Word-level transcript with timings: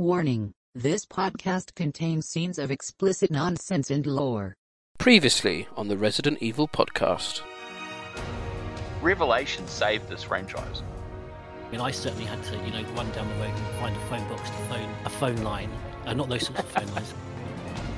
Warning 0.00 0.54
this 0.74 1.04
podcast 1.04 1.74
contains 1.74 2.26
scenes 2.26 2.58
of 2.58 2.70
explicit 2.70 3.30
nonsense 3.30 3.90
and 3.90 4.06
lore. 4.06 4.56
Previously 4.96 5.68
on 5.76 5.88
the 5.88 5.98
Resident 5.98 6.38
Evil 6.40 6.66
podcast. 6.66 7.42
Revelation 9.02 9.68
saved 9.68 10.08
this 10.08 10.22
franchise. 10.22 10.82
I 11.66 11.70
mean, 11.70 11.82
I 11.82 11.90
certainly 11.90 12.24
had 12.24 12.42
to, 12.44 12.56
you 12.64 12.70
know, 12.70 12.82
run 12.94 13.12
down 13.12 13.28
the 13.28 13.34
road 13.34 13.50
and 13.54 13.66
find 13.78 13.94
a 13.94 14.00
phone 14.06 14.26
box 14.30 14.48
to 14.48 14.56
phone 14.70 14.88
a 15.04 15.10
phone 15.10 15.42
line. 15.42 15.70
Uh, 16.06 16.14
not 16.14 16.30
those 16.30 16.46
sorts 16.46 16.60
of 16.60 16.68
phone 16.68 16.94
lines. 16.94 17.12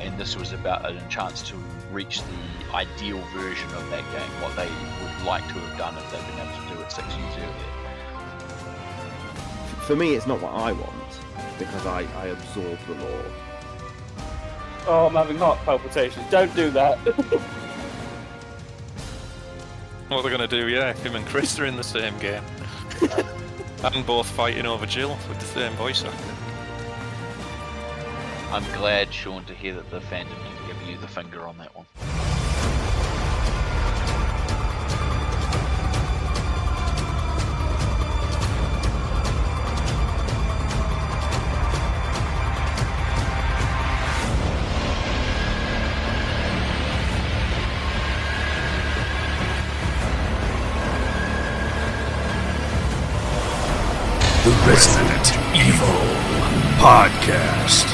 And 0.01 0.19
this 0.19 0.37
was 0.37 0.53
about 0.53 0.85
a 0.85 1.01
chance 1.09 1.41
to 1.51 1.57
reach 1.93 2.21
the 2.21 2.75
ideal 2.75 3.21
version 3.33 3.71
of 3.75 3.89
that 3.91 4.03
game, 4.11 4.43
what 4.43 4.57
they 4.57 4.67
would 4.67 5.25
like 5.25 5.47
to 5.47 5.55
have 5.55 5.79
done 5.79 5.97
if 5.97 6.11
they'd 6.11 6.27
been 6.27 6.41
able 6.49 6.69
to 6.69 6.75
do 6.75 6.83
it 6.83 6.91
six 6.91 7.07
years 7.15 7.37
earlier. 7.37 7.71
For 9.83 9.95
me, 9.95 10.17
it's 10.17 10.27
not 10.27 10.43
what 10.43 10.53
I 10.53 10.73
want 10.73 11.02
because 11.59 11.87
I, 11.87 12.07
I 12.17 12.27
absorb 12.27 12.79
the 12.87 12.95
lore. 12.95 13.25
Oh, 14.87 15.07
I'm 15.07 15.15
having 15.15 15.39
heart 15.39 15.59
palpitations. 15.61 16.29
Don't 16.31 16.55
do 16.55 16.71
that. 16.71 16.99
What 20.13 20.27
are 20.27 20.29
they 20.29 20.37
going 20.37 20.47
to 20.51 20.61
do? 20.61 20.69
Yeah, 20.69 20.93
him 20.93 21.15
and 21.15 21.25
Chris 21.25 21.59
are 21.59 21.65
in 21.65 21.75
the 21.75 21.83
same 21.83 22.19
game. 22.19 22.43
and 23.83 24.05
both 24.05 24.29
fighting 24.29 24.67
over 24.67 24.85
Jill 24.85 25.17
with 25.27 25.39
the 25.39 25.47
same 25.47 25.73
voice 25.73 26.05
actor. 26.05 26.35
I'm 28.51 28.65
glad, 28.79 29.11
Sean, 29.15 29.43
to 29.47 29.55
hear 29.55 29.75
that 29.75 29.91
the 29.91 30.01
fandom 30.01 30.29
didn't 30.29 30.67
give 30.67 30.83
you 30.87 30.99
the 30.99 31.09
finger 31.09 31.47
on 31.47 31.57
that 31.57 31.75
one. 31.75 31.87
Resident 54.73 55.37
Evil 55.55 55.87
Podcast. 56.81 57.85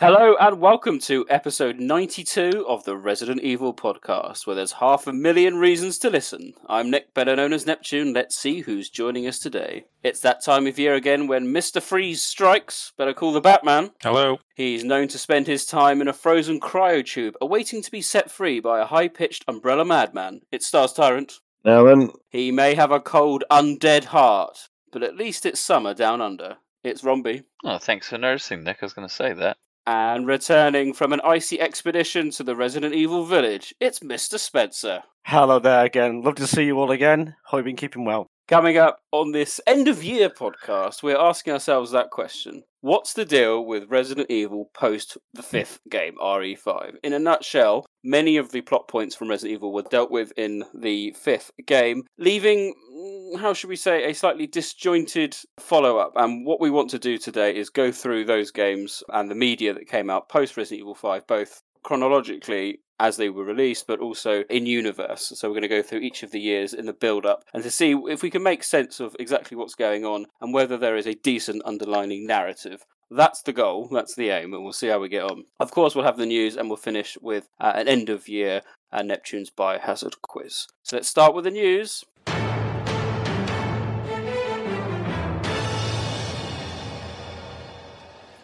Hello 0.00 0.34
and 0.40 0.60
welcome 0.60 0.98
to 0.98 1.24
episode 1.30 1.78
92 1.78 2.64
of 2.66 2.82
the 2.82 2.96
Resident 2.96 3.40
Evil 3.42 3.72
podcast, 3.72 4.48
where 4.48 4.56
there's 4.56 4.72
half 4.72 5.06
a 5.06 5.12
million 5.12 5.58
reasons 5.58 5.96
to 5.98 6.10
listen. 6.10 6.54
I'm 6.68 6.90
Nick, 6.90 7.14
better 7.14 7.36
known 7.36 7.52
as 7.52 7.66
Neptune. 7.66 8.12
Let's 8.12 8.36
see 8.36 8.62
who's 8.62 8.90
joining 8.90 9.28
us 9.28 9.38
today. 9.38 9.84
It's 10.02 10.18
that 10.22 10.42
time 10.44 10.66
of 10.66 10.76
year 10.76 10.94
again 10.94 11.28
when 11.28 11.54
Mr. 11.54 11.80
Freeze 11.80 12.24
strikes. 12.24 12.92
Better 12.98 13.14
call 13.14 13.32
the 13.32 13.40
Batman. 13.40 13.92
Hello. 14.02 14.38
He's 14.56 14.82
known 14.82 15.06
to 15.06 15.18
spend 15.18 15.46
his 15.46 15.64
time 15.64 16.00
in 16.00 16.08
a 16.08 16.12
frozen 16.12 16.58
cryo 16.58 17.06
tube, 17.06 17.36
awaiting 17.40 17.80
to 17.80 17.92
be 17.92 18.02
set 18.02 18.28
free 18.28 18.58
by 18.58 18.80
a 18.80 18.86
high 18.86 19.06
pitched 19.06 19.44
umbrella 19.46 19.84
madman. 19.84 20.40
It 20.50 20.64
Stars 20.64 20.92
Tyrant. 20.92 21.38
Now 21.64 21.84
then, 21.84 22.10
He 22.30 22.50
may 22.50 22.74
have 22.74 22.90
a 22.90 23.00
cold, 23.00 23.44
undead 23.50 24.04
heart, 24.04 24.68
but 24.92 25.02
at 25.02 25.16
least 25.16 25.44
it's 25.44 25.60
summer 25.60 25.94
down 25.94 26.20
under. 26.20 26.56
It's 26.82 27.02
Romby. 27.02 27.44
Oh, 27.64 27.78
thanks 27.78 28.08
for 28.08 28.16
noticing, 28.16 28.64
Nick. 28.64 28.78
I 28.80 28.86
was 28.86 28.94
going 28.94 29.06
to 29.06 29.14
say 29.14 29.34
that. 29.34 29.58
And 29.86 30.26
returning 30.26 30.94
from 30.94 31.12
an 31.12 31.20
icy 31.22 31.60
expedition 31.60 32.30
to 32.32 32.42
the 32.42 32.56
Resident 32.56 32.94
Evil 32.94 33.24
village, 33.24 33.74
it's 33.80 34.00
Mr. 34.00 34.38
Spencer. 34.38 35.02
Hello 35.24 35.58
there 35.58 35.84
again. 35.84 36.22
Love 36.22 36.36
to 36.36 36.46
see 36.46 36.64
you 36.64 36.78
all 36.78 36.90
again. 36.90 37.34
Hope 37.44 37.58
you've 37.58 37.64
been 37.66 37.76
keeping 37.76 38.04
well. 38.04 38.26
Coming 38.48 38.78
up 38.78 39.00
on 39.12 39.32
this 39.32 39.60
end 39.66 39.88
of 39.88 40.02
year 40.02 40.30
podcast, 40.30 41.02
we're 41.02 41.18
asking 41.18 41.52
ourselves 41.52 41.90
that 41.90 42.10
question 42.10 42.62
What's 42.82 43.12
the 43.12 43.26
deal 43.26 43.62
with 43.62 43.90
Resident 43.90 44.30
Evil 44.30 44.70
post 44.72 45.18
the 45.34 45.42
fifth 45.42 45.80
game, 45.90 46.14
RE5? 46.18 46.94
In 47.02 47.12
a 47.12 47.18
nutshell, 47.18 47.84
many 48.02 48.38
of 48.38 48.52
the 48.52 48.62
plot 48.62 48.88
points 48.88 49.14
from 49.14 49.28
Resident 49.28 49.52
Evil 49.52 49.74
were 49.74 49.82
dealt 49.82 50.10
with 50.10 50.32
in 50.38 50.64
the 50.72 51.12
fifth 51.12 51.50
game, 51.66 52.04
leaving, 52.16 52.74
mm, 52.90 53.38
how 53.38 53.52
should 53.52 53.68
we 53.68 53.76
say, 53.76 54.04
a 54.04 54.14
slightly 54.14 54.46
disjointed 54.46 55.36
follow 55.58 55.98
up. 55.98 56.12
And 56.16 56.46
what 56.46 56.58
we 56.58 56.70
want 56.70 56.88
to 56.90 56.98
do 56.98 57.18
today 57.18 57.54
is 57.54 57.68
go 57.68 57.92
through 57.92 58.24
those 58.24 58.50
games 58.50 59.02
and 59.10 59.30
the 59.30 59.34
media 59.34 59.74
that 59.74 59.86
came 59.86 60.08
out 60.08 60.30
post 60.30 60.56
Resident 60.56 60.80
Evil 60.80 60.94
5, 60.94 61.26
both 61.26 61.62
chronologically 61.82 62.80
as 63.00 63.16
they 63.16 63.30
were 63.30 63.44
released, 63.44 63.86
but 63.86 63.98
also 63.98 64.44
in 64.50 64.66
universe. 64.66 65.32
So 65.34 65.48
we're 65.48 65.54
going 65.54 65.62
to 65.62 65.68
go 65.68 65.82
through 65.82 66.00
each 66.00 66.22
of 66.22 66.30
the 66.30 66.38
years 66.38 66.74
in 66.74 66.86
the 66.86 66.92
build 66.92 67.24
up 67.26 67.42
and 67.52 67.62
to 67.62 67.70
see 67.70 67.92
if 68.08 68.22
we 68.22 68.30
can 68.30 68.42
make 68.42 68.62
sense 68.62 69.00
of 69.00 69.16
exactly 69.18 69.56
what's 69.56 69.74
going 69.74 70.04
on 70.04 70.26
and 70.40 70.52
whether 70.52 70.76
there 70.76 70.96
is 70.96 71.06
a 71.06 71.14
decent 71.14 71.62
underlining 71.64 72.26
narrative. 72.26 72.84
That's 73.10 73.42
the 73.42 73.52
goal, 73.52 73.88
that's 73.90 74.14
the 74.14 74.28
aim, 74.28 74.54
and 74.54 74.62
we'll 74.62 74.72
see 74.72 74.86
how 74.86 75.00
we 75.00 75.08
get 75.08 75.24
on. 75.24 75.44
Of 75.58 75.72
course, 75.72 75.96
we'll 75.96 76.04
have 76.04 76.18
the 76.18 76.26
news 76.26 76.56
and 76.56 76.68
we'll 76.68 76.76
finish 76.76 77.18
with 77.20 77.48
uh, 77.58 77.72
an 77.74 77.88
end 77.88 78.08
of 78.08 78.28
year 78.28 78.62
uh, 78.92 79.02
Neptune's 79.02 79.50
Biohazard 79.50 80.20
quiz. 80.22 80.66
So 80.82 80.96
let's 80.96 81.08
start 81.08 81.34
with 81.34 81.44
the 81.44 81.50
news. 81.50 82.04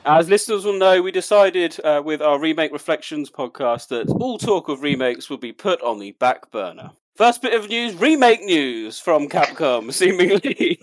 As 0.08 0.30
listeners 0.30 0.64
will 0.64 0.78
know, 0.78 1.02
we 1.02 1.10
decided 1.10 1.80
uh, 1.82 2.00
with 2.04 2.22
our 2.22 2.38
Remake 2.38 2.72
Reflections 2.72 3.28
podcast 3.28 3.88
that 3.88 4.08
all 4.08 4.38
talk 4.38 4.68
of 4.68 4.80
remakes 4.80 5.28
will 5.28 5.36
be 5.36 5.52
put 5.52 5.82
on 5.82 5.98
the 5.98 6.12
back 6.12 6.48
burner. 6.52 6.92
First 7.16 7.42
bit 7.42 7.54
of 7.54 7.68
news, 7.68 7.92
remake 7.96 8.44
news 8.44 9.00
from 9.00 9.28
Capcom, 9.28 9.92
seemingly. 9.92 10.78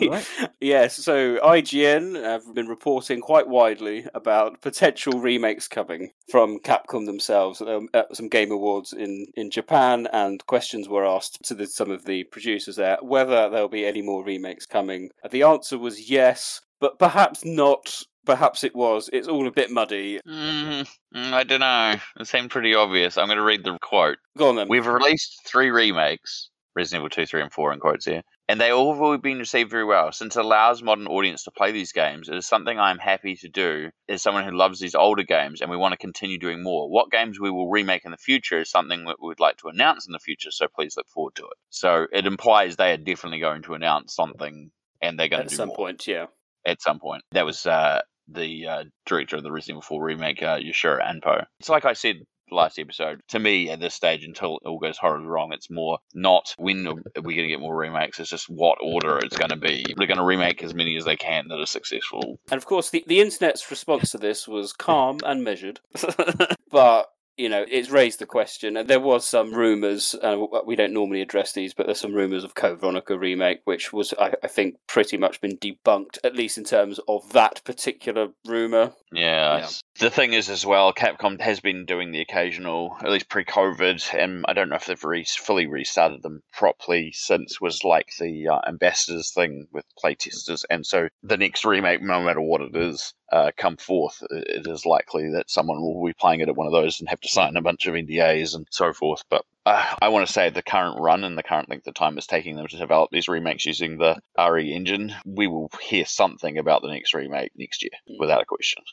yes, 0.59 0.97
so 0.97 1.37
IGN 1.37 2.21
have 2.21 2.53
been 2.53 2.67
reporting 2.67 3.21
quite 3.21 3.47
widely 3.47 4.05
about 4.13 4.59
potential 4.59 5.21
remakes 5.21 5.69
coming 5.69 6.09
from 6.29 6.59
Capcom 6.59 7.05
themselves 7.05 7.61
um, 7.61 7.87
at 7.93 8.13
some 8.13 8.27
game 8.27 8.51
awards 8.51 8.91
in, 8.91 9.27
in 9.35 9.49
Japan, 9.49 10.09
and 10.11 10.45
questions 10.47 10.89
were 10.89 11.05
asked 11.05 11.41
to 11.45 11.55
the, 11.55 11.65
some 11.65 11.91
of 11.91 12.03
the 12.03 12.25
producers 12.25 12.75
there 12.75 12.97
whether 13.01 13.49
there'll 13.49 13.69
be 13.69 13.85
any 13.85 14.01
more 14.01 14.21
remakes 14.25 14.65
coming. 14.65 15.11
The 15.31 15.43
answer 15.43 15.77
was 15.77 16.09
yes, 16.09 16.59
but 16.81 16.99
perhaps 16.99 17.45
not 17.45 18.03
Perhaps 18.25 18.63
it 18.63 18.75
was. 18.75 19.09
It's 19.11 19.27
all 19.27 19.47
a 19.47 19.51
bit 19.51 19.71
muddy. 19.71 20.19
Mm, 20.27 20.87
I 21.13 21.43
don't 21.43 21.59
know. 21.59 21.95
It 22.19 22.27
seemed 22.27 22.51
pretty 22.51 22.73
obvious. 22.73 23.17
I'm 23.17 23.27
going 23.27 23.37
to 23.37 23.43
read 23.43 23.63
the 23.63 23.77
quote. 23.81 24.17
Go 24.37 24.49
on 24.49 24.55
then. 24.55 24.67
We've 24.69 24.87
released 24.87 25.41
three 25.45 25.71
remakes 25.71 26.49
Resident 26.75 27.01
Evil 27.01 27.09
2, 27.09 27.25
3, 27.25 27.41
and 27.43 27.53
4 27.53 27.73
in 27.73 27.79
quotes 27.79 28.05
here. 28.05 28.23
And 28.49 28.59
they 28.59 28.71
all 28.71 29.11
have 29.11 29.21
been 29.21 29.39
received 29.39 29.69
very 29.69 29.85
well. 29.85 30.11
Since 30.11 30.35
it 30.35 30.43
allows 30.43 30.81
modern 30.81 31.07
audience 31.07 31.43
to 31.43 31.51
play 31.51 31.71
these 31.71 31.91
games, 31.91 32.29
it 32.29 32.35
is 32.35 32.47
something 32.47 32.79
I'm 32.79 32.97
happy 32.97 33.35
to 33.37 33.49
do 33.49 33.89
as 34.09 34.21
someone 34.21 34.43
who 34.43 34.51
loves 34.51 34.79
these 34.79 34.95
older 34.95 35.23
games 35.23 35.61
and 35.61 35.69
we 35.69 35.77
want 35.77 35.93
to 35.93 35.97
continue 35.97 36.39
doing 36.39 36.63
more. 36.63 36.89
What 36.89 37.11
games 37.11 37.39
we 37.39 37.51
will 37.51 37.69
remake 37.69 38.05
in 38.05 38.11
the 38.11 38.17
future 38.17 38.59
is 38.59 38.69
something 38.69 39.05
that 39.05 39.21
we 39.21 39.27
would 39.27 39.39
like 39.39 39.57
to 39.57 39.69
announce 39.69 40.07
in 40.07 40.13
the 40.13 40.19
future, 40.19 40.51
so 40.51 40.67
please 40.67 40.97
look 40.97 41.07
forward 41.07 41.35
to 41.35 41.43
it. 41.43 41.57
So 41.69 42.07
it 42.11 42.25
implies 42.25 42.75
they 42.75 42.91
are 42.91 42.97
definitely 42.97 43.39
going 43.39 43.61
to 43.63 43.75
announce 43.75 44.15
something 44.15 44.71
and 45.01 45.19
they're 45.19 45.29
going 45.29 45.43
At 45.43 45.49
to 45.49 45.55
do 45.55 45.57
some 45.57 45.67
more 45.69 45.77
point, 45.77 46.07
yeah. 46.07 46.25
at 46.65 46.81
some 46.81 46.99
point. 46.99 47.23
That 47.31 47.45
was 47.45 47.65
uh, 47.65 48.01
the 48.27 48.67
uh, 48.67 48.83
director 49.05 49.37
of 49.37 49.43
the 49.43 49.51
Resident 49.51 49.77
Evil 49.77 49.81
4 49.81 50.03
remake, 50.03 50.41
uh, 50.43 50.57
Yasuhiro 50.57 51.01
Ampo. 51.01 51.45
It's 51.59 51.69
like 51.69 51.85
I 51.85 51.93
said 51.93 52.17
last 52.53 52.79
episode. 52.79 53.21
To 53.29 53.39
me, 53.39 53.69
at 53.69 53.79
this 53.79 53.93
stage, 53.93 54.23
until 54.23 54.57
it 54.57 54.67
all 54.67 54.79
goes 54.79 54.97
horribly 54.97 55.27
wrong, 55.27 55.51
it's 55.51 55.69
more 55.69 55.97
not 56.13 56.53
when 56.57 56.85
we're 56.85 57.21
we 57.23 57.35
going 57.35 57.47
to 57.47 57.53
get 57.53 57.59
more 57.59 57.75
remakes. 57.75 58.19
It's 58.19 58.29
just 58.29 58.49
what 58.49 58.77
order 58.81 59.17
it's 59.17 59.37
going 59.37 59.49
to 59.49 59.57
be. 59.57 59.85
They're 59.97 60.07
going 60.07 60.17
to 60.17 60.23
remake 60.23 60.63
as 60.63 60.73
many 60.73 60.95
as 60.95 61.05
they 61.05 61.15
can 61.15 61.47
that 61.49 61.59
are 61.59 61.65
successful. 61.65 62.39
And 62.49 62.57
of 62.57 62.65
course, 62.65 62.89
the, 62.89 63.03
the 63.07 63.19
internet's 63.19 63.69
response 63.69 64.11
to 64.11 64.17
this 64.17 64.47
was 64.47 64.73
calm 64.73 65.19
and 65.25 65.43
measured. 65.43 65.79
but, 66.71 67.07
you 67.37 67.49
know, 67.49 67.65
it's 67.69 67.89
raised 67.89 68.19
the 68.19 68.25
question. 68.25 68.77
And 68.77 68.89
there 68.89 68.99
was 68.99 69.25
some 69.25 69.53
rumours, 69.53 70.15
and 70.21 70.47
we 70.65 70.75
don't 70.75 70.93
normally 70.93 71.21
address 71.21 71.53
these, 71.53 71.73
but 71.73 71.85
there's 71.85 71.99
some 71.99 72.13
rumours 72.13 72.43
of 72.43 72.55
Code 72.55 72.79
Veronica 72.79 73.17
remake, 73.17 73.61
which 73.65 73.91
was, 73.91 74.13
I, 74.19 74.33
I 74.43 74.47
think, 74.47 74.75
pretty 74.87 75.17
much 75.17 75.41
been 75.41 75.57
debunked, 75.57 76.19
at 76.23 76.35
least 76.35 76.57
in 76.57 76.63
terms 76.63 76.99
of 77.07 77.33
that 77.33 77.61
particular 77.63 78.29
rumour. 78.45 78.93
Yeah. 79.11 79.57
Yeah. 79.57 79.69
The 79.99 80.09
thing 80.09 80.33
is, 80.33 80.49
as 80.49 80.65
well, 80.65 80.91
Capcom 80.93 81.39
has 81.39 81.59
been 81.59 81.85
doing 81.85 82.11
the 82.11 82.21
occasional, 82.21 82.97
at 83.01 83.11
least 83.11 83.29
pre-COVID, 83.29 84.13
and 84.13 84.43
I 84.47 84.53
don't 84.53 84.69
know 84.69 84.75
if 84.75 84.85
they've 84.85 85.03
re- 85.03 85.23
fully 85.23 85.67
restarted 85.67 86.23
them 86.23 86.41
properly 86.51 87.11
since 87.13 87.61
was 87.61 87.83
like 87.83 88.09
the 88.19 88.47
uh, 88.49 88.59
ambassadors 88.67 89.31
thing 89.31 89.67
with 89.71 89.85
playtesters, 90.03 90.63
and 90.69 90.85
so 90.85 91.09
the 91.21 91.37
next 91.37 91.63
remake, 91.63 92.01
no 92.01 92.23
matter 92.23 92.41
what 92.41 92.61
it 92.61 92.75
is, 92.75 93.13
uh, 93.33 93.51
come 93.57 93.75
forth, 93.77 94.21
it 94.29 94.67
is 94.67 94.85
likely 94.85 95.27
that 95.31 95.49
someone 95.49 95.81
will 95.81 96.05
be 96.05 96.13
playing 96.13 96.41
it 96.41 96.49
at 96.49 96.55
one 96.55 96.67
of 96.67 96.71
those 96.71 96.99
and 96.99 97.09
have 97.09 97.19
to 97.19 97.27
sign 97.27 97.57
a 97.57 97.63
bunch 97.63 97.87
of 97.87 97.95
NDAs 97.95 98.53
and 98.53 98.67
so 98.69 98.93
forth. 98.93 99.23
But 99.27 99.43
uh, 99.65 99.95
I 99.99 100.09
want 100.09 100.27
to 100.27 100.31
say 100.31 100.51
the 100.51 100.61
current 100.61 101.01
run 101.01 101.23
and 101.23 101.35
the 101.35 101.41
current 101.41 101.67
length 101.67 101.87
of 101.87 101.95
time 101.95 102.15
it's 102.15 102.27
taking 102.27 102.55
them 102.55 102.67
to 102.67 102.77
develop 102.77 103.09
these 103.09 103.27
remakes 103.27 103.65
using 103.65 103.97
the 103.97 104.19
RE 104.37 104.71
engine, 104.71 105.15
we 105.25 105.47
will 105.47 105.71
hear 105.81 106.05
something 106.05 106.59
about 106.59 106.83
the 106.83 106.89
next 106.89 107.15
remake 107.15 107.51
next 107.55 107.81
year, 107.81 107.91
without 108.19 108.43
a 108.43 108.45
question. 108.45 108.83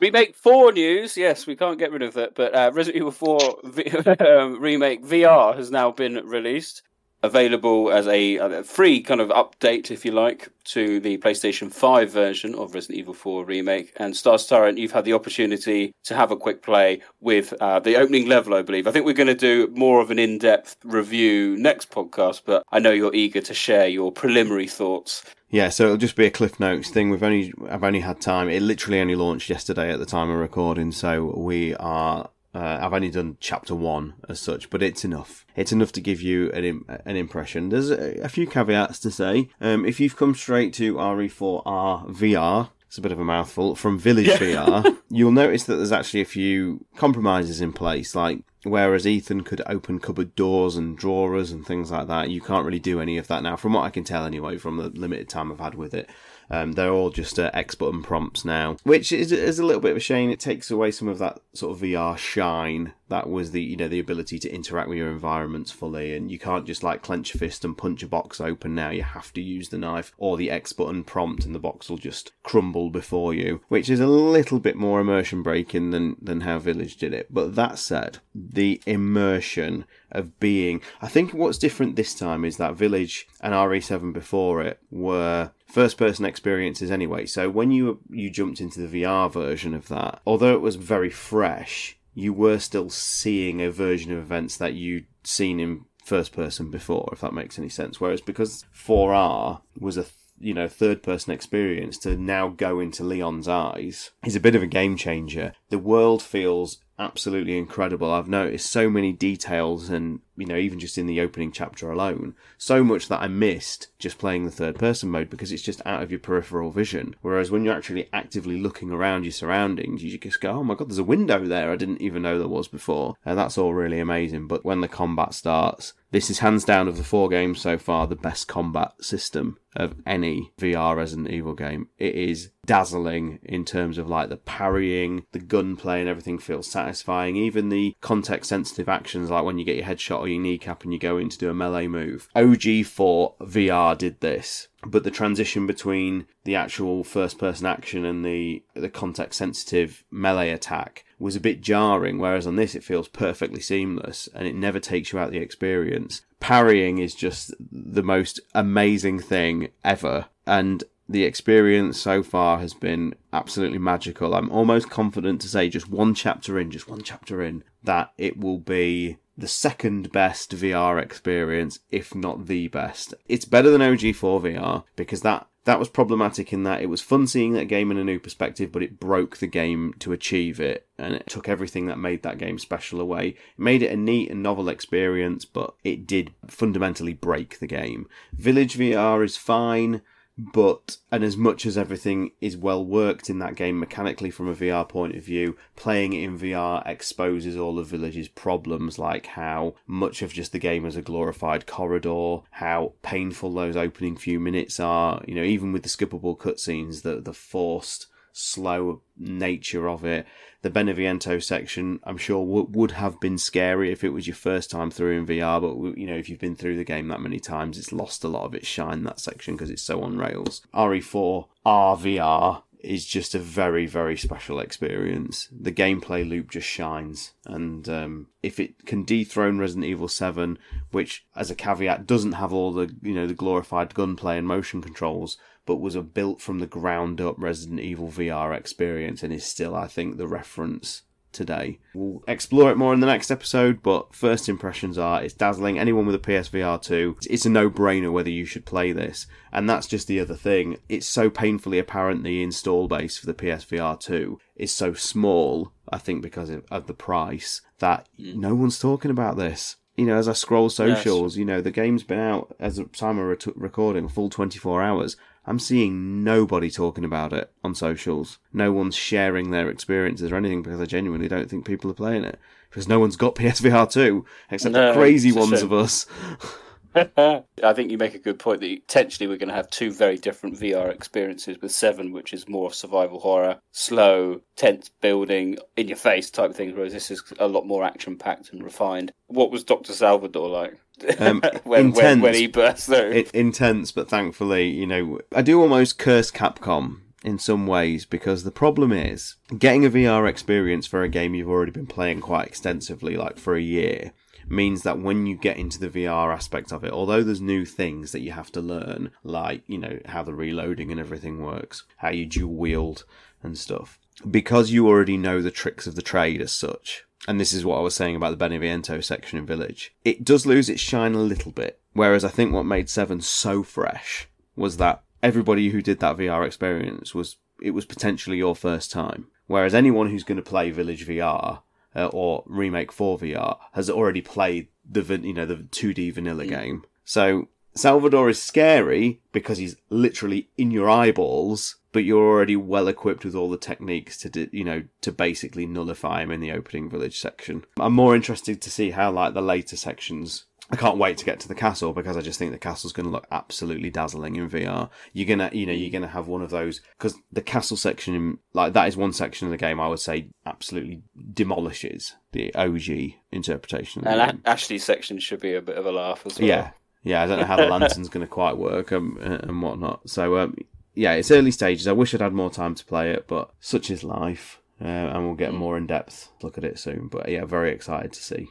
Remake 0.00 0.36
4 0.36 0.72
news. 0.72 1.16
Yes, 1.16 1.46
we 1.46 1.56
can't 1.56 1.78
get 1.78 1.92
rid 1.92 2.02
of 2.02 2.14
that. 2.14 2.34
But 2.34 2.54
uh, 2.54 2.70
Resident 2.72 2.96
Evil 2.96 3.10
4 3.10 3.58
v- 3.64 3.90
um, 4.24 4.58
Remake 4.58 5.04
VR 5.04 5.54
has 5.54 5.70
now 5.70 5.90
been 5.90 6.14
released. 6.26 6.82
Available 7.22 7.90
as 7.90 8.06
a, 8.06 8.62
free 8.62 9.02
kind 9.02 9.20
of 9.20 9.28
update, 9.30 9.90
if 9.90 10.04
you 10.04 10.12
like, 10.12 10.48
to 10.64 11.00
the 11.00 11.18
PlayStation 11.18 11.72
5 11.72 12.10
version 12.10 12.54
of 12.54 12.74
Resident 12.74 12.98
Evil 12.98 13.14
4 13.14 13.44
Remake. 13.44 13.92
And 13.96 14.16
Stars 14.16 14.46
Tyrant, 14.46 14.78
you've 14.78 14.92
had 14.92 15.04
the 15.04 15.14
opportunity 15.14 15.92
to 16.04 16.14
have 16.14 16.30
a 16.30 16.36
quick 16.36 16.62
play 16.62 17.02
with 17.20 17.52
uh, 17.60 17.80
the 17.80 17.96
opening 17.96 18.28
level, 18.28 18.54
I 18.54 18.62
believe. 18.62 18.86
I 18.86 18.92
think 18.92 19.04
we're 19.04 19.12
going 19.12 19.26
to 19.26 19.34
do 19.34 19.68
more 19.74 20.00
of 20.00 20.10
an 20.10 20.18
in 20.18 20.38
depth 20.38 20.76
review 20.84 21.56
next 21.56 21.90
podcast, 21.90 22.42
but 22.44 22.62
I 22.70 22.78
know 22.78 22.90
you're 22.90 23.14
eager 23.14 23.40
to 23.40 23.54
share 23.54 23.88
your 23.88 24.12
preliminary 24.12 24.68
thoughts 24.68 25.24
Yeah, 25.50 25.70
so 25.70 25.84
it'll 25.84 25.96
just 25.96 26.16
be 26.16 26.26
a 26.26 26.30
Cliff 26.30 26.60
Notes 26.60 26.90
thing. 26.90 27.10
We've 27.10 27.22
only 27.22 27.52
I've 27.70 27.84
only 27.84 28.00
had 28.00 28.20
time. 28.20 28.48
It 28.48 28.62
literally 28.62 29.00
only 29.00 29.14
launched 29.14 29.48
yesterday 29.48 29.90
at 29.90 29.98
the 29.98 30.06
time 30.06 30.30
of 30.30 30.36
recording, 30.36 30.92
so 30.92 31.32
we 31.36 31.74
are. 31.76 32.30
Uh, 32.54 32.78
I've 32.80 32.94
only 32.94 33.10
done 33.10 33.36
chapter 33.40 33.74
one 33.74 34.14
as 34.28 34.40
such, 34.40 34.70
but 34.70 34.82
it's 34.82 35.04
enough. 35.04 35.44
It's 35.54 35.72
enough 35.72 35.92
to 35.92 36.00
give 36.00 36.22
you 36.22 36.50
an 36.52 36.64
Im- 36.64 36.86
an 37.04 37.16
impression. 37.16 37.68
There's 37.68 37.90
a, 37.90 38.20
a 38.22 38.28
few 38.28 38.46
caveats 38.46 38.98
to 39.00 39.10
say. 39.10 39.50
Um, 39.60 39.84
if 39.84 40.00
you've 40.00 40.16
come 40.16 40.34
straight 40.34 40.72
to 40.74 40.94
RE4R 40.94 42.10
VR, 42.10 42.70
it's 42.86 42.96
a 42.96 43.02
bit 43.02 43.12
of 43.12 43.20
a 43.20 43.24
mouthful 43.24 43.74
from 43.74 43.98
Village 43.98 44.28
VR. 44.28 44.96
You'll 45.10 45.30
notice 45.30 45.64
that 45.64 45.76
there's 45.76 45.92
actually 45.92 46.22
a 46.22 46.26
few 46.26 46.86
compromises 46.96 47.60
in 47.60 47.74
place, 47.74 48.14
like 48.14 48.40
whereas 48.64 49.06
Ethan 49.06 49.42
could 49.42 49.62
open 49.66 49.98
cupboard 49.98 50.34
doors 50.34 50.76
and 50.76 50.96
drawers 50.96 51.50
and 51.50 51.66
things 51.66 51.90
like 51.90 52.08
that, 52.08 52.30
you 52.30 52.40
can't 52.40 52.64
really 52.64 52.78
do 52.78 53.00
any 53.00 53.18
of 53.18 53.28
that 53.28 53.42
now, 53.42 53.56
from 53.56 53.74
what 53.74 53.84
I 53.84 53.90
can 53.90 54.04
tell 54.04 54.24
anyway, 54.24 54.56
from 54.56 54.78
the 54.78 54.88
limited 54.88 55.28
time 55.28 55.52
I've 55.52 55.60
had 55.60 55.74
with 55.74 55.92
it. 55.94 56.08
Um, 56.50 56.72
they're 56.72 56.92
all 56.92 57.10
just 57.10 57.38
uh, 57.38 57.50
X 57.52 57.74
button 57.74 58.02
prompts 58.02 58.44
now, 58.44 58.76
which 58.84 59.12
is, 59.12 59.32
is 59.32 59.58
a 59.58 59.64
little 59.64 59.82
bit 59.82 59.92
of 59.92 59.98
a 59.98 60.00
shame. 60.00 60.30
It 60.30 60.40
takes 60.40 60.70
away 60.70 60.90
some 60.90 61.08
of 61.08 61.18
that 61.18 61.40
sort 61.52 61.76
of 61.76 61.82
VR 61.82 62.16
shine 62.16 62.94
that 63.08 63.28
was 63.28 63.50
the 63.50 63.62
you 63.62 63.76
know 63.76 63.88
the 63.88 63.98
ability 63.98 64.38
to 64.38 64.50
interact 64.50 64.88
with 64.88 64.98
your 64.98 65.10
environments 65.10 65.70
fully, 65.70 66.14
and 66.14 66.30
you 66.30 66.38
can't 66.38 66.66
just 66.66 66.82
like 66.82 67.02
clench 67.02 67.34
a 67.34 67.38
fist 67.38 67.64
and 67.64 67.76
punch 67.76 68.02
a 68.02 68.08
box 68.08 68.40
open 68.40 68.74
now. 68.74 68.90
You 68.90 69.02
have 69.02 69.32
to 69.34 69.42
use 69.42 69.68
the 69.68 69.78
knife 69.78 70.12
or 70.16 70.36
the 70.36 70.50
X 70.50 70.72
button 70.72 71.04
prompt, 71.04 71.44
and 71.44 71.54
the 71.54 71.58
box 71.58 71.90
will 71.90 71.98
just 71.98 72.32
crumble 72.42 72.90
before 72.90 73.34
you, 73.34 73.60
which 73.68 73.90
is 73.90 74.00
a 74.00 74.06
little 74.06 74.58
bit 74.58 74.76
more 74.76 75.00
immersion 75.00 75.42
breaking 75.42 75.90
than 75.90 76.16
than 76.20 76.42
how 76.42 76.58
Village 76.58 76.96
did 76.96 77.12
it. 77.12 77.28
But 77.30 77.54
that 77.56 77.78
said, 77.78 78.18
the 78.34 78.80
immersion 78.86 79.84
of 80.10 80.38
being, 80.40 80.80
I 81.02 81.08
think 81.08 81.34
what's 81.34 81.58
different 81.58 81.96
this 81.96 82.14
time 82.14 82.44
is 82.44 82.56
that 82.56 82.74
Village 82.74 83.28
and 83.40 83.52
RE7 83.52 84.12
before 84.12 84.62
it 84.62 84.80
were 84.90 85.50
first 85.68 85.96
person 85.96 86.24
experiences 86.24 86.90
anyway. 86.90 87.26
So 87.26 87.48
when 87.50 87.70
you 87.70 88.00
you 88.10 88.30
jumped 88.30 88.60
into 88.60 88.86
the 88.86 89.02
VR 89.02 89.30
version 89.30 89.74
of 89.74 89.88
that, 89.88 90.20
although 90.26 90.54
it 90.54 90.60
was 90.60 90.76
very 90.76 91.10
fresh, 91.10 91.96
you 92.14 92.32
were 92.32 92.58
still 92.58 92.90
seeing 92.90 93.60
a 93.60 93.70
version 93.70 94.10
of 94.12 94.18
events 94.18 94.56
that 94.56 94.74
you'd 94.74 95.06
seen 95.22 95.60
in 95.60 95.84
first 96.04 96.32
person 96.32 96.70
before, 96.70 97.10
if 97.12 97.20
that 97.20 97.34
makes 97.34 97.58
any 97.58 97.68
sense. 97.68 98.00
Whereas 98.00 98.20
because 98.20 98.64
4R 98.74 99.60
was 99.78 99.98
a 99.98 100.06
you 100.40 100.54
know 100.54 100.68
third 100.68 101.02
person 101.02 101.32
experience 101.32 101.98
to 101.98 102.16
now 102.16 102.48
go 102.48 102.80
into 102.80 103.04
Leon's 103.04 103.48
eyes 103.48 104.12
is 104.24 104.36
a 104.36 104.40
bit 104.40 104.54
of 104.54 104.62
a 104.62 104.66
game 104.66 104.96
changer. 104.96 105.52
The 105.70 105.78
world 105.78 106.22
feels 106.22 106.78
absolutely 106.98 107.56
incredible. 107.56 108.12
I've 108.12 108.28
noticed 108.28 108.70
so 108.70 108.90
many 108.90 109.12
details 109.12 109.88
and 109.88 110.20
you 110.36 110.46
know 110.46 110.56
even 110.56 110.78
just 110.78 110.98
in 110.98 111.06
the 111.06 111.20
opening 111.20 111.52
chapter 111.52 111.90
alone, 111.90 112.34
so 112.56 112.82
much 112.82 113.08
that 113.08 113.22
I 113.22 113.28
missed 113.28 113.88
just 113.98 114.18
playing 114.18 114.44
the 114.44 114.50
third 114.50 114.78
person 114.78 115.10
mode 115.10 115.30
because 115.30 115.52
it's 115.52 115.62
just 115.62 115.82
out 115.86 116.02
of 116.02 116.10
your 116.10 116.20
peripheral 116.20 116.70
vision. 116.70 117.14
Whereas 117.22 117.50
when 117.50 117.64
you're 117.64 117.76
actually 117.76 118.08
actively 118.12 118.58
looking 118.58 118.90
around 118.90 119.24
your 119.24 119.32
surroundings, 119.32 120.02
you 120.02 120.18
just 120.18 120.40
go, 120.40 120.50
"Oh 120.50 120.64
my 120.64 120.74
god, 120.74 120.88
there's 120.90 120.98
a 120.98 121.04
window 121.04 121.44
there 121.44 121.70
I 121.70 121.76
didn't 121.76 122.02
even 122.02 122.22
know 122.22 122.38
there 122.38 122.48
was 122.48 122.68
before." 122.68 123.16
And 123.24 123.38
that's 123.38 123.58
all 123.58 123.74
really 123.74 124.00
amazing. 124.00 124.46
But 124.46 124.64
when 124.64 124.80
the 124.80 124.88
combat 124.88 125.34
starts, 125.34 125.92
this 126.10 126.30
is 126.30 126.38
hands 126.38 126.64
down 126.64 126.88
of 126.88 126.96
the 126.96 127.04
four 127.04 127.28
games 127.28 127.60
so 127.60 127.76
far 127.76 128.06
the 128.06 128.16
best 128.16 128.48
combat 128.48 128.92
system 129.00 129.58
of 129.76 129.94
any 130.06 130.52
VR 130.58 130.96
Resident 130.96 131.30
Evil 131.30 131.54
game. 131.54 131.88
It 131.98 132.14
is 132.14 132.50
dazzling 132.64 133.38
in 133.42 133.64
terms 133.64 133.98
of 133.98 134.08
like 134.08 134.28
the 134.28 134.36
parrying, 134.36 135.24
the 135.32 135.38
gunplay, 135.38 136.00
and 136.00 136.08
everything 136.08 136.38
feels 136.38 136.70
satisfying. 136.70 137.36
Even 137.36 137.68
the 137.68 137.94
context 138.00 138.48
sensitive 138.48 138.88
actions, 138.88 139.30
like 139.30 139.44
when 139.44 139.58
you 139.58 139.64
get 139.64 139.76
your 139.76 139.84
headshot 139.84 140.20
or 140.20 140.28
your 140.28 140.40
kneecap 140.40 140.82
and 140.82 140.92
you 140.92 140.98
go 140.98 141.18
in 141.18 141.28
to 141.28 141.38
do 141.38 141.50
a 141.50 141.54
melee 141.54 141.86
move. 141.86 142.28
OG4 142.34 143.38
VR 143.38 143.96
did 143.96 144.20
this. 144.20 144.68
But 144.90 145.04
the 145.04 145.10
transition 145.10 145.66
between 145.66 146.26
the 146.44 146.54
actual 146.54 147.04
first 147.04 147.38
person 147.38 147.66
action 147.66 148.06
and 148.06 148.24
the 148.24 148.62
the 148.74 148.88
context 148.88 149.38
sensitive 149.38 150.02
melee 150.10 150.50
attack 150.50 151.04
was 151.18 151.36
a 151.36 151.40
bit 151.40 151.60
jarring, 151.60 152.18
whereas 152.18 152.46
on 152.46 152.56
this 152.56 152.74
it 152.74 152.84
feels 152.84 153.08
perfectly 153.08 153.60
seamless 153.60 154.28
and 154.34 154.46
it 154.48 154.54
never 154.54 154.80
takes 154.80 155.12
you 155.12 155.18
out 155.18 155.30
the 155.30 155.38
experience. 155.38 156.22
Parrying 156.40 156.98
is 156.98 157.14
just 157.14 157.52
the 157.70 158.02
most 158.02 158.40
amazing 158.54 159.18
thing 159.18 159.68
ever. 159.84 160.26
And 160.46 160.84
the 161.08 161.24
experience 161.24 161.98
so 162.00 162.22
far 162.22 162.58
has 162.60 162.74
been 162.74 163.14
absolutely 163.32 163.78
magical. 163.78 164.34
I'm 164.34 164.50
almost 164.50 164.90
confident 164.90 165.40
to 165.40 165.48
say, 165.48 165.68
just 165.68 165.90
one 165.90 166.14
chapter 166.14 166.58
in, 166.58 166.70
just 166.70 166.88
one 166.88 167.02
chapter 167.02 167.42
in, 167.42 167.64
that 167.82 168.12
it 168.18 168.38
will 168.38 168.58
be 168.58 169.18
the 169.38 169.48
second 169.48 170.10
best 170.10 170.50
VR 170.50 171.00
experience, 171.00 171.78
if 171.90 172.12
not 172.12 172.46
the 172.46 172.66
best. 172.66 173.14
It's 173.28 173.44
better 173.44 173.70
than 173.70 173.80
OG4 173.80 174.42
VR 174.42 174.84
because 174.96 175.22
that 175.22 175.46
that 175.64 175.78
was 175.78 175.90
problematic 175.90 176.50
in 176.50 176.62
that 176.62 176.80
it 176.80 176.88
was 176.88 177.02
fun 177.02 177.26
seeing 177.26 177.52
that 177.52 177.66
game 177.66 177.90
in 177.90 177.98
a 177.98 178.04
new 178.04 178.18
perspective, 178.18 178.72
but 178.72 178.82
it 178.82 178.98
broke 178.98 179.36
the 179.36 179.46
game 179.46 179.94
to 179.98 180.12
achieve 180.12 180.60
it, 180.60 180.86
and 180.96 181.14
it 181.14 181.26
took 181.26 181.46
everything 181.46 181.86
that 181.86 181.98
made 181.98 182.22
that 182.22 182.38
game 182.38 182.58
special 182.58 183.02
away. 183.02 183.28
It 183.28 183.36
made 183.58 183.82
it 183.82 183.92
a 183.92 183.96
neat 183.96 184.30
and 184.30 184.42
novel 184.42 184.70
experience, 184.70 185.44
but 185.44 185.74
it 185.84 186.06
did 186.06 186.32
fundamentally 186.46 187.12
break 187.12 187.58
the 187.58 187.66
game. 187.66 188.08
Village 188.32 188.78
VR 188.78 189.22
is 189.22 189.36
fine 189.36 190.00
but 190.38 190.98
and 191.10 191.24
as 191.24 191.36
much 191.36 191.66
as 191.66 191.76
everything 191.76 192.30
is 192.40 192.56
well 192.56 192.84
worked 192.84 193.28
in 193.28 193.40
that 193.40 193.56
game 193.56 193.78
mechanically 193.78 194.30
from 194.30 194.48
a 194.48 194.54
VR 194.54 194.88
point 194.88 195.16
of 195.16 195.24
view, 195.24 195.56
playing 195.74 196.12
it 196.12 196.22
in 196.22 196.38
VR 196.38 196.86
exposes 196.86 197.56
all 197.56 197.78
of 197.78 197.88
Village's 197.88 198.28
problems, 198.28 198.98
like 198.98 199.26
how 199.26 199.74
much 199.86 200.22
of 200.22 200.32
just 200.32 200.52
the 200.52 200.58
game 200.60 200.86
is 200.86 200.96
a 200.96 201.02
glorified 201.02 201.66
corridor, 201.66 202.38
how 202.52 202.92
painful 203.02 203.52
those 203.52 203.76
opening 203.76 204.16
few 204.16 204.38
minutes 204.38 204.78
are. 204.78 205.22
You 205.26 205.34
know, 205.34 205.42
even 205.42 205.72
with 205.72 205.82
the 205.82 205.88
skippable 205.88 206.38
cutscenes, 206.38 207.02
the 207.02 207.20
the 207.20 207.34
forced 207.34 208.06
slow 208.38 209.02
nature 209.16 209.88
of 209.88 210.04
it. 210.04 210.26
The 210.62 210.70
Beneviento 210.70 211.42
section, 211.42 212.00
I'm 212.04 212.16
sure, 212.16 212.44
w- 212.44 212.68
would 212.70 212.92
have 212.92 213.20
been 213.20 213.38
scary 213.38 213.92
if 213.92 214.04
it 214.04 214.10
was 214.10 214.26
your 214.26 214.36
first 214.36 214.70
time 214.70 214.90
through 214.90 215.18
in 215.18 215.26
VR, 215.26 215.60
but 215.60 215.98
you 215.98 216.06
know, 216.06 216.16
if 216.16 216.28
you've 216.28 216.38
been 216.38 216.56
through 216.56 216.76
the 216.76 216.84
game 216.84 217.08
that 217.08 217.20
many 217.20 217.40
times, 217.40 217.78
it's 217.78 217.92
lost 217.92 218.24
a 218.24 218.28
lot 218.28 218.44
of 218.44 218.54
its 218.54 218.66
shine 218.66 219.02
that 219.04 219.20
section 219.20 219.54
because 219.54 219.70
it's 219.70 219.82
so 219.82 220.02
on 220.02 220.18
rails. 220.18 220.62
RE4 220.74 221.46
RVR 221.66 222.62
is 222.80 223.04
just 223.04 223.34
a 223.34 223.40
very 223.40 223.86
very 223.86 224.16
special 224.16 224.60
experience. 224.60 225.48
The 225.52 225.72
gameplay 225.72 226.28
loop 226.28 226.50
just 226.50 226.68
shines, 226.68 227.32
and 227.44 227.88
um, 227.88 228.28
if 228.42 228.60
it 228.60 228.86
can 228.86 229.04
dethrone 229.04 229.58
Resident 229.58 229.86
Evil 229.86 230.08
Seven, 230.08 230.58
which 230.92 231.26
as 231.34 231.50
a 231.50 231.56
caveat 231.56 232.06
doesn't 232.06 232.32
have 232.32 232.52
all 232.52 232.72
the 232.72 232.94
you 233.02 233.14
know 233.14 233.26
the 233.26 233.34
glorified 233.34 233.94
gunplay 233.94 234.38
and 234.38 234.46
motion 234.46 234.80
controls, 234.80 235.38
but 235.68 235.82
was 235.82 235.94
a 235.94 236.00
built 236.00 236.40
from 236.40 236.60
the 236.60 236.66
ground 236.66 237.20
up 237.20 237.34
Resident 237.36 237.78
Evil 237.78 238.08
VR 238.08 238.56
experience, 238.56 239.22
and 239.22 239.34
is 239.34 239.44
still 239.44 239.76
I 239.76 239.86
think 239.86 240.16
the 240.16 240.26
reference 240.26 241.02
today. 241.30 241.78
We'll 241.92 242.24
explore 242.26 242.70
it 242.70 242.78
more 242.78 242.94
in 242.94 243.00
the 243.00 243.06
next 243.06 243.30
episode, 243.30 243.82
but 243.82 244.14
first 244.14 244.48
impressions 244.48 244.96
are 244.96 245.22
it's 245.22 245.34
dazzling. 245.34 245.78
Anyone 245.78 246.06
with 246.06 246.14
a 246.14 246.18
PSVR 246.18 246.80
2, 246.80 247.18
it's 247.28 247.44
a 247.44 247.50
no 247.50 247.68
brainer 247.68 248.10
whether 248.10 248.30
you 248.30 248.46
should 248.46 248.64
play 248.64 248.92
this. 248.92 249.26
And 249.52 249.68
that's 249.68 249.86
just 249.86 250.06
the 250.06 250.20
other 250.20 250.34
thing. 250.34 250.78
It's 250.88 251.06
so 251.06 251.28
painfully 251.28 251.78
apparent 251.78 252.24
the 252.24 252.42
install 252.42 252.88
base 252.88 253.18
for 253.18 253.26
the 253.26 253.34
PSVR 253.34 254.00
2 254.00 254.40
is 254.56 254.72
so 254.72 254.94
small, 254.94 255.72
I 255.92 255.98
think 255.98 256.22
because 256.22 256.50
of 256.70 256.86
the 256.86 256.94
price, 256.94 257.60
that 257.78 258.08
mm. 258.18 258.34
no 258.36 258.54
one's 258.54 258.78
talking 258.78 259.10
about 259.10 259.36
this. 259.36 259.76
You 259.96 260.06
know, 260.06 260.16
as 260.16 260.28
I 260.28 260.32
scroll 260.32 260.70
socials, 260.70 261.36
you 261.36 261.44
know, 261.44 261.60
the 261.60 261.72
game's 261.72 262.04
been 262.04 262.20
out 262.20 262.54
as 262.60 262.76
the 262.76 262.84
time 262.84 263.18
of 263.18 263.26
ret- 263.26 263.56
recording 263.56 264.04
a 264.04 264.08
full 264.08 264.30
24 264.30 264.80
hours. 264.80 265.16
I'm 265.48 265.58
seeing 265.58 266.22
nobody 266.22 266.70
talking 266.70 267.04
about 267.04 267.32
it 267.32 267.50
on 267.64 267.74
socials. 267.74 268.38
No 268.52 268.70
one's 268.70 268.94
sharing 268.94 269.50
their 269.50 269.70
experiences 269.70 270.30
or 270.30 270.36
anything 270.36 270.62
because 270.62 270.78
I 270.78 270.84
genuinely 270.84 271.26
don't 271.26 271.48
think 271.48 271.64
people 271.64 271.90
are 271.90 271.94
playing 271.94 272.24
it. 272.24 272.38
Because 272.68 272.86
no 272.86 273.00
one's 273.00 273.16
got 273.16 273.34
PSVR 273.34 273.90
2 273.90 274.26
except 274.50 274.74
No, 274.74 274.88
the 274.88 274.98
crazy 274.98 275.32
ones 275.32 275.60
shame. 275.60 275.64
of 275.64 275.72
us. 275.72 276.06
I 276.94 277.72
think 277.74 277.90
you 277.90 277.96
make 277.98 278.14
a 278.14 278.18
good 278.18 278.38
point 278.38 278.60
that 278.60 278.86
potentially 278.86 279.26
we're 279.26 279.38
going 279.38 279.48
to 279.48 279.54
have 279.54 279.70
two 279.70 279.90
very 279.90 280.16
different 280.18 280.58
VR 280.58 280.90
experiences 280.92 281.56
with 281.62 281.72
Seven, 281.72 282.12
which 282.12 282.32
is 282.32 282.48
more 282.48 282.66
of 282.66 282.74
survival 282.74 283.20
horror, 283.20 283.58
slow, 283.72 284.40
tense 284.56 284.90
building, 285.00 285.58
in 285.76 285.88
your 285.88 285.96
face 285.96 286.30
type 286.30 286.54
things, 286.54 286.74
whereas 286.74 286.92
this 286.92 287.10
is 287.10 287.22
a 287.38 287.48
lot 287.48 287.66
more 287.66 287.84
action 287.84 288.16
packed 288.16 288.52
and 288.52 288.62
refined. 288.62 289.12
What 289.28 289.50
was 289.50 289.64
Doctor 289.64 289.92
Salvador 289.92 290.48
like 290.48 290.78
Um, 291.18 291.42
when, 291.64 291.92
when 291.92 291.92
when 291.92 292.14
intense. 292.16 292.36
he 292.36 292.46
burst 292.46 292.86
through? 292.86 293.10
It, 293.12 293.30
intense, 293.32 293.92
but 293.92 294.08
thankfully, 294.08 294.68
you 294.68 294.86
know, 294.86 295.20
I 295.34 295.42
do 295.42 295.60
almost 295.60 295.98
curse 295.98 296.30
Capcom 296.30 297.00
in 297.24 297.38
some 297.38 297.66
ways 297.66 298.04
because 298.04 298.44
the 298.44 298.50
problem 298.50 298.92
is 298.92 299.36
getting 299.58 299.84
a 299.84 299.90
VR 299.90 300.28
experience 300.28 300.86
for 300.86 301.02
a 301.02 301.08
game 301.08 301.34
you've 301.34 301.48
already 301.48 301.72
been 301.72 301.86
playing 301.86 302.20
quite 302.20 302.46
extensively, 302.46 303.16
like 303.16 303.38
for 303.38 303.56
a 303.56 303.62
year, 303.62 304.12
means 304.50 304.82
that 304.82 304.98
when 304.98 305.26
you 305.26 305.36
get 305.36 305.56
into 305.56 305.78
the 305.78 305.88
VR 305.88 306.32
aspect 306.32 306.72
of 306.72 306.84
it, 306.84 306.92
although 306.92 307.22
there's 307.22 307.40
new 307.40 307.64
things 307.64 308.12
that 308.12 308.20
you 308.20 308.32
have 308.32 308.50
to 308.52 308.60
learn, 308.60 309.10
like, 309.22 309.62
you 309.66 309.78
know, 309.78 309.98
how 310.06 310.22
the 310.22 310.34
reloading 310.34 310.90
and 310.90 311.00
everything 311.00 311.42
works, 311.42 311.84
how 311.98 312.10
you 312.10 312.26
dual 312.26 312.54
wield 312.54 313.04
and 313.42 313.56
stuff, 313.56 313.98
because 314.28 314.70
you 314.70 314.86
already 314.86 315.16
know 315.16 315.40
the 315.40 315.50
tricks 315.50 315.86
of 315.86 315.94
the 315.94 316.02
trade 316.02 316.40
as 316.40 316.52
such, 316.52 317.04
and 317.26 317.40
this 317.40 317.52
is 317.52 317.64
what 317.64 317.78
I 317.78 317.82
was 317.82 317.94
saying 317.94 318.16
about 318.16 318.36
the 318.36 318.44
Beneviento 318.44 319.02
section 319.02 319.38
in 319.38 319.46
Village, 319.46 319.94
it 320.04 320.24
does 320.24 320.46
lose 320.46 320.68
its 320.68 320.80
shine 320.80 321.14
a 321.14 321.20
little 321.20 321.52
bit. 321.52 321.80
Whereas 321.92 322.24
I 322.24 322.28
think 322.28 322.52
what 322.52 322.64
made 322.64 322.88
Seven 322.88 323.20
so 323.20 323.62
fresh 323.62 324.28
was 324.56 324.76
that 324.76 325.02
everybody 325.22 325.70
who 325.70 325.82
did 325.82 326.00
that 326.00 326.16
VR 326.16 326.46
experience 326.46 327.14
was 327.14 327.36
it 327.60 327.72
was 327.72 327.84
potentially 327.84 328.36
your 328.38 328.54
first 328.54 328.90
time. 328.90 329.26
Whereas 329.46 329.74
anyone 329.74 330.10
who's 330.10 330.24
going 330.24 330.36
to 330.36 330.42
play 330.42 330.70
Village 330.70 331.06
VR 331.06 331.62
uh, 331.96 332.06
or 332.06 332.44
Remake 332.46 332.92
4 332.92 333.18
VR 333.18 333.58
has 333.72 333.90
already 333.90 334.20
played 334.20 334.68
the 334.88 335.02
you 335.22 335.32
know 335.32 335.46
the 335.46 335.56
2D 335.56 336.12
vanilla 336.12 336.46
game. 336.46 336.84
So 337.04 337.48
Salvador 337.74 338.28
is 338.28 338.40
scary 338.40 339.20
because 339.32 339.58
he's 339.58 339.76
literally 339.90 340.48
in 340.56 340.70
your 340.70 340.88
eyeballs, 340.88 341.76
but 341.92 342.04
you're 342.04 342.24
already 342.24 342.56
well 342.56 342.88
equipped 342.88 343.24
with 343.24 343.34
all 343.34 343.50
the 343.50 343.56
techniques 343.56 344.18
to 344.18 344.28
do, 344.28 344.48
you 344.52 344.64
know 344.64 344.84
to 345.00 345.12
basically 345.12 345.66
nullify 345.66 346.22
him 346.22 346.30
in 346.30 346.40
the 346.40 346.52
opening 346.52 346.88
village 346.88 347.18
section. 347.18 347.64
I'm 347.78 347.94
more 347.94 348.14
interested 348.14 348.60
to 348.62 348.70
see 348.70 348.90
how 348.90 349.10
like 349.10 349.34
the 349.34 349.42
later 349.42 349.76
sections 349.76 350.44
I 350.70 350.76
can't 350.76 350.98
wait 350.98 351.16
to 351.18 351.24
get 351.24 351.40
to 351.40 351.48
the 351.48 351.54
castle 351.54 351.94
because 351.94 352.16
I 352.16 352.20
just 352.20 352.38
think 352.38 352.52
the 352.52 352.58
castle's 352.58 352.92
going 352.92 353.06
to 353.06 353.12
look 353.12 353.26
absolutely 353.30 353.88
dazzling 353.88 354.36
in 354.36 354.50
VR. 354.50 354.90
You're 355.14 355.26
gonna, 355.26 355.48
you 355.52 355.64
know, 355.64 355.72
you're 355.72 355.90
gonna 355.90 356.12
have 356.12 356.28
one 356.28 356.42
of 356.42 356.50
those 356.50 356.82
because 356.98 357.14
the 357.32 357.40
castle 357.40 357.76
section, 357.76 358.38
like 358.52 358.74
that, 358.74 358.86
is 358.86 358.96
one 358.96 359.14
section 359.14 359.46
of 359.46 359.50
the 359.50 359.56
game 359.56 359.80
I 359.80 359.88
would 359.88 359.98
say 359.98 360.28
absolutely 360.44 361.02
demolishes 361.32 362.16
the 362.32 362.54
OG 362.54 363.14
interpretation. 363.32 364.06
Of 364.06 364.18
And. 364.18 364.42
Ashley's 364.44 364.84
section 364.84 365.18
should 365.18 365.40
be 365.40 365.54
a 365.54 365.62
bit 365.62 365.78
of 365.78 365.86
a 365.86 365.92
laugh 365.92 366.24
as 366.26 366.38
well. 366.38 366.46
Yeah, 366.46 366.70
yeah. 367.02 367.22
I 367.22 367.26
don't 367.26 367.40
know 367.40 367.46
how 367.46 367.56
the 367.56 367.66
lantern's 367.66 368.10
going 368.10 368.26
to 368.26 368.30
quite 368.30 368.58
work 368.58 368.92
um, 368.92 369.18
and 369.22 369.62
whatnot. 369.62 370.10
So 370.10 370.36
um, 370.36 370.54
yeah, 370.98 371.12
it's 371.12 371.30
early 371.30 371.52
stages. 371.52 371.86
I 371.86 371.92
wish 371.92 372.12
I'd 372.12 372.20
had 372.20 372.32
more 372.32 372.50
time 372.50 372.74
to 372.74 372.84
play 372.84 373.12
it, 373.12 373.28
but 373.28 373.50
such 373.60 373.88
is 373.88 374.02
life, 374.02 374.60
uh, 374.82 374.84
and 374.84 375.24
we'll 375.24 375.36
get 375.36 375.54
more 375.54 375.76
in 375.76 375.86
depth 375.86 376.30
look 376.42 376.58
at 376.58 376.64
it 376.64 376.76
soon. 376.76 377.06
But 377.06 377.28
yeah, 377.28 377.44
very 377.44 377.70
excited 377.70 378.12
to 378.14 378.22
see. 378.22 378.48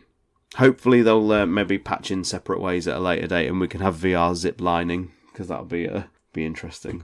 Hopefully 0.56 1.02
they'll 1.02 1.30
uh, 1.34 1.46
maybe 1.46 1.78
patch 1.78 2.10
in 2.10 2.24
separate 2.24 2.62
ways 2.62 2.88
at 2.88 2.96
a 2.96 3.02
later 3.02 3.28
date, 3.28 3.48
and 3.48 3.60
we 3.60 3.68
can 3.68 3.82
have 3.82 3.98
VR 3.98 4.34
zip 4.34 4.62
lining 4.62 5.12
because 5.32 5.50
that'll 5.50 5.66
be 5.66 5.90
uh, 5.90 6.04
be 6.32 6.46
interesting. 6.46 7.04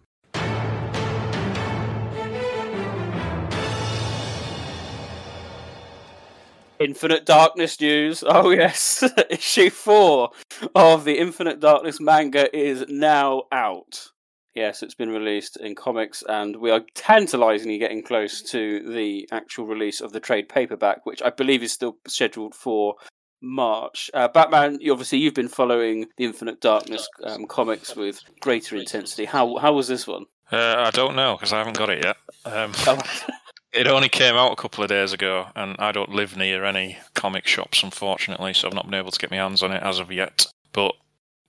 Infinite 6.79 7.25
Darkness 7.25 7.79
news. 7.81 8.23
Oh 8.33 8.49
yes, 8.49 9.03
issue 9.29 9.69
four 9.69 10.31
of 10.73 11.03
the 11.03 11.17
Infinite 11.19 11.59
Darkness 11.59 11.99
manga 11.99 12.55
is 12.57 12.85
now 12.87 13.43
out. 13.51 14.12
Yes, 14.55 14.83
it's 14.83 14.93
been 14.93 15.09
released 15.09 15.57
in 15.57 15.73
comics, 15.75 16.23
and 16.29 16.55
we 16.57 16.69
are 16.69 16.81
tantalisingly 16.93 17.79
getting 17.79 18.03
close 18.03 18.41
to 18.51 18.87
the 18.93 19.27
actual 19.31 19.65
release 19.65 19.99
of 19.99 20.11
the 20.13 20.19
trade 20.19 20.47
paperback, 20.47 21.05
which 21.05 21.21
I 21.23 21.31
believe 21.31 21.63
is 21.63 21.71
still 21.71 21.97
scheduled 22.07 22.53
for 22.53 22.95
March. 23.41 24.11
Uh, 24.13 24.27
Batman, 24.27 24.77
you- 24.79 24.91
obviously, 24.91 25.17
you've 25.17 25.33
been 25.33 25.47
following 25.47 26.07
the 26.17 26.25
Infinite 26.25 26.61
Darkness 26.61 27.07
um, 27.23 27.47
comics 27.47 27.95
with 27.95 28.21
greater 28.41 28.75
intensity. 28.75 29.25
How 29.25 29.57
how 29.57 29.73
was 29.73 29.87
this 29.87 30.05
one? 30.07 30.25
Uh, 30.51 30.75
I 30.77 30.91
don't 30.91 31.15
know 31.15 31.35
because 31.35 31.51
I 31.51 31.57
haven't 31.57 31.77
got 31.77 31.89
it 31.89 32.05
yet. 32.05 32.17
Um, 32.45 32.71
it 33.73 33.87
only 33.87 34.07
came 34.09 34.35
out 34.35 34.51
a 34.51 34.55
couple 34.55 34.83
of 34.83 34.89
days 34.89 35.13
ago, 35.13 35.47
and 35.55 35.75
I 35.79 35.91
don't 35.91 36.11
live 36.13 36.37
near 36.37 36.63
any 36.63 36.97
comic 37.15 37.47
shops, 37.47 37.81
unfortunately, 37.81 38.53
so 38.53 38.67
I've 38.67 38.75
not 38.75 38.85
been 38.85 38.99
able 38.99 39.11
to 39.11 39.19
get 39.19 39.31
my 39.31 39.37
hands 39.37 39.63
on 39.63 39.71
it 39.71 39.81
as 39.81 39.97
of 39.99 40.11
yet. 40.11 40.45
But 40.73 40.93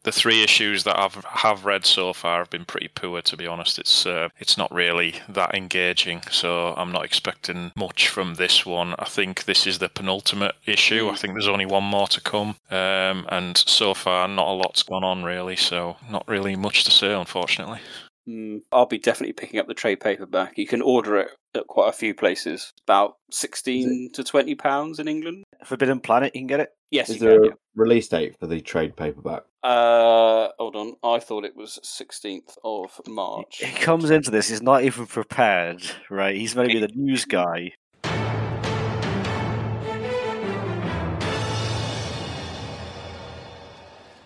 the 0.05 0.13
three 0.13 0.43
issues 0.43 0.85
that 0.85 0.99
I've 0.99 1.23
have 1.25 1.65
read 1.65 1.85
so 1.85 2.13
far 2.13 2.39
have 2.39 2.51
been 2.51 2.65
pretty 2.65 2.89
poor, 2.89 3.21
to 3.23 3.37
be 3.37 3.47
honest. 3.47 3.79
It's 3.79 4.07
uh, 4.07 4.29
it's 4.39 4.57
not 4.57 4.73
really 4.73 5.17
that 5.29 5.55
engaging, 5.55 6.23
so 6.31 6.75
I'm 6.77 6.93
not 6.93 7.05
expecting 7.05 7.73
much 7.75 8.09
from 8.09 8.35
this 8.35 8.65
one. 8.65 8.95
I 8.99 9.07
think 9.07 9.45
this 9.45 9.67
is 9.67 9.79
the 9.79 9.89
penultimate 9.89 10.55
issue. 10.67 11.09
I 11.09 11.17
think 11.17 11.35
there's 11.35 11.49
only 11.49 11.67
one 11.67 11.85
more 11.85 12.07
to 12.09 12.21
come, 12.21 12.57
um, 12.71 13.27
and 13.29 13.57
so 13.57 13.95
far 13.95 14.29
not 14.29 14.49
a 14.49 14.53
lot's 14.53 14.83
gone 14.83 15.05
on 15.05 15.25
really, 15.25 15.57
so 15.57 15.97
not 16.11 16.29
really 16.29 16.55
much 16.55 16.85
to 16.85 16.91
say, 16.91 17.13
unfortunately. 17.13 17.81
Mm, 18.29 18.61
I'll 18.73 18.87
be 18.87 18.99
definitely 18.99 19.35
picking 19.35 19.61
up 19.61 19.67
the 19.69 19.75
trade 19.75 20.01
paperback. 20.01 20.57
You 20.57 20.67
can 20.67 20.81
order 20.81 21.19
it 21.19 21.29
at 21.55 21.67
quite 21.67 21.91
a 21.91 21.93
few 21.93 22.15
places, 22.15 22.73
about 22.87 23.17
sixteen 23.31 24.11
to 24.15 24.25
twenty 24.25 24.55
pounds 24.55 24.99
in 24.99 25.09
England. 25.09 25.45
Forbidden 25.65 26.01
Planet, 26.01 26.35
you 26.35 26.41
can 26.41 26.47
get 26.47 26.61
it. 26.61 26.71
Yes, 26.91 27.11
Is 27.11 27.17
you 27.17 27.29
there 27.29 27.41
can. 27.43 27.53
a 27.53 27.55
release 27.75 28.09
date 28.09 28.37
for 28.41 28.47
the 28.47 28.61
trade 28.61 28.97
paperback? 28.97 29.43
Uh, 29.63 30.49
hold 30.59 30.77
on. 30.77 30.95
I 31.03 31.19
thought 31.19 31.45
it 31.45 31.57
was 31.57 31.79
sixteenth 31.83 32.57
of 32.65 32.99
March. 33.07 33.59
He 33.59 33.73
comes 33.73 34.11
into 34.11 34.31
this, 34.31 34.49
he's 34.49 34.63
not 34.63 34.85
even 34.85 35.07
prepared, 35.07 35.83
right? 36.09 36.37
He's 36.37 36.57
maybe 36.57 36.79
the 36.79 36.91
news 36.95 37.25
guy. 37.27 37.73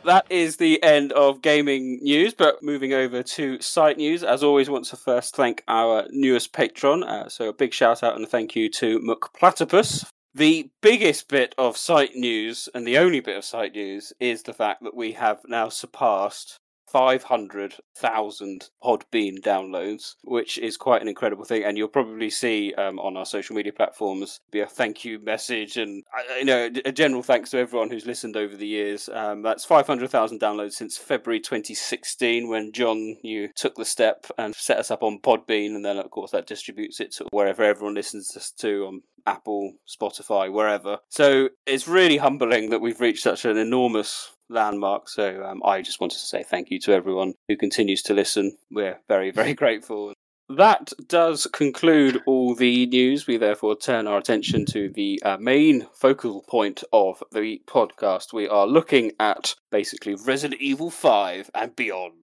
That 0.09 0.33
is 0.33 0.57
the 0.57 0.83
end 0.83 1.13
of 1.13 1.43
gaming 1.43 1.99
news, 2.01 2.33
but 2.33 2.63
moving 2.63 2.95
over 2.95 3.23
to 3.23 3.61
site 3.61 3.99
news. 3.99 4.25
As 4.25 4.43
always, 4.43 4.71
want 4.71 4.87
to 4.87 4.97
first 4.97 5.37
thank 5.37 5.63
our 5.69 6.07
newest 6.11 6.55
patron. 6.55 7.03
Uh, 7.03 7.29
so 7.29 7.51
a 7.51 7.53
big 7.53 7.75
shout 7.75 8.03
out 8.03 8.17
and 8.17 8.27
thank 8.27 8.57
you 8.57 8.71
to 8.71 9.01
Muck 9.01 9.35
Platypus. 9.35 10.07
The 10.35 10.71
biggest 10.81 11.29
bit 11.29 11.55
of 11.59 11.77
site 11.77 12.15
news, 12.15 12.71
and 12.75 12.87
the 12.87 12.97
only 12.97 13.21
bit 13.21 13.37
of 13.37 13.45
site 13.45 13.75
news, 13.75 14.15
is 14.19 14.45
the 14.45 14.55
fact 14.55 14.83
that 14.83 14.97
we 14.97 15.13
have 15.13 15.41
now 15.47 15.69
surpassed 15.69 16.59
500,000 16.91 18.71
Podbean 18.83 19.41
downloads, 19.41 20.15
which 20.25 20.59
is 20.59 20.77
quite 20.77 21.03
an 21.03 21.09
incredible 21.09 21.45
thing. 21.45 21.65
And 21.65 21.77
you'll 21.77 21.89
probably 21.89 22.31
see 22.31 22.75
um, 22.75 22.99
on 22.99 23.17
our 23.17 23.27
social 23.27 23.55
media 23.55 23.73
platforms 23.73 24.41
be 24.51 24.61
a 24.61 24.67
thank 24.67 25.05
you 25.05 25.19
message 25.19 25.77
and 25.77 26.05
uh, 26.17 26.35
you 26.39 26.45
know 26.45 26.71
a 26.85 26.93
general 26.93 27.23
thanks 27.23 27.51
to 27.51 27.59
everyone 27.59 27.91
who's 27.91 28.07
listened 28.07 28.37
over 28.37 28.57
the 28.57 28.67
years. 28.67 29.09
Um, 29.13 29.43
that's 29.43 29.65
500,000 29.65 30.41
downloads 30.41 30.73
since 30.73 30.97
February 30.97 31.41
2016 31.41 32.49
when 32.49 32.73
John 32.73 33.17
you 33.23 33.49
took 33.55 33.75
the 33.77 33.85
step 33.85 34.27
and 34.39 34.55
set 34.55 34.79
us 34.79 34.91
up 34.91 35.03
on 35.03 35.21
Podbean, 35.21 35.75
and 35.75 35.85
then 35.85 35.99
of 35.99 36.11
course 36.11 36.31
that 36.31 36.47
distributes 36.47 37.01
it 37.01 37.13
to 37.13 37.27
wherever 37.31 37.63
everyone 37.63 37.95
listens 37.95 38.37
us 38.37 38.51
to 38.59 38.87
on 38.87 39.03
Apple, 39.27 39.75
Spotify, 39.87 40.51
wherever. 40.51 40.99
So 41.11 41.51
it's 41.67 41.87
really 41.87 42.17
humbling 42.17 42.71
that 42.71 42.81
we've 42.81 43.01
reached 43.01 43.23
such 43.23 43.45
an 43.45 43.59
enormous 43.59 44.33
landmark. 44.49 45.09
So 45.09 45.45
um, 45.45 45.63
I 45.65 45.83
just 45.83 46.01
wanted 46.01 46.19
to 46.19 46.25
say 46.25 46.43
thank 46.43 46.71
you 46.71 46.79
to 46.81 46.93
everyone 46.93 47.35
who 47.49 47.57
continues 47.57 48.03
to 48.03 48.15
listen. 48.15 48.57
We're 48.71 49.01
very, 49.09 49.31
very 49.31 49.55
grateful. 49.63 50.13
That 50.51 50.95
does 51.07 51.47
conclude 51.53 52.23
all 52.27 52.55
the 52.55 52.87
news. 52.87 53.27
We 53.27 53.37
therefore 53.37 53.77
turn 53.77 54.07
our 54.07 54.17
attention 54.17 54.65
to 54.67 54.89
the 54.89 55.21
uh, 55.23 55.37
main 55.37 55.87
focal 55.93 56.43
point 56.49 56.83
of 56.91 57.23
the 57.33 57.61
podcast. 57.67 58.33
We 58.33 58.49
are 58.49 58.67
looking 58.67 59.13
at 59.21 59.55
basically 59.71 60.15
Resident 60.15 60.59
Evil 60.61 60.91
5 60.91 61.51
and 61.55 61.77
beyond. 61.77 62.15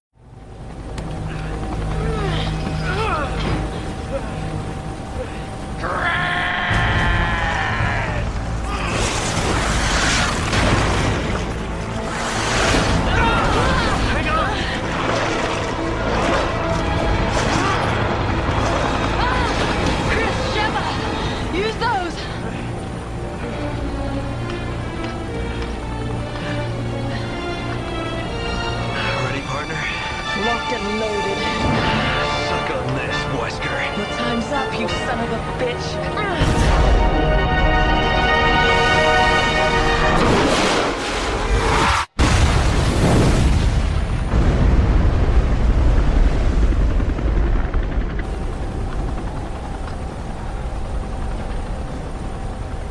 Son 35.15 35.23
of 35.23 35.31
a 35.31 35.63
bitch. 35.63 35.87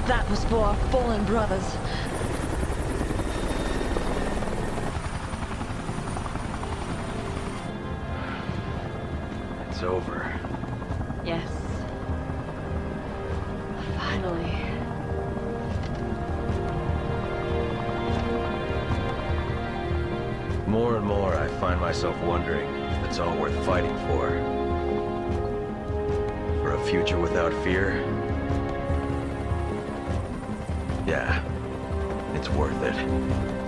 That 0.06 0.30
was 0.30 0.44
for 0.44 0.56
our 0.56 0.76
fallen 0.90 1.24
brothers. 1.24 1.76
It's 9.68 9.82
over. 9.82 10.33
Finally. 14.24 14.56
More 20.66 20.96
and 20.96 21.04
more, 21.04 21.34
I 21.34 21.48
find 21.60 21.78
myself 21.78 22.18
wondering 22.22 22.66
if 22.66 23.04
it's 23.04 23.18
all 23.18 23.36
worth 23.36 23.54
fighting 23.66 23.94
for. 24.08 24.30
For 26.62 26.72
a 26.72 26.84
future 26.86 27.18
without 27.18 27.52
fear? 27.62 28.00
Yeah, 31.06 31.44
it's 32.34 32.48
worth 32.48 32.82
it. 32.82 33.63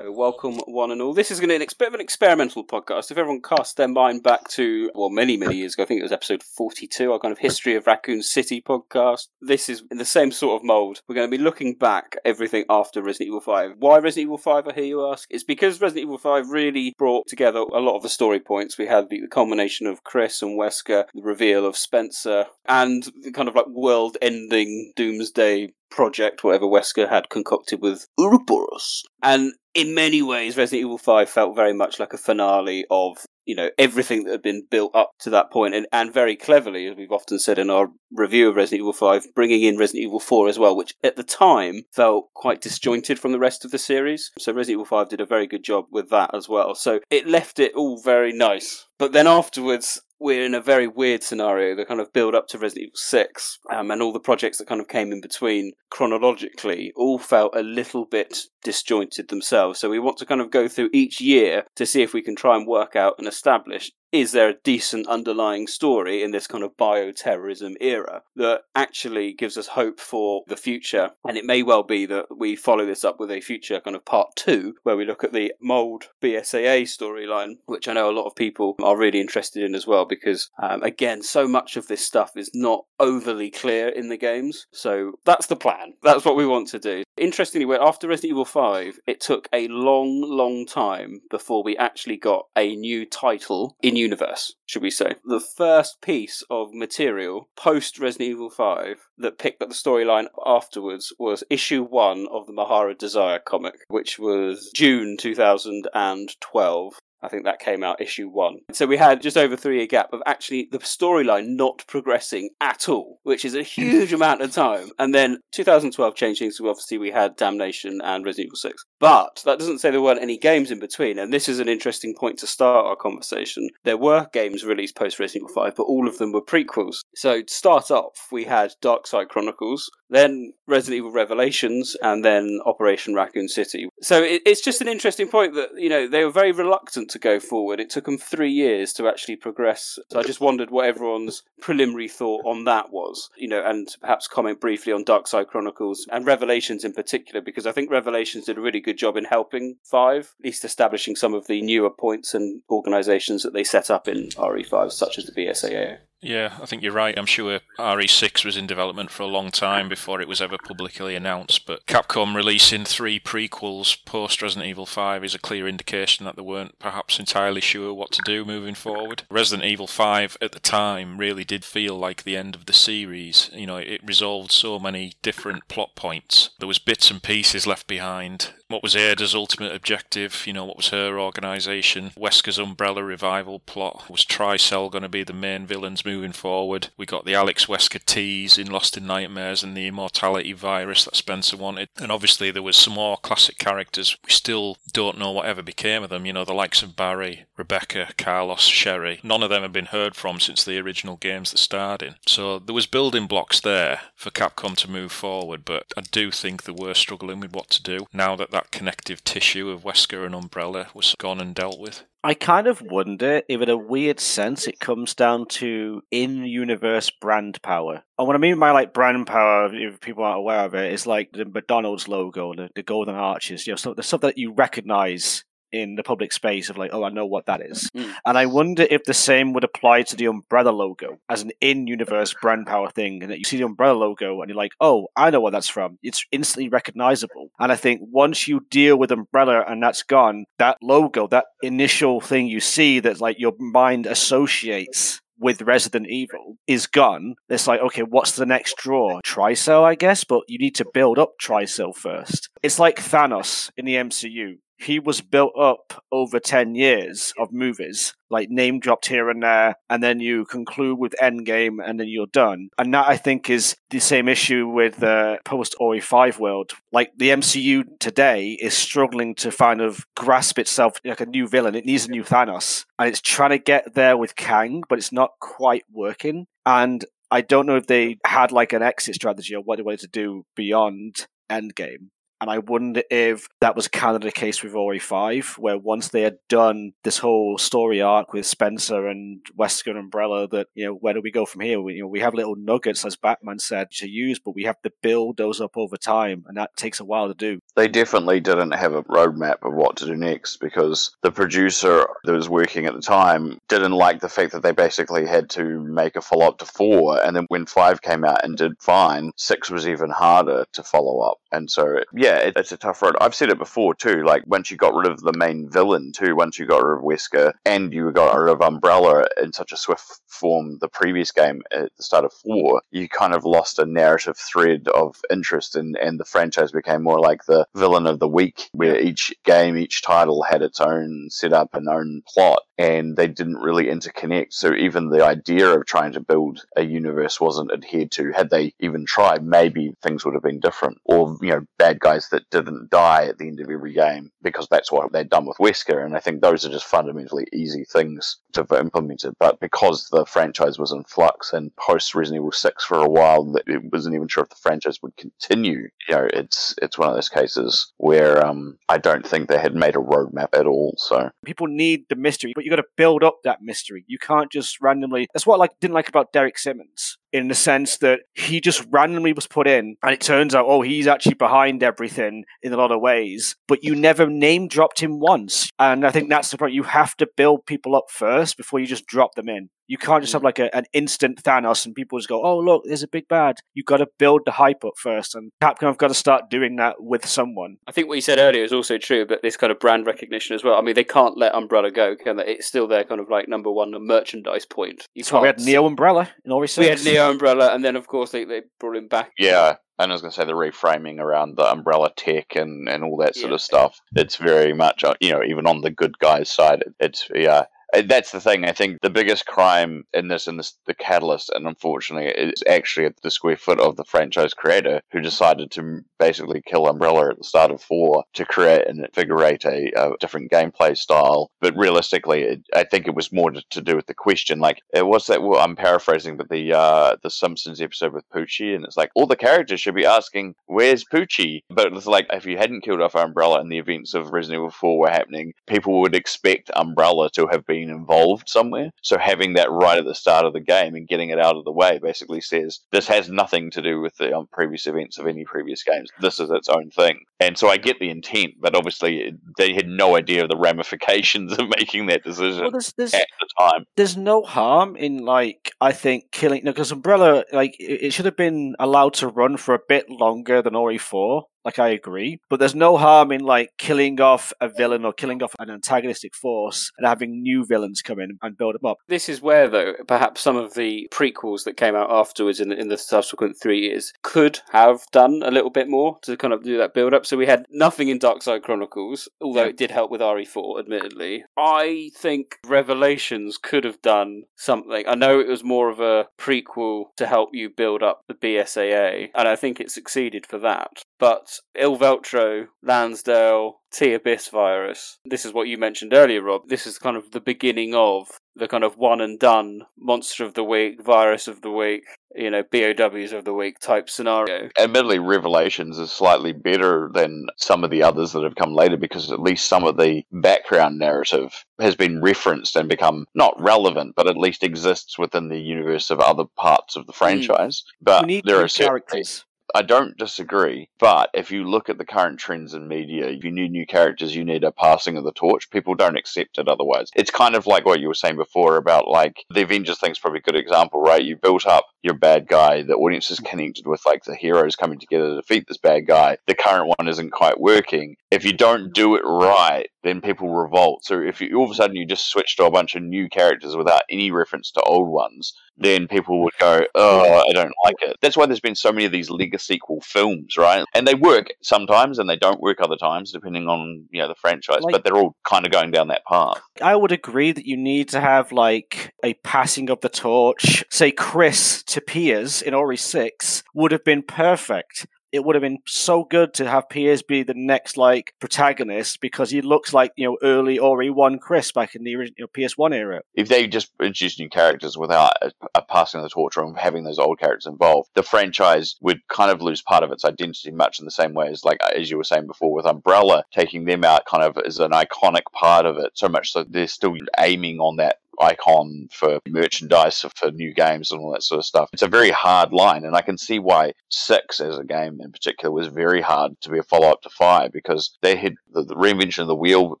So, 0.00 0.10
welcome 0.10 0.56
one 0.66 0.90
and 0.92 1.02
all. 1.02 1.12
This 1.12 1.30
is 1.30 1.40
going 1.40 1.50
to 1.50 1.58
be 1.58 1.62
ex- 1.62 1.74
bit 1.74 1.88
of 1.88 1.94
an 1.94 2.00
experimental 2.00 2.64
podcast. 2.64 3.10
If 3.10 3.18
everyone 3.18 3.42
casts 3.42 3.74
their 3.74 3.88
mind 3.88 4.22
back 4.22 4.48
to, 4.50 4.90
well, 4.94 5.10
many, 5.10 5.36
many 5.36 5.56
years 5.56 5.74
ago, 5.74 5.82
I 5.82 5.86
think 5.86 6.00
it 6.00 6.04
was 6.04 6.12
episode 6.12 6.42
42, 6.42 7.12
our 7.12 7.18
kind 7.18 7.32
of 7.32 7.38
History 7.38 7.74
of 7.74 7.86
Raccoon 7.86 8.22
City 8.22 8.62
podcast. 8.62 9.28
This 9.42 9.68
is 9.68 9.82
in 9.90 9.98
the 9.98 10.06
same 10.06 10.30
sort 10.30 10.58
of 10.58 10.64
mould. 10.64 11.02
We're 11.06 11.16
going 11.16 11.30
to 11.30 11.36
be 11.36 11.42
looking 11.42 11.74
back 11.74 12.16
everything 12.24 12.64
after 12.70 13.02
Resident 13.02 13.28
Evil 13.28 13.40
5. 13.40 13.72
Why 13.78 13.98
Resident 13.98 14.28
Evil 14.28 14.38
5, 14.38 14.68
I 14.68 14.72
hear 14.72 14.84
you 14.84 15.06
ask? 15.06 15.26
It's 15.28 15.44
because 15.44 15.82
Resident 15.82 16.04
Evil 16.04 16.18
5 16.18 16.48
really 16.48 16.94
brought 16.96 17.26
together 17.26 17.58
a 17.58 17.80
lot 17.80 17.96
of 17.96 18.02
the 18.02 18.08
story 18.08 18.40
points. 18.40 18.78
We 18.78 18.86
had 18.86 19.10
the, 19.10 19.20
the 19.20 19.28
culmination 19.28 19.86
of 19.86 20.04
Chris 20.04 20.40
and 20.40 20.58
Wesker, 20.58 21.04
the 21.12 21.20
reveal 21.22 21.66
of 21.66 21.76
Spencer, 21.76 22.46
and 22.66 23.06
the 23.22 23.32
kind 23.32 23.48
of 23.50 23.54
like 23.54 23.68
world 23.68 24.16
ending 24.22 24.94
doomsday 24.96 25.74
project, 25.90 26.44
whatever 26.44 26.66
Wesker 26.66 27.08
had 27.08 27.28
concocted 27.28 27.80
with 27.82 28.06
Ouroboros. 28.18 29.02
And 29.22 29.52
in 29.74 29.94
many 29.94 30.22
ways, 30.22 30.56
Resident 30.56 30.86
Evil 30.86 30.98
5 30.98 31.28
felt 31.28 31.56
very 31.56 31.72
much 31.72 32.00
like 32.00 32.12
a 32.12 32.18
finale 32.18 32.86
of, 32.90 33.18
you 33.44 33.54
know, 33.54 33.70
everything 33.78 34.24
that 34.24 34.32
had 34.32 34.42
been 34.42 34.66
built 34.68 34.94
up 34.94 35.10
to 35.20 35.30
that 35.30 35.50
point, 35.52 35.74
and, 35.74 35.86
and 35.92 36.12
very 36.12 36.34
cleverly, 36.34 36.86
as 36.86 36.96
we've 36.96 37.12
often 37.12 37.38
said 37.38 37.58
in 37.58 37.70
our 37.70 37.88
review 38.10 38.48
of 38.48 38.56
Resident 38.56 38.80
Evil 38.80 38.92
5, 38.92 39.34
bringing 39.34 39.62
in 39.62 39.76
Resident 39.76 40.04
Evil 40.04 40.20
4 40.20 40.48
as 40.48 40.58
well, 40.58 40.76
which 40.76 40.94
at 41.04 41.16
the 41.16 41.22
time 41.22 41.82
felt 41.92 42.30
quite 42.34 42.60
disjointed 42.60 43.18
from 43.18 43.32
the 43.32 43.38
rest 43.38 43.64
of 43.64 43.70
the 43.70 43.78
series. 43.78 44.30
So 44.38 44.52
Resident 44.52 44.76
Evil 44.76 44.86
5 44.86 45.08
did 45.08 45.20
a 45.20 45.26
very 45.26 45.46
good 45.46 45.62
job 45.62 45.84
with 45.90 46.10
that 46.10 46.34
as 46.34 46.48
well. 46.48 46.74
So 46.74 47.00
it 47.10 47.28
left 47.28 47.58
it 47.58 47.74
all 47.74 48.00
very 48.00 48.32
nice. 48.32 48.86
But 48.98 49.12
then 49.12 49.26
afterwards, 49.26 50.00
we're 50.20 50.44
in 50.44 50.54
a 50.54 50.60
very 50.60 50.86
weird 50.86 51.22
scenario. 51.22 51.74
The 51.74 51.86
kind 51.86 52.00
of 52.00 52.12
build 52.12 52.34
up 52.34 52.46
to 52.48 52.58
Resident 52.58 52.88
Evil 52.88 52.92
6 52.94 53.58
um, 53.72 53.90
and 53.90 54.02
all 54.02 54.12
the 54.12 54.20
projects 54.20 54.58
that 54.58 54.68
kind 54.68 54.80
of 54.80 54.88
came 54.88 55.12
in 55.12 55.20
between 55.20 55.72
chronologically 55.90 56.92
all 56.94 57.18
felt 57.18 57.56
a 57.56 57.62
little 57.62 58.04
bit 58.04 58.38
disjointed 58.62 59.28
themselves. 59.28 59.80
So 59.80 59.88
we 59.88 59.98
want 59.98 60.18
to 60.18 60.26
kind 60.26 60.42
of 60.42 60.50
go 60.50 60.68
through 60.68 60.90
each 60.92 61.20
year 61.20 61.64
to 61.76 61.86
see 61.86 62.02
if 62.02 62.12
we 62.12 62.22
can 62.22 62.36
try 62.36 62.56
and 62.56 62.66
work 62.66 62.94
out 62.94 63.14
and 63.18 63.26
establish 63.26 63.90
is 64.12 64.32
there 64.32 64.48
a 64.48 64.58
decent 64.64 65.06
underlying 65.06 65.66
story 65.66 66.22
in 66.22 66.32
this 66.32 66.46
kind 66.46 66.64
of 66.64 66.76
bioterrorism 66.76 67.74
era 67.80 68.22
that 68.36 68.62
actually 68.74 69.32
gives 69.32 69.56
us 69.56 69.68
hope 69.68 70.00
for 70.00 70.42
the 70.48 70.56
future? 70.56 71.10
And 71.24 71.36
it 71.36 71.44
may 71.44 71.62
well 71.62 71.82
be 71.82 72.06
that 72.06 72.26
we 72.36 72.56
follow 72.56 72.84
this 72.84 73.04
up 73.04 73.20
with 73.20 73.30
a 73.30 73.40
future 73.40 73.80
kind 73.80 73.96
of 73.96 74.04
part 74.04 74.34
two, 74.36 74.74
where 74.82 74.96
we 74.96 75.04
look 75.04 75.22
at 75.22 75.32
the 75.32 75.52
mold 75.62 76.08
BSAA 76.22 76.82
storyline, 76.82 77.54
which 77.66 77.86
I 77.86 77.92
know 77.92 78.10
a 78.10 78.12
lot 78.12 78.26
of 78.26 78.34
people 78.34 78.74
are 78.82 78.96
really 78.96 79.20
interested 79.20 79.62
in 79.62 79.74
as 79.74 79.86
well, 79.86 80.04
because 80.04 80.50
um, 80.60 80.82
again, 80.82 81.22
so 81.22 81.46
much 81.46 81.76
of 81.76 81.86
this 81.86 82.04
stuff 82.04 82.36
is 82.36 82.50
not 82.52 82.84
overly 82.98 83.50
clear 83.50 83.88
in 83.88 84.08
the 84.08 84.16
games. 84.16 84.66
So 84.72 85.12
that's 85.24 85.46
the 85.46 85.56
plan. 85.56 85.94
That's 86.02 86.24
what 86.24 86.36
we 86.36 86.46
want 86.46 86.68
to 86.68 86.78
do. 86.78 87.04
Interestingly, 87.16 87.76
after 87.76 88.08
Resident 88.08 88.30
Evil 88.30 88.44
5, 88.44 88.98
it 89.06 89.20
took 89.20 89.48
a 89.52 89.68
long, 89.68 90.22
long 90.22 90.66
time 90.66 91.20
before 91.30 91.62
we 91.62 91.76
actually 91.76 92.16
got 92.16 92.46
a 92.56 92.74
new 92.76 93.04
title 93.04 93.76
in 93.82 93.96
universe, 94.00 94.54
should 94.66 94.82
we 94.82 94.90
say. 94.90 95.14
The 95.24 95.40
first 95.40 96.00
piece 96.00 96.42
of 96.50 96.72
material 96.72 97.48
post 97.56 97.98
Resident 97.98 98.30
Evil 98.30 98.50
5 98.50 98.96
that 99.18 99.38
picked 99.38 99.62
up 99.62 99.68
the 99.68 99.74
storyline 99.74 100.26
afterwards 100.44 101.12
was 101.18 101.44
issue 101.50 101.84
one 101.84 102.26
of 102.32 102.46
the 102.46 102.52
Marhawa 102.52 102.96
Desire 102.96 103.38
comic, 103.38 103.74
which 103.88 104.18
was 104.18 104.70
June 104.74 105.16
2012. 105.18 106.94
I 107.22 107.28
think 107.28 107.44
that 107.44 107.58
came 107.58 107.84
out 107.84 108.00
issue 108.00 108.28
one. 108.28 108.60
So 108.72 108.86
we 108.86 108.96
had 108.96 109.20
just 109.20 109.36
over 109.36 109.56
three 109.56 109.76
year 109.76 109.86
gap 109.86 110.12
of 110.12 110.22
actually 110.24 110.68
the 110.72 110.78
storyline 110.78 111.48
not 111.48 111.84
progressing 111.86 112.50
at 112.60 112.88
all, 112.88 113.20
which 113.24 113.44
is 113.44 113.54
a 113.54 113.62
huge 113.62 114.12
amount 114.12 114.40
of 114.40 114.52
time. 114.52 114.90
And 114.98 115.14
then 115.14 115.38
2012 115.52 116.14
changed 116.14 116.38
things. 116.38 116.56
So 116.56 116.68
obviously 116.68 116.98
we 116.98 117.10
had 117.10 117.36
Damnation 117.36 118.00
and 118.02 118.24
Resident 118.24 118.46
Evil 118.46 118.56
6. 118.56 118.84
But 119.00 119.42
that 119.46 119.58
doesn't 119.58 119.78
say 119.78 119.90
there 119.90 120.02
weren't 120.02 120.20
any 120.20 120.36
games 120.36 120.70
in 120.70 120.78
between. 120.78 121.18
And 121.18 121.32
this 121.32 121.48
is 121.48 121.58
an 121.58 121.68
interesting 121.68 122.14
point 122.14 122.38
to 122.40 122.46
start 122.46 122.86
our 122.86 122.96
conversation. 122.96 123.70
There 123.82 123.96
were 123.96 124.28
games 124.32 124.62
released 124.62 124.94
post 124.94 125.18
Resident 125.18 125.50
Evil 125.50 125.64
5, 125.64 125.74
but 125.76 125.84
all 125.84 126.06
of 126.06 126.18
them 126.18 126.32
were 126.32 126.42
prequels. 126.42 127.00
So 127.14 127.40
to 127.40 127.52
start 127.52 127.90
off, 127.90 128.28
we 128.30 128.44
had 128.44 128.74
Dark 128.82 129.06
Side 129.06 129.30
Chronicles, 129.30 129.90
then 130.10 130.52
Resident 130.66 130.98
Evil 130.98 131.12
Revelations, 131.12 131.96
and 132.02 132.22
then 132.24 132.60
Operation 132.66 133.14
Raccoon 133.14 133.48
City. 133.48 133.88
So 134.02 134.22
it, 134.22 134.42
it's 134.44 134.60
just 134.60 134.82
an 134.82 134.88
interesting 134.88 135.28
point 135.28 135.54
that, 135.54 135.70
you 135.76 135.88
know, 135.88 136.06
they 136.06 136.24
were 136.24 136.30
very 136.30 136.52
reluctant 136.52 137.08
to 137.10 137.18
go 137.18 137.40
forward. 137.40 137.80
It 137.80 137.88
took 137.88 138.04
them 138.04 138.18
three 138.18 138.52
years 138.52 138.92
to 138.94 139.08
actually 139.08 139.36
progress. 139.36 139.98
So 140.10 140.20
I 140.20 140.24
just 140.24 140.40
wondered 140.42 140.70
what 140.70 140.86
everyone's 140.86 141.42
preliminary 141.60 142.08
thought 142.08 142.44
on 142.44 142.64
that 142.64 142.92
was, 142.92 143.30
you 143.36 143.48
know, 143.48 143.64
and 143.64 143.88
perhaps 144.02 144.28
comment 144.28 144.60
briefly 144.60 144.92
on 144.92 145.04
Dark 145.04 145.26
Side 145.26 145.46
Chronicles 145.46 146.06
and 146.12 146.26
Revelations 146.26 146.84
in 146.84 146.92
particular, 146.92 147.40
because 147.40 147.66
I 147.66 147.72
think 147.72 147.90
Revelations 147.90 148.44
did 148.44 148.58
a 148.58 148.60
really 148.60 148.80
good 148.80 148.89
job 148.94 149.16
in 149.16 149.24
helping 149.24 149.76
Five, 149.84 150.34
at 150.38 150.44
least 150.44 150.64
establishing 150.64 151.16
some 151.16 151.34
of 151.34 151.46
the 151.46 151.62
newer 151.62 151.90
points 151.90 152.34
and 152.34 152.62
organisations 152.70 153.42
that 153.42 153.52
they 153.52 153.64
set 153.64 153.90
up 153.90 154.08
in 154.08 154.28
RE5, 154.30 154.92
such 154.92 155.18
as 155.18 155.24
the 155.24 155.32
BSAA. 155.32 155.98
Yeah, 156.22 156.58
I 156.60 156.66
think 156.66 156.82
you're 156.82 156.92
right. 156.92 157.18
I'm 157.18 157.26
sure 157.26 157.60
RE6 157.78 158.44
was 158.44 158.56
in 158.56 158.66
development 158.66 159.10
for 159.10 159.22
a 159.22 159.26
long 159.26 159.50
time 159.50 159.88
before 159.88 160.20
it 160.20 160.28
was 160.28 160.40
ever 160.40 160.58
publicly 160.58 161.14
announced, 161.14 161.66
but 161.66 161.86
Capcom 161.86 162.34
releasing 162.34 162.84
three 162.84 163.18
prequels 163.18 163.96
post 164.04 164.42
Resident 164.42 164.68
Evil 164.68 164.86
5 164.86 165.24
is 165.24 165.34
a 165.34 165.38
clear 165.38 165.66
indication 165.66 166.26
that 166.26 166.36
they 166.36 166.42
weren't 166.42 166.78
perhaps 166.78 167.18
entirely 167.18 167.60
sure 167.60 167.94
what 167.94 168.12
to 168.12 168.22
do 168.24 168.44
moving 168.44 168.74
forward. 168.74 169.22
Resident 169.30 169.66
Evil 169.66 169.86
5 169.86 170.36
at 170.42 170.52
the 170.52 170.60
time 170.60 171.16
really 171.16 171.44
did 171.44 171.64
feel 171.64 171.96
like 171.96 172.22
the 172.22 172.36
end 172.36 172.54
of 172.54 172.66
the 172.66 172.72
series. 172.72 173.50
You 173.54 173.66
know, 173.66 173.78
it 173.78 174.02
resolved 174.04 174.52
so 174.52 174.78
many 174.78 175.14
different 175.22 175.68
plot 175.68 175.96
points. 175.96 176.50
There 176.58 176.68
was 176.68 176.78
bits 176.78 177.10
and 177.10 177.22
pieces 177.22 177.66
left 177.66 177.86
behind. 177.86 178.52
What 178.70 178.84
was 178.84 178.94
Ada's 178.94 179.34
ultimate 179.34 179.74
objective? 179.74 180.46
You 180.46 180.52
know, 180.52 180.64
what 180.64 180.76
was 180.76 180.90
her 180.90 181.18
organisation? 181.18 182.12
Wesker's 182.16 182.56
Umbrella 182.56 183.02
revival 183.02 183.58
plot? 183.58 184.08
Was 184.08 184.24
Tricell 184.24 184.88
going 184.92 185.02
to 185.02 185.08
be 185.08 185.24
the 185.24 185.32
main 185.32 185.66
villains 185.66 186.04
moving 186.04 186.30
forward? 186.30 186.86
We 186.96 187.04
got 187.04 187.24
the 187.24 187.34
Alex 187.34 187.66
Wesker 187.66 188.04
tease 188.04 188.58
in 188.58 188.70
Lost 188.70 188.96
in 188.96 189.08
Nightmares 189.08 189.64
and 189.64 189.76
the 189.76 189.88
immortality 189.88 190.52
virus 190.52 191.04
that 191.04 191.16
Spencer 191.16 191.56
wanted. 191.56 191.88
And 191.96 192.12
obviously 192.12 192.52
there 192.52 192.62
was 192.62 192.76
some 192.76 192.94
more 192.94 193.16
classic 193.16 193.58
characters. 193.58 194.16
We 194.24 194.30
still 194.30 194.76
don't 194.92 195.18
know 195.18 195.32
whatever 195.32 195.62
became 195.62 196.04
of 196.04 196.10
them. 196.10 196.24
You 196.24 196.32
know, 196.32 196.44
the 196.44 196.54
likes 196.54 196.80
of 196.80 196.94
Barry, 196.94 197.46
Rebecca, 197.56 198.10
Carlos, 198.16 198.62
Sherry. 198.62 199.18
None 199.24 199.42
of 199.42 199.50
them 199.50 199.62
have 199.62 199.72
been 199.72 199.86
heard 199.86 200.14
from 200.14 200.38
since 200.38 200.62
the 200.62 200.78
original 200.78 201.16
games 201.16 201.50
that 201.50 201.58
starred 201.58 202.04
in. 202.04 202.14
So 202.24 202.60
there 202.60 202.72
was 202.72 202.86
building 202.86 203.26
blocks 203.26 203.58
there 203.58 204.00
for 204.14 204.30
Capcom 204.30 204.76
to 204.76 204.88
move 204.88 205.10
forward, 205.10 205.64
but 205.64 205.86
I 205.96 206.02
do 206.02 206.30
think 206.30 206.62
they 206.62 206.72
were 206.72 206.94
struggling 206.94 207.40
with 207.40 207.52
what 207.52 207.68
to 207.70 207.82
do 207.82 208.06
now 208.12 208.36
that 208.36 208.52
that 208.52 208.59
connective 208.70 209.24
tissue 209.24 209.70
of 209.70 209.82
Wesker 209.82 210.24
and 210.24 210.34
Umbrella 210.34 210.88
was 210.94 211.14
gone 211.18 211.40
and 211.40 211.54
dealt 211.54 211.78
with. 211.78 212.04
I 212.22 212.34
kind 212.34 212.66
of 212.66 212.82
wonder 212.82 213.42
if, 213.48 213.60
in 213.62 213.68
a 213.70 213.76
weird 213.76 214.20
sense, 214.20 214.66
it 214.66 214.78
comes 214.78 215.14
down 215.14 215.46
to 215.46 216.02
in-universe 216.10 217.10
brand 217.20 217.62
power. 217.62 218.02
And 218.18 218.26
what 218.26 218.36
I 218.36 218.38
mean 218.38 218.58
by 218.58 218.72
like 218.72 218.92
brand 218.92 219.26
power, 219.26 219.74
if 219.74 220.00
people 220.00 220.24
aren't 220.24 220.38
aware 220.38 220.66
of 220.66 220.74
it, 220.74 220.92
is 220.92 221.06
like 221.06 221.30
the 221.32 221.46
McDonald's 221.46 222.08
logo, 222.08 222.54
the, 222.54 222.68
the 222.74 222.82
golden 222.82 223.14
arches. 223.14 223.66
You 223.66 223.72
know, 223.72 223.76
so 223.76 223.94
the 223.94 224.02
stuff 224.02 224.20
that 224.20 224.36
you 224.36 224.52
recognize 224.52 225.44
in 225.72 225.94
the 225.94 226.02
public 226.02 226.32
space 226.32 226.70
of 226.70 226.78
like, 226.78 226.90
oh, 226.92 227.04
I 227.04 227.10
know 227.10 227.26
what 227.26 227.46
that 227.46 227.60
is. 227.60 227.90
Mm. 227.96 228.14
And 228.24 228.38
I 228.38 228.46
wonder 228.46 228.86
if 228.90 229.04
the 229.04 229.14
same 229.14 229.52
would 229.52 229.64
apply 229.64 230.02
to 230.02 230.16
the 230.16 230.26
Umbrella 230.26 230.70
logo 230.70 231.18
as 231.28 231.42
an 231.42 231.52
in-universe 231.60 232.34
brand 232.40 232.66
power 232.66 232.90
thing, 232.90 233.22
and 233.22 233.30
that 233.30 233.38
you 233.38 233.44
see 233.44 233.58
the 233.58 233.66
Umbrella 233.66 233.96
logo 233.98 234.40
and 234.40 234.48
you're 234.48 234.56
like, 234.56 234.72
oh, 234.80 235.08
I 235.16 235.30
know 235.30 235.40
where 235.40 235.52
that's 235.52 235.68
from. 235.68 235.98
It's 236.02 236.24
instantly 236.32 236.68
recognizable. 236.68 237.50
And 237.58 237.72
I 237.72 237.76
think 237.76 238.00
once 238.02 238.48
you 238.48 238.66
deal 238.70 238.96
with 238.96 239.12
Umbrella 239.12 239.64
and 239.66 239.82
that's 239.82 240.02
gone, 240.02 240.44
that 240.58 240.78
logo, 240.82 241.26
that 241.28 241.46
initial 241.62 242.20
thing 242.20 242.46
you 242.46 242.60
see 242.60 243.00
that 243.00 243.20
like 243.20 243.38
your 243.38 243.54
mind 243.58 244.06
associates 244.06 245.20
with 245.40 245.62
Resident 245.62 246.06
Evil 246.08 246.56
is 246.66 246.86
gone. 246.86 247.34
It's 247.48 247.66
like, 247.66 247.80
okay, 247.80 248.02
what's 248.02 248.32
the 248.32 248.46
next 248.46 248.76
draw? 248.76 249.20
Tricell, 249.24 249.82
I 249.82 249.94
guess, 249.94 250.22
but 250.22 250.42
you 250.48 250.58
need 250.58 250.74
to 250.76 250.84
build 250.92 251.18
up 251.18 251.32
Tricell 251.42 251.96
first. 251.96 252.50
It's 252.62 252.78
like 252.78 252.96
Thanos 252.96 253.70
in 253.76 253.86
the 253.86 253.94
MCU 253.94 254.58
he 254.80 254.98
was 254.98 255.20
built 255.20 255.52
up 255.58 256.02
over 256.10 256.40
10 256.40 256.74
years 256.74 257.34
of 257.38 257.52
movies, 257.52 258.14
like 258.30 258.48
name 258.50 258.80
dropped 258.80 259.06
here 259.06 259.28
and 259.28 259.42
there, 259.42 259.76
and 259.88 260.02
then 260.02 260.20
you 260.20 260.44
conclude 260.46 260.98
with 260.98 261.14
Endgame 261.22 261.78
and 261.84 262.00
then 262.00 262.08
you're 262.08 262.26
done. 262.26 262.68
And 262.78 262.92
that, 262.94 263.06
I 263.06 263.16
think, 263.16 263.50
is 263.50 263.76
the 263.90 264.00
same 264.00 264.28
issue 264.28 264.66
with 264.68 264.96
the 264.96 265.38
post 265.44 265.74
RE5 265.80 266.38
world. 266.38 266.72
Like 266.92 267.12
the 267.16 267.28
MCU 267.28 267.84
today 267.98 268.56
is 268.60 268.74
struggling 268.74 269.34
to 269.36 269.50
kind 269.50 269.80
of 269.80 270.06
grasp 270.16 270.58
itself 270.58 270.98
like 271.04 271.20
a 271.20 271.26
new 271.26 271.46
villain. 271.46 271.74
It 271.74 271.84
needs 271.86 272.06
a 272.06 272.10
new 272.10 272.24
Thanos, 272.24 272.84
and 272.98 273.08
it's 273.08 273.20
trying 273.20 273.50
to 273.50 273.58
get 273.58 273.94
there 273.94 274.16
with 274.16 274.36
Kang, 274.36 274.82
but 274.88 274.98
it's 274.98 275.12
not 275.12 275.32
quite 275.40 275.84
working. 275.92 276.46
And 276.64 277.04
I 277.30 277.42
don't 277.42 277.66
know 277.66 277.76
if 277.76 277.86
they 277.86 278.16
had 278.24 278.50
like 278.50 278.72
an 278.72 278.82
exit 278.82 279.14
strategy 279.14 279.54
or 279.54 279.62
what 279.62 279.76
they 279.76 279.82
wanted 279.82 280.00
to 280.00 280.08
do 280.08 280.44
beyond 280.56 281.26
Endgame. 281.50 282.08
And 282.40 282.50
I 282.50 282.58
wonder 282.58 283.02
if 283.10 283.48
that 283.60 283.76
was 283.76 283.88
kind 283.88 284.16
of 284.16 284.22
the 284.22 284.32
case 284.32 284.62
with 284.62 284.72
RE5, 284.72 285.58
where 285.58 285.78
once 285.78 286.08
they 286.08 286.22
had 286.22 286.38
done 286.48 286.92
this 287.04 287.18
whole 287.18 287.58
story 287.58 288.00
arc 288.00 288.32
with 288.32 288.46
Spencer 288.46 289.06
and 289.08 289.40
Wesker 289.58 289.88
and 289.88 289.98
Umbrella, 289.98 290.48
that, 290.48 290.68
you 290.74 290.86
know, 290.86 290.94
where 290.94 291.14
do 291.14 291.20
we 291.22 291.30
go 291.30 291.44
from 291.44 291.60
here? 291.60 291.80
We, 291.80 291.94
you 291.94 292.02
know, 292.02 292.08
we 292.08 292.20
have 292.20 292.34
little 292.34 292.56
nuggets, 292.56 293.04
as 293.04 293.16
Batman 293.16 293.58
said, 293.58 293.90
to 293.92 294.08
use, 294.08 294.38
but 294.38 294.54
we 294.54 294.64
have 294.64 294.80
to 294.82 294.92
build 295.02 295.36
those 295.36 295.60
up 295.60 295.76
over 295.76 295.96
time, 295.96 296.44
and 296.46 296.56
that 296.56 296.76
takes 296.76 297.00
a 297.00 297.04
while 297.04 297.28
to 297.28 297.34
do. 297.34 297.60
They 297.76 297.88
definitely 297.88 298.40
didn't 298.40 298.72
have 298.72 298.94
a 298.94 299.02
roadmap 299.04 299.62
of 299.62 299.74
what 299.74 299.96
to 299.96 300.06
do 300.06 300.16
next 300.16 300.56
because 300.60 301.14
the 301.22 301.30
producer 301.30 302.06
that 302.24 302.32
was 302.32 302.48
working 302.48 302.86
at 302.86 302.94
the 302.94 303.02
time 303.02 303.58
didn't 303.68 303.92
like 303.92 304.20
the 304.20 304.28
fact 304.28 304.52
that 304.52 304.62
they 304.62 304.72
basically 304.72 305.26
had 305.26 305.50
to 305.50 305.80
make 305.80 306.16
a 306.16 306.22
follow 306.22 306.46
up 306.46 306.58
to 306.58 306.64
four. 306.64 307.22
And 307.22 307.36
then 307.36 307.44
when 307.48 307.66
five 307.66 308.00
came 308.02 308.24
out 308.24 308.44
and 308.44 308.56
did 308.56 308.72
fine, 308.80 309.32
six 309.36 309.70
was 309.70 309.86
even 309.86 310.10
harder 310.10 310.64
to 310.72 310.82
follow 310.82 311.20
up. 311.20 311.38
And 311.52 311.70
so, 311.70 312.00
yeah, 312.14 312.29
it, 312.36 312.54
it's 312.56 312.72
a 312.72 312.76
tough 312.76 313.02
road. 313.02 313.16
I've 313.20 313.34
said 313.34 313.50
it 313.50 313.58
before 313.58 313.94
too. 313.94 314.24
Like 314.24 314.44
once 314.46 314.70
you 314.70 314.76
got 314.76 314.94
rid 314.94 315.10
of 315.10 315.20
the 315.20 315.32
main 315.36 315.68
villain 315.70 316.12
too, 316.12 316.36
once 316.36 316.58
you 316.58 316.66
got 316.66 316.84
rid 316.84 316.98
of 316.98 317.04
Wesker 317.04 317.52
and 317.64 317.92
you 317.92 318.10
got 318.12 318.36
rid 318.38 318.52
of 318.52 318.62
Umbrella 318.62 319.26
in 319.42 319.52
such 319.52 319.72
a 319.72 319.76
swift 319.76 320.20
form, 320.26 320.78
the 320.80 320.88
previous 320.88 321.30
game 321.30 321.62
at 321.70 321.90
the 321.96 322.02
start 322.02 322.24
of 322.24 322.32
four, 322.32 322.82
you 322.90 323.08
kind 323.08 323.34
of 323.34 323.44
lost 323.44 323.78
a 323.78 323.86
narrative 323.86 324.36
thread 324.36 324.88
of 324.88 325.16
interest, 325.30 325.76
and 325.76 325.96
and 325.96 326.18
the 326.18 326.24
franchise 326.24 326.72
became 326.72 327.02
more 327.02 327.20
like 327.20 327.44
the 327.44 327.66
villain 327.74 328.06
of 328.06 328.18
the 328.18 328.28
week, 328.28 328.68
where 328.72 328.98
each 328.98 329.32
game, 329.44 329.76
each 329.76 330.02
title 330.02 330.42
had 330.42 330.62
its 330.62 330.80
own 330.80 331.28
setup 331.30 331.74
and 331.74 331.88
own 331.88 332.22
plot, 332.26 332.60
and 332.78 333.16
they 333.16 333.28
didn't 333.28 333.56
really 333.56 333.86
interconnect. 333.86 334.52
So 334.52 334.74
even 334.74 335.08
the 335.08 335.24
idea 335.24 335.68
of 335.68 335.86
trying 335.86 336.12
to 336.12 336.20
build 336.20 336.64
a 336.76 336.84
universe 336.84 337.40
wasn't 337.40 337.72
adhered 337.72 338.10
to. 338.12 338.32
Had 338.32 338.50
they 338.50 338.74
even 338.80 339.04
tried, 339.06 339.44
maybe 339.44 339.94
things 340.02 340.24
would 340.24 340.34
have 340.34 340.42
been 340.42 340.60
different. 340.60 340.98
Or 341.04 341.36
you 341.40 341.50
know, 341.50 341.66
bad 341.78 342.00
guys 342.00 342.19
that 342.28 342.48
didn't 342.50 342.90
die 342.90 343.26
at 343.26 343.38
the 343.38 343.48
end 343.48 343.60
of 343.60 343.70
every 343.70 343.92
game 343.92 344.30
because 344.42 344.68
that's 344.70 344.92
what 344.92 345.12
they'd 345.12 345.28
done 345.28 345.46
with 345.46 345.58
Wesker. 345.58 346.04
And 346.04 346.16
I 346.16 346.20
think 346.20 346.40
those 346.40 346.64
are 346.64 346.70
just 346.70 346.86
fundamentally 346.86 347.46
easy 347.52 347.84
things 347.84 348.38
to 348.52 348.60
have 348.60 348.80
implemented. 348.80 349.34
But 349.38 349.60
because 349.60 350.08
the 350.10 350.24
franchise 350.26 350.78
was 350.78 350.92
in 350.92 351.04
flux 351.04 351.52
and 351.52 351.74
post 351.76 352.14
Resident 352.14 352.40
Evil 352.40 352.52
Six 352.52 352.84
for 352.84 352.98
a 352.98 353.08
while, 353.08 353.54
it 353.66 353.82
wasn't 353.92 354.14
even 354.14 354.28
sure 354.28 354.44
if 354.44 354.50
the 354.50 354.56
franchise 354.56 355.02
would 355.02 355.16
continue. 355.16 355.88
You 356.08 356.14
know, 356.14 356.28
it's 356.32 356.74
it's 356.82 356.98
one 356.98 357.08
of 357.08 357.14
those 357.14 357.28
cases 357.28 357.92
where 357.96 358.44
um, 358.44 358.78
I 358.88 358.98
don't 358.98 359.26
think 359.26 359.48
they 359.48 359.58
had 359.58 359.74
made 359.74 359.96
a 359.96 360.00
roadmap 360.00 360.48
at 360.52 360.66
all. 360.66 360.94
So 360.98 361.30
People 361.44 361.66
need 361.66 362.04
the 362.08 362.16
mystery, 362.16 362.52
but 362.54 362.64
you've 362.64 362.72
got 362.72 362.76
to 362.76 362.88
build 362.96 363.22
up 363.22 363.38
that 363.44 363.62
mystery. 363.62 364.04
You 364.06 364.18
can't 364.18 364.50
just 364.50 364.80
randomly. 364.80 365.28
That's 365.32 365.46
what 365.46 365.56
I 365.56 365.58
like 365.58 365.80
didn't 365.80 365.94
like 365.94 366.08
about 366.08 366.32
Derek 366.32 366.58
Simmons 366.58 367.18
in 367.32 367.48
the 367.48 367.54
sense 367.54 367.98
that 367.98 368.20
he 368.34 368.60
just 368.60 368.84
randomly 368.90 369.32
was 369.32 369.46
put 369.46 369.66
in 369.66 369.96
and 370.02 370.12
it 370.12 370.20
turns 370.20 370.54
out 370.54 370.66
oh 370.68 370.82
he's 370.82 371.06
actually 371.06 371.34
behind 371.34 371.82
everything 371.82 372.44
in 372.62 372.72
a 372.72 372.76
lot 372.76 372.90
of 372.90 373.00
ways 373.00 373.56
but 373.68 373.84
you 373.84 373.94
never 373.94 374.28
name 374.28 374.68
dropped 374.68 375.00
him 375.00 375.18
once. 375.18 375.70
And 375.78 376.06
i 376.06 376.10
think 376.10 376.28
that's 376.28 376.50
the 376.50 376.58
point. 376.58 376.74
You 376.74 376.84
have 376.84 377.16
to 377.16 377.28
build 377.36 377.66
people 377.66 377.94
up 377.94 378.10
first 378.10 378.56
before 378.56 378.80
you 378.80 378.86
just 378.86 379.06
drop 379.06 379.34
them 379.34 379.48
in 379.48 379.70
you 379.90 379.98
can't 379.98 380.22
just 380.22 380.32
have 380.34 380.44
like 380.44 380.60
a, 380.60 380.74
an 380.74 380.84
instant 380.92 381.42
Thanos 381.42 381.84
and 381.84 381.96
people 381.96 382.16
just 382.16 382.28
go, 382.28 382.40
oh, 382.44 382.58
look, 382.58 382.84
there's 382.84 383.02
a 383.02 383.08
big 383.08 383.26
bad. 383.26 383.56
You've 383.74 383.86
got 383.86 383.96
to 383.96 384.06
build 384.18 384.42
the 384.46 384.52
hype 384.52 384.84
up 384.84 384.92
first. 384.96 385.34
And 385.34 385.50
Capcom 385.60 385.88
have 385.88 385.98
got 385.98 386.08
to 386.08 386.14
start 386.14 386.48
doing 386.48 386.76
that 386.76 387.02
with 387.02 387.26
someone. 387.26 387.78
I 387.88 387.92
think 387.92 388.06
what 388.06 388.14
you 388.14 388.20
said 388.20 388.38
earlier 388.38 388.62
is 388.62 388.72
also 388.72 388.98
true, 388.98 389.26
but 389.26 389.42
this 389.42 389.56
kind 389.56 389.72
of 389.72 389.80
brand 389.80 390.06
recognition 390.06 390.54
as 390.54 390.62
well. 390.62 390.76
I 390.76 390.80
mean, 390.80 390.94
they 390.94 391.02
can't 391.02 391.36
let 391.36 391.56
Umbrella 391.56 391.90
go, 391.90 392.14
can 392.14 392.36
they? 392.36 392.44
It's 392.44 392.68
still 392.68 392.86
their 392.86 393.02
kind 393.02 393.20
of 393.20 393.28
like 393.28 393.48
number 393.48 393.72
one 393.72 393.90
merchandise 394.06 394.64
point. 394.64 395.08
You 395.14 395.24
That's 395.24 395.32
why 395.32 395.40
we 395.40 395.46
had 395.48 395.60
Neo 395.60 395.84
Umbrella 395.84 396.30
in 396.44 396.52
all 396.52 396.60
We 396.60 396.86
had 396.86 397.04
Neo 397.04 397.28
Umbrella, 397.28 397.74
and 397.74 397.84
then 397.84 397.96
of 397.96 398.06
course 398.06 398.30
they, 398.30 398.44
they 398.44 398.62
brought 398.78 398.94
him 398.94 399.08
back. 399.08 399.32
Yeah, 399.36 399.74
and 399.98 400.12
I 400.12 400.14
was 400.14 400.22
going 400.22 400.30
to 400.30 400.36
say 400.36 400.44
the 400.44 400.52
reframing 400.52 401.18
around 401.18 401.56
the 401.56 401.70
umbrella 401.70 402.12
tech 402.16 402.54
and, 402.54 402.88
and 402.88 403.02
all 403.02 403.16
that 403.18 403.34
sort 403.34 403.52
of 403.52 403.60
stuff. 403.60 404.00
It's 404.14 404.36
very 404.36 404.72
much, 404.72 405.02
uh, 405.02 405.14
you 405.20 405.32
know, 405.32 405.42
even 405.42 405.66
on 405.66 405.82
the 405.82 405.90
good 405.90 406.18
guys' 406.20 406.50
side, 406.50 406.84
it's 407.00 407.28
yeah. 407.34 407.64
Uh, 407.94 408.02
That's 408.06 408.32
the 408.32 408.40
thing. 408.40 408.64
I 408.64 408.72
think 408.72 409.00
the 409.00 409.10
biggest 409.10 409.46
crime 409.46 410.04
in 410.12 410.28
this, 410.28 410.46
and 410.46 410.58
this, 410.58 410.76
the 410.86 410.94
catalyst, 410.94 411.50
and 411.50 411.66
unfortunately, 411.66 412.28
is 412.28 412.62
actually 412.68 413.06
at 413.06 413.20
the 413.22 413.30
square 413.30 413.56
foot 413.56 413.80
of 413.80 413.96
the 413.96 414.04
franchise 414.04 414.54
creator 414.54 415.00
who 415.12 415.20
decided 415.20 415.70
to 415.72 416.02
basically 416.18 416.62
kill 416.66 416.86
Umbrella 416.86 417.30
at 417.30 417.38
the 417.38 417.44
start 417.44 417.70
of 417.70 417.82
four 417.82 418.24
to 418.34 418.44
create 418.44 418.86
and 418.86 419.04
invigorate 419.04 419.64
a, 419.64 419.90
a 419.96 420.16
different 420.20 420.50
gameplay 420.50 420.96
style. 420.96 421.50
But 421.60 421.76
realistically, 421.76 422.42
it, 422.42 422.60
I 422.74 422.84
think 422.84 423.06
it 423.06 423.14
was 423.14 423.32
more 423.32 423.50
to, 423.50 423.62
to 423.70 423.80
do 423.80 423.96
with 423.96 424.06
the 424.06 424.14
question. 424.14 424.60
Like, 424.60 424.82
it 424.92 425.06
was 425.06 425.26
that. 425.26 425.42
Well, 425.42 425.60
I'm 425.60 425.76
paraphrasing, 425.76 426.36
but 426.36 426.48
the 426.48 426.72
uh, 426.72 427.16
the 427.22 427.30
Simpsons 427.30 427.80
episode 427.80 428.12
with 428.12 428.28
Poochie, 428.30 428.74
and 428.74 428.84
it's 428.84 428.96
like 428.96 429.10
all 429.14 429.26
the 429.26 429.36
characters 429.36 429.80
should 429.80 429.94
be 429.94 430.06
asking, 430.06 430.54
"Where's 430.66 431.04
Poochie?" 431.04 431.62
But 431.70 431.92
it's 431.92 432.06
like 432.06 432.26
if 432.30 432.46
you 432.46 432.56
hadn't 432.58 432.82
killed 432.82 433.00
off 433.00 433.14
Umbrella 433.14 433.60
and 433.60 433.70
the 433.70 433.78
events 433.78 434.14
of 434.14 434.32
Resident 434.32 434.58
Evil 434.58 434.70
Four 434.70 434.98
were 434.98 435.10
happening, 435.10 435.52
people 435.66 436.00
would 436.00 436.14
expect 436.14 436.70
Umbrella 436.76 437.30
to 437.30 437.46
have 437.46 437.66
been 437.66 437.79
involved 437.88 438.48
somewhere. 438.48 438.90
So 439.02 439.18
having 439.18 439.54
that 439.54 439.70
right 439.70 439.98
at 439.98 440.04
the 440.04 440.14
start 440.14 440.44
of 440.44 440.52
the 440.52 440.60
game 440.60 440.94
and 440.94 441.08
getting 441.08 441.30
it 441.30 441.38
out 441.40 441.56
of 441.56 441.64
the 441.64 441.72
way 441.72 441.98
basically 441.98 442.40
says 442.40 442.80
this 442.92 443.06
has 443.08 443.28
nothing 443.28 443.70
to 443.72 443.82
do 443.82 444.00
with 444.00 444.16
the 444.16 444.36
um, 444.36 444.48
previous 444.52 444.86
events 444.86 445.18
of 445.18 445.26
any 445.26 445.44
previous 445.44 445.82
games. 445.82 446.10
This 446.20 446.40
is 446.40 446.50
its 446.50 446.68
own 446.68 446.90
thing. 446.90 447.20
And 447.38 447.56
so 447.56 447.68
I 447.68 447.78
get 447.78 447.98
the 447.98 448.10
intent, 448.10 448.54
but 448.60 448.74
obviously 448.76 449.32
they 449.56 449.72
had 449.72 449.88
no 449.88 450.16
idea 450.16 450.42
of 450.42 450.50
the 450.50 450.58
ramifications 450.58 451.52
of 451.58 451.68
making 451.78 452.06
that 452.06 452.22
decision 452.24 452.62
Well, 452.62 452.70
there's, 452.72 452.92
there's, 452.92 453.14
at 453.14 453.26
the 453.40 453.48
time. 453.58 453.86
there's 453.96 454.16
no 454.16 454.42
harm 454.42 454.96
in 454.96 455.24
like 455.24 455.72
I 455.80 455.92
think 455.92 456.30
killing 456.32 456.64
because 456.64 456.92
Umbrella 456.92 457.44
like 457.52 457.76
it, 457.78 458.02
it 458.04 458.12
should 458.12 458.26
have 458.26 458.36
been 458.36 458.74
allowed 458.78 459.14
to 459.14 459.28
run 459.28 459.56
for 459.56 459.74
a 459.74 459.80
bit 459.88 460.10
longer 460.10 460.60
than 460.62 460.74
Ori 460.74 460.98
four. 460.98 461.44
Like 461.64 461.78
I 461.78 461.88
agree, 461.88 462.40
but 462.48 462.58
there's 462.58 462.74
no 462.74 462.96
harm 462.96 463.32
in 463.32 463.40
like 463.40 463.70
killing 463.78 464.20
off 464.20 464.52
a 464.60 464.68
villain 464.68 465.04
or 465.04 465.12
killing 465.12 465.42
off 465.42 465.54
an 465.58 465.70
antagonistic 465.70 466.34
force 466.34 466.90
and 466.96 467.06
having 467.06 467.42
new 467.42 467.64
villains 467.66 468.02
come 468.02 468.18
in 468.18 468.38
and 468.42 468.56
build 468.56 468.74
them 468.74 468.88
up. 468.88 468.98
This 469.08 469.28
is 469.28 469.42
where, 469.42 469.68
though, 469.68 469.94
perhaps 470.06 470.40
some 470.40 470.56
of 470.56 470.74
the 470.74 471.08
prequels 471.12 471.64
that 471.64 471.76
came 471.76 471.94
out 471.94 472.10
afterwards 472.10 472.60
in, 472.60 472.72
in 472.72 472.88
the 472.88 472.96
subsequent 472.96 473.56
three 473.60 473.80
years 473.80 474.12
could 474.22 474.60
have 474.70 475.00
done 475.12 475.42
a 475.44 475.50
little 475.50 475.70
bit 475.70 475.88
more 475.88 476.18
to 476.22 476.36
kind 476.36 476.54
of 476.54 476.62
do 476.62 476.78
that 476.78 476.94
build 476.94 477.14
up. 477.14 477.26
So 477.26 477.36
we 477.36 477.46
had 477.46 477.66
nothing 477.70 478.08
in 478.08 478.18
Dark 478.18 478.42
Side 478.42 478.62
Chronicles, 478.62 479.28
although 479.40 479.64
it 479.64 479.76
did 479.76 479.90
help 479.90 480.10
with 480.10 480.20
RE4, 480.20 480.80
admittedly. 480.80 481.44
I 481.56 482.10
think 482.16 482.58
Revelations 482.66 483.58
could 483.58 483.84
have 483.84 484.00
done 484.02 484.44
something. 484.56 485.04
I 485.06 485.14
know 485.14 485.40
it 485.40 485.48
was 485.48 485.64
more 485.64 485.90
of 485.90 486.00
a 486.00 486.26
prequel 486.38 487.06
to 487.16 487.26
help 487.26 487.50
you 487.52 487.68
build 487.70 488.02
up 488.02 488.22
the 488.28 488.34
BSAA, 488.34 489.30
and 489.34 489.48
I 489.48 489.56
think 489.56 489.80
it 489.80 489.90
succeeded 489.90 490.46
for 490.46 490.58
that. 490.58 491.04
But 491.20 491.60
Il 491.74 491.98
Veltro, 491.98 492.68
Lansdale, 492.82 493.80
T 493.92 494.14
Abyss 494.14 494.48
virus. 494.48 495.18
This 495.24 495.44
is 495.44 495.52
what 495.52 495.68
you 495.68 495.76
mentioned 495.76 496.14
earlier, 496.14 496.42
Rob. 496.42 496.68
This 496.68 496.86
is 496.86 496.98
kind 496.98 497.16
of 497.16 497.30
the 497.32 497.40
beginning 497.40 497.94
of 497.94 498.40
the 498.56 498.66
kind 498.66 498.84
of 498.84 498.96
one 498.96 499.20
and 499.20 499.38
done 499.38 499.82
monster 499.98 500.44
of 500.44 500.54
the 500.54 500.64
week, 500.64 501.02
virus 501.02 501.46
of 501.46 501.60
the 501.60 501.70
week, 501.70 502.04
you 502.34 502.50
know, 502.50 502.62
BOWs 502.62 503.32
of 503.32 503.44
the 503.44 503.52
week 503.52 503.78
type 503.80 504.08
scenario. 504.08 504.70
Admittedly, 504.78 505.18
Revelations 505.18 505.98
is 505.98 506.10
slightly 506.10 506.52
better 506.52 507.10
than 507.12 507.46
some 507.56 507.84
of 507.84 507.90
the 507.90 508.02
others 508.02 508.32
that 508.32 508.42
have 508.42 508.54
come 508.54 508.74
later 508.74 508.96
because 508.96 509.30
at 509.30 509.40
least 509.40 509.68
some 509.68 509.84
of 509.84 509.96
the 509.96 510.22
background 510.32 510.98
narrative 510.98 511.64
has 511.78 511.96
been 511.96 512.22
referenced 512.22 512.76
and 512.76 512.88
become 512.88 513.26
not 513.34 513.60
relevant, 513.60 514.14
but 514.16 514.26
at 514.26 514.36
least 514.36 514.62
exists 514.62 515.18
within 515.18 515.48
the 515.48 515.60
universe 515.60 516.10
of 516.10 516.20
other 516.20 516.44
parts 516.56 516.96
of 516.96 517.06
the 517.06 517.12
hmm. 517.12 517.18
franchise. 517.18 517.84
But 518.00 518.22
we 518.22 518.34
need 518.34 518.44
there 518.46 518.58
new 518.58 518.64
are 518.64 518.68
certain 518.68 518.88
characters. 518.88 519.44
I 519.74 519.82
don't 519.82 520.16
disagree, 520.16 520.88
but 520.98 521.30
if 521.34 521.50
you 521.50 521.64
look 521.64 521.88
at 521.88 521.98
the 521.98 522.04
current 522.04 522.38
trends 522.38 522.74
in 522.74 522.88
media, 522.88 523.28
if 523.28 523.44
you 523.44 523.50
need 523.50 523.70
new 523.70 523.86
characters, 523.86 524.34
you 524.34 524.44
need 524.44 524.64
a 524.64 524.72
passing 524.72 525.16
of 525.16 525.24
the 525.24 525.32
torch. 525.32 525.70
People 525.70 525.94
don't 525.94 526.16
accept 526.16 526.58
it 526.58 526.68
otherwise. 526.68 527.10
It's 527.14 527.30
kind 527.30 527.54
of 527.54 527.66
like 527.66 527.84
what 527.84 528.00
you 528.00 528.08
were 528.08 528.14
saying 528.14 528.36
before 528.36 528.76
about 528.76 529.08
like 529.08 529.44
the 529.50 529.62
Avengers 529.62 529.98
thing's 529.98 530.18
probably 530.18 530.40
a 530.40 530.42
good 530.42 530.56
example, 530.56 531.00
right? 531.00 531.22
You 531.22 531.36
built 531.36 531.66
up 531.66 531.86
your 532.02 532.14
bad 532.14 532.48
guy, 532.48 532.82
the 532.82 532.94
audience 532.94 533.30
is 533.30 533.40
connected 533.40 533.86
with 533.86 534.00
like 534.06 534.24
the 534.24 534.34
heroes 534.34 534.76
coming 534.76 534.98
together 534.98 535.30
to 535.30 535.36
defeat 535.36 535.66
this 535.68 535.78
bad 535.78 536.06
guy. 536.06 536.38
The 536.46 536.54
current 536.54 536.92
one 536.98 537.08
isn't 537.08 537.30
quite 537.30 537.60
working. 537.60 538.16
If 538.30 538.44
you 538.44 538.52
don't 538.52 538.92
do 538.94 539.16
it 539.16 539.22
right, 539.24 539.88
then 540.02 540.20
people 540.20 540.48
revolt. 540.48 541.04
So 541.04 541.20
if 541.20 541.40
you 541.40 541.56
all 541.58 541.64
of 541.64 541.70
a 541.70 541.74
sudden 541.74 541.96
you 541.96 542.06
just 542.06 542.30
switch 542.30 542.56
to 542.56 542.64
a 542.64 542.70
bunch 542.70 542.94
of 542.94 543.02
new 543.02 543.28
characters 543.28 543.76
without 543.76 544.02
any 544.10 544.30
reference 544.30 544.70
to 544.72 544.82
old 544.82 545.08
ones, 545.08 545.52
then 545.76 546.08
people 546.08 546.42
would 546.42 546.54
go, 546.58 546.80
"Oh, 546.94 547.42
I 547.48 547.52
don't 547.52 547.74
like 547.84 547.96
it." 548.02 548.16
That's 548.20 548.36
why 548.36 548.46
there's 548.46 548.60
been 548.60 548.74
so 548.74 548.92
many 548.92 549.04
of 549.04 549.12
these 549.12 549.30
legacy 549.30 549.59
sequel 549.60 550.00
films, 550.00 550.56
right? 550.56 550.84
And 550.94 551.06
they 551.06 551.14
work 551.14 551.48
sometimes 551.62 552.18
and 552.18 552.28
they 552.28 552.36
don't 552.36 552.60
work 552.60 552.78
other 552.80 552.96
times, 552.96 553.32
depending 553.32 553.68
on 553.68 554.06
you 554.10 554.20
know 554.20 554.28
the 554.28 554.34
franchise. 554.34 554.80
Like- 554.82 554.92
but 554.92 555.04
they're 555.04 555.16
all 555.16 555.36
kind 555.48 555.66
of 555.66 555.72
going 555.72 555.90
down 555.90 556.08
that 556.08 556.24
path. 556.26 556.60
I 556.82 556.96
would 556.96 557.12
agree 557.12 557.52
that 557.52 557.66
you 557.66 557.76
need 557.76 558.08
to 558.10 558.20
have 558.20 558.52
like 558.52 559.12
a 559.24 559.34
passing 559.34 559.90
of 559.90 560.00
the 560.00 560.08
torch. 560.08 560.84
Say 560.90 561.12
Chris 561.12 561.82
to 561.84 562.00
Piers 562.00 562.62
in 562.62 562.74
Ori 562.74 562.96
6 562.96 563.62
would 563.74 563.92
have 563.92 564.04
been 564.04 564.22
perfect. 564.22 565.06
It 565.32 565.44
would 565.44 565.54
have 565.54 565.62
been 565.62 565.78
so 565.86 566.24
good 566.24 566.54
to 566.54 566.68
have 566.68 566.88
Piers 566.88 567.22
be 567.22 567.42
the 567.42 567.54
next 567.54 567.96
like 567.96 568.34
protagonist 568.40 569.20
because 569.20 569.50
he 569.50 569.62
looks 569.62 569.92
like, 569.92 570.12
you 570.16 570.26
know, 570.26 570.38
early 570.42 570.78
Ori 570.78 571.10
1 571.10 571.38
Chris 571.38 571.72
back 571.72 571.94
in 571.94 572.04
the 572.04 572.16
original 572.16 572.34
you 572.38 572.44
know, 572.44 572.68
PS1 572.68 572.94
era. 572.94 573.22
If 573.34 573.48
they 573.48 573.66
just 573.66 573.92
introduced 574.00 574.38
new 574.38 574.48
characters 574.48 574.98
without 574.98 575.34
a, 575.42 575.52
a 575.74 575.82
passing 575.82 576.22
the 576.22 576.28
torch 576.28 576.56
or 576.56 576.74
having 576.76 577.04
those 577.04 577.18
old 577.18 577.38
characters 577.38 577.66
involved, 577.66 578.10
the 578.14 578.22
franchise 578.22 578.96
would 579.00 579.20
kind 579.28 579.50
of 579.50 579.62
lose 579.62 579.82
part 579.82 580.02
of 580.02 580.12
its 580.12 580.24
identity, 580.24 580.70
much 580.70 580.98
in 580.98 581.04
the 581.04 581.10
same 581.10 581.34
way 581.34 581.48
as, 581.48 581.64
like 581.64 581.78
as 581.94 582.10
you 582.10 582.16
were 582.16 582.24
saying 582.24 582.46
before, 582.46 582.72
with 582.72 582.86
Umbrella 582.86 583.44
taking 583.52 583.84
them 583.84 584.04
out, 584.04 584.26
kind 584.26 584.42
of 584.42 584.58
as 584.58 584.78
an 584.78 584.92
iconic 584.92 585.44
part 585.52 585.86
of 585.86 585.96
it. 585.98 586.12
So 586.14 586.28
much 586.28 586.52
so 586.52 586.64
they're 586.64 586.88
still 586.88 587.16
aiming 587.38 587.78
on 587.78 587.96
that 587.96 588.16
icon 588.40 589.08
for 589.12 589.40
merchandise 589.48 590.24
for 590.34 590.50
new 590.50 590.72
games 590.74 591.10
and 591.10 591.20
all 591.20 591.32
that 591.32 591.42
sort 591.42 591.58
of 591.58 591.64
stuff. 591.64 591.88
It's 591.92 592.02
a 592.02 592.08
very 592.08 592.30
hard 592.30 592.72
line, 592.72 593.04
and 593.04 593.14
I 593.14 593.22
can 593.22 593.38
see 593.38 593.58
why 593.58 593.92
six 594.08 594.60
as 594.60 594.78
a 594.78 594.84
game 594.84 595.20
in 595.20 595.32
particular 595.32 595.72
was 595.72 595.88
very 595.88 596.20
hard 596.20 596.60
to 596.62 596.70
be 596.70 596.78
a 596.78 596.82
follow 596.82 597.08
up 597.08 597.22
to 597.22 597.30
five 597.30 597.72
because 597.72 598.16
they 598.22 598.36
had 598.36 598.54
the, 598.72 598.82
the 598.82 598.94
reinvention 598.94 599.40
of 599.40 599.48
the 599.48 599.54
wheel 599.54 600.00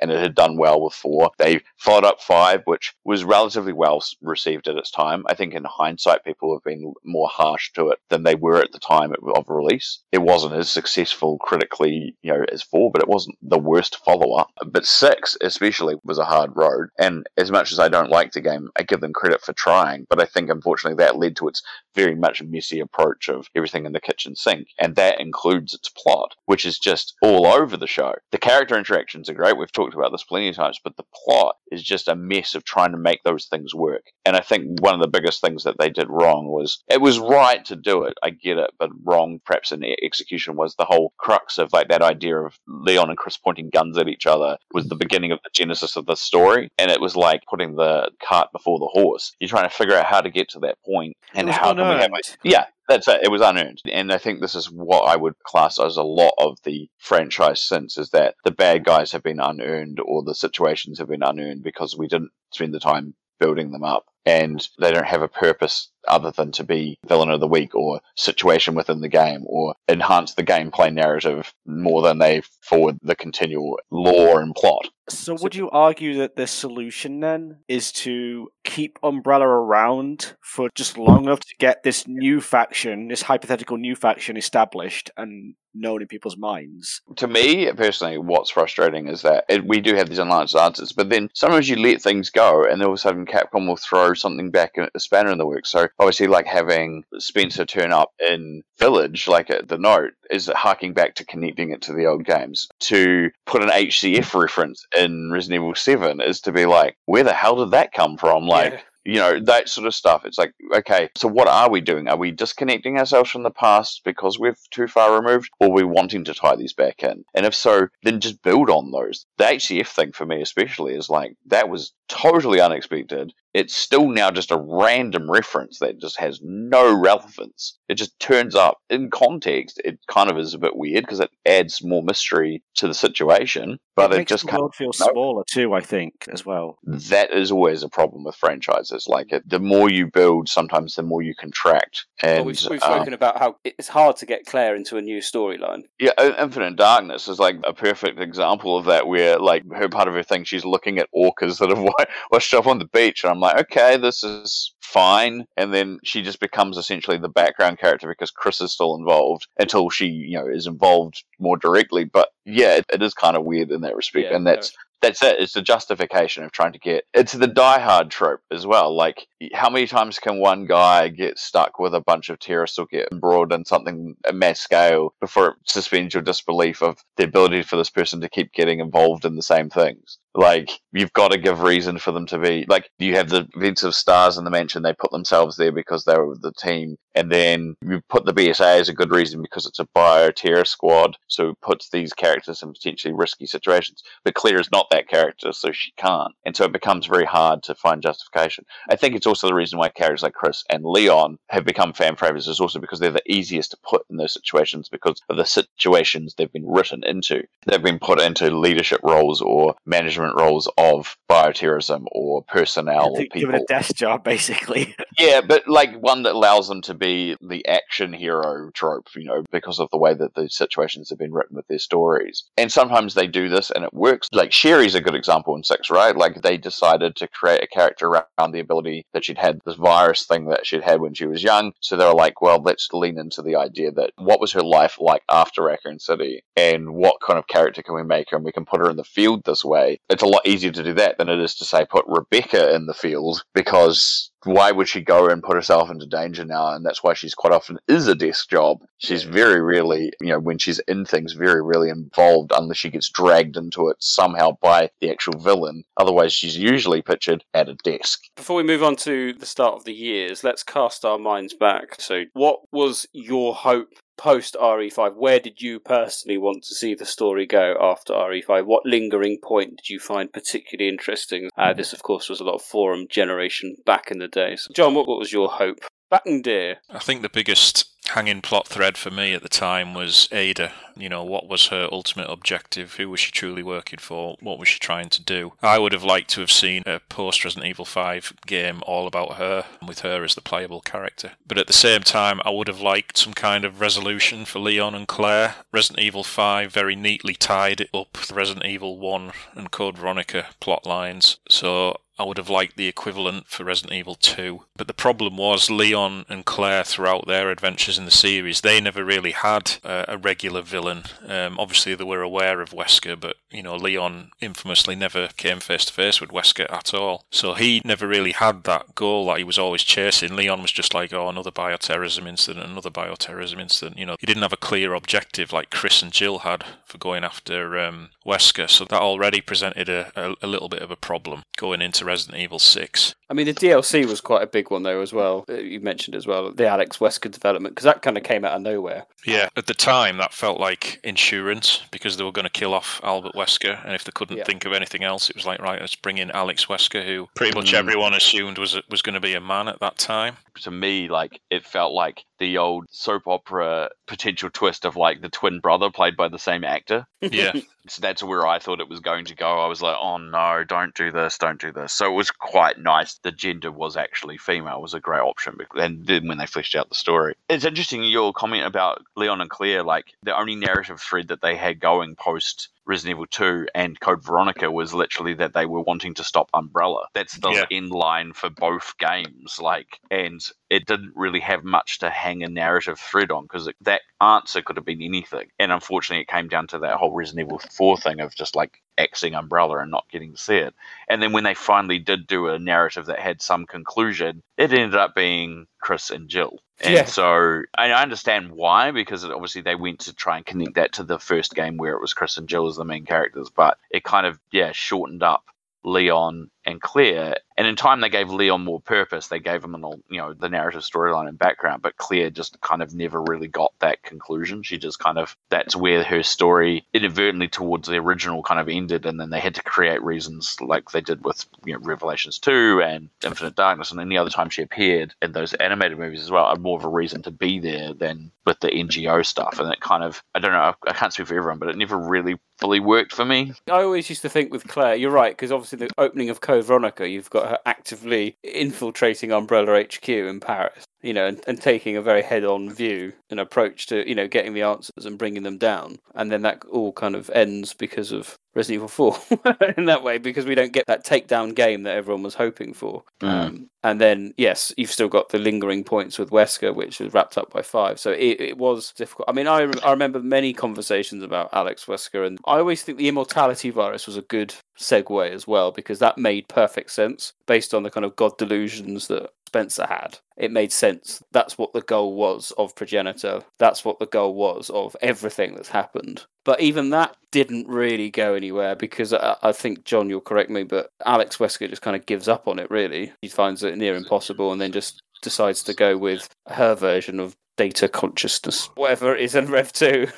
and 0.00 0.10
it 0.10 0.20
had 0.20 0.34
done 0.34 0.56
well 0.56 0.80
with 0.82 0.94
four. 0.94 1.30
They 1.38 1.60
followed 1.76 2.04
up 2.04 2.20
five, 2.20 2.62
which 2.64 2.94
was 3.04 3.24
relatively 3.24 3.72
well 3.72 4.02
received 4.20 4.68
at 4.68 4.76
its 4.76 4.90
time. 4.90 5.24
I 5.28 5.34
think 5.34 5.54
in 5.54 5.64
hindsight, 5.64 6.24
people 6.24 6.54
have 6.54 6.64
been 6.64 6.92
more 7.04 7.28
harsh 7.28 7.72
to 7.72 7.90
it 7.90 7.98
than 8.08 8.22
they 8.22 8.34
were 8.34 8.60
at 8.60 8.72
the 8.72 8.78
time 8.78 9.12
of- 9.12 9.48
release. 9.48 10.00
It 10.12 10.18
wasn't 10.18 10.54
as 10.54 10.70
successful 10.70 11.38
critically, 11.38 12.14
you 12.22 12.32
know, 12.32 12.44
as 12.52 12.62
four, 12.62 12.90
but 12.90 13.02
it 13.02 13.08
wasn't 13.08 13.38
the 13.40 13.58
worst 13.58 13.96
follow 14.04 14.34
up. 14.34 14.50
But 14.66 14.84
six, 14.84 15.36
especially, 15.40 15.96
was 16.04 16.18
a 16.18 16.24
hard 16.24 16.50
road. 16.54 16.88
And 16.98 17.26
as 17.36 17.50
much 17.50 17.72
as 17.72 17.78
I 17.78 17.88
don't 17.88 18.10
like 18.10 18.17
the 18.32 18.40
game, 18.40 18.70
I 18.76 18.82
give 18.82 19.00
them 19.00 19.12
credit 19.12 19.40
for 19.40 19.52
trying. 19.52 20.06
But 20.08 20.20
I 20.20 20.24
think 20.24 20.50
unfortunately 20.50 21.02
that 21.02 21.16
led 21.16 21.36
to 21.36 21.48
its 21.48 21.62
very 21.94 22.14
much 22.14 22.42
messy 22.42 22.80
approach 22.80 23.28
of 23.28 23.48
everything 23.56 23.86
in 23.86 23.92
the 23.92 24.00
kitchen 24.00 24.36
sink. 24.36 24.68
And 24.78 24.96
that 24.96 25.20
includes 25.20 25.74
its 25.74 25.88
plot, 25.88 26.34
which 26.46 26.64
is 26.64 26.78
just 26.78 27.14
all 27.22 27.46
over 27.46 27.76
the 27.76 27.86
show. 27.86 28.14
The 28.30 28.38
character 28.38 28.76
interactions 28.76 29.28
are 29.28 29.34
great. 29.34 29.56
We've 29.56 29.72
talked 29.72 29.94
about 29.94 30.12
this 30.12 30.24
plenty 30.24 30.48
of 30.48 30.56
times, 30.56 30.78
but 30.82 30.96
the 30.96 31.04
plot 31.24 31.56
is 31.70 31.82
just 31.82 32.08
a 32.08 32.14
mess 32.14 32.54
of 32.54 32.64
trying 32.64 32.92
to 32.92 32.98
make 32.98 33.22
those 33.24 33.46
things 33.46 33.74
work. 33.74 34.02
And 34.24 34.36
I 34.36 34.40
think 34.40 34.80
one 34.80 34.94
of 34.94 35.00
the 35.00 35.08
biggest 35.08 35.40
things 35.40 35.64
that 35.64 35.76
they 35.78 35.90
did 35.90 36.08
wrong 36.08 36.48
was 36.48 36.82
it 36.88 37.00
was 37.00 37.18
right 37.18 37.64
to 37.66 37.76
do 37.76 38.04
it. 38.04 38.14
I 38.22 38.30
get 38.30 38.58
it, 38.58 38.70
but 38.78 38.90
wrong 39.04 39.40
perhaps 39.44 39.72
in 39.72 39.82
execution 40.02 40.56
was 40.56 40.74
the 40.74 40.84
whole 40.84 41.12
crux 41.18 41.58
of 41.58 41.72
like 41.72 41.88
that 41.88 42.02
idea 42.02 42.36
of 42.36 42.58
Leon 42.66 43.08
and 43.08 43.18
Chris 43.18 43.36
pointing 43.36 43.70
guns 43.70 43.98
at 43.98 44.08
each 44.08 44.26
other 44.26 44.58
was 44.72 44.88
the 44.88 44.94
beginning 44.94 45.32
of 45.32 45.40
the 45.42 45.50
genesis 45.52 45.96
of 45.96 46.06
the 46.06 46.14
story. 46.14 46.70
And 46.78 46.90
it 46.90 47.00
was 47.00 47.16
like 47.16 47.42
putting 47.48 47.76
the 47.76 48.07
cart 48.22 48.48
before 48.52 48.78
the 48.78 48.90
horse. 48.92 49.34
You're 49.38 49.48
trying 49.48 49.68
to 49.68 49.74
figure 49.74 49.94
out 49.94 50.06
how 50.06 50.20
to 50.20 50.30
get 50.30 50.48
to 50.50 50.60
that 50.60 50.78
point 50.84 51.16
and 51.34 51.48
how 51.48 51.74
can 51.74 51.88
we 51.88 52.02
have 52.02 52.10
it. 52.14 52.36
Yeah, 52.42 52.66
that's 52.88 53.08
it. 53.08 53.20
It 53.22 53.30
was 53.30 53.42
unearned. 53.42 53.82
And 53.90 54.12
I 54.12 54.18
think 54.18 54.40
this 54.40 54.54
is 54.54 54.70
what 54.70 55.02
I 55.02 55.16
would 55.16 55.38
class 55.44 55.78
as 55.78 55.96
a 55.96 56.02
lot 56.02 56.34
of 56.38 56.58
the 56.64 56.88
franchise 56.98 57.60
since 57.60 57.98
is 57.98 58.10
that 58.10 58.34
the 58.44 58.50
bad 58.50 58.84
guys 58.84 59.12
have 59.12 59.22
been 59.22 59.40
unearned 59.40 60.00
or 60.04 60.22
the 60.22 60.34
situations 60.34 60.98
have 60.98 61.08
been 61.08 61.22
unearned 61.22 61.62
because 61.62 61.96
we 61.96 62.08
didn't 62.08 62.30
spend 62.52 62.74
the 62.74 62.80
time 62.80 63.14
building 63.38 63.70
them 63.70 63.84
up 63.84 64.06
and 64.28 64.68
they 64.78 64.92
don't 64.92 65.06
have 65.06 65.22
a 65.22 65.28
purpose 65.28 65.90
other 66.06 66.30
than 66.30 66.52
to 66.52 66.64
be 66.64 66.98
villain 67.06 67.30
of 67.30 67.40
the 67.40 67.48
week 67.48 67.74
or 67.74 68.00
situation 68.14 68.74
within 68.74 69.00
the 69.00 69.08
game 69.08 69.42
or 69.46 69.74
enhance 69.88 70.34
the 70.34 70.44
gameplay 70.44 70.92
narrative 70.92 71.52
more 71.66 72.02
than 72.02 72.18
they 72.18 72.42
forward 72.62 72.98
the 73.02 73.16
continual 73.16 73.78
lore 73.90 74.40
and 74.40 74.54
plot. 74.54 74.88
So 75.08 75.34
would 75.40 75.54
you 75.54 75.70
argue 75.70 76.18
that 76.18 76.36
the 76.36 76.46
solution 76.46 77.20
then 77.20 77.60
is 77.66 77.92
to 77.92 78.48
keep 78.64 78.98
Umbrella 79.02 79.46
around 79.46 80.34
for 80.42 80.68
just 80.74 80.98
long 80.98 81.24
enough 81.24 81.40
to 81.40 81.54
get 81.58 81.82
this 81.82 82.06
new 82.06 82.42
faction, 82.42 83.08
this 83.08 83.22
hypothetical 83.22 83.78
new 83.78 83.96
faction 83.96 84.36
established 84.36 85.10
and 85.16 85.54
known 85.74 86.02
in 86.02 86.08
people's 86.08 86.36
minds? 86.36 87.00
to 87.16 87.26
me 87.26 87.72
personally, 87.72 88.18
what's 88.18 88.50
frustrating 88.50 89.08
is 89.08 89.22
that 89.22 89.44
it, 89.48 89.66
we 89.66 89.80
do 89.80 89.94
have 89.94 90.10
these 90.10 90.18
unanswered 90.18 90.60
answers, 90.60 90.92
but 90.92 91.08
then 91.08 91.30
sometimes 91.32 91.68
you 91.68 91.76
let 91.76 92.02
things 92.02 92.28
go, 92.28 92.64
and 92.64 92.80
then 92.80 92.86
all 92.86 92.92
of 92.92 92.98
a 92.98 93.00
sudden 93.00 93.24
Capcom 93.24 93.66
will 93.66 93.76
throw 93.76 94.12
something 94.18 94.50
back, 94.50 94.74
a 94.76 95.00
spanner 95.00 95.30
in 95.30 95.38
the 95.38 95.46
works. 95.46 95.70
So 95.70 95.88
obviously, 95.98 96.26
like 96.26 96.46
having 96.46 97.04
Spencer 97.18 97.64
turn 97.64 97.92
up 97.92 98.10
in 98.18 98.62
Village, 98.78 99.28
like 99.28 99.50
at 99.50 99.68
the 99.68 99.78
note, 99.78 100.12
is 100.30 100.50
harking 100.54 100.92
back 100.92 101.14
to 101.16 101.24
connecting 101.24 101.70
it 101.70 101.82
to 101.82 101.92
the 101.92 102.06
old 102.06 102.24
games. 102.24 102.68
To 102.80 103.30
put 103.46 103.62
an 103.62 103.70
HCF 103.70 104.38
reference 104.38 104.86
in 104.96 105.30
Resident 105.32 105.62
Evil 105.62 105.74
Seven 105.74 106.20
is 106.20 106.40
to 106.42 106.52
be 106.52 106.66
like, 106.66 106.96
where 107.06 107.24
the 107.24 107.32
hell 107.32 107.56
did 107.56 107.72
that 107.72 107.92
come 107.92 108.16
from? 108.16 108.46
Like. 108.46 108.84
You 109.08 109.20
know, 109.20 109.40
that 109.40 109.70
sort 109.70 109.86
of 109.86 109.94
stuff. 109.94 110.26
It's 110.26 110.36
like, 110.36 110.52
okay, 110.74 111.08
so 111.16 111.28
what 111.28 111.48
are 111.48 111.70
we 111.70 111.80
doing? 111.80 112.08
Are 112.08 112.16
we 112.16 112.30
disconnecting 112.30 112.98
ourselves 112.98 113.30
from 113.30 113.42
the 113.42 113.50
past 113.50 114.02
because 114.04 114.38
we're 114.38 114.56
too 114.70 114.86
far 114.86 115.18
removed, 115.18 115.50
or 115.60 115.68
are 115.68 115.72
we 115.72 115.82
wanting 115.82 116.24
to 116.24 116.34
tie 116.34 116.56
these 116.56 116.74
back 116.74 117.02
in? 117.02 117.24
And 117.34 117.46
if 117.46 117.54
so, 117.54 117.88
then 118.02 118.20
just 118.20 118.42
build 118.42 118.68
on 118.68 118.90
those. 118.90 119.24
The 119.38 119.44
HCF 119.44 119.88
thing 119.88 120.12
for 120.12 120.26
me, 120.26 120.42
especially, 120.42 120.94
is 120.94 121.08
like, 121.08 121.36
that 121.46 121.70
was 121.70 121.92
totally 122.08 122.60
unexpected. 122.60 123.32
It's 123.54 123.74
still 123.74 124.08
now 124.08 124.30
just 124.30 124.50
a 124.50 124.58
random 124.58 125.30
reference 125.30 125.78
that 125.78 126.00
just 126.00 126.18
has 126.20 126.40
no 126.42 126.94
relevance. 126.94 127.78
It 127.88 127.94
just 127.94 128.18
turns 128.20 128.54
up 128.54 128.78
in 128.90 129.10
context. 129.10 129.80
It 129.84 129.98
kind 130.06 130.30
of 130.30 130.38
is 130.38 130.54
a 130.54 130.58
bit 130.58 130.76
weird 130.76 131.04
because 131.04 131.20
it 131.20 131.30
adds 131.46 131.82
more 131.82 132.02
mystery 132.02 132.62
to 132.76 132.86
the 132.86 132.94
situation, 132.94 133.78
but 133.96 134.12
it, 134.12 134.18
makes 134.18 134.28
just 134.28 134.46
the 134.46 134.56
world 134.56 134.74
feel 134.74 134.92
no. 135.00 135.06
smaller 135.12 135.44
too, 135.50 135.72
I 135.74 135.80
think, 135.80 136.26
as 136.30 136.44
well. 136.44 136.78
That 136.84 137.32
is 137.32 137.50
always 137.50 137.82
a 137.82 137.88
problem 137.88 138.24
with 138.24 138.36
franchises. 138.36 138.97
Like 139.06 139.32
it, 139.32 139.48
the 139.48 139.60
more 139.60 139.90
you 139.90 140.06
build, 140.06 140.48
sometimes 140.48 140.94
the 140.94 141.02
more 141.02 141.22
you 141.22 141.34
contract. 141.34 142.06
And 142.22 142.38
Well, 142.38 142.44
we've, 142.46 142.66
we've 142.70 142.82
um, 142.82 142.94
spoken 142.96 143.12
about 143.12 143.38
how 143.38 143.56
it's 143.64 143.88
hard 143.88 144.16
to 144.16 144.26
get 144.26 144.46
Claire 144.46 144.74
into 144.74 144.96
a 144.96 145.02
new 145.02 145.20
storyline. 145.20 145.82
Yeah, 145.98 146.12
uh, 146.18 146.32
Infinite 146.38 146.76
Darkness 146.76 147.28
is 147.28 147.38
like 147.38 147.56
a 147.64 147.72
perfect 147.72 148.20
example 148.20 148.76
of 148.76 148.86
that, 148.86 149.06
where 149.06 149.38
like 149.38 149.64
her 149.72 149.88
part 149.88 150.08
of 150.08 150.14
her 150.14 150.22
thing, 150.22 150.44
she's 150.44 150.64
looking 150.64 150.98
at 150.98 151.08
orcas 151.14 151.58
that 151.58 151.68
have 151.68 151.86
washed 152.32 152.54
up 152.54 152.66
on 152.66 152.78
the 152.78 152.86
beach, 152.86 153.22
and 153.22 153.30
I'm 153.30 153.40
like, 153.40 153.60
okay, 153.60 153.96
this 153.96 154.22
is 154.24 154.74
fine. 154.88 155.44
And 155.56 155.72
then 155.72 155.98
she 156.02 156.22
just 156.22 156.40
becomes 156.40 156.76
essentially 156.76 157.18
the 157.18 157.28
background 157.28 157.78
character 157.78 158.08
because 158.08 158.30
Chris 158.30 158.60
is 158.60 158.72
still 158.72 158.96
involved 158.96 159.46
until 159.58 159.90
she, 159.90 160.06
you 160.06 160.38
know, 160.38 160.48
is 160.48 160.66
involved 160.66 161.24
more 161.38 161.56
directly. 161.56 162.04
But 162.04 162.28
yeah, 162.44 162.76
it, 162.76 162.86
it 162.92 163.02
is 163.02 163.14
kind 163.14 163.36
of 163.36 163.44
weird 163.44 163.70
in 163.70 163.82
that 163.82 163.96
respect, 163.96 164.28
Yeah, 164.30 164.36
and 164.36 164.46
that's 164.46 164.72
that's 165.00 165.22
it. 165.22 165.36
It's 165.38 165.52
the 165.52 165.62
justification 165.62 166.44
of 166.44 166.52
trying 166.52 166.72
to 166.72 166.78
get. 166.78 167.04
It's 167.14 167.32
the 167.32 167.46
Die 167.46 167.80
Hard 167.80 168.10
trope 168.10 168.40
as 168.50 168.66
well. 168.66 168.94
Like, 168.94 169.26
how 169.54 169.70
many 169.70 169.86
times 169.86 170.18
can 170.18 170.40
one 170.40 170.66
guy 170.66 171.08
get 171.08 171.38
stuck 171.38 171.78
with 171.78 171.94
a 171.94 172.00
bunch 172.00 172.30
of 172.30 172.38
terrorists 172.38 172.78
or 172.78 172.86
get 172.86 173.08
embroiled 173.12 173.52
in 173.52 173.64
something 173.64 174.16
at 174.26 174.34
mass 174.34 174.60
scale 174.60 175.14
before 175.20 175.48
it 175.48 175.56
suspends 175.64 176.14
your 176.14 176.22
disbelief 176.22 176.82
of 176.82 176.98
the 177.16 177.24
ability 177.24 177.62
for 177.62 177.76
this 177.76 177.90
person 177.90 178.20
to 178.20 178.28
keep 178.28 178.52
getting 178.52 178.80
involved 178.80 179.24
in 179.24 179.36
the 179.36 179.42
same 179.42 179.70
things? 179.70 180.18
Like, 180.38 180.70
you've 180.92 181.12
got 181.14 181.32
to 181.32 181.38
give 181.38 181.62
reason 181.62 181.98
for 181.98 182.12
them 182.12 182.24
to 182.26 182.38
be. 182.38 182.64
Like, 182.68 182.88
you 183.00 183.16
have 183.16 183.28
the 183.28 183.48
events 183.56 183.82
of 183.82 183.92
stars 183.92 184.38
in 184.38 184.44
the 184.44 184.50
mansion. 184.50 184.84
They 184.84 184.92
put 184.92 185.10
themselves 185.10 185.56
there 185.56 185.72
because 185.72 186.04
they 186.04 186.16
were 186.16 186.36
the 186.40 186.52
team. 186.52 186.96
And 187.16 187.32
then 187.32 187.74
you 187.82 188.00
put 188.08 188.24
the 188.24 188.32
BSAA 188.32 188.78
as 188.78 188.88
a 188.88 188.94
good 188.94 189.10
reason 189.10 189.42
because 189.42 189.66
it's 189.66 189.80
a 189.80 189.88
bio-terror 189.94 190.64
squad. 190.64 191.16
So 191.26 191.48
it 191.48 191.60
puts 191.60 191.90
these 191.90 192.12
characters 192.12 192.62
in 192.62 192.72
potentially 192.72 193.12
risky 193.12 193.46
situations. 193.46 194.04
But 194.22 194.34
Claire 194.34 194.60
is 194.60 194.70
not 194.70 194.86
that 194.92 195.08
character, 195.08 195.52
so 195.52 195.72
she 195.72 195.90
can't. 195.96 196.32
And 196.44 196.56
so 196.56 196.66
it 196.66 196.72
becomes 196.72 197.06
very 197.06 197.24
hard 197.24 197.64
to 197.64 197.74
find 197.74 198.00
justification. 198.00 198.64
I 198.88 198.94
think 198.94 199.16
it's 199.16 199.26
also 199.26 199.48
the 199.48 199.54
reason 199.54 199.80
why 199.80 199.88
characters 199.88 200.22
like 200.22 200.34
Chris 200.34 200.62
and 200.70 200.84
Leon 200.84 201.38
have 201.48 201.64
become 201.64 201.92
fan 201.92 202.14
favorites 202.14 202.46
is 202.46 202.60
also 202.60 202.78
because 202.78 203.00
they're 203.00 203.10
the 203.10 203.22
easiest 203.26 203.72
to 203.72 203.78
put 203.82 204.02
in 204.08 204.16
those 204.16 204.34
situations 204.34 204.88
because 204.88 205.20
of 205.28 205.36
the 205.36 205.44
situations 205.44 206.34
they've 206.36 206.52
been 206.52 206.70
written 206.70 207.02
into. 207.04 207.42
They've 207.66 207.82
been 207.82 207.98
put 207.98 208.20
into 208.20 208.56
leadership 208.56 209.00
roles 209.02 209.42
or 209.42 209.74
management 209.84 210.27
roles 210.36 210.68
of 210.76 211.16
bioterrorism 211.30 212.06
or 212.12 212.42
personnel 212.44 213.16
or 213.16 213.24
Give 213.32 213.50
it 213.50 213.62
a 213.62 213.64
desk 213.66 213.94
job, 213.94 214.24
basically. 214.24 214.94
Yeah, 215.18 215.40
but 215.40 215.66
like 215.66 216.00
one 216.00 216.22
that 216.22 216.36
allows 216.36 216.68
them 216.68 216.80
to 216.82 216.94
be 216.94 217.36
the 217.40 217.66
action 217.66 218.12
hero 218.12 218.70
trope, 218.72 219.08
you 219.16 219.24
know, 219.24 219.42
because 219.50 219.80
of 219.80 219.88
the 219.90 219.98
way 219.98 220.14
that 220.14 220.36
the 220.36 220.48
situations 220.48 221.10
have 221.10 221.18
been 221.18 221.32
written 221.32 221.56
with 221.56 221.66
their 221.66 221.80
stories. 221.80 222.44
And 222.56 222.70
sometimes 222.70 223.14
they 223.14 223.26
do 223.26 223.48
this 223.48 223.72
and 223.72 223.84
it 223.84 223.92
works. 223.92 224.28
Like 224.32 224.52
Sherry's 224.52 224.94
a 224.94 225.00
good 225.00 225.16
example 225.16 225.56
in 225.56 225.64
Six, 225.64 225.90
right? 225.90 226.16
Like 226.16 226.42
they 226.42 226.56
decided 226.56 227.16
to 227.16 227.26
create 227.26 227.64
a 227.64 227.66
character 227.66 228.06
around 228.06 228.52
the 228.52 228.60
ability 228.60 229.06
that 229.12 229.24
she'd 229.24 229.38
had 229.38 229.58
this 229.66 229.74
virus 229.74 230.24
thing 230.24 230.46
that 230.46 230.64
she'd 230.64 230.84
had 230.84 231.00
when 231.00 231.14
she 231.14 231.26
was 231.26 231.42
young. 231.42 231.72
So 231.80 231.96
they 231.96 232.06
were 232.06 232.14
like, 232.14 232.40
well, 232.40 232.62
let's 232.62 232.88
lean 232.92 233.18
into 233.18 233.42
the 233.42 233.56
idea 233.56 233.90
that 233.92 234.12
what 234.16 234.40
was 234.40 234.52
her 234.52 234.62
life 234.62 234.98
like 235.00 235.22
after 235.28 235.64
Raccoon 235.64 235.98
City 235.98 236.42
and 236.56 236.94
what 236.94 237.20
kind 237.20 237.40
of 237.40 237.48
character 237.48 237.82
can 237.82 237.96
we 237.96 238.04
make 238.04 238.30
her 238.30 238.36
and 238.36 238.44
we 238.44 238.52
can 238.52 238.64
put 238.64 238.80
her 238.80 238.90
in 238.90 238.96
the 238.96 239.04
field 239.04 239.42
this 239.44 239.64
way. 239.64 239.98
It's 240.08 240.17
a 240.22 240.28
lot 240.28 240.46
easier 240.46 240.70
to 240.70 240.82
do 240.82 240.94
that 240.94 241.18
than 241.18 241.28
it 241.28 241.38
is 241.40 241.54
to 241.56 241.64
say 241.64 241.84
put 241.84 242.04
Rebecca 242.08 242.74
in 242.74 242.86
the 242.86 242.94
field 242.94 243.44
because 243.54 244.30
why 244.44 244.70
would 244.70 244.88
she 244.88 245.00
go 245.00 245.28
and 245.28 245.42
put 245.42 245.56
herself 245.56 245.90
into 245.90 246.06
danger 246.06 246.44
now? 246.44 246.68
And 246.68 246.84
that's 246.84 247.02
why 247.02 247.14
she's 247.14 247.34
quite 247.34 247.52
often 247.52 247.78
is 247.88 248.06
a 248.06 248.14
desk 248.14 248.50
job. 248.50 248.84
She's 248.98 249.24
very 249.24 249.60
rarely, 249.60 250.12
you 250.20 250.28
know, 250.28 250.38
when 250.38 250.58
she's 250.58 250.78
in 250.80 251.04
things, 251.04 251.32
very 251.32 251.62
rarely 251.62 251.90
involved 251.90 252.52
unless 252.54 252.78
she 252.78 252.90
gets 252.90 253.10
dragged 253.10 253.56
into 253.56 253.88
it 253.88 253.96
somehow 254.00 254.56
by 254.60 254.90
the 255.00 255.10
actual 255.10 255.38
villain. 255.38 255.84
Otherwise, 255.96 256.32
she's 256.32 256.56
usually 256.56 257.02
pictured 257.02 257.44
at 257.54 257.68
a 257.68 257.74
desk. 257.74 258.24
Before 258.36 258.56
we 258.56 258.62
move 258.62 258.82
on 258.82 258.96
to 258.96 259.32
the 259.34 259.46
start 259.46 259.74
of 259.74 259.84
the 259.84 259.94
years, 259.94 260.44
let's 260.44 260.62
cast 260.62 261.04
our 261.04 261.18
minds 261.18 261.54
back. 261.54 262.00
So, 262.00 262.24
what 262.32 262.60
was 262.72 263.06
your 263.12 263.54
hope 263.54 263.88
post 264.18 264.56
RE5? 264.60 265.14
Where 265.16 265.40
did 265.40 265.62
you 265.62 265.80
personally 265.80 266.36
want 266.36 266.64
to 266.64 266.74
see 266.74 266.94
the 266.94 267.06
story 267.06 267.46
go 267.46 267.76
after 267.80 268.12
RE5? 268.12 268.66
What 268.66 268.84
lingering 268.84 269.38
point 269.42 269.76
did 269.78 269.88
you 269.88 269.98
find 269.98 270.30
particularly 270.30 270.90
interesting? 270.90 271.48
Uh, 271.56 271.72
this, 271.72 271.94
of 271.94 272.02
course, 272.02 272.28
was 272.28 272.40
a 272.40 272.44
lot 272.44 272.56
of 272.56 272.62
forum 272.62 273.06
generation 273.08 273.76
back 273.86 274.10
in 274.10 274.18
the 274.18 274.27
day. 274.28 274.56
So, 274.56 274.72
John, 274.74 274.94
what, 274.94 275.08
what 275.08 275.18
was 275.18 275.32
your 275.32 275.48
hope? 275.48 275.80
Back 276.10 276.22
in 276.24 276.40
dear. 276.40 276.78
I 276.88 277.00
think 277.00 277.20
the 277.20 277.28
biggest 277.28 277.84
hanging 278.08 278.40
plot 278.40 278.66
thread 278.66 278.96
for 278.96 279.10
me 279.10 279.34
at 279.34 279.42
the 279.42 279.48
time 279.48 279.92
was 279.92 280.28
Ada. 280.32 280.72
You 280.96 281.08
know, 281.08 281.22
what 281.22 281.48
was 281.48 281.66
her 281.66 281.88
ultimate 281.92 282.30
objective? 282.30 282.94
Who 282.94 283.10
was 283.10 283.20
she 283.20 283.30
truly 283.30 283.62
working 283.62 283.98
for? 283.98 284.36
What 284.40 284.58
was 284.58 284.68
she 284.68 284.78
trying 284.78 285.10
to 285.10 285.22
do? 285.22 285.52
I 285.62 285.78
would 285.78 285.92
have 285.92 286.02
liked 286.02 286.30
to 286.30 286.40
have 286.40 286.50
seen 286.50 286.82
a 286.86 287.00
post 287.00 287.44
Resident 287.44 287.68
Evil 287.68 287.84
5 287.84 288.32
game 288.46 288.82
all 288.86 289.06
about 289.06 289.34
her, 289.34 289.66
with 289.86 290.00
her 290.00 290.24
as 290.24 290.34
the 290.34 290.40
playable 290.40 290.80
character. 290.80 291.32
But 291.46 291.58
at 291.58 291.66
the 291.66 291.72
same 291.72 292.02
time, 292.02 292.40
I 292.44 292.50
would 292.50 292.68
have 292.68 292.80
liked 292.80 293.18
some 293.18 293.34
kind 293.34 293.64
of 293.64 293.80
resolution 293.80 294.44
for 294.44 294.58
Leon 294.58 294.94
and 294.94 295.06
Claire. 295.06 295.56
Resident 295.72 296.00
Evil 296.00 296.24
5 296.24 296.72
very 296.72 296.96
neatly 296.96 297.34
tied 297.34 297.80
it 297.80 297.90
up 297.92 298.18
with 298.18 298.32
Resident 298.32 298.66
Evil 298.66 298.98
1 298.98 299.32
and 299.54 299.70
Code 299.70 299.98
Veronica 299.98 300.46
plot 300.60 300.86
lines. 300.86 301.38
So 301.48 301.98
I 302.18 302.24
would 302.24 302.36
have 302.36 302.50
liked 302.50 302.76
the 302.76 302.88
equivalent 302.88 303.46
for 303.48 303.64
Resident 303.64 303.92
Evil 303.92 304.16
2. 304.16 304.64
But 304.76 304.88
the 304.88 304.94
problem 304.94 305.36
was 305.36 305.70
Leon 305.70 306.26
and 306.28 306.44
Claire, 306.44 306.84
throughout 306.84 307.26
their 307.26 307.50
adventures 307.50 307.96
in 307.98 308.04
the 308.04 308.10
series, 308.10 308.60
they 308.60 308.80
never 308.80 309.04
really 309.04 309.32
had 309.32 309.76
uh, 309.84 310.04
a 310.08 310.18
regular 310.18 310.62
villain. 310.62 311.04
Um, 311.26 311.58
obviously, 311.58 311.94
they 311.94 312.04
were 312.04 312.22
aware 312.22 312.60
of 312.60 312.70
Wesker, 312.70 313.18
but 313.18 313.36
you 313.50 313.62
know, 313.62 313.76
Leon 313.76 314.30
infamously 314.40 314.94
never 314.94 315.28
came 315.36 315.60
face 315.60 315.84
to 315.86 315.92
face 315.92 316.20
with 316.20 316.30
Wesker 316.30 316.70
at 316.72 316.92
all. 316.92 317.24
So 317.30 317.54
he 317.54 317.80
never 317.84 318.06
really 318.06 318.32
had 318.32 318.64
that 318.64 318.94
goal 318.94 319.26
that 319.26 319.38
he 319.38 319.44
was 319.44 319.58
always 319.58 319.82
chasing. 319.82 320.34
Leon 320.36 320.60
was 320.60 320.72
just 320.72 320.94
like, 320.94 321.12
oh, 321.12 321.28
another 321.28 321.50
bioterrorism 321.50 322.26
incident, 322.26 322.66
another 322.66 322.90
bioterrorism 322.90 323.60
incident. 323.60 323.98
You 323.98 324.06
know, 324.06 324.16
he 324.18 324.26
didn't 324.26 324.42
have 324.42 324.52
a 324.52 324.56
clear 324.56 324.94
objective 324.94 325.52
like 325.52 325.70
Chris 325.70 326.02
and 326.02 326.12
Jill 326.12 326.40
had 326.40 326.64
for 326.84 326.98
going 326.98 327.24
after 327.24 327.78
um, 327.78 328.10
Wesker. 328.28 328.68
So 328.68 328.84
that 328.84 329.00
already 329.00 329.40
presented 329.40 329.88
a, 329.88 330.12
a, 330.16 330.34
a 330.42 330.46
little 330.46 330.68
bit 330.68 330.82
of 330.82 330.90
a 330.90 330.96
problem 330.96 331.42
going 331.56 331.80
into 331.82 332.04
Resident 332.04 332.38
Evil 332.38 332.58
6. 332.58 333.14
I 333.30 333.34
mean, 333.34 333.46
the 333.46 333.54
DLC 333.54 334.06
was 334.06 334.20
quite 334.20 334.42
a 334.42 334.46
big 334.46 334.70
one, 334.70 334.84
though, 334.84 335.00
as 335.02 335.12
well. 335.12 335.44
You 335.48 335.80
mentioned 335.80 336.14
as 336.14 336.26
well 336.26 336.50
the 336.52 336.66
Alex 336.66 336.98
Wesker 336.98 337.30
development, 337.30 337.74
because 337.74 337.84
that 337.84 338.02
kind 338.02 338.16
of 338.16 338.22
came 338.22 338.44
out 338.44 338.52
of 338.52 338.62
nowhere. 338.62 339.06
Yeah, 339.26 339.48
at 339.56 339.66
the 339.66 339.74
time 339.74 340.16
that 340.18 340.32
felt 340.32 340.60
like 340.60 341.00
insurance 341.04 341.82
because 341.90 342.16
they 342.16 342.24
were 342.24 342.32
going 342.32 342.44
to 342.44 342.50
kill 342.50 342.72
off 342.74 343.00
Albert 343.02 343.34
Wesker, 343.34 343.84
and 343.84 343.94
if 343.94 344.04
they 344.04 344.12
couldn't 344.14 344.36
Yeah. 344.38 344.44
think 344.44 344.64
of 344.64 344.72
anything 344.72 345.02
else, 345.04 345.28
it 345.30 345.36
was 345.36 345.44
like 345.46 345.60
right, 345.60 345.80
let's 345.80 345.96
bring 345.96 346.18
in 346.18 346.30
Alex 346.30 346.66
Wesker, 346.66 347.04
who 347.04 347.28
pretty 347.34 347.56
much 347.58 347.72
Mm. 347.72 347.78
everyone 347.78 348.14
assumed 348.14 348.56
was 348.58 348.80
was 348.88 349.02
going 349.02 349.14
to 349.14 349.20
be 349.20 349.34
a 349.34 349.40
man 349.40 349.68
at 349.68 349.80
that 349.80 349.98
time. 349.98 350.36
to 350.62 350.70
me, 350.72 351.08
like 351.08 351.40
it 351.50 351.64
felt 351.64 351.92
like 351.92 352.24
the 352.40 352.58
old 352.58 352.84
soap 352.90 353.22
opera 353.28 353.88
potential 354.08 354.50
twist 354.52 354.84
of 354.84 354.96
like 354.96 355.20
the 355.20 355.28
twin 355.28 355.60
brother 355.60 355.88
played 355.88 356.16
by 356.16 356.26
the 356.26 356.38
same 356.38 356.64
actor. 356.64 357.06
Yeah, 357.20 357.52
So 357.90 358.00
that's 358.00 358.22
where 358.22 358.46
I 358.46 358.58
thought 358.58 358.80
it 358.80 358.88
was 358.88 359.00
going 359.00 359.24
to 359.26 359.34
go. 359.34 359.60
I 359.60 359.66
was 359.66 359.82
like, 359.82 359.96
oh 360.00 360.16
no, 360.18 360.64
don't 360.64 360.94
do 360.94 361.10
this, 361.12 361.38
don't 361.38 361.60
do 361.60 361.72
this. 361.72 361.92
So 361.92 362.10
it 362.10 362.14
was 362.14 362.30
quite 362.30 362.78
nice. 362.78 363.14
The 363.22 363.32
gender 363.32 363.70
was 363.72 363.96
actually 363.96 364.38
female 364.38 364.80
was 364.80 364.94
a 364.94 365.00
great 365.00 365.20
option. 365.20 365.56
And 365.74 366.06
then 366.06 366.28
when 366.28 366.38
they 366.38 366.46
fleshed 366.46 366.74
out 366.74 366.88
the 366.88 366.94
story, 366.94 367.34
it's 367.48 367.64
interesting 367.64 368.04
your 368.04 368.32
comment 368.32 368.64
about 368.66 369.02
Leon 369.16 369.40
and 369.40 369.50
Claire. 369.50 369.82
Like 369.82 370.14
the 370.22 370.38
only 370.38 370.56
narrative 370.56 371.00
thread 371.00 371.28
that 371.28 371.42
they 371.42 371.56
had 371.56 371.80
going 371.80 372.14
post 372.16 372.68
Resident 372.84 373.16
Evil 373.16 373.26
2 373.26 373.68
and 373.74 374.00
Code 374.00 374.24
Veronica 374.24 374.70
was 374.70 374.94
literally 374.94 375.34
that 375.34 375.52
they 375.52 375.66
were 375.66 375.82
wanting 375.82 376.14
to 376.14 376.24
stop 376.24 376.48
Umbrella. 376.54 377.06
That's 377.12 377.34
the 377.36 377.50
Yeah. 377.50 377.66
end 377.70 377.90
line 377.90 378.32
for 378.32 378.48
both 378.48 378.96
games. 378.96 379.58
Like, 379.60 380.00
and 380.10 380.40
it 380.70 380.86
didn't 380.86 381.12
really 381.16 381.40
have 381.40 381.64
much 381.64 381.98
to 382.00 382.10
hang 382.10 382.42
a 382.42 382.48
narrative 382.48 382.98
thread 382.98 383.30
on 383.30 383.44
because 383.44 383.68
that 383.80 384.02
answer 384.20 384.60
could 384.62 384.76
have 384.76 384.84
been 384.84 385.02
anything. 385.02 385.48
And 385.58 385.72
unfortunately, 385.72 386.22
it 386.22 386.28
came 386.28 386.48
down 386.48 386.66
to 386.68 386.80
that 386.80 386.96
whole 386.96 387.12
Resident 387.12 387.46
Evil 387.46 387.58
4 387.58 387.96
thing 387.96 388.20
of 388.20 388.34
just 388.34 388.54
like 388.54 388.82
axing 388.98 389.34
Umbrella 389.34 389.78
and 389.78 389.90
not 389.90 390.08
getting 390.10 390.32
to 390.32 390.38
see 390.38 390.56
it. 390.56 390.74
And 391.08 391.22
then 391.22 391.32
when 391.32 391.44
they 391.44 391.54
finally 391.54 391.98
did 391.98 392.26
do 392.26 392.48
a 392.48 392.58
narrative 392.58 393.06
that 393.06 393.20
had 393.20 393.40
some 393.40 393.64
conclusion, 393.64 394.42
it 394.56 394.72
ended 394.72 394.96
up 394.96 395.14
being 395.14 395.66
Chris 395.80 396.10
and 396.10 396.28
Jill. 396.28 396.58
And 396.80 396.94
Yeah. 396.94 397.04
so 397.04 397.62
I 397.76 397.92
understand 397.92 398.50
why, 398.52 398.90
because 398.90 399.24
it, 399.24 399.30
obviously 399.30 399.62
they 399.62 399.74
went 399.74 400.00
to 400.00 400.14
try 400.14 400.36
and 400.36 400.46
connect 400.46 400.74
that 400.74 400.92
to 400.94 401.02
the 401.02 401.18
first 401.18 401.54
game 401.54 401.76
where 401.76 401.94
it 401.94 402.00
was 402.00 402.12
Chris 402.14 402.36
and 402.36 402.48
Jill 402.48 402.68
as 402.68 402.76
the 402.76 402.84
main 402.84 403.06
characters, 403.06 403.50
but 403.50 403.78
it 403.90 404.04
kind 404.04 404.26
of, 404.26 404.38
yeah, 404.52 404.72
shortened 404.72 405.22
up 405.22 405.44
Leon 405.84 406.50
and 406.68 406.82
Claire. 406.82 407.36
And 407.56 407.66
in 407.66 407.74
time, 407.74 408.00
they 408.00 408.10
gave 408.10 408.30
Leon 408.30 408.62
more 408.62 408.78
purpose. 408.78 409.26
They 409.26 409.40
gave 409.40 409.64
him, 409.64 409.74
an, 409.74 409.82
you 410.10 410.18
know, 410.18 410.32
the 410.34 410.50
narrative 410.50 410.82
storyline 410.82 411.26
and 411.26 411.38
background. 411.38 411.82
But 411.82 411.96
Claire 411.96 412.30
just 412.30 412.60
kind 412.60 412.82
of 412.82 412.94
never 412.94 413.20
really 413.22 413.48
got 413.48 413.72
that 413.80 414.02
conclusion. 414.04 414.62
She 414.62 414.78
just 414.78 415.00
kind 415.00 415.18
of 415.18 415.34
that's 415.48 415.74
where 415.74 416.04
her 416.04 416.22
story 416.22 416.86
inadvertently 416.92 417.48
towards 417.48 417.88
the 417.88 417.96
original 417.96 418.42
kind 418.42 418.60
of 418.60 418.68
ended, 418.68 419.06
and 419.06 419.18
then 419.18 419.30
they 419.30 419.40
had 419.40 419.56
to 419.56 419.62
create 419.62 420.02
reasons 420.04 420.60
like 420.60 420.90
they 420.90 421.00
did 421.00 421.24
with 421.24 421.46
you 421.64 421.72
know 421.72 421.80
Revelations 421.82 422.38
two 422.38 422.80
and 422.84 423.08
Infinite 423.24 423.56
Darkness, 423.56 423.90
and 423.90 424.00
any 424.00 424.18
other 424.18 424.30
time 424.30 424.50
she 424.50 424.62
appeared 424.62 425.14
in 425.22 425.32
those 425.32 425.54
animated 425.54 425.98
movies 425.98 426.22
as 426.22 426.30
well, 426.30 426.54
more 426.56 426.78
of 426.78 426.84
a 426.84 426.88
reason 426.88 427.22
to 427.22 427.30
be 427.30 427.58
there 427.58 427.92
than 427.94 428.30
with 428.44 428.60
the 428.60 428.68
NGO 428.68 429.24
stuff. 429.24 429.58
And 429.58 429.72
it 429.72 429.80
kind 429.80 430.04
of 430.04 430.22
I 430.34 430.38
don't 430.38 430.52
know, 430.52 430.74
I, 430.86 430.90
I 430.90 430.92
can't 430.92 431.12
speak 431.12 431.26
for 431.26 431.36
everyone, 431.36 431.58
but 431.58 431.70
it 431.70 431.76
never 431.76 431.98
really 431.98 432.36
fully 432.58 432.80
worked 432.80 433.14
for 433.14 433.24
me. 433.24 433.54
I 433.68 433.82
always 433.82 434.08
used 434.08 434.22
to 434.22 434.28
think 434.28 434.52
with 434.52 434.66
Claire, 434.66 434.96
you're 434.96 435.10
right, 435.10 435.32
because 435.32 435.50
obviously 435.50 435.78
the 435.78 435.88
opening 435.96 436.28
of 436.28 436.40
Code 436.40 436.57
Veronica, 436.62 437.08
you've 437.08 437.30
got 437.30 437.48
her 437.48 437.58
actively 437.66 438.36
infiltrating 438.42 439.32
Umbrella 439.32 439.82
HQ 439.82 440.08
in 440.08 440.40
Paris, 440.40 440.84
you 441.02 441.14
know, 441.14 441.26
and, 441.26 441.40
and 441.46 441.60
taking 441.60 441.96
a 441.96 442.02
very 442.02 442.22
head 442.22 442.44
on 442.44 442.70
view 442.70 443.12
and 443.30 443.38
approach 443.38 443.86
to, 443.86 444.08
you 444.08 444.14
know, 444.14 444.26
getting 444.26 444.54
the 444.54 444.62
answers 444.62 445.06
and 445.06 445.18
bringing 445.18 445.44
them 445.44 445.58
down. 445.58 445.98
And 446.14 446.30
then 446.30 446.42
that 446.42 446.64
all 446.66 446.92
kind 446.92 447.14
of 447.14 447.30
ends 447.30 447.72
because 447.72 448.10
of 448.10 448.36
Resident 448.54 448.76
Evil 448.76 448.88
4 448.88 449.18
in 449.76 449.84
that 449.84 450.02
way, 450.02 450.18
because 450.18 450.44
we 450.44 450.56
don't 450.56 450.72
get 450.72 450.86
that 450.86 451.06
takedown 451.06 451.54
game 451.54 451.84
that 451.84 451.94
everyone 451.94 452.24
was 452.24 452.34
hoping 452.34 452.74
for. 452.74 453.04
Mm. 453.20 453.28
Um, 453.28 453.70
and 453.84 454.00
then, 454.00 454.34
yes, 454.36 454.72
you've 454.76 454.90
still 454.90 455.08
got 455.08 455.28
the 455.28 455.38
lingering 455.38 455.84
points 455.84 456.18
with 456.18 456.30
Wesker, 456.30 456.74
which 456.74 457.00
is 457.00 457.14
wrapped 457.14 457.38
up 457.38 457.52
by 457.52 457.62
five. 457.62 458.00
So 458.00 458.10
it, 458.10 458.40
it 458.40 458.58
was 458.58 458.92
difficult. 458.92 459.28
I 459.28 459.32
mean, 459.32 459.46
I, 459.46 459.70
I 459.84 459.92
remember 459.92 460.20
many 460.20 460.52
conversations 460.52 461.22
about 461.22 461.50
Alex 461.52 461.84
Wesker, 461.84 462.26
and 462.26 462.38
I 462.44 462.58
always 462.58 462.82
think 462.82 462.98
the 462.98 463.08
immortality 463.08 463.70
virus 463.70 464.08
was 464.08 464.16
a 464.16 464.22
good 464.22 464.54
segue 464.76 465.30
as 465.30 465.46
well, 465.46 465.70
because 465.70 466.00
that 466.00 466.18
made 466.18 466.48
perfect 466.48 466.90
sense 466.90 467.32
based 467.46 467.72
on 467.72 467.84
the 467.84 467.90
kind 467.90 468.04
of 468.04 468.16
god 468.16 468.36
delusions 468.38 469.06
that 469.06 469.30
Spencer 469.48 469.86
had. 469.86 470.18
It 470.36 470.52
made 470.52 470.72
sense. 470.72 471.22
That's 471.32 471.56
what 471.56 471.72
the 471.72 471.80
goal 471.80 472.14
was 472.14 472.52
of 472.58 472.74
Progenitor. 472.74 473.40
That's 473.58 473.82
what 473.82 473.98
the 473.98 474.06
goal 474.06 474.34
was 474.34 474.68
of 474.68 474.94
everything 475.00 475.54
that's 475.54 475.70
happened. 475.70 476.26
But 476.44 476.60
even 476.60 476.90
that 476.90 477.16
didn't 477.32 477.66
really 477.66 478.10
go 478.10 478.34
anywhere 478.34 478.76
because 478.76 479.14
I, 479.14 479.36
I 479.42 479.52
think, 479.52 479.84
John, 479.84 480.10
you'll 480.10 480.20
correct 480.20 480.50
me, 480.50 480.64
but 480.64 480.90
Alex 481.06 481.38
Wesker 481.38 481.70
just 481.70 481.80
kind 481.80 481.96
of 481.96 482.04
gives 482.04 482.28
up 482.28 482.46
on 482.46 482.58
it, 482.58 482.70
really. 482.70 483.12
He 483.22 483.28
finds 483.28 483.62
it 483.62 483.78
near 483.78 483.96
impossible 483.96 484.52
and 484.52 484.60
then 484.60 484.70
just 484.70 485.02
decides 485.22 485.62
to 485.64 485.72
go 485.72 485.96
with 485.96 486.28
her 486.48 486.74
version 486.74 487.20
of 487.20 487.34
data 487.56 487.88
consciousness, 487.88 488.68
whatever 488.74 489.16
it 489.16 489.22
is 489.22 489.34
in 489.34 489.46
Rev 489.46 489.72
2. 489.72 490.08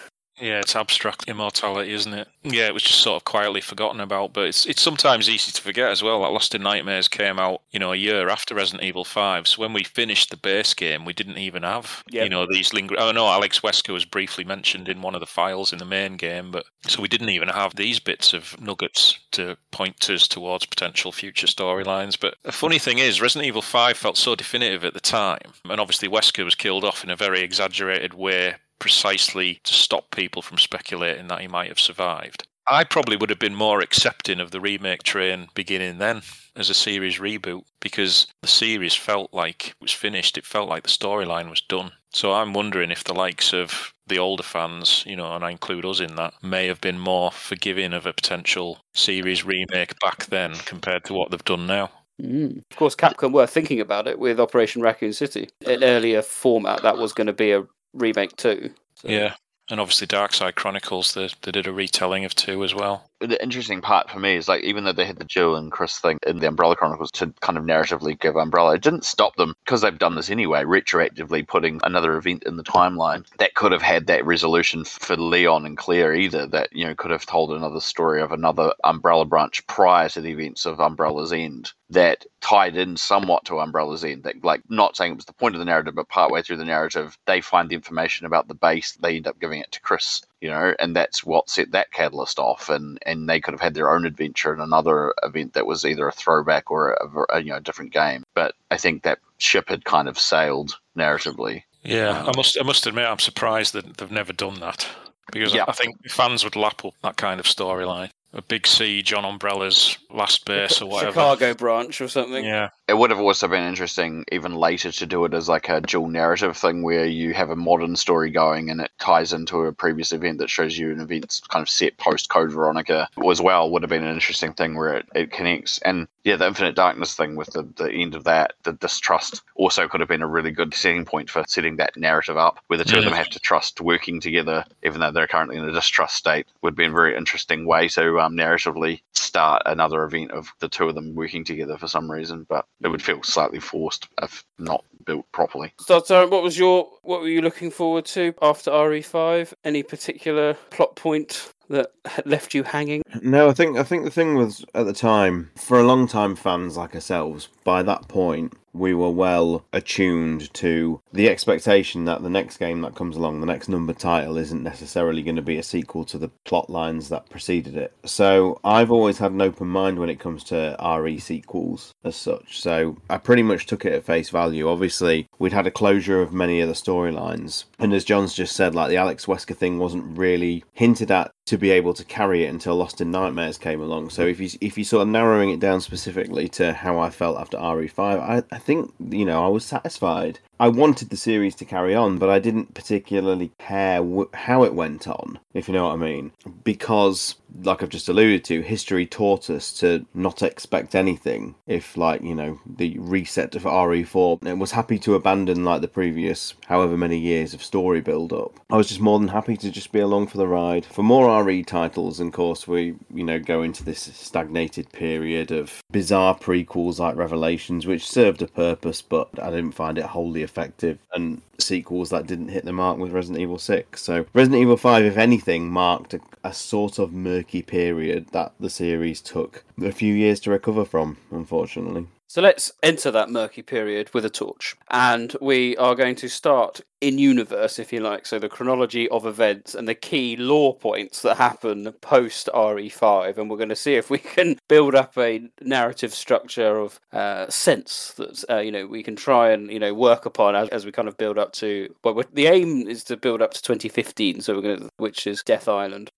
Yeah, 0.40 0.60
it's 0.60 0.74
abstract 0.74 1.28
immortality, 1.28 1.92
isn't 1.92 2.14
it? 2.14 2.28
Yeah, 2.42 2.66
it 2.66 2.74
was 2.74 2.82
just 2.82 3.00
sort 3.00 3.16
of 3.16 3.24
quietly 3.24 3.60
forgotten 3.60 4.00
about, 4.00 4.32
but 4.32 4.44
it's 4.48 4.64
it's 4.66 4.80
sometimes 4.80 5.28
easy 5.28 5.52
to 5.52 5.60
forget 5.60 5.90
as 5.90 6.02
well. 6.02 6.20
Like 6.20 6.32
Lost 6.32 6.54
in 6.54 6.62
Nightmares 6.62 7.08
came 7.08 7.38
out, 7.38 7.60
you 7.70 7.78
know, 7.78 7.92
a 7.92 7.96
year 7.96 8.28
after 8.30 8.54
Resident 8.54 8.82
Evil 8.82 9.04
Five. 9.04 9.46
So 9.46 9.60
when 9.60 9.72
we 9.72 9.84
finished 9.84 10.30
the 10.30 10.36
base 10.36 10.72
game, 10.72 11.04
we 11.04 11.12
didn't 11.12 11.36
even 11.38 11.62
have, 11.62 12.02
Yep. 12.10 12.24
you 12.24 12.30
know, 12.30 12.46
these 12.46 12.72
linger. 12.72 12.96
Oh 12.98 13.12
no, 13.12 13.26
Alex 13.28 13.60
Wesker 13.60 13.92
was 13.92 14.04
briefly 14.06 14.44
mentioned 14.44 14.88
in 14.88 15.02
one 15.02 15.14
of 15.14 15.20
the 15.20 15.26
files 15.26 15.72
in 15.72 15.78
the 15.78 15.84
main 15.84 16.16
game, 16.16 16.50
but 16.50 16.64
so 16.86 17.02
we 17.02 17.08
didn't 17.08 17.28
even 17.28 17.48
have 17.48 17.76
these 17.76 18.00
bits 18.00 18.32
of 18.32 18.58
nuggets 18.60 19.18
to 19.32 19.56
point 19.70 20.08
us 20.08 20.26
towards 20.26 20.64
potential 20.64 21.12
future 21.12 21.46
storylines. 21.46 22.18
But 22.18 22.36
a 22.44 22.52
funny 22.52 22.78
thing 22.78 22.98
is, 22.98 23.20
Resident 23.20 23.46
Evil 23.46 23.62
Five 23.62 23.98
felt 23.98 24.16
so 24.16 24.34
definitive 24.34 24.84
at 24.84 24.94
the 24.94 25.00
time, 25.00 25.52
and 25.68 25.80
obviously 25.80 26.08
Wesker 26.08 26.44
was 26.44 26.54
killed 26.54 26.84
off 26.84 27.04
in 27.04 27.10
a 27.10 27.16
very 27.16 27.40
exaggerated 27.40 28.14
way 28.14 28.54
precisely 28.80 29.60
to 29.64 29.72
stop 29.72 30.10
people 30.10 30.42
from 30.42 30.58
speculating 30.58 31.28
that 31.28 31.40
he 31.40 31.46
might 31.46 31.68
have 31.68 31.78
survived. 31.78 32.46
I 32.66 32.84
probably 32.84 33.16
would 33.16 33.30
have 33.30 33.38
been 33.38 33.54
more 33.54 33.80
accepting 33.80 34.38
of 34.38 34.50
the 34.50 34.60
remake 34.60 35.02
train 35.02 35.48
beginning 35.54 35.98
then 35.98 36.22
as 36.54 36.70
a 36.70 36.74
series 36.74 37.18
reboot 37.18 37.64
because 37.80 38.28
the 38.42 38.48
series 38.48 38.94
felt 38.94 39.32
like 39.32 39.70
it 39.70 39.74
was 39.80 39.92
finished. 39.92 40.38
It 40.38 40.46
felt 40.46 40.68
like 40.68 40.84
the 40.84 40.88
storyline 40.88 41.50
was 41.50 41.62
done. 41.62 41.92
So 42.12 42.32
I'm 42.32 42.52
wondering 42.52 42.90
if 42.90 43.04
the 43.04 43.14
likes 43.14 43.52
of 43.52 43.92
the 44.06 44.18
older 44.18 44.42
fans, 44.42 45.04
you 45.06 45.16
know, 45.16 45.34
and 45.34 45.44
I 45.44 45.50
include 45.50 45.84
us 45.84 46.00
in 46.00 46.16
that, 46.16 46.34
may 46.42 46.66
have 46.66 46.80
been 46.80 46.98
more 46.98 47.30
forgiving 47.32 47.92
of 47.92 48.06
a 48.06 48.12
potential 48.12 48.78
series 48.94 49.44
remake 49.44 49.98
back 50.00 50.26
then 50.26 50.54
compared 50.54 51.04
to 51.04 51.14
what 51.14 51.30
they've 51.30 51.44
done 51.44 51.66
now. 51.66 51.90
Mm. 52.20 52.62
Of 52.70 52.76
course, 52.76 52.94
Capcom 52.94 53.32
were 53.32 53.46
thinking 53.46 53.80
about 53.80 54.06
it 54.06 54.18
with 54.18 54.38
Operation 54.38 54.82
Raccoon 54.82 55.12
City. 55.12 55.48
An 55.66 55.82
earlier 55.82 56.22
format 56.22 56.82
that 56.82 56.98
was 56.98 57.12
going 57.12 57.28
to 57.28 57.32
be 57.32 57.52
a 57.52 57.66
remake 57.92 58.36
two. 58.36 58.70
So- 58.96 59.08
Yeah. 59.08 59.34
And 59.70 59.78
obviously, 59.80 60.08
Dark 60.08 60.32
Side 60.32 60.56
Chronicles, 60.56 61.14
they, 61.14 61.28
they 61.42 61.52
did 61.52 61.66
a 61.68 61.72
retelling 61.72 62.24
of 62.24 62.34
two 62.34 62.64
as 62.64 62.74
well. 62.74 63.09
The 63.20 63.42
interesting 63.42 63.82
part 63.82 64.10
for 64.10 64.18
me 64.18 64.36
is 64.36 64.48
like 64.48 64.62
even 64.64 64.84
though 64.84 64.92
they 64.92 65.04
had 65.04 65.18
the 65.18 65.24
Jill 65.24 65.56
and 65.56 65.70
Chris 65.70 65.98
thing 65.98 66.18
in 66.26 66.38
the 66.38 66.48
Umbrella 66.48 66.74
Chronicles 66.74 67.10
to 67.12 67.32
kind 67.40 67.58
of 67.58 67.64
narratively 67.64 68.18
give 68.18 68.36
Umbrella, 68.36 68.74
it 68.74 68.82
didn't 68.82 69.04
stop 69.04 69.36
them 69.36 69.54
because 69.64 69.82
they've 69.82 69.98
done 69.98 70.14
this 70.14 70.30
anyway, 70.30 70.64
retroactively 70.64 71.46
putting 71.46 71.80
another 71.84 72.16
event 72.16 72.44
in 72.44 72.56
the 72.56 72.62
timeline 72.62 73.26
that 73.38 73.54
could 73.54 73.72
have 73.72 73.82
had 73.82 74.06
that 74.06 74.24
resolution 74.24 74.84
for 74.84 75.16
Leon 75.16 75.66
and 75.66 75.76
Claire 75.76 76.14
either 76.14 76.46
that 76.46 76.68
you 76.72 76.86
know 76.86 76.94
could 76.94 77.10
have 77.10 77.26
told 77.26 77.52
another 77.52 77.80
story 77.80 78.22
of 78.22 78.32
another 78.32 78.72
Umbrella 78.84 79.24
branch 79.24 79.66
prior 79.66 80.08
to 80.08 80.20
the 80.20 80.30
events 80.30 80.64
of 80.64 80.80
Umbrella's 80.80 81.32
End 81.32 81.72
that 81.90 82.24
tied 82.40 82.76
in 82.76 82.96
somewhat 82.96 83.44
to 83.44 83.60
Umbrella's 83.60 84.04
End. 84.04 84.22
That 84.22 84.42
like 84.42 84.62
not 84.70 84.96
saying 84.96 85.12
it 85.12 85.16
was 85.16 85.26
the 85.26 85.32
point 85.34 85.54
of 85.54 85.58
the 85.58 85.64
narrative, 85.64 85.94
but 85.94 86.08
partway 86.08 86.42
through 86.42 86.56
the 86.56 86.64
narrative, 86.64 87.18
they 87.26 87.40
find 87.40 87.68
the 87.68 87.74
information 87.74 88.26
about 88.26 88.48
the 88.48 88.54
base, 88.54 88.92
they 88.92 89.16
end 89.16 89.26
up 89.26 89.40
giving 89.40 89.60
it 89.60 89.72
to 89.72 89.80
Chris 89.80 90.22
you 90.40 90.48
know, 90.48 90.74
and 90.78 90.96
that's 90.96 91.24
what 91.24 91.50
set 91.50 91.72
that 91.72 91.92
catalyst 91.92 92.38
off. 92.38 92.68
And 92.68 92.98
and 93.06 93.28
they 93.28 93.40
could 93.40 93.52
have 93.52 93.60
had 93.60 93.74
their 93.74 93.90
own 93.90 94.06
adventure 94.06 94.52
in 94.54 94.60
another 94.60 95.14
event 95.22 95.52
that 95.54 95.66
was 95.66 95.84
either 95.84 96.08
a 96.08 96.12
throwback 96.12 96.70
or 96.70 96.92
a, 96.92 97.36
a 97.36 97.40
you 97.40 97.50
know 97.50 97.56
a 97.56 97.60
different 97.60 97.92
game. 97.92 98.24
But 98.34 98.54
I 98.70 98.76
think 98.76 99.02
that 99.02 99.18
ship 99.38 99.68
had 99.68 99.84
kind 99.84 100.08
of 100.08 100.18
sailed 100.18 100.78
narratively. 100.96 101.62
Yeah, 101.82 102.24
I 102.26 102.36
must 102.36 102.58
I 102.60 102.64
must 102.64 102.86
admit 102.86 103.06
I'm 103.06 103.18
surprised 103.18 103.72
that 103.74 103.96
they've 103.96 104.10
never 104.10 104.32
done 104.32 104.60
that 104.60 104.86
because 105.32 105.54
Yeah. 105.54 105.64
I 105.68 105.72
think 105.72 105.94
fans 106.10 106.44
would 106.44 106.56
lap 106.56 106.84
up 106.84 106.94
that 107.02 107.16
kind 107.16 107.40
of 107.40 107.46
storyline. 107.46 108.10
A 108.32 108.42
big 108.42 108.64
siege 108.64 109.12
on 109.12 109.24
Umbrella's 109.24 109.98
last 110.08 110.44
base 110.44 110.80
or 110.80 110.86
whatever. 110.86 111.10
Chicago 111.10 111.52
branch 111.52 112.00
or 112.00 112.06
something. 112.06 112.44
Yeah, 112.44 112.68
It 112.86 112.96
would 112.96 113.10
have 113.10 113.18
also 113.18 113.48
been 113.48 113.64
interesting, 113.64 114.24
even 114.30 114.54
later, 114.54 114.92
to 114.92 115.06
do 115.06 115.24
it 115.24 115.34
as 115.34 115.48
like 115.48 115.68
a 115.68 115.80
dual 115.80 116.08
narrative 116.08 116.56
thing 116.56 116.82
where 116.82 117.06
you 117.06 117.34
have 117.34 117.50
a 117.50 117.56
modern 117.56 117.96
story 117.96 118.30
going 118.30 118.70
and 118.70 118.80
it 118.80 118.92
ties 119.00 119.32
into 119.32 119.62
a 119.62 119.72
previous 119.72 120.12
event 120.12 120.38
that 120.38 120.48
shows 120.48 120.78
you 120.78 120.92
an 120.92 121.00
event 121.00 121.40
kind 121.48 121.62
of 121.62 121.68
set 121.68 121.96
post 121.96 122.28
Code 122.28 122.52
Veronica 122.52 123.08
as 123.28 123.40
well. 123.40 123.68
Would 123.70 123.82
have 123.82 123.90
been 123.90 124.04
an 124.04 124.14
interesting 124.14 124.52
thing 124.52 124.76
where 124.76 124.98
it, 124.98 125.08
it 125.12 125.32
connects. 125.32 125.78
And 125.78 126.06
yeah, 126.22 126.36
the 126.36 126.46
Infinite 126.46 126.76
Darkness 126.76 127.14
thing 127.14 127.34
with 127.34 127.50
the, 127.50 127.66
the 127.76 127.90
end 127.90 128.14
of 128.14 128.24
that, 128.24 128.52
the 128.62 128.74
distrust, 128.74 129.42
also 129.56 129.88
could 129.88 130.00
have 130.00 130.08
been 130.08 130.22
a 130.22 130.26
really 130.26 130.50
good 130.50 130.74
setting 130.74 131.04
point 131.04 131.30
for 131.30 131.42
setting 131.48 131.76
that 131.76 131.96
narrative 131.96 132.36
up, 132.36 132.60
where 132.68 132.78
the 132.78 132.84
two 132.84 132.98
of 132.98 133.04
them 133.04 133.12
have 133.12 133.30
to 133.30 133.40
trust 133.40 133.80
working 133.80 134.20
together, 134.20 134.64
even 134.84 135.00
though 135.00 135.10
they're 135.10 135.26
currently 135.26 135.56
in 135.56 135.64
a 135.64 135.72
distrust 135.72 136.14
state, 136.14 136.46
would 136.62 136.76
be 136.76 136.84
a 136.84 136.90
very 136.90 137.16
interesting 137.16 137.64
way 137.64 137.88
to 137.88 138.19
um, 138.20 138.36
narratively 138.36 139.00
start 139.12 139.62
another 139.66 140.04
event 140.04 140.32
of 140.32 140.48
the 140.60 140.68
two 140.68 140.88
of 140.88 140.94
them 140.94 141.14
working 141.14 141.44
together 141.44 141.76
for 141.76 141.88
some 141.88 142.10
reason. 142.10 142.46
But 142.48 142.66
it 142.82 142.88
would 142.88 143.02
feel 143.02 143.22
slightly 143.22 143.60
forced 143.60 144.08
if 144.22 144.44
not 144.58 144.84
built 145.04 145.30
properly. 145.32 145.72
So, 145.80 146.02
so 146.02 146.26
what 146.28 146.42
was 146.42 146.58
your 146.58 146.88
what 147.02 147.20
were 147.20 147.28
you 147.28 147.42
looking 147.42 147.70
forward 147.70 148.04
to 148.06 148.34
after 148.42 148.70
RE5? 148.70 149.52
Any 149.64 149.82
particular 149.82 150.54
plot 150.70 150.96
point 150.96 151.52
that 151.68 151.92
left 152.26 152.54
you 152.54 152.62
hanging? 152.62 153.02
No, 153.22 153.48
I 153.48 153.52
think 153.52 153.78
I 153.78 153.82
think 153.82 154.04
the 154.04 154.10
thing 154.10 154.34
was 154.34 154.64
at 154.74 154.86
the 154.86 154.92
time 154.92 155.50
for 155.56 155.78
a 155.78 155.84
long 155.84 156.06
time 156.06 156.36
fans 156.36 156.76
like 156.76 156.94
ourselves. 156.94 157.48
By 157.64 157.82
that 157.82 158.08
point, 158.08 158.52
we 158.72 158.94
were 158.94 159.10
well 159.10 159.64
attuned 159.72 160.52
to 160.54 161.00
the 161.12 161.28
expectation 161.28 162.04
that 162.04 162.22
the 162.22 162.30
next 162.30 162.58
game 162.58 162.80
that 162.82 162.94
comes 162.94 163.16
along, 163.16 163.40
the 163.40 163.46
next 163.46 163.68
number 163.68 163.92
title, 163.92 164.36
isn't 164.36 164.62
necessarily 164.62 165.22
going 165.22 165.36
to 165.36 165.42
be 165.42 165.58
a 165.58 165.62
sequel 165.62 166.04
to 166.04 166.18
the 166.18 166.30
plot 166.44 166.70
lines 166.70 167.08
that 167.08 167.28
preceded 167.28 167.76
it. 167.76 167.92
So 168.04 168.60
I've 168.64 168.90
always 168.90 169.18
had 169.18 169.32
an 169.32 169.42
open 169.42 169.68
mind 169.68 169.98
when 169.98 170.10
it 170.10 170.20
comes 170.20 170.44
to 170.44 170.76
RE 171.00 171.18
sequels 171.18 171.94
as 172.04 172.16
such. 172.16 172.60
So 172.60 172.96
I 173.08 173.18
pretty 173.18 173.42
much 173.42 173.66
took 173.66 173.84
it 173.84 173.92
at 173.92 174.04
face 174.04 174.30
value. 174.30 174.68
Obviously, 174.68 175.28
we'd 175.38 175.52
had 175.52 175.66
a 175.66 175.70
closure 175.70 176.20
of 176.22 176.32
many 176.32 176.60
of 176.60 176.68
the 176.68 176.74
storylines, 176.74 177.64
and 177.78 177.92
as 177.92 178.04
John's 178.04 178.34
just 178.34 178.54
said, 178.54 178.74
like 178.74 178.88
the 178.88 178.96
Alex 178.96 179.26
Wesker 179.26 179.56
thing 179.56 179.78
wasn't 179.78 180.18
really 180.18 180.64
hinted 180.72 181.10
at 181.10 181.32
to 181.50 181.58
be 181.58 181.72
able 181.72 181.92
to 181.92 182.04
carry 182.04 182.44
it 182.44 182.48
until 182.48 182.76
Lost 182.76 183.00
in 183.00 183.10
Nightmares 183.10 183.58
came 183.58 183.82
along. 183.82 184.10
So 184.10 184.24
if 184.24 184.38
you 184.38 184.48
if 184.60 184.78
you 184.78 184.84
sort 184.84 185.02
of 185.02 185.08
narrowing 185.08 185.50
it 185.50 185.58
down 185.58 185.80
specifically 185.80 186.48
to 186.50 186.72
how 186.72 187.00
I 187.00 187.10
felt 187.10 187.40
after 187.40 187.56
RE5, 187.56 187.98
I, 187.98 188.44
I 188.52 188.58
think 188.58 188.94
you 189.00 189.24
know 189.24 189.44
I 189.44 189.48
was 189.48 189.64
satisfied. 189.64 190.38
I 190.60 190.68
wanted 190.68 191.08
the 191.08 191.16
series 191.16 191.54
to 191.54 191.64
carry 191.64 191.94
on, 191.94 192.18
but 192.18 192.28
I 192.28 192.38
didn't 192.38 192.74
particularly 192.74 193.50
care 193.58 194.04
how 194.34 194.62
it 194.64 194.74
went 194.74 195.08
on, 195.08 195.38
if 195.54 195.66
you 195.66 195.72
know 195.72 195.86
what 195.86 195.94
I 195.94 195.96
mean, 195.96 196.32
because 196.64 197.36
like 197.62 197.82
I've 197.82 197.88
just 197.88 198.08
alluded 198.08 198.44
to, 198.44 198.60
history 198.60 199.06
taught 199.06 199.50
us 199.50 199.72
to 199.80 200.06
not 200.14 200.42
expect 200.42 200.94
anything. 200.94 201.54
If 201.66 201.96
like 201.96 202.22
you 202.22 202.34
know 202.34 202.60
the 202.66 202.98
reset 202.98 203.54
of 203.54 203.62
RE4, 203.62 204.42
and 204.42 204.60
was 204.60 204.72
happy 204.72 204.98
to 205.00 205.14
abandon 205.14 205.64
like 205.64 205.80
the 205.80 205.88
previous 205.88 206.54
however 206.66 206.96
many 206.96 207.18
years 207.18 207.54
of 207.54 207.62
story 207.62 208.00
build 208.00 208.32
up. 208.32 208.60
I 208.70 208.76
was 208.76 208.88
just 208.88 209.00
more 209.00 209.18
than 209.18 209.28
happy 209.28 209.56
to 209.56 209.70
just 209.70 209.92
be 209.92 210.00
along 210.00 210.28
for 210.28 210.36
the 210.36 210.46
ride. 210.46 210.84
For 210.84 211.02
more 211.02 211.42
RE 211.42 211.62
titles, 211.64 212.20
and 212.20 212.28
of 212.28 212.34
course 212.34 212.68
we 212.68 212.96
you 213.12 213.24
know 213.24 213.38
go 213.38 213.62
into 213.62 213.84
this 213.84 214.10
stagnated 214.14 214.92
period 214.92 215.50
of 215.50 215.82
bizarre 215.90 216.38
prequels 216.38 216.98
like 216.98 217.16
Revelations, 217.16 217.86
which 217.86 218.08
served 218.08 218.42
a 218.42 218.46
purpose, 218.46 219.02
but 219.02 219.30
I 219.40 219.50
didn't 219.50 219.72
find 219.72 219.98
it 219.98 220.04
wholly 220.04 220.42
effective, 220.50 220.98
and 221.14 221.40
sequels 221.58 222.10
that 222.10 222.26
didn't 222.26 222.48
hit 222.48 222.64
the 222.64 222.72
mark 222.72 222.98
with 222.98 223.12
Resident 223.12 223.40
Evil 223.40 223.58
6. 223.58 224.00
So 224.00 224.26
Resident 224.34 224.60
Evil 224.60 224.76
5, 224.76 225.04
if 225.04 225.16
anything, 225.16 225.70
marked 225.70 226.14
a, 226.14 226.20
a 226.42 226.52
sort 226.52 226.98
of 226.98 227.12
murky 227.12 227.62
period 227.62 228.28
that 228.32 228.52
the 228.58 228.70
series 228.70 229.20
took 229.20 229.64
a 229.82 229.92
few 229.92 230.12
years 230.12 230.40
to 230.40 230.50
recover 230.50 230.84
from, 230.84 231.16
unfortunately. 231.30 232.06
So 232.30 232.40
let's 232.40 232.70
enter 232.80 233.10
that 233.10 233.28
murky 233.28 233.60
period 233.60 234.14
with 234.14 234.24
a 234.24 234.30
torch. 234.30 234.76
And 234.88 235.34
we 235.40 235.76
are 235.78 235.96
going 235.96 236.14
to 236.14 236.28
start 236.28 236.80
in 237.00 237.18
universe, 237.18 237.80
if 237.80 237.92
you 237.92 237.98
like. 237.98 238.24
So 238.24 238.38
the 238.38 238.48
chronology 238.48 239.08
of 239.08 239.26
events 239.26 239.74
and 239.74 239.88
the 239.88 239.96
key 239.96 240.36
lore 240.36 240.76
points 240.76 241.22
that 241.22 241.38
happen 241.38 241.92
post 242.00 242.48
RE5. 242.54 243.36
And 243.36 243.50
we're 243.50 243.56
going 243.56 243.68
to 243.70 243.74
see 243.74 243.96
if 243.96 244.10
we 244.10 244.18
can 244.18 244.60
build 244.68 244.94
up 244.94 245.18
a 245.18 245.50
narrative 245.60 246.14
structure 246.14 246.78
of 246.78 247.00
uh, 247.12 247.48
sense 247.48 248.12
that, 248.12 248.44
uh, 248.48 248.58
you 248.58 248.70
know, 248.70 248.86
we 248.86 249.02
can 249.02 249.16
try 249.16 249.50
and, 249.50 249.68
you 249.68 249.80
know, 249.80 249.92
work 249.92 250.24
upon 250.24 250.54
as, 250.54 250.68
as 250.68 250.86
we 250.86 250.92
kind 250.92 251.08
of 251.08 251.16
build 251.16 251.36
up 251.36 251.52
to. 251.54 251.92
But 252.00 252.14
we're- 252.14 252.28
the 252.32 252.46
aim 252.46 252.86
is 252.86 253.02
to 253.04 253.16
build 253.16 253.42
up 253.42 253.54
to 253.54 253.60
2015. 253.60 254.40
So 254.40 254.54
we're 254.54 254.62
going 254.62 254.80
to, 254.82 254.88
which 254.98 255.26
is 255.26 255.42
Death 255.42 255.66
Island. 255.66 256.12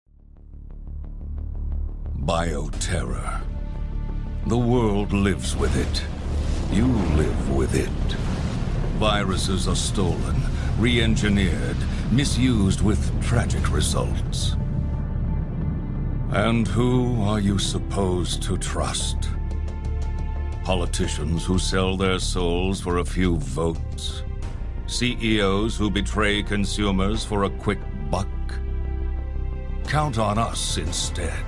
Bioterror. 2.20 3.51
The 4.46 4.58
world 4.58 5.12
lives 5.12 5.56
with 5.56 5.76
it. 5.76 6.04
You 6.74 6.86
live 6.86 7.54
with 7.54 7.76
it. 7.76 7.88
Viruses 8.98 9.68
are 9.68 9.76
stolen, 9.76 10.34
re 10.78 11.00
engineered, 11.00 11.76
misused 12.10 12.80
with 12.80 13.00
tragic 13.22 13.70
results. 13.70 14.56
And 16.32 16.66
who 16.66 17.22
are 17.22 17.38
you 17.38 17.56
supposed 17.56 18.42
to 18.42 18.58
trust? 18.58 19.28
Politicians 20.64 21.44
who 21.44 21.56
sell 21.56 21.96
their 21.96 22.18
souls 22.18 22.80
for 22.80 22.98
a 22.98 23.04
few 23.04 23.36
votes? 23.36 24.24
CEOs 24.86 25.76
who 25.76 25.88
betray 25.88 26.42
consumers 26.42 27.24
for 27.24 27.44
a 27.44 27.50
quick 27.50 27.78
buck? 28.10 28.26
Count 29.86 30.18
on 30.18 30.36
us 30.36 30.78
instead. 30.78 31.44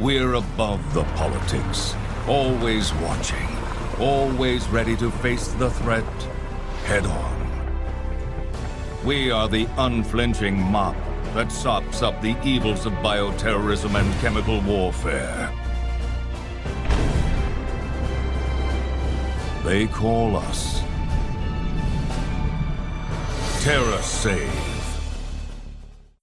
We're 0.00 0.34
above 0.34 0.82
the 0.92 1.04
politics, 1.14 1.94
always 2.28 2.92
watching, 2.94 3.48
always 4.00 4.66
ready 4.68 4.96
to 4.96 5.10
face 5.10 5.48
the 5.54 5.70
threat 5.70 6.04
head 6.84 7.06
on. 7.06 7.36
We 9.04 9.30
are 9.30 9.48
the 9.48 9.68
unflinching 9.78 10.60
mop 10.60 10.96
that 11.34 11.52
sops 11.52 12.02
up 12.02 12.20
the 12.20 12.36
evils 12.44 12.86
of 12.86 12.92
bioterrorism 12.94 13.94
and 13.94 14.20
chemical 14.20 14.60
warfare. 14.62 15.52
They 19.64 19.86
call 19.86 20.36
us 20.36 20.82
TerraSave. 23.62 24.75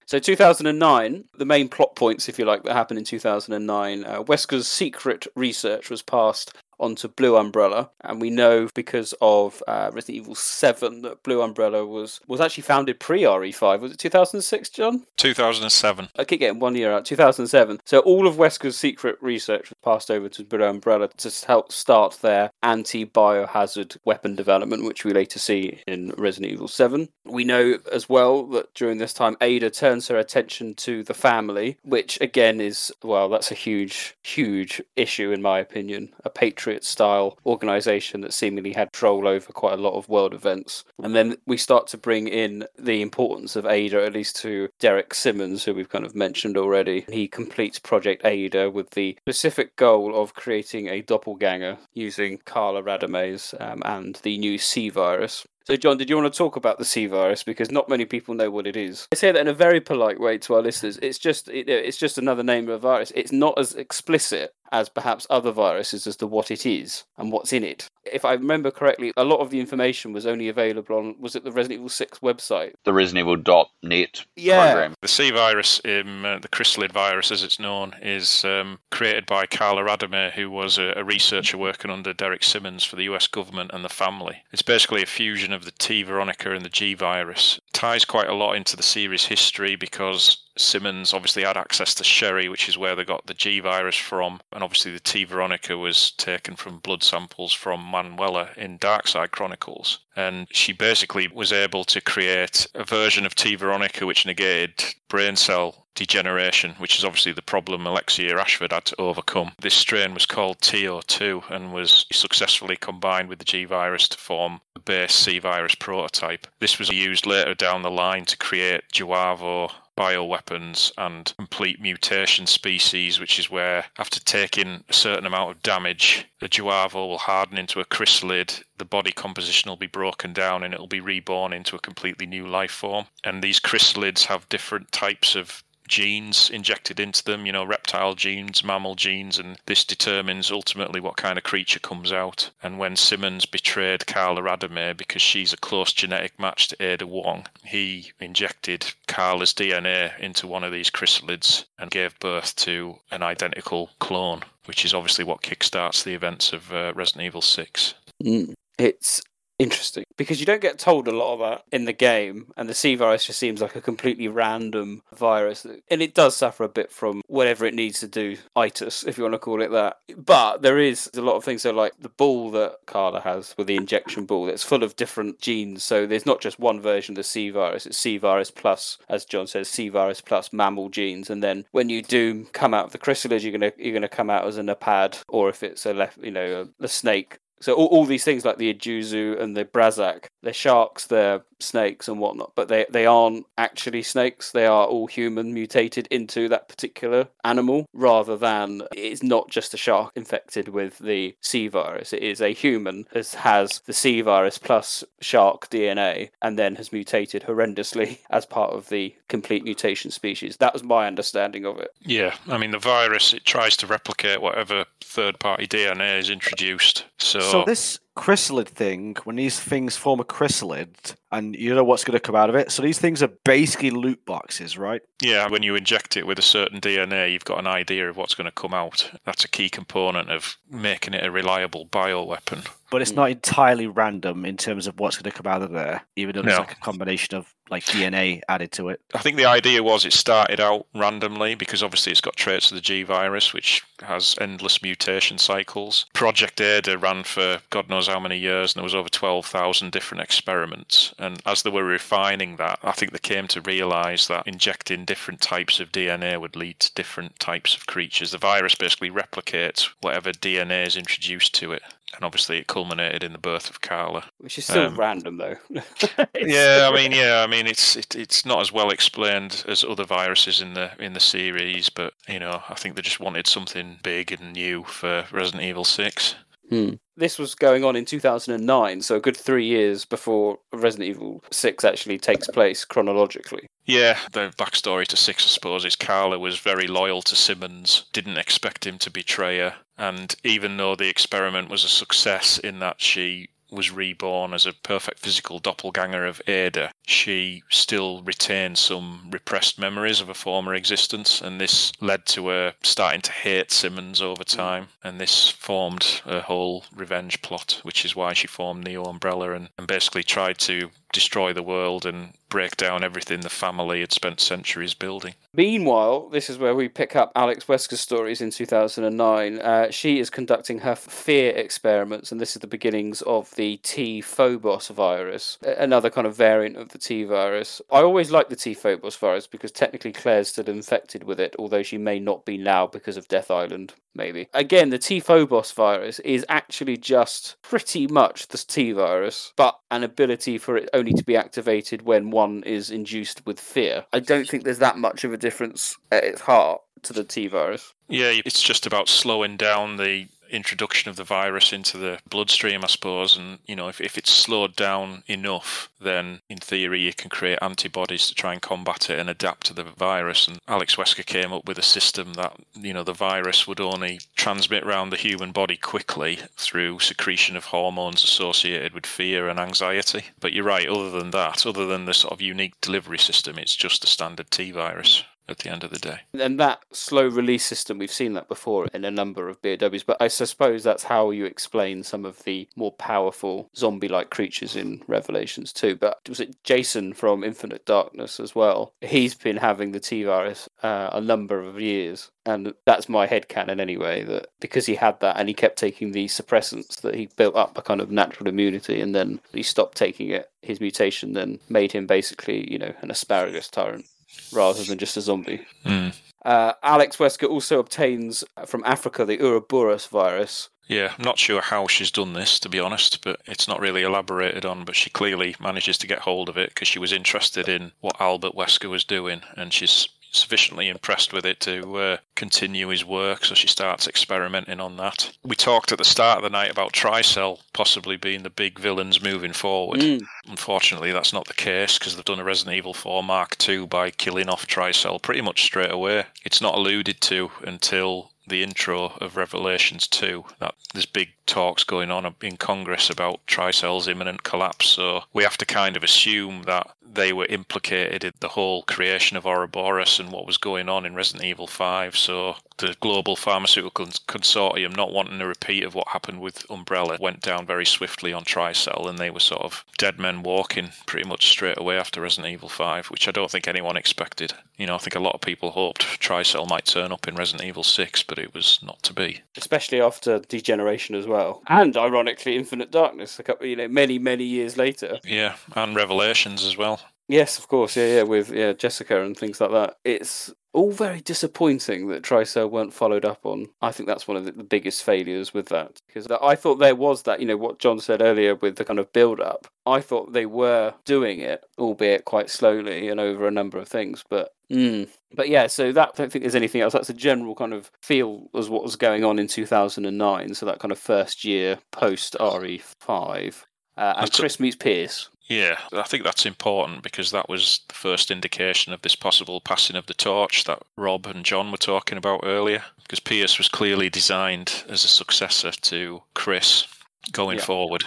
So 0.05 0.19
2009, 0.19 1.25
the 1.37 1.45
main 1.45 1.69
plot 1.69 1.95
points, 1.95 2.27
if 2.27 2.37
you 2.37 2.45
like, 2.45 2.63
that 2.63 2.73
happened 2.73 2.99
in 2.99 3.05
2009. 3.05 4.05
Uh, 4.05 4.23
Wesker's 4.23 4.67
secret 4.67 5.27
research 5.35 5.89
was 5.89 6.01
passed 6.01 6.53
onto 6.79 7.07
Blue 7.07 7.37
Umbrella, 7.37 7.89
and 8.01 8.19
we 8.19 8.29
know 8.29 8.67
because 8.73 9.13
of 9.21 9.61
uh, 9.67 9.91
Resident 9.93 10.23
Evil 10.23 10.35
7 10.35 11.01
that 11.03 11.23
Blue 11.23 11.41
Umbrella 11.41 11.85
was 11.85 12.19
was 12.27 12.41
actually 12.41 12.63
founded 12.63 12.99
pre 12.99 13.21
RE5. 13.21 13.79
Was 13.79 13.91
it 13.91 13.99
2006, 13.99 14.69
John? 14.69 15.05
2007. 15.17 16.09
I 16.17 16.23
keep 16.23 16.39
getting 16.39 16.59
one 16.59 16.75
year 16.75 16.91
out. 16.91 17.05
2007. 17.05 17.79
So 17.85 17.99
all 17.99 18.27
of 18.27 18.35
Wesker's 18.35 18.77
secret 18.77 19.17
research 19.21 19.69
was 19.69 19.77
passed 19.83 20.11
over 20.11 20.29
to 20.29 20.43
Blue 20.43 20.63
Umbrella 20.63 21.09
to 21.17 21.45
help 21.45 21.71
start 21.71 22.19
their 22.21 22.51
anti-biohazard 22.61 23.97
weapon 24.05 24.35
development, 24.35 24.85
which 24.85 25.05
we 25.05 25.13
later 25.13 25.39
see 25.39 25.81
in 25.87 26.13
Resident 26.17 26.51
Evil 26.51 26.67
7. 26.67 27.09
We 27.25 27.43
know 27.43 27.77
as 27.91 28.09
well 28.09 28.45
that 28.47 28.73
during 28.73 28.97
this 28.97 29.13
time, 29.13 29.37
Ada 29.41 29.69
turns 29.69 30.07
her 30.07 30.17
attention 30.17 30.73
to 30.75 31.03
the 31.03 31.13
family, 31.13 31.77
which 31.83 32.19
again 32.19 32.59
is 32.59 32.91
well, 33.03 33.29
that's 33.29 33.51
a 33.51 33.55
huge, 33.55 34.15
huge 34.23 34.81
issue 34.95 35.31
in 35.31 35.41
my 35.41 35.59
opinion. 35.59 36.13
A 36.25 36.29
patriarch 36.29 36.62
Patriot 36.63 36.85
style 36.85 37.37
organization 37.45 38.21
that 38.21 38.33
seemingly 38.33 38.71
had 38.71 38.93
control 38.93 39.27
over 39.27 39.51
quite 39.51 39.73
a 39.73 39.81
lot 39.81 39.97
of 39.97 40.07
world 40.07 40.33
events. 40.33 40.85
And 41.03 41.13
then 41.13 41.35
we 41.45 41.57
start 41.57 41.87
to 41.87 41.97
bring 41.97 42.29
in 42.29 42.63
the 42.79 43.01
importance 43.01 43.57
of 43.57 43.65
Ada, 43.65 44.05
at 44.05 44.13
least 44.13 44.37
to 44.43 44.69
Derek 44.79 45.13
Simmons, 45.13 45.65
who 45.65 45.73
we've 45.73 45.89
kind 45.89 46.05
of 46.05 46.15
mentioned 46.15 46.55
already. 46.55 47.05
He 47.09 47.27
completes 47.27 47.79
Project 47.79 48.23
Ada 48.23 48.69
with 48.69 48.91
the 48.91 49.17
specific 49.23 49.75
goal 49.75 50.15
of 50.15 50.35
creating 50.35 50.87
a 50.87 51.01
doppelganger 51.01 51.79
using 51.91 52.37
Carla 52.45 52.81
Radames 52.81 53.53
um, 53.59 53.81
and 53.83 54.15
the 54.23 54.37
new 54.37 54.57
C 54.57 54.87
virus. 54.87 55.45
So, 55.65 55.77
John, 55.77 55.97
did 55.97 56.09
you 56.09 56.17
want 56.17 56.31
to 56.31 56.37
talk 56.37 56.57
about 56.57 56.77
the 56.77 56.85
C 56.85 57.05
virus 57.05 57.43
because 57.43 57.71
not 57.71 57.87
many 57.87 58.03
people 58.03 58.35
know 58.35 58.51
what 58.51 58.67
it 58.67 58.75
is? 58.75 59.07
I 59.13 59.15
say 59.15 59.31
that 59.31 59.39
in 59.39 59.47
a 59.47 59.53
very 59.53 59.79
polite 59.79 60.19
way 60.19 60.37
to 60.39 60.55
our 60.55 60.61
listeners. 60.61 60.99
It's 61.01 61.17
just 61.17 61.47
it, 61.47 61.69
it's 61.69 61.97
just 61.97 62.17
another 62.17 62.43
name 62.43 62.65
of 62.65 62.75
a 62.75 62.77
virus. 62.77 63.13
It's 63.15 63.31
not 63.31 63.57
as 63.57 63.73
explicit 63.73 64.53
as 64.73 64.89
perhaps 64.89 65.25
other 65.29 65.51
viruses 65.51 66.05
as 66.07 66.17
to 66.17 66.27
what 66.27 66.51
it 66.51 66.65
is 66.65 67.05
and 67.17 67.31
what's 67.31 67.53
in 67.53 67.63
it. 67.63 67.87
If 68.11 68.25
I 68.25 68.33
remember 68.33 68.71
correctly, 68.71 69.13
a 69.15 69.23
lot 69.23 69.39
of 69.39 69.49
the 69.49 69.61
information 69.61 70.11
was 70.11 70.25
only 70.25 70.49
available 70.49 70.97
on 70.97 71.15
was 71.19 71.35
it 71.35 71.45
the 71.45 71.51
Resident 71.51 71.79
Evil 71.79 71.89
Six 71.89 72.19
website? 72.19 72.73
The 72.83 72.91
Resident 72.91 73.19
Evil 73.21 73.37
ResidentEvil.net 73.37 74.25
Yeah. 74.35 74.71
program. 74.71 74.93
The 75.01 75.07
C 75.07 75.31
virus, 75.31 75.79
um, 75.85 76.25
uh, 76.25 76.39
the 76.39 76.49
chrysalid 76.49 76.91
virus 76.91 77.31
as 77.31 77.43
it's 77.43 77.59
known, 77.59 77.95
is 78.01 78.43
um, 78.43 78.79
created 78.91 79.25
by 79.25 79.45
Carla 79.45 79.83
Radame, 79.83 80.31
who 80.31 80.49
was 80.49 80.77
a, 80.77 80.93
a 80.97 81.03
researcher 81.03 81.57
working 81.57 81.91
under 81.91 82.13
Derek 82.13 82.43
Simmons 82.43 82.83
for 82.83 82.95
the 82.95 83.03
US 83.03 83.27
government 83.27 83.71
and 83.73 83.85
the 83.85 83.89
family. 83.89 84.43
It's 84.51 84.61
basically 84.61 85.03
a 85.03 85.07
fusion 85.07 85.53
of 85.53 85.65
the 85.65 85.71
T 85.71 86.03
Veronica 86.03 86.51
and 86.53 86.65
the 86.65 86.69
G 86.69 86.93
virus. 86.95 87.59
Ties 87.73 88.05
quite 88.05 88.27
a 88.29 88.35
lot 88.35 88.53
into 88.55 88.75
the 88.75 88.83
series 88.83 89.25
history 89.25 89.75
because 89.75 90.42
Simmons 90.57 91.13
obviously 91.13 91.43
had 91.43 91.57
access 91.57 91.93
to 91.95 92.03
Sherry, 92.03 92.47
which 92.47 92.69
is 92.69 92.77
where 92.77 92.95
they 92.95 93.03
got 93.03 93.25
the 93.25 93.33
G 93.33 93.59
virus 93.59 93.95
from, 93.95 94.41
and 94.51 94.63
obviously 94.63 94.91
the 94.91 94.99
T 94.99 95.23
Veronica 95.23 95.77
was 95.77 96.11
taken 96.11 96.55
from 96.55 96.79
blood 96.79 97.03
samples 97.03 97.53
from 97.53 97.83
Manuela 97.83 98.49
in 98.55 98.77
Darkside 98.77 99.31
Chronicles. 99.31 99.99
And 100.15 100.47
she 100.51 100.73
basically 100.73 101.27
was 101.27 101.51
able 101.51 101.83
to 101.85 102.01
create 102.01 102.67
a 102.75 102.83
version 102.83 103.25
of 103.25 103.35
T 103.35 103.55
Veronica 103.55 104.05
which 104.05 104.25
negated 104.25 104.93
brain 105.07 105.35
cell 105.35 105.87
degeneration, 105.95 106.71
which 106.77 106.97
is 106.97 107.05
obviously 107.05 107.33
the 107.33 107.41
problem 107.41 107.85
Alexia 107.85 108.39
Ashford 108.39 108.71
had 108.71 108.85
to 108.85 109.01
overcome. 109.01 109.51
This 109.61 109.73
strain 109.73 110.13
was 110.13 110.25
called 110.25 110.59
TO2 110.59 111.51
and 111.51 111.73
was 111.73 112.05
successfully 112.11 112.75
combined 112.75 113.29
with 113.29 113.39
the 113.39 113.45
G 113.45 113.65
virus 113.65 114.07
to 114.09 114.17
form 114.17 114.61
the 114.73 114.79
base 114.79 115.13
C 115.13 115.39
virus 115.39 115.75
prototype. 115.75 116.47
This 116.59 116.79
was 116.79 116.89
used 116.89 117.25
later 117.25 117.53
down 117.53 117.81
the 117.81 117.91
line 117.91 118.25
to 118.25 118.37
create 118.37 118.83
J'avo 118.91 119.71
bioweapons 119.95 120.91
and 120.97 121.33
complete 121.37 121.81
mutation 121.81 122.45
species, 122.47 123.19
which 123.19 123.37
is 123.39 123.49
where, 123.49 123.85
after 123.97 124.19
taking 124.19 124.83
a 124.89 124.93
certain 124.93 125.25
amount 125.25 125.51
of 125.51 125.63
damage, 125.63 126.25
the 126.39 126.49
J'avo 126.49 127.07
will 127.07 127.17
harden 127.17 127.57
into 127.57 127.79
a 127.79 127.85
chrysalid, 127.85 128.63
the 128.77 128.85
body 128.85 129.11
composition 129.11 129.69
will 129.69 129.77
be 129.77 129.87
broken 129.87 130.33
down, 130.33 130.63
and 130.63 130.73
it 130.73 130.79
will 130.79 130.87
be 130.87 130.99
reborn 130.99 131.53
into 131.53 131.75
a 131.75 131.79
completely 131.79 132.25
new 132.25 132.47
life 132.47 132.71
form. 132.71 133.05
And 133.23 133.43
these 133.43 133.59
chrysalids 133.59 134.25
have 134.25 134.49
different 134.49 134.91
types 134.91 135.35
of 135.35 135.63
genes 135.93 136.49
injected 136.49 136.99
into 136.99 137.23
them, 137.23 137.45
you 137.45 137.51
know, 137.51 137.63
reptile 137.63 138.15
genes, 138.15 138.63
mammal 138.63 138.95
genes, 138.95 139.37
and 139.37 139.59
this 139.67 139.85
determines 139.85 140.49
ultimately 140.49 140.99
what 140.99 141.17
kind 141.17 141.37
of 141.37 141.43
creature 141.43 141.79
comes 141.79 142.11
out. 142.11 142.49
And 142.63 142.79
when 142.79 142.95
Simmons 142.95 143.45
betrayed 143.45 144.07
Carla 144.07 144.41
Radame 144.41 144.97
because 144.97 145.21
she's 145.21 145.53
a 145.53 145.57
close 145.57 145.93
genetic 145.93 146.39
match 146.39 146.69
to 146.69 146.83
Ada 146.83 147.05
Wong, 147.05 147.45
he 147.63 148.11
injected 148.19 148.91
Carla's 149.05 149.53
DNA 149.53 150.17
into 150.17 150.47
one 150.47 150.63
of 150.63 150.71
these 150.71 150.89
chrysalids 150.89 151.65
and 151.77 151.91
gave 151.91 152.17
birth 152.17 152.55
to 152.55 152.95
an 153.11 153.21
identical 153.21 153.91
clone, 153.99 154.41
which 154.65 154.83
is 154.85 154.95
obviously 154.95 155.23
what 155.23 155.43
kickstarts 155.43 156.03
the 156.03 156.15
events 156.15 156.53
of 156.53 156.73
uh, 156.73 156.91
Resident 156.95 157.27
Evil 157.27 157.43
6. 157.43 157.93
Mm. 158.23 158.55
It's 158.79 159.21
interesting 159.59 160.03
because 160.17 160.39
you 160.39 160.45
don't 160.45 160.61
get 160.61 160.79
told 160.79 161.07
a 161.07 161.15
lot 161.15 161.33
of 161.33 161.39
that 161.39 161.63
in 161.71 161.85
the 161.85 161.93
game, 161.93 162.51
and 162.57 162.69
the 162.69 162.73
C 162.73 162.95
virus 162.95 163.25
just 163.25 163.39
seems 163.39 163.61
like 163.61 163.75
a 163.75 163.81
completely 163.81 164.27
random 164.27 165.01
virus, 165.13 165.65
and 165.65 166.01
it 166.01 166.13
does 166.13 166.35
suffer 166.35 166.63
a 166.63 166.69
bit 166.69 166.91
from 166.91 167.21
whatever 167.27 167.65
it 167.65 167.73
needs 167.73 167.99
to 167.99 168.07
do, 168.07 168.37
itis, 168.55 169.03
if 169.03 169.17
you 169.17 169.23
want 169.23 169.33
to 169.33 169.39
call 169.39 169.61
it 169.61 169.71
that. 169.71 169.97
But 170.15 170.61
there 170.61 170.79
is 170.79 171.09
a 171.15 171.21
lot 171.21 171.35
of 171.35 171.43
things. 171.43 171.61
So, 171.61 171.71
like 171.71 171.93
the 171.99 172.09
ball 172.09 172.51
that 172.51 172.77
Carla 172.85 173.21
has 173.21 173.55
with 173.57 173.67
the 173.67 173.75
injection 173.75 174.25
ball, 174.25 174.45
that's 174.45 174.63
full 174.63 174.83
of 174.83 174.95
different 174.95 175.39
genes. 175.39 175.83
So 175.83 176.05
there's 176.05 176.25
not 176.25 176.41
just 176.41 176.59
one 176.59 176.81
version 176.81 177.13
of 177.13 177.17
the 177.17 177.23
C 177.23 177.49
virus; 177.49 177.85
it's 177.85 177.97
C 177.97 178.17
virus 178.17 178.51
plus, 178.51 178.97
as 179.09 179.25
John 179.25 179.47
says, 179.47 179.67
C 179.67 179.89
virus 179.89 180.21
plus 180.21 180.53
mammal 180.53 180.89
genes. 180.89 181.29
And 181.29 181.43
then 181.43 181.65
when 181.71 181.89
you 181.89 182.01
do 182.01 182.45
come 182.53 182.73
out 182.73 182.85
of 182.85 182.91
the 182.91 182.97
chrysalid, 182.97 183.41
you're 183.41 183.51
gonna 183.51 183.73
you're 183.77 183.93
gonna 183.93 184.07
come 184.07 184.29
out 184.29 184.45
as 184.45 184.57
a 184.57 184.61
napad, 184.61 185.21
or 185.27 185.49
if 185.49 185.63
it's 185.63 185.85
a 185.85 185.93
left, 185.93 186.17
you 186.19 186.31
know, 186.31 186.67
a, 186.79 186.83
a 186.83 186.87
snake. 186.87 187.37
So 187.63 187.71
all, 187.75 187.85
all 187.85 188.05
these 188.05 188.25
things 188.25 188.43
like 188.43 188.57
the 188.57 188.73
Ajuzu 188.73 189.41
and 189.41 189.55
the 189.55 189.63
Brazak, 189.63 190.25
they're 190.41 190.51
sharks, 190.51 191.07
they're 191.07 191.45
snakes 191.63 192.07
and 192.07 192.19
whatnot, 192.19 192.53
but 192.55 192.67
they, 192.67 192.85
they 192.89 193.05
aren't 193.05 193.45
actually 193.57 194.03
snakes. 194.03 194.51
They 194.51 194.65
are 194.65 194.85
all 194.85 195.07
human 195.07 195.53
mutated 195.53 196.07
into 196.11 196.49
that 196.49 196.67
particular 196.67 197.27
animal 197.43 197.85
rather 197.93 198.37
than 198.37 198.83
it's 198.95 199.23
not 199.23 199.49
just 199.49 199.73
a 199.73 199.77
shark 199.77 200.11
infected 200.15 200.69
with 200.69 200.99
the 200.99 201.35
C 201.41 201.67
virus. 201.67 202.13
It 202.13 202.23
is 202.23 202.41
a 202.41 202.53
human 202.53 203.05
that 203.13 203.27
has 203.29 203.81
the 203.85 203.93
C 203.93 204.21
virus 204.21 204.57
plus 204.57 205.03
shark 205.21 205.69
DNA 205.69 206.29
and 206.41 206.57
then 206.57 206.75
has 206.75 206.91
mutated 206.91 207.43
horrendously 207.43 208.19
as 208.29 208.45
part 208.45 208.73
of 208.73 208.89
the 208.89 209.15
complete 209.27 209.63
mutation 209.63 210.11
species. 210.11 210.57
That 210.57 210.73
was 210.73 210.83
my 210.83 211.07
understanding 211.07 211.65
of 211.65 211.79
it. 211.79 211.91
Yeah, 212.01 212.35
I 212.47 212.57
mean, 212.57 212.71
the 212.71 212.79
virus, 212.79 213.33
it 213.33 213.45
tries 213.45 213.77
to 213.77 213.87
replicate 213.87 214.41
whatever 214.41 214.85
third 215.01 215.39
party 215.39 215.67
DNA 215.67 216.19
is 216.19 216.29
introduced. 216.29 217.05
So, 217.17 217.39
So 217.39 217.63
this 217.65 217.99
chrysalid 218.15 218.67
thing, 218.67 219.15
when 219.23 219.35
these 219.35 219.59
things 219.59 219.97
form 219.97 220.19
a 220.19 220.23
chrysalid, 220.23 221.15
and 221.31 221.55
you 221.55 221.73
know 221.73 221.83
what's 221.83 222.03
going 222.03 222.13
to 222.13 222.19
come 222.19 222.35
out 222.35 222.49
of 222.49 222.55
it, 222.55 222.71
so 222.71 222.81
these 222.81 222.99
things 222.99 223.23
are 223.23 223.31
basically 223.43 223.91
loot 223.91 224.25
boxes, 224.25 224.77
right? 224.77 225.01
yeah, 225.21 225.47
when 225.47 225.63
you 225.63 225.75
inject 225.75 226.17
it 226.17 226.27
with 226.27 226.37
a 226.37 226.43
certain 226.43 226.81
DNA, 226.81 227.31
you've 227.31 227.45
got 227.45 227.59
an 227.59 227.67
idea 227.67 228.09
of 228.09 228.17
what's 228.17 228.35
going 228.35 228.45
to 228.45 228.51
come 228.51 228.73
out. 228.73 229.09
That's 229.25 229.45
a 229.45 229.47
key 229.47 229.69
component 229.69 230.29
of 230.29 230.57
making 230.69 231.13
it 231.13 231.25
a 231.25 231.31
reliable 231.31 231.87
bioweapon. 231.87 232.67
But 232.93 233.01
it's 233.01 233.09
hmm. 233.09 233.17
not 233.17 233.31
entirely 233.31 233.87
random 233.87 234.45
in 234.45 234.55
terms 234.55 234.85
of 234.85 234.99
what's 234.99 235.17
going 235.17 235.31
to 235.31 235.35
come 235.35 235.51
out 235.51 235.63
of 235.63 235.71
there, 235.71 236.03
even 236.15 236.35
though 236.35 236.43
there's 236.43 236.57
No. 236.57 236.59
like 236.59 236.73
a 236.73 236.75
combination 236.75 237.35
of 237.35 237.51
like 237.71 237.85
DNA 237.85 238.41
added 238.47 238.71
to 238.73 238.89
it. 238.89 239.01
I 239.15 239.19
think 239.19 239.37
the 239.37 239.45
idea 239.45 239.81
was 239.81 240.05
it 240.05 240.13
started 240.13 240.59
out 240.59 240.85
randomly 240.93 241.55
because 241.55 241.81
obviously 241.81 242.11
it's 242.11 242.21
got 242.21 242.35
traits 242.35 242.69
of 242.69 242.75
the 242.75 242.81
G 242.81 243.01
virus, 243.01 243.51
which 243.51 243.81
has 244.01 244.35
endless 244.39 244.83
mutation 244.83 245.39
cycles. 245.39 246.05
Project 246.13 246.61
Ada 246.61 246.99
ran 246.99 247.23
for 247.23 247.61
God 247.71 247.89
knows 247.89 248.07
how 248.07 248.19
many 248.19 248.37
years, 248.37 248.73
and 248.73 248.79
there 248.79 248.83
was 248.83 248.93
over 248.93 249.09
12,000 249.09 249.91
different 249.91 250.21
experiments. 250.21 251.15
And 251.17 251.41
as 251.47 251.63
they 251.63 251.71
were 251.71 251.83
refining 251.83 252.57
that, 252.57 252.77
I 252.83 252.91
think 252.91 253.11
they 253.11 253.17
came 253.17 253.47
to 253.47 253.61
realise 253.61 254.27
that 254.27 254.45
injecting 254.45 255.03
different 255.03 255.41
types 255.41 255.79
of 255.79 255.91
DNA 255.91 256.39
would 256.39 256.55
lead 256.55 256.79
to 256.81 256.93
different 256.93 257.39
types 257.39 257.75
of 257.75 257.87
creatures. 257.87 258.31
The 258.31 258.37
virus 258.37 258.75
basically 258.75 259.09
replicates 259.09 259.89
whatever 260.01 260.31
DNA 260.31 260.85
is 260.85 260.95
introduced 260.95 261.55
to 261.55 261.71
it. 261.71 261.81
And 262.15 262.23
obviously, 262.23 262.59
it 262.59 262.67
culminated 262.67 263.23
in 263.23 263.31
the 263.33 263.39
birth 263.39 263.69
of 263.69 263.81
Carla. 263.81 264.25
Which 264.37 264.57
is 264.57 264.65
still 264.65 264.85
Um, 264.87 264.95
random 264.99 265.37
though. 265.37 265.55
yeah, 266.39 266.89
I 266.91 266.95
mean, 266.95 267.11
yeah, 267.11 267.43
I 267.43 267.47
mean, 267.47 267.67
it's 267.67 267.95
it, 267.95 268.15
it's 268.15 268.45
not 268.45 268.61
as 268.61 268.71
well 268.71 268.89
explained 268.91 269.63
as 269.67 269.83
other 269.83 270.05
viruses 270.05 270.61
in 270.61 270.73
the 270.73 270.91
in 270.99 271.13
the 271.13 271.19
series, 271.19 271.89
but 271.89 272.13
you 272.27 272.39
know, 272.39 272.61
I 272.69 272.75
think 272.75 272.95
they 272.95 273.01
just 273.01 273.19
wanted 273.19 273.47
something 273.47 273.99
big 274.03 274.31
and 274.31 274.53
new 274.53 274.83
for 274.83 275.25
Resident 275.31 275.63
Evil 275.63 275.83
Six. 275.85 276.35
Hmm. 276.69 276.93
This 277.15 277.37
was 277.37 277.53
going 277.53 277.83
on 277.83 277.95
in 277.95 278.05
2009, 278.05 279.01
so 279.01 279.15
a 279.15 279.19
good 279.19 279.37
three 279.37 279.65
years 279.65 280.03
before 280.03 280.57
Resident 280.71 281.09
Evil 281.09 281.43
6 281.51 281.83
actually 281.83 282.17
takes 282.17 282.47
place 282.47 282.85
chronologically. 282.85 283.67
Yeah, 283.85 284.17
the 284.31 284.53
backstory 284.57 285.05
to 285.07 285.17
Six, 285.17 285.45
I 285.45 285.49
suppose, 285.49 285.85
is 285.85 285.95
Carla 285.95 286.39
was 286.39 286.59
very 286.59 286.87
loyal 286.87 287.21
to 287.23 287.35
Simmons, 287.35 288.05
didn't 288.13 288.37
expect 288.37 288.87
him 288.87 288.97
to 288.99 289.11
betray 289.11 289.59
her, 289.59 289.75
and 289.97 290.35
even 290.43 290.77
though 290.77 290.95
the 290.95 291.09
experiment 291.09 291.69
was 291.69 291.83
a 291.83 291.89
success 291.89 292.57
in 292.57 292.79
that 292.79 293.01
she 293.01 293.49
was 293.73 293.91
reborn 293.91 294.53
as 294.53 294.65
a 294.65 294.73
perfect 294.73 295.19
physical 295.19 295.59
doppelganger 295.59 296.25
of 296.25 296.41
Ada, 296.47 296.91
she 297.05 297.63
still 297.69 298.21
retained 298.21 298.77
some 298.77 299.29
repressed 299.31 299.77
memories 299.79 300.21
of 300.21 300.29
a 300.29 300.33
former 300.33 300.73
existence, 300.73 301.41
and 301.41 301.59
this 301.59 301.91
led 301.99 302.25
to 302.27 302.47
her 302.47 302.73
starting 302.83 303.21
to 303.21 303.31
hate 303.31 303.71
Simmons 303.71 304.21
over 304.21 304.43
hmm. 304.47 304.57
time, 304.57 304.87
and 305.03 305.19
this 305.19 305.49
formed 305.49 306.21
a 306.25 306.41
whole 306.41 306.85
revenge 306.95 307.41
plot, 307.41 307.79
which 307.83 308.05
is 308.05 308.15
why 308.15 308.33
she 308.33 308.47
formed 308.47 308.85
Neo 308.85 309.03
Umbrella 309.03 309.53
and, 309.53 309.69
and 309.77 309.87
basically 309.87 310.23
tried 310.23 310.57
to 310.59 310.91
destroy 311.13 311.53
the 311.53 311.63
world 311.63 312.05
and 312.05 312.33
break 312.49 312.77
down 312.77 313.03
everything 313.03 313.41
the 313.41 313.49
family 313.49 314.01
had 314.01 314.11
spent 314.11 314.39
centuries 314.39 314.93
building. 314.93 315.33
Meanwhile, 315.53 316.29
this 316.29 316.49
is 316.49 316.57
where 316.57 316.75
we 316.75 316.87
pick 316.87 317.15
up 317.15 317.31
Alex 317.35 317.67
Wesker's 317.67 317.99
stories 317.99 318.41
in 318.41 318.51
2009. 318.51 319.59
Uh, 319.59 319.89
she 319.89 320.19
is 320.19 320.29
conducting 320.29 320.79
her 320.79 320.95
fear 320.95 321.51
experiments, 321.55 322.31
and 322.31 322.41
this 322.41 322.55
is 322.55 322.59
the 322.59 322.67
beginnings 322.67 323.21
of 323.23 323.55
the 323.55 323.77
T 323.77 324.21
Phobos 324.21 324.89
virus, 324.89 325.57
another 325.63 326.09
kind 326.09 326.27
of 326.27 326.35
variant 326.35 326.77
of 326.77 326.89
the 326.89 326.99
T 326.99 327.23
virus. 327.23 327.81
I 327.91 328.01
always 328.01 328.29
like 328.29 328.49
the 328.49 328.55
T 328.55 328.73
Phobos 328.73 329.15
virus 329.15 329.47
because 329.47 329.71
technically 329.71 330.11
Claire's 330.11 330.49
still 330.49 330.69
infected 330.69 331.23
with 331.23 331.39
it, 331.39 331.55
although 331.57 331.83
she 331.83 331.97
may 331.97 332.19
not 332.19 332.45
be 332.45 332.57
now 332.57 332.85
because 332.85 333.17
of 333.17 333.27
Death 333.27 333.49
Island. 333.49 333.93
maybe. 334.15 334.47
Again, 334.53 334.89
the 334.89 334.97
T 334.97 335.19
Phobos 335.19 335.71
virus 335.71 336.19
is 336.19 336.45
actually 336.49 336.97
just 336.97 337.55
pretty 337.61 338.07
much 338.07 338.47
the 338.47 338.57
T 338.57 338.91
virus, 338.91 339.53
but 339.55 339.79
an 339.91 340.03
ability 340.03 340.57
for 340.57 340.77
it 340.77 340.89
only 341.03 341.13
to 341.13 341.23
be 341.23 341.35
activated 341.35 342.03
when 342.03 342.31
one 342.31 342.63
is 342.63 342.89
induced 342.89 343.45
with 343.45 343.59
fear. 343.59 344.05
I 344.13 344.19
don't 344.19 344.47
think 344.47 344.63
there's 344.63 344.79
that 344.79 344.97
much 344.97 345.25
of 345.25 345.33
a 345.33 345.37
difference 345.37 345.97
at 346.11 346.23
its 346.23 346.39
heart 346.39 346.81
to 347.03 347.11
the 347.11 347.25
T 347.25 347.47
virus. 347.47 347.93
Yeah, 348.07 348.31
it's 348.45 348.61
just 348.61 348.85
about 348.85 349.09
slowing 349.09 349.57
down 349.57 349.97
the 349.97 350.27
introduction 350.53 351.09
of 351.09 351.15
the 351.15 351.23
virus 351.23 351.73
into 351.73 351.97
the 351.97 352.19
bloodstream, 352.29 352.83
I 352.83 352.87
suppose. 352.87 353.35
And, 353.35 353.59
you 353.65 353.75
know, 353.75 353.87
if, 353.87 353.99
if 353.99 354.17
it's 354.17 354.31
slowed 354.31 354.75
down 354.75 355.23
enough, 355.27 355.89
then 355.99 356.41
in 356.49 356.57
theory 356.57 357.01
you 357.01 357.13
can 357.13 357.29
create 357.29 357.59
antibodies 357.61 358.27
to 358.27 358.35
try 358.35 358.53
and 358.53 358.61
combat 358.61 359.09
it 359.09 359.19
and 359.19 359.29
adapt 359.29 359.65
to 359.67 359.73
the 359.73 359.83
virus. 359.83 360.47
And 360.47 360.59
Alex 360.67 360.95
Wesker 360.95 361.25
came 361.25 361.51
up 361.51 361.67
with 361.67 361.77
a 361.77 361.83
system 361.83 362.33
that, 362.33 362.55
you 362.75 362.93
know, 362.93 363.03
the 363.03 363.13
virus 363.13 363.67
would 363.67 363.79
only 363.79 364.19
transmit 364.35 364.83
around 364.83 365.09
the 365.09 365.17
human 365.17 365.51
body 365.51 365.77
quickly 365.77 366.39
through 366.55 366.99
secretion 366.99 367.55
of 367.57 367.65
hormones 367.65 368.23
associated 368.23 368.93
with 368.93 369.05
fear 369.05 369.49
and 369.49 369.59
anxiety. 369.59 370.25
But 370.39 370.53
you're 370.53 370.63
right, 370.63 370.87
other 370.87 371.09
than 371.09 371.31
that, 371.31 371.65
other 371.65 371.85
than 371.85 372.05
the 372.05 372.13
sort 372.13 372.33
of 372.33 372.41
unique 372.41 372.79
delivery 372.81 373.17
system, 373.19 373.57
it's 373.57 373.75
just 373.75 374.03
a 374.03 374.07
standard 374.07 374.51
T 374.51 374.71
virus 374.71 375.23
at 375.47 375.59
the 375.59 375.69
end 375.69 375.83
of 375.83 375.91
the 375.91 375.99
day. 375.99 376.21
And 376.33 376.59
that 376.59 376.83
slow 376.91 377.27
release 377.27 377.65
system, 377.65 377.97
we've 377.97 378.11
seen 378.11 378.33
that 378.33 378.47
before 378.47 378.87
in 378.93 379.05
a 379.05 379.11
number 379.11 379.49
of 379.49 379.61
BOWs, 379.61 380.03
but 380.03 380.21
I 380.21 380.27
suppose 380.27 380.83
that's 380.83 381.03
how 381.03 381.31
you 381.31 381.45
explain 381.45 382.03
some 382.03 382.25
of 382.25 382.43
the 382.43 382.67
more 382.75 382.91
powerful 382.91 383.69
zombie 383.75 384.07
like 384.07 384.29
creatures 384.29 384.75
in 384.75 385.03
Revelations 385.07 385.73
too. 385.73 385.95
But 385.95 386.19
was 386.27 386.39
it 386.39 386.63
Jason 386.63 387.13
from 387.13 387.43
Infinite 387.43 387.85
Darkness 387.85 388.39
as 388.39 388.55
well? 388.55 388.93
He's 389.01 389.35
been 389.35 389.57
having 389.57 389.91
the 389.91 389.99
T 389.99 390.23
virus 390.23 390.69
uh, 390.81 391.09
a 391.11 391.21
number 391.21 391.59
of 391.59 391.79
years. 391.79 392.29
And 392.45 392.73
that's 392.85 393.07
my 393.07 393.25
head 393.25 393.47
canon 393.47 393.79
anyway, 393.79 394.23
that 394.23 394.47
because 394.59 394.85
he 394.85 394.95
had 394.95 395.19
that 395.21 395.37
and 395.37 395.47
he 395.47 395.53
kept 395.53 395.77
taking 395.77 396.11
the 396.11 396.25
suppressants, 396.25 396.99
that 397.01 397.15
he 397.15 397.29
built 397.37 397.55
up 397.55 397.77
a 397.77 397.81
kind 397.81 398.01
of 398.01 398.11
natural 398.11 398.49
immunity 398.49 398.99
and 398.99 399.15
then 399.15 399.39
he 399.53 399.63
stopped 399.63 399.97
taking 399.97 400.29
it. 400.29 400.49
His 400.61 400.81
mutation 400.81 401.33
then 401.33 401.59
made 401.69 401.93
him 401.93 402.05
basically, 402.05 402.69
you 402.69 402.77
know, 402.77 402.93
an 403.01 403.11
asparagus 403.11 403.69
tyrant 403.69 404.05
rather 404.51 404.83
than 404.83 404.97
just 404.97 405.17
a 405.17 405.21
zombie. 405.21 405.65
Mm. 405.85 406.13
Uh, 406.43 406.73
Alex 406.83 407.17
Wesker 407.17 407.49
also 407.49 407.79
obtains 407.79 408.43
from 408.65 408.83
Africa 408.85 409.25
the 409.25 409.39
Ouroboros 409.41 410.05
virus. 410.07 410.69
Yeah, 410.87 411.13
I'm 411.17 411.23
not 411.23 411.39
sure 411.39 411.61
how 411.61 411.87
she's 411.87 412.11
done 412.11 412.33
this, 412.33 412.59
to 412.59 412.69
be 412.69 412.79
honest, 412.79 413.23
but 413.23 413.39
it's 413.45 413.69
not 413.69 413.79
really 413.79 414.03
elaborated 414.03 414.65
on. 414.65 414.83
But 414.83 414.97
she 414.97 415.09
clearly 415.09 415.55
manages 415.59 415.97
to 415.99 416.07
get 416.07 416.19
hold 416.19 416.49
of 416.49 416.57
it 416.57 416.69
because 416.69 416.89
she 416.89 416.99
was 416.99 417.13
interested 417.13 417.69
in 417.69 417.93
what 418.01 418.19
Albert 418.19 418.53
Wesker 418.53 418.89
was 418.89 419.05
doing, 419.05 419.41
and 419.55 419.71
she's 419.71 420.09
sufficiently 420.33 420.89
impressed 420.89 421.31
with 421.31 421.45
it 421.45 421.59
to 421.61 421.97
uh, 421.97 422.17
continue 422.35 422.87
his 422.89 423.05
work, 423.05 423.45
so 423.45 423.55
she 423.55 423.67
starts 423.67 424.07
experimenting 424.07 424.79
on 424.79 424.97
that. 424.97 425.31
We 425.43 425.55
talked 425.55 425.91
at 425.91 425.97
the 425.97 426.03
start 426.03 426.37
of 426.37 426.43
the 426.43 426.49
night 426.49 426.71
about 426.71 426.93
Tricell 426.93 427.59
possibly 427.73 428.17
being 428.17 428.43
the 428.43 428.49
big 428.49 428.79
villains 428.79 429.21
moving 429.21 429.53
forward. 429.53 429.99
Mm. 429.99 430.23
Unfortunately, 430.47 431.11
that's 431.11 431.33
not 431.33 431.47
the 431.47 431.53
case 431.53 431.97
because 431.97 432.15
they've 432.15 432.25
done 432.25 432.39
a 432.39 432.43
Resident 432.43 432.75
Evil 432.75 432.93
4 432.93 433.23
Mark 433.23 433.57
II 433.67 433.85
by 433.85 434.09
killing 434.09 434.49
off 434.49 434.67
Tricell 434.67 435.21
pretty 435.21 435.41
much 435.41 435.63
straight 435.63 435.91
away. 435.91 436.25
It's 436.43 436.61
not 436.61 436.75
alluded 436.75 437.21
to 437.21 437.51
until 437.61 438.31
the 438.47 438.63
intro 438.63 439.13
of 439.21 439.37
Revelations 439.37 440.07
2 440.07 440.43
that 440.59 440.75
there's 440.93 441.05
big 441.05 441.29
talks 441.45 441.83
going 441.83 442.11
on 442.11 442.35
in 442.41 442.57
Congress 442.57 443.09
about 443.09 443.45
Tricell's 443.47 444.07
imminent 444.07 444.43
collapse. 444.43 444.89
So 444.89 445.23
we 445.33 445.43
have 445.43 445.57
to 445.57 445.65
kind 445.65 445.95
of 445.95 446.03
assume 446.03 446.63
that 446.63 446.91
they 447.11 447.33
were 447.33 447.45
implicated 447.45 448.23
in 448.23 448.33
the 448.39 448.49
whole 448.49 448.83
creation 448.83 449.37
of 449.37 449.45
Ouroboros 449.45 450.19
and 450.19 450.31
what 450.31 450.47
was 450.47 450.57
going 450.57 450.89
on 450.89 451.05
in 451.05 451.15
Resident 451.15 451.45
Evil 451.45 451.67
5. 451.67 452.17
So 452.17 452.55
the 452.77 452.95
global 452.99 453.35
pharmaceutical 453.35 454.07
consortium, 454.27 454.95
not 454.95 455.13
wanting 455.13 455.39
a 455.39 455.47
repeat 455.47 455.83
of 455.83 455.93
what 455.93 456.07
happened 456.07 456.41
with 456.41 456.65
Umbrella, 456.69 457.17
went 457.19 457.41
down 457.41 457.65
very 457.65 457.85
swiftly 457.85 458.33
on 458.33 458.43
Tricell 458.43 459.07
and 459.07 459.19
they 459.19 459.29
were 459.29 459.39
sort 459.39 459.61
of 459.61 459.85
dead 459.97 460.19
men 460.19 460.41
walking 460.43 460.89
pretty 461.05 461.27
much 461.27 461.49
straight 461.49 461.79
away 461.79 461.97
after 461.97 462.21
Resident 462.21 462.51
Evil 462.51 462.69
5, 462.69 463.07
which 463.07 463.27
I 463.27 463.31
don't 463.31 463.51
think 463.51 463.67
anyone 463.67 463.97
expected. 463.97 464.53
You 464.77 464.87
know, 464.87 464.95
I 464.95 464.97
think 464.97 465.15
a 465.15 465.19
lot 465.19 465.35
of 465.35 465.41
people 465.41 465.71
hoped 465.71 466.19
Tricell 466.19 466.67
might 466.67 466.85
turn 466.85 467.11
up 467.11 467.27
in 467.27 467.35
Resident 467.35 467.67
Evil 467.67 467.83
6, 467.83 468.23
but 468.23 468.39
it 468.39 468.53
was 468.53 468.79
not 468.81 469.01
to 469.03 469.13
be. 469.13 469.41
Especially 469.55 470.01
after 470.01 470.39
Degeneration 470.39 471.15
as 471.15 471.27
well. 471.27 471.61
And 471.67 471.95
ironically, 471.95 472.55
Infinite 472.55 472.91
Darkness, 472.91 473.37
a 473.37 473.43
couple, 473.43 473.67
you 473.67 473.75
know, 473.75 473.87
many, 473.87 474.17
many 474.17 474.45
years 474.45 474.77
later. 474.77 475.19
Yeah, 475.23 475.55
and 475.75 475.95
Revelations 475.95 476.63
as 476.65 476.75
well. 476.75 476.92
Yes, 477.27 477.57
of 477.57 477.67
course. 477.67 477.95
Yeah, 477.95 478.17
yeah, 478.17 478.23
with 478.23 478.51
yeah 478.51 478.73
Jessica 478.73 479.23
and 479.23 479.35
things 479.35 479.61
like 479.61 479.71
that. 479.71 479.97
It's 480.03 480.53
all 480.73 480.91
very 480.91 481.21
disappointing 481.21 482.07
that 482.07 482.23
Tricell 482.23 482.69
weren't 482.69 482.93
followed 482.93 483.25
up 483.25 483.45
on. 483.45 483.67
I 483.81 483.91
think 483.91 484.07
that's 484.07 484.27
one 484.27 484.35
of 484.35 484.45
the, 484.45 484.51
the 484.51 484.63
biggest 484.63 485.03
failures 485.03 485.53
with 485.53 485.69
that 485.69 486.01
because 486.07 486.27
I 486.27 486.55
thought 486.55 486.79
there 486.79 486.95
was 486.95 487.23
that, 487.23 487.39
you 487.39 487.45
know, 487.45 487.57
what 487.57 487.79
John 487.79 487.99
said 487.99 488.21
earlier 488.21 488.55
with 488.55 488.75
the 488.75 488.85
kind 488.85 488.99
of 488.99 489.13
build 489.13 489.39
up. 489.39 489.67
I 489.85 490.01
thought 490.01 490.33
they 490.33 490.47
were 490.47 490.95
doing 491.05 491.39
it, 491.39 491.63
albeit 491.77 492.25
quite 492.25 492.49
slowly 492.49 493.07
and 493.07 493.19
over 493.19 493.47
a 493.47 493.51
number 493.51 493.77
of 493.77 493.87
things, 493.87 494.23
but. 494.27 494.49
Mm. 494.71 495.07
But 495.35 495.49
yeah, 495.49 495.67
so 495.67 495.91
that 495.91 496.09
I 496.13 496.17
don't 496.17 496.31
think 496.31 496.43
there's 496.43 496.55
anything 496.55 496.81
else. 496.81 496.93
That's 496.93 497.09
a 497.09 497.13
general 497.13 497.53
kind 497.53 497.73
of 497.73 497.91
feel 498.01 498.49
as 498.55 498.69
what 498.69 498.83
was 498.83 498.95
going 498.95 499.23
on 499.23 499.37
in 499.37 499.47
2009. 499.47 500.55
So 500.55 500.65
that 500.65 500.79
kind 500.79 500.91
of 500.91 500.97
first 500.97 501.45
year 501.45 501.77
post 501.91 502.35
RE5. 502.39 503.63
Uh, 503.95 504.13
and 504.17 504.31
Chris 504.31 504.59
meets 504.59 504.75
Pierce. 504.75 505.29
Yeah, 505.53 505.77
I 505.91 506.03
think 506.03 506.23
that's 506.23 506.45
important 506.45 507.03
because 507.03 507.31
that 507.31 507.47
was 507.47 507.81
the 507.87 507.93
first 507.93 508.31
indication 508.31 508.91
of 508.93 509.01
this 509.01 509.15
possible 509.15 509.61
passing 509.61 509.95
of 509.95 510.07
the 510.07 510.13
torch 510.13 510.63
that 510.63 510.81
Rob 510.97 511.27
and 511.27 511.45
John 511.45 511.69
were 511.71 511.77
talking 511.77 512.17
about 512.17 512.41
earlier. 512.43 512.83
Because 513.03 513.19
Pierce 513.19 513.57
was 513.57 513.67
clearly 513.69 514.09
designed 514.09 514.83
as 514.89 515.03
a 515.03 515.07
successor 515.09 515.71
to 515.71 516.23
Chris 516.33 516.87
going 517.31 517.59
Yeah. 517.59 517.65
forward. 517.65 518.03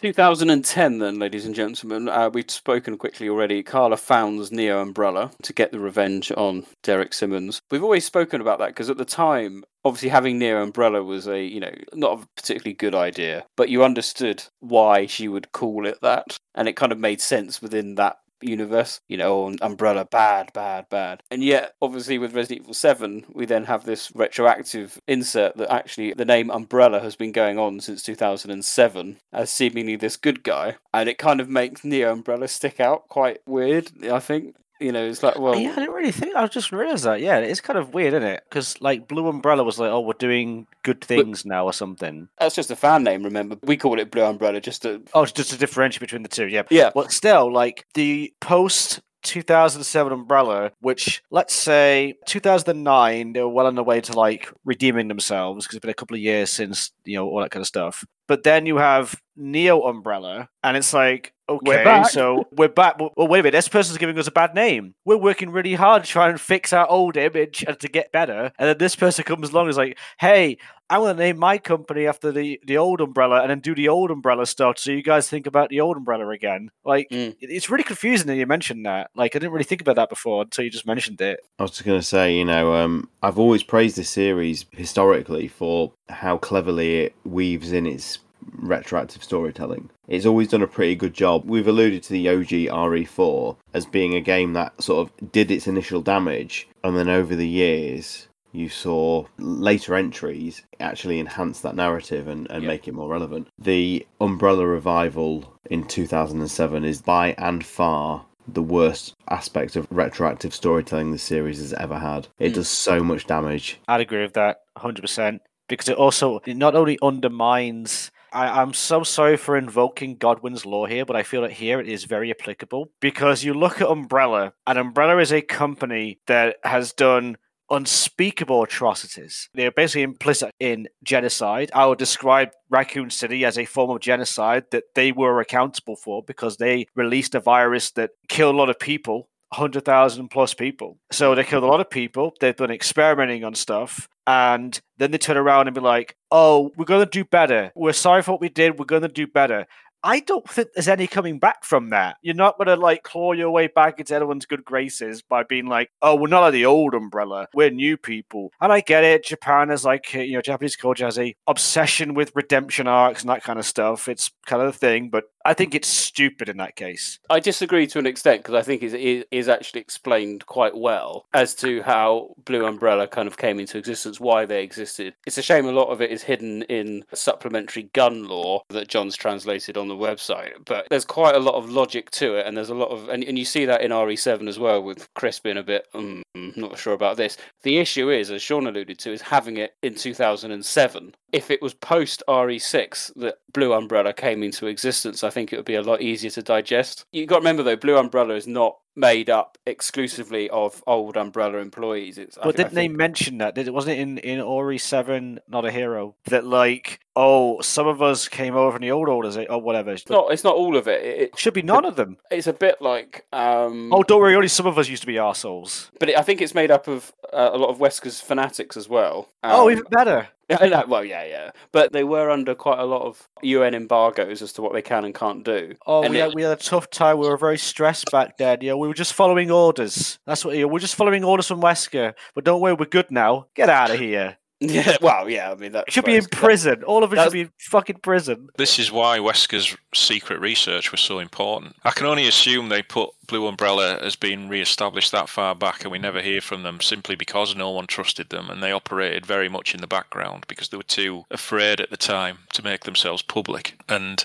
2010, 0.00 0.98
then, 0.98 1.18
ladies 1.18 1.44
and 1.44 1.54
gentlemen, 1.54 2.08
uh, 2.08 2.30
we've 2.32 2.50
spoken 2.50 2.96
quickly 2.96 3.28
already. 3.28 3.62
Carla 3.62 3.98
founds 3.98 4.50
Neo 4.50 4.80
Umbrella 4.80 5.30
to 5.42 5.52
get 5.52 5.72
the 5.72 5.78
revenge 5.78 6.32
on 6.38 6.64
Derek 6.82 7.12
Simmons. 7.12 7.60
We've 7.70 7.84
always 7.84 8.06
spoken 8.06 8.40
about 8.40 8.58
that 8.60 8.68
because 8.68 8.88
at 8.88 8.96
the 8.96 9.04
time, 9.04 9.62
obviously 9.84 10.08
having 10.08 10.38
Neo 10.38 10.62
Umbrella 10.62 11.02
was 11.02 11.28
a, 11.28 11.44
you 11.44 11.60
know, 11.60 11.74
not 11.92 12.18
a 12.18 12.26
particularly 12.34 12.72
good 12.72 12.94
idea, 12.94 13.44
but 13.58 13.68
you 13.68 13.84
understood 13.84 14.42
why 14.60 15.04
she 15.04 15.28
would 15.28 15.52
call 15.52 15.86
it 15.86 15.98
that, 16.00 16.38
and 16.54 16.66
it 16.66 16.76
kind 16.76 16.92
of 16.92 16.98
made 16.98 17.20
sense 17.20 17.60
within 17.60 17.96
that 17.96 18.19
universe. 18.42 19.00
You 19.08 19.16
know, 19.16 19.54
Umbrella, 19.60 20.04
bad, 20.04 20.52
bad, 20.52 20.88
bad. 20.88 21.22
And 21.30 21.42
yet, 21.42 21.74
obviously, 21.80 22.18
with 22.18 22.34
Resident 22.34 22.62
Evil 22.62 22.74
7, 22.74 23.26
we 23.32 23.46
then 23.46 23.64
have 23.64 23.84
this 23.84 24.14
retroactive 24.14 25.00
insert 25.06 25.56
that 25.56 25.72
actually 25.72 26.12
the 26.14 26.24
name 26.24 26.50
Umbrella 26.50 27.00
has 27.00 27.16
been 27.16 27.32
going 27.32 27.58
on 27.58 27.80
since 27.80 28.02
2007 28.02 29.18
as 29.32 29.50
seemingly 29.50 29.96
this 29.96 30.16
good 30.16 30.42
guy. 30.42 30.76
And 30.92 31.08
it 31.08 31.18
kind 31.18 31.40
of 31.40 31.48
makes 31.48 31.84
Neo 31.84 32.12
Umbrella 32.12 32.48
stick 32.48 32.80
out 32.80 33.08
quite 33.08 33.40
weird, 33.46 33.90
I 34.10 34.20
think. 34.20 34.56
You 34.80 34.92
know, 34.92 35.06
it's 35.06 35.22
like, 35.22 35.38
well, 35.38 35.56
yeah, 35.56 35.72
I 35.72 35.74
didn't 35.76 35.94
really 35.94 36.12
think. 36.12 36.34
I 36.34 36.46
just 36.46 36.72
realized 36.72 37.04
that. 37.04 37.20
Yeah, 37.20 37.38
it's 37.38 37.60
kind 37.60 37.78
of 37.78 37.92
weird, 37.94 38.14
isn't 38.14 38.26
it? 38.26 38.44
Because 38.48 38.80
like 38.80 39.06
Blue 39.06 39.28
Umbrella 39.28 39.62
was 39.62 39.78
like, 39.78 39.90
oh, 39.90 40.00
we're 40.00 40.14
doing 40.14 40.66
good 40.82 41.02
things 41.02 41.44
now 41.44 41.64
or 41.64 41.72
something. 41.72 42.28
that's 42.38 42.54
just 42.54 42.70
a 42.70 42.76
fan 42.76 43.04
name, 43.04 43.22
remember? 43.22 43.56
We 43.62 43.76
call 43.76 44.00
it 44.00 44.10
Blue 44.10 44.24
Umbrella 44.24 44.60
just 44.60 44.82
to. 44.82 45.02
Oh, 45.14 45.22
it's 45.22 45.32
just 45.32 45.50
to 45.50 45.58
differentiate 45.58 46.00
between 46.00 46.22
the 46.22 46.28
two. 46.28 46.48
Yeah. 46.48 46.62
Yeah. 46.70 46.90
But 46.94 47.12
still, 47.12 47.52
like 47.52 47.86
the 47.94 48.32
post 48.40 49.00
2007 49.22 50.12
Umbrella, 50.12 50.72
which 50.80 51.22
let's 51.30 51.54
say 51.54 52.14
2009, 52.26 53.32
they 53.32 53.40
were 53.42 53.48
well 53.48 53.66
on 53.66 53.74
their 53.74 53.84
way 53.84 54.00
to 54.00 54.12
like 54.12 54.50
redeeming 54.64 55.08
themselves 55.08 55.66
because 55.66 55.76
it's 55.76 55.82
been 55.82 55.90
a 55.90 55.94
couple 55.94 56.14
of 56.16 56.22
years 56.22 56.50
since 56.50 56.92
you 57.04 57.16
know 57.16 57.28
all 57.28 57.40
that 57.40 57.50
kind 57.50 57.60
of 57.60 57.66
stuff. 57.66 58.04
But 58.30 58.44
then 58.44 58.64
you 58.64 58.76
have 58.76 59.20
Neo 59.36 59.80
Umbrella, 59.82 60.48
and 60.62 60.76
it's 60.76 60.94
like. 60.94 61.32
Okay, 61.48 61.82
back. 61.82 62.08
so 62.08 62.46
we're 62.52 62.68
back. 62.68 62.96
Well, 63.00 63.10
wait 63.26 63.40
a 63.40 63.42
minute. 63.42 63.50
This 63.58 63.66
person's 63.66 63.98
giving 63.98 64.16
us 64.20 64.28
a 64.28 64.30
bad 64.30 64.54
name. 64.54 64.94
We're 65.04 65.16
working 65.16 65.50
really 65.50 65.74
hard 65.74 66.04
to 66.04 66.08
try 66.08 66.28
and 66.28 66.40
fix 66.40 66.72
our 66.72 66.88
old 66.88 67.16
image 67.16 67.64
and 67.66 67.76
to 67.80 67.88
get 67.88 68.12
better. 68.12 68.52
And 68.56 68.68
then 68.68 68.78
this 68.78 68.94
person 68.94 69.24
comes 69.24 69.50
along 69.50 69.62
and 69.64 69.70
is 69.70 69.76
like, 69.76 69.98
"Hey, 70.20 70.58
I'm 70.88 71.00
going 71.00 71.16
to 71.16 71.20
name 71.20 71.38
my 71.38 71.58
company 71.58 72.06
after 72.06 72.30
the, 72.30 72.60
the 72.64 72.76
old 72.76 73.00
umbrella 73.00 73.40
and 73.40 73.50
then 73.50 73.58
do 73.58 73.74
the 73.74 73.88
old 73.88 74.12
umbrella 74.12 74.46
stuff 74.46 74.78
so 74.78 74.92
you 74.92 75.02
guys 75.02 75.28
think 75.28 75.48
about 75.48 75.70
the 75.70 75.80
old 75.80 75.96
umbrella 75.96 76.28
again. 76.28 76.70
Like, 76.84 77.08
Mm. 77.10 77.34
it's 77.40 77.68
really 77.68 77.82
confusing 77.82 78.28
that 78.28 78.36
you 78.36 78.46
mentioned 78.46 78.86
that. 78.86 79.10
Like, 79.16 79.34
I 79.34 79.40
didn't 79.40 79.50
really 79.52 79.64
think 79.64 79.80
about 79.80 79.96
that 79.96 80.08
before 80.08 80.42
until 80.42 80.64
you 80.64 80.70
just 80.70 80.86
mentioned 80.86 81.20
it. 81.20 81.40
I 81.58 81.62
was 81.64 81.72
just 81.72 81.84
going 81.84 81.98
to 81.98 82.06
say, 82.06 82.36
you 82.36 82.44
know, 82.44 82.74
um, 82.74 83.08
I've 83.24 83.40
always 83.40 83.64
praised 83.64 83.96
this 83.96 84.08
series 84.10 84.66
historically 84.70 85.48
for 85.48 85.92
how 86.08 86.38
cleverly 86.38 87.00
it 87.00 87.16
weaves 87.24 87.72
in 87.72 87.86
its 87.86 88.19
retroactive 88.56 89.22
storytelling. 89.22 89.90
It's 90.08 90.26
always 90.26 90.48
done 90.48 90.62
a 90.62 90.66
pretty 90.66 90.94
good 90.94 91.14
job. 91.14 91.44
We've 91.44 91.66
alluded 91.68 92.02
to 92.04 92.12
the 92.12 92.28
OG 92.28 92.68
RE4 92.68 93.56
as 93.74 93.86
being 93.86 94.14
a 94.14 94.20
game 94.20 94.52
that 94.54 94.82
sort 94.82 95.08
of 95.08 95.32
did 95.32 95.50
its 95.50 95.66
initial 95.66 96.00
damage, 96.00 96.68
and 96.84 96.96
then 96.96 97.08
over 97.08 97.34
the 97.36 97.48
years, 97.48 98.28
you 98.52 98.68
saw 98.68 99.26
later 99.38 99.94
entries 99.94 100.62
actually 100.80 101.20
enhance 101.20 101.60
that 101.60 101.76
narrative 101.76 102.26
and, 102.26 102.50
and 102.50 102.66
make 102.66 102.88
it 102.88 102.94
more 102.94 103.08
relevant. 103.08 103.46
The 103.58 104.04
Umbrella 104.20 104.66
Revival 104.66 105.56
in 105.70 105.86
2007 105.86 106.84
is 106.84 107.00
by 107.00 107.34
and 107.38 107.64
far 107.64 108.26
the 108.48 108.62
worst 108.62 109.14
aspect 109.28 109.76
of 109.76 109.86
retroactive 109.90 110.52
storytelling 110.52 111.12
the 111.12 111.18
series 111.18 111.58
has 111.58 111.72
ever 111.74 111.98
had. 112.00 112.26
It 112.40 112.50
Mm. 112.50 112.54
does 112.54 112.68
so 112.68 113.04
much 113.04 113.26
damage. 113.28 113.78
I'd 113.86 114.00
agree 114.00 114.22
with 114.22 114.32
that 114.32 114.62
100%. 114.76 115.40
because 115.68 115.88
it 115.88 115.96
also 115.96 116.40
it 116.46 116.56
not 116.56 116.74
only 116.74 116.98
undermines. 117.00 118.10
I, 118.32 118.60
I'm 118.60 118.72
so 118.72 119.02
sorry 119.02 119.36
for 119.36 119.56
invoking 119.56 120.16
Godwin's 120.16 120.66
law 120.66 120.86
here, 120.86 121.04
but 121.04 121.16
I 121.16 121.22
feel 121.22 121.42
that 121.42 121.52
here 121.52 121.80
it 121.80 121.88
is 121.88 122.04
very 122.04 122.30
applicable 122.30 122.90
because 123.00 123.44
you 123.44 123.54
look 123.54 123.80
at 123.80 123.88
Umbrella, 123.88 124.52
and 124.66 124.78
Umbrella 124.78 125.18
is 125.18 125.32
a 125.32 125.42
company 125.42 126.20
that 126.26 126.56
has 126.64 126.92
done 126.92 127.36
unspeakable 127.70 128.62
atrocities. 128.62 129.48
They're 129.54 129.70
basically 129.70 130.02
implicit 130.02 130.52
in 130.58 130.88
genocide. 131.04 131.70
I 131.72 131.86
would 131.86 131.98
describe 131.98 132.50
Raccoon 132.68 133.10
City 133.10 133.44
as 133.44 133.56
a 133.56 133.64
form 133.64 133.90
of 133.90 134.00
genocide 134.00 134.64
that 134.72 134.84
they 134.94 135.12
were 135.12 135.40
accountable 135.40 135.96
for 135.96 136.22
because 136.22 136.56
they 136.56 136.86
released 136.96 137.34
a 137.34 137.40
virus 137.40 137.92
that 137.92 138.10
killed 138.28 138.56
a 138.56 138.58
lot 138.58 138.70
of 138.70 138.78
people. 138.78 139.28
100,000 139.50 140.28
plus 140.28 140.54
people. 140.54 140.96
So 141.10 141.34
they 141.34 141.44
killed 141.44 141.64
a 141.64 141.66
lot 141.66 141.80
of 141.80 141.90
people. 141.90 142.34
They've 142.40 142.56
been 142.56 142.70
experimenting 142.70 143.44
on 143.44 143.54
stuff. 143.54 144.08
And 144.26 144.80
then 144.98 145.10
they 145.10 145.18
turn 145.18 145.36
around 145.36 145.66
and 145.66 145.74
be 145.74 145.80
like, 145.80 146.16
oh, 146.30 146.70
we're 146.76 146.84
going 146.84 147.04
to 147.04 147.10
do 147.10 147.24
better. 147.24 147.72
We're 147.74 147.92
sorry 147.92 148.22
for 148.22 148.32
what 148.32 148.40
we 148.40 148.48
did. 148.48 148.78
We're 148.78 148.84
going 148.84 149.02
to 149.02 149.08
do 149.08 149.26
better. 149.26 149.66
I 150.02 150.20
don't 150.20 150.48
think 150.48 150.68
there's 150.74 150.88
any 150.88 151.06
coming 151.06 151.38
back 151.38 151.64
from 151.64 151.90
that. 151.90 152.16
You're 152.22 152.34
not 152.34 152.56
going 152.56 152.68
to 152.68 152.76
like 152.76 153.02
claw 153.02 153.32
your 153.32 153.50
way 153.50 153.66
back 153.66 153.98
into 153.98 154.14
anyone's 154.14 154.46
good 154.46 154.64
graces 154.64 155.22
by 155.22 155.42
being 155.42 155.66
like, 155.66 155.90
oh, 156.02 156.14
we're 156.14 156.28
not 156.28 156.40
like 156.40 156.52
the 156.52 156.66
old 156.66 156.94
umbrella. 156.94 157.48
We're 157.54 157.70
new 157.70 157.96
people. 157.96 158.52
And 158.60 158.72
I 158.72 158.80
get 158.80 159.04
it. 159.04 159.24
Japan 159.24 159.70
is 159.70 159.84
like, 159.84 160.10
uh, 160.14 160.20
you 160.20 160.34
know, 160.34 160.42
Japanese 160.42 160.76
culture 160.76 161.04
has 161.04 161.18
a 161.18 161.34
obsession 161.46 162.14
with 162.14 162.32
redemption 162.34 162.86
arcs 162.86 163.22
and 163.22 163.30
that 163.30 163.42
kind 163.42 163.58
of 163.58 163.66
stuff. 163.66 164.08
It's 164.08 164.30
kind 164.46 164.62
of 164.62 164.72
the 164.72 164.78
thing, 164.78 165.10
but 165.10 165.24
I 165.44 165.54
think 165.54 165.74
it's 165.74 165.88
stupid 165.88 166.48
in 166.48 166.58
that 166.58 166.76
case. 166.76 167.18
I 167.30 167.40
disagree 167.40 167.86
to 167.88 167.98
an 167.98 168.06
extent 168.06 168.42
because 168.42 168.54
I 168.54 168.62
think 168.62 168.82
it 168.82 169.28
is 169.30 169.48
actually 169.48 169.80
explained 169.80 170.46
quite 170.46 170.76
well 170.76 171.26
as 171.32 171.54
to 171.56 171.82
how 171.82 172.34
Blue 172.44 172.66
Umbrella 172.66 173.06
kind 173.06 173.26
of 173.26 173.38
came 173.38 173.58
into 173.58 173.78
existence, 173.78 174.20
why 174.20 174.44
they 174.44 174.62
existed. 174.62 175.14
It's 175.26 175.38
a 175.38 175.42
shame 175.42 175.66
a 175.66 175.72
lot 175.72 175.88
of 175.88 176.02
it 176.02 176.10
is 176.10 176.22
hidden 176.22 176.62
in 176.64 177.04
supplementary 177.14 177.84
gun 177.94 178.24
law 178.28 178.62
that 178.68 178.88
John's 178.88 179.16
translated 179.16 179.76
on 179.76 179.88
the 179.90 179.96
website, 179.96 180.52
but 180.64 180.86
there's 180.88 181.04
quite 181.04 181.34
a 181.34 181.38
lot 181.38 181.54
of 181.54 181.70
logic 181.70 182.10
to 182.12 182.36
it, 182.36 182.46
and 182.46 182.56
there's 182.56 182.70
a 182.70 182.74
lot 182.74 182.88
of, 182.88 183.08
and, 183.08 183.22
and 183.24 183.38
you 183.38 183.44
see 183.44 183.66
that 183.66 183.82
in 183.82 183.90
RE7 183.90 184.48
as 184.48 184.58
well, 184.58 184.82
with 184.82 185.12
Chris 185.14 185.38
being 185.38 185.58
a 185.58 185.62
bit, 185.62 185.86
mm, 185.92 186.22
not 186.56 186.78
sure 186.78 186.94
about 186.94 187.16
this. 187.16 187.36
The 187.62 187.78
issue 187.78 188.10
is, 188.10 188.30
as 188.30 188.42
Sean 188.42 188.66
alluded 188.66 188.98
to, 189.00 189.12
is 189.12 189.20
having 189.20 189.58
it 189.58 189.74
in 189.82 189.94
2007. 189.94 191.14
If 191.32 191.50
it 191.50 191.62
was 191.62 191.74
post 191.74 192.22
RE6 192.28 193.12
that 193.16 193.38
Blue 193.52 193.72
Umbrella 193.72 194.12
came 194.12 194.42
into 194.42 194.66
existence, 194.66 195.22
I 195.24 195.30
think 195.30 195.52
it 195.52 195.56
would 195.56 195.64
be 195.64 195.74
a 195.74 195.82
lot 195.82 196.02
easier 196.02 196.30
to 196.30 196.42
digest. 196.42 197.04
You've 197.12 197.28
got 197.28 197.36
to 197.36 197.40
remember 197.40 197.62
though, 197.62 197.76
Blue 197.76 197.96
Umbrella 197.96 198.34
is 198.34 198.46
not 198.46 198.76
made 198.96 199.30
up 199.30 199.56
exclusively 199.66 200.50
of 200.50 200.82
old 200.86 201.16
Umbrella 201.16 201.58
employees. 201.58 202.18
It's, 202.18 202.36
I 202.38 202.42
But 202.44 202.54
I 202.54 202.56
didn't 202.64 202.74
they 202.74 202.82
think- 202.88 202.96
mention 202.96 203.38
that? 203.38 203.54
Did 203.54 203.66
it 203.68 203.74
wasn't 203.74 203.98
it 203.98 204.00
in 204.02 204.18
in 204.18 204.40
RE 204.46 204.78
Seven, 204.78 205.40
Not 205.48 205.64
a 205.64 205.70
Hero, 205.70 206.14
that 206.24 206.44
like 206.44 207.00
oh 207.16 207.60
some 207.60 207.86
of 207.86 208.02
us 208.02 208.28
came 208.28 208.54
over 208.56 208.72
from 208.72 208.82
the 208.82 208.90
old 208.90 209.08
orders 209.08 209.36
or 209.36 209.60
whatever. 209.60 209.92
It's 209.92 210.08
not. 210.08 210.32
It's 210.32 210.44
not 210.44 210.54
all 210.56 210.76
of 210.76 210.86
it. 210.88 211.02
It, 211.02 211.20
it 211.22 211.38
should 211.38 211.54
be 211.54 211.62
none 211.62 211.84
of 211.84 211.96
them. 211.96 212.18
It's 212.30 212.46
a 212.46 212.52
bit 212.52 212.82
like. 212.82 213.24
Um, 213.32 213.92
Oh, 213.92 214.02
don't 214.02 214.20
worry, 214.20 214.34
only 214.34 214.48
some 214.48 214.66
of 214.66 214.78
us 214.78 214.88
used 214.88 215.02
to 215.02 215.06
be 215.06 215.14
arseholes. 215.14 215.90
but 215.98 216.08
it, 216.08 216.18
I 216.18 216.22
think 216.22 216.40
it's 216.42 216.54
made 216.54 216.70
up 216.70 216.86
of 216.88 217.12
uh, 217.32 217.50
a 217.52 217.58
lot 217.58 217.70
of 217.70 217.78
Wesker's 217.78 218.20
fanatics 218.20 218.76
as 218.76 218.88
well. 218.88 219.28
oh, 219.44 219.66
Um, 219.66 219.72
even 219.72 219.84
better. 219.90 220.28
Yeah, 220.60 220.84
well, 220.84 221.04
yeah, 221.04 221.24
yeah, 221.24 221.50
but 221.72 221.92
they 221.92 222.04
were 222.04 222.30
under 222.30 222.54
quite 222.54 222.78
a 222.78 222.84
lot 222.84 223.02
of 223.02 223.28
UN 223.42 223.74
embargoes 223.74 224.42
as 224.42 224.52
to 224.54 224.62
what 224.62 224.72
they 224.72 224.82
can 224.82 225.04
and 225.04 225.14
can't 225.14 225.44
do. 225.44 225.74
Oh, 225.86 226.02
And 226.02 226.12
we 226.12 226.18
it- 226.20 226.22
had, 226.24 226.34
we 226.34 226.42
had 226.42 226.52
a 226.52 226.56
tough 226.62 226.90
time. 226.90 227.18
We 227.18 227.28
were 227.28 227.36
very 227.36 227.58
stressed 227.58 228.10
back 228.10 228.36
then. 228.36 228.58
You 228.60 228.70
know, 228.70 228.76
we 228.78 228.88
were 228.88 228.94
just 228.94 229.14
following 229.14 229.50
orders. 229.50 230.18
That's 230.26 230.44
what 230.44 230.56
you 230.56 230.62
know, 230.62 230.68
we're 230.68 230.78
just 230.80 230.96
following 230.96 231.24
orders 231.24 231.46
from 231.46 231.60
Wesker. 231.60 232.14
But 232.34 232.44
don't 232.44 232.60
worry, 232.60 232.74
we're 232.74 232.86
good 232.86 233.10
now. 233.10 233.46
Get 233.54 233.68
out 233.70 233.90
of 233.90 233.98
here. 234.00 234.36
Yeah, 234.60 234.96
well, 235.02 235.28
yeah. 235.28 235.50
I 235.50 235.54
mean, 235.54 235.72
that 235.72 235.90
should 235.90 236.04
be 236.04 236.16
in 236.16 236.26
prison. 236.26 236.84
All 236.84 237.02
of 237.02 237.12
it 237.12 237.22
should 237.22 237.32
be 237.32 237.40
in 237.42 237.50
fucking 237.58 238.00
prison. 238.00 238.50
This 238.56 238.78
is 238.78 238.92
why 238.92 239.18
Wesker's 239.18 239.76
secret 239.94 240.40
research 240.40 240.92
was 240.92 241.00
so 241.00 241.18
important. 241.18 241.74
I 241.84 241.90
can 241.90 242.06
only 242.06 242.28
assume 242.28 242.68
they 242.68 242.82
put 242.82 243.10
Blue 243.26 243.46
Umbrella 243.46 243.96
as 243.98 244.16
being 244.16 244.48
re 244.48 244.60
established 244.60 245.12
that 245.12 245.28
far 245.28 245.54
back 245.54 245.82
and 245.82 245.90
we 245.90 245.98
never 245.98 246.20
hear 246.20 246.40
from 246.40 246.62
them 246.62 246.80
simply 246.80 247.16
because 247.16 247.56
no 247.56 247.70
one 247.70 247.86
trusted 247.86 248.28
them 248.28 248.50
and 248.50 248.62
they 248.62 248.72
operated 248.72 249.24
very 249.24 249.48
much 249.48 249.74
in 249.74 249.80
the 249.80 249.86
background 249.86 250.44
because 250.48 250.68
they 250.68 250.76
were 250.76 250.82
too 250.82 251.24
afraid 251.30 251.80
at 251.80 251.90
the 251.90 251.96
time 251.96 252.38
to 252.52 252.64
make 252.64 252.84
themselves 252.84 253.22
public. 253.22 253.80
And 253.88 254.24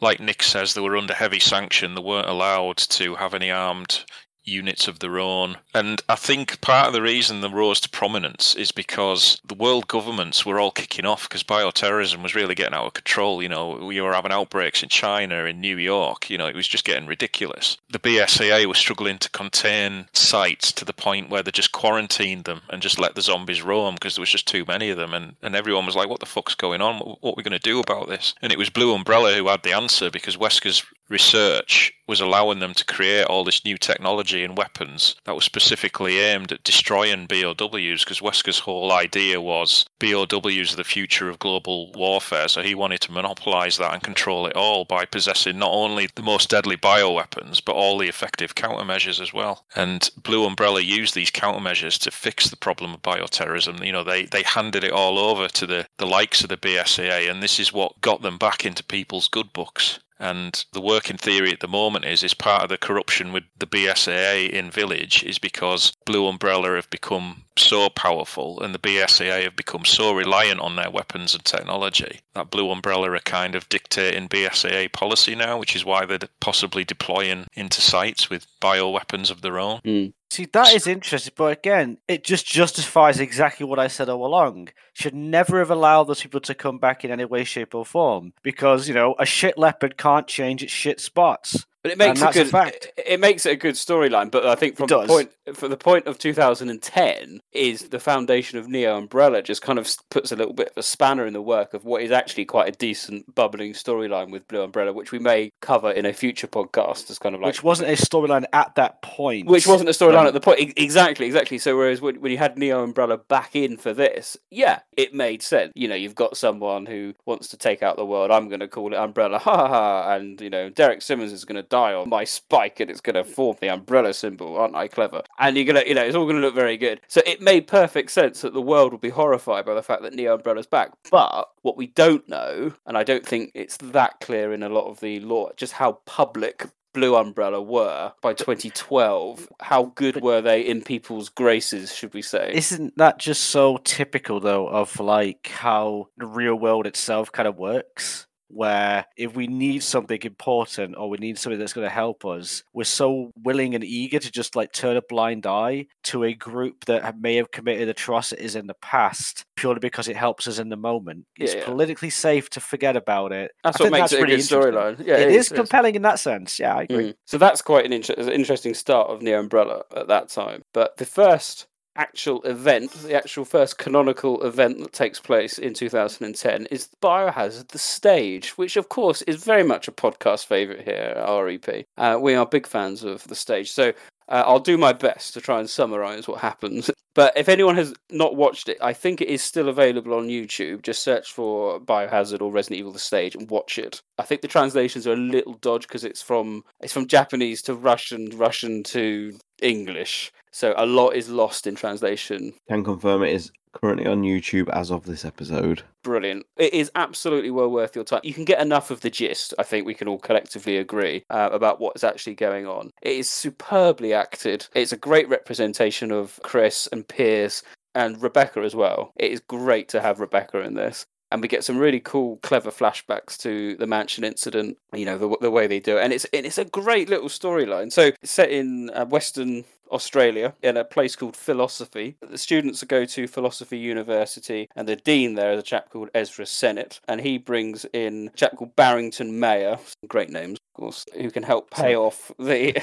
like 0.00 0.20
Nick 0.20 0.42
says, 0.42 0.74
they 0.74 0.80
were 0.80 0.96
under 0.96 1.14
heavy 1.14 1.40
sanction. 1.40 1.94
They 1.94 2.02
weren't 2.02 2.28
allowed 2.28 2.78
to 2.78 3.14
have 3.14 3.34
any 3.34 3.50
armed 3.50 4.04
units 4.46 4.88
of 4.88 5.00
their 5.00 5.18
own. 5.18 5.56
And 5.74 6.00
I 6.08 6.14
think 6.14 6.60
part 6.60 6.86
of 6.86 6.92
the 6.92 7.02
reason 7.02 7.40
they 7.40 7.48
rose 7.48 7.80
to 7.80 7.88
prominence 7.88 8.54
is 8.54 8.72
because 8.72 9.40
the 9.44 9.54
world 9.54 9.88
governments 9.88 10.46
were 10.46 10.58
all 10.58 10.70
kicking 10.70 11.04
off 11.04 11.28
because 11.28 11.42
bioterrorism 11.42 12.22
was 12.22 12.34
really 12.34 12.54
getting 12.54 12.74
out 12.74 12.86
of 12.86 12.94
control. 12.94 13.42
You 13.42 13.48
know, 13.48 13.72
we 13.84 14.00
were 14.00 14.14
having 14.14 14.32
outbreaks 14.32 14.82
in 14.82 14.88
China, 14.88 15.44
in 15.44 15.60
New 15.60 15.76
York. 15.76 16.30
You 16.30 16.38
know, 16.38 16.46
it 16.46 16.56
was 16.56 16.68
just 16.68 16.84
getting 16.84 17.06
ridiculous. 17.06 17.76
The 17.90 17.98
BSAA 17.98 18.66
was 18.66 18.78
struggling 18.78 19.18
to 19.18 19.30
contain 19.30 20.06
sites 20.12 20.72
to 20.72 20.84
the 20.84 20.92
point 20.92 21.28
where 21.28 21.42
they 21.42 21.50
just 21.50 21.72
quarantined 21.72 22.44
them 22.44 22.62
and 22.70 22.82
just 22.82 22.98
let 22.98 23.14
the 23.14 23.22
zombies 23.22 23.62
roam 23.62 23.94
because 23.94 24.14
there 24.14 24.22
was 24.22 24.30
just 24.30 24.48
too 24.48 24.64
many 24.66 24.90
of 24.90 24.96
them. 24.96 25.12
And, 25.12 25.34
and 25.42 25.56
everyone 25.56 25.86
was 25.86 25.96
like, 25.96 26.08
what 26.08 26.20
the 26.20 26.26
fuck's 26.26 26.54
going 26.54 26.80
on? 26.80 26.98
What, 26.98 27.22
what 27.22 27.32
are 27.32 27.36
we 27.36 27.42
going 27.42 27.52
to 27.52 27.58
do 27.58 27.80
about 27.80 28.08
this? 28.08 28.34
And 28.42 28.52
it 28.52 28.58
was 28.58 28.70
Blue 28.70 28.94
Umbrella 28.94 29.34
who 29.34 29.48
had 29.48 29.62
the 29.62 29.72
answer 29.72 30.10
because 30.10 30.36
Wesker's 30.36 30.84
research 31.08 31.92
was 32.06 32.20
allowing 32.20 32.58
them 32.58 32.74
to 32.74 32.84
create 32.84 33.24
all 33.24 33.44
this 33.44 33.64
new 33.64 33.76
technology 33.78 34.35
and 34.44 34.56
weapons 34.56 35.16
that 35.24 35.34
was 35.34 35.44
specifically 35.44 36.18
aimed 36.18 36.52
at 36.52 36.62
destroying 36.62 37.26
BOWs 37.26 38.04
because 38.04 38.20
Wesker's 38.20 38.60
whole 38.60 38.92
idea 38.92 39.40
was 39.40 39.86
BOWs 39.98 40.72
are 40.72 40.76
the 40.76 40.84
future 40.84 41.28
of 41.28 41.38
global 41.38 41.92
warfare. 41.92 42.48
So 42.48 42.62
he 42.62 42.74
wanted 42.74 43.00
to 43.02 43.12
monopolize 43.12 43.78
that 43.78 43.92
and 43.92 44.02
control 44.02 44.46
it 44.46 44.56
all 44.56 44.84
by 44.84 45.04
possessing 45.04 45.58
not 45.58 45.72
only 45.72 46.08
the 46.14 46.22
most 46.22 46.50
deadly 46.50 46.76
bioweapons 46.76 47.62
but 47.64 47.74
all 47.74 47.98
the 47.98 48.08
effective 48.08 48.54
countermeasures 48.54 49.20
as 49.20 49.32
well. 49.32 49.64
And 49.74 50.08
Blue 50.22 50.46
Umbrella 50.46 50.80
used 50.80 51.14
these 51.14 51.30
countermeasures 51.30 51.98
to 52.00 52.10
fix 52.10 52.50
the 52.50 52.56
problem 52.56 52.94
of 52.94 53.02
bioterrorism. 53.02 53.84
You 53.84 53.92
know, 53.92 54.04
they, 54.04 54.24
they 54.26 54.42
handed 54.42 54.84
it 54.84 54.92
all 54.92 55.18
over 55.18 55.48
to 55.48 55.66
the, 55.66 55.86
the 55.98 56.06
likes 56.06 56.42
of 56.42 56.48
the 56.48 56.56
BSAA, 56.56 57.30
and 57.30 57.42
this 57.42 57.58
is 57.58 57.72
what 57.72 58.00
got 58.00 58.22
them 58.22 58.38
back 58.38 58.64
into 58.64 58.82
people's 58.84 59.28
good 59.28 59.52
books. 59.52 60.00
And 60.18 60.64
the 60.72 60.80
working 60.80 61.18
theory 61.18 61.52
at 61.52 61.60
the 61.60 61.68
moment 61.68 62.04
is 62.06 62.22
is 62.22 62.34
part 62.34 62.62
of 62.62 62.68
the 62.68 62.78
corruption 62.78 63.32
with 63.32 63.44
the 63.58 63.66
BSAA 63.66 64.48
in 64.50 64.70
Village 64.70 65.22
is 65.22 65.38
because 65.38 65.92
Blue 66.06 66.26
Umbrella 66.26 66.74
have 66.76 66.88
become 66.90 67.42
so 67.58 67.88
powerful 67.88 68.60
and 68.60 68.74
the 68.74 68.78
BSAA 68.78 69.44
have 69.44 69.56
become 69.56 69.84
so 69.84 70.12
reliant 70.12 70.60
on 70.60 70.76
their 70.76 70.90
weapons 70.90 71.34
and 71.34 71.44
technology 71.44 72.20
that 72.34 72.50
Blue 72.50 72.70
Umbrella 72.70 73.10
are 73.10 73.18
kind 73.20 73.54
of 73.54 73.68
dictating 73.68 74.28
BSAA 74.28 74.92
policy 74.92 75.34
now, 75.34 75.58
which 75.58 75.76
is 75.76 75.84
why 75.84 76.06
they're 76.06 76.18
possibly 76.40 76.84
deploying 76.84 77.46
into 77.54 77.80
sites 77.80 78.30
with 78.30 78.46
bioweapons 78.60 79.30
of 79.30 79.42
their 79.42 79.58
own. 79.58 79.80
Hmm. 79.84 80.06
See, 80.30 80.46
that 80.52 80.74
is 80.74 80.86
interesting, 80.86 81.32
but 81.36 81.56
again, 81.56 81.98
it 82.08 82.24
just 82.24 82.46
justifies 82.46 83.20
exactly 83.20 83.64
what 83.64 83.78
I 83.78 83.86
said 83.86 84.08
all 84.08 84.26
along. 84.26 84.70
Should 84.92 85.14
never 85.14 85.60
have 85.60 85.70
allowed 85.70 86.04
those 86.04 86.20
people 86.20 86.40
to 86.40 86.54
come 86.54 86.78
back 86.78 87.04
in 87.04 87.10
any 87.10 87.24
way, 87.24 87.44
shape, 87.44 87.74
or 87.74 87.86
form 87.86 88.32
because 88.42 88.88
you 88.88 88.94
know 88.94 89.14
a 89.18 89.26
shit 89.26 89.56
leopard 89.56 89.96
can't 89.96 90.26
change 90.26 90.62
its 90.62 90.72
shit 90.72 91.00
spots. 91.00 91.66
But 91.86 91.92
it 91.92 91.98
makes 91.98 92.22
a 92.22 92.32
good 92.32 92.54
a. 92.54 92.66
It, 92.66 92.92
it 93.06 93.20
makes 93.20 93.46
it 93.46 93.52
a 93.52 93.56
good 93.56 93.74
storyline. 93.74 94.30
But 94.30 94.46
I 94.46 94.54
think 94.54 94.76
from 94.76 94.88
the 94.88 95.06
point 95.06 95.30
for 95.54 95.68
the 95.68 95.76
point 95.76 96.06
of 96.06 96.18
2010 96.18 97.40
is 97.52 97.88
the 97.88 98.00
foundation 98.00 98.58
of 98.58 98.68
Neo 98.68 98.96
Umbrella 98.96 99.42
just 99.42 99.62
kind 99.62 99.78
of 99.78 99.88
puts 100.10 100.32
a 100.32 100.36
little 100.36 100.52
bit 100.52 100.68
of 100.68 100.78
a 100.78 100.82
spanner 100.82 101.26
in 101.26 101.32
the 101.32 101.42
work 101.42 101.74
of 101.74 101.84
what 101.84 102.02
is 102.02 102.10
actually 102.10 102.44
quite 102.44 102.68
a 102.68 102.72
decent 102.72 103.34
bubbling 103.34 103.72
storyline 103.72 104.30
with 104.30 104.48
Blue 104.48 104.62
Umbrella, 104.62 104.92
which 104.92 105.12
we 105.12 105.18
may 105.18 105.50
cover 105.60 105.90
in 105.90 106.06
a 106.06 106.12
future 106.12 106.46
podcast 106.46 107.10
as 107.10 107.18
kind 107.18 107.34
of 107.34 107.40
like 107.40 107.48
which 107.48 107.62
wasn't 107.62 107.88
a 107.88 107.92
storyline 107.92 108.44
at 108.52 108.74
that 108.74 109.02
point. 109.02 109.46
which 109.46 109.66
wasn't 109.66 109.88
a 109.88 109.92
storyline 109.92 110.26
at 110.26 110.34
the 110.34 110.40
point. 110.40 110.72
Exactly, 110.76 111.26
exactly. 111.26 111.58
So 111.58 111.76
whereas 111.76 112.00
when, 112.00 112.20
when 112.20 112.32
you 112.32 112.38
had 112.38 112.58
Neo 112.58 112.82
Umbrella 112.82 113.18
back 113.18 113.54
in 113.54 113.76
for 113.76 113.92
this, 113.92 114.36
yeah, 114.50 114.80
it 114.96 115.14
made 115.14 115.42
sense. 115.42 115.72
You 115.74 115.88
know, 115.88 115.94
you've 115.94 116.14
got 116.14 116.36
someone 116.36 116.86
who 116.86 117.14
wants 117.24 117.48
to 117.48 117.56
take 117.56 117.82
out 117.82 117.96
the 117.96 118.06
world. 118.06 118.30
I'm 118.30 118.48
going 118.48 118.60
to 118.60 118.68
call 118.68 118.92
it 118.92 118.96
Umbrella, 118.96 119.38
ha 119.38 119.56
ha 119.56 119.68
ha. 119.68 120.14
And 120.14 120.40
you 120.40 120.50
know, 120.50 120.70
Derek 120.70 121.02
Simmons 121.02 121.32
is 121.32 121.44
going 121.44 121.62
to 121.62 121.68
die 121.76 121.92
on 121.92 122.08
my 122.08 122.24
spike, 122.24 122.80
and 122.80 122.90
it's 122.90 123.02
going 123.02 123.14
to 123.14 123.24
form 123.24 123.56
the 123.60 123.68
Umbrella 123.68 124.14
symbol. 124.14 124.56
Aren't 124.56 124.74
I 124.74 124.88
clever? 124.88 125.22
And 125.38 125.56
you're 125.56 125.66
gonna, 125.66 125.84
you 125.86 125.94
know, 125.94 126.02
it's 126.02 126.16
all 126.16 126.24
going 126.24 126.36
to 126.36 126.42
look 126.42 126.54
very 126.54 126.78
good. 126.78 127.00
So 127.06 127.20
it 127.26 127.40
made 127.40 127.66
perfect 127.66 128.10
sense 128.10 128.40
that 128.40 128.54
the 128.54 128.62
world 128.62 128.92
would 128.92 129.00
be 129.00 129.10
horrified 129.10 129.66
by 129.66 129.74
the 129.74 129.82
fact 129.82 130.02
that 130.02 130.14
Neo 130.14 130.34
Umbrella's 130.34 130.66
back. 130.66 130.92
But 131.10 131.50
what 131.62 131.76
we 131.76 131.88
don't 131.88 132.26
know, 132.28 132.72
and 132.86 132.96
I 132.96 133.02
don't 133.02 133.26
think 133.26 133.50
it's 133.54 133.76
that 133.78 134.20
clear 134.20 134.52
in 134.52 134.62
a 134.62 134.68
lot 134.68 134.88
of 134.88 135.00
the 135.00 135.20
lore, 135.20 135.52
just 135.56 135.74
how 135.74 136.00
public 136.06 136.66
Blue 136.96 137.14
Umbrella 137.14 137.60
were 137.60 138.14
by 138.22 138.32
2012. 138.32 139.52
How 139.60 139.92
good 139.96 140.22
were 140.22 140.40
they 140.40 140.62
in 140.62 140.80
people's 140.80 141.28
graces, 141.28 141.94
should 141.94 142.14
we 142.14 142.22
say? 142.22 142.52
Isn't 142.54 142.96
that 142.96 143.18
just 143.18 143.42
so 143.42 143.76
typical 143.84 144.40
though 144.40 144.66
of 144.66 144.98
like 144.98 145.48
how 145.48 146.08
the 146.16 146.24
real 146.24 146.54
world 146.54 146.86
itself 146.86 147.30
kind 147.30 147.46
of 147.46 147.58
works? 147.58 148.25
Where 148.48 149.04
if 149.16 149.34
we 149.34 149.46
need 149.46 149.82
something 149.82 150.20
important 150.22 150.96
or 150.96 151.08
we 151.08 151.18
need 151.18 151.38
something 151.38 151.58
that's 151.58 151.72
going 151.72 151.86
to 151.86 151.92
help 151.92 152.24
us, 152.24 152.62
we're 152.72 152.84
so 152.84 153.30
willing 153.42 153.74
and 153.74 153.84
eager 153.84 154.18
to 154.18 154.30
just 154.30 154.56
like 154.56 154.72
turn 154.72 154.96
a 154.96 155.02
blind 155.02 155.46
eye 155.46 155.86
to 156.04 156.24
a 156.24 156.34
group 156.34 156.84
that 156.86 157.18
may 157.20 157.36
have 157.36 157.50
committed 157.50 157.88
atrocities 157.88 158.56
in 158.56 158.66
the 158.66 158.74
past 158.74 159.44
purely 159.56 159.80
because 159.80 160.08
it 160.08 160.16
helps 160.16 160.46
us 160.46 160.58
in 160.58 160.68
the 160.68 160.76
moment. 160.76 161.24
It's 161.38 161.54
Yeah, 161.54 161.60
yeah. 161.60 161.64
politically 161.66 162.10
safe 162.10 162.48
to 162.50 162.60
forget 162.60 162.96
about 162.96 163.32
it. 163.32 163.50
That's 163.64 163.80
I 163.80 163.84
what 163.84 163.92
think 163.92 164.02
makes 164.02 164.12
it 164.12 164.22
a 164.22 164.26
good 164.26 164.38
storyline. 164.40 165.06
Yeah, 165.06 165.16
it 165.16 165.28
it 165.28 165.34
is 165.34 165.46
is, 165.46 165.52
compelling 165.52 165.94
in 165.94 166.02
that 166.02 166.18
sense. 166.18 166.58
Yeah, 166.58 166.76
I 166.76 166.82
agree. 166.82 167.10
Mm. 167.10 167.14
So 167.26 167.38
that's 167.38 167.62
quite 167.62 167.84
an 167.86 167.92
inter- 167.92 168.14
an 168.16 168.28
interesting 168.28 168.74
start 168.74 169.10
of 169.10 169.22
Neo 169.22 169.40
Umbrella 169.40 169.82
at 169.94 170.08
that 170.08 170.28
time. 170.28 170.62
But 170.72 170.96
the 170.98 171.06
first 171.06 171.66
actual 171.96 172.42
event, 172.42 172.92
the 172.92 173.14
actual 173.14 173.44
first 173.44 173.78
canonical 173.78 174.42
event 174.42 174.78
that 174.80 174.92
takes 174.92 175.20
place 175.20 175.58
in 175.58 175.74
2010 175.74 176.66
is 176.66 176.88
Biohazard 177.02 177.68
the 177.68 177.78
Stage, 177.78 178.50
which 178.58 178.76
of 178.76 178.88
course 178.88 179.22
is 179.22 179.44
very 179.44 179.62
much 179.62 179.88
a 179.88 179.92
podcast 179.92 180.46
favourite 180.46 180.82
here 180.82 181.14
at 181.16 181.28
REP. 181.28 181.86
Uh, 181.96 182.18
we 182.20 182.34
are 182.34 182.46
big 182.46 182.66
fans 182.66 183.02
of 183.02 183.26
the 183.28 183.34
stage. 183.34 183.70
So 183.70 183.92
uh, 184.28 184.42
I'll 184.46 184.60
do 184.60 184.76
my 184.76 184.92
best 184.92 185.34
to 185.34 185.40
try 185.40 185.60
and 185.60 185.68
summarise 185.68 186.28
what 186.28 186.40
happens. 186.40 186.90
But 187.16 187.32
if 187.34 187.48
anyone 187.48 187.76
has 187.76 187.94
not 188.10 188.36
watched 188.36 188.68
it, 188.68 188.76
I 188.82 188.92
think 188.92 189.22
it 189.22 189.28
is 189.28 189.42
still 189.42 189.70
available 189.70 190.12
on 190.12 190.28
YouTube. 190.28 190.82
Just 190.82 191.02
search 191.02 191.32
for 191.32 191.80
Biohazard 191.80 192.42
or 192.42 192.52
Resident 192.52 192.80
Evil: 192.80 192.92
The 192.92 192.98
Stage 192.98 193.34
and 193.34 193.48
watch 193.48 193.78
it. 193.78 194.02
I 194.18 194.22
think 194.22 194.42
the 194.42 194.48
translations 194.48 195.06
are 195.06 195.14
a 195.14 195.16
little 195.16 195.54
dodgy 195.54 195.86
because 195.88 196.04
it's 196.04 196.20
from 196.20 196.62
it's 196.80 196.92
from 196.92 197.06
Japanese 197.06 197.62
to 197.62 197.74
Russian, 197.74 198.28
Russian 198.36 198.82
to 198.82 199.32
English, 199.62 200.30
so 200.50 200.74
a 200.76 200.84
lot 200.84 201.16
is 201.16 201.30
lost 201.30 201.66
in 201.66 201.74
translation. 201.74 202.52
Can 202.68 202.84
confirm 202.84 203.22
it 203.22 203.32
is 203.32 203.50
currently 203.80 204.06
on 204.06 204.22
YouTube 204.22 204.68
as 204.70 204.90
of 204.90 205.04
this 205.04 205.24
episode. 205.24 205.82
Brilliant. 206.02 206.46
It 206.56 206.72
is 206.72 206.90
absolutely 206.94 207.50
well 207.50 207.70
worth 207.70 207.94
your 207.94 208.04
time. 208.04 208.20
You 208.22 208.34
can 208.34 208.44
get 208.44 208.60
enough 208.60 208.90
of 208.90 209.00
the 209.00 209.10
gist. 209.10 209.54
I 209.58 209.62
think 209.62 209.86
we 209.86 209.94
can 209.94 210.08
all 210.08 210.18
collectively 210.18 210.76
agree 210.76 211.24
uh, 211.30 211.50
about 211.52 211.80
what 211.80 211.96
is 211.96 212.04
actually 212.04 212.34
going 212.34 212.66
on. 212.66 212.90
It 213.02 213.16
is 213.16 213.30
superbly 213.30 214.12
acted. 214.12 214.66
It's 214.74 214.92
a 214.92 214.96
great 214.96 215.28
representation 215.28 216.12
of 216.12 216.38
Chris 216.42 216.88
and 216.92 217.06
Pierce 217.06 217.62
and 217.94 218.22
Rebecca 218.22 218.60
as 218.60 218.76
well. 218.76 219.12
It 219.16 219.32
is 219.32 219.40
great 219.40 219.88
to 219.88 220.00
have 220.00 220.20
Rebecca 220.20 220.60
in 220.60 220.74
this. 220.74 221.06
And 221.32 221.42
we 221.42 221.48
get 221.48 221.64
some 221.64 221.78
really 221.78 221.98
cool, 221.98 222.36
clever 222.44 222.70
flashbacks 222.70 223.36
to 223.38 223.76
the 223.76 223.86
mansion 223.88 224.22
incident. 224.22 224.78
You 224.94 225.04
know 225.06 225.18
the, 225.18 225.36
the 225.40 225.50
way 225.50 225.66
they 225.66 225.80
do 225.80 225.98
it, 225.98 226.04
and 226.04 226.12
it's 226.12 226.24
and 226.26 226.46
it's 226.46 226.56
a 226.56 226.64
great 226.64 227.08
little 227.08 227.28
storyline. 227.28 227.92
So 227.92 228.12
set 228.22 228.48
in 228.48 228.90
uh, 228.90 229.06
Western 229.06 229.64
Australia 229.90 230.54
in 230.62 230.76
a 230.76 230.84
place 230.84 231.16
called 231.16 231.36
Philosophy. 231.36 232.16
The 232.20 232.38
students 232.38 232.82
go 232.84 233.04
to 233.04 233.26
Philosophy 233.26 233.78
University, 233.78 234.68
and 234.76 234.88
the 234.88 234.96
dean 234.96 235.34
there 235.34 235.52
is 235.52 235.60
a 235.60 235.62
chap 235.62 235.90
called 235.90 236.10
Ezra 236.14 236.46
Sennett, 236.46 237.00
and 237.08 237.20
he 237.20 237.38
brings 237.38 237.84
in 237.92 238.30
a 238.32 238.36
chap 238.36 238.56
called 238.56 238.76
Barrington 238.76 239.38
Mayer, 239.38 239.76
some 239.76 240.08
great 240.08 240.30
names, 240.30 240.58
of 240.58 240.80
course, 240.80 241.04
who 241.14 241.30
can 241.30 241.42
help 241.42 241.70
pay 241.70 241.96
off 241.96 242.32
the 242.38 242.74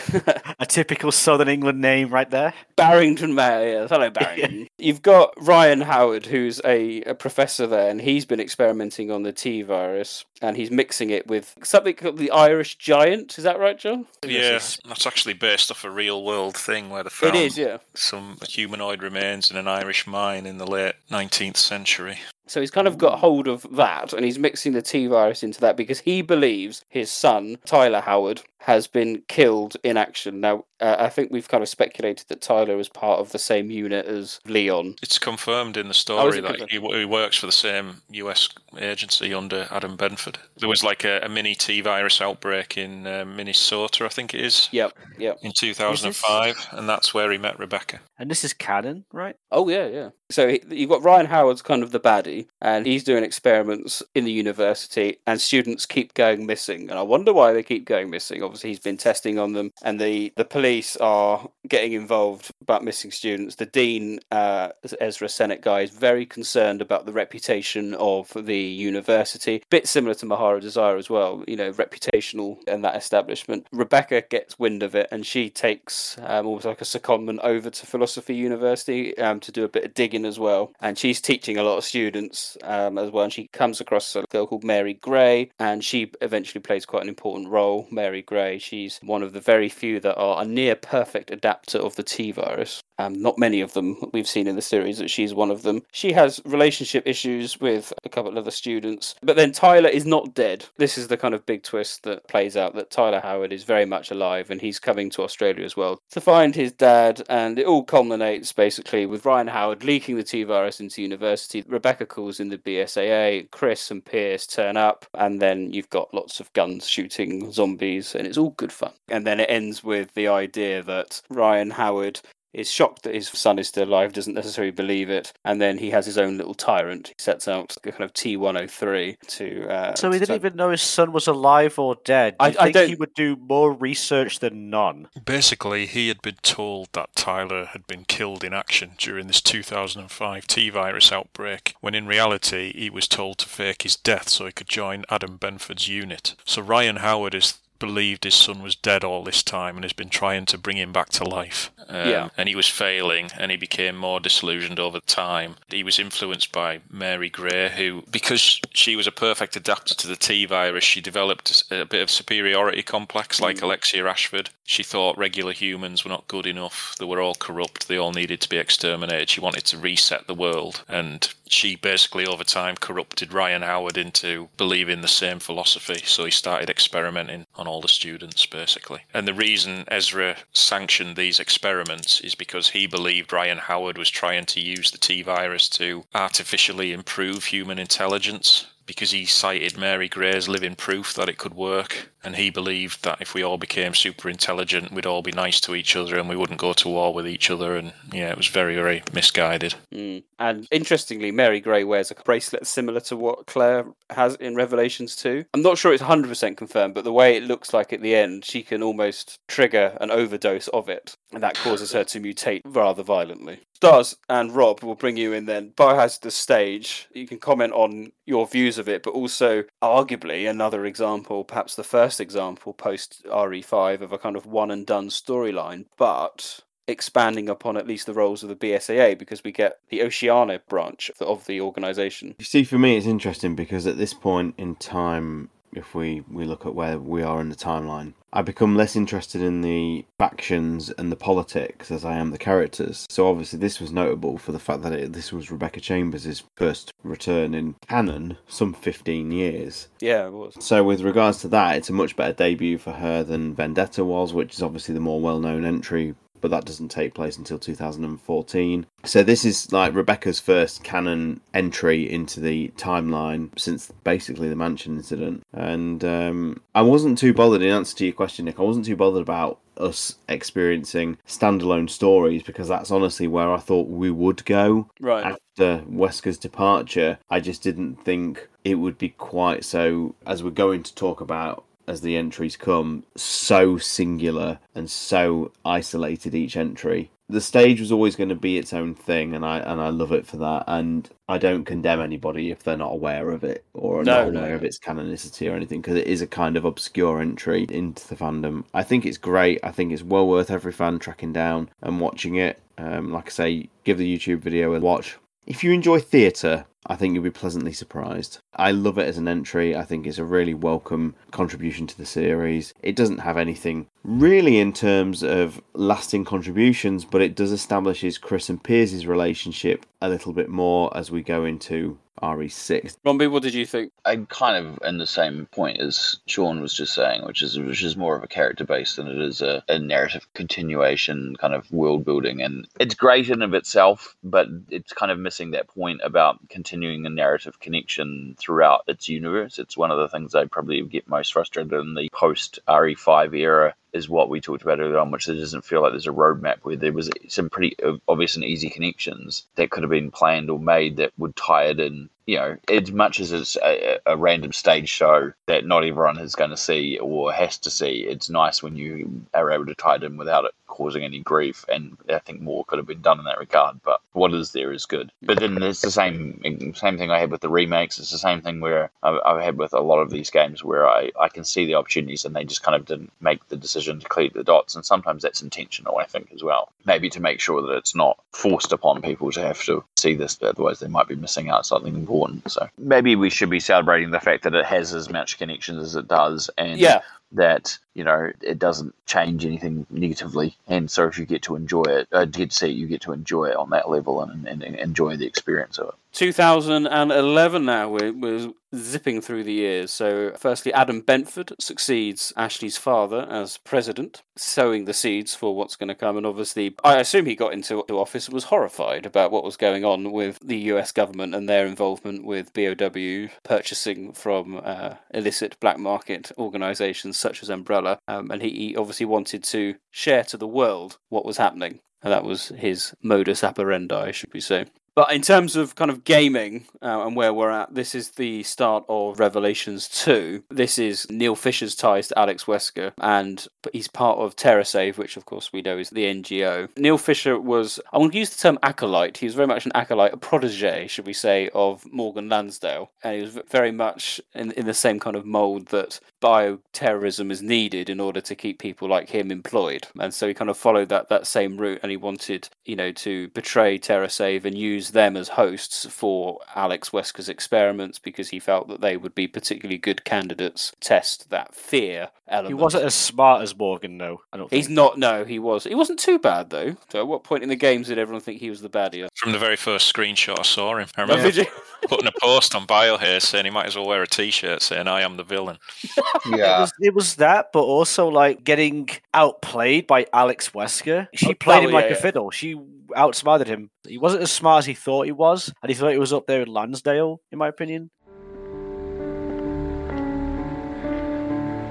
A 0.59 0.65
typical 0.65 1.11
Southern 1.11 1.47
England 1.47 1.81
name 1.81 2.09
right 2.09 2.29
there. 2.29 2.53
Barrington 2.75 3.35
Mayer. 3.35 3.81
Yes, 3.81 3.89
hello, 3.89 4.09
Barrington. 4.11 4.67
You've 4.77 5.01
got 5.01 5.33
Ryan 5.37 5.81
Howard, 5.81 6.25
who's 6.25 6.61
a, 6.65 7.01
a 7.03 7.15
professor 7.15 7.67
there, 7.67 7.89
and 7.89 8.01
he's 8.01 8.25
been 8.25 8.39
experimenting 8.39 9.11
on 9.11 9.23
the 9.23 9.31
T 9.31 9.61
virus, 9.61 10.25
and 10.41 10.57
he's 10.57 10.71
mixing 10.71 11.09
it 11.09 11.27
with 11.27 11.55
something 11.63 11.95
called 11.95 12.17
the 12.17 12.31
Irish 12.31 12.77
Giant. 12.77 13.37
Is 13.37 13.43
that 13.43 13.59
right, 13.59 13.77
John? 13.77 14.05
Yeah, 14.25 14.59
that's 14.87 15.05
actually 15.05 15.33
based 15.33 15.71
off 15.71 15.83
a 15.83 15.89
real 15.89 16.23
world 16.23 16.55
thing 16.55 16.89
where 16.93 17.03
they 17.03 17.09
found 17.09 17.35
It 17.35 17.41
is, 17.41 17.57
yeah. 17.57 17.77
some 17.93 18.37
humanoid 18.47 19.03
remains 19.03 19.51
in 19.51 19.57
an 19.57 19.67
Irish 19.67 20.07
mine 20.07 20.45
in 20.45 20.57
the 20.57 20.65
late 20.65 20.95
19th 21.11 21.57
century. 21.57 22.19
So 22.47 22.59
he's 22.59 22.71
kind 22.71 22.87
of 22.87 22.97
got 22.97 23.19
hold 23.19 23.47
of 23.47 23.65
that 23.75 24.13
and 24.13 24.25
he's 24.25 24.37
mixing 24.39 24.73
the 24.73 24.81
T 24.81 25.07
virus 25.07 25.43
into 25.43 25.59
that 25.61 25.77
because 25.77 26.01
he 26.01 26.21
believes 26.21 26.83
his 26.89 27.09
son, 27.09 27.57
Tyler 27.65 28.01
Howard, 28.01 28.41
has 28.65 28.87
been 28.87 29.21
killed 29.27 29.75
in 29.83 29.97
action. 29.97 30.39
Now, 30.39 30.63
uh, 30.79 30.95
I 30.99 31.09
think 31.09 31.31
we've 31.31 31.47
kind 31.49 31.61
of 31.63 31.67
speculated 31.69 32.27
that 32.29 32.41
Tyler 32.41 32.77
is 32.79 32.87
part 32.89 33.19
of 33.19 33.31
the 33.31 33.39
same 33.39 33.69
unit 33.69 34.05
as 34.05 34.39
Leon. 34.45 34.95
It's 35.01 35.19
confirmed 35.19 35.75
in 35.77 35.87
the 35.87 35.91
Oh, 35.91 35.93
story 35.93 36.37
it 36.39 36.41
that 36.43 36.69
he, 36.71 36.79
he 36.79 37.05
works 37.05 37.37
for 37.37 37.45
the 37.45 37.51
same 37.51 38.01
US 38.11 38.49
agency 38.77 39.33
under 39.33 39.67
Adam 39.69 39.97
Benford. 39.97 40.37
There 40.57 40.69
was 40.69 40.83
like 40.83 41.03
a, 41.03 41.19
a 41.23 41.29
mini 41.29 41.55
T 41.55 41.81
virus 41.81 42.21
outbreak 42.21 42.77
in 42.77 43.05
uh, 43.05 43.25
Minnesota, 43.25 44.05
I 44.05 44.09
think 44.09 44.33
it 44.33 44.39
is. 44.41 44.69
Yep, 44.71 44.93
yep. 45.17 45.37
In 45.43 45.51
2005, 45.51 46.67
and 46.71 46.87
that's 46.87 47.13
where 47.13 47.31
he 47.31 47.37
met 47.37 47.59
Rebecca. 47.59 47.99
And 48.17 48.29
this 48.31 48.43
is 48.43 48.53
canon, 48.53 49.05
right? 49.11 49.35
Oh 49.51 49.67
yeah, 49.69 49.87
yeah. 49.87 50.09
So 50.29 50.47
he- 50.47 50.63
you've 50.69 50.89
got 50.89 51.03
Ryan 51.03 51.25
Howard's 51.27 51.61
kind 51.61 51.83
of 51.83 51.91
the 51.91 51.99
baddie, 51.99 52.47
and 52.61 52.85
he's 52.85 53.03
doing 53.03 53.23
experiments 53.23 54.01
in 54.15 54.23
the 54.25 54.31
university, 54.31 55.17
and 55.27 55.39
students 55.41 55.85
keep 55.85 56.13
going 56.13 56.45
missing, 56.45 56.89
and 56.89 56.97
I 56.97 57.01
wonder 57.03 57.33
why 57.33 57.51
they 57.53 57.63
keep 57.63 57.85
going 57.85 58.09
missing. 58.09 58.41
Obviously, 58.41 58.52
he's 58.61 58.79
been 58.79 58.97
testing 58.97 59.39
on 59.39 59.53
them, 59.53 59.71
and 59.83 59.99
the 59.99 60.33
the 60.35 60.45
police 60.45 60.95
are 60.97 61.49
getting 61.67 61.93
involved 61.93 62.51
about 62.61 62.83
missing 62.83 63.11
students. 63.11 63.55
The 63.55 63.65
dean, 63.65 64.19
uh, 64.31 64.69
Ezra 64.99 65.29
Sennett 65.29 65.61
guy, 65.61 65.81
is 65.81 65.91
very 65.91 66.25
concerned 66.25 66.81
about 66.81 67.05
the 67.05 67.13
reputation 67.13 67.93
of 67.95 68.31
the 68.35 68.57
university. 68.57 69.63
Bit 69.69 69.87
similar 69.87 70.13
to 70.15 70.25
Marhawa 70.25 70.61
Desire 70.61 70.97
as 70.97 71.09
well, 71.09 71.43
you 71.47 71.55
know, 71.55 71.71
reputational 71.73 72.57
and 72.67 72.83
that 72.83 72.95
establishment. 72.95 73.67
Rebecca 73.71 74.21
gets 74.29 74.59
wind 74.59 74.83
of 74.83 74.95
it, 74.95 75.07
and 75.11 75.25
she 75.25 75.49
takes 75.49 76.17
um, 76.23 76.45
almost 76.45 76.65
like 76.65 76.81
a 76.81 76.85
secondment 76.85 77.39
over 77.43 77.69
to 77.69 77.85
Philosophy 77.85 78.35
University 78.35 79.17
um, 79.17 79.39
to 79.39 79.51
do 79.51 79.63
a 79.63 79.69
bit 79.69 79.85
of 79.85 79.93
digging 79.93 80.25
as 80.25 80.39
well. 80.39 80.73
And 80.81 80.97
she's 80.97 81.21
teaching 81.21 81.57
a 81.57 81.63
lot 81.63 81.77
of 81.77 81.83
students 81.83 82.57
um, 82.63 82.97
as 82.97 83.11
well. 83.11 83.23
And 83.23 83.33
she 83.33 83.47
comes 83.47 83.79
across 83.79 84.15
a 84.15 84.23
girl 84.29 84.47
called 84.47 84.63
Mary 84.63 84.93
Gray, 84.93 85.49
and 85.59 85.83
she 85.83 86.11
eventually 86.21 86.61
plays 86.61 86.85
quite 86.85 87.03
an 87.03 87.09
important 87.09 87.49
role. 87.49 87.87
Mary 87.91 88.21
Gray, 88.21 88.42
she's 88.59 88.99
one 89.03 89.23
of 89.23 89.33
the 89.33 89.39
very 89.39 89.69
few 89.69 89.99
that 89.99 90.15
are 90.15 90.41
a 90.41 90.45
near 90.45 90.75
perfect 90.75 91.31
adapter 91.31 91.77
of 91.77 91.95
the 91.95 92.03
T 92.03 92.31
virus. 92.31 92.81
Um, 92.99 93.21
not 93.21 93.39
many 93.39 93.61
of 93.61 93.73
them 93.73 93.97
we've 94.13 94.27
seen 94.27 94.47
in 94.47 94.55
the 94.55 94.61
series, 94.61 94.99
but 94.99 95.09
she's 95.09 95.33
one 95.33 95.49
of 95.49 95.63
them. 95.63 95.81
She 95.91 96.13
has 96.13 96.41
relationship 96.45 97.07
issues 97.07 97.59
with 97.59 97.91
a 98.03 98.09
couple 98.09 98.37
of 98.37 98.45
the 98.45 98.51
students, 98.51 99.15
but 99.21 99.35
then 99.35 99.51
Tyler 99.51 99.89
is 99.89 100.05
not 100.05 100.33
dead. 100.35 100.65
This 100.77 100.97
is 100.97 101.07
the 101.07 101.17
kind 101.17 101.33
of 101.33 101.45
big 101.45 101.63
twist 101.63 102.03
that 102.03 102.27
plays 102.27 102.55
out 102.55 102.75
that 102.75 102.91
Tyler 102.91 103.19
Howard 103.19 103.51
is 103.51 103.63
very 103.63 103.85
much 103.85 104.11
alive 104.11 104.51
and 104.51 104.61
he's 104.61 104.79
coming 104.79 105.09
to 105.11 105.23
Australia 105.23 105.65
as 105.65 105.75
well 105.75 106.01
to 106.11 106.21
find 106.21 106.55
his 106.55 106.71
dad. 106.71 107.23
And 107.29 107.57
it 107.57 107.65
all 107.65 107.83
culminates 107.83 108.51
basically 108.53 109.05
with 109.05 109.25
Ryan 109.25 109.47
Howard 109.47 109.83
leaking 109.83 110.15
the 110.15 110.23
T 110.23 110.43
virus 110.43 110.79
into 110.79 111.01
university. 111.01 111.63
Rebecca 111.67 112.05
calls 112.05 112.39
in 112.39 112.49
the 112.49 112.57
BSAA, 112.57 113.49
Chris 113.51 113.89
and 113.89 114.03
Pierce 114.03 114.45
turn 114.45 114.77
up, 114.77 115.05
and 115.13 115.41
then 115.41 115.73
you've 115.73 115.89
got 115.89 116.13
lots 116.13 116.39
of 116.39 116.51
guns 116.53 116.87
shooting 116.87 117.51
zombies, 117.51 118.15
and 118.15 118.27
all 118.37 118.51
good 118.51 118.71
fun. 118.71 118.93
And 119.09 119.25
then 119.27 119.39
it 119.39 119.49
ends 119.49 119.83
with 119.83 120.13
the 120.13 120.27
idea 120.27 120.81
that 120.83 121.21
Ryan 121.29 121.71
Howard 121.71 122.21
is 122.53 122.69
shocked 122.69 123.01
that 123.01 123.15
his 123.15 123.29
son 123.29 123.57
is 123.57 123.67
still 123.67 123.85
alive, 123.85 124.13
doesn't 124.13 124.35
necessarily 124.35 124.69
believe 124.69 125.09
it, 125.09 125.33
and 125.43 125.59
then 125.59 125.79
he 125.79 125.89
has 125.89 126.05
his 126.05 126.19
own 126.19 126.37
little 126.37 126.53
tyrant. 126.53 127.07
He 127.07 127.15
sets 127.17 127.47
out 127.47 127.75
a 127.83 127.91
kind 127.91 128.03
of 128.03 128.13
T 128.13 128.37
one 128.37 128.53
hundred 128.53 128.69
three 128.69 129.17
to. 129.29 129.67
Uh, 129.67 129.95
So 129.95 130.11
he 130.11 130.19
didn't 130.19 130.35
even 130.35 130.55
know 130.55 130.69
his 130.69 130.83
son 130.83 131.11
was 131.13 131.25
alive 131.25 131.79
or 131.79 131.95
dead. 132.05 132.35
I- 132.39 132.45
I, 132.45 132.47
I 132.49 132.53
think 132.65 132.73
don't- 132.75 132.89
he 132.89 132.93
would 132.95 133.15
do 133.15 133.35
more 133.37 133.73
research 133.73 134.37
than 134.37 134.69
none. 134.69 135.07
Basically, 135.25 135.87
he 135.87 136.09
had 136.09 136.21
been 136.21 136.37
told 136.43 136.89
that 136.93 137.15
Tyler 137.15 137.65
had 137.65 137.87
been 137.87 138.05
killed 138.05 138.43
in 138.43 138.53
action 138.53 138.91
during 138.99 139.25
this 139.25 139.41
2005 139.41 140.45
T 140.45 140.69
virus 140.69 141.11
outbreak, 141.11 141.73
when 141.81 141.95
in 141.95 142.05
reality 142.05 142.71
he 142.77 142.91
was 142.91 143.07
told 143.07 143.39
to 143.39 143.49
fake 143.49 143.81
his 143.81 143.95
death 143.95 144.29
so 144.29 144.45
he 144.45 144.51
could 144.51 144.69
join 144.69 145.05
Adam 145.09 145.39
Benford's 145.39 145.87
unit. 145.87 146.35
So 146.45 146.61
Ryan 146.61 146.97
Howard 146.97 147.33
is 147.33 147.57
believed 147.83 148.23
his 148.23 148.33
son 148.33 148.63
was 148.63 148.77
dead 148.77 149.03
all 149.03 149.25
this 149.25 149.43
time 149.43 149.75
and 149.75 149.83
has 149.83 149.91
been 149.91 150.07
trying 150.07 150.45
to 150.45 150.57
bring 150.57 150.77
him 150.77 150.93
back 150.93 151.09
to 151.09 151.25
life. 151.25 151.69
Um, 151.89 152.07
Yeah. 152.07 152.29
And 152.37 152.47
he 152.47 152.55
was 152.55 152.69
failing 152.69 153.29
and 153.37 153.51
he 153.51 153.57
became 153.57 153.97
more 153.97 154.21
disillusioned 154.21 154.79
over 154.79 155.01
time. 155.01 155.57
He 155.67 155.83
was 155.83 155.99
influenced 155.99 156.53
by 156.53 156.79
Mary 156.89 157.29
Gray, 157.29 157.67
who, 157.67 158.03
because 158.09 158.61
she 158.71 158.95
was 158.95 159.05
a 159.05 159.11
perfect 159.11 159.57
adapter 159.57 159.93
to 159.95 160.07
the 160.07 160.15
T 160.15 160.45
virus, 160.45 160.85
she 160.85 161.01
developed 161.01 161.65
a 161.69 161.83
bit 161.83 162.01
of 162.01 162.09
superiority 162.09 162.83
complex 162.83 163.41
like 163.41 163.61
Alexia 163.61 164.07
Ashford. 164.07 164.49
She 164.63 164.81
thought 164.81 165.17
regular 165.17 165.51
humans 165.51 166.05
were 166.05 166.11
not 166.11 166.29
good 166.29 166.45
enough, 166.45 166.95
they 166.99 167.05
were 167.05 167.19
all 167.19 167.35
corrupt, 167.35 167.89
they 167.89 167.97
all 167.97 168.13
needed 168.13 168.39
to 168.41 168.49
be 168.49 168.57
exterminated. 168.57 169.29
She 169.29 169.41
wanted 169.41 169.65
to 169.65 169.77
reset 169.77 170.25
the 170.25 170.33
world. 170.33 170.85
And 170.87 171.27
she 171.53 171.75
basically, 171.75 172.25
over 172.25 172.43
time, 172.43 172.75
corrupted 172.75 173.31
Ryan 173.31 173.61
Howard 173.61 173.97
into 173.97 174.49
believing 174.57 175.01
the 175.01 175.07
same 175.07 175.39
philosophy. 175.39 176.01
So 176.05 176.25
he 176.25 176.31
started 176.31 176.69
experimenting 176.69 177.45
on 177.55 177.67
all 177.67 177.81
the 177.81 177.87
students, 177.87 178.45
basically. 178.45 179.01
And 179.13 179.27
the 179.27 179.33
reason 179.33 179.85
Ezra 179.87 180.37
sanctioned 180.51 181.15
these 181.15 181.39
experiments 181.39 182.19
is 182.21 182.35
because 182.35 182.69
he 182.69 182.87
believed 182.87 183.31
Ryan 183.31 183.59
Howard 183.59 183.97
was 183.97 184.09
trying 184.09 184.45
to 184.47 184.59
use 184.59 184.91
the 184.91 184.97
T 184.97 185.21
virus 185.21 185.69
to 185.69 186.05
artificially 186.13 186.91
improve 186.91 187.45
human 187.45 187.79
intelligence. 187.79 188.67
Because 188.85 189.11
he 189.11 189.25
cited 189.25 189.77
Mary 189.77 190.09
Gray's 190.09 190.49
living 190.49 190.75
proof 190.75 191.13
that 191.13 191.29
it 191.29 191.37
could 191.37 191.53
work. 191.53 192.09
And 192.23 192.35
he 192.35 192.49
believed 192.49 193.03
that 193.03 193.21
if 193.21 193.33
we 193.33 193.43
all 193.43 193.57
became 193.57 193.93
super 193.93 194.29
intelligent, 194.29 194.91
we'd 194.91 195.05
all 195.05 195.21
be 195.21 195.31
nice 195.31 195.59
to 195.61 195.75
each 195.75 195.95
other 195.95 196.17
and 196.17 196.29
we 196.29 196.35
wouldn't 196.35 196.59
go 196.59 196.73
to 196.73 196.89
war 196.89 197.13
with 197.13 197.27
each 197.27 197.49
other. 197.49 197.75
And 197.75 197.93
yeah, 198.11 198.29
it 198.29 198.37
was 198.37 198.47
very, 198.47 198.75
very 198.75 199.03
misguided. 199.13 199.75
Mm. 199.93 200.23
And 200.39 200.67
interestingly, 200.71 201.31
Mary 201.31 201.59
Grey 201.59 201.83
wears 201.83 202.11
a 202.11 202.15
bracelet 202.15 202.67
similar 202.67 202.99
to 203.01 203.15
what 203.15 203.45
Claire 203.45 203.85
has 204.09 204.35
in 204.35 204.55
Revelations 204.55 205.15
2. 205.15 205.45
I'm 205.53 205.61
not 205.61 205.77
sure 205.77 205.93
it's 205.93 206.03
100% 206.03 206.57
confirmed, 206.57 206.93
but 206.93 207.03
the 207.03 207.13
way 207.13 207.37
it 207.37 207.43
looks 207.43 207.73
like 207.73 207.93
at 207.93 208.01
the 208.01 208.15
end, 208.15 208.45
she 208.45 208.61
can 208.61 208.83
almost 208.83 209.39
trigger 209.47 209.97
an 210.01 210.11
overdose 210.11 210.67
of 210.69 210.89
it, 210.89 211.15
and 211.31 211.43
that 211.43 211.55
causes 211.55 211.91
her 211.93 212.03
to 212.05 212.19
mutate 212.19 212.61
rather 212.65 213.03
violently. 213.03 213.61
Stars 213.83 214.15
and 214.29 214.55
Rob 214.55 214.81
will 214.81 214.95
bring 214.95 215.17
you 215.17 215.33
in 215.33 215.45
then. 215.45 215.71
Biohazard 215.75 216.21
the 216.21 216.31
stage. 216.31 217.09
You 217.13 217.27
can 217.27 217.37
comment 217.37 217.73
on 217.73 218.13
your 218.25 218.47
views 218.47 218.77
of 218.77 218.87
it, 218.87 219.03
but 219.03 219.11
also 219.11 219.65
arguably 219.81 220.49
another 220.49 220.85
example, 220.85 221.43
perhaps 221.43 221.75
the 221.75 221.83
first 221.83 222.12
example 222.19 222.73
post 222.73 223.23
RE5 223.25 224.01
of 224.01 224.11
a 224.11 224.17
kind 224.17 224.35
of 224.35 224.45
one 224.45 224.71
and 224.71 224.85
done 224.85 225.09
storyline, 225.09 225.85
but 225.97 226.59
expanding 226.87 227.49
upon 227.49 227.77
at 227.77 227.87
least 227.87 228.05
the 228.05 228.13
roles 228.13 228.43
of 228.43 228.49
the 228.49 228.55
BSAA 228.55 229.17
because 229.17 229.43
we 229.43 229.51
get 229.51 229.79
the 229.89 230.01
Oceania 230.01 230.61
branch 230.67 231.09
of 231.19 231.45
the 231.45 231.61
organization. 231.61 232.35
You 232.39 232.45
see, 232.45 232.63
for 232.63 232.77
me, 232.77 232.97
it's 232.97 233.07
interesting 233.07 233.55
because 233.55 233.87
at 233.87 233.97
this 233.97 234.13
point 234.13 234.55
in 234.57 234.75
time, 234.75 235.49
if 235.75 235.95
we, 235.95 236.23
we 236.29 236.45
look 236.45 236.65
at 236.65 236.75
where 236.75 236.97
we 236.97 237.23
are 237.23 237.41
in 237.41 237.49
the 237.49 237.55
timeline, 237.55 238.13
I 238.31 238.41
become 238.41 238.75
less 238.75 238.95
interested 238.95 239.41
in 239.41 239.61
the 239.61 240.05
factions 240.17 240.89
and 240.89 241.11
the 241.11 241.15
politics 241.15 241.91
as 241.91 242.03
I 242.03 242.17
am 242.17 242.31
the 242.31 242.37
characters. 242.37 243.05
So 243.09 243.27
obviously, 243.27 243.59
this 243.59 243.79
was 243.79 243.91
notable 243.91 244.39
for 244.39 244.51
the 244.51 244.59
fact 244.59 244.81
that 244.81 244.93
it, 244.93 245.13
this 245.13 245.31
was 245.31 245.51
Rebecca 245.51 245.79
Chambers' 245.79 246.43
first 246.57 246.91
return 247.03 247.53
in 247.53 247.75
canon, 247.87 248.37
some 248.47 248.73
15 248.73 249.31
years. 249.31 249.87
Yeah, 249.99 250.27
it 250.27 250.33
was. 250.33 250.55
So 250.59 250.83
with 250.83 251.01
regards 251.01 251.41
to 251.41 251.47
that, 251.49 251.77
it's 251.77 251.89
a 251.89 251.93
much 251.93 252.15
better 252.15 252.33
debut 252.33 252.79
for 252.79 252.93
her 252.93 253.23
than 253.23 253.53
Vendetta 253.53 254.03
was, 254.03 254.33
which 254.33 254.55
is 254.55 254.63
obviously 254.63 254.95
the 254.95 254.99
more 254.99 255.21
well-known 255.21 255.63
entry 255.63 256.15
but 256.43 256.51
that 256.51 256.65
doesn't 256.65 256.89
take 256.89 257.13
place 257.13 257.37
until 257.37 257.57
2014. 257.57 258.85
So 259.05 259.23
this 259.23 259.45
is 259.45 259.71
like 259.71 259.95
Rebecca's 259.95 260.41
first 260.41 260.83
canon 260.83 261.39
entry 261.53 262.11
into 262.11 262.41
the 262.41 262.67
timeline 262.75 263.57
since 263.57 263.93
basically 264.03 264.49
the 264.49 264.55
mansion 264.57 264.97
incident. 264.97 265.43
And 265.53 266.03
um, 266.03 266.61
I 266.75 266.81
wasn't 266.81 267.17
too 267.17 267.33
bothered 267.33 267.61
in 267.61 267.69
answer 267.69 267.95
to 267.95 268.05
your 268.05 268.13
question, 268.13 268.43
Nick. 268.43 268.59
I 268.59 268.63
wasn't 268.63 268.85
too 268.85 268.97
bothered 268.97 269.21
about 269.21 269.61
us 269.77 270.15
experiencing 270.27 271.17
standalone 271.25 271.89
stories 271.89 272.43
because 272.43 272.67
that's 272.67 272.91
honestly 272.91 273.27
where 273.27 273.51
I 273.53 273.57
thought 273.57 273.87
we 273.87 274.11
would 274.11 274.43
go 274.43 274.89
right. 274.99 275.25
after 275.25 275.85
Wesker's 275.87 276.37
departure. 276.37 277.19
I 277.29 277.39
just 277.39 277.63
didn't 277.63 278.03
think 278.03 278.49
it 278.65 278.75
would 278.75 278.97
be 278.97 279.09
quite 279.09 279.63
so, 279.63 280.15
as 280.27 280.43
we're 280.43 280.49
going 280.49 280.83
to 280.83 280.93
talk 280.93 281.21
about 281.21 281.63
as 281.87 282.01
the 282.01 282.15
entries 282.17 282.57
come 282.57 283.03
so 283.15 283.77
singular 283.77 284.59
and 284.75 284.89
so 284.89 285.51
isolated 285.65 286.33
each 286.35 286.55
entry. 286.57 287.09
The 287.29 287.41
stage 287.41 287.79
was 287.79 287.91
always 287.91 288.15
going 288.17 288.29
to 288.29 288.35
be 288.35 288.57
its 288.57 288.73
own 288.73 288.93
thing, 288.93 289.33
and 289.33 289.45
I 289.45 289.59
and 289.59 289.79
I 289.79 289.89
love 289.89 290.11
it 290.11 290.27
for 290.27 290.37
that. 290.37 290.65
And 290.67 291.09
I 291.29 291.37
don't 291.37 291.63
condemn 291.63 292.01
anybody 292.01 292.51
if 292.51 292.61
they're 292.63 292.77
not 292.77 292.91
aware 292.91 293.31
of 293.31 293.43
it 293.45 293.63
or 293.73 294.03
No, 294.03 294.29
not 294.29 294.49
no. 294.49 294.53
of 294.55 294.63
its 294.63 294.77
canonicity 294.77 295.49
or 295.51 295.55
anything, 295.55 295.81
because 295.81 295.95
it 295.95 296.05
is 296.05 296.21
a 296.21 296.27
kind 296.27 296.57
of 296.57 296.65
obscure 296.65 297.21
entry 297.21 297.65
into 297.69 298.07
the 298.07 298.15
fandom. 298.15 298.65
I 298.73 298.83
think 298.83 299.05
it's 299.05 299.17
great. 299.17 299.59
I 299.63 299.71
think 299.71 299.93
it's 299.93 300.03
well 300.03 300.27
worth 300.27 300.51
every 300.51 300.73
fan 300.73 300.99
tracking 300.99 301.31
down 301.33 301.69
and 301.81 302.01
watching 302.01 302.35
it. 302.35 302.59
Um, 302.77 303.13
like 303.13 303.27
I 303.27 303.31
say, 303.31 303.69
give 303.85 303.97
the 303.97 304.17
YouTube 304.17 304.39
video 304.39 304.73
a 304.73 304.79
watch. 304.81 305.15
If 305.47 305.63
you 305.63 305.71
enjoy 305.71 305.99
theatre, 306.01 306.65
I 306.85 306.95
think 306.95 307.13
you'll 307.13 307.23
be 307.23 307.31
pleasantly 307.31 307.73
surprised. 307.73 308.39
I 308.55 308.71
love 308.71 308.97
it 308.97 309.07
as 309.07 309.17
an 309.17 309.27
entry. 309.27 309.75
I 309.75 309.83
think 309.83 310.05
it's 310.05 310.17
a 310.17 310.25
really 310.25 310.53
welcome 310.53 311.15
contribution 311.31 311.87
to 311.87 311.97
the 311.97 312.05
series. 312.05 312.73
It 312.81 312.95
doesn't 312.95 313.19
have 313.19 313.37
anything 313.37 313.87
really 314.03 314.59
in 314.59 314.73
terms 314.73 315.23
of 315.23 315.61
lasting 315.73 316.25
contributions, 316.25 317.05
but 317.05 317.21
it 317.21 317.35
does 317.35 317.51
establishes 317.51 318.17
Chris 318.17 318.49
and 318.49 318.61
Piers' 318.61 319.07
relationship 319.07 319.85
a 320.01 320.09
little 320.09 320.33
bit 320.33 320.49
more 320.49 320.95
as 320.95 321.09
we 321.09 321.21
go 321.21 321.45
into 321.45 321.97
E 322.21 322.25
RE6. 322.25 322.97
Romby, 323.05 323.29
what 323.29 323.43
did 323.43 323.53
you 323.53 323.65
think? 323.65 323.91
I'm 324.05 324.25
kind 324.27 324.65
of 324.65 324.79
in 324.87 324.97
the 324.97 325.07
same 325.07 325.47
point 325.47 325.79
as 325.79 326.19
Sean 326.25 326.61
was 326.61 326.73
just 326.73 326.93
saying, 326.93 327.25
which 327.25 327.41
is 327.41 327.57
which 327.57 327.83
is 327.83 327.97
more 327.97 328.15
of 328.15 328.23
a 328.23 328.27
character 328.27 328.63
base 328.63 328.95
than 328.95 329.07
it 329.07 329.17
is 329.17 329.41
a, 329.41 329.63
a 329.67 329.79
narrative 329.79 330.27
continuation, 330.33 331.35
kind 331.37 331.53
of 331.53 331.69
world 331.71 332.05
building, 332.05 332.41
and 332.41 332.67
it's 332.79 332.95
great 332.95 333.29
in 333.29 333.41
of 333.41 333.53
itself, 333.53 334.15
but 334.23 334.47
it's 334.69 334.93
kind 334.93 335.11
of 335.11 335.19
missing 335.19 335.51
that 335.51 335.67
point 335.67 336.01
about 336.03 336.37
continuing 336.49 336.72
a 336.73 337.09
narrative 337.09 337.59
connection 337.59 338.35
throughout 338.39 338.83
its 338.87 339.09
universe. 339.09 339.59
It's 339.59 339.77
one 339.77 339.91
of 339.91 339.99
the 339.99 340.07
things 340.07 340.33
I 340.33 340.45
probably 340.45 340.81
get 340.83 341.07
most 341.07 341.33
frustrated 341.33 341.73
in 341.73 341.93
the 341.93 342.09
post 342.13 342.59
RE5 342.67 343.37
era 343.37 343.75
is 343.93 344.09
what 344.09 344.29
we 344.29 344.41
talked 344.41 344.63
about 344.63 344.79
earlier 344.79 344.97
on, 344.97 345.11
which 345.11 345.27
there 345.27 345.35
doesn't 345.35 345.65
feel 345.65 345.81
like 345.81 345.91
there's 345.91 346.07
a 346.07 346.11
roadmap 346.11 346.57
where 346.63 346.75
there 346.75 346.91
was 346.91 347.11
some 347.27 347.49
pretty 347.49 347.75
obvious 348.07 348.35
and 348.35 348.43
easy 348.43 348.69
connections 348.69 349.45
that 349.55 349.69
could 349.69 349.83
have 349.83 349.91
been 349.91 350.09
planned 350.09 350.49
or 350.49 350.59
made 350.59 350.97
that 350.97 351.11
would 351.17 351.35
tie 351.35 351.65
it 351.65 351.79
in. 351.79 352.09
You 352.25 352.37
know, 352.37 352.57
as 352.69 352.91
much 352.91 353.19
as 353.19 353.31
it's 353.31 353.57
a, 353.57 353.99
a 354.05 354.17
random 354.17 354.53
stage 354.53 354.89
show 354.89 355.33
that 355.47 355.65
not 355.65 355.83
everyone 355.83 356.19
is 356.19 356.35
going 356.35 356.51
to 356.51 356.57
see 356.57 356.97
or 356.99 357.33
has 357.33 357.57
to 357.59 357.69
see, 357.69 358.05
it's 358.07 358.29
nice 358.29 358.63
when 358.63 358.75
you 358.75 359.25
are 359.33 359.51
able 359.51 359.65
to 359.65 359.75
tie 359.75 359.95
it 359.95 360.03
in 360.03 360.17
without 360.17 360.45
it 360.45 360.51
causing 360.73 361.03
any 361.03 361.19
grief. 361.19 361.65
And 361.69 361.97
I 362.09 362.19
think 362.19 362.41
more 362.41 362.65
could 362.65 362.79
have 362.79 362.87
been 362.87 363.01
done 363.01 363.19
in 363.19 363.25
that 363.25 363.37
regard. 363.37 363.79
But 363.83 364.01
what 364.13 364.33
is 364.33 364.51
there 364.51 364.73
is 364.73 364.85
good. 364.85 365.11
But 365.21 365.39
then 365.39 365.61
it's 365.61 365.81
the 365.81 365.91
same 365.91 366.73
same 366.75 366.97
thing 366.97 367.11
I 367.11 367.19
had 367.19 367.31
with 367.31 367.41
the 367.41 367.49
remakes. 367.49 367.99
It's 367.99 368.11
the 368.11 368.17
same 368.17 368.41
thing 368.41 368.59
where 368.59 368.89
I've, 369.03 369.19
I've 369.23 369.41
had 369.43 369.57
with 369.57 369.73
a 369.73 369.81
lot 369.81 369.99
of 369.99 370.09
these 370.09 370.31
games 370.31 370.63
where 370.63 370.87
I, 370.87 371.11
I 371.19 371.29
can 371.29 371.43
see 371.43 371.65
the 371.65 371.75
opportunities 371.75 372.25
and 372.25 372.35
they 372.35 372.43
just 372.43 372.63
kind 372.63 372.75
of 372.75 372.85
didn't 372.85 373.11
make 373.21 373.47
the 373.49 373.55
decision 373.55 373.99
to 373.99 374.09
clear 374.09 374.29
the 374.33 374.43
dots. 374.43 374.75
And 374.75 374.85
sometimes 374.85 375.21
that's 375.21 375.43
intentional, 375.43 375.97
I 375.99 376.05
think, 376.05 376.31
as 376.33 376.43
well. 376.43 376.72
Maybe 376.85 377.09
to 377.11 377.19
make 377.21 377.39
sure 377.39 377.61
that 377.61 377.77
it's 377.77 377.95
not 377.95 378.17
forced 378.31 378.73
upon 378.73 379.01
people 379.01 379.31
to 379.31 379.41
have 379.41 379.61
to 379.63 379.83
see 379.95 380.15
this, 380.15 380.37
otherwise 380.41 380.79
they 380.79 380.87
might 380.87 381.07
be 381.07 381.15
missing 381.15 381.49
out 381.49 381.65
something 381.65 381.95
important. 381.95 382.51
So 382.51 382.67
maybe 382.77 383.15
we 383.15 383.29
should 383.29 383.49
be 383.49 383.59
celebrating 383.59 384.11
the 384.11 384.19
fact 384.19 384.43
that 384.43 384.53
it 384.53 384.65
has 384.65 384.93
as 384.93 385.09
much 385.09 385.37
connections 385.37 385.81
as 385.81 385.95
it 385.95 386.07
does, 386.07 386.49
and 386.57 386.79
Yeah. 386.79 387.01
that 387.33 387.77
you 387.93 388.03
know 388.03 388.31
it 388.41 388.59
doesn't 388.59 388.93
change 389.05 389.45
anything 389.45 389.85
negatively. 389.89 390.57
And 390.67 390.89
so 390.89 391.05
if 391.05 391.17
you 391.17 391.25
get 391.25 391.43
to 391.43 391.55
enjoy 391.55 391.83
it, 391.83 392.07
uh, 392.11 392.25
get 392.25 392.51
to 392.51 392.55
see 392.55 392.69
it, 392.69 392.75
you 392.75 392.87
get 392.87 393.01
to 393.01 393.13
enjoy 393.13 393.45
it 393.45 393.55
on 393.55 393.69
that 393.69 393.89
level 393.89 394.21
and, 394.21 394.47
and, 394.47 394.63
and 394.63 394.75
enjoy 394.75 395.17
the 395.17 395.27
experience 395.27 395.77
of 395.77 395.89
it. 395.89 395.95
2011 396.13 397.65
now, 397.65 397.89
we're, 397.89 398.13
we're 398.13 398.53
zipping 398.75 399.19
through 399.19 399.43
the 399.43 399.53
years. 399.53 399.91
So, 399.91 400.31
firstly, 400.37 400.71
Adam 400.71 401.01
Benford 401.01 401.53
succeeds 401.59 402.31
Ashley's 402.37 402.77
father 402.77 403.27
as 403.29 403.57
president, 403.57 404.21
sowing 404.35 404.85
the 404.85 404.93
seeds 404.93 405.33
for 405.33 405.55
what's 405.55 405.75
going 405.75 405.87
to 405.87 405.95
come. 405.95 406.15
And 406.15 406.25
obviously, 406.25 406.75
I 406.83 406.97
assume 406.97 407.25
he 407.25 407.35
got 407.35 407.53
into 407.53 407.79
office 407.89 408.29
was 408.29 408.45
horrified 408.45 409.07
about 409.07 409.31
what 409.31 409.43
was 409.43 409.57
going 409.57 409.83
on 409.83 410.11
with 410.11 410.39
the 410.39 410.57
US 410.57 410.91
government 410.91 411.33
and 411.33 411.49
their 411.49 411.65
involvement 411.65 412.25
with 412.25 412.53
BOW 412.53 413.29
purchasing 413.43 414.13
from 414.13 414.61
uh, 414.63 414.95
illicit 415.15 415.59
black 415.59 415.79
market 415.79 416.31
organizations 416.37 417.17
such 417.17 417.41
as 417.41 417.49
Umbrella. 417.49 417.82
Um, 418.07 418.31
and 418.31 418.41
he, 418.41 418.49
he 418.49 418.75
obviously 418.75 419.05
wanted 419.05 419.43
to 419.45 419.75
share 419.91 420.23
to 420.25 420.37
the 420.37 420.47
world 420.47 420.97
what 421.09 421.25
was 421.25 421.37
happening. 421.37 421.79
And 422.01 422.11
that 422.11 422.25
was 422.25 422.49
his 422.49 422.93
modus 423.01 423.43
operandi, 423.43 424.11
should 424.11 424.33
we 424.33 424.41
say. 424.41 424.65
But 424.95 425.11
in 425.11 425.23
terms 425.23 425.55
of 425.55 425.75
kind 425.75 425.89
of 425.89 426.03
gaming 426.03 426.65
uh, 426.81 427.05
and 427.05 427.15
where 427.15 427.33
we're 427.33 427.49
at, 427.49 427.73
this 427.73 427.95
is 427.95 428.11
the 428.11 428.43
start 428.43 428.83
of 428.87 429.19
Revelations 429.19 429.87
2. 429.89 430.43
This 430.51 430.77
is 430.77 431.09
Neil 431.09 431.35
Fisher's 431.35 431.75
ties 431.75 432.09
to 432.09 432.19
Alex 432.19 432.43
Wesker, 432.43 432.93
and 432.99 433.47
he's 433.71 433.87
part 433.87 434.19
of 434.19 434.35
TerraSave, 434.35 434.97
which 434.97 435.17
of 435.17 435.25
course 435.25 435.51
we 435.51 435.63
know 435.63 435.79
is 435.79 435.89
the 435.89 436.05
NGO. 436.05 436.69
Neil 436.77 436.99
Fisher 436.99 437.39
was, 437.39 437.79
I 437.91 437.97
want 437.97 438.11
to 438.11 438.19
use 438.19 438.29
the 438.29 438.41
term 438.41 438.59
acolyte, 438.61 439.17
he 439.17 439.25
was 439.25 439.35
very 439.35 439.47
much 439.47 439.65
an 439.65 439.71
acolyte, 439.73 440.13
a 440.13 440.17
protege, 440.17 440.87
should 440.87 441.07
we 441.07 441.13
say, 441.13 441.49
of 441.55 441.91
Morgan 441.91 442.29
Lansdale. 442.29 442.91
And 443.03 443.15
he 443.15 443.21
was 443.23 443.39
very 443.49 443.71
much 443.71 444.21
in, 444.35 444.51
in 444.51 444.67
the 444.67 444.73
same 444.75 444.99
kind 444.99 445.15
of 445.15 445.25
mould 445.25 445.67
that 445.67 445.99
bioterrorism 446.23 447.29
is 447.29 447.41
needed 447.41 447.89
in 447.89 447.99
order 447.99 448.21
to 448.21 448.33
keep 448.33 448.57
people 448.57 448.87
like 448.87 449.09
him 449.09 449.29
employed. 449.29 449.87
And 449.99 450.13
so 450.13 450.27
he 450.27 450.33
kind 450.33 450.49
of 450.49 450.57
followed 450.57 450.87
that, 450.87 451.09
that 451.09 451.27
same 451.27 451.57
route 451.57 451.81
and 451.83 451.91
he 451.91 451.97
wanted, 451.97 452.47
you 452.63 452.77
know, 452.77 452.93
to 452.93 453.27
betray 453.29 453.77
TerraSave 453.77 454.45
and 454.45 454.57
use 454.57 454.91
them 454.91 455.17
as 455.17 455.29
hosts 455.29 455.85
for 455.87 456.39
Alex 456.55 456.91
Wesker's 456.91 457.27
experiments 457.27 457.99
because 457.99 458.29
he 458.29 458.39
felt 458.39 458.69
that 458.69 458.79
they 458.79 458.95
would 458.95 459.13
be 459.13 459.27
particularly 459.27 459.77
good 459.77 460.05
candidates 460.05 460.71
to 460.71 460.79
test 460.79 461.29
that 461.29 461.53
fear 461.53 462.09
element. 462.27 462.49
He 462.49 462.61
wasn't 462.61 462.85
as 462.85 462.95
smart 462.95 463.41
as 463.41 463.55
Morgan, 463.55 463.97
though. 463.97 464.21
I 464.31 464.37
don't. 464.37 464.51
He's 464.51 464.65
think. 464.65 464.75
not. 464.75 464.97
No, 464.97 465.23
he 465.25 465.39
was. 465.39 465.63
He 465.63 465.75
wasn't 465.75 465.99
too 465.99 466.19
bad 466.19 466.49
though. 466.49 466.75
So, 466.89 466.99
at 466.99 467.07
what 467.07 467.23
point 467.23 467.43
in 467.43 467.49
the 467.49 467.55
games 467.55 467.87
did 467.87 467.97
everyone 467.97 468.21
think 468.21 468.39
he 468.39 468.49
was 468.49 468.61
the 468.61 468.69
baddie? 468.69 469.07
From 469.15 469.31
the 469.31 469.39
very 469.39 469.55
first 469.55 469.93
screenshot 469.93 470.39
I 470.39 470.43
saw 470.43 470.77
him, 470.77 470.87
I 470.97 471.01
remember 471.01 471.31
did 471.31 471.37
you? 471.37 471.45
putting 471.87 472.07
a 472.07 472.13
post 472.21 472.55
on 472.55 472.65
Bio 472.65 472.97
here 472.97 473.19
saying 473.19 473.45
he 473.45 473.51
might 473.51 473.67
as 473.67 473.75
well 473.75 473.87
wear 473.87 474.01
a 474.01 474.07
T-shirt 474.07 474.61
saying 474.61 474.87
"I 474.87 475.01
am 475.01 475.17
the 475.17 475.23
villain." 475.23 475.57
It 476.25 476.39
was, 476.39 476.71
it 476.79 476.93
was 476.93 477.15
that, 477.15 477.47
but 477.53 477.61
also 477.63 478.07
like 478.07 478.43
getting 478.43 478.89
outplayed 479.13 479.87
by 479.87 480.05
Alex 480.13 480.49
Wesker. 480.49 481.07
She 481.15 481.27
Oh, 481.29 481.33
played 481.33 481.63
oh, 481.63 481.67
him 481.67 481.71
like 481.71 481.85
yeah, 481.85 481.91
a 481.91 481.95
yeah. 481.95 482.01
fiddle. 482.01 482.31
She 482.31 482.55
outsmarted 482.95 483.47
him. 483.47 483.71
He 483.87 483.97
wasn't 483.97 484.23
as 484.23 484.31
smart 484.31 484.59
as 484.59 484.65
he 484.65 484.73
thought 484.73 485.05
he 485.05 485.11
was, 485.11 485.51
and 485.61 485.69
he 485.69 485.75
thought 485.75 485.91
he 485.91 485.97
was 485.97 486.13
up 486.13 486.27
there 486.27 486.39
with 486.39 486.47
Lansdale, 486.49 487.21
in 487.31 487.37
my 487.39 487.47
opinion. 487.47 487.89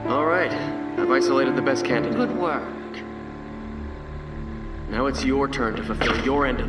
All 0.09 0.27
right. 0.27 0.53
I've 0.99 1.11
isolated 1.11 1.57
the 1.57 1.63
best 1.63 1.85
candidate. 1.85 2.17
Good 2.19 2.37
work. 2.37 2.63
Now 4.91 5.07
it's 5.07 5.25
your 5.25 5.49
turn 5.49 5.75
to 5.77 5.83
fulfill 5.83 6.23
your 6.25 6.47
end 6.47 6.61
of. 6.61 6.69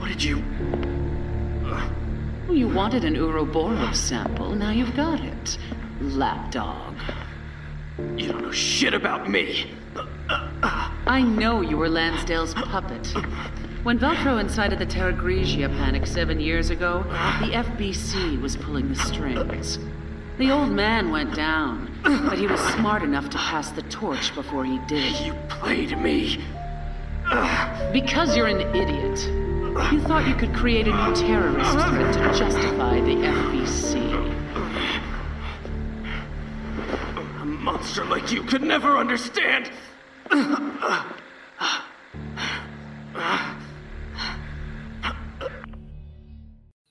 What 0.00 0.08
did 0.08 0.22
you. 0.22 0.42
Oh, 2.46 2.52
you 2.52 2.68
wanted 2.68 3.04
an 3.04 3.16
Ouroboros 3.16 3.98
sample, 3.98 4.54
now 4.54 4.70
you've 4.70 4.94
got 4.94 5.20
it. 5.20 5.58
Lapdog. 6.00 6.94
You 8.16 8.28
don't 8.28 8.42
know 8.42 8.52
shit 8.52 8.92
about 8.92 9.30
me. 9.30 9.70
I 11.06 11.22
know 11.22 11.62
you 11.62 11.76
were 11.76 11.88
Lansdale's 11.88 12.52
puppet. 12.54 13.06
When 13.82 13.98
Veltro 13.98 14.40
incited 14.40 14.78
the 14.78 14.86
Terra 14.86 15.12
Grigia 15.12 15.68
panic 15.68 16.06
seven 16.06 16.40
years 16.40 16.70
ago, 16.70 17.02
the 17.40 17.52
FBC 17.52 18.40
was 18.40 18.56
pulling 18.56 18.88
the 18.88 18.96
strings. 18.96 19.78
The 20.38 20.50
old 20.50 20.70
man 20.70 21.10
went 21.10 21.34
down, 21.34 21.96
but 22.02 22.38
he 22.38 22.46
was 22.46 22.60
smart 22.74 23.02
enough 23.02 23.30
to 23.30 23.38
pass 23.38 23.70
the 23.70 23.82
torch 23.82 24.34
before 24.34 24.64
he 24.64 24.78
did. 24.86 25.18
You 25.20 25.34
played 25.48 25.98
me. 25.98 26.38
Because 27.92 28.36
you're 28.36 28.48
an 28.48 28.60
idiot. 28.74 29.43
You 29.74 30.00
thought 30.02 30.28
you 30.28 30.36
could 30.36 30.54
create 30.54 30.86
a 30.86 30.92
new 30.92 31.14
terrorist 31.16 31.72
threat 31.72 32.14
to 32.14 32.38
justify 32.38 33.00
the 33.00 33.16
FBC. 33.16 33.96
A 37.40 37.44
monster 37.44 38.04
like 38.04 38.30
you 38.30 38.44
could 38.44 38.62
never 38.62 38.96
understand. 38.96 39.72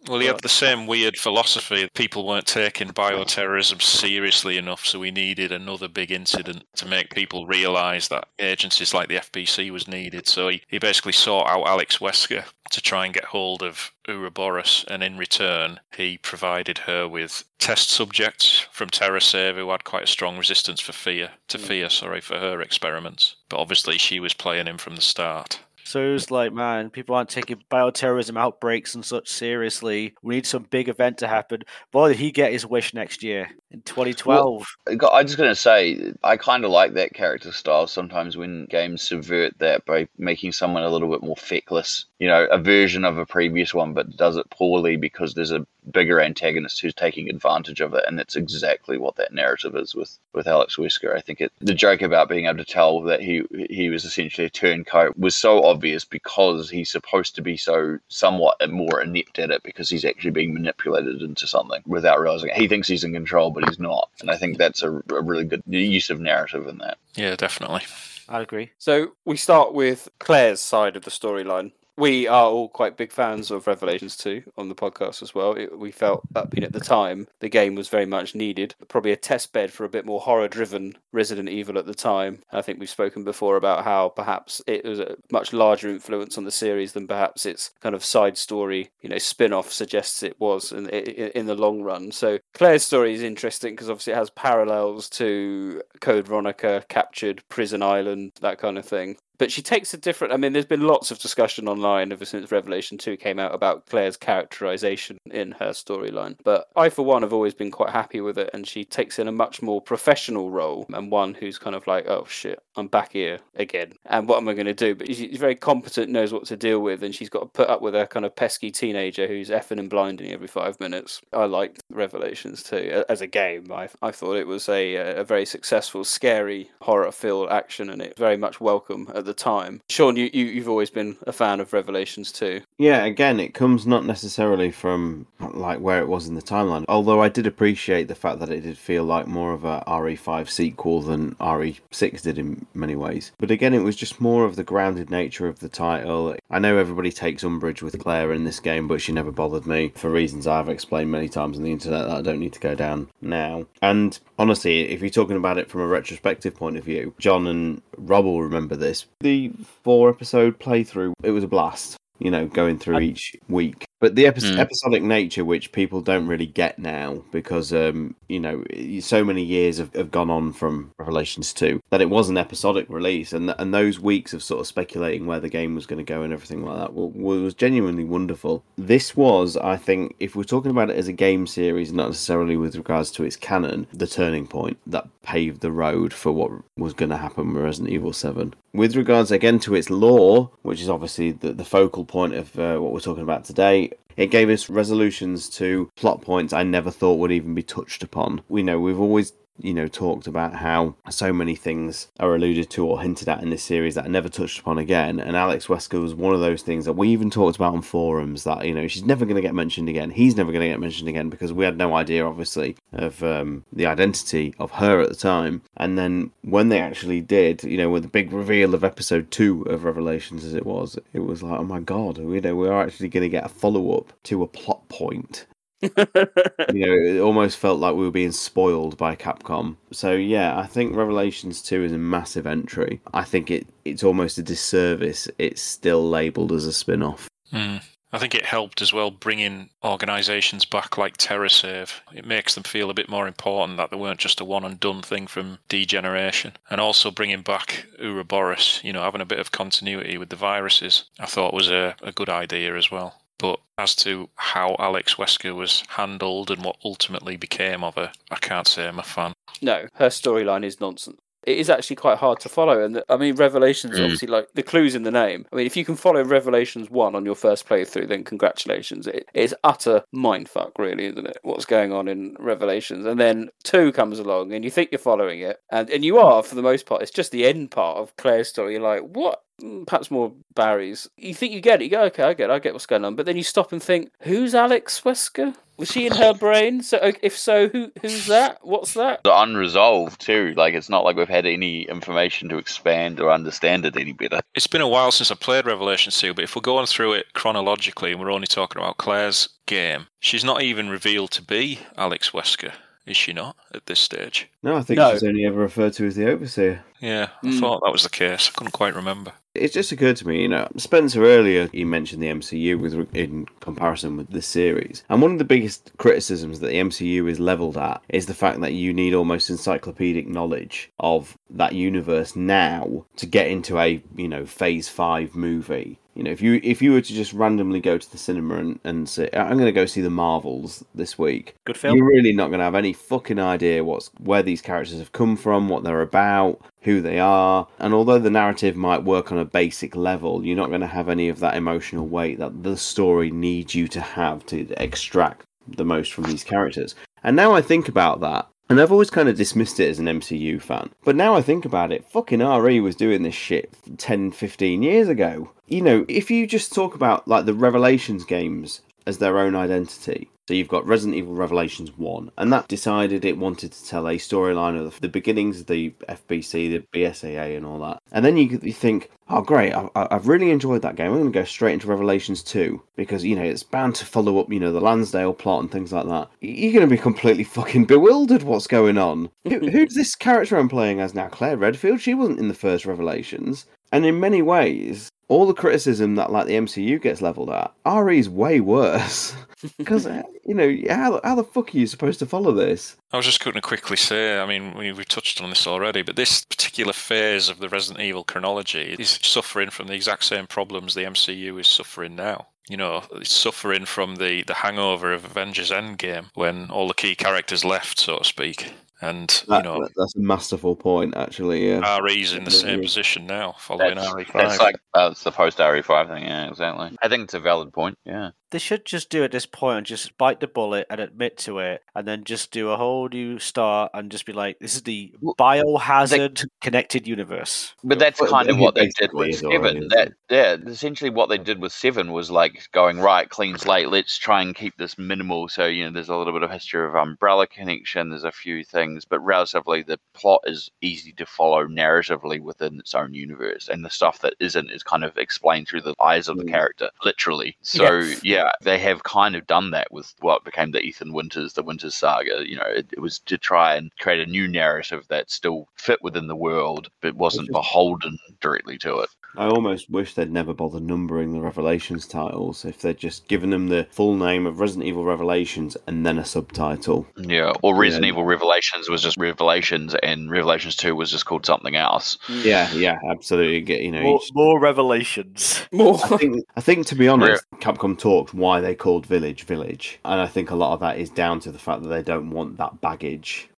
Well, 0.08 0.20
he 0.20 0.28
had 0.28 0.42
the 0.42 0.50
same 0.50 0.86
weird 0.86 1.18
philosophy. 1.18 1.90
People 1.94 2.28
weren't 2.28 2.46
taking 2.46 2.90
bioterrorism 2.90 3.82
seriously 3.82 4.58
enough, 4.58 4.86
so 4.86 5.00
we 5.00 5.12
needed 5.12 5.52
another 5.52 5.88
big 5.88 6.12
incident 6.12 6.66
to 6.76 6.86
make 6.86 7.16
people 7.16 7.48
realise 7.48 8.10
that 8.10 8.28
agencies 8.38 8.94
like 8.94 9.08
the 9.08 9.16
FBC 9.16 9.72
was 9.72 9.88
needed. 9.88 10.28
So 10.28 10.50
he, 10.50 10.62
he 10.68 10.78
basically 10.78 11.14
sought 11.14 11.48
out 11.48 11.68
Alex 11.68 12.00
Wesker 12.00 12.44
to 12.72 12.82
try 12.82 13.06
and 13.06 13.14
get 13.14 13.26
hold 13.26 13.64
of 13.64 13.92
Ouroboros, 14.10 14.84
and 14.90 15.04
in 15.04 15.18
return, 15.18 15.80
he 15.96 16.18
provided 16.18 16.80
her 16.80 17.08
with 17.08 17.46
test 17.60 17.90
subjects 17.90 18.66
from 18.72 18.90
TerraSave 18.90 19.56
who 19.56 19.70
had 19.70 19.86
quite 19.86 20.04
a 20.04 20.08
strong 20.08 20.38
resistance 20.38 20.82
for 20.82 20.92
fear, 20.92 21.32
to 21.48 21.58
hmm. 21.58 21.64
fear, 21.64 21.90
sorry, 21.90 22.20
for 22.20 22.40
her 22.40 22.62
experiments. 22.62 23.38
But 23.48 23.60
obviously, 23.60 23.98
she 23.98 24.20
was 24.20 24.34
playing 24.34 24.68
him 24.68 24.78
from 24.78 24.96
the 24.96 25.02
start. 25.02 25.60
So 25.86 26.02
it 26.02 26.14
was 26.14 26.32
like, 26.32 26.54
man, 26.54 26.90
people 26.90 27.16
aren't 27.16 27.30
taking 27.30 27.64
bioterrorism 27.70 28.38
outbreaks 28.38 28.96
and 28.96 29.04
such 29.04 29.28
seriously. 29.28 30.16
We 30.24 30.36
need 30.36 30.46
some 30.46 30.64
big 30.64 30.88
event 30.88 31.18
to 31.20 31.28
happen. 31.28 31.64
Boy, 31.92 32.10
did 32.10 32.18
he 32.18 32.32
get 32.32 32.54
his 32.54 32.66
wish 32.66 32.94
next 32.94 33.22
year 33.22 33.50
in 33.74 33.82
2012. 33.82 34.66
Well, 34.88 35.10
I'm 35.12 35.26
just 35.26 35.38
going 35.38 35.50
to 35.50 35.56
say, 35.56 36.14
I 36.24 36.38
kind 36.38 36.64
of 36.64 36.72
like 36.72 36.94
that 36.94 37.14
character 37.14 37.52
style 37.52 37.88
sometimes 37.88 38.38
when 38.38 38.66
games 38.66 39.02
subvert 39.02 39.58
that 39.60 39.86
by 39.86 40.08
making 40.18 40.52
someone 40.52 40.84
a 40.84 40.90
little 40.90 41.10
bit 41.10 41.24
more 41.24 41.36
feckless. 41.36 42.06
You 42.20 42.28
know, 42.28 42.46
a 42.46 42.60
version 42.60 43.04
of 43.04 43.18
a 43.18 43.26
previous 43.26 43.74
one, 43.74 43.94
but 43.94 44.16
does 44.16 44.38
it 44.38 44.50
poorly 44.50 44.96
because 44.96 45.34
there's 45.34 45.52
a 45.52 45.66
bigger 45.92 46.22
antagonist 46.22 46.82
who's 46.82 46.94
taking 46.94 47.30
advantage 47.30 47.82
of 47.82 47.94
it. 47.94 48.04
And 48.08 48.18
that's 48.18 48.36
exactly 48.36 48.98
what 48.98 49.16
that 49.18 49.34
narrative 49.34 49.76
is 49.76 49.96
with, 49.96 50.18
with 50.34 50.48
Alex 50.48 50.78
Wesker. 50.78 51.16
I 51.16 51.22
think 51.22 51.42
it, 51.42 51.52
the 51.60 51.74
joke 51.74 52.02
about 52.02 52.30
being 52.30 52.46
able 52.46 52.58
to 52.58 52.66
tell 52.66 53.02
that 53.02 53.22
he, 53.22 53.44
he 53.70 53.90
was 53.90 54.06
essentially 54.06 54.48
a 54.48 54.50
turncoat 54.50 55.18
was 55.18 55.36
so 55.36 55.64
obvious 55.64 56.06
because 56.06 56.70
he's 56.70 56.92
supposed 56.92 57.36
to 57.36 57.42
be 57.42 57.58
so 57.58 58.00
somewhat 58.08 58.58
more 58.70 59.02
inept 59.02 59.40
at 59.40 59.52
it 59.52 59.64
because 59.64 59.90
he's 59.90 60.06
actually 60.06 60.32
being 60.32 60.54
manipulated 60.54 61.22
into 61.22 61.48
something 61.48 61.82
without 61.86 62.20
realizing 62.20 62.50
it. 62.50 62.58
He 62.58 62.68
thinks 62.68 62.88
he's 62.88 63.04
in 63.04 63.14
control, 63.14 63.52
but 63.52 63.63
he's 63.68 63.80
not. 63.80 64.10
And 64.22 64.30
I 64.30 64.38
think 64.38 64.58
that's 64.58 64.84
a, 64.84 64.92
a 64.92 65.22
really 65.22 65.46
good 65.46 65.64
use 65.66 66.10
of 66.10 66.20
narrative 66.20 66.68
in 66.68 66.78
that. 66.80 66.98
Yeah, 67.16 67.36
definitely. 67.36 67.82
I'd 68.30 68.42
agree. 68.42 68.72
So 68.78 69.14
we 69.26 69.38
start 69.38 69.74
with 69.74 70.10
Claire's 70.20 70.62
side 70.62 70.96
of 70.96 71.04
the 71.04 71.12
storyline. 71.12 71.72
We 71.96 72.28
are 72.28 72.46
all 72.46 72.70
quite 72.70 72.98
big 72.98 73.12
fans 73.12 73.52
of 73.52 73.68
Revelations 73.68 74.18
2 74.18 74.44
on 74.58 74.68
the 74.68 74.76
podcast 74.76 75.22
as 75.22 75.36
well. 75.36 75.54
It, 75.54 75.78
we 75.78 75.92
felt 75.92 76.24
up 76.36 76.58
in 76.58 76.64
at 76.64 76.74
the 76.74 76.80
time 76.80 77.28
the 77.40 77.50
game 77.50 77.76
was 77.76 77.88
very 77.88 78.08
much 78.08 78.34
needed. 78.34 78.74
Probably 78.88 79.12
a 79.12 79.16
test 79.16 79.54
bed 79.54 79.72
for 79.72 79.86
a 79.86 79.90
bit 79.90 80.06
more 80.06 80.20
horror 80.20 80.48
driven 80.48 80.98
Resident 81.12 81.50
Evil 81.50 81.78
at 81.78 81.86
the 81.86 81.94
time. 81.94 82.40
I 82.52 82.64
think 82.64 82.80
we've 82.80 82.90
spoken 82.90 83.24
before 83.24 83.58
about 83.58 83.84
how 83.84 84.10
perhaps 84.10 84.60
it 84.66 84.84
was 84.84 85.00
a 85.00 85.18
much 85.32 85.54
larger 85.54 85.88
influence 85.88 86.36
on 86.36 86.46
the 86.46 86.52
series 86.52 86.94
than 86.94 87.08
perhaps 87.08 87.46
its 87.46 87.70
kind 87.80 87.94
of 87.94 88.04
side 88.04 88.40
story, 88.40 88.90
you 89.02 89.10
know, 89.10 89.20
spin 89.20 89.54
off 89.54 89.72
suggests 89.72 90.24
it 90.24 90.40
was 90.40 90.72
in, 90.72 90.90
in 90.90 91.46
the 91.46 91.56
long 91.56 91.84
run. 91.84 92.12
So 92.12 92.40
Claire's 92.56 92.84
story 92.84 93.14
is 93.14 93.22
interesting 93.22 93.74
because 93.74 93.90
obviously 93.90 94.14
it 94.14 94.18
has 94.18 94.32
parallels 94.32 95.10
to 95.12 95.84
Code 96.02 96.28
Veronica, 96.28 96.84
Captured, 96.90 97.44
Prison 97.50 97.84
Island, 97.84 98.32
that 98.42 98.58
kind 98.58 98.80
of 98.80 98.86
thing 98.86 99.18
but 99.38 99.52
she 99.52 99.62
takes 99.62 99.94
a 99.94 99.98
different 99.98 100.34
i 100.34 100.38
mean 100.38 100.54
there's 100.54 100.66
been 100.66 100.88
lots 100.88 101.12
of 101.12 101.20
discussion 101.20 101.68
online 101.68 102.12
ever 102.12 102.26
since 102.26 102.52
revelation 102.52 102.98
2 102.98 103.18
came 103.18 103.40
out 103.40 103.54
about 103.54 103.86
claire's 103.88 104.18
characterization 104.18 105.18
in 105.32 105.52
her 105.54 105.70
storyline. 105.70 106.36
But 106.44 106.68
i 106.76 106.90
for 106.90 107.04
one 107.04 107.22
have 107.22 107.34
always 107.34 107.54
been 107.54 107.72
quite 107.72 107.90
happy 107.90 108.22
with 108.22 108.38
it 108.38 108.50
and 108.54 108.68
she 108.68 108.86
takes 108.86 109.20
in 109.20 109.28
a 109.28 109.32
much 109.32 109.62
more 109.62 109.82
professional 109.82 110.50
role 110.52 110.86
and 110.94 111.12
one 111.12 111.34
who's 111.34 111.58
kind 111.58 111.76
of 111.76 111.88
like 111.88 112.08
oh 112.08 112.26
shit 112.28 112.62
i'm 112.76 112.88
back 112.88 113.14
here 113.14 113.40
again. 113.56 113.94
And 114.06 114.28
what 114.28 114.38
am 114.38 114.48
i 114.48 114.54
going 114.54 114.66
to 114.66 114.74
do? 114.74 114.96
But 114.96 115.08
she's 115.08 115.38
very 115.38 115.56
competent 115.56 116.12
knows 116.12 116.34
what 116.34 116.46
to 116.46 116.58
deal 116.58 116.80
with 116.80 117.04
and 117.04 117.14
she's 117.14 117.30
got 117.30 117.40
to 117.40 117.46
put 117.46 117.70
up 117.70 117.82
with 117.82 117.96
a 117.96 118.08
kind 118.08 118.26
of 118.26 118.36
pesky 118.36 118.72
teenager 118.72 119.28
who's 119.28 119.50
effing 119.50 119.80
and 119.80 119.90
blinding 119.90 120.32
every 120.32 120.48
five 120.48 120.80
minutes. 120.80 121.22
I 121.32 121.46
liked 121.46 121.82
revelations 121.90 122.64
2 122.64 123.06
as 123.10 123.22
a 123.22 123.28
game. 123.28 123.72
I, 123.72 123.90
I 124.02 124.12
thought 124.12 124.38
it 124.38 124.48
was 124.48 124.70
a, 124.70 124.96
a 124.96 125.24
very 125.24 125.46
successful 125.46 126.04
scary 126.04 126.72
horror 126.82 127.12
filled 127.12 127.50
action 127.50 127.90
and 127.90 128.02
it 128.02 128.18
very 128.18 128.38
much 128.38 128.62
welcome 128.62 129.10
uh, 129.14 129.22
at 129.24 129.26
the 129.26 129.34
time. 129.34 129.82
Sean, 129.90 130.18
you, 130.18 130.30
you 130.34 130.46
you've 130.46 130.70
always 130.70 130.90
been 130.90 131.16
a 131.26 131.32
fan 131.32 131.60
of 131.60 131.72
Revelations 131.72 132.32
too. 132.32 132.62
Yeah, 132.78 133.06
again, 133.06 133.40
it 133.40 133.54
comes 133.54 133.88
not 133.88 134.06
necessarily 134.06 134.70
from 134.70 135.28
like 135.40 135.80
where 135.80 136.00
it 136.00 136.08
was 136.08 136.28
in 136.28 136.36
the 136.36 136.42
timeline. 136.42 136.84
Although 136.90 137.22
I 137.22 137.30
did 137.30 137.48
appreciate 137.48 138.08
the 138.08 138.16
fact 138.16 138.40
that 138.40 138.50
it 138.50 138.62
did 138.62 138.78
feel 138.78 139.04
like 139.06 139.28
more 139.28 139.54
of 139.54 139.64
a 139.64 139.84
RE5 139.88 140.50
sequel 140.50 141.02
than 141.02 141.36
RE6 141.36 142.22
did 142.22 142.38
in 142.38 142.66
many 142.74 142.96
ways. 142.96 143.32
But 143.38 143.52
again, 143.52 143.74
it 143.74 143.84
was 143.84 143.96
just 143.96 144.20
more 144.20 144.46
of 144.46 144.56
the 144.56 144.64
grounded 144.64 145.10
nature 145.10 145.48
of 145.48 145.60
the 145.60 145.70
title. 145.70 146.36
I 146.50 146.60
know 146.60 146.78
everybody 146.78 147.12
takes 147.12 147.44
umbrage 147.44 147.82
with 147.82 147.98
Claire 148.00 148.34
in 148.34 148.44
this 148.44 148.60
game, 148.60 148.88
but 148.88 149.02
she 149.02 149.12
never 149.12 149.32
bothered 149.32 149.66
me 149.66 149.94
for 149.96 150.10
reasons 150.10 150.48
I've 150.48 150.70
explained 150.70 151.12
many 151.12 151.30
times 151.30 151.58
on 151.58 151.64
the 151.64 151.72
internet 151.72 152.08
that 152.08 152.18
I 152.18 152.22
don't 152.22 152.40
need 152.40 152.54
to 152.54 152.60
go 152.60 152.76
down 152.76 153.10
now. 153.22 153.68
And 153.82 154.20
honestly, 154.38 154.90
if 154.90 155.02
you're 155.02 155.10
talking 155.10 155.38
about 155.38 155.58
it 155.58 155.70
from 155.70 155.82
a 155.82 155.88
retrospective 155.88 156.56
point 156.56 156.78
of 156.78 156.84
view, 156.84 157.14
John 157.20 157.48
and 157.48 157.82
Rob 157.98 158.26
will 158.26 158.42
remember 158.42 158.76
this. 158.76 159.06
The 159.24 159.54
four 159.86 160.10
episode 160.10 160.60
playthrough, 160.60 161.14
it 161.24 161.32
was 161.32 161.46
a 161.46 161.48
blast, 161.48 161.96
you 162.20 162.30
know, 162.30 162.46
going 162.46 162.78
through 162.78 163.00
each 163.00 163.38
week. 163.48 163.86
But 164.04 164.16
the 164.16 164.28
epi- 164.28 164.42
Mm. 164.42 164.60
episodic 164.60 165.02
nature, 165.02 165.46
which 165.46 165.72
people 165.72 166.02
don't 166.02 166.28
really 166.28 166.46
get 166.46 166.78
now, 166.78 167.24
because 167.32 167.72
um, 167.72 168.16
you 168.28 168.38
know, 168.38 168.62
so 169.00 169.24
many 169.24 169.42
years 169.44 169.78
have, 169.78 169.94
have 169.96 170.12
gone 170.12 170.30
on 170.30 170.52
from 170.52 170.92
Revelations 171.00 171.54
two 171.54 171.80
that 171.90 172.02
it 172.02 172.10
was 172.10 172.28
an 172.28 172.38
episodic 172.38 172.86
release, 172.90 173.32
and 173.32 173.56
and 173.58 173.74
those 173.74 174.02
weeks 174.02 174.34
of 174.34 174.44
sort 174.44 174.60
of 174.60 174.68
speculating 174.68 175.26
where 175.26 175.40
the 175.40 175.48
game 175.48 175.74
was 175.74 175.86
going 175.86 176.04
to 176.06 176.14
go 176.14 176.22
and 176.22 176.34
everything 176.34 176.66
like 176.66 176.78
that 176.80 176.92
wa- 176.94 177.12
was 177.16 177.54
genuinely 177.54 178.04
wonderful. 178.04 178.62
This 178.78 179.16
was, 179.16 179.56
I 179.56 179.78
think, 179.78 180.16
if 180.20 180.36
we're 180.36 180.44
talking 180.44 180.72
about 180.72 180.90
it 180.90 180.98
as 180.98 181.08
a 181.08 181.14
game 181.14 181.48
series, 181.48 181.94
not 181.94 182.08
necessarily 182.10 182.58
with 182.58 182.76
regards 182.76 183.10
to 183.12 183.24
its 183.24 183.38
canon, 183.38 183.88
the 183.94 184.06
turning 184.08 184.48
point 184.48 184.78
that 184.86 185.08
paved 185.22 185.62
the 185.62 185.72
road 185.72 186.12
for 186.12 186.34
what 186.34 186.52
was 186.78 186.92
going 186.94 187.12
to 187.12 187.18
happen 187.26 187.54
with 187.54 187.64
Resident 187.64 187.94
Evil 187.94 188.12
Seven. 188.12 188.54
With 188.74 188.96
regards 188.98 189.32
again 189.32 189.60
to 189.60 189.76
its 189.76 189.90
lore, 189.90 190.50
which 190.64 190.82
is 190.82 190.90
obviously 190.90 191.32
the, 191.32 191.54
the 191.54 191.64
focal 191.64 192.04
point 192.04 192.34
of 192.34 192.60
uh, 192.60 192.80
what 192.80 192.92
we're 192.92 193.00
talking 193.00 193.24
about 193.24 193.46
today, 193.46 193.92
it 194.18 194.28
gave 194.28 194.50
us 194.50 194.70
resolutions 194.70 195.50
to 195.52 195.90
plot 195.96 196.22
points 196.22 196.54
I 196.54 196.64
never 196.64 196.92
thought 196.92 197.20
would 197.20 197.32
even 197.32 197.54
be 197.54 197.64
touched 197.64 198.04
upon. 198.04 198.42
We 198.50 198.64
know 198.64 198.80
we've 198.80 199.00
always 199.00 199.34
you 199.60 199.74
know 199.74 199.88
talked 199.88 200.28
about 200.28 200.56
how 200.56 200.96
so 201.10 201.32
many 201.32 201.56
things 201.56 202.08
are 202.20 202.36
alluded 202.36 202.70
to 202.72 202.86
or 202.86 203.02
hinted 203.02 203.30
at 203.30 203.42
in 203.42 203.50
this 203.50 203.64
series 203.64 203.96
that 203.96 204.06
are 204.06 204.10
never 204.10 204.30
touched 204.30 204.60
upon 204.60 204.78
again. 204.78 205.20
And 205.20 205.36
alex 205.36 205.68
wesker 205.68 206.02
was 206.02 206.14
one 206.14 206.34
of 206.34 206.40
those 206.40 206.62
things 206.62 206.86
that 206.86 206.94
we 206.94 207.10
even 207.10 207.30
talked 207.30 207.56
about 207.56 207.74
on 207.74 207.82
forums 207.82 208.44
that 208.44 208.66
you 208.66 208.74
know 208.74 208.88
she's 208.88 209.04
never 209.04 209.26
going 209.26 209.36
to 209.36 209.42
get 209.42 209.56
mentioned 209.56 209.90
again. 209.90 210.12
He's 210.12 210.36
never 210.36 210.52
going 210.52 210.62
to 210.64 210.70
get 210.70 210.80
mentioned 210.80 211.10
again 211.10 211.30
because 211.30 211.54
we 211.54 211.66
had 211.66 211.78
no 211.78 211.96
idea 211.96 212.26
obviously 212.26 212.76
of 212.92 213.24
um, 213.24 213.66
the 213.72 213.86
identity 213.86 214.54
of 214.60 214.72
her 214.72 215.00
at 215.02 215.10
the 215.10 215.16
time. 215.16 215.62
And 215.78 215.98
then 215.98 216.32
when 216.42 216.70
they 216.70 216.80
actually 216.80 217.22
did 217.22 217.64
you 217.64 217.78
know 217.78 217.90
with 217.90 218.04
the 218.04 218.10
big 218.10 218.32
reveal 218.32 218.74
of 218.74 218.84
episode 218.84 219.32
two 219.32 219.64
of 219.64 219.84
revelations 219.84 220.44
as 220.44 220.54
it 220.54 220.66
was 220.66 220.98
it 221.14 221.20
was 221.20 221.44
like 221.44 221.60
oh 221.60 221.64
my 221.64 221.80
god 221.80 222.18
you 222.18 222.42
know 222.42 222.56
we're 222.56 222.82
actually 222.82 223.10
going 223.10 223.24
to 223.24 223.30
get 223.30 223.46
a 223.46 223.50
follow-up 223.50 224.14
to 224.24 224.44
a 224.44 224.48
plot 224.48 224.88
point 224.90 225.46
you 225.84 226.86
know, 226.86 226.94
it 226.94 227.20
almost 227.20 227.58
felt 227.58 227.80
like 227.80 227.96
we 227.96 228.06
were 228.06 228.12
being 228.12 228.32
spoiled 228.32 228.98
by 228.98 229.16
Capcom. 229.16 229.76
So 229.92 230.12
yeah, 230.14 230.58
I 230.58 230.66
think 230.66 230.96
Revelations 230.96 231.62
Two 231.62 231.84
is 231.84 231.92
a 231.92 231.98
massive 231.98 232.48
entry. 232.48 233.02
I 233.14 233.24
think 233.24 233.52
it 233.52 233.68
it's 233.86 234.04
almost 234.04 234.38
a 234.38 234.44
disservice. 234.44 235.28
It's 235.38 235.62
still 235.62 236.10
labelled 236.10 236.52
as 236.52 236.66
a 236.66 236.74
spin-off. 236.74 237.30
Mm. 237.52 237.84
I 238.14 238.20
think 238.20 238.36
it 238.36 238.46
helped 238.46 238.80
as 238.84 238.94
well 238.94 239.10
bringing 239.10 239.72
organisations 239.84 240.66
back 240.66 241.00
like 241.00 241.18
TerraSave. 241.18 241.92
It 242.14 242.28
makes 242.28 242.54
them 242.54 242.64
feel 242.64 242.92
a 242.92 242.94
bit 242.94 243.10
more 243.10 243.28
important 243.28 243.78
that 243.78 243.90
they 243.90 243.98
weren't 243.98 244.20
just 244.20 244.40
a 244.40 244.46
one 244.46 244.64
and 244.64 244.80
done 244.80 245.02
thing 245.02 245.26
from 245.26 245.58
degeneration. 245.68 246.54
And 246.70 246.80
also 246.80 247.10
bringing 247.10 247.42
back 247.42 247.88
Ouroboros, 248.00 248.80
you 248.84 248.94
know, 248.94 249.02
having 249.02 249.22
a 249.22 249.26
bit 249.26 249.40
of 249.40 249.52
continuity 249.52 250.20
with 250.20 250.30
the 250.30 250.36
viruses, 250.36 251.06
I 251.20 251.26
thought 251.26 251.56
was 251.56 251.72
a, 251.72 251.96
a 252.04 252.12
good 252.12 252.30
idea 252.30 252.78
as 252.78 252.92
well. 252.92 253.20
But 253.44 253.60
as 253.78 253.94
to 253.98 254.30
how 254.36 254.78
Alex 254.80 255.16
Wesker 255.16 255.54
was 255.54 255.84
handled 255.90 256.50
and 256.50 256.64
what 256.64 256.78
ultimately 256.86 257.36
became 257.36 257.84
of 257.84 257.96
her, 257.96 258.14
I 258.32 258.38
can't 258.38 258.66
say 258.70 258.88
I'm 258.88 259.00
a 259.00 259.04
fan. 259.04 259.34
No, 259.62 259.88
her 259.96 260.08
storyline 260.08 260.64
is 260.64 260.80
nonsense. 260.80 261.18
It 261.46 261.58
is 261.58 261.70
actually 261.70 261.98
quite 261.98 262.20
hard 262.20 262.40
to 262.40 262.48
follow, 262.48 262.82
and 262.82 262.96
the- 262.96 263.06
I 263.10 263.18
mean, 263.18 263.36
Revelations 263.36 264.00
Mm. 264.00 264.04
obviously 264.04 264.30
like 264.30 264.48
the 264.54 264.64
clues 264.64 264.96
in 264.96 265.04
the 265.04 265.12
name. 265.12 265.46
I 265.52 265.58
mean, 265.58 265.66
if 265.66 265.76
you 265.76 265.84
can 265.84 265.98
follow 265.98 266.24
Revelations 266.24 266.90
one 266.90 267.16
on 267.16 267.26
your 267.26 267.36
first 267.36 267.68
playthrough, 267.68 268.08
then 268.08 268.24
congratulations. 268.24 269.08
It, 269.08 269.28
it's 269.34 269.54
utter 269.62 270.06
mindfuck, 270.16 270.72
really, 270.80 271.08
isn't 271.08 271.28
it? 271.28 271.40
What's 271.44 271.66
going 271.66 271.92
on 271.92 272.08
in 272.08 272.38
Revelations, 272.40 273.06
and 273.06 273.20
then 273.20 273.50
two 273.66 273.92
comes 273.92 274.20
along, 274.20 274.54
and 274.54 274.64
you 274.64 274.72
think 274.72 274.94
you're 274.94 275.00
following 275.00 275.42
it, 275.42 275.60
and 275.70 275.90
and 275.90 276.06
you 276.06 276.18
are 276.18 276.44
for 276.44 276.56
the 276.56 276.62
most 276.62 276.86
part. 276.86 277.02
It's 277.02 277.12
just 277.12 277.34
the 277.34 277.46
end 277.46 277.72
part 277.72 277.98
of 277.98 278.16
Claire's 278.16 278.48
story. 278.48 278.74
You're 278.76 278.82
like, 278.82 279.02
what? 279.02 279.42
Mm, 279.62 279.86
Perhaps 279.88 280.10
more 280.12 280.34
Barry's. 280.56 281.08
You 281.18 281.34
think 281.34 281.54
you 281.54 281.62
get 281.62 281.82
it. 281.82 281.86
You 281.86 281.92
go, 281.92 282.04
okay, 282.06 282.24
I 282.24 282.34
get, 282.34 282.50
it, 282.50 282.54
I 282.54 282.60
get 282.60 282.74
what's 282.74 282.86
going 282.86 283.06
on. 283.06 283.16
But 283.16 283.26
then 283.26 283.38
you 283.38 283.44
stop 283.44 283.72
and 283.72 283.82
think, 283.82 284.12
who's 284.22 284.56
Alex 284.56 285.02
Wesker? 285.02 285.56
Was 285.78 285.92
she 285.92 286.06
in 286.06 286.14
her 286.14 286.34
brain? 286.40 286.82
So 286.84 287.00
if 287.22 287.38
so, 287.38 287.68
who 287.70 287.92
who's 288.02 288.28
that? 288.28 288.60
What's 288.62 288.94
that? 288.94 289.24
The 289.24 289.36
unresolved 289.36 290.22
too. 290.22 290.54
Like 290.56 290.74
it's 290.76 290.90
not 290.90 291.04
like 291.04 291.16
we've 291.16 291.28
had 291.28 291.46
any 291.48 291.84
information 291.84 292.48
to 292.50 292.58
expand 292.58 293.20
or 293.20 293.32
understand 293.32 293.86
it 293.86 293.98
any 293.98 294.12
better. 294.14 294.42
It's 294.56 294.68
been 294.68 294.82
a 294.82 294.88
while 294.88 295.12
since 295.12 295.32
I 295.32 295.36
played 295.36 295.66
Revelation 295.66 296.12
2, 296.12 296.34
but 296.36 296.44
if 296.44 296.56
we're 296.56 296.62
going 296.62 296.86
through 296.86 297.14
it 297.14 297.34
chronologically 297.34 298.12
and 298.12 298.22
we're 298.22 298.32
only 298.32 298.46
talking 298.48 298.82
about 298.82 298.98
Claire's 298.98 299.50
game, 299.66 300.06
she's 300.20 300.44
not 300.44 300.62
even 300.62 300.90
revealed 300.90 301.32
to 301.32 301.42
be 301.42 301.80
Alex 301.98 302.30
Wesker, 302.32 302.72
is 303.08 303.18
she 303.18 303.34
not, 303.34 303.56
at 303.74 303.88
this 303.88 304.00
stage? 304.00 304.48
No, 304.62 304.78
I 304.78 304.84
think 304.84 305.00
No. 305.00 305.12
she's 305.12 305.24
only 305.24 305.44
ever 305.46 305.60
referred 305.60 305.94
to 305.94 306.06
as 306.06 306.16
the 306.16 306.30
Overseer. 306.30 306.84
Yeah, 307.00 307.30
I 307.42 307.48
Mm. 307.48 307.60
thought 307.60 307.82
that 307.84 307.92
was 307.92 308.04
the 308.04 308.10
case. 308.10 308.48
I 308.48 308.52
couldn't 308.56 308.72
quite 308.74 308.94
remember. 308.96 309.32
It 309.56 309.72
just 309.72 309.92
occurred 309.92 310.16
to 310.18 310.28
me, 310.28 310.42
you 310.42 310.48
know, 310.48 310.68
Spencer 310.78 311.24
earlier 311.24 311.70
he 311.72 311.86
mentioned 311.86 312.24
the 312.24 312.28
MCU 312.28 312.80
with 312.80 313.16
in 313.16 313.46
comparison 313.60 314.18
with 314.18 314.32
this 314.32 314.48
series, 314.48 315.04
and 315.10 315.22
one 315.22 315.32
of 315.32 315.38
the 315.38 315.44
biggest 315.44 315.92
criticisms 315.98 316.60
that 316.60 316.70
the 316.70 316.80
MCU 316.80 317.30
is 317.30 317.40
leveled 317.40 317.78
at 317.78 318.02
is 318.10 318.26
the 318.26 318.34
fact 318.34 318.62
that 318.62 318.74
you 318.74 318.92
need 318.94 319.14
almost 319.14 319.52
encyclopedic 319.52 320.28
knowledge 320.28 320.92
of 321.00 321.38
that 321.52 321.76
universe 321.76 322.36
now 322.36 323.06
to 323.18 323.28
get 323.28 323.46
into 323.46 323.78
a 323.78 324.04
you 324.16 324.28
know 324.28 324.44
Phase 324.44 324.90
Five 324.90 325.36
movie. 325.36 326.00
You 326.16 326.24
know, 326.24 326.32
if 326.32 326.42
you 326.42 326.60
if 326.64 326.82
you 326.82 326.92
were 326.92 327.02
to 327.02 327.14
just 327.14 327.34
randomly 327.34 327.80
go 327.80 327.98
to 327.98 328.12
the 328.12 328.18
cinema 328.18 328.58
and, 328.58 328.80
and 328.84 329.10
say, 329.10 329.30
I'm 329.34 329.54
going 329.54 329.66
to 329.66 329.72
go 329.72 329.86
see 329.86 330.02
the 330.02 330.10
Marvels 330.10 330.84
this 330.94 331.18
week, 331.18 331.56
Good 331.66 331.78
film. 331.78 331.98
you're 331.98 332.06
really 332.06 332.34
not 332.34 332.50
going 332.50 332.60
to 332.60 332.66
have 332.66 332.76
any 332.76 332.94
fucking 332.94 333.40
idea 333.40 333.84
what's 333.84 334.12
where 334.20 334.44
these 334.44 334.62
characters 334.62 335.00
have 335.00 335.12
come 335.12 335.36
from, 335.36 335.70
what 335.70 335.84
they're 335.84 336.02
about, 336.02 336.62
who 336.82 337.02
they 337.02 337.20
are. 337.20 337.68
And 337.80 337.94
although 337.94 338.20
the 338.20 338.30
narrative 338.30 338.76
might 338.76 339.04
work 339.04 339.32
on 339.32 339.40
a 339.40 339.46
basic 339.46 339.96
level, 339.96 340.46
you're 340.46 340.56
not 340.56 340.70
going 340.70 340.82
to 340.82 340.88
have 340.88 341.10
any 341.10 341.30
of 341.30 341.40
that 341.40 341.56
emotional 341.56 342.08
weight 342.08 342.38
that 342.40 342.64
the 342.64 342.78
story 342.78 343.32
needs 343.32 343.74
you 343.74 343.88
to 343.88 344.02
have 344.02 344.46
to 344.48 344.68
extract 344.82 345.46
the 345.68 345.86
most 345.86 346.14
from 346.14 346.26
these 346.26 346.44
characters. 346.44 346.94
And 347.24 347.36
now 347.36 347.54
I 347.54 347.62
think 347.62 347.88
about 347.88 348.20
that. 348.22 348.50
And 348.70 348.80
I've 348.80 348.92
always 348.92 349.10
kind 349.10 349.30
of 349.30 349.38
dismissed 349.38 349.80
it 349.80 349.90
as 349.90 350.00
an 350.00 350.06
MCU 350.06 350.62
fan. 350.62 350.92
But 351.04 351.16
now 351.16 351.36
I 351.36 351.42
think 351.42 351.66
about 351.66 351.92
it, 351.92 352.06
fucking 352.06 352.40
RE 352.40 352.80
was 352.80 352.96
doing 352.96 353.24
this 353.24 353.36
shit 353.36 353.70
10, 353.98 354.32
15 354.32 354.82
years 354.82 355.10
ago. 355.10 355.52
You 355.68 355.82
know, 355.82 356.06
if 356.08 356.32
you 356.32 356.48
just 356.48 356.74
talk 356.74 356.96
about 356.96 357.28
like 357.28 357.46
the 357.46 357.54
Revelations 357.54 358.26
games 358.26 358.82
as 359.06 359.18
their 359.18 359.40
own 359.40 359.56
identity, 359.56 360.30
so 360.46 360.54
you've 360.54 360.68
got 360.68 360.86
Resident 360.86 361.16
Evil 361.16 361.36
Revelations 361.36 361.98
1, 361.98 362.32
and 362.38 362.52
that 362.52 362.68
decided 362.68 363.24
it 363.24 363.38
wanted 363.38 363.72
to 363.72 363.86
tell 363.86 364.10
a 364.10 364.16
storyline 364.16 364.78
of 364.78 365.00
the 365.00 365.08
beginnings 365.08 365.62
of 365.62 365.68
the 365.68 365.92
FBC, 366.10 366.52
the 366.70 366.84
BSAA, 366.94 367.56
and 367.56 367.66
all 367.66 367.80
that. 367.80 368.00
And 368.12 368.26
then 368.26 368.36
you, 368.36 368.60
you 368.62 368.74
think, 368.74 369.10
oh, 369.30 369.42
great, 369.42 369.74
I, 369.74 369.90
I've 369.96 370.28
really 370.28 370.52
enjoyed 370.52 370.82
that 370.82 370.98
game. 370.98 371.14
I'm 371.14 371.20
going 371.20 371.32
to 371.32 371.40
go 371.40 371.46
straight 371.46 371.76
into 371.76 371.88
Revelations 371.88 372.44
2 372.44 372.82
because, 372.98 373.24
you 373.24 373.38
know, 373.38 373.44
it's 373.44 373.64
bound 373.64 373.96
to 373.96 374.06
follow 374.06 374.38
up, 374.38 374.52
you 374.52 374.60
know, 374.60 374.74
the 374.74 374.82
Lansdale 374.82 375.34
plot 375.34 375.62
and 375.62 375.72
things 375.72 375.94
like 375.94 376.08
that. 376.08 376.30
You're 376.42 376.74
going 376.74 376.90
to 376.90 376.94
be 376.94 377.02
completely 377.02 377.46
fucking 377.46 377.86
bewildered 377.86 378.44
what's 378.44 378.68
going 378.68 378.98
on. 378.98 379.30
Who, 379.46 379.60
who's 379.70 379.96
this 379.96 380.14
character 380.14 380.58
I'm 380.58 380.68
playing 380.68 381.00
as 381.00 381.16
now? 381.16 381.30
Claire 381.30 381.56
Redfield? 381.56 382.02
She 382.02 382.16
wasn't 382.16 382.40
in 382.40 382.50
the 382.50 382.54
first 382.54 382.86
Revelations. 382.86 383.66
And 383.94 384.06
in 384.06 384.20
many 384.20 384.42
ways, 384.42 385.10
all 385.34 385.48
the 385.48 385.54
criticism 385.54 386.16
that 386.16 386.32
like 386.32 386.46
the 386.46 386.54
MCU 386.54 387.02
gets 387.02 387.22
leveled 387.22 387.50
at, 387.50 387.74
RE 387.86 388.20
is 388.20 388.30
way 388.30 388.60
worse. 388.60 389.36
Because 389.78 390.06
uh, 390.06 390.24
you 390.46 390.54
know 390.54 390.78
how 390.90 391.22
how 391.24 391.36
the 391.36 391.44
fuck 391.46 391.74
are 391.74 391.78
you 391.78 391.88
supposed 391.88 392.20
to 392.20 392.26
follow 392.26 392.52
this? 392.52 392.98
I 393.14 393.16
was 393.16 393.26
just 393.26 393.42
going 393.42 393.54
to 393.54 393.62
quickly 393.62 393.96
say, 393.96 394.38
I 394.38 394.46
mean, 394.46 394.78
we, 394.78 394.92
we 394.92 395.06
touched 395.06 395.42
on 395.42 395.50
this 395.50 395.66
already, 395.66 396.02
but 396.02 396.18
this 396.18 396.44
particular 396.44 396.92
phase 396.92 397.48
of 397.48 397.60
the 397.60 397.70
Resident 397.70 398.04
Evil 398.04 398.26
chronology 398.26 398.94
is 399.00 399.20
suffering 399.22 399.70
from 399.70 399.88
the 399.88 399.94
exact 399.94 400.26
same 400.26 400.48
problems 400.48 400.96
the 400.96 401.06
MCU 401.06 401.58
is 401.62 401.68
suffering 401.68 402.14
now. 402.14 402.48
You 402.68 402.76
know, 402.76 403.04
it's 403.14 403.32
suffering 403.32 403.86
from 403.86 404.18
the, 404.18 404.44
the 404.44 404.54
hangover 404.54 405.14
of 405.14 405.24
Avengers 405.24 405.72
Endgame 405.72 406.26
when 406.34 406.70
all 406.70 406.90
the 406.90 406.94
key 406.94 407.16
characters 407.16 407.64
left, 407.64 408.00
so 408.00 408.18
to 408.18 408.26
speak. 408.26 408.74
And, 409.04 409.44
you 409.48 409.62
know, 409.62 409.88
that's 409.96 410.16
a 410.16 410.20
masterful 410.20 410.76
point, 410.76 411.16
actually. 411.18 411.70
Yeah. 411.70 412.00
RE's 412.00 412.34
in 412.34 412.44
the 412.44 412.52
same 412.52 412.62
Definitely. 412.62 412.86
position 412.86 413.26
now, 413.28 413.56
following 413.60 413.96
That's, 413.96 414.14
RE5. 414.14 414.34
that's 414.34 414.60
like 414.60 414.76
that's 414.94 415.24
the 415.24 415.32
post 415.32 415.58
RE5 415.58 416.08
thing. 416.08 416.24
Yeah, 416.26 416.48
exactly. 416.48 416.98
I 417.04 417.10
think 417.10 417.24
it's 417.24 417.34
a 417.34 417.40
valid 417.40 417.74
point. 417.74 417.98
Yeah. 418.06 418.32
They 418.54 418.60
should 418.60 418.86
just 418.86 419.10
do 419.10 419.24
at 419.24 419.32
this 419.32 419.48
point 419.48 419.78
and 419.80 419.86
just 419.88 420.16
bite 420.16 420.40
the 420.40 420.46
bullet 420.46 420.86
and 420.92 421.02
admit 421.02 421.38
to 421.40 421.58
it, 421.58 421.82
and 421.96 422.08
then 422.08 422.24
just 422.24 422.52
do 422.52 422.70
a 422.70 422.78
whole 422.78 423.10
new 423.10 423.40
start 423.40 423.90
and 423.96 424.12
just 424.12 424.28
be 424.28 424.32
like, 424.32 424.60
"This 424.60 424.76
is 424.76 424.84
the 424.84 425.12
biohazard 425.40 426.46
connected 426.62 427.08
universe." 427.08 427.74
But 427.84 427.98
that's 427.98 428.22
Well, 428.22 428.30
kind 428.30 428.52
of 428.52 428.60
what 428.60 428.76
they 428.76 428.90
did 429.00 429.12
with 429.12 429.38
Seven. 429.40 429.88
That 429.90 430.14
yeah, 430.30 430.58
essentially 430.68 431.10
what 431.10 431.30
they 431.30 431.40
did 431.40 431.60
with 431.60 431.72
Seven 431.72 432.12
was 432.12 432.30
like 432.30 432.68
going 432.74 433.00
right, 433.00 433.28
clean 433.28 433.58
slate. 433.58 433.90
Let's 433.90 434.18
try 434.20 434.44
and 434.44 434.54
keep 434.56 434.78
this 434.78 435.00
minimal. 435.00 435.48
So 435.50 435.66
you 435.66 435.86
know, 435.86 435.92
there's 435.92 436.10
a 436.10 436.16
little 436.16 436.34
bit 436.34 436.44
of 436.44 436.52
history 436.52 436.86
of 436.86 436.94
Umbrella 436.94 437.48
connection. 437.48 438.12
There's 438.12 438.24
a 438.24 438.32
few 438.32 438.64
things, 438.64 439.04
but 439.04 439.20
relatively 439.22 439.82
the 439.82 440.00
plot 440.14 440.42
is 440.46 440.70
easy 440.82 441.12
to 441.14 441.26
follow 441.26 441.66
narratively 441.66 442.40
within 442.40 442.78
its 442.80 442.94
own 442.94 443.16
universe, 443.16 443.68
and 443.68 443.84
the 443.84 443.90
stuff 443.90 444.20
that 444.20 444.36
isn't 444.40 444.70
is 444.70 444.84
kind 444.84 445.04
of 445.04 445.18
explained 445.18 445.68
through 445.68 445.82
the 445.82 445.96
eyes 446.00 446.28
of 446.28 446.38
the 446.38 446.44
Mm. 446.44 446.50
character, 446.52 446.90
literally. 447.04 447.58
So 447.62 448.00
Yeah. 448.22 448.43
Yeah, 448.44 448.52
they 448.62 448.78
have 448.80 449.04
kind 449.04 449.36
of 449.36 449.48
done 449.48 449.72
that 449.72 449.92
with 449.92 450.14
what 450.20 450.44
became 450.44 450.72
the 450.72 450.82
Ethan 450.82 451.14
Winters, 451.14 451.54
the 451.54 451.64
Winters 451.64 451.96
saga. 451.96 452.44
You 452.48 452.58
know, 452.58 452.66
it, 452.68 452.88
it 452.92 453.00
was 453.00 453.20
to 453.20 453.38
try 453.38 453.76
and 453.76 453.90
create 454.00 454.20
a 454.28 454.30
new 454.30 454.48
narrative 454.48 455.06
that 455.08 455.32
still 455.32 455.68
fit 455.76 456.02
within 456.02 456.28
the 456.28 456.36
world, 456.36 456.90
but 457.02 457.16
wasn't 457.16 457.52
beholden 457.52 458.18
directly 458.42 458.78
to 458.80 459.00
it. 459.00 459.10
I 459.36 459.48
almost 459.48 459.90
wish 459.90 460.14
they'd 460.14 460.32
never 460.32 460.54
bothered 460.54 460.84
numbering 460.84 461.34
the 461.34 461.40
Revelations 461.42 462.08
titles. 462.08 462.66
If 462.66 462.82
they'd 462.82 462.98
just 462.98 463.28
given 463.28 463.50
them 463.50 463.70
the 463.70 463.88
full 463.92 464.16
name 464.16 464.46
of 464.46 464.60
Resident 464.60 464.86
Evil 464.88 465.06
Revelations 465.06 465.76
and 465.88 466.06
then 466.06 466.20
a 466.20 466.26
subtitle. 466.26 467.08
Yeah, 467.18 467.54
or 467.62 467.76
Resident 467.76 468.06
Yeah. 468.06 468.12
Evil 468.14 468.26
Revelations 468.26 468.90
was 468.90 469.02
just 469.02 469.18
Revelations, 469.18 469.96
and 470.04 470.30
Revelations 470.30 470.76
Two 470.76 470.96
was 470.96 471.10
just 471.12 471.26
called 471.26 471.46
something 471.46 471.76
else. 471.76 472.18
Yeah, 472.30 472.72
yeah, 472.74 472.98
absolutely. 473.10 473.62
Get 473.62 473.82
you 473.82 473.92
know. 473.92 474.02
More, 474.02 474.20
each- 474.24 474.32
more 474.34 474.60
revelations. 474.60 475.62
More. 475.72 476.00
I 476.04 476.18
think 476.18 476.46
I 476.56 476.62
think 476.62 476.86
to 476.88 476.96
be 476.96 477.08
honest, 477.08 477.44
Capcom 477.56 477.98
talked 477.98 478.34
why 478.34 478.62
they 478.62 478.76
called 478.76 479.06
Village 479.06 479.44
Village, 479.44 480.00
and 480.06 480.22
I 480.22 480.28
think 480.28 480.52
a 480.52 480.56
lot 480.56 480.74
of 480.74 480.80
that 480.82 481.00
is 481.00 481.10
down 481.10 481.40
to 481.42 481.52
the 481.52 481.60
fact 481.60 481.82
that 481.84 481.90
they 481.90 482.04
don't 482.04 482.30
want 482.30 482.58
that 482.58 482.80
baggage. 482.82 483.50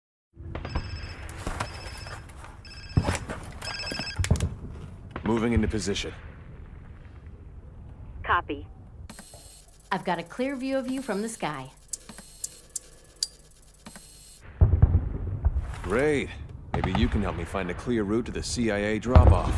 Moving 5.26 5.53
into 5.53 5.68
position. 5.68 6.14
Copy. 8.23 8.68
I've 9.91 10.06
got 10.06 10.19
a 10.19 10.23
clear 10.23 10.56
view 10.56 10.77
of 10.77 10.88
you 10.88 11.02
from 11.02 11.23
the 11.23 11.30
sky. 11.30 11.72
Great. 15.81 16.30
Maybe 16.73 16.93
you 16.99 17.07
can 17.07 17.23
help 17.23 17.38
me 17.38 17.43
find 17.43 17.72
a 17.72 17.73
clear 17.73 18.03
route 18.03 18.26
to 18.27 18.31
the 18.31 18.43
CIA 18.43 18.99
drop-off. 18.99 19.52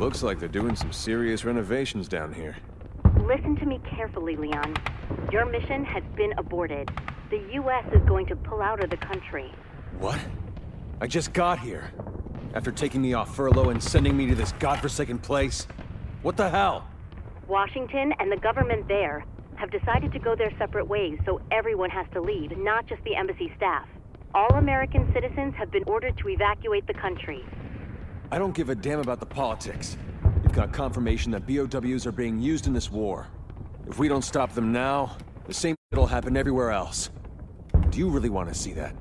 Looks 0.00 0.22
like 0.24 0.40
they're 0.40 0.48
doing 0.48 0.74
some 0.74 0.92
serious 0.92 1.44
renovations 1.44 2.08
down 2.08 2.32
here. 2.32 2.56
Listen 3.28 3.56
to 3.56 3.66
me 3.66 3.78
carefully, 3.84 4.36
Leon. 4.36 4.74
Your 5.30 5.44
mission 5.44 5.84
has 5.84 6.02
been 6.16 6.32
aborted. 6.38 6.90
The 7.28 7.36
U.S. 7.56 7.84
is 7.92 8.02
going 8.08 8.24
to 8.28 8.36
pull 8.36 8.62
out 8.62 8.82
of 8.82 8.88
the 8.88 8.96
country. 8.96 9.52
What? 9.98 10.18
I 11.02 11.08
just 11.08 11.34
got 11.34 11.58
here. 11.58 11.92
After 12.54 12.72
taking 12.72 13.02
me 13.02 13.12
off 13.12 13.36
furlough 13.36 13.68
and 13.68 13.82
sending 13.82 14.16
me 14.16 14.28
to 14.28 14.34
this 14.34 14.52
godforsaken 14.52 15.18
place? 15.18 15.66
What 16.22 16.38
the 16.38 16.48
hell? 16.48 16.88
Washington 17.46 18.14
and 18.18 18.32
the 18.32 18.38
government 18.38 18.88
there 18.88 19.26
have 19.56 19.70
decided 19.70 20.10
to 20.12 20.18
go 20.18 20.34
their 20.34 20.56
separate 20.56 20.88
ways, 20.88 21.18
so 21.26 21.42
everyone 21.50 21.90
has 21.90 22.06
to 22.14 22.22
leave, 22.22 22.56
not 22.56 22.86
just 22.86 23.04
the 23.04 23.14
embassy 23.14 23.52
staff. 23.58 23.86
All 24.34 24.54
American 24.54 25.06
citizens 25.12 25.54
have 25.58 25.70
been 25.70 25.84
ordered 25.84 26.16
to 26.16 26.30
evacuate 26.30 26.86
the 26.86 26.94
country. 26.94 27.44
I 28.32 28.38
don't 28.38 28.54
give 28.54 28.70
a 28.70 28.74
damn 28.74 29.00
about 29.00 29.20
the 29.20 29.26
politics. 29.26 29.98
We've 30.48 30.56
got 30.56 30.72
confirmation 30.72 31.30
that 31.32 31.46
BOWs 31.46 32.06
are 32.06 32.10
being 32.10 32.40
used 32.40 32.66
in 32.66 32.72
this 32.72 32.90
war. 32.90 33.26
If 33.86 33.98
we 33.98 34.08
don't 34.08 34.24
stop 34.24 34.54
them 34.54 34.72
now, 34.72 35.18
the 35.46 35.52
same 35.52 35.76
will 35.92 36.06
happen 36.06 36.38
everywhere 36.38 36.70
else. 36.70 37.10
Do 37.90 37.98
you 37.98 38.08
really 38.08 38.30
want 38.30 38.48
to 38.48 38.54
see 38.54 38.72
that? 38.72 38.96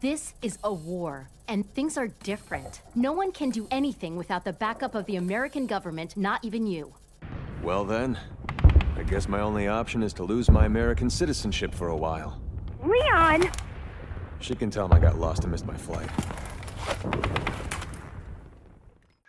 This 0.00 0.34
is 0.42 0.58
a 0.62 0.70
war, 0.70 1.30
and 1.48 1.66
things 1.72 1.96
are 1.96 2.08
different. 2.22 2.82
No 2.94 3.12
one 3.12 3.32
can 3.32 3.48
do 3.48 3.66
anything 3.70 4.14
without 4.14 4.44
the 4.44 4.52
backup 4.52 4.94
of 4.94 5.06
the 5.06 5.16
American 5.16 5.66
government, 5.66 6.18
not 6.18 6.44
even 6.44 6.66
you. 6.66 6.92
Well 7.62 7.86
then, 7.86 8.18
I 8.94 9.04
guess 9.04 9.26
my 9.26 9.40
only 9.40 9.66
option 9.66 10.02
is 10.02 10.12
to 10.12 10.22
lose 10.22 10.50
my 10.50 10.66
American 10.66 11.08
citizenship 11.08 11.74
for 11.74 11.88
a 11.88 11.96
while. 11.96 12.38
Leon! 12.84 13.50
She 14.38 14.54
can 14.54 14.68
tell 14.68 14.84
him 14.84 14.92
I 14.92 14.98
got 14.98 15.18
lost 15.18 15.44
and 15.44 15.50
missed 15.50 15.64
my 15.64 15.78
flight. 15.78 16.10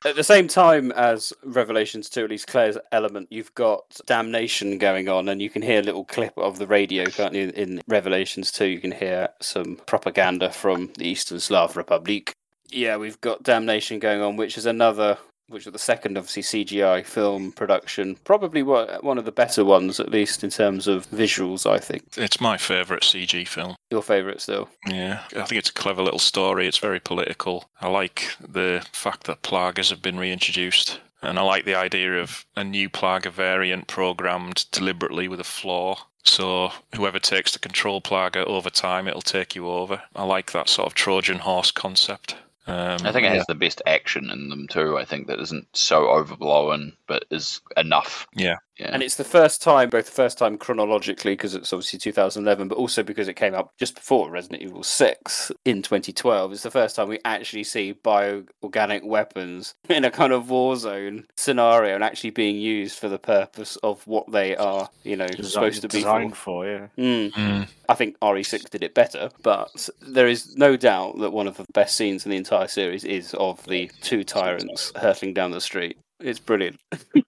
At 0.05 0.15
the 0.15 0.23
same 0.23 0.47
time 0.47 0.91
as 0.91 1.33
Revelations 1.43 2.09
2, 2.11 2.25
at 2.25 2.29
least 2.29 2.45
Claire's 2.45 2.77
element, 2.91 3.27
you've 3.31 3.55
got 3.55 3.99
Damnation 4.05 4.77
going 4.77 5.09
on, 5.09 5.27
and 5.27 5.41
you 5.41 5.49
can 5.49 5.63
hear 5.63 5.79
a 5.79 5.83
little 5.83 6.05
clip 6.05 6.37
of 6.37 6.59
the 6.59 6.67
radio, 6.67 7.05
can't 7.05 7.33
you? 7.33 7.51
In 7.55 7.81
Revelations 7.87 8.51
2, 8.51 8.65
you 8.65 8.79
can 8.79 8.91
hear 8.91 9.29
some 9.41 9.77
propaganda 9.87 10.51
from 10.51 10.91
the 10.99 11.07
Eastern 11.07 11.39
Slav 11.39 11.75
Republic. 11.75 12.33
Yeah, 12.69 12.97
we've 12.97 13.19
got 13.19 13.41
Damnation 13.41 13.97
going 13.97 14.21
on, 14.21 14.37
which 14.37 14.59
is 14.59 14.67
another 14.67 15.17
which 15.47 15.67
is 15.67 15.73
the 15.73 15.79
second, 15.79 16.17
obviously, 16.17 16.65
CGI 16.65 17.05
film 17.05 17.51
production. 17.51 18.17
Probably 18.23 18.63
one 18.63 19.17
of 19.17 19.25
the 19.25 19.31
better 19.31 19.63
ones, 19.63 19.99
at 19.99 20.11
least 20.11 20.43
in 20.43 20.49
terms 20.49 20.87
of 20.87 21.09
visuals, 21.09 21.69
I 21.69 21.79
think. 21.79 22.03
It's 22.17 22.41
my 22.41 22.57
favourite 22.57 23.03
CG 23.03 23.47
film. 23.47 23.75
Your 23.91 24.01
favourite 24.01 24.41
still? 24.41 24.69
Yeah, 24.87 25.21
I 25.35 25.43
think 25.43 25.59
it's 25.59 25.69
a 25.69 25.73
clever 25.73 26.01
little 26.01 26.19
story. 26.19 26.67
It's 26.67 26.77
very 26.77 26.99
political. 26.99 27.65
I 27.81 27.87
like 27.87 28.35
the 28.39 28.85
fact 28.91 29.25
that 29.25 29.43
plagas 29.43 29.89
have 29.89 30.01
been 30.01 30.17
reintroduced. 30.17 30.99
And 31.21 31.39
I 31.39 31.41
like 31.41 31.65
the 31.65 31.75
idea 31.75 32.21
of 32.21 32.45
a 32.55 32.63
new 32.63 32.89
plaga 32.89 33.31
variant 33.31 33.87
programmed 33.87 34.65
deliberately 34.71 35.27
with 35.27 35.39
a 35.39 35.45
flaw 35.45 35.97
so 36.27 36.71
whoever 36.95 37.19
takes 37.19 37.51
the 37.53 37.59
control 37.59 38.01
plaga 38.01 38.43
over 38.45 38.69
time, 38.71 39.07
it'll 39.07 39.21
take 39.21 39.55
you 39.55 39.69
over. 39.69 40.01
I 40.15 40.23
like 40.23 40.51
that 40.51 40.69
sort 40.69 40.87
of 40.87 40.95
Trojan 40.95 41.39
horse 41.39 41.69
concept. 41.69 42.35
Um, 42.67 42.97
I 43.03 43.11
think 43.11 43.25
it 43.27 43.31
has 43.31 43.45
the 43.45 43.55
best 43.55 43.81
action 43.85 44.31
in 44.31 44.49
them 44.49 44.67
too. 44.67 44.97
I 44.97 45.05
think 45.05 45.27
that 45.27 45.39
isn't 45.39 45.67
so 45.73 46.09
overblown, 46.09 46.93
but 47.07 47.25
is 47.29 47.61
enough. 47.77 48.27
Yeah. 48.33 48.57
Yeah. 48.77 48.89
And 48.91 49.01
it's 49.01 49.15
the 49.15 49.23
first 49.23 49.61
time, 49.61 49.89
both 49.89 50.05
the 50.05 50.11
first 50.11 50.37
time 50.37 50.57
chronologically, 50.57 51.33
because 51.33 51.55
it's 51.55 51.71
obviously 51.71 51.99
2011, 51.99 52.67
but 52.67 52.77
also 52.77 53.03
because 53.03 53.27
it 53.27 53.35
came 53.35 53.55
out 53.55 53.69
just 53.79 53.95
before 53.95 54.29
Resident 54.29 54.61
Evil 54.61 54.83
6 54.83 55.51
in 55.63 55.81
2012. 55.81 56.51
It's 56.51 56.63
the 56.63 56.71
first 56.71 56.95
time 56.95 57.07
we 57.07 57.19
actually 57.23 57.63
see 57.63 57.93
bioorganic 57.93 59.05
weapons 59.05 59.75
in 59.89 60.03
a 60.03 60.11
kind 60.11 60.33
of 60.33 60.49
war 60.49 60.75
zone 60.75 61.25
scenario 61.37 61.95
and 61.95 62.03
actually 62.03 62.31
being 62.31 62.57
used 62.57 62.99
for 62.99 63.07
the 63.07 63.19
purpose 63.19 63.77
of 63.77 64.05
what 64.07 64.29
they 64.31 64.55
are, 64.57 64.89
you 65.03 65.15
know, 65.15 65.27
Desi- 65.27 65.45
supposed 65.45 65.81
to 65.81 65.87
be 65.87 65.99
designed 65.99 66.35
for. 66.35 66.65
for, 66.65 66.65
yeah. 66.65 66.87
Mm. 66.97 67.67
I 67.87 67.93
think 67.93 68.19
RE6 68.19 68.69
did 68.69 68.83
it 68.83 68.93
better, 68.93 69.29
but 69.41 69.89
there 70.01 70.27
is 70.27 70.55
no 70.57 70.75
doubt 70.75 71.19
that 71.19 71.31
one 71.31 71.47
of 71.47 71.57
the 71.57 71.65
best 71.73 71.95
scenes 71.95 72.25
in 72.25 72.31
the 72.31 72.37
entire 72.37 72.67
series 72.67 73.03
is 73.03 73.33
of 73.35 73.63
the 73.65 73.89
two 74.01 74.23
tyrants 74.23 74.91
hurtling 74.95 75.33
down 75.33 75.51
the 75.51 75.61
street. 75.61 75.97
It's 76.19 76.39
brilliant. 76.39 76.79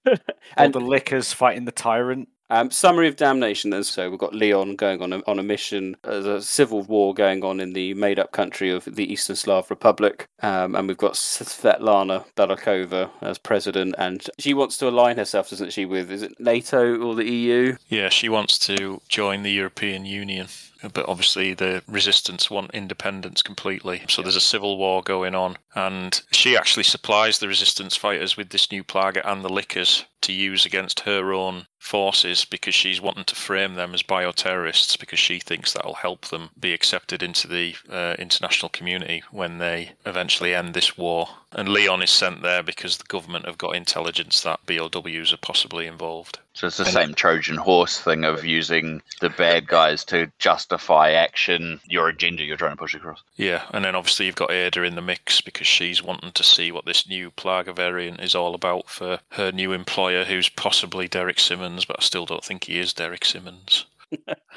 and 0.58 0.74
the 0.74 0.80
lickers 0.80 1.34
fighting 1.34 1.66
the 1.66 1.72
tyrant. 1.72 2.30
Um, 2.50 2.72
summary 2.72 3.10
of 3.10 3.18
damnation. 3.18 3.72
Then, 3.72 3.84
so 3.84 4.10
we've 4.10 4.20
got 4.20 4.34
Leon 4.34 4.78
going 4.78 5.02
on 5.02 5.12
a, 5.12 5.22
on 5.28 5.38
a 5.38 5.44
mission. 5.44 5.98
There's 6.04 6.26
a 6.26 6.42
civil 6.42 6.82
war 6.84 7.14
going 7.14 7.44
on 7.44 7.60
in 7.60 7.74
the 7.74 7.94
made-up 7.94 8.32
country 8.32 8.72
of 8.72 8.86
the 8.86 9.12
Eastern 9.12 9.36
Slav 9.36 9.70
Republic, 9.70 10.28
um, 10.42 10.74
and 10.76 10.88
we've 10.88 10.98
got 10.98 11.14
Svetlana 11.14 12.24
Belikova 12.38 13.10
as 13.22 13.38
president, 13.38 13.96
and 13.98 14.26
she 14.40 14.54
wants 14.54 14.78
to 14.78 14.88
align 14.88 15.18
herself, 15.18 15.50
doesn't 15.50 15.74
she, 15.74 15.86
with 15.86 16.10
is 16.10 16.22
it 16.22 16.40
NATO 16.40 16.98
or 17.00 17.16
the 17.16 17.30
EU? 17.30 17.76
Yeah, 17.90 18.08
she 18.08 18.30
wants 18.30 18.58
to 18.60 19.02
join 19.10 19.44
the 19.44 19.52
European 19.52 20.06
Union. 20.06 20.48
But 20.94 21.08
obviously, 21.08 21.54
the 21.54 21.84
resistance 21.88 22.50
want 22.50 22.72
independence 22.72 23.42
completely. 23.42 24.04
So 24.08 24.22
there's 24.22 24.36
a 24.36 24.42
civil 24.42 24.78
war 24.78 25.02
going 25.02 25.36
on. 25.36 25.58
And 25.76 26.22
she 26.32 26.58
actually 26.58 26.84
supplies 26.84 27.40
the 27.40 27.48
resistance 27.48 27.96
fighters 27.96 28.38
with 28.38 28.50
this 28.50 28.72
new 28.72 28.84
plaga 28.84 29.22
and 29.26 29.44
the 29.44 29.50
lickers 29.50 30.06
to 30.22 30.34
use 30.34 30.66
against 30.66 31.02
her 31.02 31.32
own 31.34 31.68
forces 31.78 32.44
because 32.44 32.76
she's 32.76 33.00
wanting 33.00 33.24
to 33.24 33.36
frame 33.36 33.76
them 33.76 33.94
as 33.94 34.04
bioterrorists 34.04 35.00
because 35.00 35.20
she 35.20 35.40
thinks 35.40 35.72
that'll 35.72 35.94
help 35.94 36.26
them 36.26 36.50
be 36.60 36.74
accepted 36.74 37.24
into 37.24 37.48
the 37.48 37.76
uh, 37.90 38.16
international 38.20 38.70
community 38.70 39.24
when 39.32 39.58
they 39.60 39.92
eventually 40.06 40.54
end 40.54 40.74
this 40.74 40.98
war. 40.98 41.30
And 41.54 41.70
Leon 41.70 42.04
is 42.04 42.12
sent 42.12 42.42
there 42.42 42.62
because 42.62 42.98
the 42.98 43.06
government 43.06 43.46
have 43.46 43.58
got 43.58 43.76
intelligence 43.76 44.42
that 44.42 44.60
BOWs 44.66 45.32
are 45.32 45.38
possibly 45.38 45.88
involved. 45.88 46.40
So 46.54 46.68
it's 46.68 46.78
the 46.78 46.84
And- 46.84 46.94
same 46.94 47.14
Trojan 47.14 47.56
horse 47.56 47.98
thing 48.00 48.26
of 48.26 48.44
using 48.44 49.02
the 49.22 49.30
bad 49.30 49.66
guys 49.66 50.04
to 50.06 50.30
justify 50.40 51.12
action, 51.12 51.80
your 51.88 52.10
agenda 52.10 52.44
you're 52.44 52.58
trying 52.58 52.72
to 52.74 52.78
push 52.78 52.94
across. 52.96 53.22
Yeah, 53.38 53.64
and 53.72 53.86
then 53.86 53.96
obviously 53.96 54.26
you've 54.26 54.36
got 54.36 54.52
Ada 54.52 54.84
in 54.84 54.96
the 54.96 55.02
mix 55.02 55.40
because 55.40 55.68
she's 55.68 56.04
wanting 56.04 56.34
to 56.34 56.44
see 56.44 56.72
what 56.72 56.86
this 56.86 57.08
new 57.08 57.32
Plaga 57.32 57.74
variant 57.74 58.20
is 58.20 58.36
all 58.36 58.54
about 58.54 58.90
for 58.90 59.20
her 59.32 59.52
new 59.52 59.72
employer, 59.72 60.26
who's 60.26 60.50
possibly 60.50 61.08
Derek 61.08 61.40
Simmons, 61.40 61.86
but 61.86 61.98
I 62.00 62.04
still 62.04 62.26
don't 62.26 62.44
think 62.44 62.66
he 62.66 62.78
is 62.78 62.92
Derek 62.94 63.24
Simmons. 63.24 63.86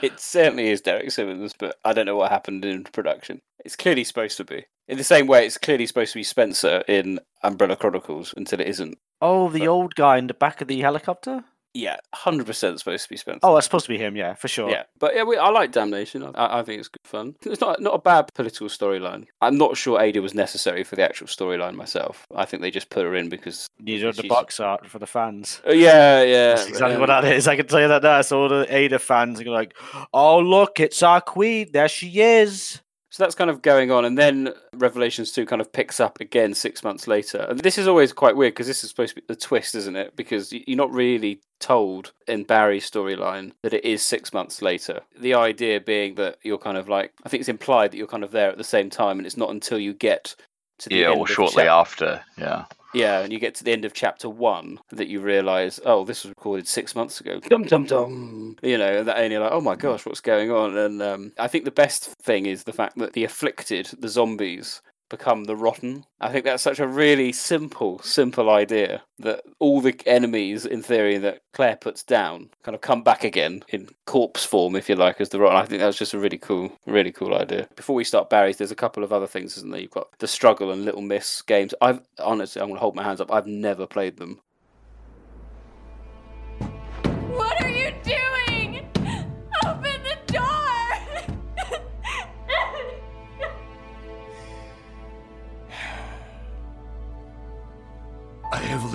It 0.02 0.18
certainly 0.18 0.68
is 0.68 0.80
Derek 0.80 1.10
Simmons, 1.10 1.54
but 1.58 1.76
I 1.84 1.92
don't 1.92 2.06
know 2.06 2.16
what 2.16 2.30
happened 2.30 2.64
in 2.64 2.84
production. 2.84 3.40
It's 3.64 3.76
clearly 3.76 4.04
supposed 4.04 4.36
to 4.38 4.44
be. 4.44 4.66
In 4.88 4.96
the 4.98 5.04
same 5.04 5.26
way, 5.26 5.46
it's 5.46 5.58
clearly 5.58 5.86
supposed 5.86 6.12
to 6.12 6.18
be 6.18 6.24
Spencer 6.24 6.82
in 6.88 7.20
Umbrella 7.42 7.76
Chronicles 7.76 8.34
until 8.36 8.60
it 8.60 8.68
isn't. 8.68 8.98
Oh, 9.20 9.48
the 9.50 9.68
old 9.68 9.94
guy 9.94 10.16
in 10.18 10.26
the 10.26 10.34
back 10.34 10.60
of 10.60 10.68
the 10.68 10.80
helicopter? 10.80 11.44
Yeah, 11.72 11.96
100% 12.14 12.78
supposed 12.78 13.04
to 13.04 13.08
be 13.08 13.16
Spencer. 13.16 13.40
Oh, 13.42 13.54
that's 13.54 13.66
supposed 13.66 13.86
to 13.86 13.92
be 13.92 13.98
him, 13.98 14.16
yeah, 14.16 14.34
for 14.34 14.48
sure. 14.48 14.70
Yeah, 14.70 14.84
but 14.98 15.14
yeah, 15.14 15.22
we, 15.22 15.36
I 15.36 15.50
like 15.50 15.70
Damnation. 15.70 16.24
I, 16.34 16.58
I 16.58 16.62
think 16.62 16.80
it's 16.80 16.88
good 16.88 16.98
fun. 17.04 17.36
It's 17.42 17.60
not 17.60 17.80
not 17.80 17.94
a 17.94 17.98
bad 17.98 18.28
political 18.34 18.68
storyline. 18.68 19.26
I'm 19.40 19.56
not 19.56 19.76
sure 19.76 20.00
Ada 20.00 20.20
was 20.20 20.34
necessary 20.34 20.82
for 20.82 20.96
the 20.96 21.02
actual 21.02 21.28
storyline 21.28 21.74
myself. 21.74 22.26
I 22.34 22.44
think 22.44 22.62
they 22.62 22.70
just 22.70 22.90
put 22.90 23.04
her 23.04 23.14
in 23.14 23.28
because 23.28 23.68
Needed 23.78 24.16
the 24.16 24.28
box 24.28 24.58
art 24.58 24.86
for 24.88 24.98
the 24.98 25.06
fans. 25.06 25.60
Uh, 25.66 25.72
yeah, 25.72 26.22
yeah, 26.22 26.54
That's 26.54 26.66
exactly 26.66 26.94
um, 26.94 27.00
what 27.00 27.06
that 27.06 27.24
is. 27.24 27.46
I 27.46 27.56
can 27.56 27.66
tell 27.66 27.80
you 27.80 27.88
that 27.88 28.02
now. 28.02 28.20
So 28.22 28.42
all 28.42 28.48
the 28.48 28.66
Ada 28.68 28.98
fans 28.98 29.40
are 29.40 29.44
like, 29.44 29.76
oh, 30.12 30.40
look, 30.40 30.80
it's 30.80 31.02
our 31.02 31.20
queen. 31.20 31.70
There 31.72 31.88
she 31.88 32.20
is. 32.20 32.80
So 33.10 33.24
that's 33.24 33.34
kind 33.34 33.50
of 33.50 33.60
going 33.60 33.90
on, 33.90 34.04
and 34.04 34.16
then 34.16 34.54
Revelations 34.72 35.32
2 35.32 35.44
kind 35.44 35.60
of 35.60 35.72
picks 35.72 35.98
up 35.98 36.20
again 36.20 36.54
six 36.54 36.84
months 36.84 37.08
later. 37.08 37.44
And 37.48 37.58
this 37.58 37.76
is 37.76 37.88
always 37.88 38.12
quite 38.12 38.36
weird 38.36 38.54
because 38.54 38.68
this 38.68 38.84
is 38.84 38.90
supposed 38.90 39.16
to 39.16 39.20
be 39.20 39.26
the 39.26 39.34
twist, 39.34 39.74
isn't 39.74 39.96
it? 39.96 40.14
Because 40.14 40.52
you're 40.52 40.76
not 40.76 40.92
really 40.92 41.40
told 41.58 42.12
in 42.28 42.44
Barry's 42.44 42.88
storyline 42.88 43.50
that 43.62 43.74
it 43.74 43.84
is 43.84 44.00
six 44.02 44.32
months 44.32 44.62
later. 44.62 45.00
The 45.18 45.34
idea 45.34 45.80
being 45.80 46.14
that 46.14 46.38
you're 46.44 46.56
kind 46.56 46.76
of 46.76 46.88
like, 46.88 47.12
I 47.24 47.28
think 47.28 47.40
it's 47.40 47.48
implied 47.48 47.90
that 47.90 47.96
you're 47.96 48.06
kind 48.06 48.22
of 48.22 48.30
there 48.30 48.50
at 48.50 48.58
the 48.58 48.64
same 48.64 48.90
time, 48.90 49.18
and 49.18 49.26
it's 49.26 49.36
not 49.36 49.50
until 49.50 49.80
you 49.80 49.92
get 49.92 50.36
to 50.78 50.88
the 50.88 50.94
Yeah, 50.94 51.10
or 51.10 51.26
shortly 51.26 51.64
after. 51.64 52.22
Yeah. 52.38 52.66
Yeah, 52.92 53.20
and 53.20 53.32
you 53.32 53.38
get 53.38 53.54
to 53.56 53.64
the 53.64 53.72
end 53.72 53.84
of 53.84 53.92
chapter 53.92 54.28
one 54.28 54.80
that 54.90 55.08
you 55.08 55.20
realise, 55.20 55.78
oh, 55.84 56.04
this 56.04 56.24
was 56.24 56.30
recorded 56.30 56.66
six 56.66 56.94
months 56.94 57.20
ago. 57.20 57.38
Dum 57.40 57.62
dum 57.64 57.84
dum. 57.84 58.56
You 58.62 58.78
know, 58.78 58.98
and, 58.98 59.08
that, 59.08 59.18
and 59.18 59.32
you're 59.32 59.42
like, 59.42 59.52
oh 59.52 59.60
my 59.60 59.76
gosh, 59.76 60.04
what's 60.04 60.20
going 60.20 60.50
on? 60.50 60.76
And 60.76 61.00
um, 61.00 61.32
I 61.38 61.46
think 61.46 61.64
the 61.64 61.70
best 61.70 62.06
thing 62.22 62.46
is 62.46 62.64
the 62.64 62.72
fact 62.72 62.98
that 62.98 63.12
the 63.12 63.24
afflicted, 63.24 63.90
the 63.98 64.08
zombies, 64.08 64.82
become 65.10 65.44
the 65.44 65.56
rotten. 65.56 66.06
I 66.20 66.30
think 66.30 66.44
that's 66.44 66.62
such 66.62 66.78
a 66.78 66.86
really 66.86 67.32
simple, 67.32 67.98
simple 67.98 68.48
idea 68.48 69.02
that 69.18 69.42
all 69.58 69.82
the 69.82 70.00
enemies, 70.06 70.64
in 70.64 70.82
theory, 70.82 71.18
that 71.18 71.42
Claire 71.52 71.76
puts 71.76 72.02
down 72.02 72.48
kind 72.62 72.74
of 72.74 72.80
come 72.80 73.02
back 73.02 73.24
again 73.24 73.62
in 73.68 73.88
corpse 74.06 74.44
form, 74.44 74.74
if 74.74 74.88
you 74.88 74.94
like, 74.94 75.20
as 75.20 75.28
the 75.28 75.38
rotten. 75.38 75.58
I 75.58 75.66
think 75.66 75.80
that's 75.80 75.98
just 75.98 76.14
a 76.14 76.18
really 76.18 76.38
cool, 76.38 76.72
really 76.86 77.12
cool 77.12 77.34
idea. 77.34 77.68
Before 77.76 77.96
we 77.96 78.04
start 78.04 78.30
Barry's, 78.30 78.56
there's 78.56 78.70
a 78.70 78.76
couple 78.76 79.04
of 79.04 79.12
other 79.12 79.26
things, 79.26 79.58
isn't 79.58 79.70
there? 79.70 79.80
You've 79.80 79.90
got 79.90 80.08
the 80.18 80.28
Struggle 80.28 80.70
and 80.70 80.84
Little 80.84 81.02
Miss 81.02 81.42
games. 81.42 81.74
I've 81.82 82.00
honestly, 82.18 82.62
I'm 82.62 82.68
going 82.68 82.76
to 82.76 82.80
hold 82.80 82.96
my 82.96 83.02
hands 83.02 83.20
up. 83.20 83.32
I've 83.32 83.46
never 83.46 83.86
played 83.86 84.16
them. 84.16 84.40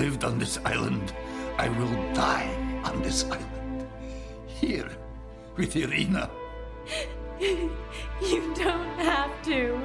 Lived 0.05 0.23
on 0.23 0.37
this 0.37 0.59
island. 0.65 1.13
I 1.57 1.67
will 1.67 1.95
die 2.13 2.47
on 2.83 3.01
this 3.01 3.23
island. 3.23 3.87
Here, 4.45 4.91
with 5.57 5.75
Irina. 5.75 6.29
you 7.41 8.53
don't 8.53 8.99
have 8.99 9.33
to. 9.45 9.79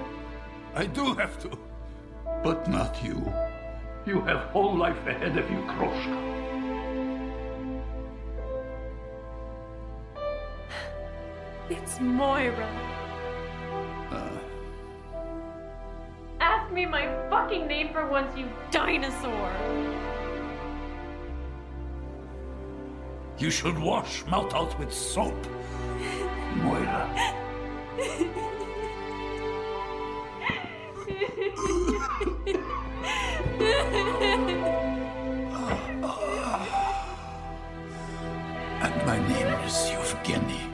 I 0.75 0.85
do 0.85 1.15
have 1.15 1.39
to. 1.45 1.51
But 2.45 2.69
not 2.69 3.03
you. 3.03 3.17
You 4.05 4.21
have 4.29 4.41
whole 4.51 4.77
life 4.77 5.07
ahead 5.07 5.39
of 5.39 5.51
you, 5.51 5.63
Kroshka. 5.73 6.19
It's 11.71 11.99
Moira. 11.99 13.00
Me 16.73 16.87
my 16.87 17.07
fucking 17.29 17.67
name 17.67 17.93
for 17.93 18.07
once, 18.07 18.37
you 18.37 18.49
dinosaur. 18.71 19.53
You 23.39 23.51
should 23.51 23.79
wash 23.79 24.25
mouth 24.27 24.55
out 24.55 24.79
with 24.79 24.93
soap. 24.93 25.47
Moira. 26.57 27.37
And 38.83 39.07
my 39.07 39.19
name 39.29 39.47
is. 39.67 39.91
Yevgeny. 39.91 40.70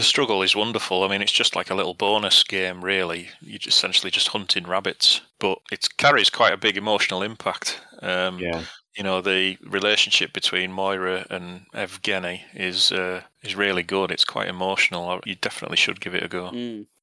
The 0.00 0.04
struggle 0.04 0.40
is 0.40 0.56
wonderful. 0.56 1.04
I 1.04 1.08
mean, 1.08 1.20
it's 1.20 1.30
just 1.30 1.54
like 1.54 1.68
a 1.68 1.74
little 1.74 1.92
bonus 1.92 2.42
game, 2.42 2.82
really. 2.82 3.28
You're 3.42 3.58
just 3.58 3.76
essentially 3.76 4.10
just 4.10 4.28
hunting 4.28 4.66
rabbits, 4.66 5.20
but 5.38 5.58
it 5.70 5.86
carries 5.98 6.30
quite 6.30 6.54
a 6.54 6.56
big 6.56 6.78
emotional 6.78 7.22
impact. 7.22 7.82
Um, 8.00 8.38
Yeah. 8.38 8.62
You 8.96 9.04
know, 9.04 9.20
the 9.20 9.58
relationship 9.62 10.32
between 10.32 10.72
Moira 10.72 11.26
and 11.28 11.66
Evgeny 11.74 12.40
is 12.54 12.92
uh, 12.92 13.24
is 13.42 13.56
really 13.56 13.82
good. 13.82 14.10
It's 14.10 14.24
quite 14.24 14.48
emotional. 14.48 15.20
You 15.26 15.34
definitely 15.34 15.76
should 15.76 16.00
give 16.00 16.14
it 16.14 16.22
a 16.22 16.28
go. 16.28 16.50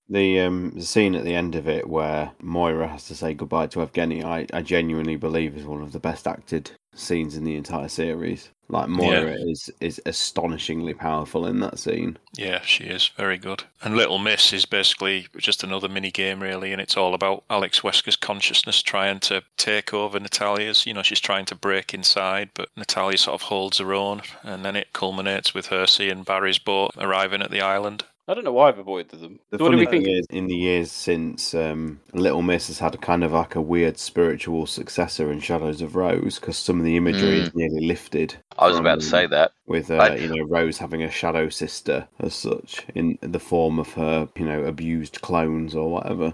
The 0.10 0.40
um 0.40 0.72
the 0.72 0.82
scene 0.82 1.14
at 1.14 1.24
the 1.24 1.36
end 1.36 1.54
of 1.54 1.68
it 1.68 1.88
where 1.88 2.32
Moira 2.42 2.88
has 2.88 3.04
to 3.10 3.16
say 3.16 3.36
goodbye 3.36 3.68
to 3.68 3.80
Evgeny, 3.80 4.24
I, 4.24 4.48
I 4.52 4.64
genuinely 4.64 5.18
believe 5.18 5.56
is 5.56 5.66
one 5.66 5.84
of 5.84 5.92
the 5.92 6.00
best 6.00 6.26
acted 6.26 6.72
scenes 6.98 7.36
in 7.36 7.44
the 7.44 7.56
entire 7.56 7.88
series. 7.88 8.50
Like 8.70 8.90
Moira 8.90 9.34
is 9.34 9.70
is 9.80 10.02
astonishingly 10.06 10.94
powerful 10.94 11.46
in 11.46 11.62
that 11.62 11.80
scene. 11.80 12.18
Yeah, 12.36 12.60
she 12.62 12.84
is 12.84 13.08
very 13.16 13.38
good. 13.38 13.64
And 13.82 13.96
Little 13.96 14.20
Miss 14.20 14.52
is 14.52 14.66
basically 14.66 15.28
just 15.38 15.64
another 15.64 15.88
mini 15.88 16.12
game, 16.12 16.42
really, 16.42 16.74
and 16.74 16.82
it's 16.82 16.98
all 16.98 17.14
about 17.14 17.46
Alex 17.50 17.82
Wesker's 17.82 18.18
consciousness 18.18 18.82
trying 18.82 19.22
to 19.22 19.42
take 19.56 19.94
over 19.94 20.20
Natalia's. 20.20 20.86
You 20.86 20.94
know, 20.94 21.04
she's 21.04 21.22
trying 21.22 21.46
to 21.46 21.56
break 21.56 21.94
inside, 21.94 22.50
but 22.54 22.70
Natalia 22.76 23.18
sort 23.18 23.36
of 23.36 23.44
holds 23.44 23.78
her 23.78 23.94
own, 23.94 24.22
and 24.44 24.66
then 24.66 24.76
it 24.76 24.92
culminates 24.92 25.54
with 25.54 25.68
her 25.68 25.88
seeing 25.88 26.24
Barry's 26.24 26.60
boat 26.60 26.92
arriving 26.98 27.42
at 27.42 27.52
the 27.52 27.62
island. 27.62 28.04
I 28.30 28.34
don't 28.34 28.44
know 28.44 28.52
why 28.52 28.68
I've 28.68 28.78
avoided 28.78 29.22
them. 29.22 29.40
The 29.52 29.58
So 29.58 29.64
what 29.64 29.72
do 29.72 29.78
funny 29.78 29.86
we 29.86 29.86
thing 29.86 30.04
think? 30.04 30.18
is, 30.20 30.26
in 30.32 30.48
the 30.48 30.56
years 30.56 30.92
since 30.92 31.54
um, 31.54 32.02
Little 32.14 32.42
Miss 32.42 32.68
has 32.68 32.78
had 32.78 32.94
a 32.94 32.98
kind 32.98 33.24
of 33.24 33.32
like 33.32 33.56
a 33.56 33.62
weird 33.62 33.98
spiritual 33.98 34.66
successor 34.66 35.32
in 35.32 35.40
Shadows 35.40 35.82
of 35.82 35.96
Rose, 35.96 36.38
because 36.38 36.58
some 36.58 36.78
of 36.80 36.84
the 36.84 36.98
imagery 36.98 37.40
is 37.40 37.50
Mm. 37.52 37.56
nearly 37.56 37.88
lifted. 37.88 38.36
I 38.60 38.68
was 38.68 38.76
from, 38.76 38.86
about 38.86 39.00
to 39.00 39.06
say 39.06 39.28
that. 39.28 39.54
with 39.66 39.90
uh, 39.90 39.96
I- 39.96 40.16
you 40.16 40.28
know 40.28 40.44
Rose 40.46 40.78
having 40.78 41.04
a 41.04 41.10
shadow 41.10 41.48
sister 41.48 42.06
as 42.20 42.34
such 42.36 42.86
in 42.96 43.18
the 43.22 43.40
form 43.40 43.80
of 43.80 43.94
her 43.94 44.28
you 44.36 44.44
know 44.46 44.64
abused 44.64 45.22
clones 45.22 45.74
or 45.74 45.90
whatever. 45.90 46.34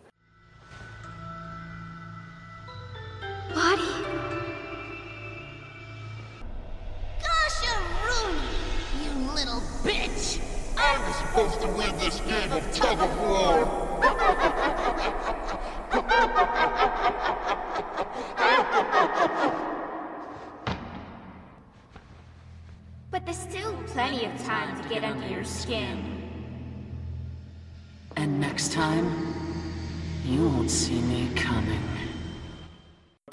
Body. 3.54 4.03
Supposed 11.34 11.62
to 11.62 11.68
win 11.70 11.98
this 11.98 12.20
game 12.20 12.52
of 12.52 12.76
tug 12.76 13.00
of 13.00 13.20
war. 13.20 13.66
But 23.10 23.26
there's 23.26 23.36
still 23.36 23.74
plenty 23.88 24.26
of 24.26 24.44
time 24.44 24.80
to 24.80 24.88
get 24.88 25.04
under 25.04 25.28
your 25.28 25.44
skin. 25.44 26.22
And 28.16 28.40
next 28.40 28.72
time, 28.72 29.34
you 30.24 30.48
won't 30.48 30.70
see 30.70 31.02
me 31.02 31.34
coming. 31.34 32.03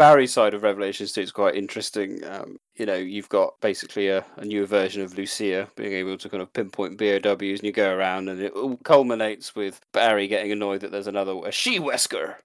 Barry's 0.00 0.32
side 0.32 0.54
of 0.54 0.62
Revelations 0.62 1.12
2 1.12 1.20
is 1.20 1.30
quite 1.30 1.56
interesting. 1.56 2.24
Um, 2.24 2.56
you 2.74 2.86
know, 2.86 2.94
you've 2.94 3.28
got 3.28 3.60
basically 3.60 4.08
a, 4.08 4.24
a 4.36 4.46
newer 4.46 4.64
version 4.64 5.02
of 5.02 5.18
Lucia 5.18 5.68
being 5.76 5.92
able 5.92 6.16
to 6.16 6.28
kind 6.30 6.42
of 6.42 6.50
pinpoint 6.54 6.96
BOWs, 6.96 7.58
and 7.58 7.64
you 7.64 7.70
go 7.70 7.94
around, 7.94 8.30
and 8.30 8.40
it 8.40 8.52
all 8.52 8.78
culminates 8.78 9.54
with 9.54 9.78
Barry 9.92 10.26
getting 10.26 10.52
annoyed 10.52 10.80
that 10.80 10.90
there's 10.90 11.06
another 11.06 11.34
a 11.44 11.52
she 11.52 11.78
Wesker, 11.78 12.36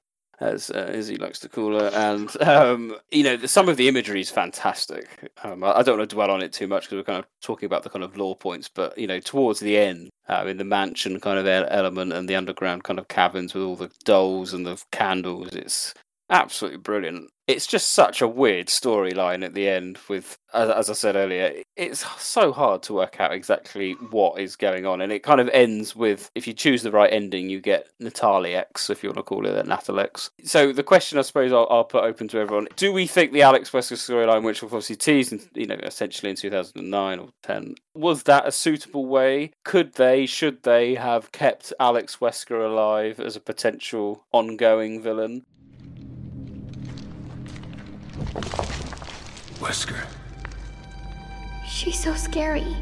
as 0.42 0.70
uh, 0.70 1.02
he 1.08 1.16
likes 1.16 1.40
to 1.40 1.48
call 1.48 1.80
her. 1.80 1.92
And 1.94 2.42
um, 2.42 2.98
you 3.10 3.24
know, 3.24 3.38
the, 3.38 3.48
some 3.48 3.70
of 3.70 3.78
the 3.78 3.88
imagery 3.88 4.20
is 4.20 4.30
fantastic. 4.30 5.32
Um, 5.46 5.64
I, 5.64 5.78
I 5.78 5.82
don't 5.82 5.98
want 5.98 6.10
to 6.10 6.14
dwell 6.14 6.32
on 6.32 6.44
it 6.44 6.52
too 6.52 6.68
much 6.68 6.84
because 6.84 6.98
we're 6.98 7.04
kind 7.04 7.20
of 7.20 7.26
talking 7.42 7.68
about 7.68 7.84
the 7.84 7.90
kind 7.90 8.04
of 8.04 8.18
lore 8.18 8.36
points, 8.36 8.68
but 8.68 8.98
you 8.98 9.08
know, 9.08 9.22
towards 9.22 9.62
the 9.62 9.78
end, 9.78 10.10
uh, 10.28 10.44
in 10.46 10.58
the 10.58 10.66
mansion 10.66 11.22
kind 11.22 11.40
of 11.40 11.48
element 11.48 12.12
and 12.12 12.28
the 12.28 12.36
underground 12.36 12.84
kind 12.84 13.00
of 13.00 13.08
cabins 13.08 13.54
with 13.54 13.64
all 13.64 13.78
the 13.78 13.92
dolls 14.04 14.54
and 14.54 14.66
the 14.66 14.84
candles, 14.92 15.56
it's 15.56 15.94
absolutely 16.30 16.80
brilliant. 16.80 17.30
It's 17.48 17.68
just 17.68 17.92
such 17.92 18.22
a 18.22 18.28
weird 18.28 18.68
storyline 18.68 19.46
at 19.46 19.54
the 19.54 19.70
end. 19.70 20.00
With, 20.10 20.38
as, 20.54 20.70
as 20.70 20.90
I 20.90 20.94
said 20.94 21.16
earlier, 21.16 21.62
it's 21.76 22.04
so 22.22 22.52
hard 22.52 22.82
to 22.84 22.94
work 22.94 23.20
out 23.20 23.34
exactly 23.34 23.94
what 24.10 24.40
is 24.40 24.56
going 24.56 24.86
on, 24.86 25.00
and 25.00 25.12
it 25.12 25.22
kind 25.22 25.40
of 25.40 25.50
ends 25.50 25.96
with 25.96 26.32
if 26.34 26.48
you 26.48 26.54
choose 26.54 26.82
the 26.82 26.92
right 26.92 27.12
ending, 27.14 27.50
you 27.50 27.62
get 27.62 27.88
Natalie 28.00 28.56
X, 28.56 28.90
if 28.90 29.04
you 29.04 29.10
want 29.10 29.18
to 29.18 29.24
call 29.24 29.46
it 29.46 29.52
that, 29.52 29.68
Natalex. 29.68 30.30
So 30.44 30.72
the 30.72 30.84
question, 30.84 31.20
I 31.20 31.22
suppose, 31.22 31.54
I'll, 31.54 31.68
I'll 31.70 31.84
put 31.84 32.04
open 32.04 32.28
to 32.30 32.40
everyone: 32.40 32.68
Do 32.76 32.92
we 32.92 33.06
think 33.06 33.32
the 33.32 33.44
Alex 33.44 33.70
Wesker 33.70 33.94
storyline, 33.94 34.44
which 34.44 34.64
was 34.64 34.74
obviously 34.74 34.96
teased, 34.96 35.34
in, 35.34 35.42
you 35.54 35.68
know, 35.68 35.80
essentially 35.84 36.32
in 36.32 36.36
two 36.36 36.50
thousand 36.50 36.80
and 36.80 36.90
nine 36.90 37.20
or 37.20 37.30
ten, 37.44 37.76
was 37.94 38.24
that 38.24 38.48
a 38.48 38.52
suitable 38.52 39.06
way? 39.06 39.52
Could 39.64 39.94
they, 39.94 40.26
should 40.26 40.64
they 40.64 40.96
have 40.96 41.32
kept 41.32 41.74
Alex 41.80 42.18
Wesker 42.18 42.66
alive 42.66 43.20
as 43.20 43.36
a 43.36 43.40
potential 43.40 44.24
ongoing 44.32 45.02
villain? 45.02 45.46
Wesker. 49.60 50.06
She's 51.68 51.98
so 51.98 52.14
scary. 52.14 52.76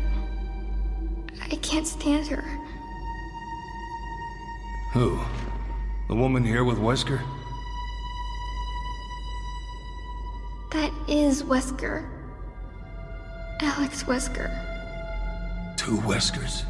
I 1.42 1.56
can't 1.58 1.88
stand 1.88 2.28
her. 2.28 2.44
Who? 4.94 5.20
The 6.08 6.16
woman 6.16 6.44
here 6.44 6.64
with 6.64 6.78
Wesker? 6.78 7.22
That 10.72 10.92
is 11.08 11.44
Wesker. 11.44 12.10
Alex 13.62 14.04
Wesker. 14.04 14.50
Two 15.78 15.98
Weskers? 15.98 16.66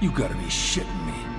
You 0.00 0.10
gotta 0.12 0.34
be 0.34 0.44
shitting 0.44 1.06
me. 1.06 1.38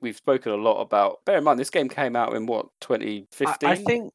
We've 0.00 0.16
spoken 0.16 0.52
a 0.52 0.56
lot 0.56 0.80
about. 0.80 1.24
Bear 1.24 1.38
in 1.38 1.44
mind, 1.44 1.58
this 1.58 1.70
game 1.70 1.88
came 1.88 2.14
out 2.14 2.34
in 2.34 2.46
what 2.46 2.66
I, 2.66 2.68
2015. 2.80 3.68
I 3.68 3.74
think 3.74 4.12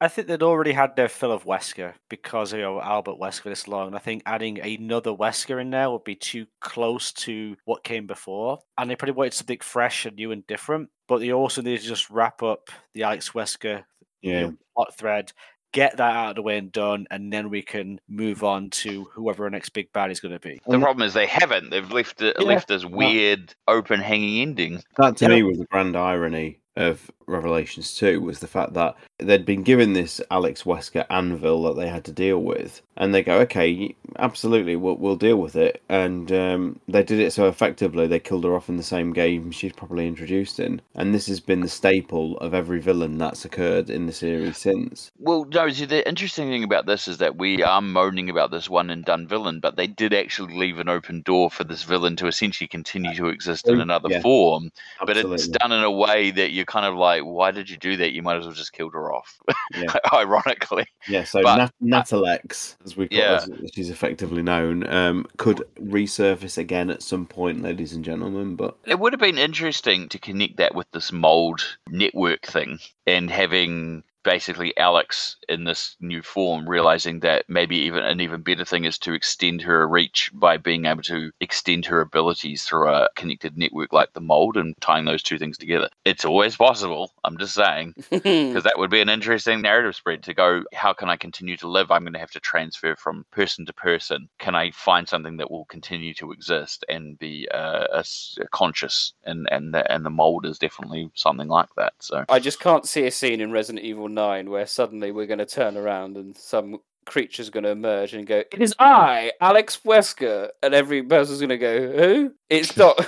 I 0.00 0.08
think 0.08 0.28
they'd 0.28 0.42
already 0.42 0.72
had 0.72 0.94
their 0.94 1.08
fill 1.08 1.32
of 1.32 1.44
Wesker 1.44 1.94
because 2.10 2.52
you 2.52 2.60
know 2.60 2.80
Albert 2.80 3.16
Wesker 3.20 3.44
this 3.44 3.66
long. 3.66 3.94
I 3.94 3.98
think 3.98 4.22
adding 4.26 4.60
another 4.60 5.10
Wesker 5.12 5.60
in 5.60 5.70
there 5.70 5.90
would 5.90 6.04
be 6.04 6.14
too 6.16 6.46
close 6.60 7.12
to 7.14 7.56
what 7.64 7.82
came 7.84 8.06
before, 8.06 8.58
and 8.76 8.90
they 8.90 8.96
probably 8.96 9.14
wanted 9.14 9.32
something 9.34 9.60
fresh 9.60 10.04
and 10.04 10.16
new 10.16 10.32
and 10.32 10.46
different. 10.46 10.90
But 11.08 11.18
they 11.20 11.32
also 11.32 11.62
need 11.62 11.80
to 11.80 11.86
just 11.86 12.10
wrap 12.10 12.42
up 12.42 12.68
the 12.94 13.04
Alex 13.04 13.30
Wesker 13.30 13.84
you 14.22 14.32
Yeah. 14.32 14.40
know, 14.42 14.56
plot 14.74 14.94
thread, 14.96 15.32
get 15.72 15.96
that 15.98 16.14
out 16.16 16.30
of 16.30 16.36
the 16.36 16.42
way 16.42 16.58
and 16.58 16.72
done, 16.72 17.06
and 17.10 17.32
then 17.32 17.48
we 17.48 17.62
can 17.62 17.98
move 18.08 18.42
on 18.44 18.70
to 18.70 19.04
whoever 19.14 19.44
our 19.44 19.50
next 19.50 19.70
big 19.70 19.92
bad 19.92 20.10
is 20.10 20.20
going 20.20 20.32
to 20.32 20.40
be. 20.40 20.60
The 20.66 20.78
problem 20.78 21.06
is 21.06 21.14
they 21.14 21.26
haven't. 21.26 21.70
They've 21.70 21.90
left 21.90 22.20
it, 22.22 22.36
Yeah. 22.38 22.46
left 22.46 22.68
this 22.68 22.84
weird, 22.84 23.54
open, 23.68 24.00
hanging 24.00 24.40
ending. 24.42 24.82
That 24.98 25.16
to 25.18 25.24
Yeah. 25.26 25.36
me 25.36 25.42
was 25.44 25.58
the 25.58 25.66
grand 25.66 25.96
irony 25.96 26.60
of 26.76 27.10
Revelations 27.26 27.94
2 27.96 28.20
was 28.20 28.38
the 28.40 28.46
fact 28.46 28.74
that 28.74 28.96
they'd 29.18 29.46
been 29.46 29.62
given 29.62 29.92
this 29.92 30.20
Alex 30.30 30.62
Wesker 30.64 31.06
anvil 31.10 31.62
that 31.64 31.76
they 31.76 31.88
had 31.88 32.04
to 32.04 32.12
deal 32.12 32.42
with. 32.42 32.82
And 32.98 33.14
they 33.14 33.22
go, 33.22 33.38
okay, 33.40 33.94
absolutely, 34.18 34.76
we'll, 34.76 34.96
we'll 34.96 35.16
deal 35.16 35.36
with 35.36 35.54
it. 35.56 35.82
And 35.88 36.30
um, 36.32 36.80
they 36.88 37.02
did 37.02 37.20
it 37.20 37.32
so 37.32 37.46
effectively, 37.46 38.06
they 38.06 38.18
killed 38.18 38.44
her 38.44 38.54
off 38.54 38.68
in 38.68 38.76
the 38.78 38.82
same 38.82 39.12
game 39.12 39.50
she's 39.50 39.72
probably 39.72 40.06
introduced 40.06 40.58
in. 40.60 40.80
And 40.94 41.14
this 41.14 41.26
has 41.26 41.40
been 41.40 41.60
the 41.60 41.68
staple 41.68 42.38
of 42.38 42.54
every 42.54 42.80
villain 42.80 43.18
that's 43.18 43.44
occurred 43.44 43.90
in 43.90 44.06
the 44.06 44.12
series 44.12 44.56
since. 44.56 45.10
Well, 45.18 45.44
no, 45.46 45.68
see, 45.70 45.84
the 45.84 46.06
interesting 46.08 46.48
thing 46.48 46.64
about 46.64 46.86
this 46.86 47.06
is 47.08 47.18
that 47.18 47.36
we 47.36 47.62
are 47.62 47.82
moaning 47.82 48.30
about 48.30 48.50
this 48.50 48.70
one 48.70 48.88
and 48.90 49.04
done 49.04 49.26
villain, 49.26 49.60
but 49.60 49.76
they 49.76 49.86
did 49.86 50.14
actually 50.14 50.54
leave 50.56 50.78
an 50.78 50.88
open 50.88 51.20
door 51.22 51.50
for 51.50 51.64
this 51.64 51.82
villain 51.82 52.16
to 52.16 52.26
essentially 52.26 52.68
continue 52.68 53.14
to 53.14 53.28
exist 53.28 53.68
in 53.68 53.78
Oh, 53.78 53.82
another 53.82 54.08
yeah. 54.10 54.20
form. 54.20 54.72
But 55.04 55.16
it's 55.16 55.48
done 55.48 55.72
in 55.72 55.82
a 55.82 55.90
way 55.90 56.30
that 56.30 56.52
you're 56.52 56.64
kind 56.64 56.86
of 56.86 56.94
like, 56.94 57.15
why 57.20 57.50
did 57.50 57.68
you 57.70 57.76
do 57.76 57.96
that? 57.98 58.12
You 58.12 58.22
might 58.22 58.36
as 58.36 58.44
well 58.44 58.54
just 58.54 58.72
killed 58.72 58.94
her 58.94 59.12
off. 59.12 59.38
Yeah. 59.74 59.84
Ironically. 60.12 60.86
Yeah, 61.08 61.24
so 61.24 61.42
But- 61.42 61.56
Nat- 61.56 62.04
Natalex, 62.08 62.76
as 62.84 62.96
we 62.96 63.08
call 63.08 63.18
Yeah. 63.18 63.34
as 63.42 63.50
she's 63.74 63.90
effectively 63.90 64.42
known, 64.42 64.86
um, 64.92 65.26
could 65.36 65.62
resurface 65.80 66.58
again 66.58 66.90
at 66.90 67.02
some 67.02 67.26
point, 67.26 67.62
ladies 67.62 67.92
and 67.92 68.04
gentlemen. 68.04 68.56
But 68.56 68.76
It 68.86 68.98
would 68.98 69.12
have 69.12 69.20
been 69.20 69.38
interesting 69.38 70.08
to 70.10 70.18
connect 70.18 70.56
that 70.58 70.74
with 70.74 70.90
this 70.92 71.12
mold 71.12 71.60
network 71.88 72.46
thing 72.46 72.78
and 73.06 73.30
having 73.30 74.02
basically 74.26 74.76
Alex 74.76 75.36
in 75.48 75.62
this 75.62 75.96
new 76.00 76.20
form 76.20 76.68
realizing 76.68 77.20
that 77.20 77.44
maybe 77.48 77.76
even 77.76 78.02
an 78.02 78.20
even 78.20 78.42
better 78.42 78.64
thing 78.64 78.84
is 78.84 78.98
to 78.98 79.12
extend 79.12 79.62
her 79.62 79.86
reach 79.86 80.32
by 80.34 80.56
being 80.56 80.84
able 80.84 81.04
to 81.04 81.30
extend 81.40 81.86
her 81.86 82.00
abilities 82.00 82.64
through 82.64 82.88
a 82.88 83.08
connected 83.14 83.56
network 83.56 83.92
like 83.92 84.12
the 84.14 84.20
mold 84.20 84.56
and 84.56 84.74
tying 84.80 85.04
those 85.04 85.22
two 85.22 85.38
things 85.38 85.56
together. 85.56 85.88
It's 86.04 86.24
always 86.24 86.56
possible. 86.56 87.12
I'm 87.22 87.38
just 87.38 87.54
saying 87.54 87.94
because 88.10 88.64
that 88.64 88.76
would 88.78 88.90
be 88.90 89.00
an 89.00 89.08
interesting 89.08 89.62
narrative 89.62 89.94
spread 89.94 90.24
to 90.24 90.34
go. 90.34 90.64
How 90.74 90.92
can 90.92 91.08
I 91.08 91.16
continue 91.16 91.56
to 91.58 91.68
live? 91.68 91.92
I'm 91.92 92.02
going 92.02 92.14
to 92.14 92.18
have 92.18 92.32
to 92.32 92.40
transfer 92.40 92.96
from 92.96 93.24
person 93.30 93.64
to 93.66 93.72
person. 93.72 94.28
Can 94.40 94.56
I 94.56 94.72
find 94.72 95.08
something 95.08 95.36
that 95.36 95.52
will 95.52 95.66
continue 95.66 96.14
to 96.14 96.32
exist 96.32 96.84
and 96.88 97.16
be 97.16 97.48
uh, 97.54 97.86
a, 97.92 98.04
a 98.40 98.48
conscious? 98.48 99.12
And 99.22 99.46
and 99.52 99.72
the, 99.72 99.88
and 99.92 100.04
the 100.04 100.10
mold 100.10 100.46
is 100.46 100.58
definitely 100.58 101.12
something 101.14 101.46
like 101.46 101.72
that. 101.76 101.92
So 102.00 102.24
I 102.28 102.40
just 102.40 102.58
can't 102.58 102.86
see 102.86 103.06
a 103.06 103.12
scene 103.12 103.40
in 103.40 103.52
Resident 103.52 103.84
Evil 103.84 104.08
9 104.16 104.50
where 104.50 104.66
suddenly 104.66 105.12
we're 105.12 105.26
going 105.26 105.38
to 105.38 105.46
turn 105.46 105.76
around 105.76 106.16
and 106.16 106.36
some 106.36 106.78
creature's 107.04 107.50
going 107.50 107.64
to 107.64 107.70
emerge 107.70 108.12
and 108.12 108.26
go, 108.26 108.42
It 108.52 108.60
is 108.60 108.74
I, 108.78 109.32
Alex 109.40 109.80
Wesker. 109.84 110.48
And 110.62 110.74
every 110.74 111.02
person's 111.02 111.38
going 111.38 111.50
to 111.50 111.58
go, 111.58 111.92
Who? 111.92 112.32
It's 112.48 112.76
not. 112.76 112.98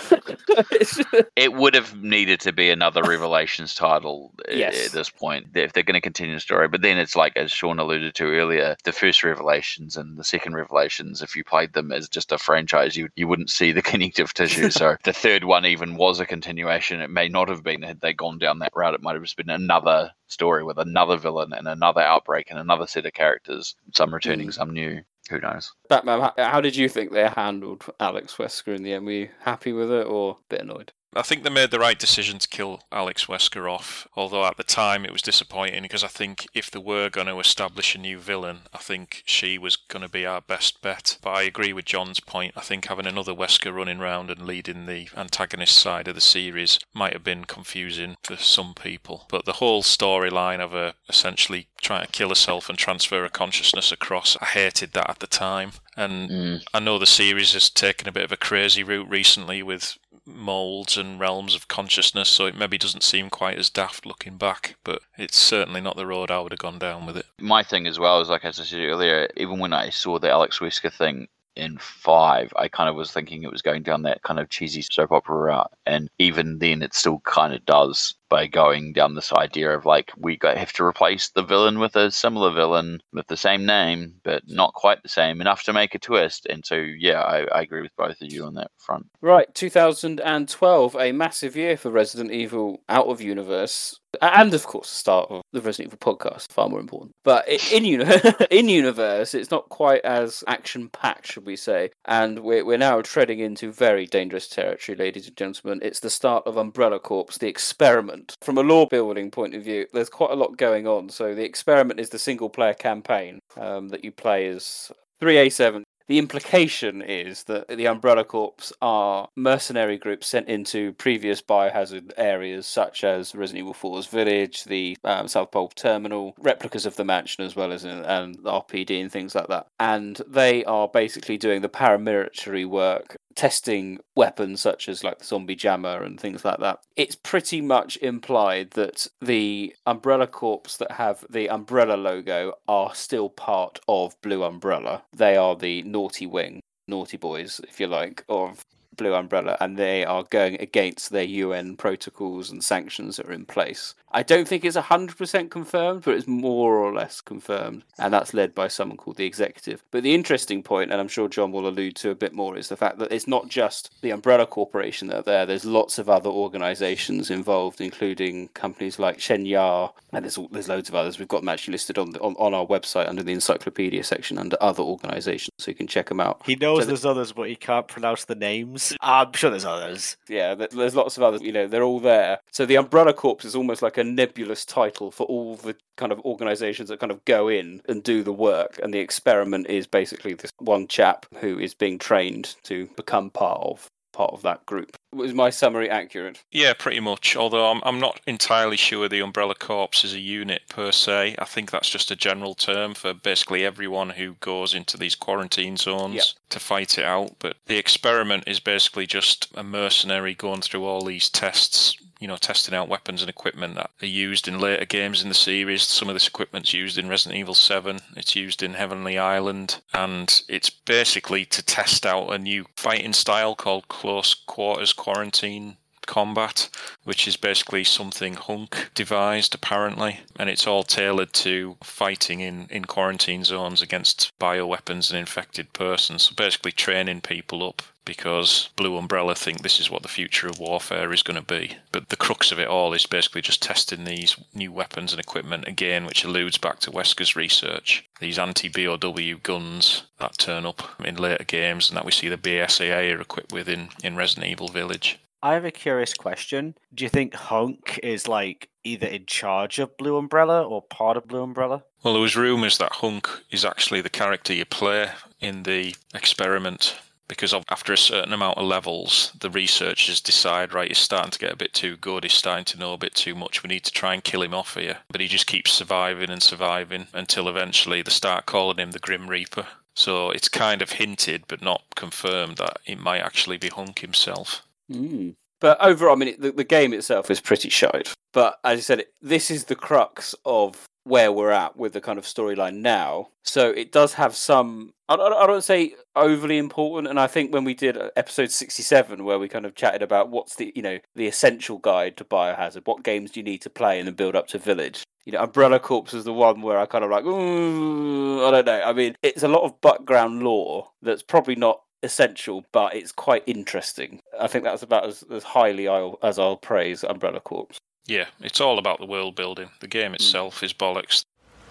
It's- 0.72 1.00
it 1.36 1.52
would 1.52 1.74
have 1.74 2.00
needed 2.02 2.40
to 2.40 2.52
be 2.52 2.70
another 2.70 3.02
Revelations 3.02 3.74
title 3.74 4.32
Yes. 4.50 4.86
at 4.86 4.92
this 4.92 5.10
point 5.10 5.48
if 5.54 5.72
they're 5.72 5.82
going 5.82 5.94
to 5.94 6.00
continue 6.00 6.34
the 6.34 6.40
story. 6.40 6.68
But 6.68 6.82
then 6.82 6.98
it's 6.98 7.14
like, 7.14 7.36
as 7.36 7.50
Sean 7.52 7.78
alluded 7.78 8.14
to 8.16 8.24
earlier, 8.24 8.76
the 8.84 8.92
first 8.92 9.22
Revelations 9.22 9.96
and 9.96 10.16
the 10.16 10.24
second 10.24 10.54
Revelations, 10.54 11.22
if 11.22 11.36
you 11.36 11.44
played 11.44 11.72
them 11.72 11.92
as 11.92 12.08
just 12.08 12.32
a 12.32 12.38
franchise, 12.38 12.96
you, 12.96 13.08
you 13.14 13.28
wouldn't 13.28 13.50
see 13.50 13.72
the 13.72 13.82
connective 13.90 14.34
tissue. 14.34 14.70
so 14.72 14.96
the 15.04 15.12
third 15.12 15.44
one 15.44 15.66
even 15.66 15.96
was 15.96 16.18
a 16.18 16.26
continuation. 16.26 17.00
It 17.00 17.10
may 17.10 17.28
not 17.28 17.48
have 17.48 17.62
been 17.62 17.82
had 17.82 18.00
they 18.00 18.12
gone 18.12 18.38
down 18.38 18.58
that 18.60 18.72
route. 18.74 18.94
It 18.94 19.02
might 19.02 19.14
have 19.14 19.22
just 19.22 19.36
been 19.36 19.50
another 19.50 20.10
story 20.26 20.64
with 20.64 20.78
another 20.78 21.16
villain 21.16 21.52
and 21.52 21.68
another 21.68 22.00
outbreak 22.00 22.50
and 22.50 22.58
another 22.58 22.86
set 22.86 23.06
of 23.06 23.12
characters, 23.12 23.74
some 23.94 24.12
returning, 24.12 24.48
mm. 24.48 24.54
some 24.54 24.72
new. 24.72 25.00
Who 25.30 25.40
knows? 25.40 25.72
Batman, 25.88 26.30
how, 26.36 26.60
did 26.60 26.76
you 26.76 26.88
think 26.88 27.12
they 27.12 27.28
handled 27.28 27.84
Alex 28.00 28.36
Wesker 28.36 28.74
in 28.74 28.82
the 28.82 28.94
end? 28.94 29.04
Were 29.06 29.12
you 29.12 29.28
happy 29.40 29.72
with 29.72 29.90
it 29.90 30.06
or 30.06 30.32
a 30.32 30.42
bit 30.48 30.62
annoyed? 30.62 30.92
I 31.14 31.22
think 31.22 31.42
they 31.42 31.50
made 31.50 31.70
the 31.70 31.78
right 31.78 31.98
decision 31.98 32.38
to 32.38 32.48
kill 32.48 32.82
Alex 32.92 33.26
Wesker 33.26 33.70
off, 33.70 34.06
although 34.14 34.44
at 34.44 34.56
the 34.56 34.62
time 34.62 35.04
it 35.04 35.12
was 35.12 35.22
disappointing 35.22 35.82
because 35.82 36.04
I 36.04 36.08
think 36.08 36.46
if 36.54 36.70
they 36.70 36.78
were 36.78 37.08
going 37.08 37.26
to 37.28 37.40
establish 37.40 37.94
a 37.94 37.98
new 37.98 38.18
villain, 38.18 38.60
I 38.74 38.78
think 38.78 39.22
she 39.24 39.56
was 39.56 39.76
going 39.76 40.02
to 40.02 40.08
be 40.08 40.26
our 40.26 40.40
best 40.40 40.82
bet. 40.82 41.18
But 41.22 41.30
I 41.30 41.42
agree 41.42 41.72
with 41.72 41.86
John's 41.86 42.20
point. 42.20 42.54
I 42.56 42.60
think 42.60 42.86
having 42.86 43.06
another 43.06 43.32
Wesker 43.32 43.74
running 43.74 44.00
around 44.00 44.30
and 44.30 44.46
leading 44.46 44.86
the 44.86 45.08
antagonist 45.16 45.76
side 45.76 46.08
of 46.08 46.14
the 46.14 46.20
series 46.20 46.78
might 46.92 47.14
have 47.14 47.24
been 47.24 47.44
confusing 47.44 48.16
for 48.22 48.36
some 48.36 48.74
people. 48.74 49.26
But 49.30 49.46
the 49.46 49.54
whole 49.54 49.82
storyline 49.82 50.60
of 50.60 50.72
her 50.72 50.94
essentially 51.08 51.68
trying 51.80 52.04
to 52.06 52.12
kill 52.12 52.28
herself 52.28 52.68
and 52.68 52.78
transfer 52.78 53.22
her 53.22 53.28
consciousness 53.28 53.90
across, 53.90 54.36
I 54.40 54.46
hated 54.46 54.92
that 54.92 55.08
at 55.08 55.18
the 55.20 55.26
time. 55.26 55.72
And 55.96 56.30
mm. 56.30 56.62
I 56.72 56.80
know 56.80 56.98
the 56.98 57.06
series 57.06 57.54
has 57.54 57.70
taken 57.70 58.08
a 58.08 58.12
bit 58.12 58.24
of 58.24 58.30
a 58.30 58.36
crazy 58.36 58.84
route 58.84 59.08
recently 59.08 59.62
with 59.62 59.98
molds 60.28 60.96
and 60.96 61.18
realms 61.18 61.54
of 61.54 61.68
consciousness, 61.68 62.28
so 62.28 62.46
it 62.46 62.56
maybe 62.56 62.78
doesn't 62.78 63.02
seem 63.02 63.30
quite 63.30 63.58
as 63.58 63.70
daft 63.70 64.06
looking 64.06 64.36
back, 64.36 64.76
but 64.84 65.02
it's 65.16 65.38
certainly 65.38 65.80
not 65.80 65.96
the 65.96 66.06
road 66.06 66.30
I 66.30 66.40
would 66.40 66.52
have 66.52 66.58
gone 66.58 66.78
down 66.78 67.06
with 67.06 67.16
it. 67.16 67.26
my 67.40 67.62
thing 67.62 67.86
as 67.86 67.98
well 67.98 68.20
is 68.20 68.28
like 68.28 68.44
as 68.44 68.60
I 68.60 68.64
said 68.64 68.80
earlier, 68.80 69.28
even 69.36 69.58
when 69.58 69.72
I 69.72 69.90
saw 69.90 70.18
the 70.18 70.30
Alex 70.30 70.58
Wesker 70.58 70.92
thing 70.92 71.28
in 71.56 71.76
five, 71.78 72.52
I 72.56 72.68
kind 72.68 72.88
of 72.88 72.94
was 72.94 73.10
thinking 73.10 73.42
it 73.42 73.50
was 73.50 73.62
going 73.62 73.82
down 73.82 74.02
that 74.02 74.22
kind 74.22 74.38
of 74.38 74.48
cheesy 74.48 74.82
soap 74.82 75.10
opera 75.10 75.36
route, 75.36 75.72
and 75.88 76.10
even 76.18 76.58
then, 76.58 76.82
it 76.82 76.94
still 76.94 77.20
kind 77.20 77.54
of 77.54 77.64
does 77.64 78.14
by 78.28 78.46
going 78.46 78.92
down 78.92 79.14
this 79.14 79.32
idea 79.32 79.70
of 79.70 79.86
like 79.86 80.12
we 80.16 80.38
have 80.42 80.72
to 80.74 80.84
replace 80.84 81.30
the 81.30 81.42
villain 81.42 81.78
with 81.78 81.96
a 81.96 82.10
similar 82.10 82.52
villain 82.52 83.00
with 83.12 83.26
the 83.28 83.36
same 83.36 83.64
name, 83.64 84.14
but 84.22 84.42
not 84.46 84.74
quite 84.74 85.02
the 85.02 85.08
same 85.08 85.40
enough 85.40 85.62
to 85.64 85.72
make 85.72 85.94
a 85.94 85.98
twist. 85.98 86.46
And 86.46 86.64
so, 86.64 86.74
yeah, 86.76 87.20
I, 87.20 87.46
I 87.46 87.62
agree 87.62 87.82
with 87.82 87.96
both 87.96 88.20
of 88.20 88.32
you 88.32 88.44
on 88.44 88.54
that 88.54 88.70
front. 88.76 89.06
Right, 89.22 89.52
2012, 89.54 90.96
a 90.96 91.12
massive 91.12 91.56
year 91.56 91.76
for 91.76 91.90
Resident 91.90 92.30
Evil 92.30 92.82
out 92.88 93.06
of 93.06 93.20
universe, 93.20 93.98
and 94.22 94.54
of 94.54 94.66
course, 94.66 94.88
the 94.88 94.94
start 94.94 95.30
of 95.30 95.42
the 95.52 95.60
Resident 95.60 95.92
Evil 95.92 96.14
podcast, 96.14 96.52
far 96.52 96.68
more 96.68 96.80
important. 96.80 97.12
But 97.24 97.46
in 97.72 97.84
uni- 97.84 98.06
in 98.50 98.68
universe, 98.68 99.34
it's 99.34 99.50
not 99.50 99.68
quite 99.68 100.04
as 100.04 100.42
action 100.46 100.88
packed, 100.88 101.32
should 101.32 101.46
we 101.46 101.56
say? 101.56 101.90
And 102.04 102.40
we're 102.40 102.64
we're 102.64 102.78
now 102.78 103.02
treading 103.02 103.40
into 103.40 103.70
very 103.70 104.06
dangerous 104.06 104.48
territory, 104.48 104.96
ladies 104.96 105.28
and 105.28 105.36
gentlemen. 105.36 105.77
It's 105.82 106.00
the 106.00 106.10
start 106.10 106.46
of 106.46 106.56
Umbrella 106.56 106.98
Corps, 106.98 107.38
the 107.38 107.48
experiment. 107.48 108.36
From 108.42 108.58
a 108.58 108.62
lore 108.62 108.86
building 108.88 109.30
point 109.30 109.54
of 109.54 109.64
view, 109.64 109.86
there's 109.92 110.08
quite 110.08 110.30
a 110.30 110.36
lot 110.36 110.56
going 110.56 110.86
on. 110.86 111.08
So 111.08 111.34
the 111.34 111.44
experiment 111.44 112.00
is 112.00 112.10
the 112.10 112.18
single 112.18 112.50
player 112.50 112.74
campaign 112.74 113.40
um, 113.56 113.88
that 113.88 114.04
you 114.04 114.12
play 114.12 114.48
as 114.48 114.92
3A7. 115.20 115.84
The 116.08 116.18
implication 116.18 117.02
is 117.02 117.44
that 117.44 117.68
the 117.68 117.86
Umbrella 117.86 118.24
Corps 118.24 118.72
are 118.80 119.28
mercenary 119.36 119.98
groups 119.98 120.26
sent 120.26 120.48
into 120.48 120.94
previous 120.94 121.42
biohazard 121.42 122.12
areas 122.16 122.66
such 122.66 123.04
as 123.04 123.34
Resident 123.34 123.64
Evil 123.64 123.74
4's 123.74 124.06
village, 124.06 124.64
the 124.64 124.96
um, 125.04 125.28
South 125.28 125.50
Pole 125.50 125.68
Terminal, 125.68 126.34
replicas 126.38 126.86
of 126.86 126.96
the 126.96 127.04
mansion 127.04 127.44
as 127.44 127.54
well 127.54 127.72
as 127.72 127.84
in, 127.84 127.90
and 127.90 128.36
the 128.36 128.50
RPD 128.50 129.02
and 129.02 129.12
things 129.12 129.34
like 129.34 129.48
that. 129.48 129.66
And 129.78 130.18
they 130.26 130.64
are 130.64 130.88
basically 130.88 131.36
doing 131.36 131.60
the 131.60 131.68
paramilitary 131.68 132.64
work 132.64 133.18
testing 133.38 134.00
weapons 134.16 134.60
such 134.60 134.88
as 134.88 135.04
like 135.04 135.20
the 135.20 135.24
zombie 135.24 135.54
jammer 135.54 136.02
and 136.02 136.18
things 136.18 136.44
like 136.44 136.58
that. 136.58 136.80
It's 136.96 137.14
pretty 137.14 137.60
much 137.60 137.96
implied 137.98 138.72
that 138.72 139.06
the 139.20 139.76
Umbrella 139.86 140.26
Corps 140.26 140.76
that 140.80 140.90
have 140.90 141.24
the 141.30 141.48
Umbrella 141.48 141.94
logo 141.94 142.54
are 142.66 142.96
still 142.96 143.28
part 143.28 143.78
of 143.86 144.20
Blue 144.22 144.42
Umbrella. 144.42 145.04
They 145.16 145.36
are 145.36 145.54
the 145.54 145.84
naughty 145.84 146.26
wing, 146.26 146.58
naughty 146.88 147.16
boys, 147.16 147.60
if 147.68 147.78
you 147.78 147.86
like, 147.86 148.24
of 148.28 148.64
Blue 148.98 149.14
Umbrella, 149.14 149.56
and 149.60 149.78
they 149.78 150.04
are 150.04 150.24
going 150.24 150.60
against 150.60 151.10
their 151.10 151.24
UN 151.24 151.76
protocols 151.76 152.50
and 152.50 152.62
sanctions 152.62 153.16
that 153.16 153.26
are 153.26 153.32
in 153.32 153.46
place. 153.46 153.94
I 154.10 154.22
don't 154.22 154.48
think 154.48 154.64
it's 154.64 154.76
100% 154.76 155.50
confirmed, 155.50 156.02
but 156.04 156.14
it's 156.14 156.26
more 156.26 156.76
or 156.78 156.94
less 156.94 157.20
confirmed, 157.20 157.84
and 157.98 158.12
that's 158.12 158.32
led 158.32 158.54
by 158.54 158.68
someone 158.68 158.96
called 158.96 159.16
the 159.18 159.26
Executive. 159.26 159.82
But 159.90 160.02
the 160.02 160.14
interesting 160.14 160.62
point, 160.62 160.90
and 160.90 161.00
I'm 161.00 161.08
sure 161.08 161.28
John 161.28 161.52
will 161.52 161.68
allude 161.68 161.94
to 161.96 162.10
a 162.10 162.14
bit 162.14 162.32
more, 162.32 162.56
is 162.56 162.68
the 162.68 162.76
fact 162.76 162.98
that 162.98 163.12
it's 163.12 163.28
not 163.28 163.48
just 163.48 163.92
the 164.00 164.10
Umbrella 164.10 164.46
Corporation 164.46 165.08
that 165.08 165.16
are 165.18 165.22
there, 165.22 165.46
there's 165.46 165.64
lots 165.66 165.98
of 165.98 166.08
other 166.08 166.30
organisations 166.30 167.30
involved, 167.30 167.80
including 167.82 168.48
companies 168.48 168.98
like 168.98 169.18
Shenyar, 169.18 169.92
and 170.12 170.24
there's, 170.24 170.38
there's 170.52 170.68
loads 170.68 170.88
of 170.88 170.94
others. 170.94 171.18
We've 171.18 171.28
got 171.28 171.40
them 171.42 171.50
actually 171.50 171.72
listed 171.72 171.98
on, 171.98 172.10
the, 172.12 172.20
on, 172.20 172.34
on 172.38 172.54
our 172.54 172.66
website 172.66 173.08
under 173.08 173.22
the 173.22 173.32
encyclopedia 173.32 174.02
section 174.04 174.38
under 174.38 174.56
other 174.60 174.82
organisations, 174.82 175.50
so 175.58 175.70
you 175.70 175.74
can 175.74 175.86
check 175.86 176.08
them 176.08 176.20
out. 176.20 176.40
He 176.46 176.56
knows 176.56 176.78
So 176.78 176.80
the- 176.82 176.86
there's 176.88 177.04
others, 177.04 177.32
but 177.32 177.48
he 177.48 177.56
can't 177.56 177.86
pronounce 177.86 178.24
the 178.24 178.34
names. 178.34 178.87
I'm 179.00 179.32
sure 179.32 179.50
there's 179.50 179.64
others. 179.64 180.16
Yeah, 180.28 180.54
there's 180.54 180.94
lots 180.94 181.16
of 181.16 181.22
others. 181.22 181.42
You 181.42 181.52
know, 181.52 181.66
they're 181.66 181.82
all 181.82 182.00
there. 182.00 182.38
So 182.52 182.66
the 182.66 182.76
Umbrella 182.76 183.12
Corps 183.12 183.44
is 183.44 183.54
almost 183.54 183.82
like 183.82 183.98
a 183.98 184.04
nebulous 184.04 184.64
title 184.64 185.10
for 185.10 185.24
all 185.24 185.56
the 185.56 185.76
kind 185.96 186.12
of 186.12 186.20
organisations 186.20 186.88
that 186.88 187.00
kind 187.00 187.12
of 187.12 187.24
go 187.24 187.48
in 187.48 187.82
and 187.88 188.02
do 188.02 188.22
the 188.22 188.32
work. 188.32 188.78
And 188.82 188.92
the 188.92 189.00
experiment 189.00 189.68
is 189.68 189.86
basically 189.86 190.34
this 190.34 190.52
one 190.58 190.86
chap 190.88 191.26
who 191.40 191.58
is 191.58 191.74
being 191.74 191.98
trained 191.98 192.56
to 192.64 192.88
become 192.96 193.30
part 193.30 193.60
of 193.62 193.90
part 194.12 194.32
of 194.32 194.42
that 194.42 194.66
group. 194.66 194.96
Was 195.12 195.32
my 195.32 195.48
summary 195.48 195.88
accurate? 195.88 196.42
Yeah, 196.50 196.74
pretty 196.74 197.00
much. 197.00 197.34
Although 197.34 197.70
I'm, 197.70 197.80
I'm 197.82 197.98
not 197.98 198.20
entirely 198.26 198.76
sure 198.76 199.08
the 199.08 199.20
Umbrella 199.22 199.54
Corps 199.54 200.04
is 200.04 200.12
a 200.12 200.20
unit 200.20 200.62
per 200.68 200.92
se. 200.92 201.34
I 201.38 201.44
think 201.46 201.70
that's 201.70 201.88
just 201.88 202.10
a 202.10 202.16
general 202.16 202.54
term 202.54 202.92
for 202.94 203.14
basically 203.14 203.64
everyone 203.64 204.10
who 204.10 204.34
goes 204.40 204.74
into 204.74 204.98
these 204.98 205.14
quarantine 205.14 205.78
zones 205.78 206.14
Yeah. 206.14 206.22
to 206.50 206.60
fight 206.60 206.98
it 206.98 207.04
out. 207.06 207.36
But 207.38 207.56
the 207.66 207.78
experiment 207.78 208.44
is 208.46 208.60
basically 208.60 209.06
just 209.06 209.48
a 209.54 209.62
mercenary 209.62 210.34
going 210.34 210.60
through 210.60 210.84
all 210.84 211.02
these 211.04 211.30
tests. 211.30 211.96
You 212.20 212.26
know, 212.26 212.36
testing 212.36 212.74
out 212.74 212.88
weapons 212.88 213.20
and 213.22 213.30
equipment 213.30 213.76
that 213.76 213.90
are 214.02 214.06
used 214.06 214.48
in 214.48 214.58
later 214.58 214.84
games 214.84 215.22
in 215.22 215.28
the 215.28 215.36
series. 215.36 215.84
Some 215.84 216.08
of 216.08 216.16
this 216.16 216.26
equipment's 216.26 216.74
used 216.74 216.98
in 216.98 217.08
Resident 217.08 217.38
Evil 217.38 217.54
7. 217.54 218.00
It's 218.16 218.34
used 218.34 218.60
in 218.60 218.74
Heavenly 218.74 219.16
Island, 219.16 219.80
and 219.94 220.42
it's 220.48 220.68
basically 220.68 221.44
to 221.44 221.62
test 221.64 222.04
out 222.04 222.30
a 222.32 222.36
new 222.38 222.66
fighting 222.76 223.12
style 223.12 223.54
called 223.54 223.86
close 223.86 224.34
quarters 224.34 224.92
quarantine 224.98 225.78
combat, 226.08 226.68
which 227.04 227.28
is 227.28 227.36
basically 227.36 227.84
something 227.84 228.34
Hunk 228.34 228.90
devised 228.94 229.54
apparently, 229.54 230.20
and 230.36 230.50
it's 230.50 230.66
all 230.66 230.82
tailored 230.82 231.32
to 231.34 231.76
fighting 231.84 232.40
in, 232.40 232.66
in 232.70 232.86
quarantine 232.86 233.44
zones 233.44 233.82
against 233.82 234.32
bioweapons 234.40 235.10
and 235.10 235.20
infected 235.20 235.72
persons. 235.72 236.24
So 236.24 236.34
basically 236.34 236.72
training 236.72 237.20
people 237.20 237.62
up 237.62 237.82
because 238.08 238.70
Blue 238.74 238.96
Umbrella 238.96 239.34
think 239.34 239.60
this 239.60 239.78
is 239.78 239.90
what 239.90 240.00
the 240.00 240.08
future 240.08 240.48
of 240.48 240.58
warfare 240.58 241.12
is 241.12 241.22
going 241.22 241.38
to 241.38 241.44
be. 241.44 241.76
But 241.92 242.08
the 242.08 242.16
crux 242.16 242.50
of 242.50 242.58
it 242.58 242.66
all 242.66 242.94
is 242.94 243.04
basically 243.04 243.42
just 243.42 243.60
testing 243.60 244.04
these 244.04 244.34
new 244.54 244.72
weapons 244.72 245.12
and 245.12 245.20
equipment 245.20 245.68
again, 245.68 246.06
which 246.06 246.24
alludes 246.24 246.56
back 246.56 246.78
to 246.80 246.90
Wesker's 246.90 247.36
research. 247.36 248.08
These 248.18 248.38
anti-BOW 248.38 249.40
guns 249.42 250.04
that 250.18 250.38
turn 250.38 250.64
up 250.64 250.98
in 251.04 251.16
later 251.16 251.44
games 251.44 251.90
and 251.90 251.98
that 251.98 252.06
we 252.06 252.12
see 252.12 252.30
the 252.30 252.38
BSAA 252.38 253.14
are 253.14 253.20
equipped 253.20 253.52
with 253.52 253.68
in, 253.68 253.90
in 254.02 254.16
Resident 254.16 254.46
Evil 254.46 254.68
Village. 254.68 255.18
I 255.42 255.54
have 255.54 255.64
a 255.64 255.70
curious 255.70 256.14
question. 256.14 256.74
Do 256.94 257.04
you 257.04 257.08
think 257.08 257.34
Hunk 257.34 258.00
is 258.02 258.26
like 258.26 258.70
either 258.88 259.06
in 259.06 259.26
charge 259.26 259.78
of 259.78 259.96
Blue 259.96 260.16
Umbrella 260.16 260.62
or 260.62 260.82
part 260.82 261.16
of 261.16 261.28
Blue 261.28 261.42
Umbrella. 261.42 261.84
Well, 262.02 262.14
there 262.14 262.22
was 262.22 262.36
rumours 262.36 262.78
that 262.78 262.94
Hunk 262.94 263.28
is 263.50 263.64
actually 263.64 264.00
the 264.00 264.08
character 264.08 264.52
you 264.54 264.64
play 264.64 265.10
in 265.40 265.64
the 265.64 265.94
experiment 266.14 266.98
because 267.28 267.52
after 267.68 267.92
a 267.92 267.98
certain 267.98 268.32
amount 268.32 268.56
of 268.56 268.64
levels, 268.64 269.32
the 269.38 269.50
researchers 269.50 270.22
decide, 270.22 270.72
right, 270.72 270.88
he's 270.88 270.96
starting 270.96 271.30
to 271.30 271.38
get 271.38 271.52
a 271.52 271.56
bit 271.56 271.74
too 271.74 271.98
good, 271.98 272.24
he's 272.24 272.32
starting 272.32 272.64
to 272.64 272.78
know 272.78 272.94
a 272.94 272.98
bit 272.98 273.14
too 273.14 273.34
much, 273.34 273.62
we 273.62 273.68
need 273.68 273.84
to 273.84 273.92
try 273.92 274.14
and 274.14 274.24
kill 274.24 274.42
him 274.42 274.54
off 274.54 274.76
here. 274.76 274.98
But 275.10 275.20
he 275.20 275.28
just 275.28 275.46
keeps 275.46 275.70
surviving 275.70 276.30
and 276.30 276.42
surviving 276.42 277.08
until 277.12 277.46
eventually 277.46 278.00
they 278.00 278.10
start 278.10 278.46
calling 278.46 278.78
him 278.78 278.92
the 278.92 278.98
Grim 278.98 279.28
Reaper. 279.28 279.66
So 279.94 280.30
it's 280.30 280.48
kind 280.48 280.80
of 280.80 280.92
hinted, 280.92 281.44
but 281.48 281.60
not 281.60 281.82
confirmed, 281.96 282.56
that 282.56 282.78
it 282.86 282.98
might 282.98 283.20
actually 283.20 283.58
be 283.58 283.68
Hunk 283.68 283.98
himself. 283.98 284.62
Mm. 284.90 285.34
But 285.60 285.80
overall, 285.80 286.12
I 286.12 286.16
mean, 286.16 286.36
the, 286.38 286.52
the 286.52 286.64
game 286.64 286.92
itself 286.92 287.30
is 287.30 287.40
pretty 287.40 287.68
shite. 287.68 288.14
But 288.32 288.58
as 288.64 288.78
I 288.78 288.82
said, 288.82 289.04
this 289.20 289.50
is 289.50 289.64
the 289.64 289.74
crux 289.74 290.34
of 290.44 290.86
where 291.08 291.32
we're 291.32 291.50
at 291.50 291.76
with 291.76 291.94
the 291.94 292.00
kind 292.00 292.18
of 292.18 292.24
storyline 292.24 292.76
now. 292.76 293.28
So 293.42 293.70
it 293.70 293.90
does 293.90 294.14
have 294.14 294.36
some, 294.36 294.92
I 295.08 295.16
don't, 295.16 295.32
I 295.32 295.46
don't 295.46 295.64
say 295.64 295.94
overly 296.14 296.58
important. 296.58 297.08
And 297.08 297.18
I 297.18 297.26
think 297.26 297.52
when 297.52 297.64
we 297.64 297.74
did 297.74 297.96
episode 298.14 298.50
67, 298.50 299.24
where 299.24 299.38
we 299.38 299.48
kind 299.48 299.64
of 299.64 299.74
chatted 299.74 300.02
about 300.02 300.28
what's 300.28 300.56
the, 300.56 300.70
you 300.76 300.82
know, 300.82 300.98
the 301.16 301.26
essential 301.26 301.78
guide 301.78 302.18
to 302.18 302.24
Biohazard, 302.24 302.86
what 302.86 303.04
games 303.04 303.30
do 303.30 303.40
you 303.40 303.44
need 303.44 303.62
to 303.62 303.70
play 303.70 303.98
and 303.98 304.06
then 304.06 304.14
build 304.14 304.36
up 304.36 304.48
to 304.48 304.58
Village? 304.58 305.02
You 305.24 305.32
know, 305.32 305.42
Umbrella 305.42 305.80
Corps 305.80 306.12
is 306.12 306.24
the 306.24 306.32
one 306.32 306.60
where 306.62 306.78
I 306.78 306.86
kind 306.86 307.04
of 307.04 307.10
like, 307.10 307.24
I 307.24 307.26
don't 307.26 308.66
know. 308.66 308.82
I 308.84 308.92
mean, 308.92 309.16
it's 309.22 309.42
a 309.42 309.48
lot 309.48 309.64
of 309.64 309.80
background 309.80 310.42
lore 310.42 310.90
that's 311.02 311.22
probably 311.22 311.56
not 311.56 311.80
essential, 312.02 312.64
but 312.72 312.94
it's 312.94 313.12
quite 313.12 313.42
interesting. 313.46 314.20
I 314.38 314.46
think 314.46 314.64
that's 314.64 314.82
about 314.82 315.06
as, 315.06 315.24
as 315.30 315.42
highly 315.42 315.88
I'll, 315.88 316.18
as 316.22 316.38
I'll 316.38 316.56
praise 316.56 317.04
Umbrella 317.04 317.40
Corps. 317.40 317.68
Yeah, 318.06 318.26
it's 318.40 318.60
all 318.60 318.78
about 318.78 319.00
the 319.00 319.06
world 319.06 319.34
building. 319.34 319.70
The 319.80 319.88
game 319.88 320.10
hmm. 320.10 320.16
itself 320.16 320.62
is 320.62 320.72
bollocks. 320.72 321.24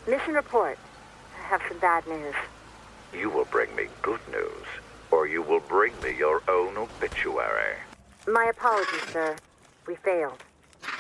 Mission 0.07 0.33
report. 0.33 0.77
I 1.39 1.47
have 1.47 1.61
some 1.67 1.79
bad 1.79 2.07
news. 2.07 2.35
You 3.13 3.29
will 3.29 3.45
bring 3.45 3.73
me 3.75 3.87
good 4.01 4.19
news, 4.31 4.65
or 5.11 5.27
you 5.27 5.41
will 5.41 5.61
bring 5.61 5.93
me 6.01 6.15
your 6.17 6.43
own 6.47 6.77
obituary. 6.77 7.75
My 8.27 8.45
apologies, 8.45 9.01
sir. 9.11 9.35
We 9.87 9.95
failed. 9.95 10.43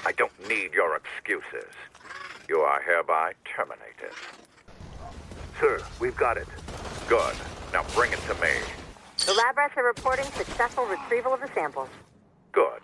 I 0.05 0.13
don't 0.13 0.31
need 0.47 0.73
your 0.73 0.95
excuses. 0.95 1.73
You 2.47 2.59
are 2.59 2.81
hereby 2.81 3.33
terminated. 3.43 4.15
Sir, 5.59 5.81
we've 5.99 6.15
got 6.15 6.37
it. 6.37 6.47
Good. 7.09 7.35
Now 7.73 7.83
bring 7.93 8.13
it 8.13 8.19
to 8.27 8.33
me. 8.35 8.51
The 9.27 9.33
lab 9.33 9.57
rats 9.57 9.73
are 9.75 9.83
reporting 9.83 10.23
successful 10.23 10.85
retrieval 10.85 11.33
of 11.33 11.41
the 11.41 11.49
samples. 11.53 11.89
Good. 12.53 12.79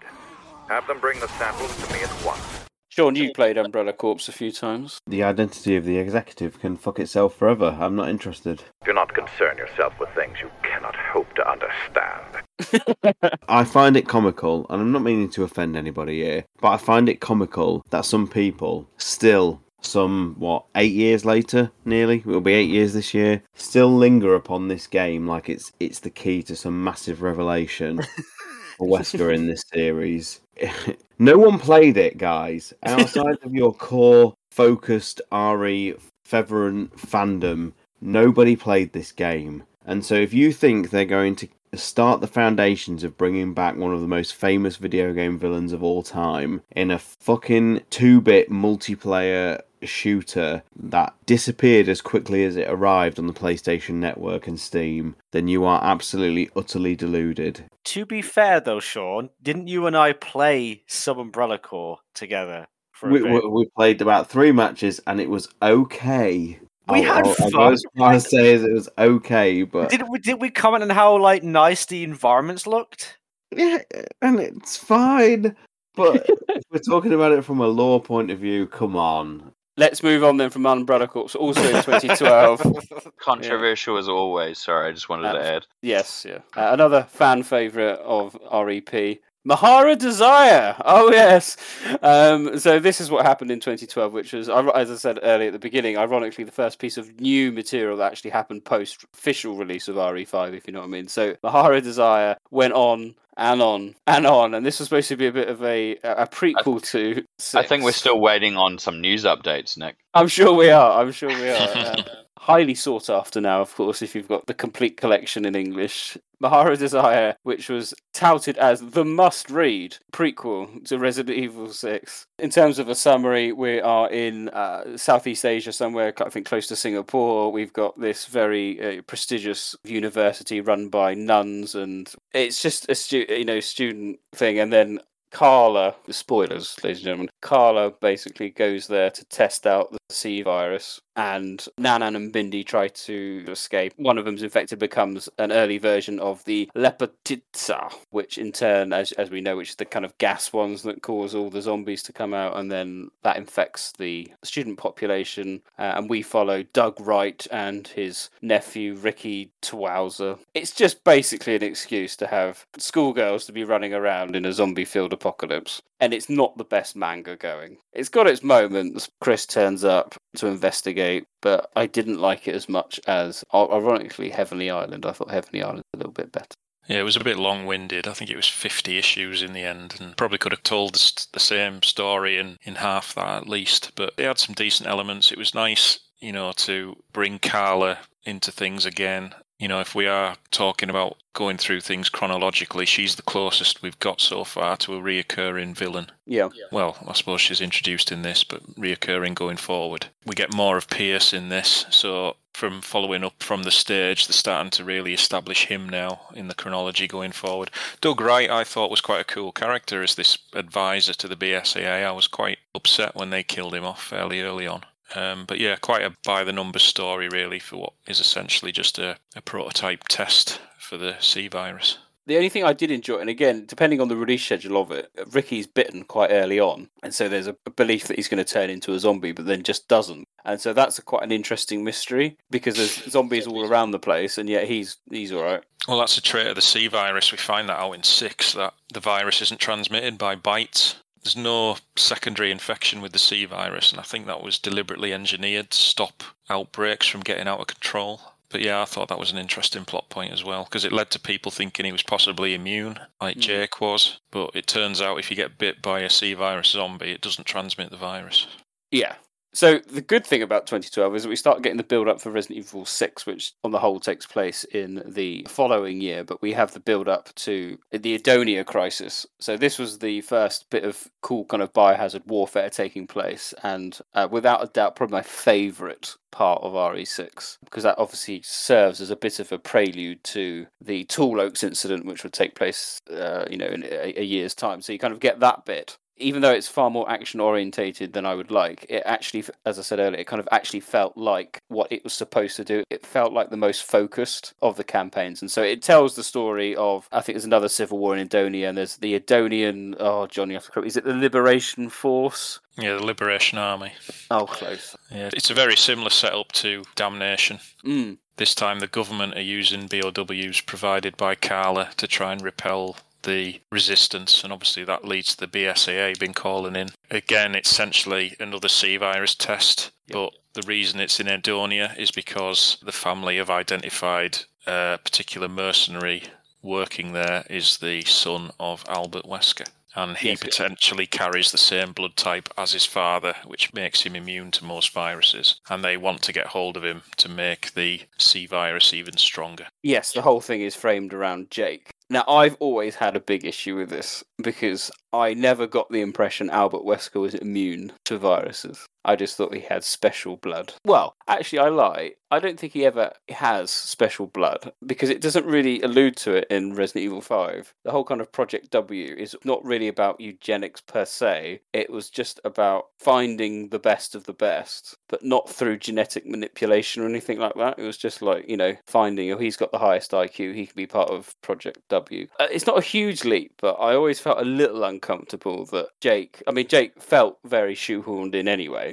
Have 0.67 0.85
them 0.87 0.99
bring 0.99 1.17
the 1.21 1.29
samples 1.29 1.73
to 1.77 1.93
me 1.93 2.03
at 2.03 2.09
once. 2.25 2.41
Sean, 2.89 3.15
you 3.15 3.31
played 3.31 3.57
Umbrella 3.57 3.93
Corps 3.93 4.27
a 4.27 4.33
few 4.33 4.51
times. 4.51 4.99
The 5.07 5.23
identity 5.23 5.77
of 5.77 5.85
the 5.85 5.97
executive 5.97 6.59
can 6.59 6.75
fuck 6.75 6.99
itself 6.99 7.37
forever. 7.37 7.77
I'm 7.79 7.95
not 7.95 8.09
interested. 8.09 8.61
Do 8.83 8.91
not 8.91 9.13
concern 9.13 9.57
yourself 9.57 9.97
with 10.01 10.09
things 10.09 10.37
you 10.41 10.51
cannot 10.63 10.97
hope 10.97 11.33
to 11.35 11.49
understand. 11.49 13.23
I 13.47 13.63
find 13.63 13.95
it 13.95 14.09
comical, 14.09 14.65
and 14.69 14.81
I'm 14.81 14.91
not 14.91 15.01
meaning 15.01 15.29
to 15.29 15.45
offend 15.45 15.77
anybody 15.77 16.23
here, 16.23 16.43
but 16.59 16.71
I 16.71 16.77
find 16.77 17.07
it 17.07 17.21
comical 17.21 17.83
that 17.91 18.03
some 18.03 18.27
people 18.27 18.89
still, 18.97 19.61
some, 19.85 20.35
what, 20.37 20.65
eight 20.75 20.93
years 20.93 21.25
later, 21.25 21.71
nearly, 21.85 22.17
it 22.17 22.25
will 22.25 22.41
be 22.41 22.53
eight 22.53 22.69
years 22.69 22.93
this 22.93 23.13
year, 23.13 23.43
still 23.53 23.93
linger 23.95 24.35
upon 24.35 24.67
this 24.67 24.87
game 24.87 25.27
like 25.27 25.49
it's 25.49 25.71
it's 25.79 25.99
the 25.99 26.09
key 26.09 26.43
to 26.43 26.55
some 26.55 26.83
massive 26.83 27.21
revelation 27.21 28.01
for 28.77 28.87
Wesker 28.87 29.33
in 29.33 29.47
this 29.47 29.63
series. 29.73 30.41
no 31.19 31.37
one 31.37 31.59
played 31.59 31.97
it, 31.97 32.17
guys. 32.17 32.73
Outside 32.83 33.37
of 33.43 33.53
your 33.53 33.73
core 33.73 34.33
focused 34.51 35.21
RE 35.31 35.95
Feveran 36.27 36.89
fandom, 36.91 37.73
nobody 38.01 38.55
played 38.55 38.93
this 38.93 39.11
game. 39.11 39.63
And 39.85 40.05
so 40.05 40.15
if 40.15 40.33
you 40.33 40.53
think 40.53 40.89
they're 40.89 41.05
going 41.05 41.35
to 41.37 41.49
start 41.75 42.21
the 42.21 42.27
foundations 42.27 43.03
of 43.03 43.17
bringing 43.17 43.53
back 43.53 43.75
one 43.75 43.93
of 43.93 44.01
the 44.01 44.07
most 44.07 44.35
famous 44.35 44.77
video 44.77 45.13
game 45.13 45.37
villains 45.39 45.73
of 45.73 45.83
all 45.83 46.03
time 46.03 46.61
in 46.71 46.91
a 46.91 46.99
fucking 46.99 47.79
2-bit 47.89 48.49
multiplayer 48.49 49.59
shooter 49.87 50.63
that 50.75 51.13
disappeared 51.25 51.87
as 51.89 52.01
quickly 52.01 52.43
as 52.43 52.55
it 52.55 52.69
arrived 52.69 53.19
on 53.19 53.27
the 53.27 53.33
PlayStation 53.33 53.95
Network 53.95 54.47
and 54.47 54.59
Steam, 54.59 55.15
then 55.31 55.47
you 55.47 55.65
are 55.65 55.83
absolutely 55.83 56.49
utterly 56.55 56.95
deluded. 56.95 57.65
To 57.85 58.05
be 58.05 58.21
fair, 58.21 58.59
though, 58.59 58.79
Sean, 58.79 59.29
didn't 59.41 59.67
you 59.67 59.85
and 59.87 59.95
I 59.97 60.13
play 60.13 60.83
Sub 60.87 61.19
Umbrella 61.19 61.57
Corps 61.57 61.99
together? 62.13 62.67
For 62.91 63.09
a 63.09 63.11
We, 63.11 63.21
we, 63.23 63.39
we 63.47 63.65
played 63.75 64.01
about 64.01 64.29
three 64.29 64.51
matches 64.51 65.01
and 65.07 65.19
it 65.19 65.29
was 65.29 65.49
okay. 65.61 66.59
We 66.89 67.01
had 67.01 67.25
I'll, 67.25 67.35
I'll 67.39 67.51
go 67.51 67.51
fun. 67.51 67.73
as 67.73 67.83
far 67.97 68.11
as 68.13 68.29
say 68.29 68.53
as 68.53 68.63
it 68.63 68.73
was 68.73 68.89
okay, 68.97 69.63
but 69.63 69.89
Did 69.89 70.03
we 70.09 70.19
did 70.19 70.41
we 70.41 70.49
comment 70.49 70.83
on 70.83 70.89
how 70.89 71.17
like 71.17 71.41
nice 71.43 71.85
the 71.85 72.03
environments 72.03 72.67
looked? 72.67 73.17
yeah, 73.55 73.79
and 74.21 74.39
it's 74.39 74.75
fine. 74.75 75.55
But 75.95 76.25
if 76.49 76.63
we're 76.71 76.79
talking 76.79 77.13
about 77.13 77.31
it 77.31 77.45
from 77.45 77.59
a 77.61 77.67
lore 77.67 78.01
point 78.01 78.31
of 78.31 78.39
view, 78.39 78.67
come 78.67 78.95
on. 78.95 79.53
Let's 79.75 80.03
move 80.03 80.23
on 80.23 80.37
then 80.37 80.51
from 80.51 80.65
Umbrella 80.65 81.07
Corps, 81.07 81.35
also 81.35 81.61
in 81.63 81.83
2012. 81.83 83.13
Controversial 83.17 83.97
as 83.97 84.07
always. 84.07 84.59
Sorry, 84.59 84.89
I 84.89 84.91
just 84.91 85.09
wanted 85.09 85.33
to 85.33 85.43
add. 85.43 85.65
Yes, 85.81 86.25
yeah. 86.27 86.39
Uh, 86.55 86.73
another 86.73 87.07
fan 87.09 87.41
favourite 87.41 87.97
of 87.99 88.37
REP. 88.51 89.19
Marhawa 89.47 89.97
Desire. 89.97 90.75
Oh 90.85 91.11
yes. 91.11 91.57
Um, 92.01 92.57
so 92.59 92.79
this 92.79 93.01
is 93.01 93.11
what 93.11 93.25
happened 93.25 93.51
in 93.51 93.59
2012, 93.59 94.13
which 94.13 94.31
was, 94.31 94.47
as 94.47 94.89
I 94.89 94.95
said 94.95 95.19
earlier 95.21 95.47
at 95.47 95.53
the 95.53 95.59
beginning, 95.59 95.97
ironically 95.97 96.45
the 96.45 96.51
first 96.51 96.79
piece 96.79 96.97
of 96.97 97.19
new 97.19 97.51
material 97.51 97.97
that 97.97 98.11
actually 98.11 98.31
happened 98.31 98.63
post 98.63 99.05
official 99.13 99.57
release 99.57 99.89
of 99.89 99.95
RE5, 99.95 100.53
if 100.53 100.65
you 100.65 100.71
know 100.71 100.79
what 100.79 100.85
I 100.85 100.91
mean. 100.91 101.07
So 101.09 101.35
Marhawa 101.43 101.83
Desire 101.83 102.37
went 102.51 102.73
on 102.73 103.15
and 103.37 103.61
on 103.61 103.95
and 104.07 104.25
on, 104.25 104.53
and 104.53 104.65
this 104.65 104.79
was 104.79 104.87
supposed 104.89 105.09
to 105.09 105.17
be 105.17 105.27
a 105.27 105.31
bit 105.31 105.49
of 105.49 105.63
a 105.63 105.97
a 106.03 106.27
prequel 106.27 106.81
to. 106.91 107.23
I 107.57 107.63
think 107.63 107.83
we're 107.83 107.91
still 107.91 108.19
waiting 108.19 108.57
on 108.57 108.77
some 108.77 109.01
news 109.01 109.23
updates, 109.23 109.77
Nick. 109.77 109.95
I'm 110.13 110.27
sure 110.27 110.53
we 110.53 110.69
are. 110.69 111.01
I'm 111.01 111.11
sure 111.11 111.29
we 111.29 111.49
are. 111.49 111.95
Um, 112.03 112.05
Highly 112.43 112.75
sought 112.75 113.09
after 113.09 113.39
now, 113.39 113.61
of 113.61 113.73
course, 113.73 114.01
if 114.01 114.13
you've 114.13 114.27
got 114.27 114.47
the 114.47 114.53
complete 114.53 114.97
collection 114.97 115.45
in 115.45 115.55
English. 115.55 116.17
Marhawa 116.43 116.77
Desire, 116.77 117.37
which 117.43 117.69
was 117.69 117.93
touted 118.13 118.57
as 118.57 118.81
the 118.81 119.05
must 119.05 119.49
read 119.49 119.95
prequel 120.11 120.85
to 120.89 120.99
Resident 120.99 121.37
Evil 121.37 121.69
6. 121.69 122.25
In 122.39 122.49
terms 122.49 122.79
of 122.79 122.89
a 122.89 122.95
summary, 122.95 123.53
we 123.53 123.79
are 123.79 124.09
in 124.09 124.49
uh, 124.49 124.97
Southeast 124.97 125.45
Asia, 125.45 125.71
somewhere 125.71 126.13
I 126.17 126.27
think 126.27 126.45
close 126.45 126.67
to 126.67 126.75
Singapore. 126.75 127.49
We've 127.49 127.71
got 127.71 127.97
this 127.97 128.25
very 128.25 128.97
uh, 128.97 129.01
prestigious 129.03 129.73
university 129.85 130.59
run 130.59 130.89
by 130.89 131.13
nuns, 131.13 131.75
and 131.75 132.13
it's 132.33 132.61
just 132.61 132.89
a 132.89 132.95
stu- 132.95 133.25
you 133.29 133.45
know 133.45 133.61
student 133.61 134.19
thing. 134.33 134.59
And 134.59 134.73
then 134.73 134.99
Carla, 135.33 135.95
spoilers, 136.09 136.77
ladies 136.83 136.99
and 136.99 137.05
gentlemen, 137.05 137.29
Carla 137.41 137.89
basically 137.89 138.51
goes 138.51 138.87
there 138.87 139.09
to 139.09 139.25
test 139.25 139.65
out 139.65 139.91
the 139.91 139.97
C 140.09 140.43
virus, 140.43 141.01
and 141.15 141.65
Nanan 141.79 142.15
and 142.15 142.33
Bindi 142.33 142.65
try 142.65 142.87
to 142.87 143.45
escape. 143.47 143.93
One 143.97 144.17
of 144.17 144.25
them's 144.25 144.43
infected 144.43 144.79
becomes 144.79 145.29
an 145.37 145.51
early 145.51 145.77
version 145.77 146.19
of 146.19 146.43
the 146.45 146.69
Lepotitsa, 146.75 147.93
which 148.09 148.37
in 148.37 148.51
turn, 148.51 148.93
as, 148.93 149.11
as 149.13 149.29
we 149.29 149.41
know, 149.41 149.57
which 149.57 149.69
is 149.69 149.75
the 149.75 149.85
kind 149.85 150.05
of 150.05 150.17
gas 150.17 150.53
ones 150.53 150.83
that 150.83 151.01
cause 151.01 151.35
all 151.35 151.49
the 151.49 151.61
zombies 151.61 152.03
to 152.03 152.13
come 152.13 152.33
out, 152.33 152.57
and 152.57 152.71
then 152.71 153.09
that 153.23 153.37
infects 153.37 153.93
the 153.97 154.31
student 154.43 154.77
population. 154.77 155.61
Uh, 155.77 155.93
and 155.95 156.09
we 156.09 156.21
follow 156.21 156.63
Doug 156.63 156.99
Wright 156.99 157.45
and 157.51 157.87
his 157.87 158.29
nephew 158.41 158.95
Ricky 158.95 159.51
Tozawa. 159.61 160.39
It's 160.53 160.71
just 160.71 161.03
basically 161.03 161.55
an 161.55 161.63
excuse 161.63 162.15
to 162.17 162.27
have 162.27 162.65
schoolgirls 162.77 163.45
to 163.45 163.51
be 163.51 163.63
running 163.63 163.93
around 163.93 164.35
in 164.35 164.45
a 164.45 164.53
zombie 164.53 164.85
filled 164.85 165.13
apocalypse. 165.13 165.81
And 166.03 166.13
it's 166.13 166.27
not 166.27 166.57
the 166.57 166.65
best 166.65 166.97
manga 166.97 167.37
going. 167.37 167.77
It's 167.93 168.09
got 168.09 168.27
its 168.27 168.43
moments. 168.43 169.09
Chris 169.21 169.45
turns 169.45 169.85
up 169.85 170.15
to 170.35 170.47
investigate, 170.47 171.23
but 171.41 171.71
I 171.77 171.85
didn't 171.85 172.19
like 172.19 172.45
it 172.45 172.55
as 172.55 172.67
much 172.67 172.99
as, 173.07 173.45
ironically, 173.53 174.29
Heavenly 174.29 174.69
Island. 174.69 175.05
I 175.05 175.13
thought 175.13 175.31
Heavenly 175.31 175.63
Island 175.63 175.83
a 175.93 175.97
little 175.97 176.11
bit 176.11 176.33
better. 176.33 176.55
Yeah, 176.89 176.99
it 176.99 177.03
was 177.03 177.15
a 177.15 177.23
bit 177.23 177.37
long 177.37 177.65
winded. 177.65 178.05
I 178.05 178.11
think 178.11 178.29
it 178.29 178.35
was 178.35 178.49
50 178.49 178.97
issues 178.97 179.41
in 179.41 179.53
the 179.53 179.63
end, 179.63 179.95
and 180.01 180.17
probably 180.17 180.39
could 180.39 180.51
have 180.51 180.63
told 180.63 180.95
the, 180.95 181.39
same 181.39 181.81
story 181.83 182.37
in, 182.37 182.57
in 182.63 182.75
half 182.75 183.15
that 183.15 183.43
at 183.43 183.47
least. 183.47 183.93
But 183.95 184.11
it 184.17 184.25
had 184.25 184.39
some 184.39 184.55
decent 184.55 184.89
elements. 184.89 185.31
It 185.31 185.37
was 185.37 185.55
nice, 185.55 185.99
you 186.19 186.33
know, 186.33 186.51
to 186.57 187.01
bring 187.13 187.39
Carla 187.39 187.99
into 188.25 188.51
things 188.51 188.85
again. 188.85 189.33
You 189.59 189.67
know, 189.67 189.79
if 189.79 189.95
we 189.95 190.07
are 190.07 190.35
talking 190.51 190.89
about 190.89 191.17
going 191.33 191.57
through 191.57 191.81
things 191.81 192.09
chronologically, 192.09 192.85
she's 192.85 193.15
the 193.15 193.21
closest 193.21 193.81
we've 193.81 193.99
got 193.99 194.19
so 194.19 194.43
far 194.43 194.77
to 194.77 194.95
a 194.95 195.01
reoccurring 195.01 195.75
villain. 195.75 196.07
Yeah. 196.25 196.49
Well, 196.71 196.97
I 197.07 197.13
suppose 197.13 197.41
she's 197.41 197.61
introduced 197.61 198.11
in 198.11 198.23
this, 198.23 198.43
but 198.43 198.63
reoccurring 198.75 199.35
going 199.35 199.57
forward. 199.57 200.07
We 200.25 200.35
get 200.35 200.53
more 200.53 200.77
of 200.77 200.89
Piers 200.89 201.33
in 201.33 201.49
this, 201.49 201.85
so 201.89 202.35
from 202.53 202.81
following 202.81 203.23
up 203.23 203.41
from 203.41 203.63
the 203.63 203.71
stage, 203.71 204.27
they're 204.27 204.33
starting 204.33 204.69
to 204.71 204.83
really 204.83 205.13
establish 205.13 205.65
him 205.65 205.89
now 205.89 206.21
in 206.35 206.47
the 206.47 206.55
chronology 206.55 207.07
going 207.07 207.31
forward. 207.31 207.71
Doug 207.99 208.21
Wright, 208.21 208.49
I 208.49 208.63
thought, 208.63 208.91
was 208.91 209.01
quite 209.01 209.21
a 209.21 209.25
cool 209.25 209.51
character 209.51 210.03
as 210.03 210.15
this 210.15 210.37
advisor 210.53 211.13
to 211.13 211.27
the 211.27 211.35
BSAA. 211.35 212.05
I 212.05 212.11
was 212.11 212.27
quite 212.27 212.59
upset 212.75 213.15
when 213.15 213.31
they 213.31 213.43
killed 213.43 213.73
him 213.73 213.85
off 213.85 214.03
fairly 214.03 214.41
early 214.41 214.67
on. 214.67 214.83
Um, 215.15 215.45
but 215.45 215.59
yeah, 215.59 215.75
quite 215.75 216.03
a 216.03 216.13
by 216.25 216.43
the 216.43 216.53
numbers 216.53 216.83
story, 216.83 217.29
really, 217.29 217.59
for 217.59 217.77
what 217.77 217.93
is 218.07 218.19
essentially 218.19 218.71
just 218.71 218.99
a, 218.99 219.17
a 219.35 219.41
prototype 219.41 220.05
test 220.09 220.59
for 220.79 220.97
the 220.97 221.15
C 221.19 221.47
virus. 221.47 221.97
The 222.25 222.37
only 222.37 222.47
thing 222.47 222.63
I 222.63 222.71
did 222.71 222.89
enjoy, 222.89 223.17
and 223.17 223.29
again, 223.29 223.65
depending 223.67 223.99
on 223.99 224.07
the 224.07 224.15
release 224.15 224.45
schedule 224.45 224.81
of 224.81 224.91
it, 224.91 225.11
Ricky's 225.31 225.67
bitten 225.67 226.03
quite 226.03 226.31
early 226.31 226.57
on, 226.57 226.87
and 227.01 227.13
so 227.13 227.27
there's 227.27 227.47
a 227.47 227.57
belief 227.75 228.07
that 228.07 228.15
he's 228.15 228.29
going 228.29 228.43
to 228.43 228.49
turn 228.49 228.69
into 228.69 228.93
a 228.93 228.99
zombie, 228.99 229.33
but 229.33 229.45
then 229.45 229.61
just 229.61 229.89
doesn't. 229.89 230.25
And 230.45 230.61
so 230.61 230.71
that's 230.71 230.97
a, 230.97 231.01
quite 231.01 231.23
an 231.23 231.33
interesting 231.33 231.83
mystery 231.83 232.37
because 232.49 232.77
there's 232.77 233.03
zombies 233.11 233.45
all 233.45 233.69
around 233.69 233.91
the 233.91 233.99
place, 233.99 234.37
and 234.37 234.47
yet 234.47 234.69
he's 234.69 234.97
he's 235.09 235.33
all 235.33 235.43
right. 235.43 235.63
Well, 235.85 235.99
that's 235.99 236.17
a 236.17 236.21
trait 236.21 236.47
of 236.47 236.55
the 236.55 236.61
C 236.61 236.87
virus. 236.87 237.33
We 237.33 237.37
find 237.37 237.67
that 237.67 237.79
out 237.79 237.91
in 237.91 238.03
six 238.03 238.53
that 238.53 238.73
the 238.93 239.01
virus 239.01 239.41
isn't 239.41 239.59
transmitted 239.59 240.17
by 240.17 240.35
bites. 240.35 240.95
There's 241.23 241.35
no 241.37 241.77
secondary 241.95 242.51
infection 242.51 243.01
with 243.01 243.13
the 243.13 243.19
C 243.19 243.45
virus, 243.45 243.91
and 243.91 243.99
I 243.99 244.03
think 244.03 244.25
that 244.25 244.43
was 244.43 244.59
deliberately 244.59 245.13
engineered 245.13 245.71
to 245.71 245.77
stop 245.77 246.23
outbreaks 246.49 247.07
from 247.07 247.21
getting 247.21 247.47
out 247.47 247.61
of 247.61 247.67
control. 247.67 248.19
But 248.49 248.61
yeah, 248.61 248.81
I 248.81 248.85
thought 248.85 249.07
that 249.07 249.17
was 249.17 249.31
an 249.31 249.39
interesting 249.39 249.83
plot 249.83 250.09
point 250.09 250.31
as 250.31 250.43
well 250.43 250.65
because 250.65 250.85
it 250.85 250.91
led 250.91 251.09
to 251.11 251.19
people 251.19 251.51
thinking 251.51 251.85
he 251.85 251.91
was 251.91 252.03
possibly 252.03 252.53
immune, 252.53 252.99
like 253.19 253.35
hmm. 253.35 253.41
Jake 253.41 253.81
was. 253.81 254.19
But 254.31 254.51
it 254.53 254.67
turns 254.67 255.01
out 255.01 255.17
if 255.17 255.31
you 255.31 255.35
get 255.35 255.57
bit 255.57 255.81
by 255.81 256.01
a 256.01 256.09
C 256.09 256.33
virus 256.35 256.69
zombie, 256.69 257.11
it 257.11 257.21
doesn't 257.21 257.47
transmit 257.47 257.89
the 257.89 257.97
virus. 257.97 258.45
Yeah. 258.91 259.15
So 259.55 259.77
the 259.77 260.01
good 260.01 260.25
thing 260.25 260.41
about 260.41 260.65
2012 260.65 261.15
is 261.15 261.23
that 261.23 261.29
we 261.29 261.35
start 261.35 261.61
getting 261.61 261.77
the 261.77 261.83
build 261.83 262.07
up 262.07 262.19
for 262.19 262.31
Resident 262.31 262.57
Evil 262.57 262.85
6, 262.85 263.25
which 263.27 263.53
on 263.63 263.69
the 263.69 263.79
whole 263.79 263.99
takes 263.99 264.25
place 264.25 264.63
in 264.63 265.03
the 265.05 265.45
following 265.47 266.01
year, 266.01 266.23
but 266.23 266.41
we 266.41 266.53
have 266.53 266.73
the 266.73 266.79
build 266.79 267.07
up 267.07 267.33
to 267.35 267.77
the 267.91 268.17
Edonia 268.17 268.65
crisis. 268.65 269.27
So 269.39 269.55
this 269.55 269.77
was 269.77 269.99
the 269.99 270.21
first 270.21 270.71
bit 270.71 270.83
of 270.83 271.07
cool 271.21 271.45
kind 271.45 271.61
of 271.61 271.71
biohazard 271.71 272.25
warfare 272.25 272.71
taking 272.71 273.05
place, 273.05 273.53
and 273.61 273.99
uh, 274.15 274.27
without 274.29 274.63
a 274.63 274.67
doubt, 274.67 274.95
probably 274.95 275.17
my 275.17 275.21
favourite 275.21 276.15
part 276.31 276.63
of 276.63 276.73
RE6 276.73 277.59
because 277.63 277.83
that 277.83 277.99
obviously 277.99 278.41
serves 278.43 278.99
as 278.99 279.11
a 279.11 279.15
bit 279.15 279.39
of 279.39 279.51
a 279.51 279.59
prelude 279.59 280.23
to 280.23 280.65
the 280.81 281.03
Tall 281.05 281.39
Oaks 281.39 281.63
incident, 281.63 282.05
which 282.07 282.23
would 282.23 282.33
take 282.33 282.55
place, 282.55 282.99
uh, 283.11 283.45
you 283.51 283.57
know, 283.57 283.67
in 283.67 283.83
a, 283.83 284.19
a 284.19 284.23
year's 284.23 284.55
time. 284.55 284.81
So 284.81 284.91
you 284.91 284.99
kind 284.99 285.13
of 285.13 285.19
get 285.19 285.39
that 285.41 285.63
bit 285.63 285.99
even 286.23 286.41
though 286.41 286.51
it's 286.51 286.67
far 286.67 286.89
more 286.89 287.09
action 287.09 287.39
orientated 287.39 288.13
than 288.13 288.25
I 288.25 288.35
would 288.35 288.51
like, 288.51 288.85
it 288.89 289.03
actually, 289.05 289.43
as 289.65 289.77
I 289.77 289.81
said 289.81 289.99
earlier, 289.99 290.19
it 290.19 290.27
kind 290.27 290.39
of 290.39 290.47
actually 290.51 290.79
felt 290.79 291.17
like 291.17 291.61
what 291.67 291.91
it 291.91 292.03
was 292.03 292.13
supposed 292.13 292.55
to 292.57 292.63
do. 292.63 292.83
It 292.89 293.05
felt 293.05 293.33
like 293.33 293.49
the 293.49 293.57
most 293.57 293.83
focused 293.83 294.53
of 294.61 294.77
the 294.77 294.83
campaigns. 294.83 295.41
And 295.41 295.51
so 295.51 295.61
it 295.61 295.81
tells 295.81 296.15
the 296.15 296.23
story 296.23 296.75
of, 296.75 297.07
I 297.11 297.21
think 297.21 297.35
there's 297.35 297.45
another 297.45 297.69
civil 297.69 297.99
war 297.99 298.15
in 298.15 298.27
Edonia, 298.27 298.69
and 298.69 298.77
there's 298.77 298.97
the 298.97 299.19
Edonian, 299.19 299.95
oh, 299.99 300.27
Johnny, 300.27 300.55
is 300.55 300.97
it 300.97 301.03
the 301.03 301.13
Liberation 301.13 301.89
Force? 301.89 302.59
Yeah, 302.77 302.95
the 302.95 303.05
Liberation 303.05 303.57
Army. 303.57 303.93
Oh, 304.31 304.45
close. 304.45 304.95
Yeah, 305.11 305.29
it's 305.33 305.49
a 305.51 305.53
very 305.53 305.75
similar 305.75 306.09
setup 306.09 306.51
to 306.53 306.83
Damnation. 306.95 307.59
Mm. 307.85 308.17
This 308.37 308.55
time, 308.55 308.79
the 308.79 308.87
government 308.87 309.35
are 309.35 309.41
using 309.41 309.87
BOWs 309.87 310.61
provided 310.61 311.15
by 311.17 311.35
Carla 311.35 311.91
to 311.97 312.07
try 312.07 312.31
and 312.31 312.41
repel 312.41 312.97
the 313.23 313.61
resistance, 313.71 314.43
and 314.43 314.53
obviously 314.53 314.83
that 314.83 315.05
leads 315.05 315.35
to 315.35 315.45
the 315.45 315.47
BSAA 315.47 316.19
being 316.19 316.33
calling 316.33 316.75
in. 316.75 316.89
Again, 317.09 317.55
it's 317.55 317.71
essentially 317.71 318.35
another 318.39 318.69
C 318.69 318.97
virus 318.97 319.35
test, 319.35 319.91
but 320.09 320.33
the 320.53 320.63
reason 320.67 320.99
it's 320.99 321.19
in 321.19 321.27
Edonia 321.27 321.97
is 321.97 322.11
because 322.11 322.77
the 322.83 322.91
family 322.91 323.37
have 323.37 323.49
identified 323.49 324.39
a 324.67 324.99
particular 325.03 325.49
mercenary 325.49 326.23
working 326.61 327.11
there 327.11 327.45
is 327.49 327.77
the 327.79 328.01
son 328.03 328.51
of 328.59 328.85
Albert 328.87 329.25
Wesker. 329.25 329.67
And 329.95 330.17
he 330.17 330.29
Yes, 330.29 330.39
potentially 330.39 331.05
carries 331.05 331.51
the 331.51 331.57
same 331.59 331.91
blood 331.91 332.15
type 332.15 332.49
as 332.57 332.71
his 332.71 332.85
father, 332.85 333.35
which 333.45 333.73
makes 333.73 334.01
him 334.01 334.15
immune 334.15 334.49
to 334.51 334.65
most 334.65 334.91
viruses. 334.91 335.61
And 335.69 335.83
they 335.83 335.97
want 335.97 336.23
to 336.23 336.33
get 336.33 336.47
hold 336.47 336.77
of 336.77 336.83
him 336.83 337.03
to 337.17 337.29
make 337.29 337.73
the 337.73 338.01
C 338.17 338.47
virus 338.47 338.91
even 338.91 339.17
stronger. 339.17 339.67
Yes, 339.83 340.11
the 340.11 340.23
whole 340.23 340.41
thing 340.41 340.61
is 340.61 340.75
framed 340.75 341.13
around 341.13 341.51
Jake. 341.51 341.91
Now, 342.13 342.23
I've 342.27 342.57
always 342.59 342.93
had 342.97 343.15
a 343.15 343.19
big 343.19 343.43
issue 343.43 343.75
with 343.75 343.89
this 343.89 344.23
because 344.37 344.91
I 345.11 345.33
never 345.33 345.65
got 345.65 345.89
the 345.89 346.01
impression 346.01 346.51
Albert 346.51 346.83
Wesker 346.85 347.19
was 347.19 347.33
immune 347.33 347.93
to 348.05 348.19
viruses. 348.19 348.85
I 349.05 349.15
just 349.15 349.37
thought 349.37 349.53
he 349.53 349.61
had 349.61 349.83
special 349.83 350.37
blood. 350.37 350.73
Well, 350.85 351.15
actually, 351.27 351.59
I 351.59 351.69
lie. 351.69 352.13
I 352.33 352.39
don't 352.39 352.59
think 352.59 352.73
he 352.73 352.83
ever 352.83 353.13
has 353.29 353.69
special 353.69 354.25
blood 354.25 354.73
because 354.83 355.11
it 355.11 355.21
doesn't 355.21 355.45
really 355.45 355.81
allude 355.83 356.15
to 356.17 356.33
it 356.33 356.47
in 356.49 356.73
Resident 356.73 357.05
Evil 357.05 357.21
5. 357.21 357.75
The 357.83 357.91
whole 357.91 358.03
kind 358.03 358.21
of 358.21 358.31
Project 358.31 358.71
W 358.71 359.15
is 359.15 359.35
not 359.45 359.63
really 359.63 359.87
about 359.87 360.19
eugenics 360.19 360.81
per 360.81 361.05
se, 361.05 361.61
it 361.73 361.91
was 361.91 362.09
just 362.09 362.39
about 362.43 362.85
finding 362.97 363.69
the 363.69 363.77
best 363.77 364.15
of 364.15 364.23
the 364.23 364.33
best, 364.33 364.97
but 365.09 365.23
not 365.23 365.47
through 365.47 365.77
genetic 365.77 366.25
manipulation 366.25 367.03
or 367.03 367.07
anything 367.07 367.37
like 367.37 367.53
that. 367.55 367.77
It 367.77 367.83
was 367.83 367.97
just 367.97 368.23
like, 368.23 368.49
you 368.49 368.57
know, 368.57 368.75
finding, 368.87 369.31
oh, 369.31 369.37
he's 369.37 369.57
got 369.57 369.71
the 369.71 369.77
highest 369.77 370.11
IQ, 370.11 370.55
he 370.55 370.65
can 370.65 370.75
be 370.75 370.87
part 370.87 371.11
of 371.11 371.39
Project 371.43 371.81
W. 371.89 372.27
Uh, 372.39 372.47
it's 372.51 372.65
not 372.65 372.79
a 372.79 372.81
huge 372.81 373.23
leap, 373.25 373.53
but 373.61 373.73
I 373.73 373.93
always 373.93 374.19
felt 374.19 374.41
a 374.41 374.45
little 374.45 374.83
uncomfortable 374.83 375.65
that 375.67 375.89
Jake, 376.01 376.41
I 376.47 376.51
mean, 376.51 376.67
Jake 376.67 376.99
felt 376.99 377.37
very 377.45 377.75
shoehorned 377.75 378.33
in 378.33 378.47
anyway. 378.47 378.92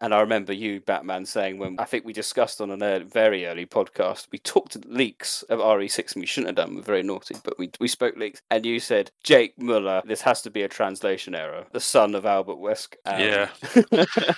And 0.00 0.14
I 0.14 0.20
remember 0.20 0.52
you, 0.52 0.80
Batman, 0.80 1.26
saying 1.26 1.58
when 1.58 1.78
I 1.78 1.84
think 1.84 2.04
we 2.04 2.12
discussed 2.12 2.60
on 2.60 2.70
a 2.70 2.84
ear- 2.84 3.04
very 3.04 3.46
early 3.46 3.66
podcast, 3.66 4.28
we 4.30 4.38
talked 4.38 4.76
leaks 4.86 5.42
of 5.44 5.58
RE6 5.58 6.14
and 6.14 6.20
we 6.22 6.26
shouldn't 6.26 6.56
have 6.56 6.66
done. 6.66 6.76
We're 6.76 6.82
very 6.82 7.02
naughty, 7.02 7.36
but 7.42 7.58
we, 7.58 7.70
we 7.80 7.88
spoke 7.88 8.16
leaks. 8.16 8.40
And 8.50 8.64
you 8.64 8.78
said, 8.78 9.10
Jake 9.24 9.60
Muller, 9.60 10.02
this 10.04 10.20
has 10.22 10.40
to 10.42 10.50
be 10.50 10.62
a 10.62 10.68
translation 10.68 11.34
error. 11.34 11.64
The 11.72 11.80
son 11.80 12.14
of 12.14 12.24
Albert 12.26 12.56
Wesk. 12.56 12.96
Um, 13.06 13.20
Yeah. 13.20 13.48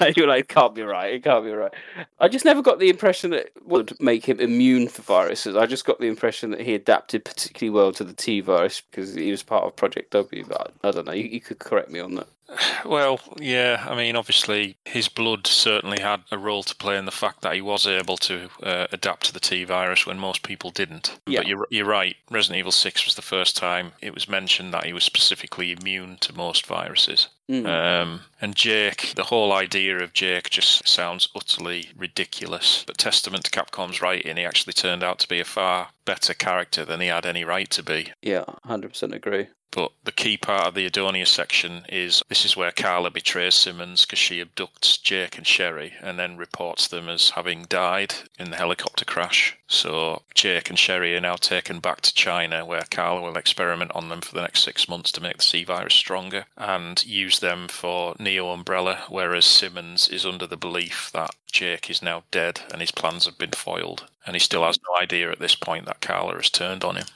and 0.01 0.17
you 0.17 0.23
were 0.23 0.29
like, 0.29 0.45
it 0.45 0.49
can't 0.49 0.75
be 0.75 0.83
right. 0.83 1.13
It 1.13 1.25
can't 1.25 1.45
be 1.45 1.51
right. 1.53 1.73
I 2.19 2.29
just 2.29 2.45
never 2.45 2.63
got 2.63 2.79
the 2.79 2.89
impression 2.89 3.31
that 3.33 3.47
it 3.47 3.53
would 3.67 4.01
make 4.01 4.25
him 4.25 4.41
immune 4.41 4.89
for 4.89 5.03
viruses. 5.03 5.57
I 5.57 5.67
just 5.67 5.85
got 5.85 6.01
the 6.01 6.07
impression 6.07 6.51
that 6.53 6.61
he 6.63 6.75
adapted 6.75 7.25
particularly 7.25 7.75
well 7.77 7.93
to 7.93 8.05
the 8.05 8.15
T 8.15 8.41
virus 8.41 8.81
because 8.81 9.15
he 9.15 9.31
was 9.31 9.43
part 9.43 9.65
of 9.65 9.77
Project 9.77 10.13
W. 10.13 10.45
But 10.49 10.73
I, 10.83 10.89
I 10.89 10.91
don't 10.91 11.07
know. 11.07 11.13
You, 11.13 11.25
you 11.25 11.41
could 11.41 11.59
correct 11.59 11.91
me 11.91 12.01
on 12.01 12.15
that. 12.15 12.29
Well, 12.85 13.21
yeah, 13.39 13.85
I 13.89 13.95
mean, 13.95 14.17
obviously, 14.17 14.77
his 14.85 15.07
blood 15.09 15.47
certainly 15.51 16.01
had 16.01 16.23
a 16.31 16.39
role 16.39 16.63
to 16.63 16.75
play 16.75 16.97
in 16.97 17.05
the 17.05 17.11
fact 17.11 17.43
that 17.43 17.55
he 17.55 17.61
was 17.61 17.87
able 17.87 18.17
to 18.19 18.49
uh, 18.63 18.87
adapt 18.93 19.27
to 19.27 19.33
the 19.33 19.41
T 19.41 19.65
virus 19.65 20.07
when 20.07 20.19
most 20.19 20.43
people 20.43 20.71
didn't. 20.71 21.19
Yeah. 21.27 21.41
But 21.41 21.47
you're, 21.47 21.67
you're 21.71 21.87
right, 21.87 22.17
Resident 22.31 22.59
Evil 22.59 22.73
6 22.73 23.05
was 23.05 23.15
the 23.15 23.23
first 23.23 23.57
time 23.57 23.93
it 24.01 24.15
was 24.15 24.29
mentioned 24.29 24.73
that 24.75 24.87
he 24.87 24.93
was 24.93 25.05
specifically 25.05 25.73
immune 25.73 26.19
to 26.21 26.35
most 26.35 26.67
viruses. 26.67 27.29
Mm. 27.51 27.67
Um, 27.67 28.21
and 28.41 28.55
Jake, 28.55 29.13
the 29.17 29.25
whole 29.25 29.53
idea 29.53 29.99
of 29.99 30.13
Jake 30.13 30.51
just 30.51 30.87
sounds 30.87 31.29
utterly 31.35 31.91
ridiculous. 31.97 32.85
But 32.87 32.97
testament 32.97 33.45
to 33.45 33.51
Capcom's 33.51 34.01
writing, 34.01 34.37
he 34.37 34.45
actually 34.45 34.73
turned 34.73 35.03
out 35.03 35.19
to 35.21 35.29
be 35.29 35.41
a 35.41 35.45
far 35.45 35.89
better 36.05 36.33
character 36.33 36.85
than 36.85 37.01
he 37.01 37.09
had 37.09 37.27
any 37.27 37.45
right 37.45 37.69
to 37.71 37.83
be. 37.83 38.13
Yeah, 38.23 38.45
100% 38.67 39.13
agree. 39.13 39.49
But 39.73 39.93
the 40.03 40.11
key 40.11 40.37
part 40.37 40.67
of 40.67 40.75
the 40.75 40.89
Edonia 40.91 41.27
section 41.27 41.85
is 41.89 42.25
this 42.29 42.45
is 42.45 42.57
where 42.57 42.73
Carla 42.73 43.09
betrays 43.09 43.55
Simmons 43.55 44.05
because 44.05 44.19
she 44.19 44.41
abducts 44.45 45.01
Jake 45.01 45.39
and 45.39 45.47
Sherry 45.47 45.93
and 46.01 46.19
then 46.19 46.37
reports 46.37 46.89
them 46.89 47.09
as 47.09 47.31
having 47.31 47.67
died 47.69 48.15
in 48.37 48.51
the 48.51 48.57
helicopter 48.57 49.05
crash. 49.05 49.57
So 49.69 50.23
Jake 50.35 50.71
and 50.71 50.79
Sherry 50.79 51.15
are 51.15 51.21
now 51.21 51.37
taken 51.37 51.79
back 51.79 52.01
to 52.01 52.13
China 52.13 52.67
where 52.67 52.83
Carla 52.91 53.23
will 53.23 53.37
experiment 53.37 53.93
on 53.95 54.09
them 54.09 54.21
for 54.23 54.35
the 54.35 54.43
next 54.43 54.65
six 54.65 54.89
months 54.89 55.13
to 55.13 55.21
make 55.21 55.37
the 55.37 55.45
C 55.45 55.63
virus 55.63 55.95
stronger 55.95 56.47
and 56.57 57.05
use 57.07 57.39
them 57.39 57.69
for 57.69 58.17
Neo 58.19 58.51
Umbrella, 58.51 59.05
whereas 59.09 59.45
Simmons 59.45 60.09
is 60.09 60.27
under 60.27 60.49
the 60.49 60.57
belief 60.57 61.11
that 61.13 61.37
Jake 61.47 61.89
is 61.89 62.03
now 62.03 62.25
dead 62.33 62.63
and 62.73 62.81
his 62.81 62.91
plans 62.91 63.27
have 63.27 63.39
been 63.39 63.53
foiled. 63.53 64.07
And 64.27 64.35
he 64.35 64.41
still 64.41 64.65
has 64.65 64.81
no 64.89 65.01
idea 65.01 65.31
at 65.31 65.39
this 65.39 65.55
point 65.55 65.87
that 65.87 66.01
Carla 66.01 66.35
has 66.35 66.51
turned 66.51 66.83
on 66.83 66.97
him. 66.97 67.07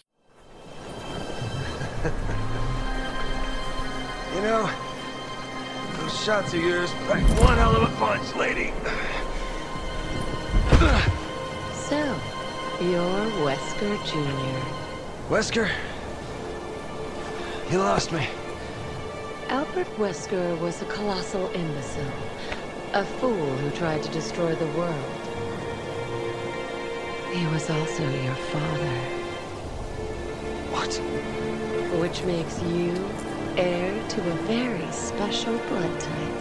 You 4.34 4.40
know, 4.40 4.68
those 5.98 6.24
shots 6.24 6.54
of 6.54 6.60
yours 6.60 6.90
pack 7.06 7.22
one 7.38 7.56
hell 7.56 7.76
of 7.76 7.84
a 7.84 7.96
punch, 7.96 8.34
lady. 8.34 8.72
So, 11.88 12.20
you're 12.80 13.30
Wesker 13.44 13.96
Jr. 14.04 15.32
Wesker, 15.32 15.70
you 17.70 17.78
lost 17.78 18.10
me. 18.10 18.26
Albert 19.50 19.86
Wesker 19.98 20.58
was 20.58 20.82
a 20.82 20.86
colossal 20.86 21.48
imbecile. 21.54 22.12
A 22.94 23.04
fool 23.04 23.56
who 23.58 23.70
tried 23.70 24.02
to 24.02 24.10
destroy 24.10 24.54
the 24.56 24.66
world. 24.78 25.20
He 27.32 27.46
was 27.46 27.70
also 27.70 28.08
your 28.08 28.34
father. 28.34 28.96
What? 30.72 30.92
Which 32.00 32.22
makes 32.24 32.60
you 32.62 32.94
heir 33.56 34.08
to 34.08 34.20
a 34.20 34.34
very 34.44 34.90
special 34.92 35.56
blood 35.68 36.00
type. 36.00 36.34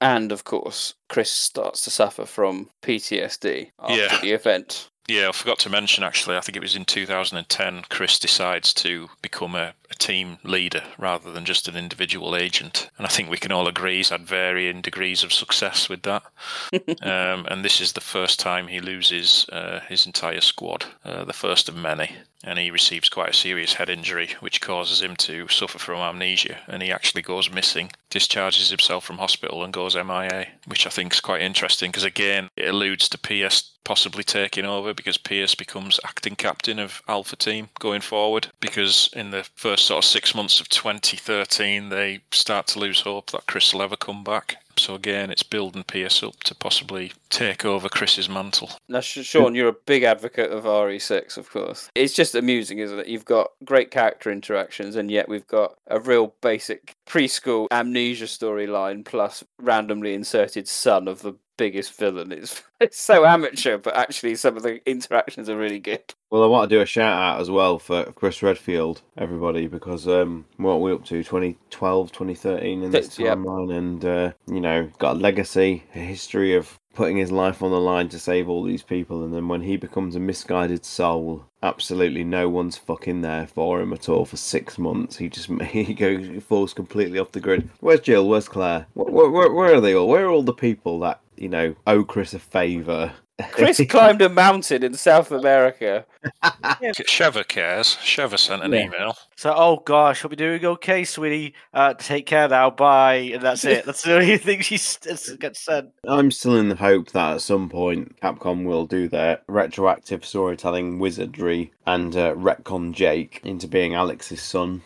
And 0.00 0.32
of 0.32 0.44
course, 0.44 0.94
Chris 1.08 1.30
starts 1.30 1.82
to 1.84 1.90
suffer 1.90 2.26
from 2.26 2.68
PTSD 2.82 3.70
after 3.78 3.94
Yeah. 3.94 4.20
the 4.20 4.32
event. 4.32 4.88
Yeah, 5.06 5.28
I 5.28 5.32
forgot 5.32 5.58
to 5.60 5.70
mention 5.70 6.02
actually, 6.02 6.36
I 6.36 6.40
think 6.40 6.56
it 6.56 6.62
was 6.62 6.76
in 6.76 6.84
2010, 6.84 7.84
Chris 7.90 8.18
decides 8.18 8.72
to 8.74 9.08
become 9.22 9.54
a, 9.54 9.74
a, 9.90 9.94
team 9.94 10.36
leader 10.42 10.82
rather 10.98 11.32
than 11.32 11.46
just 11.46 11.66
an 11.66 11.76
individual 11.76 12.36
agent. 12.36 12.90
And 12.98 13.06
I 13.06 13.10
think 13.10 13.30
we 13.30 13.38
can 13.38 13.52
all 13.52 13.66
agree 13.66 13.96
he's 13.96 14.10
had 14.10 14.22
varying 14.22 14.82
degrees 14.82 15.24
of 15.24 15.32
success 15.32 15.88
with 15.88 16.02
that. 16.02 16.22
um, 17.02 17.46
and 17.48 17.64
this 17.64 17.80
is 17.80 17.92
the 17.92 18.02
first 18.02 18.38
time 18.38 18.68
he 18.68 18.80
loses 18.80 19.48
uh, 19.50 19.80
his 19.88 20.04
entire 20.04 20.42
squad, 20.42 20.84
uh, 21.04 21.24
the 21.24 21.32
first 21.32 21.70
of 21.70 21.76
many. 21.76 22.16
And 22.46 22.58
he 22.58 22.70
receives 22.70 23.08
quite 23.08 23.30
a 23.30 23.34
serious 23.34 23.72
head 23.74 23.88
injury, 23.88 24.34
which 24.40 24.60
causes 24.60 25.00
him 25.00 25.16
to 25.16 25.48
suffer 25.48 25.78
from 25.78 26.00
amnesia. 26.00 26.58
And 26.66 26.82
he 26.82 26.92
actually 26.92 27.22
goes 27.22 27.50
missing, 27.50 27.90
discharges 28.10 28.68
himself 28.68 29.04
from 29.04 29.16
hospital, 29.16 29.64
and 29.64 29.72
goes 29.72 29.96
MIA, 29.96 30.48
which 30.66 30.86
I 30.86 30.90
think 30.90 31.14
is 31.14 31.20
quite 31.20 31.40
interesting 31.40 31.90
because, 31.90 32.04
again, 32.04 32.50
it 32.56 32.68
alludes 32.68 33.08
to 33.08 33.18
Piers 33.18 33.70
possibly 33.84 34.24
taking 34.24 34.64
over 34.64 34.94
because 34.94 35.18
Piers 35.18 35.54
becomes 35.54 36.00
acting 36.04 36.36
captain 36.36 36.78
of 36.78 37.02
Alpha 37.06 37.36
Team 37.36 37.68
going 37.78 38.00
forward. 38.00 38.48
Because 38.60 39.10
in 39.14 39.30
the 39.30 39.46
first 39.54 39.73
sort 39.76 40.04
of 40.04 40.08
six 40.08 40.34
months 40.34 40.60
of 40.60 40.68
2013, 40.68 41.88
they 41.88 42.20
start 42.32 42.66
to 42.68 42.78
lose 42.78 43.00
hope 43.00 43.30
that 43.30 43.46
Chris 43.46 43.72
will 43.72 43.82
ever 43.82 43.96
come 43.96 44.24
back. 44.24 44.56
So 44.76 44.94
again, 44.94 45.30
it's 45.30 45.42
building 45.42 45.84
Piers 45.84 46.22
up 46.22 46.42
to 46.44 46.54
possibly 46.54 47.12
take 47.30 47.64
over 47.64 47.88
Chris's 47.88 48.28
mantle. 48.28 48.70
Now, 48.88 49.00
Sean, 49.00 49.54
you're 49.54 49.68
a 49.68 49.76
big 49.86 50.02
advocate 50.02 50.50
of 50.50 50.64
RE6, 50.64 51.36
of 51.36 51.50
course. 51.50 51.90
It's 51.94 52.14
just 52.14 52.34
amusing, 52.34 52.78
isn't 52.78 52.98
it? 52.98 53.06
You've 53.06 53.24
got 53.24 53.50
great 53.64 53.90
character 53.90 54.30
interactions, 54.30 54.96
and 54.96 55.10
yet 55.10 55.28
we've 55.28 55.46
got 55.46 55.76
a 55.86 56.00
real 56.00 56.34
basic 56.40 56.96
preschool 57.06 57.68
amnesia 57.70 58.24
storyline 58.24 59.04
plus 59.04 59.44
randomly 59.60 60.14
inserted 60.14 60.66
son 60.66 61.08
of 61.08 61.22
the 61.22 61.34
biggest 61.56 61.94
villain. 61.94 62.32
It's 62.32 62.62
it's 62.80 63.00
so 63.00 63.24
amateur, 63.24 63.78
but 63.78 63.94
actually 63.96 64.34
some 64.36 64.56
of 64.56 64.62
the 64.62 64.80
interactions 64.88 65.48
are 65.48 65.56
really 65.56 65.78
good. 65.80 66.02
Well, 66.30 66.42
I 66.42 66.46
want 66.46 66.68
to 66.68 66.76
do 66.76 66.80
a 66.82 66.86
shout 66.86 67.16
out 67.16 67.40
as 67.40 67.50
well 67.50 67.78
for 67.78 68.04
Chris 68.12 68.42
Redfield, 68.42 69.02
everybody, 69.16 69.66
because 69.68 70.08
um, 70.08 70.44
what 70.56 70.72
are 70.72 70.78
we 70.78 70.92
up 70.92 71.04
to? 71.06 71.22
2012, 71.22 72.12
2013 72.12 72.82
in 72.82 72.90
this 72.90 73.18
Yep. 73.18 73.38
timeline, 73.38 73.76
and 73.76 74.04
uh, 74.04 74.32
you 74.48 74.60
know, 74.60 74.90
got 74.98 75.16
a 75.16 75.18
legacy, 75.18 75.84
a 75.94 75.98
history 75.98 76.54
of 76.54 76.78
putting 76.94 77.16
his 77.16 77.32
life 77.32 77.62
on 77.62 77.70
the 77.70 77.80
line 77.80 78.08
to 78.10 78.18
save 78.18 78.48
all 78.48 78.62
these 78.62 78.82
people, 78.82 79.24
and 79.24 79.34
then 79.34 79.48
when 79.48 79.62
he 79.62 79.76
becomes 79.76 80.16
a 80.16 80.20
misguided 80.20 80.84
soul, 80.84 81.46
absolutely 81.62 82.24
no 82.24 82.48
one's 82.48 82.76
fucking 82.76 83.20
there 83.20 83.46
for 83.46 83.80
him 83.80 83.92
at 83.92 84.08
all 84.08 84.24
for 84.24 84.36
six 84.36 84.78
months. 84.78 85.16
He 85.16 85.28
just 85.28 85.48
he 85.62 85.94
goes 85.94 86.26
he 86.26 86.40
falls 86.40 86.72
completely 86.72 87.18
off 87.18 87.32
the 87.32 87.40
grid. 87.40 87.68
Where's 87.80 88.00
Jill? 88.00 88.28
Where's 88.28 88.48
Claire? 88.48 88.86
Where, 88.94 89.30
where, 89.30 89.52
where 89.52 89.74
are 89.74 89.80
they 89.80 89.94
all? 89.94 90.08
Where 90.08 90.26
are 90.26 90.30
all 90.30 90.42
the 90.42 90.52
people 90.52 91.00
that 91.00 91.20
you 91.36 91.48
know 91.48 91.74
owe 91.86 92.04
Chris 92.04 92.34
a 92.34 92.38
favour? 92.38 93.12
Chris 93.50 93.80
climbed 93.88 94.22
a 94.22 94.28
mountain 94.28 94.82
in 94.84 94.94
South 94.94 95.30
America. 95.32 96.04
Sheva 96.42 97.46
cares. 97.46 97.96
Sheva 97.96 98.38
sent 98.38 98.62
an 98.62 98.72
Yeah. 98.72 98.84
email. 98.86 99.16
So, 99.36 99.52
oh 99.56 99.82
gosh, 99.84 100.22
hope 100.22 100.32
you're 100.38 100.58
doing 100.58 100.64
okay, 100.74 101.04
sweetie. 101.04 101.54
Uh, 101.72 101.94
take 101.94 102.26
care 102.26 102.48
now, 102.48 102.70
bye, 102.70 103.30
and 103.34 103.42
that's 103.42 103.64
it. 103.64 103.84
That's 103.84 104.02
the 104.02 104.14
only 104.14 104.38
thing 104.38 104.60
she 104.60 104.76
s- 104.76 104.98
gets 105.38 105.60
said. 105.64 105.90
I'm 106.06 106.30
still 106.30 106.56
in 106.56 106.68
the 106.68 106.76
hope 106.76 107.10
that 107.10 107.34
at 107.34 107.40
some 107.40 107.68
point 107.68 108.20
Capcom 108.20 108.64
will 108.64 108.86
do 108.86 109.08
their 109.08 109.40
retroactive 109.48 110.24
storytelling 110.24 110.98
wizardry 110.98 111.72
and 111.86 112.14
uh, 112.16 112.34
retcon 112.34 112.92
Jake 112.92 113.40
into 113.44 113.66
being 113.66 113.94
Alex's 113.94 114.42
son. 114.42 114.82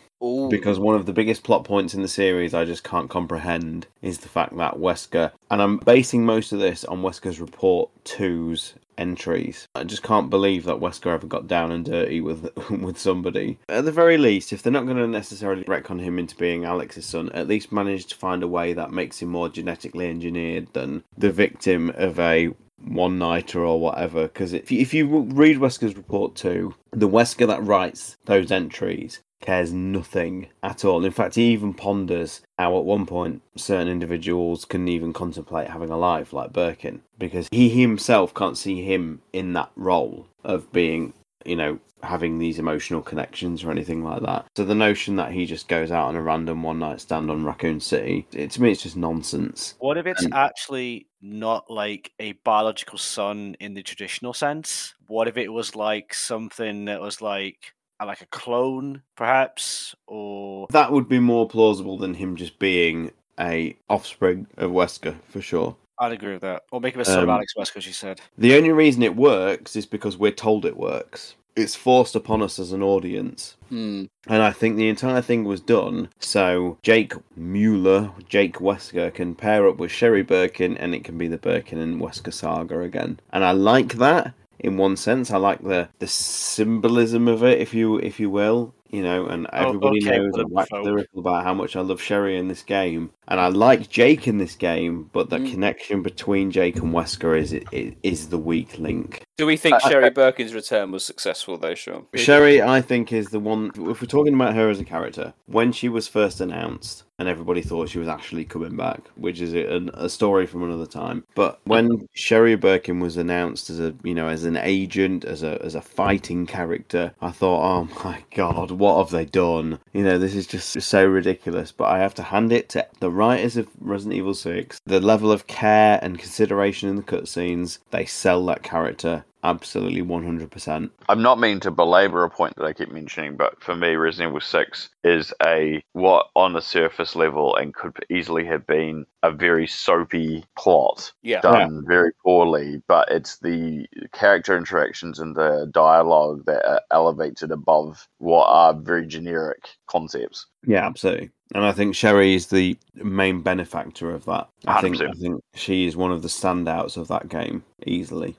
Because 0.49 0.79
one 0.79 0.95
of 0.95 1.05
the 1.05 1.13
biggest 1.13 1.43
plot 1.43 1.63
points 1.63 1.93
in 1.93 2.01
the 2.01 2.07
series 2.07 2.53
I 2.53 2.65
just 2.65 2.83
can't 2.83 3.09
comprehend 3.09 3.87
is 4.01 4.19
the 4.19 4.29
fact 4.29 4.55
that 4.57 4.75
Wesker, 4.75 5.31
and 5.49 5.61
I'm 5.61 5.77
basing 5.77 6.25
most 6.25 6.51
of 6.51 6.59
this 6.59 6.83
on 6.85 7.01
Wesker's 7.01 7.39
Report 7.39 7.89
2's 8.03 8.73
entries. 8.97 9.67
I 9.75 9.85
just 9.85 10.03
can't 10.03 10.29
believe 10.29 10.65
that 10.65 10.81
Wesker 10.81 11.13
ever 11.13 11.25
got 11.25 11.47
down 11.47 11.71
and 11.71 11.85
dirty 11.85 12.19
with 12.21 12.49
with 12.69 12.99
somebody. 12.99 13.57
At 13.69 13.85
the 13.85 13.91
very 13.91 14.17
least, 14.17 14.51
if 14.51 14.61
they're 14.61 14.73
not 14.73 14.85
going 14.85 14.97
to 14.97 15.07
necessarily 15.07 15.63
retcon 15.63 16.01
him 16.01 16.19
into 16.19 16.35
being 16.35 16.65
Alex's 16.65 17.05
son, 17.05 17.31
at 17.31 17.47
least 17.47 17.71
manage 17.71 18.05
to 18.07 18.15
find 18.15 18.43
a 18.43 18.47
way 18.47 18.73
that 18.73 18.91
makes 18.91 19.21
him 19.21 19.29
more 19.29 19.49
genetically 19.49 20.07
engineered 20.07 20.67
than 20.73 21.03
the 21.17 21.31
victim 21.31 21.91
of 21.95 22.19
a 22.19 22.53
one 22.83 23.17
nighter 23.17 23.63
or 23.63 23.79
whatever. 23.79 24.23
Because 24.23 24.53
if 24.53 24.71
you, 24.71 24.79
if 24.79 24.93
you 24.93 25.21
read 25.21 25.57
Wesker's 25.57 25.95
report 25.95 26.35
too, 26.35 26.75
the 26.91 27.09
Wesker 27.09 27.47
that 27.47 27.63
writes 27.63 28.17
those 28.25 28.51
entries 28.51 29.21
cares 29.41 29.71
nothing 29.73 30.47
at 30.63 30.83
all. 30.85 31.05
In 31.05 31.11
fact, 31.11 31.35
he 31.35 31.51
even 31.51 31.73
ponders 31.73 32.41
how 32.57 32.77
at 32.77 32.85
one 32.85 33.05
point 33.05 33.41
certain 33.55 33.87
individuals 33.87 34.65
can 34.65 34.87
even 34.87 35.13
contemplate 35.13 35.69
having 35.69 35.89
a 35.89 35.97
life 35.97 36.33
like 36.33 36.53
Birkin 36.53 37.01
because 37.17 37.47
he 37.51 37.69
himself 37.69 38.33
can't 38.33 38.57
see 38.57 38.81
him 38.83 39.21
in 39.33 39.53
that 39.53 39.71
role 39.75 40.27
of 40.43 40.71
being, 40.71 41.13
you 41.45 41.55
know, 41.55 41.79
having 42.01 42.39
these 42.39 42.59
emotional 42.59 43.01
connections 43.01 43.61
or 43.63 43.71
anything 43.71 44.03
like 44.05 44.21
that. 44.21 44.45
So 44.55 44.63
the 44.63 44.73
notion 44.75 45.17
that 45.17 45.33
he 45.33 45.45
just 45.45 45.67
goes 45.67 45.91
out 45.91 46.07
on 46.07 46.15
a 46.15 46.21
random 46.21 46.63
one 46.63 46.79
night 46.79 47.01
stand 47.01 47.29
on 47.29 47.43
Raccoon 47.43 47.81
City, 47.81 48.25
it, 48.31 48.51
to 48.51 48.61
me, 48.61 48.71
it's 48.71 48.83
just 48.83 48.95
nonsense. 48.95 49.75
What 49.79 49.97
if 49.97 50.05
it's 50.05 50.23
And- 50.23 50.33
actually 50.33 51.07
not 51.21 51.69
like 51.69 52.13
a 52.19 52.31
biological 52.43 52.97
son 52.97 53.57
in 53.59 53.73
the 53.73 53.83
traditional 53.83 54.33
sense? 54.33 54.93
What 55.07 55.27
if 55.27 55.35
it 55.35 55.49
was 55.49 55.75
like 55.75 56.13
something 56.13 56.85
that 56.85 57.01
was 57.01 57.21
like 57.21 57.73
like 58.05 58.21
a 58.21 58.25
clone, 58.27 59.01
perhaps, 59.15 59.95
or 60.07 60.67
That 60.71 60.91
would 60.91 61.09
be 61.09 61.19
more 61.19 61.47
plausible 61.47 61.97
than 61.97 62.13
him 62.13 62.35
just 62.35 62.59
being 62.59 63.11
a 63.39 63.75
offspring 63.89 64.47
of 64.57 64.71
Wesker 64.71 65.15
for 65.29 65.41
sure. 65.41 65.75
I'd 65.97 66.13
agree 66.13 66.33
with 66.33 66.41
that. 66.41 66.63
Or 66.71 66.79
make 66.79 66.95
him 66.95 67.01
a 67.01 67.05
son 67.05 67.19
of 67.23 67.29
Um, 67.29 67.35
Alex 67.35 67.53
Wesker, 67.57 67.81
she 67.81 67.91
said. 67.91 68.21
The 68.37 68.55
only 68.55 68.71
reason 68.71 69.03
it 69.03 69.15
works 69.15 69.75
is 69.75 69.85
because 69.85 70.17
we're 70.17 70.31
told 70.31 70.65
it 70.65 70.77
works. 70.77 71.35
It's 71.55 71.75
forced 71.75 72.15
upon 72.15 72.41
us 72.41 72.57
as 72.57 72.71
an 72.71 72.81
audience. 72.81 73.57
Hmm. 73.67 74.05
And 74.27 74.41
I 74.41 74.51
think 74.51 74.77
the 74.77 74.87
entire 74.87 75.21
thing 75.21 75.43
was 75.43 75.59
done 75.59 76.07
so 76.19 76.77
Jake 76.83 77.13
Muller, 77.35 78.11
Jake 78.29 78.59
Wesker 78.59 79.13
can 79.13 79.35
pair 79.35 79.67
up 79.67 79.77
with 79.77 79.91
Sherry 79.91 80.23
Birkin 80.23 80.77
and 80.77 80.95
it 80.95 81.03
can 81.03 81.17
be 81.17 81.27
the 81.27 81.37
Birkin 81.37 81.79
and 81.79 81.99
Wesker 81.99 82.31
saga 82.33 82.79
again. 82.79 83.19
And 83.33 83.43
I 83.43 83.51
like 83.51 83.95
that 83.95 84.33
in 84.59 84.77
one 84.77 84.97
sense. 84.97 85.31
I 85.31 85.37
like 85.37 85.63
the 85.63 85.89
the 85.99 86.07
symbolism 86.07 87.27
of 87.27 87.43
it, 87.43 87.59
if 87.59 87.73
you 87.73 87.97
if 87.97 88.19
you 88.19 88.29
will. 88.29 88.75
You 88.91 89.03
know, 89.03 89.27
and 89.27 89.45
Oh, 89.53 89.67
everybody 89.67 89.99
okay, 90.01 90.17
knows 90.17 90.31
Willem 90.31 90.45
and 90.47 90.51
wax 90.51 90.71
lyrical 90.71 91.19
about 91.19 91.43
how 91.43 91.53
much 91.53 91.75
I 91.75 91.81
love 91.81 92.01
Sherry 92.01 92.37
in 92.37 92.47
this 92.47 92.63
game, 92.63 93.11
and 93.27 93.39
I 93.39 93.47
like 93.49 93.87
Jake 93.89 94.27
in 94.27 94.39
this 94.39 94.55
game, 94.55 95.09
but 95.13 95.29
the 95.29 95.37
Mm. 95.37 95.51
connection 95.51 96.01
between 96.01 96.49
Jake 96.49 96.77
and 96.77 96.91
Wesker 96.93 97.37
is 97.39 97.53
is, 97.53 97.93
is 98.01 98.29
the 98.29 98.39
weak 98.39 98.79
link. 98.79 99.21
Do 99.37 99.45
we 99.45 99.57
think 99.57 99.75
Uh, 99.75 99.89
Sherry 99.89 100.09
Birkin's 100.09 100.53
return 100.53 100.91
was 100.91 101.05
successful, 101.05 101.57
though, 101.57 101.75
Sean? 101.75 102.07
Sherry, 102.15 102.61
I 102.61 102.81
think, 102.81 103.13
is 103.13 103.29
the 103.29 103.39
one. 103.39 103.71
If 103.75 104.01
we're 104.01 104.07
talking 104.07 104.33
about 104.33 104.55
her 104.55 104.69
as 104.69 104.79
a 104.79 104.83
character, 104.85 105.33
when 105.45 105.71
she 105.71 105.87
was 105.87 106.07
first 106.09 106.41
announced, 106.41 107.03
and 107.19 107.27
everybody 107.29 107.61
thought 107.61 107.89
she 107.89 107.99
was 107.99 108.07
actually 108.07 108.43
coming 108.45 108.75
back, 108.75 109.01
which 109.15 109.39
is 109.39 109.53
a, 109.53 109.87
a 109.93 110.09
story 110.09 110.45
from 110.45 110.63
another 110.63 110.85
time. 110.85 111.23
But 111.35 111.59
when 111.65 112.07
Sherry 112.13 112.55
Birkin 112.55 112.99
was 113.01 113.17
announced 113.17 113.69
as 113.69 113.79
a, 113.79 113.93
you 114.03 114.13
know, 114.15 114.27
as 114.27 114.43
an 114.45 114.57
agent, 114.57 115.23
as 115.25 115.43
a 115.43 115.61
as 115.63 115.75
a 115.75 115.81
fighting 115.81 116.45
character, 116.45 117.13
I 117.21 117.31
thought, 117.31 117.61
oh 117.63 118.03
my 118.03 118.23
god, 118.35 118.71
what 118.79 118.97
have 118.97 119.11
they 119.11 119.25
done? 119.25 119.79
You 119.93 120.03
know, 120.03 120.17
this 120.17 120.33
is 120.33 120.47
just 120.47 120.81
so 120.81 121.05
ridiculous. 121.05 121.71
But 121.71 121.89
I 121.89 121.99
have 121.99 122.15
to 122.15 122.23
hand 122.23 122.51
it 122.51 122.69
to 122.69 122.87
the 122.99 123.11
writers 123.11 123.57
of 123.57 123.67
Resident 123.79 124.17
Evil 124.17 124.33
Six. 124.33 124.79
The 124.85 124.99
level 124.99 125.31
of 125.31 125.47
care 125.47 125.99
and 126.01 126.17
consideration 126.17 126.89
in 126.89 126.95
the 126.95 127.03
cutscenes, 127.03 127.79
they 127.91 128.05
sell 128.05 128.45
that 128.47 128.63
character 128.63 129.25
absolutely 129.43 130.01
one 130.01 130.23
hundred 130.23 130.51
percent. 130.51 130.91
I'm 131.07 131.21
not 131.21 131.39
meaning 131.39 131.59
to 131.61 131.71
belabor 131.71 132.23
a 132.23 132.29
point 132.29 132.55
that 132.55 132.65
I 132.65 132.73
keep 132.73 132.91
mentioning, 132.91 133.37
but 133.37 133.61
for 133.61 133.75
me, 133.75 133.95
Resident 133.95 134.31
Evil 134.31 134.41
6 134.41 134.89
is 135.03 135.33
a 135.43 135.83
what 135.93 136.27
on 136.35 136.53
the 136.53 136.61
surface 136.61 137.15
level 137.15 137.55
and 137.55 137.73
could 137.73 137.97
easily 138.09 138.45
have 138.45 138.67
been 138.67 139.05
a 139.23 139.31
very 139.31 139.67
soapy 139.67 140.45
plot 140.57 141.11
Yeah. 141.23 141.41
done 141.41 141.83
very 141.87 142.11
poorly, 142.23 142.81
but 142.87 143.09
it's 143.11 143.37
the 143.39 143.85
character 144.13 144.57
interactions 144.57 145.19
and 145.19 145.35
the 145.35 145.69
dialogue 145.73 146.45
that 146.45 146.65
uh, 146.65 146.79
elevates 146.91 147.43
it 147.43 147.51
above 147.51 148.07
what 148.17 148.45
are 148.47 148.73
very 148.73 149.05
generic 149.07 149.69
concepts. 149.87 150.45
Yeah, 150.65 150.85
absolutely. 150.85 151.31
And 151.55 151.63
I 151.63 151.71
think 151.71 151.95
Sherry 151.95 152.35
is 152.35 152.47
the 152.47 152.77
main 152.95 153.41
benefactor 153.41 154.11
of 154.11 154.25
that. 154.25 154.49
I 154.67 154.81
think 154.81 155.01
I 155.01 155.11
think 155.13 155.41
she 155.55 155.87
is 155.87 155.97
one 155.97 156.11
of 156.11 156.21
the 156.21 156.27
standouts 156.27 156.95
of 156.95 157.07
that 157.07 157.27
game 157.27 157.63
easily. 157.87 158.35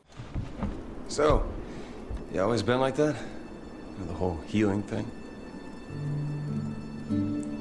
So, 1.11 1.45
you 2.33 2.41
always 2.41 2.63
been 2.63 2.79
like 2.79 2.95
that? 2.95 3.17
The 4.07 4.13
whole 4.13 4.39
healing 4.47 4.85
thing? 4.85 5.11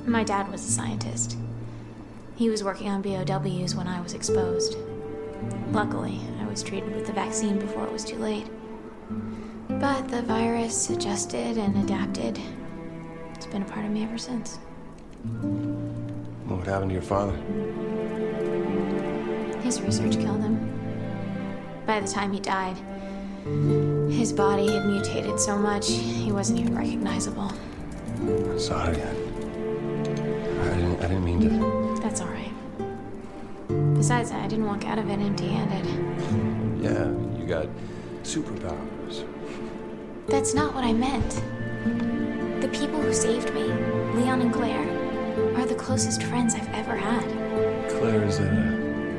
My 0.06 0.24
dad 0.24 0.52
was 0.52 0.64
a 0.64 0.72
scientist. 0.72 1.36
He 2.36 2.48
was 2.48 2.64
working 2.64 2.90
on 2.90 3.02
BOWs 3.02 3.74
when 3.74 3.88
I 3.88 4.02
was 4.02 4.14
exposed. 4.14 4.78
Luckily, 5.72 6.22
I 6.40 6.46
was 6.46 6.62
treated 6.62 6.94
with 6.94 7.08
the 7.08 7.12
vaccine 7.12 7.58
before 7.58 7.88
it 7.88 7.92
was 7.92 8.06
too 8.06 8.18
late. 8.18 8.46
But 9.68 10.10
the 10.10 10.22
virus 10.22 10.92
adjusted 10.92 11.58
and 11.58 11.76
adapted. 11.84 12.40
It's 13.34 13.48
been 13.48 13.64
a 13.64 13.66
part 13.66 13.84
of 13.84 13.90
me 13.90 14.04
ever 14.04 14.20
since. 14.20 14.58
What 16.46 16.68
happened 16.68 16.92
to 16.92 16.94
your 16.94 17.02
father? 17.02 17.36
His 19.62 19.82
research 19.82 20.20
killed 20.20 20.42
him. 20.42 20.68
By 21.88 22.00
the 22.00 22.08
time 22.08 22.32
he 22.32 22.40
died, 22.40 22.78
His 24.12 24.34
body 24.34 24.72
had 24.72 24.86
mutated 24.86 25.40
so 25.40 25.58
much, 25.58 25.90
he 25.90 26.32
wasn't 26.32 26.60
even 26.60 26.76
recognizable. 26.76 27.52
Sorry, 28.58 29.02
I, 29.02 29.10
I 29.10 30.76
didn't. 30.76 30.98
I 31.00 31.08
didn't 31.08 31.24
mean 31.24 31.40
to. 31.42 32.02
That's 32.02 32.22
alright. 32.22 32.52
Besides, 33.96 34.32
I 34.32 34.48
didn't 34.48 34.66
walk 34.66 34.86
out 34.86 34.98
of 35.00 35.10
it 35.10 35.20
empty 35.20 35.48
handed. 35.48 35.86
Yeah, 36.84 37.10
you 37.40 37.46
got 37.48 37.68
superpowers. 38.24 39.26
That's 40.28 40.54
not 40.54 40.76
what 40.76 40.84
I 40.84 40.94
meant. 40.94 41.42
The 42.62 42.68
people 42.68 43.02
who 43.02 43.14
saved 43.14 43.54
me, 43.54 43.64
Leon 43.64 44.42
and 44.42 44.54
Claire, 44.54 44.88
are 45.56 45.66
the 45.66 45.76
closest 45.76 46.24
friends 46.24 46.56
I've 46.56 46.68
ever 46.70 46.96
had. 46.96 47.24
Claire 47.90 48.24
is 48.24 48.40
a 48.40 48.50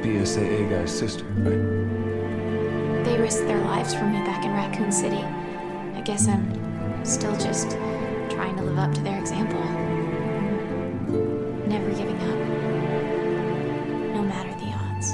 BSAA 0.03 0.71
guy's 0.71 0.97
sister, 0.97 1.25
right? 1.39 1.90
They 3.05 3.19
risked 3.19 3.47
their 3.47 3.61
lives 3.61 3.95
for 3.95 4.05
me 4.05 4.19
back 4.25 4.45
in 4.45 4.53
Raccoon 4.53 4.93
City. 4.93 5.23
I 5.23 6.03
guess 6.05 6.29
I'm 6.29 7.05
still 7.05 7.37
just 7.37 7.71
trying 8.31 8.57
to 8.57 8.63
live 8.63 8.79
up 8.79 8.95
to 8.95 9.01
their 9.01 9.19
example. 9.19 9.63
Never 11.67 11.91
giving 11.91 12.17
up. 12.17 12.39
No 14.15 14.23
matter 14.23 14.51
the 14.61 14.73
odds. 14.73 15.13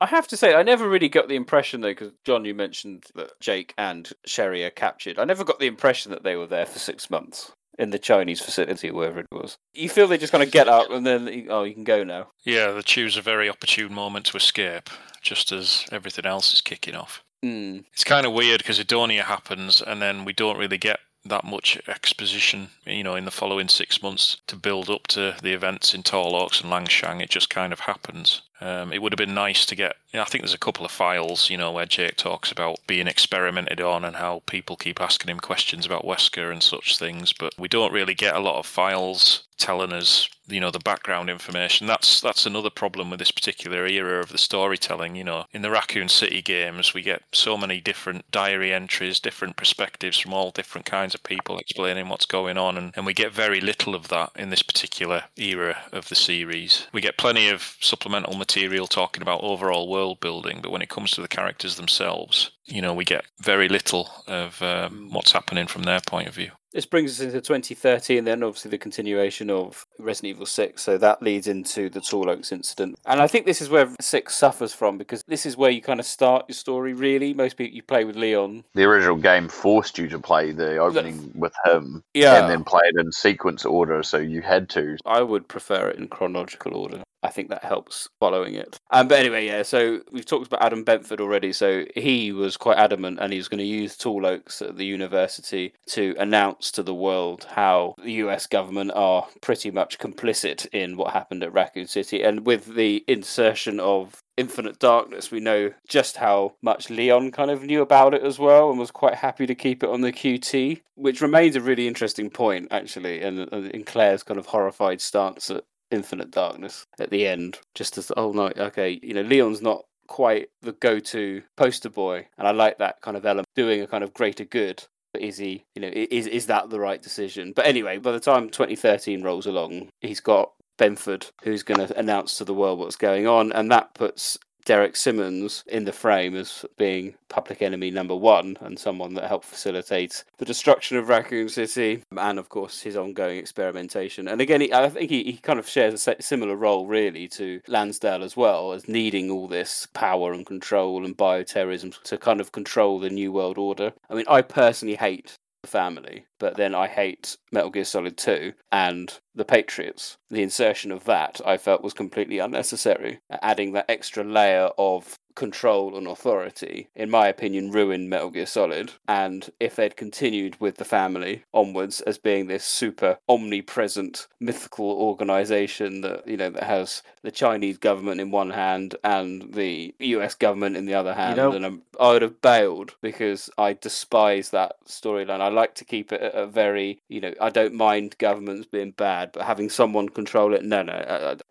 I 0.00 0.06
have 0.06 0.28
to 0.28 0.36
say, 0.36 0.54
I 0.54 0.62
never 0.62 0.88
really 0.88 1.08
got 1.08 1.28
the 1.28 1.36
impression, 1.36 1.80
though, 1.80 1.90
because 1.90 2.12
John, 2.24 2.44
you 2.44 2.54
mentioned 2.54 3.06
that 3.14 3.38
Jake 3.40 3.74
and 3.76 4.10
Sherry 4.24 4.64
are 4.64 4.70
captured. 4.70 5.18
I 5.18 5.24
never 5.24 5.44
got 5.44 5.58
the 5.58 5.66
impression 5.66 6.12
that 6.12 6.22
they 6.22 6.36
were 6.36 6.46
there 6.46 6.66
for 6.66 6.78
six 6.78 7.10
months 7.10 7.52
in 7.78 7.90
the 7.90 7.98
Chinese 7.98 8.40
facility, 8.40 8.90
wherever 8.90 9.20
it 9.20 9.26
was. 9.32 9.56
You 9.72 9.88
feel 9.88 10.06
they 10.06 10.18
just 10.18 10.32
kind 10.32 10.44
of 10.44 10.50
get 10.50 10.68
up 10.68 10.90
and 10.90 11.06
then, 11.06 11.46
oh, 11.48 11.64
you 11.64 11.74
can 11.74 11.84
go 11.84 12.04
now. 12.04 12.28
Yeah, 12.44 12.72
they 12.72 12.82
choose 12.82 13.16
a 13.16 13.22
very 13.22 13.48
opportune 13.48 13.94
moment 13.94 14.26
to 14.26 14.36
escape, 14.36 14.90
just 15.22 15.52
as 15.52 15.86
everything 15.90 16.26
else 16.26 16.52
is 16.52 16.60
kicking 16.60 16.94
off. 16.94 17.22
Mm. 17.44 17.84
It's 17.92 18.04
kind 18.04 18.26
of 18.26 18.32
weird 18.32 18.58
because 18.58 18.78
Edonia 18.78 19.22
happens, 19.22 19.80
and 19.80 20.02
then 20.02 20.24
we 20.24 20.32
don't 20.32 20.58
really 20.58 20.78
get 20.78 21.00
that 21.24 21.44
much 21.44 21.80
exposition, 21.86 22.68
you 22.86 23.02
know, 23.02 23.14
in 23.14 23.24
the 23.24 23.30
following 23.30 23.68
six 23.68 24.02
months 24.02 24.38
to 24.46 24.56
build 24.56 24.88
up 24.88 25.06
to 25.06 25.36
the 25.42 25.52
events 25.52 25.94
in 25.94 26.02
Tall 26.02 26.34
Oaks 26.34 26.60
and 26.60 26.72
Lanshiang. 26.72 27.22
It 27.22 27.30
just 27.30 27.50
kind 27.50 27.72
of 27.72 27.80
happens. 27.80 28.42
Um, 28.60 28.92
it 28.92 29.00
would 29.00 29.12
have 29.12 29.18
been 29.18 29.34
nice 29.34 29.64
to 29.66 29.74
get. 29.74 29.96
I 30.12 30.24
think 30.24 30.42
there's 30.42 30.54
a 30.54 30.58
couple 30.58 30.84
of 30.84 30.90
files, 30.90 31.50
you 31.50 31.56
know, 31.56 31.72
where 31.72 31.86
Jake 31.86 32.16
talks 32.16 32.50
about 32.50 32.80
being 32.86 33.06
experimented 33.06 33.80
on 33.80 34.04
and 34.04 34.16
how 34.16 34.42
people 34.46 34.76
keep 34.76 35.00
asking 35.00 35.30
him 35.30 35.40
questions 35.40 35.86
about 35.86 36.04
Wesker 36.04 36.50
and 36.50 36.62
such 36.62 36.98
things. 36.98 37.32
But 37.32 37.54
we 37.58 37.68
don't 37.68 37.92
really 37.92 38.14
get 38.14 38.34
a 38.34 38.40
lot 38.40 38.58
of 38.58 38.66
files 38.66 39.44
telling 39.56 39.92
us, 39.92 40.28
you 40.48 40.58
know, 40.58 40.70
the 40.70 40.78
background 40.80 41.30
information. 41.30 41.86
That's 41.86 42.20
that's 42.20 42.46
another 42.46 42.70
problem 42.70 43.10
with 43.10 43.18
this 43.18 43.30
particular 43.30 43.86
era 43.86 44.18
of 44.20 44.30
the 44.30 44.38
storytelling. 44.38 45.14
You 45.14 45.24
know, 45.24 45.44
in 45.52 45.62
the 45.62 45.70
Raccoon 45.70 46.08
City 46.08 46.42
games, 46.42 46.92
we 46.92 47.02
get 47.02 47.22
so 47.32 47.56
many 47.56 47.80
different 47.80 48.28
diary 48.30 48.72
entries, 48.72 49.20
different 49.20 49.56
perspectives 49.56 50.18
from 50.18 50.34
all 50.34 50.50
different 50.50 50.86
kinds 50.86 51.14
of 51.14 51.22
people 51.22 51.58
explaining 51.58 52.08
what's 52.08 52.26
going 52.26 52.58
on, 52.58 52.76
and, 52.76 52.92
and 52.96 53.06
we 53.06 53.14
get 53.14 53.32
very 53.32 53.60
little 53.60 53.94
of 53.94 54.08
that 54.08 54.32
in 54.34 54.50
this 54.50 54.62
particular 54.62 55.24
era 55.36 55.76
of 55.92 56.08
the 56.08 56.16
series. 56.16 56.88
We 56.92 57.00
get 57.00 57.18
plenty 57.18 57.48
of 57.48 57.76
supplemental 57.80 58.34
material 58.34 58.49
talking 58.88 59.22
about 59.22 59.42
overall 59.42 59.88
world 59.88 60.20
building, 60.20 60.60
but 60.62 60.72
when 60.72 60.82
it 60.82 60.88
comes 60.88 61.12
to 61.12 61.20
the 61.22 61.28
characters 61.28 61.76
themselves, 61.76 62.50
you 62.66 62.80
know, 62.82 62.94
we 62.94 63.04
get 63.04 63.24
very 63.40 63.68
little 63.68 64.08
of 64.26 64.60
um, 64.62 65.08
what's 65.12 65.32
happening 65.32 65.66
from 65.66 65.82
their 65.82 66.00
point 66.06 66.28
of 66.28 66.34
view. 66.34 66.50
This 66.72 66.86
brings 66.86 67.18
us 67.18 67.20
into 67.24 67.40
2030, 67.40 68.18
and 68.18 68.26
then 68.26 68.44
obviously 68.44 68.70
the 68.70 68.78
continuation 68.78 69.50
of 69.50 69.84
Resident 69.98 70.36
Evil 70.36 70.46
6. 70.46 70.80
So 70.80 70.98
that 70.98 71.20
leads 71.20 71.48
into 71.48 71.90
the 71.90 72.00
Tall 72.00 72.30
Oaks 72.30 72.52
incident. 72.52 72.96
And 73.06 73.20
I 73.20 73.26
think 73.26 73.44
this 73.44 73.60
is 73.60 73.68
where 73.68 73.88
6 74.00 74.32
suffers 74.34 74.72
from 74.72 74.96
because 74.96 75.24
this 75.26 75.46
is 75.46 75.56
where 75.56 75.70
you 75.72 75.82
kind 75.82 75.98
of 75.98 76.06
start 76.06 76.44
your 76.48 76.54
story, 76.54 76.92
really. 76.92 77.34
Most 77.34 77.56
people, 77.56 77.74
you 77.74 77.82
play 77.82 78.04
with 78.04 78.14
Leon. 78.14 78.62
The 78.74 78.84
original 78.84 79.16
game 79.16 79.48
forced 79.48 79.98
you 79.98 80.06
to 80.10 80.20
play 80.20 80.52
the 80.52 80.76
opening 80.76 81.32
with 81.34 81.54
him 81.64 82.04
Yeah. 82.14 82.40
and 82.40 82.48
then 82.48 82.62
play 82.62 82.82
it 82.84 83.00
in 83.00 83.10
sequence 83.10 83.64
order, 83.64 84.04
so 84.04 84.18
you 84.18 84.40
had 84.42 84.68
to. 84.70 84.96
I 85.04 85.22
would 85.22 85.48
prefer 85.48 85.88
it 85.88 85.96
in 85.98 86.06
chronological 86.06 86.76
order. 86.76 87.02
I 87.22 87.28
think 87.28 87.50
that 87.50 87.64
helps 87.64 88.08
following 88.18 88.54
it. 88.54 88.78
Um, 88.90 89.08
but 89.08 89.18
anyway, 89.18 89.46
yeah. 89.46 89.62
So 89.62 90.00
we've 90.10 90.24
talked 90.24 90.46
about 90.46 90.62
Adam 90.62 90.84
Benford 90.84 91.20
already. 91.20 91.52
So 91.52 91.84
he 91.94 92.32
was 92.32 92.56
quite 92.56 92.78
adamant, 92.78 93.18
and 93.20 93.32
he 93.32 93.38
was 93.38 93.48
going 93.48 93.58
to 93.58 93.64
use 93.64 93.96
Tall 93.96 94.24
Oaks 94.26 94.62
at 94.62 94.76
the 94.76 94.86
university 94.86 95.74
to 95.88 96.14
announce 96.18 96.70
to 96.72 96.82
the 96.82 96.94
world 96.94 97.46
how 97.50 97.94
the 98.02 98.12
U.S. 98.12 98.46
government 98.46 98.92
are 98.94 99.26
pretty 99.40 99.70
much 99.70 99.98
complicit 99.98 100.66
in 100.72 100.96
what 100.96 101.12
happened 101.12 101.42
at 101.42 101.52
Raccoon 101.52 101.86
City, 101.86 102.22
and 102.22 102.46
with 102.46 102.74
the 102.74 103.04
insertion 103.06 103.80
of 103.80 104.22
Infinite 104.36 104.78
Darkness, 104.78 105.30
we 105.30 105.38
know 105.40 105.72
just 105.86 106.16
how 106.16 106.54
much 106.62 106.88
Leon 106.88 107.30
kind 107.32 107.50
of 107.50 107.62
knew 107.62 107.82
about 107.82 108.14
it 108.14 108.22
as 108.22 108.38
well 108.38 108.70
and 108.70 108.78
was 108.78 108.90
quite 108.90 109.16
happy 109.16 109.46
to 109.46 109.54
keep 109.54 109.82
it 109.82 109.90
on 109.90 110.00
the 110.00 110.12
QT, 110.12 110.80
which 110.94 111.20
remains 111.20 111.56
a 111.56 111.60
really 111.60 111.86
interesting 111.86 112.30
point, 112.30 112.68
actually, 112.70 113.20
and 113.20 113.40
and 113.52 113.70
in 113.72 113.84
Claire's 113.84 114.22
kind 114.22 114.40
of 114.40 114.46
horrified 114.46 115.02
stance 115.02 115.50
at 115.50 115.64
Infinite 115.90 116.30
Darkness 116.30 116.86
at 116.98 117.10
the 117.10 117.26
end, 117.26 117.58
just 117.74 117.98
as, 117.98 118.12
oh, 118.16 118.32
no, 118.32 118.52
okay, 118.56 118.98
you 119.02 119.14
know, 119.14 119.22
Leon's 119.22 119.62
not 119.62 119.84
quite 120.06 120.48
the 120.60 120.72
go 120.72 120.98
to 120.98 121.42
poster 121.56 121.88
boy, 121.88 122.26
and 122.36 122.46
I 122.46 122.50
like 122.50 122.78
that 122.78 123.00
kind 123.00 123.16
of 123.16 123.24
element, 123.24 123.46
doing 123.54 123.80
a 123.80 123.86
kind 123.86 124.04
of 124.04 124.12
greater 124.12 124.44
good. 124.44 124.84
But 125.12 125.22
is 125.22 125.38
he, 125.38 125.64
you 125.74 125.82
know, 125.82 125.90
is 125.92 126.26
is 126.26 126.46
that 126.46 126.70
the 126.70 126.78
right 126.78 127.02
decision? 127.02 127.52
But 127.54 127.66
anyway, 127.66 127.98
by 127.98 128.12
the 128.12 128.20
time 128.20 128.48
2013 128.48 129.22
rolls 129.22 129.46
along, 129.46 129.88
he's 130.00 130.20
got 130.20 130.52
Benford, 130.78 131.30
who's 131.42 131.62
going 131.62 131.84
to 131.84 131.98
announce 131.98 132.38
to 132.38 132.44
the 132.44 132.54
world 132.54 132.78
what's 132.78 132.96
going 132.96 133.26
on, 133.26 133.50
and 133.52 133.70
that 133.70 133.94
puts 133.94 134.38
Derek 134.64 134.96
Simmons 134.96 135.64
in 135.66 135.84
the 135.84 135.92
frame 135.92 136.36
as 136.36 136.64
being 136.76 137.14
public 137.28 137.62
enemy 137.62 137.90
number 137.90 138.14
one 138.14 138.56
and 138.60 138.78
someone 138.78 139.14
that 139.14 139.28
helped 139.28 139.46
facilitate 139.46 140.24
the 140.38 140.44
destruction 140.44 140.96
of 140.96 141.08
Raccoon 141.08 141.48
City 141.48 142.02
and, 142.16 142.38
of 142.38 142.48
course, 142.48 142.80
his 142.80 142.96
ongoing 142.96 143.38
experimentation. 143.38 144.28
And 144.28 144.40
again, 144.40 144.60
he, 144.60 144.72
I 144.72 144.88
think 144.88 145.10
he, 145.10 145.24
he 145.24 145.36
kind 145.38 145.58
of 145.58 145.68
shares 145.68 146.06
a 146.06 146.22
similar 146.22 146.56
role, 146.56 146.86
really, 146.86 147.28
to 147.28 147.60
Lansdale 147.68 148.22
as 148.22 148.36
well, 148.36 148.72
as 148.72 148.88
needing 148.88 149.30
all 149.30 149.48
this 149.48 149.86
power 149.94 150.32
and 150.32 150.44
control 150.44 151.04
and 151.04 151.16
bioterrorism 151.16 152.02
to 152.02 152.18
kind 152.18 152.40
of 152.40 152.52
control 152.52 152.98
the 152.98 153.10
New 153.10 153.32
World 153.32 153.58
Order. 153.58 153.92
I 154.08 154.14
mean, 154.14 154.26
I 154.28 154.42
personally 154.42 154.96
hate 154.96 155.36
family, 155.64 156.26
but 156.38 156.56
then 156.56 156.74
I 156.74 156.86
hate 156.86 157.36
Metal 157.52 157.70
Gear 157.70 157.84
Solid 157.84 158.16
2 158.16 158.52
and 158.72 159.18
the 159.34 159.44
Patriots. 159.44 160.16
The 160.30 160.42
insertion 160.42 160.90
of 160.92 161.04
that 161.04 161.40
I 161.44 161.56
felt 161.56 161.82
was 161.82 161.92
completely 161.92 162.38
unnecessary. 162.38 163.20
Adding 163.30 163.72
that 163.72 163.86
extra 163.88 164.24
layer 164.24 164.70
of 164.78 165.18
control 165.34 165.96
and 165.96 166.06
authority, 166.06 166.88
in 166.94 167.10
my 167.10 167.28
opinion, 167.28 167.70
ruined 167.70 168.08
Metal 168.10 168.30
Gear 168.30 168.46
Solid. 168.46 168.92
And 169.08 169.50
if 169.60 169.76
they'd 169.76 169.96
continued 169.96 170.60
with 170.60 170.76
the 170.76 170.84
family 170.84 171.44
onwards 171.52 172.00
as 172.02 172.18
being 172.18 172.46
this 172.46 172.64
super 172.64 173.18
omnipresent 173.28 174.26
mythical 174.38 174.90
organization 174.90 176.00
that, 176.02 176.26
you 176.26 176.36
know, 176.36 176.50
that 176.50 176.64
has 176.64 177.02
the 177.22 177.30
Chinese 177.30 177.78
government 177.78 178.20
in 178.20 178.30
one 178.30 178.50
hand 178.50 178.94
and 179.04 179.52
the 179.54 179.94
US 179.98 180.34
government 180.34 180.76
in 180.76 180.86
the 180.86 180.94
other 180.94 181.14
hand, 181.14 181.36
know- 181.36 181.52
then 181.52 181.64
I'm, 181.64 181.82
I 181.98 182.12
would 182.12 182.22
have 182.22 182.40
bailed 182.40 182.94
because 183.02 183.50
I 183.58 183.74
despise 183.74 184.50
that 184.50 184.76
storyline. 184.86 185.40
I 185.40 185.48
like 185.48 185.74
to 185.76 185.84
keep 185.84 186.12
it 186.12 186.20
at 186.20 186.34
a 186.34 186.46
very, 186.46 187.02
you 187.08 187.20
know, 187.20 187.34
I 187.40 187.50
don't 187.50 187.74
mind 187.74 188.16
governments 188.18 188.66
being 188.66 188.92
bad, 188.92 189.32
but 189.32 189.42
having 189.42 189.68
someone 189.68 190.08
control 190.08 190.54
it, 190.54 190.64
no, 190.64 190.82
no, 190.82 190.92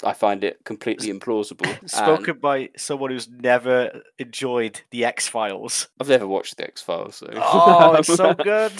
I, 0.04 0.10
I 0.10 0.14
find 0.14 0.44
it 0.44 0.64
completely 0.64 1.12
implausible. 1.12 1.68
And 1.80 1.90
Spoken 1.90 2.40
by 2.40 2.70
someone 2.78 3.12
who's 3.12 3.30
never 3.30 3.79
enjoyed 4.18 4.82
the 4.92 5.06
X 5.06 5.28
Files. 5.28 5.88
I've 6.00 6.10
never 6.10 6.28
watched 6.28 6.58
the 6.58 6.66
X 6.66 6.82
Files, 6.82 7.16
so 7.18 7.28
Oh, 7.36 7.96
it's 7.96 8.14
so 8.14 8.34
good. 8.44 8.74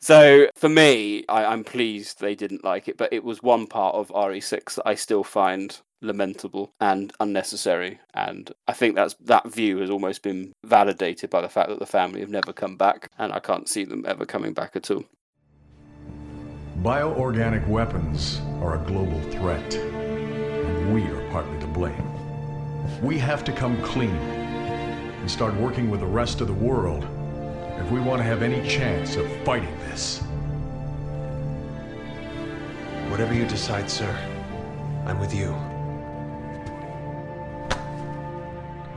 so 0.00 0.48
for 0.54 0.68
me, 0.68 1.24
I, 1.28 1.44
I'm 1.46 1.64
pleased 1.64 2.20
they 2.20 2.34
didn't 2.34 2.64
like 2.64 2.88
it, 2.88 2.96
but 2.96 3.12
it 3.12 3.24
was 3.24 3.42
one 3.42 3.66
part 3.66 3.94
of 3.94 4.08
RE6 4.08 4.74
that 4.76 4.86
I 4.86 4.94
still 4.94 5.24
find 5.24 5.78
lamentable 6.02 6.72
and 6.80 7.12
unnecessary. 7.20 7.98
And 8.14 8.50
I 8.68 8.72
think 8.72 8.94
that's 8.94 9.14
that 9.14 9.48
view 9.50 9.78
has 9.78 9.90
almost 9.90 10.22
been 10.22 10.52
validated 10.64 11.30
by 11.30 11.40
the 11.40 11.48
fact 11.48 11.68
that 11.70 11.78
the 11.78 11.86
family 11.86 12.20
have 12.20 12.30
never 12.30 12.52
come 12.52 12.76
back, 12.76 13.10
and 13.18 13.32
I 13.32 13.40
can't 13.40 13.68
see 13.68 13.84
them 13.84 14.04
ever 14.06 14.26
coming 14.26 14.52
back 14.52 14.76
at 14.76 14.90
all. 14.90 15.04
Bioorganic 16.82 17.66
weapons 17.68 18.38
are 18.60 18.80
a 18.80 18.86
global 18.86 19.20
threat, 19.32 19.74
and 19.74 20.94
we 20.94 21.02
are 21.04 21.30
partly 21.30 21.58
to 21.60 21.66
blame. 21.66 22.12
We 23.02 23.18
have 23.18 23.44
to 23.44 23.52
come 23.52 23.80
clean 23.82 24.16
and 24.16 25.30
start 25.30 25.54
working 25.54 25.90
with 25.90 26.00
the 26.00 26.06
rest 26.06 26.40
of 26.40 26.46
the 26.46 26.54
world 26.54 27.06
if 27.78 27.90
we 27.90 28.00
want 28.00 28.18
to 28.20 28.24
have 28.24 28.42
any 28.42 28.66
chance 28.68 29.16
of 29.16 29.30
fighting 29.44 29.76
this. 29.80 30.20
Whatever 33.10 33.34
you 33.34 33.46
decide, 33.46 33.90
sir, 33.90 34.10
I'm 35.06 35.18
with 35.18 35.34
you. 35.34 35.54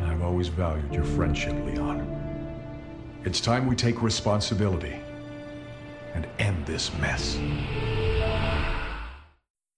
I've 0.06 0.22
always 0.22 0.48
valued 0.48 0.94
your 0.94 1.04
friendship, 1.04 1.54
Leon. 1.66 2.06
It's 3.26 3.42
time 3.42 3.68
we 3.68 3.76
take 3.76 4.02
responsibility 4.02 5.00
and 6.14 6.28
end 6.40 6.66
this 6.66 6.94
mess. 7.00 7.38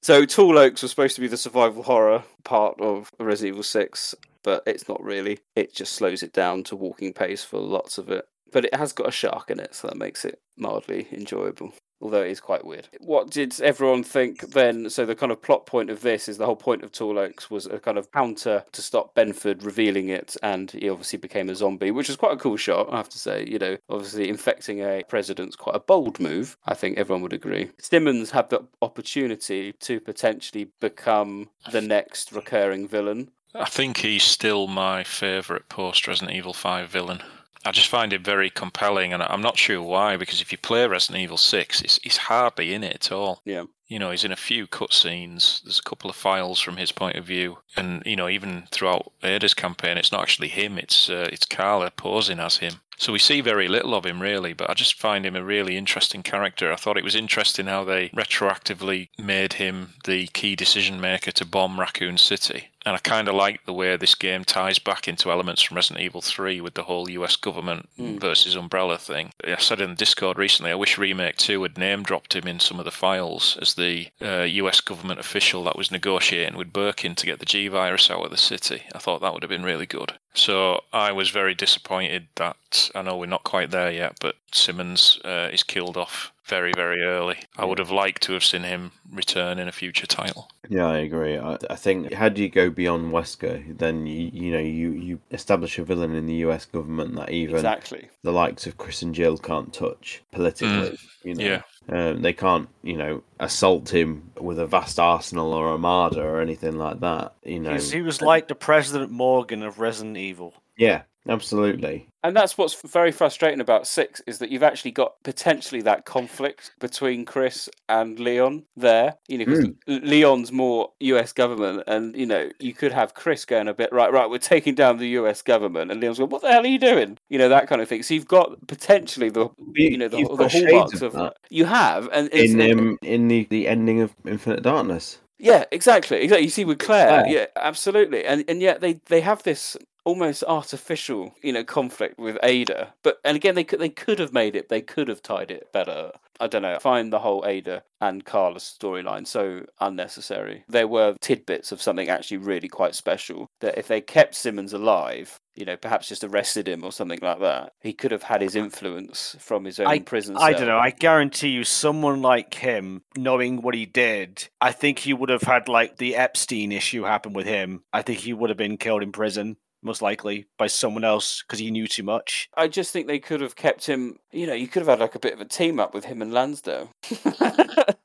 So 0.03 0.25
Tall 0.25 0.57
Oaks 0.57 0.81
was 0.81 0.89
supposed 0.89 1.13
to 1.15 1.21
be 1.21 1.27
the 1.27 1.37
survival 1.37 1.83
horror 1.83 2.23
part 2.43 2.81
of 2.81 3.11
Resident 3.19 3.53
Evil 3.53 3.63
6, 3.63 4.15
but 4.41 4.63
it's 4.65 4.89
not 4.89 5.03
really. 5.03 5.39
It 5.55 5.75
just 5.75 5.93
slows 5.93 6.23
it 6.23 6.33
down 6.33 6.63
to 6.65 6.75
walking 6.75 7.13
pace 7.13 7.43
for 7.43 7.59
lots 7.59 7.99
of 7.99 8.09
it. 8.09 8.25
But 8.51 8.65
it 8.65 8.73
has 8.73 8.93
got 8.93 9.07
a 9.07 9.11
shark 9.11 9.51
in 9.51 9.59
it, 9.59 9.75
so 9.75 9.87
that 9.87 9.97
makes 9.97 10.25
it 10.25 10.41
mildly 10.57 11.07
enjoyable. 11.11 11.73
Although 12.01 12.23
it 12.23 12.31
is 12.31 12.39
quite 12.39 12.65
weird. 12.65 12.87
What 12.99 13.29
did 13.29 13.59
everyone 13.61 14.03
think 14.03 14.51
then? 14.51 14.89
So 14.89 15.05
the 15.05 15.15
kind 15.15 15.31
of 15.31 15.41
plot 15.41 15.65
point 15.65 15.89
of 15.89 16.01
this 16.01 16.27
is 16.27 16.37
the 16.37 16.45
whole 16.45 16.55
point 16.55 16.83
of 16.83 16.91
Tall 16.91 17.19
Oaks 17.19 17.49
was 17.49 17.65
a 17.65 17.79
kind 17.79 17.97
of 17.97 18.11
counter 18.11 18.65
to 18.71 18.81
stop 18.81 19.15
Benford 19.15 19.63
revealing 19.63 20.09
it, 20.09 20.35
and 20.41 20.71
he 20.71 20.89
obviously 20.89 21.19
became 21.19 21.49
a 21.49 21.55
zombie, 21.55 21.91
which 21.91 22.09
is 22.09 22.15
quite 22.15 22.33
a 22.33 22.37
cool 22.37 22.57
shot, 22.57 22.91
I 22.91 22.97
have 22.97 23.09
to 23.09 23.19
say. 23.19 23.45
You 23.47 23.59
know, 23.59 23.77
obviously 23.89 24.29
infecting 24.29 24.79
a 24.79 25.03
president's 25.07 25.55
quite 25.55 25.75
a 25.75 25.79
bold 25.79 26.19
move. 26.19 26.57
I 26.65 26.73
think 26.73 26.97
everyone 26.97 27.21
would 27.23 27.33
agree. 27.33 27.71
Simmons 27.79 28.31
had 28.31 28.49
the 28.49 28.65
opportunity 28.81 29.73
to 29.73 29.99
potentially 29.99 30.71
become 30.79 31.49
the 31.71 31.81
next 31.81 32.31
recurring 32.31 32.87
villain. 32.87 33.31
I 33.53 33.65
think 33.65 33.97
he's 33.97 34.23
still 34.23 34.67
my 34.67 35.03
favourite 35.03 35.67
post 35.67 36.07
Resident 36.07 36.35
Evil 36.35 36.53
5 36.53 36.87
villain. 36.89 37.21
I 37.65 37.71
just 37.71 37.87
find 37.87 38.13
it 38.13 38.21
very 38.21 38.49
compelling, 38.49 39.13
and 39.13 39.21
I'm 39.21 39.41
not 39.41 39.57
sure 39.57 39.81
why. 39.81 40.17
Because 40.17 40.41
if 40.41 40.51
you 40.51 40.57
play 40.57 40.85
Resident 40.87 41.21
Evil 41.21 41.37
Six, 41.37 41.81
it's 41.81 41.99
he's 42.01 42.17
hardly 42.17 42.73
in 42.73 42.83
it 42.83 42.95
at 42.95 43.11
all. 43.11 43.41
Yeah. 43.45 43.65
You 43.87 43.99
know, 43.99 44.11
he's 44.11 44.23
in 44.23 44.31
a 44.31 44.37
few 44.37 44.67
cutscenes. 44.67 45.61
There's 45.63 45.79
a 45.79 45.89
couple 45.89 46.09
of 46.09 46.15
files 46.15 46.61
from 46.61 46.77
his 46.77 46.91
point 46.91 47.17
of 47.17 47.25
view, 47.25 47.57
and 47.75 48.01
you 48.05 48.15
know, 48.15 48.29
even 48.29 48.67
throughout 48.71 49.11
Ada's 49.21 49.53
campaign, 49.53 49.97
it's 49.97 50.11
not 50.11 50.21
actually 50.21 50.47
him. 50.47 50.77
It's 50.77 51.09
uh, 51.09 51.29
it's 51.31 51.45
Carla 51.45 51.91
posing 51.91 52.39
as 52.39 52.57
him. 52.57 52.81
So 52.97 53.11
we 53.11 53.19
see 53.19 53.41
very 53.41 53.67
little 53.67 53.95
of 53.95 54.05
him 54.05 54.21
really, 54.21 54.53
but 54.53 54.69
I 54.69 54.75
just 54.75 54.99
find 54.99 55.25
him 55.25 55.35
a 55.35 55.43
really 55.43 55.75
interesting 55.75 56.21
character. 56.21 56.71
I 56.71 56.75
thought 56.75 56.97
it 56.97 57.03
was 57.03 57.15
interesting 57.15 57.65
how 57.65 57.83
they 57.83 58.09
retroactively 58.09 59.09
made 59.17 59.53
him 59.53 59.95
the 60.05 60.27
key 60.27 60.55
decision 60.55 61.01
maker 61.01 61.31
to 61.31 61.45
bomb 61.45 61.79
Raccoon 61.79 62.19
City. 62.19 62.69
And 62.85 62.95
I 62.95 62.99
kind 62.99 63.27
of 63.27 63.35
like 63.35 63.63
the 63.65 63.73
way 63.73 63.95
this 63.95 64.15
game 64.15 64.43
ties 64.43 64.79
back 64.79 65.07
into 65.07 65.31
elements 65.31 65.61
from 65.61 65.75
Resident 65.75 66.03
Evil 66.03 66.21
3 66.21 66.61
with 66.61 66.73
the 66.73 66.83
whole 66.83 67.09
US 67.11 67.35
government 67.35 67.87
Mm. 67.99 68.19
versus 68.19 68.55
Umbrella 68.55 68.97
thing. 68.97 69.31
I 69.45 69.57
said 69.57 69.81
in 69.81 69.93
Discord 69.95 70.37
recently, 70.37 70.71
I 70.71 70.75
wish 70.75 70.97
Remake 70.97 71.37
2 71.37 71.61
had 71.61 71.77
name 71.77 72.01
dropped 72.03 72.35
him 72.35 72.47
in 72.47 72.59
some 72.59 72.79
of 72.79 72.85
the 72.85 72.91
files 72.91 73.57
as 73.61 73.75
the 73.75 74.07
uh, 74.21 74.41
US 74.43 74.81
government 74.81 75.19
official 75.19 75.63
that 75.65 75.77
was 75.77 75.91
negotiating 75.91 76.57
with 76.57 76.73
Birkin 76.73 77.13
to 77.15 77.25
get 77.25 77.39
the 77.39 77.45
G 77.45 77.67
virus 77.67 78.09
out 78.09 78.23
of 78.25 78.31
the 78.31 78.37
city. 78.37 78.83
I 78.95 78.99
thought 78.99 79.21
that 79.21 79.33
would 79.33 79.43
have 79.43 79.49
been 79.49 79.63
really 79.63 79.85
good. 79.85 80.13
So 80.33 80.81
I 80.93 81.11
was 81.11 81.29
very 81.29 81.53
disappointed 81.53 82.27
that 82.35 82.89
I 82.95 83.01
know 83.03 83.17
we're 83.17 83.25
not 83.27 83.43
quite 83.43 83.69
there 83.71 83.91
yet, 83.91 84.17
but 84.19 84.35
Simmons 84.53 85.19
uh, 85.23 85.49
is 85.51 85.63
killed 85.63 85.97
off 85.97 86.31
very, 86.45 86.71
very 86.75 87.01
early. 87.03 87.37
I 87.57 87.65
would 87.65 87.79
have 87.79 87.91
liked 87.91 88.21
to 88.23 88.33
have 88.33 88.43
seen 88.43 88.63
him 88.63 88.91
return 89.11 89.59
in 89.59 89.67
a 89.67 89.71
future 89.71 90.07
title. 90.07 90.49
Yeah, 90.69 90.87
I 90.87 90.97
agree. 90.99 91.37
I, 91.37 91.57
I 91.69 91.75
think 91.75 92.11
had 92.13 92.37
you 92.37 92.49
go 92.49 92.69
beyond 92.69 93.11
Wesker, 93.11 93.77
then 93.77 94.05
you 94.05 94.29
you 94.33 94.51
know 94.51 94.59
you 94.59 94.91
you 94.91 95.19
establish 95.31 95.77
a 95.79 95.83
villain 95.83 96.15
in 96.15 96.25
the 96.27 96.35
U.S. 96.35 96.65
government 96.65 97.15
that 97.15 97.29
even 97.31 97.55
Exactly. 97.55 98.09
the 98.23 98.31
likes 98.31 98.65
of 98.67 98.77
Chris 98.77 99.01
and 99.01 99.13
Jill 99.15 99.37
can't 99.37 99.73
touch 99.73 100.21
politically. 100.31 100.69
Mm, 100.91 100.99
You 101.23 101.35
know, 101.35 101.43
yeah. 101.45 101.61
um, 102.09 102.21
they 102.21 102.33
can't 102.33 102.69
you 102.83 102.97
know 102.97 103.23
assault 103.39 103.93
him 103.93 104.31
with 104.39 104.59
a 104.59 104.65
vast 104.67 104.99
arsenal 104.99 105.53
or 105.53 105.67
a 105.67 105.71
armada 105.73 106.21
or 106.21 106.41
anything 106.41 106.77
like 106.77 106.99
that. 107.01 107.33
You 107.43 107.59
know, 107.59 107.71
He's- 107.71 107.91
he 107.91 108.01
was 108.01 108.21
like 108.21 108.47
the 108.47 108.55
President 108.55 109.11
Morgan 109.11 109.61
of 109.63 109.79
Resident 109.79 110.17
Evil. 110.17 110.53
yeah, 110.77 111.03
absolutely. 111.27 112.07
And 112.23 112.35
that's 112.35 112.57
what's 112.57 112.79
very 112.81 113.11
frustrating 113.11 113.61
about 113.61 113.87
six 113.87 114.21
is 114.27 114.37
that 114.39 114.51
you've 114.51 114.61
actually 114.61 114.91
got 114.91 115.13
potentially 115.23 115.81
that 115.81 116.05
conflict 116.05 116.71
between 116.79 117.25
Chris 117.25 117.67
and 117.89 118.19
Leon 118.19 118.63
there. 118.77 119.15
You 119.27 119.39
know, 119.39 119.45
because 119.45 119.65
Leon's 119.87 120.51
more 120.51 120.91
U.S. 120.99 121.33
government, 121.33 121.83
and 121.87 122.15
you 122.15 122.27
know, 122.27 122.49
you 122.59 122.73
could 122.73 122.91
have 122.91 123.15
Chris 123.15 123.45
going 123.45 123.67
a 123.67 123.73
bit 123.73 123.91
right, 123.91 124.11
right. 124.11 124.29
We're 124.29 124.37
taking 124.37 124.75
down 124.75 124.97
the 124.97 125.09
U.S. 125.09 125.41
government, 125.41 125.89
and 125.91 125.99
Leon's 125.99 126.19
going, 126.19 126.29
"What 126.29 126.43
the 126.43 126.51
hell 126.51 126.63
are 126.63 126.67
you 126.67 126.79
doing?" 126.79 127.17
You 127.29 127.39
know, 127.39 127.49
that 127.49 127.67
kind 127.67 127.81
of 127.81 127.89
thing. 127.89 128.03
So 128.03 128.13
you've 128.13 128.27
got 128.27 128.67
potentially 128.67 129.29
the 129.29 129.49
you 129.73 129.97
know 129.97 130.07
the, 130.07 130.19
you've 130.19 130.37
the 130.37 130.47
hallmarks 130.47 131.01
of 131.01 131.03
of 131.03 131.13
that. 131.13 131.37
you 131.49 131.65
have, 131.65 132.07
and 132.13 132.29
it's, 132.31 132.53
In 132.53 132.79
um, 132.79 132.97
in 133.01 133.27
the 133.27 133.47
the 133.49 133.67
ending 133.67 134.01
of 134.01 134.13
Infinite 134.25 134.61
Darkness. 134.61 135.19
Yeah, 135.39 135.65
exactly. 135.71 136.21
Exactly. 136.21 136.43
You 136.43 136.51
see 136.51 136.65
with 136.65 136.77
Claire, 136.77 137.23
Claire. 137.23 137.27
yeah, 137.27 137.45
absolutely. 137.55 138.23
And 138.25 138.45
and 138.47 138.61
yet 138.61 138.79
they 138.79 139.01
they 139.07 139.21
have 139.21 139.41
this 139.41 139.75
almost 140.03 140.43
artificial, 140.47 141.33
you 141.41 141.53
know, 141.53 141.63
conflict 141.63 142.17
with 142.17 142.37
Ada. 142.43 142.93
But 143.03 143.19
and 143.23 143.35
again, 143.35 143.55
they 143.55 143.63
could 143.63 143.79
they 143.79 143.89
could 143.89 144.19
have 144.19 144.33
made 144.33 144.55
it. 144.55 144.69
They 144.69 144.81
could 144.81 145.07
have 145.07 145.21
tied 145.21 145.51
it 145.51 145.71
better. 145.71 146.11
I 146.39 146.47
don't 146.47 146.63
know. 146.63 146.75
I 146.75 146.79
find 146.79 147.13
the 147.13 147.19
whole 147.19 147.45
Ada 147.45 147.83
and 147.99 148.25
Carla 148.25 148.57
storyline 148.57 149.27
so 149.27 149.65
unnecessary. 149.79 150.63
There 150.67 150.87
were 150.87 151.15
tidbits 151.21 151.71
of 151.71 151.83
something 151.83 152.09
actually 152.09 152.37
really 152.37 152.67
quite 152.67 152.95
special 152.95 153.47
that 153.59 153.77
if 153.77 153.87
they 153.87 154.01
kept 154.01 154.35
Simmons 154.35 154.73
alive. 154.73 155.39
You 155.53 155.65
know, 155.65 155.75
perhaps 155.75 156.07
just 156.07 156.23
arrested 156.23 156.65
him 156.65 156.81
or 156.85 156.93
something 156.93 157.19
like 157.21 157.41
that. 157.41 157.73
He 157.81 157.91
could 157.91 158.11
have 158.11 158.23
had 158.23 158.41
his 158.41 158.55
influence 158.55 159.35
from 159.37 159.65
his 159.65 159.81
own 159.81 159.87
I, 159.87 159.99
prison. 159.99 160.37
I 160.39 160.53
don't 160.53 160.65
know. 160.65 160.79
I 160.79 160.91
guarantee 160.91 161.49
you, 161.49 161.65
someone 161.65 162.21
like 162.21 162.53
him, 162.53 163.01
knowing 163.17 163.61
what 163.61 163.75
he 163.75 163.85
did, 163.85 164.47
I 164.61 164.71
think 164.71 164.99
he 164.99 165.13
would 165.13 165.27
have 165.27 165.41
had 165.41 165.67
like 165.67 165.97
the 165.97 166.15
Epstein 166.15 166.71
issue 166.71 167.03
happen 167.03 167.33
with 167.33 167.47
him. 167.47 167.83
I 167.91 168.01
think 168.01 168.19
he 168.19 168.31
would 168.31 168.49
have 168.49 168.57
been 168.57 168.77
killed 168.77 169.03
in 169.03 169.11
prison, 169.11 169.57
most 169.81 170.01
likely 170.01 170.45
by 170.57 170.67
someone 170.67 171.03
else 171.03 171.41
because 171.41 171.59
he 171.59 171.71
knew 171.71 171.87
too 171.87 172.03
much. 172.03 172.49
I 172.55 172.67
just 172.67 172.91
think 172.91 173.07
they 173.07 173.19
could 173.19 173.41
have 173.41 173.55
kept 173.55 173.87
him. 173.87 174.19
You 174.31 174.47
know, 174.47 174.53
you 174.53 174.67
could 174.67 174.81
have 174.81 174.89
had 174.89 174.99
like 174.99 175.15
a 175.15 175.19
bit 175.19 175.33
of 175.33 175.41
a 175.41 175.45
team 175.45 175.79
up 175.79 175.93
with 175.93 176.05
him 176.05 176.21
and 176.21 176.33
Lansdale. 176.33 176.91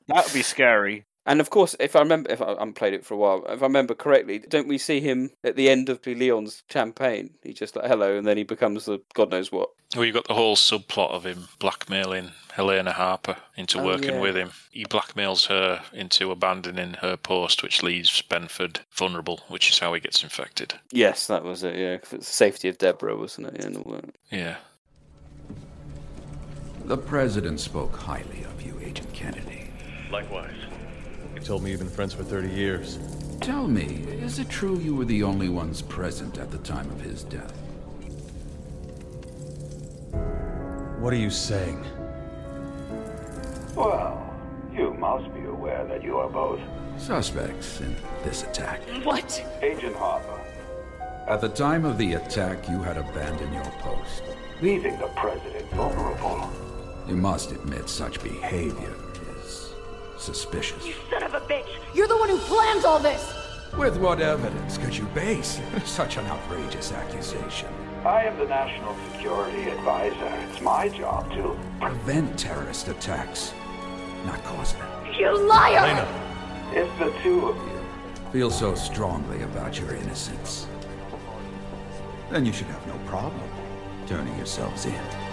That 0.07 0.23
would 0.23 0.33
be 0.33 0.41
scary. 0.41 1.05
And 1.27 1.41
of 1.41 1.49
course, 1.49 1.75
if 1.79 1.95
I 1.95 1.99
remember, 1.99 2.31
if 2.31 2.41
I, 2.41 2.45
I 2.45 2.49
haven't 2.51 2.75
played 2.75 2.93
it 2.93 3.05
for 3.05 3.13
a 3.13 3.17
while, 3.17 3.43
if 3.49 3.61
I 3.61 3.65
remember 3.65 3.93
correctly, 3.93 4.39
don't 4.39 4.67
we 4.67 4.77
see 4.77 5.01
him 5.01 5.29
at 5.43 5.55
the 5.57 5.69
end 5.69 5.89
of 5.89 6.03
Leon's 6.07 6.63
campaign? 6.69 7.31
He 7.43 7.51
just 7.53 7.75
like 7.75 7.85
hello, 7.85 8.17
and 8.17 8.25
then 8.25 8.37
he 8.37 8.43
becomes 8.43 8.85
the 8.85 9.01
god 9.13 9.29
knows 9.31 9.51
what. 9.51 9.69
Well, 9.95 10.05
you've 10.05 10.15
got 10.15 10.27
the 10.27 10.33
whole 10.33 10.55
subplot 10.55 11.11
of 11.11 11.25
him 11.25 11.47
blackmailing 11.59 12.31
Helena 12.53 12.91
Harper 12.93 13.35
into 13.55 13.79
Oh, 13.79 13.85
working 13.85 14.15
yeah. 14.15 14.19
with 14.21 14.35
him. 14.37 14.51
He 14.71 14.85
blackmails 14.85 15.47
her 15.47 15.81
into 15.93 16.31
abandoning 16.31 16.93
her 16.95 17.15
post, 17.17 17.61
which 17.61 17.83
leaves 17.83 18.21
Benford 18.29 18.79
vulnerable, 18.91 19.41
which 19.49 19.69
is 19.69 19.79
how 19.79 19.93
he 19.93 19.99
gets 19.99 20.23
infected. 20.23 20.73
Yes, 20.91 21.27
that 21.27 21.43
was 21.43 21.63
it. 21.63 21.75
Yeah, 21.75 21.97
'cause 21.97 22.13
it's 22.13 22.27
the 22.27 22.33
safety 22.33 22.67
of 22.69 22.77
Deborah, 22.77 23.15
wasn't 23.17 23.47
it? 23.47 23.55
Yeah, 23.59 23.65
and 23.67 23.77
all 23.77 23.91
that. 23.93 24.05
Yeah. 24.31 24.55
The 26.85 26.97
President 26.97 27.59
spoke 27.59 27.95
highly 27.95 28.43
of 28.45 28.61
you, 28.61 28.79
Agent 28.83 29.13
Kennedy. 29.13 29.69
Likewise. 30.09 30.55
He 31.47 31.49
told 31.49 31.63
me 31.63 31.71
you've 31.71 31.79
been 31.79 31.87
friends 31.87 32.13
for 32.13 32.25
30 32.25 32.49
years. 32.49 32.99
Tell 33.39 33.69
me, 33.69 34.03
is 34.21 34.37
it 34.37 34.49
true 34.49 34.77
you 34.79 34.93
were 34.93 35.05
the 35.05 35.23
only 35.23 35.47
ones 35.47 35.81
present 35.81 36.39
at 36.39 36.51
the 36.51 36.57
time 36.57 36.91
of 36.91 36.99
his 36.99 37.23
death? 37.23 37.53
What 40.99 41.13
are 41.13 41.17
you 41.17 41.29
saying? 41.29 41.81
Well, 43.77 44.29
you 44.73 44.93
must 44.95 45.33
be 45.33 45.45
aware 45.45 45.85
that 45.85 46.03
you 46.03 46.17
are 46.17 46.27
both 46.27 46.59
Suspects 46.97 47.79
in 47.79 47.95
this 48.25 48.43
attack. 48.43 48.81
What? 49.03 49.41
Agent 49.61 49.95
Harper, 49.95 50.41
At 51.29 51.39
the 51.39 51.47
time 51.47 51.85
of 51.85 51.97
the 51.97 52.15
attack, 52.15 52.67
you 52.67 52.83
had 52.83 52.97
abandoned 52.97 53.53
your 53.53 53.71
post. 53.79 54.21
leaving 54.61 54.99
the 54.99 55.07
President 55.15 55.71
vulnerable. 55.71 56.51
You 57.07 57.15
must 57.15 57.51
admit 57.51 57.87
such 57.87 58.21
behavior 58.21 58.93
is 60.17 60.47
You 60.85 60.93
Son 61.09 61.23
of 61.23 61.33
a 61.35 61.39
bitch! 61.41 61.67
You're 61.93 62.07
the 62.07 62.17
one 62.17 62.29
who 62.29 62.37
planned 62.37 62.85
all 62.85 62.99
this! 62.99 63.33
With 63.77 63.97
what 63.97 64.19
evidence 64.19 64.77
could 64.77 64.97
you 64.97 65.05
base 65.13 65.61
such 65.85 66.17
an 66.17 66.25
outrageous 66.25 66.91
accusation? 66.91 67.69
I 68.03 68.23
am 68.23 68.37
the 68.39 68.45
National 68.45 68.95
Security 69.11 69.69
Advisor. 69.69 70.49
It's 70.49 70.61
my 70.61 70.89
job 70.89 71.31
to 71.33 71.57
Prevent 71.79 72.37
terrorist 72.37 72.87
attacks, 72.87 73.53
not 74.25 74.43
cause 74.43 74.73
them. 74.73 75.13
You 75.13 75.37
liar! 75.47 75.77
Elena. 75.77 76.07
If 76.73 76.99
the 76.99 77.11
two 77.21 77.49
of 77.49 77.55
you 77.55 78.31
Feel 78.31 78.51
so 78.51 78.75
strongly 78.75 79.43
about 79.43 79.79
your 79.79 79.93
innocence. 79.93 80.67
Then 82.29 82.45
you 82.45 82.51
should 82.51 82.67
have 82.67 82.85
no 82.87 82.97
problem 83.05 83.49
turning 84.07 84.35
yourselves 84.37 84.85
in. 84.85 85.26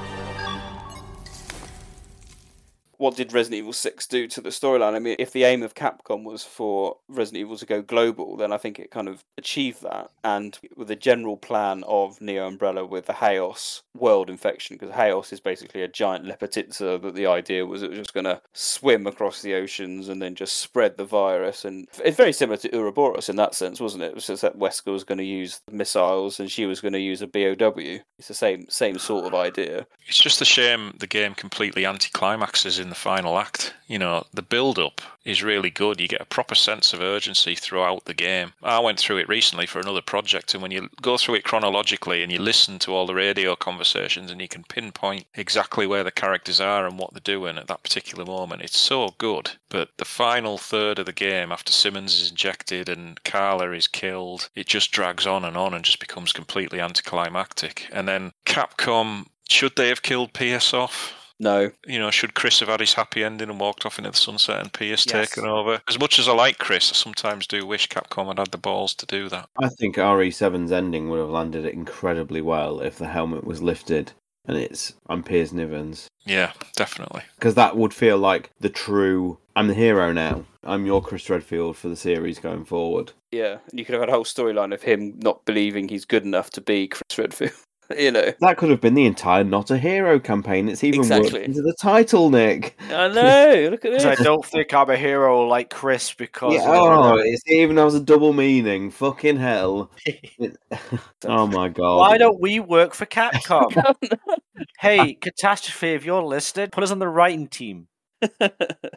What 3.05 3.17
did 3.17 3.35
Resident 3.35 3.59
Evil 3.59 3.75
6 3.75 4.07
do 4.07 4.27
to 4.29 4.41
the 4.41 4.49
storyline? 4.49 4.95
I 4.95 4.99
mean, 4.99 5.17
if 5.19 5.31
the 5.31 5.45
aim 5.45 5.63
of 5.63 5.75
Capcom 5.75 6.25
was 6.25 6.43
for 6.43 6.97
Resident 7.07 7.43
Evil 7.43 7.59
to 7.59 7.67
go 7.67 7.83
global, 7.83 8.35
then 8.39 8.51
I 8.51 8.57
think 8.57 8.79
it 8.79 8.91
kind 8.91 9.09
of 9.09 9.23
achieved 9.37 9.83
that. 9.83 10.09
And 10.25 10.59
with 10.75 10.89
the 10.89 10.97
general 10.97 11.37
plan 11.37 11.85
of 11.87 12.19
Neo 12.23 12.47
Umbrella 12.47 12.87
with 12.87 13.05
the 13.05 13.13
Chaos 13.13 13.83
world 13.95 14.31
infection, 14.31 14.79
because 14.79 14.95
Chaos 14.95 15.35
is 15.35 15.41
basically 15.41 15.83
a 15.83 15.89
giant 15.89 16.25
Lepotitsa, 16.25 17.03
that 17.03 17.15
the 17.15 17.27
idea 17.27 17.67
was 17.67 17.83
it 17.83 17.91
was 17.91 17.99
just 17.99 18.15
going 18.15 18.25
to 18.25 18.41
swim 18.55 19.07
across 19.07 19.43
the 19.43 19.53
oceans 19.53 20.09
and 20.09 20.23
then 20.23 20.35
just 20.35 20.57
spread 20.57 20.97
the 20.97 21.05
virus. 21.05 21.67
And 21.67 21.87
it's 22.03 22.17
very 22.17 22.33
similar 22.33 22.57
to 22.57 22.75
Ouroboros 22.75 23.29
in 23.29 23.37
that 23.37 23.55
sense, 23.55 23.83
wasn't 23.83 24.05
it? 24.05 24.13
It 24.13 24.15
was 24.15 24.29
just 24.29 24.41
that 24.41 24.59
Wesker 24.59 24.93
was 24.93 25.05
going 25.05 25.19
to 25.19 25.25
use 25.25 25.61
missiles 25.71 26.41
and 26.41 26.51
she 26.51 26.65
was 26.65 26.81
going 26.81 26.95
to 26.95 27.01
use 27.01 27.21
a 27.21 27.27
BOW. 27.27 28.01
It's 28.19 28.29
the 28.29 28.33
same 28.33 28.65
same 28.71 28.99
sort 28.99 29.27
of 29.27 29.35
idea. 29.35 29.87
It's 30.09 30.23
just 30.23 30.41
a 30.41 30.47
shame 30.47 30.95
the 30.99 31.07
game 31.07 31.35
completely 31.35 31.83
anticlimaxes 31.83 32.81
in 32.81 32.94
the 32.95 33.01
final 33.01 33.39
act. 33.41 33.75
You 33.89 33.99
know, 33.99 34.25
the 34.33 34.41
build 34.41 34.79
up 34.79 35.03
is 35.25 35.43
really 35.43 35.69
good. 35.71 36.01
You 36.01 36.07
get 36.07 36.21
a 36.21 36.37
proper 36.37 36.55
sense 36.55 36.93
of 36.93 37.01
urgency 37.01 37.57
throughout 37.57 38.05
the 38.05 38.15
game. 38.15 38.53
I 38.63 38.79
went 38.79 39.01
through 39.01 39.17
it 39.19 39.29
recently 39.29 39.67
for 39.67 39.81
another 39.81 40.01
project, 40.01 40.55
and 40.55 40.63
when 40.63 40.71
you 40.71 40.89
go 41.03 41.17
through 41.17 41.35
it 41.35 41.45
chronologically 41.45 42.23
and 42.23 42.31
you 42.31 42.39
listen 42.39 42.79
to 42.81 42.95
all 42.95 43.07
the 43.07 43.15
radio 43.15 43.57
conversations 43.57 44.31
and 44.31 44.41
you 44.41 44.47
can 44.47 44.63
pinpoint 44.63 45.27
exactly 45.35 45.89
where 45.89 46.05
the 46.05 46.13
characters 46.13 46.61
are 46.61 46.87
and 46.87 46.97
what 46.97 47.13
they're 47.13 47.21
doing 47.37 47.59
at 47.59 47.67
that 47.67 47.83
particular 47.83 48.25
moment, 48.25 48.63
it's 48.63 48.79
so 48.79 49.15
good. 49.19 49.51
But 49.69 49.89
the 49.97 50.05
final 50.05 50.57
third 50.57 51.01
of 51.01 51.07
the 51.07 51.13
game, 51.13 51.51
after 51.51 51.73
Simmons 51.73 52.21
is 52.21 52.31
injected 52.31 52.89
and 52.89 53.23
Carla 53.25 53.73
is 53.73 53.89
killed, 53.89 54.49
it 54.55 54.69
just 54.69 54.93
drags 54.93 55.27
on 55.27 55.45
and 55.45 55.57
on 55.57 55.75
and 55.75 55.85
just 55.85 55.99
becomes 55.99 56.33
completely 56.33 56.81
anticlimactic. 56.81 57.89
And 57.91 58.07
then 58.07 58.33
Capcom, 58.47 59.27
should 59.49 59.75
they 59.75 59.89
have 59.89 60.03
killed 60.03 60.33
Piers 60.33 60.73
off? 60.73 61.24
No. 61.45 61.71
You 61.87 61.99
know, 61.99 62.11
should 62.11 62.35
Chris 62.35 62.61
have 62.61 62.71
had 62.71 62.81
his 62.81 62.95
happy 62.95 63.23
ending 63.23 63.51
and 63.51 63.61
walked 63.61 63.85
off 63.85 63.99
into 63.99 64.11
the 64.11 64.17
sunset 64.17 64.61
and 64.61 64.73
Piers 64.73 65.05
Yes. 65.07 65.31
taken 65.31 65.47
over? 65.49 65.83
As 65.87 65.99
much 66.01 66.19
as 66.19 66.27
I 66.27 66.33
like 66.33 66.59
Chris, 66.59 66.91
I 66.91 66.95
sometimes 66.95 67.47
do 67.47 67.67
wish 67.67 67.89
Capcom 67.89 68.29
had 68.29 68.39
had 68.39 68.51
the 68.51 68.59
balls 68.59 68.95
to 68.95 69.07
do 69.07 69.29
that. 69.29 69.49
I 69.63 69.69
think 69.69 69.97
RE7's 69.97 70.73
ending 70.73 71.11
would 71.11 71.21
have 71.21 71.29
landed 71.29 71.65
it 71.67 71.75
incredibly 71.75 72.41
well 72.41 72.81
if 72.81 72.97
the 72.99 73.09
helmet 73.09 73.45
was 73.45 73.63
lifted 73.63 74.13
and 74.47 74.57
it's 74.57 74.95
I'm 75.09 75.23
Piers 75.23 75.53
Nivens. 75.53 76.07
Yeah, 76.25 76.53
definitely. 76.77 77.23
Because 77.37 77.55
that 77.55 77.77
would 77.77 77.93
feel 77.95 78.19
like 78.19 78.51
the 78.61 78.69
true 78.71 79.39
I'm 79.57 79.69
the 79.69 79.75
hero 79.75 80.13
now. 80.13 80.45
I'm 80.65 80.87
your 80.87 81.03
Chris 81.03 81.29
Redfield 81.31 81.77
for 81.77 81.89
the 81.89 81.97
series 81.97 82.39
going 82.39 82.65
forward. 82.65 83.13
Yeah, 83.31 83.59
and 83.71 83.79
you 83.79 83.85
could 83.85 83.93
have 83.93 84.01
had 84.03 84.09
a 84.09 84.13
whole 84.13 84.25
storyline 84.25 84.73
of 84.75 84.83
him 84.83 85.19
not 85.19 85.45
believing 85.45 85.89
he's 85.89 86.05
good 86.05 86.25
enough 86.25 86.51
to 86.51 86.61
be 86.61 86.89
Chris 86.89 87.19
Redfield. 87.19 87.53
You 87.99 88.11
know. 88.11 88.33
That 88.41 88.57
could 88.57 88.71
have 88.71 88.81
been 88.81 88.95
the 88.95 89.07
entire 89.07 89.45
Not 89.45 89.71
a 89.71 89.79
Hero 89.79 90.19
campaign. 90.19 90.69
It's 90.69 90.85
even 90.85 91.01
Exactly. 91.01 91.33
worked 91.33 91.45
into 91.47 91.63
the 91.63 91.75
title, 91.81 92.31
Nick. 92.31 92.79
I 92.91 93.09
know. 93.09 93.69
Look 93.71 93.85
at 93.85 93.93
this. 93.93 94.05
I 94.05 94.15
don't 94.15 94.45
think 94.45 94.73
I'm 94.73 94.91
a 94.91 94.97
hero 94.97 95.47
like 95.47 95.71
Chris 95.71 96.13
because. 96.13 96.55
Yeah, 96.55 96.65
oh, 96.67 97.17
it's 97.19 97.43
it 97.47 97.55
even 97.55 97.77
has 97.77 97.95
a 97.95 98.01
double 98.01 98.33
meaning. 98.33 98.91
Fucking 98.91 99.37
hell. 99.37 99.91
Oh 101.27 101.47
my 101.47 101.69
god. 101.69 101.99
Why 101.99 102.19
don't 102.19 102.41
we 102.41 102.61
work 102.61 102.93
for 102.95 103.07
Capcom? 103.07 103.95
hey, 104.79 105.15
Catastrophe, 105.15 105.93
if 105.95 106.05
you're 106.05 106.23
listening, 106.23 106.69
put 106.69 106.85
us 106.85 106.91
on 106.91 106.99
the 106.99 107.09
writing 107.09 107.49
team. 107.49 107.89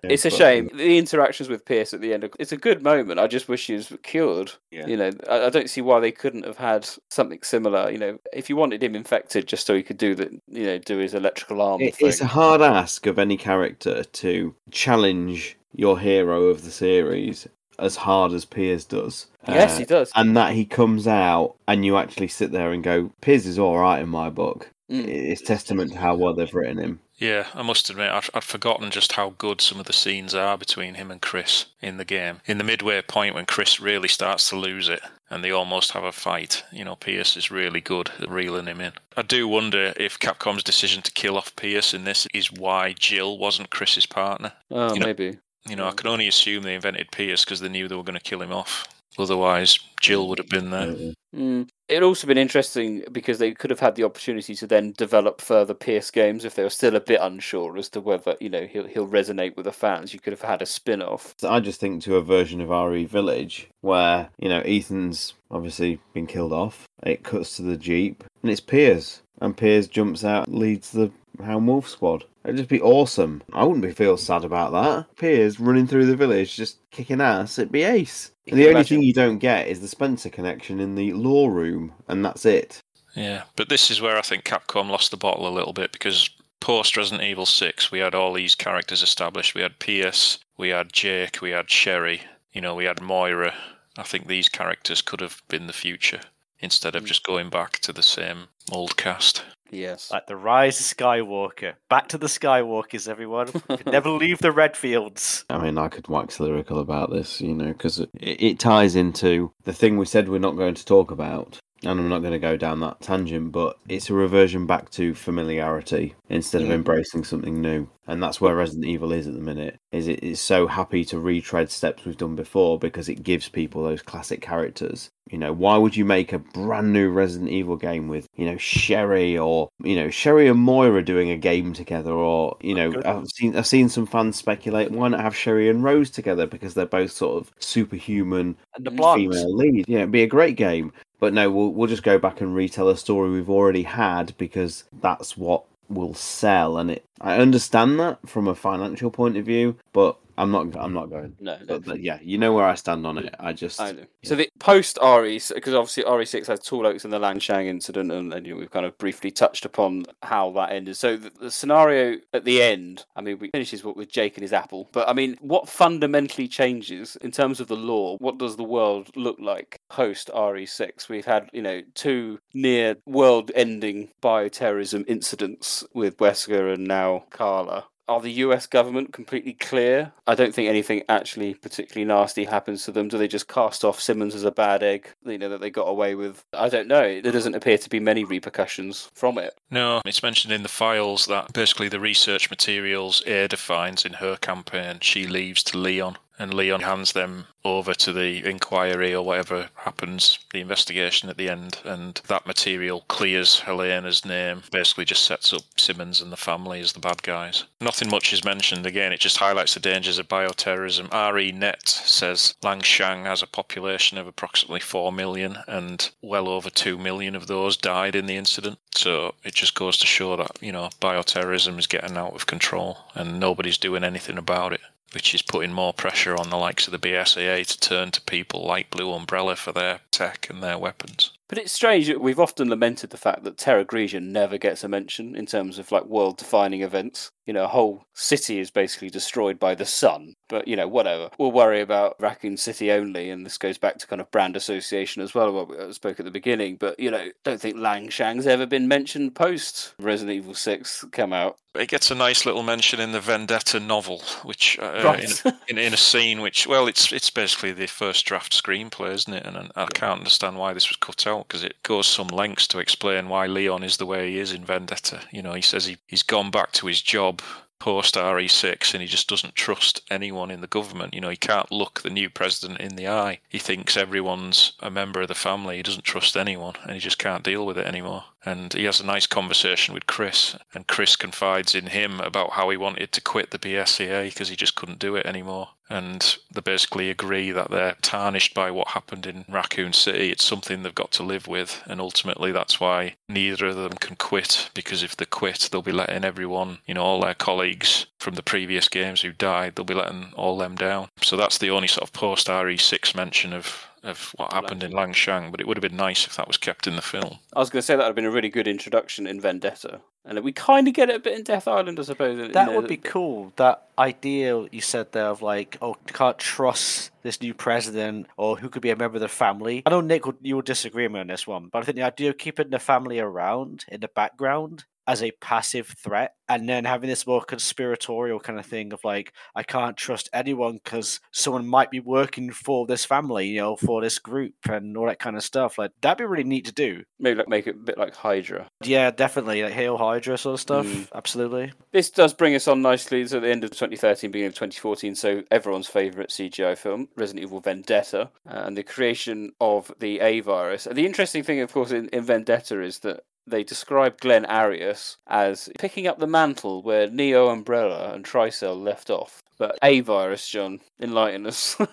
it's 0.04 0.26
a 0.26 0.30
shame. 0.30 0.70
The 0.74 0.98
interactions 0.98 1.49
with 1.49 1.66
Piers 1.66 1.94
at 1.94 2.02
the 2.02 2.14
end, 2.14 2.30
it's 2.40 2.52
a 2.52 2.58
good 2.58 2.82
moment. 2.84 3.20
I 3.20 3.28
just 3.28 3.48
wish 3.48 3.68
he 3.68 3.74
was 3.74 3.91
cured. 4.04 4.52
Yeah. 4.72 4.88
You 4.88 4.98
know, 4.98 5.12
I, 5.30 5.45
I 5.45 5.49
don't 5.49 5.70
see 5.70 5.82
why 5.82 5.99
they 5.99 6.12
couldn't 6.12 6.45
have 6.45 6.58
had 6.58 6.88
something 7.10 7.40
similar. 7.44 7.90
You 7.91 7.98
know, 7.98 8.20
if 8.34 8.49
you 8.49 8.56
wanted 8.56 8.84
him 8.84 8.95
infected 8.95 9.48
just 9.48 9.66
so 9.68 9.76
he 9.76 9.84
could 9.84 9.98
do 9.98 10.16
the, 10.16 10.40
you 10.48 10.66
know, 10.66 10.78
do 10.78 10.98
his 10.98 11.14
electrical 11.14 11.62
arm 11.62 11.82
It- 11.82 11.95
it's 11.99 12.22
a 12.22 12.26
hard 12.28 12.62
ask 12.62 13.06
of 13.06 13.20
any 13.20 13.38
character 13.38 14.04
to 14.04 14.56
challenge 14.72 15.58
your 15.74 15.99
hero 15.99 16.45
of 16.45 16.64
the 16.64 16.72
series 16.72 17.48
as 17.80 17.95
hard 17.95 18.32
as 18.34 18.45
Piers 18.45 18.86
does. 18.86 19.28
Uh, 19.48 19.54
Yes, 19.54 19.78
he 19.78 19.86
does. 19.86 20.12
And 20.16 20.36
that 20.36 20.54
he 20.54 20.66
comes 20.66 21.08
out 21.08 21.56
and 21.68 21.86
you 21.86 21.98
actually 21.98 22.28
sit 22.30 22.52
there 22.52 22.72
and 22.72 22.84
go, 22.84 23.12
Piers 23.22 23.45
is 23.45 23.60
all 23.60 23.78
right 23.78 24.02
in 24.02 24.10
my 24.10 24.30
book. 24.30 24.70
Mm. 24.91 25.08
It's 25.08 25.41
testament 25.41 25.91
to 25.91 25.98
how 25.99 26.16
well 26.16 26.34
they've 26.34 26.54
written 26.54 26.78
him. 26.78 26.99
Yeah, 27.18 27.48
I 27.56 27.64
must 27.64 27.89
admit, 27.89 28.11
I'd, 28.11 28.30
I'd 28.34 28.44
forgotten 28.44 28.91
just 28.91 29.14
how 29.14 29.34
good 29.38 29.60
some 29.60 29.80
of 29.80 29.88
the 29.88 29.94
scenes 29.94 30.35
are 30.35 30.57
between 30.57 30.94
him 30.94 31.10
and 31.10 31.19
Chris 31.22 31.65
in 31.81 31.98
the 31.98 32.06
game. 32.06 32.41
In 32.45 32.60
the 32.60 32.64
midway 32.64 33.02
point, 33.02 33.34
when 33.34 33.45
Chris 33.48 33.80
really 33.80 34.07
starts 34.07 34.49
to 34.49 34.56
lose 34.56 34.88
it 34.88 35.02
and 35.30 35.44
they 35.44 35.49
almost 35.52 35.91
have 35.94 36.03
a 36.03 36.11
fight, 36.11 36.64
you 36.72 36.85
know, 36.85 36.95
Piers 36.95 37.35
is 37.35 37.49
really 37.49 37.81
good 37.81 38.11
at 38.19 38.30
reeling 38.30 38.68
him 38.68 38.80
in. 38.81 38.94
I 39.15 39.23
do 39.23 39.48
wonder 39.48 39.94
if 39.98 40.19
Capcom's 40.19 40.64
decision 40.64 41.02
to 41.02 41.11
kill 41.11 41.38
off 41.38 41.56
Piers 41.56 41.94
in 41.94 42.03
this 42.03 42.27
is 42.35 42.52
why 42.52 42.94
Jill 42.94 43.38
wasn't 43.39 43.72
Chris's 43.72 44.06
partner. 44.06 44.53
oh, 44.72 44.94
you 44.94 44.99
know- 44.99 45.06
maybe. 45.07 45.39
You 45.68 45.76
know, 45.76 45.88
I 45.89 45.91
can 45.91 46.07
only 46.07 46.30
assume 46.30 46.64
they 46.64 46.76
invented 46.76 47.11
Piers 47.11 47.44
because 47.44 47.60
they 47.60 47.68
knew 47.68 47.89
they 47.89 47.95
were 47.95 48.03
going 48.03 48.18
to 48.18 48.22
kill 48.23 48.41
him 48.41 48.53
off. 48.53 48.88
Otherwise, 49.18 49.80
Jill 49.99 50.27
would 50.27 50.38
have 50.38 50.49
been 50.49 50.69
there. 50.69 51.14
Mm. 51.35 51.68
It'd 51.88 52.03
also 52.03 52.27
been 52.27 52.38
interesting 52.38 53.03
because 53.11 53.39
they 53.39 53.53
could 53.53 53.69
have 53.69 53.80
had 53.80 53.95
the 53.95 54.03
opportunity 54.03 54.56
to 54.56 54.68
then 54.68 54.94
develop 54.98 55.41
further 55.41 55.73
Piers 55.73 56.11
games 56.11 56.45
if 56.45 56.56
they 56.56 56.64
were 56.64 56.69
still 56.69 56.95
a 56.95 57.02
bit 57.02 57.19
unsure 57.22 57.77
as 57.77 57.89
to 57.89 58.02
whether 58.02 58.35
you 58.39 58.49
know 58.49 58.65
he'll 58.65 58.88
he'll 58.88 59.07
resonate 59.07 59.56
with 59.56 59.65
the 59.65 59.72
fans. 59.72 60.14
You 60.14 60.19
could 60.19 60.34
have 60.34 60.41
had 60.41 60.61
a 60.61 60.65
spin 60.65 61.02
off. 61.02 61.34
So 61.38 61.49
I 61.49 61.60
just 61.60 61.80
think 61.80 62.03
to 62.03 62.15
a 62.15 62.22
version 62.22 62.61
of 62.61 62.69
RE 62.69 63.06
Village 63.06 63.69
where, 63.81 64.30
you 64.39 64.49
know, 64.49 64.61
Ethan's 64.61 65.34
obviously 65.52 65.99
been 66.14 66.27
killed 66.27 66.53
off. 66.53 66.88
It 67.03 67.23
cuts 67.23 67.56
to 67.57 67.61
the 67.61 67.77
Jeep 67.77 68.23
and 68.41 68.52
it's 68.52 68.61
Piers. 68.61 69.22
And 69.39 69.56
Piers 69.56 69.88
jumps 69.88 70.23
out 70.23 70.52
leads 70.52 70.91
the 70.91 71.11
Hound 71.43 71.68
Wolf 71.68 71.88
squad. 71.88 72.26
It'd 72.43 72.57
just 72.57 72.69
be 72.69 72.81
awesome. 72.81 73.41
I 73.53 73.64
wouldn't 73.64 73.84
be 73.85 73.91
feel 73.91 74.18
sad 74.18 74.45
about 74.45 74.72
that. 74.72 75.15
Piers 75.18 75.59
running 75.59 75.88
through 75.88 76.05
the 76.05 76.15
village 76.15 76.55
just 76.55 76.80
kicking 76.91 77.22
ass. 77.22 77.59
It'd 77.59 77.72
be 77.72 77.84
ace. 77.84 78.31
And 78.47 78.57
the 78.57 78.64
only 78.64 78.72
imagine- 78.76 78.97
thing 78.99 79.05
you 79.05 79.14
don't 79.14 79.39
get 79.39 79.68
is 79.68 79.81
the 79.81 79.88
Spencer 79.88 80.30
connection 80.30 80.80
in 80.80 80.95
the 80.95 81.14
lore 81.14 81.51
room, 81.51 81.93
and 82.07 82.23
that's 82.23 82.45
it. 82.45 82.80
Yeah, 83.15 83.43
but 83.55 83.69
this 83.69 83.89
is 83.91 83.99
where 83.99 84.18
I 84.18 84.22
think 84.22 84.43
Capcom 84.45 84.89
lost 84.89 85.11
the 85.11 85.18
bottle 85.18 85.47
a 85.47 85.49
little 85.49 85.73
bit 85.73 85.91
because 85.91 86.30
post 86.59 86.95
Resident 86.95 87.23
Evil 87.27 87.45
6, 87.45 87.91
we 87.91 87.99
had 87.99 88.15
all 88.15 88.34
these 88.34 88.55
characters 88.55 89.01
established. 89.01 89.55
We 89.55 89.61
had 89.61 89.80
Piers, 89.80 90.39
we 90.57 90.69
had 90.69 90.93
Jake, 90.93 91.41
we 91.41 91.49
had 91.51 91.69
Sherry, 91.69 92.22
you 92.53 92.61
know, 92.61 92.76
we 92.76 92.85
had 92.85 93.01
Moira. 93.01 93.53
I 93.97 94.03
think 94.03 94.27
these 94.27 94.47
characters 94.49 95.01
could 95.01 95.19
have 95.22 95.41
been 95.47 95.68
the 95.68 95.73
future 95.73 96.22
instead 96.59 96.95
of 96.95 97.03
hmm. 97.03 97.07
just 97.07 97.23
going 97.23 97.49
back 97.49 97.79
to 97.79 97.93
the 97.93 98.03
same 98.03 98.47
old 98.71 98.97
cast. 98.97 99.43
Yes. 99.69 100.11
Like 100.11 100.27
the 100.27 100.38
rise 100.38 100.79
of 100.79 100.85
Skywalker. 100.85 101.73
Back 101.89 102.07
to 102.09 102.17
the 102.17 102.27
Skywalkers, 102.27 103.07
everyone. 103.07 103.49
Never 103.85 104.09
leave 104.11 104.39
the 104.39 104.53
Redfields. 104.53 105.43
I 105.49 105.57
mean, 105.57 105.77
I 105.77 105.89
could 105.89 106.07
wax 106.07 106.39
lyrical 106.39 106.79
about 106.79 107.11
this, 107.11 107.41
you 107.41 107.53
know, 107.53 107.73
because 107.73 107.99
it, 107.99 108.09
it 108.19 108.59
ties 108.59 108.95
into 108.95 109.51
the 109.63 109.73
thing 109.73 109.97
we 109.97 110.05
said 110.05 110.29
we're 110.29 110.39
not 110.39 110.55
going 110.55 110.75
to 110.75 110.85
talk 110.85 111.11
about. 111.11 111.59
And 111.84 111.99
I'm 111.99 112.10
not 112.10 112.20
going 112.20 112.34
to 112.34 112.40
go 112.40 112.58
down 112.58 112.80
that 112.80 113.02
tangent, 113.02 113.52
but 113.52 113.78
it's 113.88 114.10
a 114.10 114.14
reversion 114.14 114.66
back 114.66 114.90
to 114.91 115.14
familiarity 115.14 116.16
instead 116.30 116.64
of 116.64 116.72
embracing 116.72 117.24
something 117.24 117.62
new. 117.62 117.88
And 118.08 118.24
that's 118.24 118.40
where 118.40 118.56
Resident 118.56 118.86
Evil 118.86 119.12
is 119.12 119.28
at 119.28 119.34
the 119.34 119.41
minute. 119.41 119.78
Is 119.91 120.08
it 120.08 120.24
is 120.24 120.40
so 120.40 120.66
happy 120.66 121.04
to 121.06 121.20
retread 121.20 121.70
steps 121.70 122.06
we've 122.06 122.18
done 122.18 122.36
before 122.36 122.80
because 122.80 123.10
it 123.10 123.22
gives 123.22 123.49
people 123.49 123.84
those 123.84 124.02
classic 124.02 124.41
characters. 124.41 125.10
You 125.30 125.38
know, 125.38 125.52
why 125.52 125.78
would 125.78 125.98
you 125.98 126.06
make 126.06 126.32
a 126.32 126.40
brand 126.40 126.94
new 126.94 127.10
Resident 127.10 127.49
Evil 127.49 127.76
game 127.76 128.08
with, 128.08 128.28
you 128.36 128.45
know, 128.45 128.56
Sherry 128.56 129.38
or 129.38 129.68
you 129.84 129.95
know, 129.98 130.10
Sherry 130.10 130.48
and 130.48 130.60
Moira 130.60 131.04
doing 131.04 131.30
a 131.32 131.38
game 131.38 131.74
together 131.74 132.12
or, 132.12 132.56
you 132.62 132.74
know, 132.74 132.94
I've 133.04 133.28
seen 133.36 133.56
I've 133.56 133.68
seen 133.68 133.90
some 133.90 134.06
fans 134.06 134.38
speculate 134.38 134.90
why 134.91 135.10
not 135.10 135.20
have 135.20 135.36
Sherry 135.36 135.70
and 135.70 135.84
Rose 135.84 136.10
together 136.10 136.48
because 136.48 136.74
they're 136.74 136.86
both 136.86 137.12
sort 137.12 137.41
of 137.41 137.52
superhuman 137.60 138.56
And 138.76 138.86
the 138.86 138.91
female 138.91 139.54
lead. 139.54 139.86
Yeah, 139.88 139.99
it'd 139.99 140.12
be 140.12 140.24
a 140.24 140.28
great 140.28 140.56
game. 140.56 140.94
But 141.19 141.34
no, 141.34 141.49
we'll 141.49 141.69
we'll 141.69 141.88
just 141.88 142.03
go 142.03 142.19
back 142.19 142.41
and 142.41 142.53
retell 142.53 142.89
a 142.89 142.98
story 142.98 143.30
we've 143.30 143.49
already 143.49 143.84
had 143.84 144.38
because 144.38 144.84
that's 145.02 145.35
what 145.35 145.64
will 145.89 146.14
sell. 146.14 146.77
And 146.77 146.91
it, 146.91 147.06
I 147.19 147.38
understand 147.38 147.99
that 147.99 148.27
from 148.27 148.48
a 148.48 148.56
financial 148.56 149.10
point 149.10 149.38
of 149.38 149.45
view, 149.45 149.77
but 149.94 150.18
I'm 150.38 150.51
not 150.51 150.76
I'm 150.77 150.93
not 150.93 151.09
going. 151.09 151.35
No, 151.39 151.57
But, 151.68 151.85
but 151.85 152.01
yeah, 152.01 152.19
you 152.22 152.38
know 152.38 152.53
where 152.53 152.65
I 152.65 152.76
stand 152.76 153.05
on 153.07 153.18
it. 153.18 153.34
I 153.39 153.53
just 153.53 153.81
I 153.81 153.91
know. 153.91 154.05
So 154.23 154.35
the 154.35 154.49
post 154.59 154.99
RE, 155.01 155.41
because 155.53 155.73
obviously 155.73 156.03
RE6 156.03 156.47
has 156.47 156.59
Tall 156.59 156.85
Oaks 156.85 157.03
and 157.03 157.11
the 157.11 157.19
Lanshiang 157.19 157.65
incident, 157.65 158.11
and, 158.11 158.34
and 158.34 158.45
you 158.45 158.53
know, 158.53 158.59
we've 158.59 158.72
kind 158.72 158.85
of 158.85 158.97
briefly 158.97 159.31
touched 159.31 159.65
upon 159.65 160.05
how 160.22 160.51
that 160.51 160.72
ended. 160.72 160.95
So 160.97 161.18
the, 161.18 161.31
the 161.31 161.51
scenario 161.51 162.18
at 162.34 162.45
the 162.45 162.61
end, 162.61 163.05
I 163.15 163.22
mean, 163.22 163.39
we 163.39 163.49
finishes 163.49 163.84
with 163.84 163.95
with 163.95 164.11
Jake 164.11 164.35
and 164.38 164.43
his 164.43 164.53
apple, 164.53 164.89
but 164.91 165.09
I 165.09 165.14
mean, 165.14 165.38
what 165.41 165.68
fundamentally 165.68 166.47
changes 166.47 167.15
in 167.18 167.31
terms 167.31 167.59
of 167.59 167.68
the 167.68 167.76
lore? 167.76 168.18
What 168.19 168.38
does 168.38 168.57
the 168.57 168.64
world 168.64 169.09
look 169.15 169.38
like 169.39 169.80
post 169.89 170.30
RE6? 170.34 171.09
We've 171.09 171.26
had, 171.26 171.49
you 171.51 171.61
know, 171.61 171.81
two 171.95 172.39
near 172.53 172.97
world-ending 173.05 174.09
bioterrorism 174.22 175.03
incidents 175.07 175.84
with 175.93 176.18
Wesker 176.18 176.73
and 176.73 176.88
now 176.88 177.26
Carla. 177.31 177.85
Are 178.07 178.21
the 178.21 178.31
US 178.31 178.67
government 178.67 179.11
completely 179.11 179.53
clear? 179.53 180.13
I 180.25 180.35
don't 180.35 180.53
think 180.53 180.69
anything 180.69 181.03
actually 181.09 181.53
particularly 181.53 182.05
nasty 182.05 182.45
happens 182.45 182.85
to 182.85 182.91
them. 182.91 183.07
Do 183.09 183.17
they 183.17 183.27
just 183.27 183.47
cast 183.47 183.84
off 183.84 183.99
Simmons 183.99 184.34
as 184.34 184.43
a 184.43 184.51
bad 184.51 184.81
egg? 184.81 185.09
You 185.25 185.38
know, 185.38 185.49
that 185.49 185.61
they 185.61 185.69
got 185.69 185.88
away 185.88 186.15
with? 186.15 186.43
I 186.53 186.69
don't 186.69 186.88
know. 186.88 187.19
There 187.19 187.31
doesn't 187.31 187.55
appear 187.55 187.77
to 187.77 187.89
be 187.89 187.99
many 187.99 188.23
repercussions 188.23 189.09
from 189.13 189.38
it. 189.38 189.53
No, 189.69 190.01
it's 190.05 190.23
mentioned 190.23 190.53
in 190.53 190.63
the 190.63 190.69
files 190.69 191.25
that 191.25 191.53
basically 191.53 191.89
the 191.89 191.99
research 191.99 192.49
materials 192.49 193.21
Ada 193.25 193.57
finds 193.57 194.05
in 194.05 194.13
her 194.13 194.38
campaign, 194.38 194.99
she 195.01 195.27
leaves 195.27 195.63
to 195.63 195.77
Leon. 195.77 196.17
And 196.39 196.53
Leon 196.53 196.81
hands 196.81 197.14
them 197.14 197.47
over 197.65 197.93
to 197.95 198.14
the 198.14 198.47
inquiry 198.47 199.14
or 199.14 199.26
whatever 199.26 199.69
happens, 199.76 200.39
the 200.53 200.61
investigation 200.61 201.30
at 201.30 201.38
the 201.38 201.49
end, 201.49 201.80
and 201.84 202.22
that 202.27 202.45
material 202.45 203.03
clears 203.07 203.61
Helena's 203.61 204.23
name, 204.23 204.61
basically 204.72 205.05
just 205.05 205.26
sets 205.26 205.51
up 205.51 205.64
Simmons 205.77 206.22
and 206.22 206.31
the 206.31 206.38
family 206.38 206.80
as 206.80 206.93
the 206.93 206.99
bad 206.99 207.23
guys. 207.23 207.65
Nothing 207.81 208.09
much 208.09 208.31
is 208.34 208.45
mentioned. 208.45 208.85
Again, 208.85 209.11
it 209.11 209.19
just 209.19 209.38
highlights 209.38 209.73
the 209.73 209.80
dangers 209.80 210.19
of 210.19 210.27
bioterrorism. 210.27 211.11
RE 211.34 211.51
Net 211.51 211.89
says 211.89 212.55
Lanshiang 212.64 213.26
has 213.26 213.41
a 213.41 213.47
population 213.47 214.18
of 214.18 214.27
approximately 214.27 214.80
4 214.80 215.11
million, 215.11 215.57
and 215.68 216.11
well 216.22 216.47
over 216.47 216.69
2 216.69 216.97
million 216.97 217.35
of 217.35 217.47
those 217.47 217.76
died 217.77 218.15
in 218.15 218.27
the 218.27 218.38
incident. 218.38 218.77
So 218.95 219.34
it 219.43 219.55
just 219.55 219.76
goes 219.76 219.97
to 219.97 220.07
show 220.07 220.35
that, 220.38 220.51
you 220.61 220.72
know, 220.72 220.89
bioterrorism 221.01 221.80
is 221.80 221.88
getting 221.88 222.15
out 222.15 222.34
of 222.34 222.45
control 222.45 222.99
and 223.14 223.39
nobody's 223.39 223.77
doing 223.77 224.03
anything 224.03 224.38
about 224.38 224.73
it 224.73 224.81
which 225.13 225.34
is 225.34 225.41
putting 225.41 225.71
more 225.71 225.93
pressure 225.93 226.35
on 226.35 226.49
the 226.49 226.57
likes 226.57 226.88
of 226.88 226.91
the 226.91 226.99
BSAA 226.99 227.65
to 227.65 227.79
turn 227.79 228.11
to 228.11 228.21
people 228.21 228.65
like 228.65 228.89
Blue 228.89 229.13
Umbrella 229.13 229.55
for 229.55 229.71
their 229.71 230.01
tech 230.11 230.49
and 230.49 230.61
their 230.61 230.77
weapons. 230.77 231.31
But 231.47 231.57
it's 231.57 231.71
strange. 231.71 232.07
That 232.07 232.21
we've 232.21 232.39
often 232.39 232.69
lamented 232.69 233.09
the 233.09 233.17
fact 233.17 233.43
that 233.43 233.57
Terra 233.57 233.85
Grigia 233.85 234.21
never 234.21 234.57
gets 234.57 234.84
a 234.84 234.88
mention 234.88 235.35
in 235.35 235.45
terms 235.45 235.79
of 235.79 235.91
like 235.91 236.05
world-defining 236.05 236.81
events. 236.81 237.31
You 237.48 237.53
know, 237.53 237.64
a 237.64 237.69
whole 237.69 238.06
city 238.14 238.60
is 238.60 238.69
basically 238.69 239.10
destroyed 239.10 239.57
by 239.60 239.74
the 239.74 239.86
sun. 239.86 240.36
But 240.49 240.68
you 240.68 240.76
know, 240.76 240.88
whatever. 240.88 241.30
We'll 241.40 241.52
worry 241.52 241.82
about 241.82 242.15
Raccoon 242.19 242.57
City 242.57 242.91
only, 242.91 243.30
and 243.30 243.45
this 243.45 243.57
goes 243.57 243.78
back 243.78 243.98
to 243.98 244.07
kind 244.07 244.22
of 244.22 244.30
brand 244.32 244.56
association 244.56 245.22
as 245.24 245.34
well. 245.34 245.52
What 245.52 245.69
we 245.69 245.94
spoke 245.94 246.19
at 246.19 246.26
the 246.26 246.32
beginning. 246.32 246.76
But 246.76 246.99
you 246.99 247.10
know, 247.10 247.30
don't 247.44 247.60
think 247.60 247.78
Lanshiang's 247.78 248.45
ever 248.48 248.65
been 248.65 248.88
mentioned 248.88 249.34
post 249.36 249.94
Resident 249.99 250.36
Evil 250.36 250.53
Six 250.53 251.03
come 251.11 251.34
out. 251.34 251.57
It 251.76 251.90
gets 251.90 252.10
a 252.10 252.15
nice 252.15 252.44
little 252.44 252.64
mention 252.64 252.99
in 252.99 253.11
the 253.11 253.19
Vendetta 253.19 253.80
novel, 253.80 254.24
which 254.44 254.80
uh, 254.80 255.02
Right. 255.03 255.41
in, 255.45 255.53
in, 255.68 255.78
in 255.78 255.94
a 255.94 255.98
scene 255.98 256.41
which, 256.41 256.65
well, 256.65 256.88
it's 256.88 257.11
it's 257.14 257.30
basically 257.30 257.72
the 257.72 257.86
first 257.88 258.26
draft 258.26 258.52
screenplay, 258.52 259.14
isn't 259.14 259.34
it? 259.34 259.45
And 259.45 259.72
I 259.76 259.86
can't 259.86 260.19
understand 260.19 260.57
why 260.57 260.74
this 260.74 260.90
was 260.90 260.98
cut 260.98 261.28
out 261.28 261.48
because 261.48 261.64
it 261.64 261.76
goes 261.84 262.07
some 262.07 262.30
lengths 262.30 262.68
to 262.69 262.80
explain 262.80 263.30
why 263.30 263.45
Leon 263.45 263.84
is 263.84 263.98
the 263.98 264.07
way 264.07 264.32
he 264.32 264.40
is 264.40 264.53
in 264.53 264.65
Vendetta. 264.65 265.22
You 265.32 265.44
know, 265.44 265.53
he 265.53 265.61
says 265.61 265.86
he, 265.86 265.98
he's 266.07 266.24
gone 266.24 266.49
back 266.49 266.72
to 266.74 266.88
his 266.88 267.02
job 267.02 267.36
post 267.80 268.15
RE6 268.15 268.93
and 268.93 269.01
he 269.01 269.07
just 269.07 269.30
doesn't 269.30 269.55
trust 269.55 270.01
anyone 270.09 270.51
in 270.51 270.61
the 270.61 270.68
government. 270.68 271.14
You 271.14 271.22
know, 271.22 271.30
he 271.30 271.38
can't 271.38 271.72
look 271.72 272.01
the 272.01 272.09
new 272.09 272.30
president 272.30 272.80
in 272.80 272.95
the 272.95 273.07
eye. 273.07 273.39
He 273.47 273.59
thinks 273.59 273.95
everyone's 273.95 274.73
a 274.80 274.89
member 274.89 275.22
of 275.22 275.27
the 275.27 275.35
family. 275.35 275.77
He 275.77 275.84
doesn't 275.84 276.03
trust 276.03 276.35
anyone 276.35 276.73
and 276.84 276.93
he 276.93 276.99
just 276.99 277.19
can't 277.19 277.43
deal 277.43 277.65
with 277.65 277.77
it 277.77 277.85
anymore. 277.85 278.26
And 278.48 278.72
he 278.72 278.86
has 278.86 279.02
a 279.02 279.06
nice 279.06 279.28
conversation 279.28 279.94
with 279.94 280.07
Chris, 280.07 280.56
and 280.74 280.88
Chris 280.88 281.18
confides 281.18 281.76
in 281.76 281.88
him 281.88 282.22
about 282.22 282.52
how 282.52 282.69
he 282.69 282.78
wanted 282.78 283.11
to 283.11 283.19
quit 283.19 283.52
the 283.52 283.60
BSAA 283.60 284.30
because 284.30 284.48
he 284.48 284.56
just 284.56 284.76
couldn't 284.76 284.99
do 284.99 285.18
it 285.18 285.26
anymore. 285.26 285.72
And 285.90 286.38
they 286.53 286.61
basically 286.61 287.10
agree 287.10 287.52
that 287.52 287.69
they're 287.72 287.98
tarnished 288.02 288.53
by 288.53 288.72
what 288.72 288.90
happened 288.90 289.26
in 289.26 289.44
Raccoon 289.49 289.91
City. 289.91 290.32
It's 290.32 290.45
something 290.45 290.84
they've 290.84 290.95
got 290.95 291.11
to 291.14 291.24
live 291.24 291.49
with, 291.49 291.84
and 291.88 291.99
ultimately 291.99 292.53
that's 292.53 292.80
why 292.80 293.15
neither 293.28 293.68
of 293.68 293.76
them 293.76 293.98
can 293.99 294.15
quit. 294.15 294.69
Because 294.74 295.03
if 295.03 295.18
they 295.18 295.26
quit, 295.26 295.68
they'll 295.69 295.82
be 295.82 295.91
letting 295.91 296.24
everyone, 296.24 296.78
you 296.86 296.94
know, 296.94 297.03
all 297.03 297.19
their 297.19 297.34
colleagues 297.34 298.06
from 298.18 298.36
the 298.36 298.44
previous 298.44 298.88
games 298.88 299.24
who 299.24 299.34
died, 299.34 299.76
they'll 299.76 299.84
be 299.84 299.94
letting 299.94 300.32
all 300.38 300.57
them 300.57 300.76
down. 300.76 301.10
So 301.22 301.36
that's 301.36 301.57
the 301.57 301.69
only 301.69 301.90
sort 301.90 302.07
of 302.07 302.14
post 302.14 302.48
RE6 302.48 303.14
mention 303.14 303.52
of 303.52 303.88
of 304.03 304.34
what 304.38 304.53
happened 304.53 304.84
in 304.84 304.91
Lanshiang, 304.91 305.52
but 305.52 305.60
it 305.60 305.68
would 305.68 305.78
have 305.78 305.82
been 305.82 305.98
nice 305.98 306.26
if 306.26 306.36
that 306.36 306.48
was 306.48 306.57
kept 306.57 306.88
in 306.88 306.95
the 306.95 307.02
film. 307.02 307.40
I 307.56 307.60
was 307.60 307.69
going 307.69 307.80
to 307.82 307.86
say 307.86 307.95
that 307.95 307.99
would 307.99 308.07
have 308.07 308.15
been 308.15 308.26
a 308.26 308.32
really 308.32 308.49
good 308.49 308.68
introduction 308.68 309.28
in 309.28 309.41
Vendetta, 309.41 310.02
and 310.26 310.40
we 310.44 310.52
kind 310.52 310.88
of 310.88 310.94
get 310.94 311.10
it 311.10 311.15
a 311.15 311.19
bit 311.19 311.38
in 311.38 311.44
Death 311.44 311.68
Island, 311.68 311.99
I 311.99 312.03
suppose. 312.03 312.52
That 312.52 312.69
in 312.69 312.76
would 312.76 312.86
a- 312.86 312.88
be 312.88 312.98
cool. 312.98 313.53
That 313.56 313.88
idea 313.98 314.65
you 314.72 314.82
said 314.82 315.11
there 315.11 315.26
of 315.28 315.41
like, 315.41 315.78
oh, 315.82 315.95
can't 316.07 316.38
trust 316.38 317.11
this 317.24 317.41
new 317.41 317.53
president 317.53 318.28
or 318.38 318.57
who 318.57 318.69
could 318.69 318.82
be 318.82 318.90
a 318.91 318.95
member 318.95 319.15
of 319.15 319.22
the 319.22 319.28
family. 319.28 319.84
I 319.86 319.90
know 319.90 320.02
Nick, 320.02 320.26
would, 320.26 320.38
you 320.41 320.56
would 320.57 320.65
disagree 320.65 321.03
with 321.03 321.14
me 321.14 321.19
on 321.19 321.28
this 321.28 321.48
one, 321.48 321.69
but 321.72 321.80
I 321.80 321.84
think 321.84 321.95
the 321.95 322.03
idea 322.03 322.30
of 322.30 322.38
keeping 322.38 322.69
the 322.69 322.80
family 322.80 323.19
around 323.19 323.86
in 323.90 324.02
the 324.02 324.07
background 324.07 324.86
as 325.07 325.23
a 325.23 325.31
passive 325.31 325.88
threat 325.88 326.34
and 326.49 326.67
then 326.67 326.85
having 326.85 327.09
this 327.09 327.27
more 327.27 327.41
conspiratorial 327.41 328.39
kind 328.39 328.59
of 328.59 328.65
thing 328.65 328.93
of 328.93 329.03
like, 329.03 329.34
I 329.55 329.63
can't 329.63 329.97
trust 329.97 330.29
anyone 330.34 330.79
because 330.84 331.19
someone 331.31 331.67
might 331.67 331.91
be 331.91 331.99
working 331.99 332.51
for 332.51 332.85
this 332.85 333.05
family, 333.05 333.47
you 333.47 333.61
know, 333.61 333.75
for 333.75 334.01
this 334.01 334.19
group 334.19 334.53
and 334.69 334.95
all 334.95 335.07
that 335.07 335.19
kind 335.19 335.35
of 335.35 335.43
stuff. 335.43 335.77
Like, 335.77 335.91
that'd 336.01 336.17
be 336.17 336.25
really 336.25 336.43
neat 336.43 336.65
to 336.65 336.71
do. 336.71 337.03
Maybe 337.19 337.38
like 337.38 337.49
make 337.49 337.67
it 337.67 337.75
a 337.75 337.79
bit 337.79 337.97
like 337.97 338.15
Hydra. 338.15 338.69
Yeah, 338.84 339.11
definitely. 339.11 339.63
Like 339.63 339.73
Hail 339.73 339.97
Hydra 339.97 340.38
sort 340.38 340.55
of 340.55 340.59
stuff. 340.59 340.85
Mm. 340.85 341.07
Absolutely. 341.13 341.73
This 341.91 342.09
does 342.09 342.34
bring 342.34 342.55
us 342.55 342.67
on 342.67 342.81
nicely 342.81 343.25
to 343.25 343.39
the 343.39 343.49
end 343.49 343.63
of 343.63 343.71
2013, 343.71 344.31
beginning 344.31 344.47
of 344.47 344.55
2014. 344.55 345.15
So 345.15 345.43
everyone's 345.51 345.88
favourite 345.88 346.29
CGI 346.29 346.77
film, 346.77 347.09
Resident 347.15 347.43
Evil 347.43 347.59
Vendetta, 347.59 348.29
and 348.45 348.77
the 348.77 348.84
creation 348.84 349.51
of 349.59 349.91
the 349.99 350.19
A 350.19 350.39
virus. 350.39 350.85
and 350.85 350.95
The 350.95 351.05
interesting 351.05 351.43
thing, 351.43 351.59
of 351.59 351.73
course, 351.73 351.91
in, 351.91 352.07
in 352.09 352.23
Vendetta 352.23 352.81
is 352.81 352.99
that 352.99 353.23
they 353.48 353.64
describe 353.64 354.19
Glenn 354.19 354.45
Arias 354.45 355.18
as 355.28 355.69
picking 355.80 356.06
up 356.06 356.19
the 356.19 356.28
mantle 356.28 356.82
where 356.84 357.10
Neo 357.10 357.48
Umbrella 357.48 358.14
and 358.14 358.26
Tricell 358.26 358.80
left 358.82 359.10
off. 359.10 359.41
But 359.60 359.80
A 359.82 360.02
virus, 360.02 360.48
John, 360.48 360.82
enlighten 361.02 361.48
us. 361.48 361.76
Oh, 361.80 361.88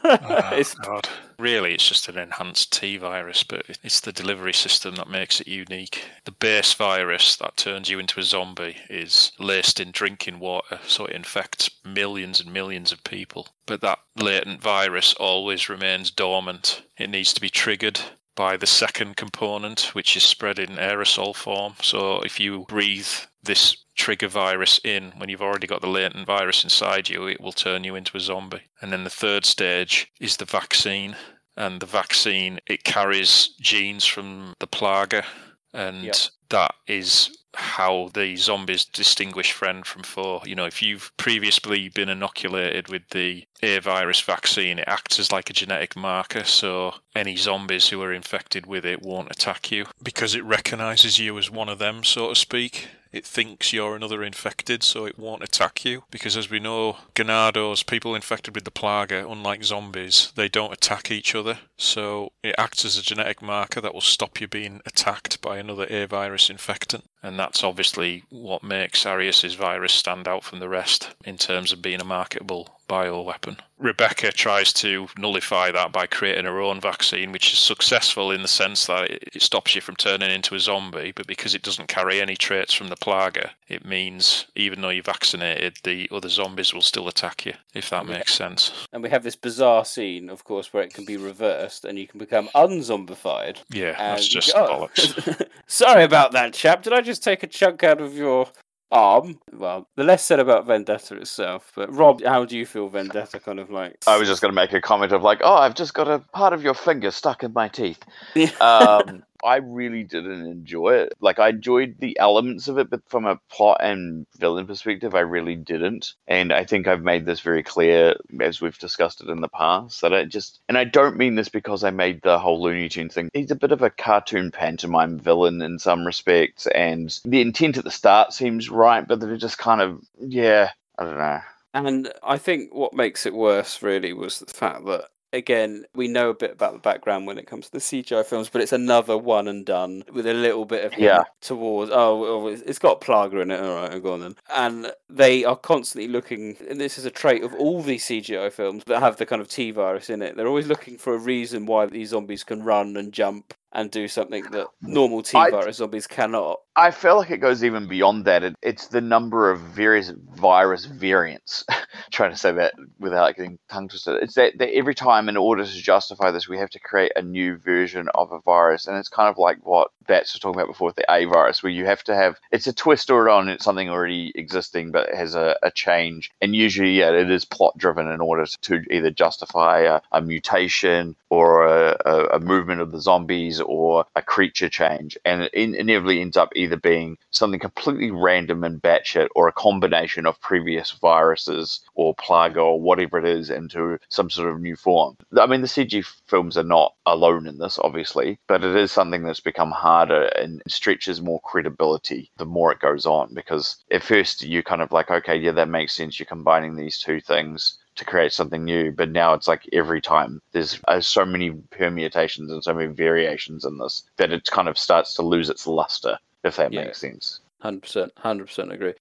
it's- 0.53 0.75
God. 0.75 1.09
Really, 1.39 1.75
it's 1.75 1.89
just 1.89 2.09
an 2.09 2.17
enhanced 2.19 2.73
T 2.73 2.97
virus, 2.99 3.43
but 3.43 3.65
it's 3.83 4.01
the 4.01 4.13
delivery 4.13 4.53
system 4.53 4.95
that 4.97 5.09
makes 5.09 5.41
it 5.41 5.49
unique. 5.49 6.05
The 6.27 6.31
base 6.31 6.75
virus 6.75 7.37
that 7.37 7.57
turns 7.57 7.89
you 7.89 7.99
into 7.99 8.21
a 8.21 8.23
zombie 8.23 8.77
is 8.91 9.33
laced 9.41 9.81
in 9.81 9.91
drinking 9.91 10.39
water, 10.41 10.79
so 10.87 11.07
it 11.07 11.17
infects 11.17 11.71
millions 11.85 12.39
and 12.41 12.53
millions 12.53 12.93
of 12.93 13.03
people. 13.03 13.49
But 13.67 13.81
that 13.81 13.99
latent 14.17 14.61
virus 14.63 15.15
always 15.15 15.69
remains 15.69 16.11
dormant. 16.11 16.83
It 16.99 17.11
needs 17.11 17.33
to 17.35 17.41
be 17.41 17.49
triggered 17.51 17.99
by 18.37 18.57
the 18.57 18.67
second 18.67 19.17
component, 19.17 19.95
which 19.95 20.17
is 20.17 20.23
spread 20.25 20.59
in 20.59 20.77
aerosol 20.77 21.35
form. 21.35 21.75
So 21.83 22.21
if 22.21 22.41
you 22.41 22.65
breathe 22.69 23.09
this 23.43 23.77
trigger 23.97 24.29
virus 24.29 24.81
in 24.85 25.13
when 25.17 25.29
you've 25.29 25.43
already 25.43 25.67
got 25.67 25.81
the 25.81 25.87
latent 25.89 26.27
virus 26.27 26.65
inside 26.65 27.09
you, 27.09 27.27
it 27.27 27.41
will 27.41 27.53
turn 27.53 27.85
you 27.85 27.95
into 27.95 28.17
a 28.17 28.21
zombie. 28.21 28.63
And 28.81 28.93
then 28.93 29.05
the 29.05 29.11
third 29.11 29.45
stage 29.45 30.11
is 30.21 30.37
the 30.37 30.45
vaccine. 30.45 31.17
And 31.57 31.81
the 31.81 31.87
vaccine, 31.87 32.59
it 32.67 32.83
carries 32.83 33.55
genes 33.61 34.05
from 34.05 34.55
the 34.59 34.67
plaga, 34.67 35.25
and 35.73 36.03
Yep. 36.03 36.17
that 36.49 36.75
is 36.89 37.44
how 37.57 38.11
the 38.15 38.37
zombies 38.37 38.85
distinguish 38.85 39.53
friend 39.53 39.87
from 39.87 40.03
foe. 40.03 40.43
You 40.45 40.55
know, 40.55 40.65
if 40.65 40.83
you've 40.83 41.13
previously 41.17 41.89
been 41.89 42.09
inoculated 42.09 42.89
with 42.89 43.09
the 43.11 43.47
A 43.63 43.79
virus 43.79 44.21
vaccine, 44.21 44.79
it 44.79 44.89
acts 44.89 45.19
as 45.19 45.33
like 45.33 45.51
a 45.51 45.55
genetic 45.55 45.97
marker, 45.97 46.45
so 46.45 46.95
any 47.15 47.37
zombies 47.37 47.89
who 47.89 48.03
are 48.03 48.13
infected 48.13 48.67
with 48.67 48.85
it 48.85 49.03
won't 49.03 49.31
attack 49.31 49.71
you 49.71 49.87
because 50.03 50.35
it 50.35 50.45
recognizes 50.45 51.19
you 51.19 51.37
as 51.39 51.51
one 51.51 51.69
of 51.69 51.79
them, 51.79 52.05
so 52.05 52.29
to 52.29 52.35
speak. 52.35 52.89
It 53.15 53.25
thinks 53.25 53.73
you're 53.73 53.95
another 53.95 54.25
infected, 54.25 54.83
so 54.83 55.05
it 55.05 55.17
won't 55.17 55.45
attack 55.45 55.85
you. 55.85 56.03
Because 56.11 56.37
as 56.37 56.51
we 56.51 56.59
know, 56.59 56.97
Ganados, 57.15 57.87
people 57.87 58.17
infected 58.17 58.57
with 58.57 58.65
the 58.65 58.73
Plaga, 58.73 59.31
unlike 59.31 59.63
zombies, 59.63 60.33
they 60.35 60.49
don't 60.49 60.73
attack 60.73 61.13
each 61.13 61.33
other. 61.33 61.59
So 61.77 62.33
it 62.43 62.57
acts 62.59 62.85
as 62.85 62.99
a 62.99 63.03
genetic 63.03 63.41
marker 63.41 63.81
that 63.81 63.95
will 63.95 64.01
stop 64.01 64.41
you 64.41 64.49
being 64.49 64.81
attacked 64.85 65.41
by 65.41 65.59
another 65.59 65.87
A 65.89 66.07
virus 66.07 66.51
infectant. 66.51 67.05
And 67.23 67.39
that's 67.39 67.63
obviously 67.63 68.25
what 68.31 68.65
makes 68.65 69.07
Arias's 69.07 69.55
virus 69.55 69.93
stand 69.93 70.27
out 70.27 70.43
from 70.43 70.59
the 70.59 70.69
rest 70.69 71.15
in 71.25 71.39
terms 71.39 71.73
of 71.73 71.81
being 71.81 72.01
a 72.01 72.05
marketable 72.05 72.81
bioweapon. 72.89 73.59
Rebecca 73.79 74.33
tries 74.33 74.73
to 74.75 75.09
nullify 75.19 75.71
that 75.73 75.93
by 75.93 76.07
creating 76.07 76.45
her 76.45 76.61
own 76.61 76.81
vaccine, 76.81 77.33
which 77.33 77.53
is 77.53 77.59
successful 77.59 78.31
in 78.31 78.43
the 78.43 78.49
sense 78.49 78.87
that 78.87 79.11
it, 79.11 79.43
stops 79.43 79.75
you 79.75 79.81
from 79.81 79.97
turning 79.97 80.31
into 80.31 80.55
a 80.55 80.61
zombie, 80.61 81.13
but 81.15 81.27
because 81.27 81.55
it 81.55 81.63
doesn't 81.63 81.89
carry 81.89 82.21
any 82.21 82.37
traits 82.37 82.73
from 82.73 82.89
the 82.89 82.97
plaga, 82.97 83.51
it 83.69 83.85
means 83.85 84.47
even 84.55 84.81
though 84.81 84.89
you're 84.91 85.03
vaccinated, 85.03 85.77
the 85.83 86.09
other 86.13 86.29
zombies 86.29 86.73
will 86.73 86.83
still 86.83 87.09
attack 87.09 87.45
you, 87.45 87.53
if 87.75 87.91
that 87.91 88.07
makes 88.07 88.33
sense. 88.33 88.73
and 88.93 89.03
we 89.03 89.11
have 89.11 89.23
this 89.23 89.37
bizarre 89.37 89.85
scene, 89.85 90.31
of 90.31 90.45
course, 90.45 90.73
where 90.73 90.83
it 90.83 90.95
can 90.95 91.05
be 91.05 91.17
reversed 91.17 91.85
and 91.85 91.99
you 91.99 92.07
can 92.07 92.19
become 92.19 92.49
unzombified. 92.55 93.61
Yeah, 93.71 93.93
that's 93.99 94.29
just 94.29 94.55
go- 94.55 94.89
bollocks. 94.97 95.47
Sorry 95.67 96.05
about 96.05 96.33
that, 96.33 96.55
chap. 96.55 96.83
Did 96.83 96.93
I 96.93 97.01
just 97.01 97.23
take 97.23 97.43
a 97.43 97.47
chunk 97.47 97.83
out 97.83 98.01
of 98.01 98.17
your 98.17 98.49
arm? 98.91 99.39
Well, 99.53 99.89
the 99.97 100.05
less 100.05 100.25
said 100.25 100.41
about 100.41 100.67
Vendetta 100.67 101.17
itself. 101.17 101.73
But 101.75 101.93
Rob, 101.93 102.23
how 102.25 102.45
do 102.45 102.57
you 102.57 102.67
feel 102.67 102.89
Vendetta 102.89 103.41
kind 103.41 103.59
of 103.61 103.71
like? 103.71 103.97
I 104.07 104.17
was 104.19 104.29
just 104.29 104.41
going 104.41 104.53
to 104.53 104.57
make 104.57 104.73
a 104.73 104.81
comment 104.81 105.13
of 105.13 105.23
like, 105.23 105.41
oh, 105.43 105.55
I've 105.55 105.75
just 105.75 105.95
got 105.95 106.09
a 106.09 106.19
part 106.19 106.53
of 106.53 106.63
your 106.63 106.75
finger 106.75 107.11
stuck 107.11 107.43
in 107.43 107.53
my 107.53 107.69
teeth. 107.69 108.03
um, 108.61 109.25
I 109.45 109.57
really 109.57 110.03
didn't 110.03 110.47
enjoy 110.47 110.95
it. 110.95 111.13
Like, 111.21 111.39
I 111.39 111.51
enjoyed 111.51 111.97
the 111.99 112.19
elements 112.19 112.69
of 112.69 112.79
it, 112.79 112.91
but 112.91 113.07
from 113.09 113.27
a 113.27 113.39
plot 113.51 113.79
and 113.81 114.27
villain 114.39 114.67
perspective, 114.67 115.15
I 115.15 115.21
really 115.21 115.57
didn't. 115.57 116.15
And 116.27 116.53
I 116.53 116.65
think 116.65 116.89
I've 116.89 117.03
made 117.03 117.27
this 117.27 117.41
very 117.41 117.63
clear 117.63 118.17
as 118.41 118.61
we've 118.61 118.79
discussed 118.79 119.21
it 119.21 119.29
in 119.29 119.41
the 119.41 119.49
past 119.49 120.01
that 120.01 120.15
I 120.15 120.25
just, 120.25 120.61
and 120.69 120.79
I 120.79 120.85
don't 120.85 121.17
mean 121.17 121.35
this 121.35 121.49
because 121.49 121.85
I 121.85 121.91
made 121.91 122.23
the 122.23 122.39
whole 122.39 122.63
Looney 122.63 122.89
Tune 122.89 123.09
thing. 123.09 123.29
He's 123.35 123.51
a 123.51 123.57
bit 123.57 123.73
of 123.73 123.83
a 123.83 123.91
cartoon 123.91 124.51
pantomime 124.51 125.19
villain 125.19 125.61
in 125.63 125.79
some 125.79 126.07
respects, 126.07 126.67
and 126.69 127.19
the 127.25 127.41
intent 127.41 127.77
at 127.77 127.85
the 127.85 127.91
start 127.91 128.33
seems 128.33 128.71
right, 128.71 129.07
but 129.07 129.21
they're 129.21 129.37
just 129.37 129.59
kind 129.59 129.81
of, 129.81 130.03
yeah, 130.19 130.71
I 130.99 131.05
don't 131.05 131.19
know. 131.19 131.41
And 131.75 132.13
I 132.23 132.39
think 132.39 132.73
what 132.73 132.95
makes 132.95 133.27
it 133.27 133.35
worse 133.35 133.83
really 133.83 134.13
was 134.13 134.39
the 134.39 134.47
fact 134.47 134.87
that 134.87 135.09
again, 135.35 135.85
we 135.95 136.09
know 136.09 136.31
a 136.31 136.35
bit 136.35 136.53
about 136.53 136.73
the 136.73 136.79
background 136.79 137.27
when 137.27 137.39
it 137.39 137.47
comes 137.47 137.67
to 137.67 137.73
the 137.73 137.79
CGI 137.81 138.25
films, 138.25 138.49
but 138.49 138.63
it's 138.63 138.73
another 138.73 139.19
one 139.19 139.49
and 139.49 139.67
done 139.67 140.05
with 140.13 140.27
a 140.27 140.35
little 140.35 140.65
bit 140.65 140.85
of 140.85 140.99
Yeah. 140.99 141.25
towards 141.41 141.91
oh, 141.91 142.25
oh, 142.25 142.47
it's- 142.49 142.63
it's 142.67 142.79
got 142.79 143.01
Plaga 143.01 143.43
in 143.43 143.51
it. 143.51 143.61
All 143.61 143.75
right, 143.75 144.03
go 144.03 144.15
on 144.15 144.21
then. 144.21 144.37
And 144.55 144.93
they 145.11 145.45
are 145.45 145.57
constantly 145.57 146.09
looking, 146.09 146.57
and 146.69 146.81
this 146.81 146.99
is 146.99 147.05
a 147.05 147.11
trait 147.11 147.43
of 147.45 147.55
all 147.55 147.83
these 147.83 148.05
CGI 148.05 148.51
films 148.51 148.85
that 148.87 149.01
have 149.01 149.17
the 149.17 149.27
kind 149.27 149.43
of 149.43 149.49
T 149.49 149.71
virus 149.71 150.09
in 150.09 150.23
it. 150.23 150.37
They're 150.37 150.47
always 150.49 150.67
looking 150.69 150.97
for 150.99 151.15
a 151.15 151.19
reason 151.19 151.67
why 151.67 151.87
these 151.87 152.11
zombies 152.11 152.45
can 152.45 152.63
run 152.63 152.97
and 152.97 153.13
jump 153.13 153.55
and 153.75 153.91
do 153.91 154.09
something 154.09 154.45
that 154.53 154.67
normal 154.83 155.23
T 155.23 155.33
virus 155.33 155.77
zombies 155.77 156.07
cannot. 156.07 156.61
I 156.77 156.91
feel 156.91 157.17
like 157.17 157.31
it 157.31 157.39
goes 157.39 157.63
even 157.63 157.87
beyond 157.87 158.25
that. 158.25 158.43
It, 158.43 158.57
it's 158.63 158.89
the 158.89 159.01
number 159.01 159.51
of 159.51 159.61
various 159.61 160.11
virus 160.35 160.87
variants. 160.87 161.65
trying 162.11 162.31
to 162.31 162.37
say 162.37 162.53
that 162.53 162.75
without 162.99 163.37
getting 163.37 163.59
tongue 163.69 163.89
twisted. 163.89 164.23
It's 164.23 164.35
that, 164.35 164.59
that 164.59 164.75
every 164.75 164.95
time, 164.95 165.29
in 165.29 165.37
order 165.37 165.65
to 165.65 165.83
justify 165.83 166.31
this, 166.31 166.49
we 166.49 166.59
have 166.59 166.71
to 166.71 166.81
create 166.81 167.13
a 167.17 167.23
new 167.23 167.57
version 167.57 168.09
of 168.15 168.33
a 168.33 168.41
virus, 168.41 168.87
and 168.87 168.97
it's 168.97 169.09
kind 169.09 169.29
of 169.29 169.39
like 169.39 169.59
what 169.65 169.91
Bats 170.07 170.35
was 170.35 170.41
talking 170.41 170.61
about 170.61 170.71
before 170.71 170.87
with 170.87 170.97
the 170.97 171.13
A 171.13 171.25
virus, 171.25 171.63
where 171.63 171.73
you 171.73 171.87
have 171.87 172.03
to 172.05 172.15
have 172.15 172.39
it's 172.51 172.67
a 172.67 172.73
twist 172.73 173.11
or 173.11 173.29
on 173.29 173.49
it's 173.49 173.65
something 173.65 173.89
already 173.89 174.33
existing, 174.35 174.91
but 174.91 175.09
it 175.09 175.15
has 175.15 175.35
a, 175.35 175.57
a 175.63 175.71
change. 175.71 176.31
And 176.41 176.55
usually, 176.55 176.99
yeah, 176.99 177.11
it 177.11 177.31
is 177.31 177.45
plot 177.45 177.77
driven 177.79 178.09
in 178.09 178.21
order 178.21 178.47
to 178.47 178.83
either 178.91 179.11
justify 179.11 179.81
a, 179.81 180.01
a 180.13 180.21
mutation 180.21 181.17
or 181.31 181.67
a, 181.67 181.97
a, 182.05 182.25
a 182.35 182.41
movement 182.41 182.81
of 182.81 182.93
the 182.93 183.01
zombies 183.01 183.61
or 183.67 184.07
a 184.15 184.23
creature 184.23 184.69
change, 184.69 185.17
and 185.25 185.43
it 185.43 185.55
in, 185.55 185.75
inevitably 185.75 186.21
ends 186.21 186.37
up 186.37 186.53
either 186.55 186.77
being 186.77 187.19
something 187.31 187.61
completely 187.61 188.11
random 188.11 188.65
and 188.65 188.83
batshit, 188.83 189.29
or 189.35 189.49
a 189.49 189.53
combination 189.53 190.27
of 190.27 190.41
previous 190.41 190.93
viruses 190.93 191.81
or 191.95 192.15
plaga 192.15 192.57
or 192.57 192.81
whatever 192.81 193.19
it 193.19 193.25
is 193.25 193.51
into 193.51 193.99
some 194.09 194.31
sort 194.31 194.51
of 194.51 194.61
new 194.61 194.77
form. 194.77 195.17
I 195.39 195.47
mean, 195.47 195.61
the 195.61 195.67
CG 195.69 196.05
films 196.27 196.57
are 196.57 196.63
not 196.63 196.95
alone 197.07 197.47
in 197.47 197.59
this, 197.59 197.79
obviously, 197.79 198.39
but 198.47 198.65
it 198.65 198.77
is 198.77 198.93
something 198.93 199.23
that's 199.23 199.41
become 199.41 199.71
harder 199.71 200.25
and 200.37 200.63
stretches 200.69 201.21
more 201.21 201.41
credibility 201.41 202.31
the 202.37 202.47
more 202.47 202.73
it 202.73 202.81
goes 202.81 203.07
on. 203.07 203.35
Because 203.35 203.77
at 203.91 204.03
first 204.03 204.43
you're 204.43 204.63
kind 204.63 204.83
of 204.83 204.93
like, 204.93 205.11
okay, 205.11 205.37
yeah, 205.37 205.53
that 205.53 205.69
makes 205.69 205.95
sense. 205.95 206.19
You're 206.19 206.27
combining 206.27 206.77
these 206.77 206.99
two 206.99 207.21
things 207.21 207.79
to 207.97 208.05
create 208.05 208.33
something 208.33 208.65
new. 208.65 208.93
But 208.93 209.11
now 209.11 209.35
it's 209.35 209.49
like 209.49 209.69
every 209.73 210.01
time 210.01 210.41
there's 210.53 210.81
uh, 210.89 211.01
so 211.01 211.25
many 211.25 211.51
permutations 211.71 212.51
and 212.51 212.63
so 212.63 212.75
many 212.75 212.93
variations 212.93 213.65
in 213.65 213.79
this 213.79 214.03
that 214.17 214.33
it 214.33 214.45
kind 214.51 214.69
of 214.69 214.79
starts 214.79 215.15
to 215.15 215.23
lose 215.23 215.49
its 215.51 215.67
luster, 215.67 216.19
if 216.43 216.57
that 216.57 216.73
Yeah. 216.73 216.85
makes 216.85 216.99
sense. 216.99 217.41
Hundred 217.61 217.83
percent, 217.83 218.13
hundred 218.17 218.47
percent 218.47 218.73
agree. 218.73 218.95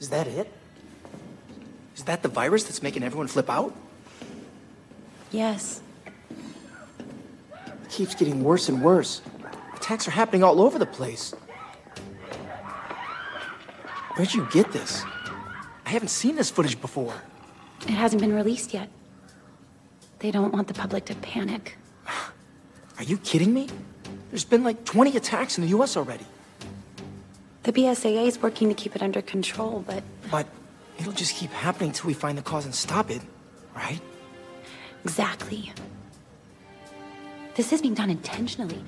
Is 0.00 0.08
that 0.10 0.26
it? 0.26 0.52
Is 1.96 2.04
that 2.04 2.22
the 2.22 2.28
virus 2.28 2.64
that's 2.64 2.82
making 2.82 3.02
everyone 3.04 3.28
flip 3.28 3.48
out? 3.48 3.74
Yes. 5.30 5.80
It 7.56 7.88
keeps 7.90 8.14
getting 8.14 8.42
worse 8.42 8.68
and 8.68 8.82
worse. 8.82 9.22
Attacks 9.76 10.08
are 10.08 10.12
happening 10.12 10.42
all 10.42 10.60
over 10.60 10.78
the 10.78 10.86
place. 10.86 11.34
Where'd 14.16 14.34
you 14.34 14.46
get 14.52 14.72
this? 14.72 15.04
I 15.92 15.94
haven't 15.94 16.08
seen 16.08 16.36
this 16.36 16.50
footage 16.50 16.80
before. 16.80 17.12
It 17.82 17.90
hasn't 17.90 18.22
been 18.22 18.32
released 18.32 18.72
yet. 18.72 18.88
They 20.20 20.30
don't 20.30 20.50
want 20.50 20.66
the 20.66 20.72
public 20.72 21.04
to 21.04 21.14
panic. 21.16 21.76
Are 22.96 23.04
you 23.04 23.18
kidding 23.18 23.52
me? 23.52 23.68
There's 24.30 24.46
been 24.46 24.64
like 24.64 24.86
20 24.86 25.18
attacks 25.18 25.58
in 25.58 25.64
the 25.64 25.68
US 25.76 25.98
already. 25.98 26.24
The 27.64 27.74
BSAA 27.74 28.26
is 28.26 28.40
working 28.40 28.70
to 28.70 28.74
keep 28.74 28.96
it 28.96 29.02
under 29.02 29.20
control, 29.20 29.84
but 29.86 30.02
But 30.30 30.46
it'll 30.98 31.12
just 31.12 31.34
keep 31.34 31.50
happening 31.50 31.92
till 31.92 32.06
we 32.06 32.14
find 32.14 32.38
the 32.38 32.42
cause 32.42 32.64
and 32.64 32.74
stop 32.74 33.10
it, 33.10 33.20
right? 33.76 34.00
exactly. 35.04 35.74
This 37.54 37.70
is 37.70 37.82
being 37.82 37.92
done 37.92 38.08
intentionally. 38.08 38.82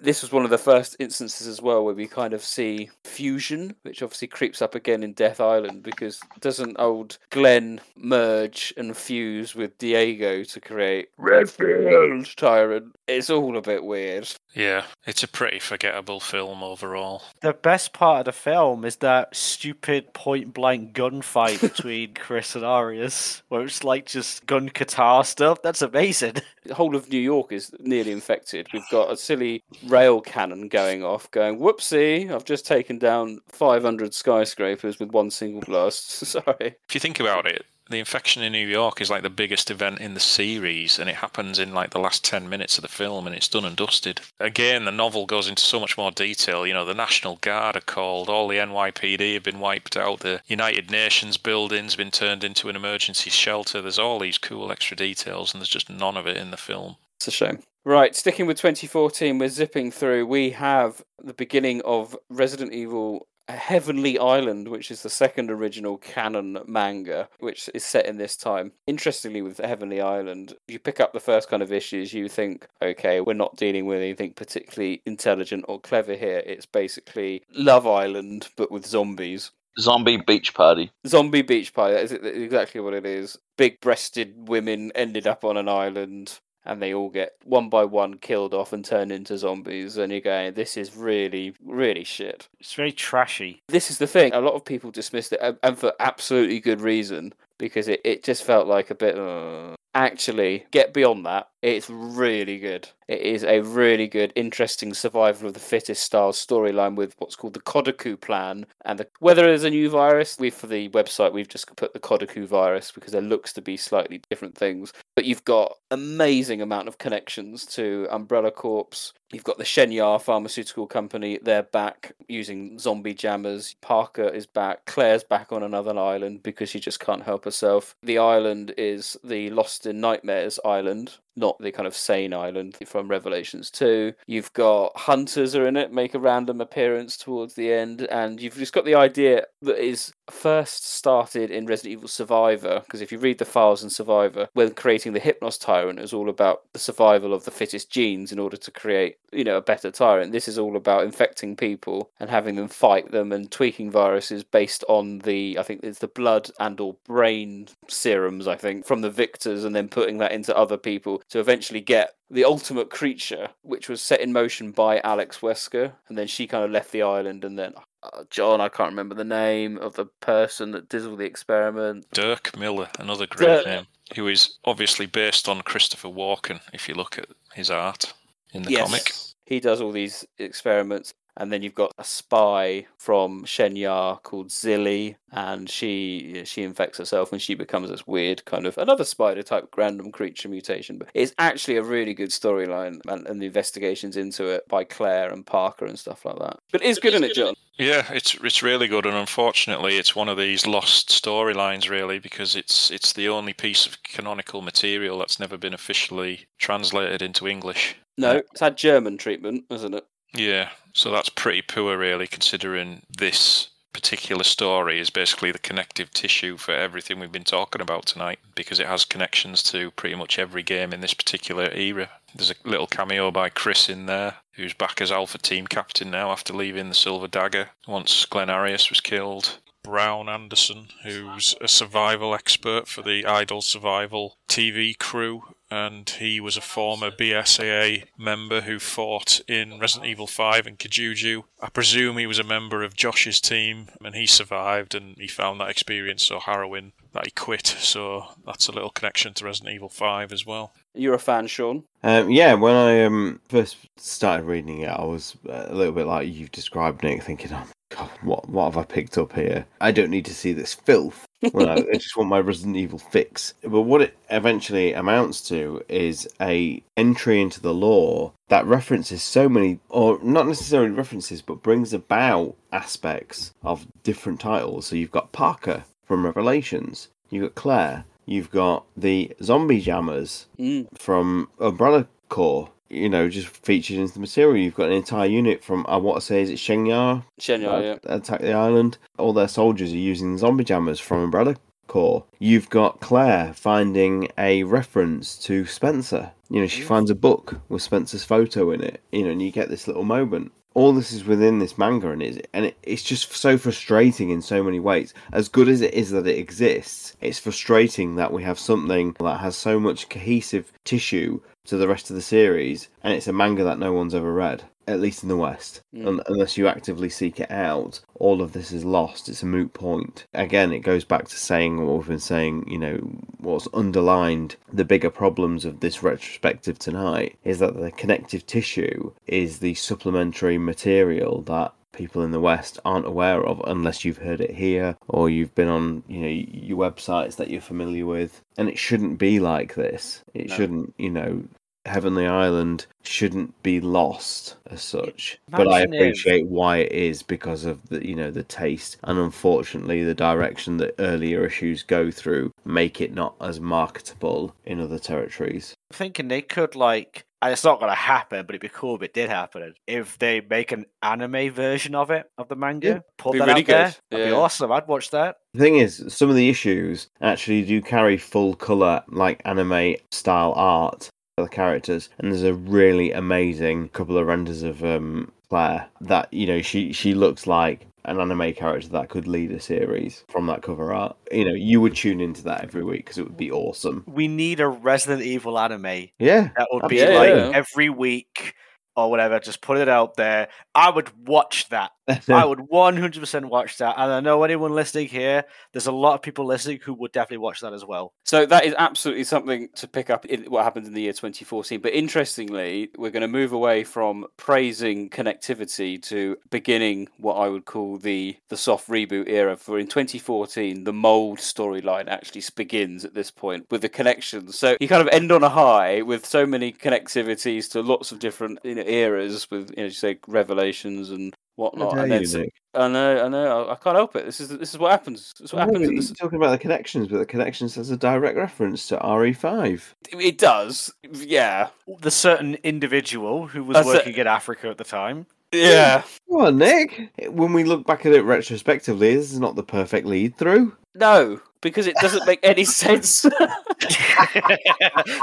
This 0.00 0.22
was 0.22 0.32
one 0.32 0.44
of 0.44 0.50
the 0.50 0.58
first 0.58 0.96
instances 0.98 1.46
as 1.46 1.60
well 1.60 1.84
where 1.84 1.94
we 1.94 2.06
kind 2.06 2.32
of 2.32 2.42
see 2.42 2.90
fusion, 3.04 3.74
which 3.82 4.02
obviously 4.02 4.28
creeps 4.28 4.62
up 4.62 4.74
again 4.74 5.02
in 5.02 5.12
Death 5.12 5.40
Island 5.40 5.82
because 5.82 6.20
doesn't 6.40 6.78
old 6.78 7.18
Glenn 7.30 7.80
merge 7.96 8.72
and 8.76 8.96
fuse 8.96 9.54
with 9.54 9.76
Diego 9.78 10.44
to 10.44 10.60
create 10.60 11.08
Redfield 11.16 12.28
Tyrant? 12.36 12.94
It's 13.06 13.30
all 13.30 13.56
a 13.56 13.62
bit 13.62 13.84
weird. 13.84 14.28
Yeah, 14.58 14.86
it's 15.06 15.22
a 15.22 15.28
pretty 15.28 15.60
forgettable 15.60 16.18
film 16.18 16.64
overall. 16.64 17.22
The 17.42 17.52
best 17.52 17.92
part 17.92 18.18
of 18.18 18.24
the 18.24 18.32
film 18.32 18.84
is 18.84 18.96
that 18.96 19.36
stupid 19.36 20.12
point 20.14 20.52
blank 20.52 20.94
gunfight 20.94 21.60
between 21.76 22.14
Chris 22.14 22.56
and 22.56 22.64
Arias, 22.64 23.44
where 23.50 23.62
it's 23.62 23.84
like 23.84 24.06
just 24.06 24.46
gun 24.46 24.66
guitar 24.66 25.22
stuff. 25.22 25.62
That's 25.62 25.80
amazing. 25.80 26.38
The 26.64 26.74
whole 26.74 26.96
of 26.96 27.08
New 27.08 27.20
York 27.20 27.52
is 27.52 27.72
nearly 27.78 28.10
infected. 28.10 28.66
We've 28.72 28.82
got 28.90 29.12
a 29.12 29.16
silly 29.16 29.62
rail 29.86 30.20
cannon 30.20 30.66
going 30.66 31.04
off, 31.04 31.30
going, 31.30 31.60
whoopsie, 31.60 32.28
I've 32.28 32.44
just 32.44 32.66
taken 32.66 32.98
down 32.98 33.38
500 33.50 34.12
skyscrapers 34.12 34.98
with 34.98 35.12
one 35.12 35.30
single 35.30 35.60
blast. 35.60 36.10
Sorry. 36.26 36.74
If 36.88 36.94
you 36.94 37.00
think 37.00 37.20
about 37.20 37.46
it, 37.46 37.64
the 37.88 37.98
infection 37.98 38.42
in 38.42 38.52
New 38.52 38.66
York 38.66 39.00
is 39.00 39.10
like 39.10 39.22
the 39.22 39.30
biggest 39.30 39.70
event 39.70 40.00
in 40.00 40.14
the 40.14 40.20
series, 40.20 40.98
and 40.98 41.08
it 41.08 41.16
happens 41.16 41.58
in 41.58 41.72
like 41.72 41.90
the 41.90 42.00
last 42.00 42.24
10 42.24 42.48
minutes 42.48 42.78
of 42.78 42.82
the 42.82 42.88
film, 42.88 43.26
and 43.26 43.34
it's 43.34 43.48
done 43.48 43.64
and 43.64 43.76
dusted. 43.76 44.20
Again, 44.40 44.84
the 44.84 44.92
novel 44.92 45.26
goes 45.26 45.48
into 45.48 45.62
so 45.62 45.80
much 45.80 45.96
more 45.96 46.10
detail. 46.10 46.66
You 46.66 46.74
know, 46.74 46.84
the 46.84 46.94
National 46.94 47.36
Guard 47.36 47.76
are 47.76 47.80
called, 47.80 48.28
all 48.28 48.48
the 48.48 48.58
NYPD 48.58 49.34
have 49.34 49.42
been 49.42 49.60
wiped 49.60 49.96
out, 49.96 50.20
the 50.20 50.40
United 50.46 50.90
Nations 50.90 51.36
building's 51.36 51.96
been 51.96 52.10
turned 52.10 52.44
into 52.44 52.68
an 52.68 52.76
emergency 52.76 53.30
shelter. 53.30 53.80
There's 53.80 53.98
all 53.98 54.18
these 54.18 54.38
cool 54.38 54.72
extra 54.72 54.96
details, 54.96 55.52
and 55.52 55.60
there's 55.60 55.68
just 55.68 55.90
none 55.90 56.16
of 56.16 56.26
it 56.26 56.36
in 56.36 56.50
the 56.50 56.56
film. 56.56 56.96
It's 57.16 57.28
a 57.28 57.30
shame. 57.30 57.60
Right, 57.84 58.14
sticking 58.14 58.46
with 58.46 58.58
2014, 58.58 59.38
we're 59.38 59.48
zipping 59.48 59.90
through. 59.90 60.26
We 60.26 60.50
have 60.50 61.02
the 61.22 61.32
beginning 61.32 61.80
of 61.86 62.14
Resident 62.28 62.72
Evil 62.72 63.27
Heavenly 63.48 64.18
Island, 64.18 64.68
which 64.68 64.90
is 64.90 65.02
the 65.02 65.10
second 65.10 65.50
original 65.50 65.96
canon 65.98 66.58
manga, 66.66 67.28
which 67.40 67.70
is 67.74 67.84
set 67.84 68.06
in 68.06 68.18
this 68.18 68.36
time. 68.36 68.72
Interestingly, 68.86 69.42
with 69.42 69.58
Heavenly 69.58 70.00
Island, 70.00 70.54
you 70.66 70.78
pick 70.78 71.00
up 71.00 71.12
the 71.12 71.20
first 71.20 71.48
kind 71.48 71.62
of 71.62 71.72
issues, 71.72 72.12
you 72.12 72.28
think, 72.28 72.68
okay, 72.82 73.20
we're 73.20 73.32
not 73.32 73.56
dealing 73.56 73.86
with 73.86 73.98
anything 73.98 74.32
particularly 74.34 75.02
intelligent 75.06 75.64
or 75.68 75.80
clever 75.80 76.14
here. 76.14 76.42
It's 76.44 76.66
basically 76.66 77.42
Love 77.54 77.86
Island, 77.86 78.48
but 78.56 78.70
with 78.70 78.86
zombies. 78.86 79.50
Zombie 79.78 80.18
beach 80.26 80.54
party. 80.54 80.90
Zombie 81.06 81.42
beach 81.42 81.72
party. 81.72 81.94
That 81.94 82.04
is 82.04 82.12
it 82.12 82.24
exactly 82.24 82.80
what 82.80 82.94
it 82.94 83.06
is. 83.06 83.38
Big 83.56 83.80
breasted 83.80 84.48
women 84.48 84.90
ended 84.94 85.26
up 85.26 85.44
on 85.44 85.56
an 85.56 85.68
island 85.68 86.40
and 86.64 86.82
they 86.82 86.92
all 86.94 87.08
get 87.08 87.36
one 87.44 87.68
by 87.68 87.84
one 87.84 88.14
killed 88.18 88.54
off 88.54 88.72
and 88.72 88.84
turned 88.84 89.12
into 89.12 89.38
zombies. 89.38 89.96
And 89.96 90.12
you're 90.12 90.20
going, 90.20 90.54
this 90.54 90.76
is 90.76 90.96
really, 90.96 91.54
really 91.64 92.04
shit. 92.04 92.48
It's 92.60 92.74
very 92.74 92.92
trashy. 92.92 93.62
This 93.68 93.90
is 93.90 93.98
the 93.98 94.06
thing. 94.06 94.32
A 94.34 94.40
lot 94.40 94.54
of 94.54 94.64
people 94.64 94.90
dismissed 94.90 95.32
it, 95.32 95.40
and- 95.42 95.58
and 95.62 95.78
for 95.78 95.92
absolutely 96.00 96.60
good 96.60 96.80
reason, 96.80 97.32
because 97.58 97.88
it, 97.88 98.00
it 98.04 98.22
just 98.22 98.44
felt 98.44 98.66
like 98.66 98.90
a 98.90 98.94
bit. 98.94 99.18
Uh... 99.18 99.74
Actually, 99.94 100.66
get 100.70 100.92
beyond 100.92 101.26
that. 101.26 101.48
It's 101.62 101.88
really 101.90 102.58
good. 102.58 102.88
It 103.08 103.22
is 103.22 103.42
a 103.42 103.60
really 103.60 104.06
good, 104.06 104.34
interesting 104.36 104.92
survival 104.92 105.48
of 105.48 105.54
the 105.54 105.60
fittest 105.60 106.02
style 106.02 106.32
storyline 106.32 106.94
with 106.94 107.14
what's 107.18 107.36
called 107.36 107.54
the 107.54 107.60
Kodoku 107.60 108.20
plan. 108.20 108.66
And 108.84 108.98
the, 108.98 109.08
whether 109.20 109.42
there's 109.42 109.64
a 109.64 109.70
new 109.70 109.88
virus, 109.88 110.36
we 110.38 110.50
for 110.50 110.66
the 110.66 110.90
website 110.90 111.32
we've 111.32 111.48
just 111.48 111.74
put 111.76 111.94
the 111.94 112.00
Kodoku 112.00 112.46
virus 112.46 112.92
because 112.92 113.12
there 113.12 113.22
looks 113.22 113.54
to 113.54 113.62
be 113.62 113.78
slightly 113.78 114.20
different 114.28 114.58
things. 114.58 114.92
But 115.16 115.24
you've 115.24 115.44
got 115.44 115.78
amazing 115.90 116.60
amount 116.60 116.88
of 116.88 116.98
connections 116.98 117.64
to 117.66 118.06
Umbrella 118.10 118.50
Corps. 118.50 119.12
You've 119.32 119.44
got 119.44 119.58
the 119.58 119.64
Shenyar 119.64 120.20
pharmaceutical 120.20 120.86
company. 120.86 121.38
They're 121.42 121.62
back 121.62 122.12
using 122.28 122.78
zombie 122.78 123.14
jammers. 123.14 123.74
Parker 123.80 124.28
is 124.28 124.46
back. 124.46 124.86
Claire's 124.86 125.24
back 125.24 125.52
on 125.52 125.62
another 125.62 125.98
island 125.98 126.42
because 126.42 126.70
she 126.70 126.80
just 126.80 127.00
can't 127.00 127.22
help 127.22 127.44
herself. 127.44 127.94
The 128.02 128.18
island 128.18 128.74
is 128.78 129.16
the 129.24 129.50
Lost 129.50 129.86
in 129.86 130.00
Nightmares 130.00 130.58
island, 130.64 131.18
not 131.38 131.58
the 131.58 131.72
kind 131.72 131.86
of 131.86 131.96
sane 131.96 132.34
island 132.34 132.76
from 132.86 133.08
Revelations 133.08 133.70
2. 133.70 134.12
You've 134.26 134.52
got 134.52 134.96
hunters 134.96 135.54
are 135.54 135.66
in 135.66 135.76
it, 135.76 135.92
make 135.92 136.14
a 136.14 136.18
random 136.18 136.60
appearance 136.60 137.16
towards 137.16 137.54
the 137.54 137.72
end, 137.72 138.02
and 138.02 138.40
you've 138.40 138.56
just 138.56 138.72
got 138.72 138.84
the 138.84 138.94
idea 138.94 139.44
that 139.62 139.78
is 139.78 140.12
first 140.30 140.86
started 140.86 141.50
in 141.50 141.66
Resident 141.66 141.92
Evil 141.92 142.08
Survivor, 142.08 142.82
because 142.84 143.00
if 143.00 143.12
you 143.12 143.18
read 143.18 143.38
the 143.38 143.44
files 143.44 143.82
in 143.82 143.90
Survivor, 143.90 144.48
when 144.54 144.74
creating 144.74 145.12
the 145.12 145.20
Hypnos 145.20 145.60
Tyrant, 145.60 145.98
it 145.98 146.02
was 146.02 146.12
all 146.12 146.28
about 146.28 146.62
the 146.72 146.78
survival 146.78 147.32
of 147.34 147.44
the 147.44 147.50
fittest 147.50 147.90
genes 147.90 148.32
in 148.32 148.38
order 148.38 148.56
to 148.56 148.70
create, 148.70 149.16
you 149.32 149.44
know, 149.44 149.56
a 149.56 149.62
better 149.62 149.90
tyrant. 149.90 150.32
This 150.32 150.48
is 150.48 150.58
all 150.58 150.76
about 150.76 151.04
infecting 151.04 151.56
people 151.56 152.10
and 152.20 152.30
having 152.30 152.56
them 152.56 152.68
fight 152.68 153.10
them 153.10 153.32
and 153.32 153.50
tweaking 153.50 153.90
viruses 153.90 154.44
based 154.44 154.84
on 154.88 155.20
the, 155.20 155.58
I 155.58 155.62
think 155.62 155.80
it's 155.82 156.00
the 156.00 156.08
blood 156.08 156.50
and 156.58 156.78
or 156.80 156.96
brain 157.06 157.68
serums, 157.88 158.46
I 158.46 158.56
think, 158.56 158.86
from 158.86 159.00
the 159.00 159.10
victors, 159.10 159.64
and 159.64 159.74
then 159.74 159.88
putting 159.88 160.18
that 160.18 160.32
into 160.32 160.56
other 160.56 160.76
people 160.76 161.22
to 161.30 161.40
eventually 161.40 161.80
get 161.80 162.14
the 162.30 162.44
ultimate 162.44 162.90
creature, 162.90 163.48
which 163.62 163.88
was 163.88 164.02
set 164.02 164.20
in 164.20 164.32
motion 164.32 164.70
by 164.70 165.00
Alex 165.00 165.38
Wesker, 165.38 165.92
and 166.08 166.18
then 166.18 166.26
she 166.26 166.46
kind 166.46 166.62
of 166.62 166.70
left 166.70 166.92
the 166.92 167.02
island, 167.02 167.42
and 167.42 167.58
then 167.58 167.72
uh, 168.12 168.24
John, 168.30 168.60
I 168.60 168.68
can't 168.68 168.90
remember 168.90 169.14
the 169.14 169.24
name 169.24 169.78
of 169.78 169.94
the 169.94 170.06
person 170.06 170.72
that 170.72 170.88
did 170.88 171.06
all 171.06 171.16
the 171.16 171.24
experiments. 171.24 172.06
Dirk 172.12 172.56
Miller, 172.56 172.88
another 172.98 173.26
great 173.26 173.46
Dirk- 173.46 173.66
name, 173.66 173.86
who 174.14 174.28
is 174.28 174.58
obviously 174.64 175.06
based 175.06 175.48
on 175.48 175.62
Christopher 175.62 176.08
Walken. 176.08 176.60
If 176.72 176.88
you 176.88 176.94
look 176.94 177.18
at 177.18 177.26
his 177.54 177.70
art 177.70 178.12
in 178.52 178.62
the 178.62 178.76
comic, 178.76 179.12
He 179.46 179.60
does 179.60 179.80
all 179.80 179.92
these 179.92 180.26
experiments. 180.38 181.14
And 181.38 181.52
then 181.52 181.62
you've 181.62 181.74
got 181.74 181.92
a 181.98 182.04
spy 182.04 182.86
from 182.98 183.44
Shenya 183.44 184.20
called 184.24 184.48
Zilly, 184.48 185.14
and 185.30 185.70
she 185.70 186.42
she 186.44 186.64
infects 186.64 186.98
herself 186.98 187.32
and 187.32 187.40
she 187.40 187.54
becomes 187.54 187.90
this 187.90 188.06
weird 188.06 188.44
kind 188.44 188.66
of 188.66 188.76
another 188.76 189.04
spider 189.04 189.44
type 189.44 189.72
random 189.76 190.10
creature 190.10 190.48
mutation. 190.48 190.98
But 190.98 191.10
it's 191.14 191.32
actually 191.38 191.76
a 191.76 191.82
really 191.82 192.12
good 192.12 192.30
storyline 192.30 193.00
and, 193.06 193.26
and 193.26 193.40
the 193.40 193.46
investigations 193.46 194.16
into 194.16 194.46
it 194.46 194.66
by 194.68 194.82
Claire 194.82 195.32
and 195.32 195.46
Parker 195.46 195.86
and 195.86 195.98
stuff 195.98 196.24
like 196.24 196.40
that. 196.40 196.58
But 196.72 196.84
it's 196.84 196.98
good, 196.98 197.14
isn't 197.14 197.30
it, 197.30 197.34
John? 197.34 197.54
Yeah, 197.78 198.04
it's 198.12 198.34
it's 198.34 198.60
really 198.60 198.88
good, 198.88 199.06
and 199.06 199.14
unfortunately, 199.14 199.98
it's 199.98 200.16
one 200.16 200.28
of 200.28 200.36
these 200.36 200.66
lost 200.66 201.10
storylines, 201.10 201.88
really, 201.88 202.18
because 202.18 202.56
it's 202.56 202.90
it's 202.90 203.12
the 203.12 203.28
only 203.28 203.52
piece 203.52 203.86
of 203.86 204.02
canonical 204.02 204.60
material 204.60 205.18
that's 205.18 205.38
never 205.38 205.56
been 205.56 205.74
officially 205.74 206.48
translated 206.58 207.22
into 207.22 207.46
English. 207.46 207.94
No, 208.16 208.38
it's 208.38 208.58
had 208.58 208.76
German 208.76 209.16
treatment, 209.16 209.64
hasn't 209.70 209.94
it? 209.94 210.04
Yeah, 210.34 210.70
so 210.92 211.10
that's 211.10 211.28
pretty 211.28 211.62
poor, 211.62 211.96
really, 211.96 212.26
considering 212.26 213.02
this 213.16 213.68
particular 213.92 214.44
story 214.44 215.00
is 215.00 215.10
basically 215.10 215.50
the 215.50 215.58
connective 215.58 216.10
tissue 216.12 216.56
for 216.56 216.72
everything 216.72 217.18
we've 217.18 217.32
been 217.32 217.42
talking 217.42 217.80
about 217.80 218.06
tonight, 218.06 218.38
because 218.54 218.78
it 218.78 218.86
has 218.86 219.04
connections 219.04 219.62
to 219.64 219.90
pretty 219.92 220.14
much 220.14 220.38
every 220.38 220.62
game 220.62 220.92
in 220.92 221.00
this 221.00 221.14
particular 221.14 221.70
era. 221.72 222.10
There's 222.34 222.50
a 222.50 222.68
little 222.68 222.86
cameo 222.86 223.30
by 223.30 223.48
Chris 223.48 223.88
in 223.88 224.06
there, 224.06 224.36
who's 224.52 224.74
back 224.74 225.00
as 225.00 225.10
Alpha 225.10 225.38
Team 225.38 225.66
captain 225.66 226.10
now 226.10 226.30
after 226.30 226.52
leaving 226.52 226.88
the 226.88 226.94
Silver 226.94 227.26
Dagger 227.26 227.70
once 227.86 228.24
Glenn 228.26 228.50
Arias 228.50 228.90
was 228.90 229.00
killed. 229.00 229.58
Brown 229.82 230.28
Anderson, 230.28 230.88
who's 231.02 231.54
a 231.60 231.68
survival 231.68 232.34
expert 232.34 232.88
for 232.88 233.00
the 233.00 233.24
Idle 233.24 233.62
Survival 233.62 234.36
TV 234.48 234.98
crew, 234.98 235.54
and 235.70 236.08
he 236.08 236.40
was 236.40 236.56
a 236.56 236.62
former 236.62 237.10
BSAA 237.10 238.04
member 238.16 238.62
who 238.62 238.78
fought 238.78 239.40
in 239.46 239.78
Resident 239.78 240.08
Evil 240.08 240.26
5 240.26 240.66
and 240.66 240.78
Kijuju. 240.78 241.44
I 241.60 241.68
presume 241.68 242.16
he 242.16 242.26
was 242.26 242.38
a 242.38 242.44
member 242.44 242.82
of 242.82 242.96
Josh's 242.96 243.40
team, 243.40 243.88
and 244.04 244.14
he 244.14 244.26
survived, 244.26 244.94
and 244.94 245.16
he 245.18 245.28
found 245.28 245.60
that 245.60 245.70
experience 245.70 246.24
so 246.24 246.38
harrowing 246.38 246.92
that 247.12 247.26
he 247.26 247.30
quit. 247.30 247.66
So 247.66 248.26
that's 248.46 248.68
a 248.68 248.72
little 248.72 248.90
connection 248.90 249.34
to 249.34 249.44
Resident 249.44 249.74
Evil 249.74 249.88
5 249.88 250.32
as 250.32 250.46
well. 250.46 250.72
You're 250.94 251.14
a 251.14 251.18
fan, 251.18 251.46
Sean. 251.46 251.84
Um, 252.02 252.30
yeah, 252.30 252.54
when 252.54 252.74
I 252.74 253.04
um, 253.04 253.40
first 253.48 253.76
started 253.96 254.44
reading 254.44 254.80
it, 254.80 254.88
I 254.88 255.04
was 255.04 255.36
uh, 255.48 255.66
a 255.68 255.74
little 255.74 255.92
bit 255.92 256.06
like 256.06 256.28
you've 256.28 256.52
described, 256.52 257.02
Nick, 257.02 257.22
thinking, 257.22 257.52
"Oh 257.52 257.66
God, 257.90 258.10
what 258.22 258.48
what 258.48 258.64
have 258.66 258.76
I 258.76 258.84
picked 258.84 259.16
up 259.16 259.32
here? 259.32 259.64
I 259.80 259.92
don't 259.92 260.10
need 260.10 260.26
to 260.26 260.34
see 260.34 260.52
this 260.52 260.74
filth. 260.74 261.26
Well, 261.52 261.70
I, 261.70 261.74
I 261.74 261.92
just 261.94 262.16
want 262.16 262.28
my 262.28 262.40
Resident 262.40 262.76
Evil 262.76 262.98
fix." 262.98 263.54
But 263.62 263.82
what 263.82 264.02
it 264.02 264.16
eventually 264.30 264.92
amounts 264.92 265.46
to 265.48 265.82
is 265.88 266.28
a 266.40 266.82
entry 266.96 267.40
into 267.40 267.60
the 267.60 267.72
lore 267.74 268.32
that 268.48 268.66
references 268.66 269.22
so 269.22 269.48
many, 269.48 269.78
or 269.88 270.18
not 270.22 270.46
necessarily 270.46 270.90
references, 270.90 271.40
but 271.42 271.62
brings 271.62 271.92
about 271.94 272.56
aspects 272.72 273.52
of 273.62 273.86
different 274.02 274.40
titles. 274.40 274.86
So 274.86 274.96
you've 274.96 275.10
got 275.10 275.32
Parker 275.32 275.84
from 276.04 276.24
Revelations, 276.26 277.08
you've 277.30 277.42
got 277.44 277.54
Claire, 277.54 278.04
you've 278.26 278.50
got 278.50 278.84
the 278.96 279.32
Zombie 279.42 279.80
Jammers 279.80 280.46
Mm. 280.58 280.86
from 280.98 281.48
Umbrella 281.58 282.06
Corps. 282.28 282.70
You 282.90 283.08
know, 283.08 283.28
just 283.28 283.48
featured 283.48 283.98
into 283.98 284.14
the 284.14 284.20
material. 284.20 284.56
You've 284.56 284.74
got 284.74 284.88
an 284.88 284.94
entire 284.94 285.26
unit 285.26 285.62
from 285.62 285.84
uh, 285.86 285.90
I 285.90 285.96
want 285.96 286.20
to 286.20 286.26
say 286.26 286.40
is 286.40 286.50
it 286.50 286.56
Shenyar? 286.56 287.24
Shenyar, 287.38 287.60
that 287.60 287.74
uh, 287.74 287.80
yeah. 287.80 288.16
Attack 288.16 288.40
the 288.40 288.52
island. 288.52 288.98
All 289.18 289.32
their 289.32 289.48
soldiers 289.48 289.92
are 289.92 289.96
using 289.96 290.38
zombie 290.38 290.64
jammers 290.64 290.98
from 290.98 291.22
Umbrella 291.22 291.56
Corps. 291.86 292.24
You've 292.38 292.70
got 292.70 293.00
Claire 293.00 293.52
finding 293.54 294.28
a 294.38 294.62
reference 294.62 295.36
to 295.40 295.66
Spencer. 295.66 296.32
You 296.48 296.60
know, 296.60 296.66
she 296.66 296.82
finds 296.82 297.10
a 297.10 297.14
book 297.14 297.60
with 297.68 297.82
Spencer's 297.82 298.24
photo 298.24 298.70
in 298.70 298.82
it. 298.82 299.02
You 299.12 299.24
know, 299.24 299.30
and 299.30 299.42
you 299.42 299.50
get 299.50 299.68
this 299.68 299.86
little 299.86 300.04
moment. 300.04 300.52
All 300.74 300.92
this 300.92 301.12
is 301.12 301.24
within 301.24 301.58
this 301.58 301.76
manga, 301.76 302.10
and 302.10 302.22
it's 302.22 302.38
and 302.52 302.66
it, 302.66 302.76
it's 302.84 303.02
just 303.02 303.32
so 303.32 303.58
frustrating 303.58 304.30
in 304.30 304.40
so 304.40 304.62
many 304.62 304.78
ways. 304.78 305.12
As 305.32 305.48
good 305.48 305.68
as 305.68 305.80
it 305.80 305.92
is 305.92 306.10
that 306.10 306.26
it 306.26 306.38
exists, 306.38 307.16
it's 307.20 307.38
frustrating 307.38 308.14
that 308.16 308.32
we 308.32 308.44
have 308.44 308.58
something 308.58 309.16
that 309.18 309.40
has 309.40 309.56
so 309.56 309.80
much 309.80 310.08
cohesive 310.08 310.72
tissue 310.84 311.40
to 311.68 311.76
the 311.76 311.88
rest 311.88 312.08
of 312.10 312.16
the 312.16 312.22
series, 312.22 312.88
and 313.02 313.12
it's 313.12 313.28
a 313.28 313.32
manga 313.32 313.62
that 313.62 313.78
no 313.78 313.92
one's 313.92 314.14
ever 314.14 314.32
read, 314.32 314.64
at 314.86 315.00
least 315.00 315.22
in 315.22 315.28
the 315.28 315.36
West. 315.36 315.82
Mm. 315.94 316.06
Un- 316.06 316.22
unless 316.26 316.56
you 316.56 316.66
actively 316.66 317.10
seek 317.10 317.38
it 317.40 317.50
out, 317.50 318.00
all 318.14 318.40
of 318.40 318.52
this 318.52 318.72
is 318.72 318.86
lost. 318.86 319.28
It's 319.28 319.42
a 319.42 319.46
moot 319.46 319.74
point. 319.74 320.26
Again, 320.32 320.72
it 320.72 320.80
goes 320.80 321.04
back 321.04 321.28
to 321.28 321.36
saying 321.36 321.86
what 321.86 321.98
we've 321.98 322.08
been 322.08 322.18
saying, 322.18 322.70
you 322.70 322.78
know, 322.78 322.96
what's 323.38 323.68
underlined 323.74 324.56
the 324.72 324.84
bigger 324.84 325.10
problems 325.10 325.66
of 325.66 325.80
this 325.80 326.02
retrospective 326.02 326.78
tonight 326.78 327.38
is 327.44 327.58
that 327.58 327.78
the 327.78 327.90
connective 327.92 328.46
tissue 328.46 329.12
is 329.26 329.58
the 329.58 329.74
supplementary 329.74 330.56
material 330.56 331.42
that 331.42 331.74
people 331.92 332.22
in 332.22 332.30
the 332.30 332.40
West 332.40 332.78
aren't 332.84 333.06
aware 333.06 333.44
of 333.44 333.60
unless 333.66 334.04
you've 334.04 334.18
heard 334.18 334.40
it 334.40 334.50
here 334.54 334.96
or 335.08 335.28
you've 335.30 335.54
been 335.54 335.68
on, 335.68 336.02
you 336.08 336.20
know, 336.20 336.26
your 336.52 336.78
websites 336.78 337.36
that 337.36 337.50
you're 337.50 337.60
familiar 337.60 338.06
with. 338.06 338.42
And 338.56 338.68
it 338.68 338.78
shouldn't 338.78 339.18
be 339.18 339.40
like 339.40 339.74
this. 339.74 340.22
It 340.34 340.48
No. 340.48 340.54
shouldn't, 340.56 340.94
you 340.98 341.10
know, 341.10 341.44
Heavenly 341.86 342.26
Island 342.26 342.84
shouldn't 343.02 343.62
be 343.62 343.80
lost 343.80 344.56
as 344.70 344.82
such. 344.82 345.38
But 345.48 345.68
I 345.68 345.84
Imagine 345.84 345.94
if- 345.94 346.00
appreciate 346.00 346.46
why 346.46 346.78
it 346.78 346.92
is 346.92 347.22
because 347.22 347.64
of 347.64 347.88
the 347.88 348.06
you 348.06 348.14
know 348.14 348.30
the 348.30 348.42
taste 348.42 348.98
and 349.04 349.18
unfortunately 349.18 350.04
the 350.04 350.12
direction 350.14 350.76
that 350.78 350.94
earlier 350.98 351.46
issues 351.46 351.82
go 351.82 352.10
through 352.10 352.52
make 352.66 353.00
it 353.00 353.14
not 353.14 353.36
as 353.40 353.58
marketable 353.58 354.54
in 354.66 354.80
other 354.80 354.98
territories. 354.98 355.74
I'm 355.90 355.96
thinking 355.96 356.28
they 356.28 356.42
could 356.42 356.76
like, 356.76 357.24
and 357.40 357.52
it's 357.52 357.64
not 357.64 357.78
going 357.80 357.90
to 357.90 357.94
happen, 357.96 358.44
but 358.46 358.54
it'd 358.54 358.60
be 358.60 358.68
cool 358.68 358.96
if 358.96 359.02
it 359.02 359.14
did 359.14 359.28
happen. 359.30 359.74
If 359.86 360.18
they 360.18 360.40
make 360.40 360.72
an 360.72 360.86
anime 361.02 361.50
version 361.52 361.94
of 361.94 362.10
it 362.10 362.30
of 362.38 362.48
the 362.48 362.56
manga, 362.56 362.88
Yeah. 362.88 362.98
put 363.16 363.32
Be 363.32 363.38
that 363.38 363.46
really 363.48 363.60
out 363.62 363.66
there, 363.66 363.86
good, 363.88 363.96
that'd 364.10 364.26
be 364.28 364.32
awesome. 364.32 364.72
I'd 364.72 364.88
watch 364.88 365.10
that. 365.10 365.36
The 365.54 365.60
thing 365.60 365.76
is, 365.76 366.04
some 366.08 366.30
of 366.30 366.36
the 366.36 366.48
issues 366.48 367.08
actually 367.20 367.64
do 367.64 367.80
carry 367.82 368.16
full 368.16 368.54
color, 368.54 369.02
like 369.08 369.40
anime 369.44 369.96
style 370.10 370.52
art 370.56 371.08
for 371.36 371.44
the 371.44 371.50
characters, 371.50 372.08
and 372.18 372.30
there's 372.32 372.42
a 372.42 372.54
really 372.54 373.12
amazing 373.12 373.88
couple 373.90 374.18
of 374.18 374.26
renders 374.26 374.62
of 374.62 374.84
um, 374.84 375.32
Claire 375.48 375.88
that 376.02 376.32
you 376.32 376.46
know 376.46 376.60
she 376.60 376.92
she 376.92 377.14
looks 377.14 377.46
like 377.46 377.86
an 378.04 378.20
anime 378.20 378.52
character 378.54 378.88
that 378.88 379.08
could 379.08 379.26
lead 379.26 379.50
a 379.52 379.60
series 379.60 380.24
from 380.28 380.46
that 380.46 380.62
cover 380.62 380.92
art. 380.92 381.16
You 381.30 381.44
know, 381.44 381.54
you 381.54 381.80
would 381.80 381.94
tune 381.96 382.20
into 382.20 382.42
that 382.44 382.62
every 382.62 382.82
week 382.84 383.04
because 383.04 383.18
it 383.18 383.24
would 383.24 383.36
be 383.36 383.50
awesome. 383.50 384.04
We 384.06 384.28
need 384.28 384.60
a 384.60 384.68
Resident 384.68 385.22
Evil 385.22 385.58
anime. 385.58 386.08
Yeah, 386.18 386.50
That 386.56 386.68
would 386.72 386.88
be 386.88 387.00
absolutely. 387.02 387.42
like 387.48 387.54
every 387.54 387.90
week 387.90 388.54
or 388.96 389.10
whatever. 389.10 389.38
Just 389.40 389.60
put 389.60 389.78
it 389.78 389.88
out 389.88 390.16
there. 390.16 390.48
I 390.74 390.90
would 390.90 391.10
watch 391.26 391.68
that. 391.68 391.92
I 392.28 392.44
would 392.44 392.58
100% 392.58 393.44
watch 393.46 393.78
that. 393.78 393.94
And 393.96 394.12
I 394.12 394.20
know 394.20 394.42
anyone 394.42 394.72
listening 394.72 395.08
here, 395.08 395.44
there's 395.72 395.86
a 395.86 395.92
lot 395.92 396.14
of 396.14 396.22
people 396.22 396.44
listening 396.44 396.80
who 396.82 396.94
would 396.94 397.12
definitely 397.12 397.38
watch 397.38 397.60
that 397.60 397.72
as 397.72 397.84
well. 397.84 398.12
So 398.24 398.46
that 398.46 398.64
is 398.64 398.74
absolutely 398.78 399.24
something 399.24 399.68
to 399.76 399.88
pick 399.88 400.10
up 400.10 400.24
in 400.26 400.44
what 400.44 400.64
happened 400.64 400.86
in 400.86 400.94
the 400.94 401.02
year 401.02 401.12
2014. 401.12 401.80
But 401.80 401.92
interestingly, 401.92 402.90
we're 402.96 403.10
going 403.10 403.22
to 403.22 403.28
move 403.28 403.52
away 403.52 403.84
from 403.84 404.26
praising 404.36 405.10
connectivity 405.10 406.00
to 406.02 406.36
beginning 406.50 407.08
what 407.18 407.34
I 407.34 407.48
would 407.48 407.64
call 407.64 407.98
the 407.98 408.36
the 408.48 408.56
soft 408.56 408.88
reboot 408.88 409.28
era. 409.28 409.56
For 409.56 409.78
in 409.78 409.86
2014, 409.86 410.84
the 410.84 410.92
mold 410.92 411.38
storyline 411.38 412.08
actually 412.08 412.42
begins 412.54 413.04
at 413.04 413.14
this 413.14 413.30
point 413.30 413.66
with 413.70 413.82
the 413.82 413.88
connections. 413.88 414.58
So 414.58 414.76
you 414.80 414.88
kind 414.88 415.02
of 415.02 415.08
end 415.12 415.32
on 415.32 415.42
a 415.42 415.48
high 415.48 416.02
with 416.02 416.26
so 416.26 416.46
many 416.46 416.72
connectivities 416.72 417.70
to 417.72 417.82
lots 417.82 418.12
of 418.12 418.18
different 418.18 418.58
you 418.64 418.76
know, 418.76 418.82
eras, 418.82 419.50
with 419.50 419.70
you 419.70 419.76
know, 419.76 419.84
you 419.84 419.90
say 419.90 420.18
revelations 420.26 421.10
and 421.10 421.34
whatnot. 421.58 421.94
dare 421.94 422.04
And 422.04 422.26
you, 422.26 422.38
Nick. 422.38 422.54
I 422.74 422.88
know, 422.88 423.24
I 423.24 423.28
know, 423.28 423.64
I, 423.66 423.72
I 423.72 423.76
can't 423.76 423.96
help 423.96 424.14
it. 424.16 424.24
This 424.26 424.40
is 424.40 424.48
this 424.48 424.70
is 424.72 424.78
what 424.78 424.90
happens. 424.92 425.32
This 425.38 425.46
is 425.46 425.52
what 425.52 425.60
happens. 425.60 425.78
but 425.78 425.92
you're 425.92 426.00
this- 426.00 426.10
talking 426.12 426.36
about 426.36 426.52
the 426.52 426.58
connections, 426.58 427.08
but 427.08 427.18
the 427.18 427.26
connections 427.26 427.74
has 427.74 427.90
a 427.90 427.96
direct 427.96 428.36
reference 428.36 428.86
to 428.88 428.96
RE5. 428.98 429.82
It 430.12 430.38
does, 430.38 430.92
yeah. 431.12 431.68
The 432.00 432.10
certain 432.10 432.54
individual 432.62 433.46
who 433.46 433.64
was 433.64 433.74
That's 433.74 433.88
it. 433.88 433.94
working 433.94 434.14
in 434.14 434.26
Africa 434.26 434.68
at 434.68 434.78
the 434.78 434.84
time. 434.84 435.26
Yeah. 435.52 436.02
Come 436.30 436.40
on, 436.42 436.58
Nick. 436.58 437.10
When 437.30 437.52
we 437.54 437.64
look 437.64 437.86
back 437.86 438.04
at 438.06 438.12
it 438.12 438.22
retrospectively, 438.22 439.14
this 439.16 439.32
is 439.32 439.40
not 439.40 439.56
the 439.56 439.62
perfect 439.62 440.06
lead 440.06 440.36
through. 440.36 440.76
No, 440.94 441.40
because 441.60 441.86
it 441.86 441.96
doesn't 441.96 442.26
make 442.26 442.40
any 442.42 442.64
sense. 442.84 443.08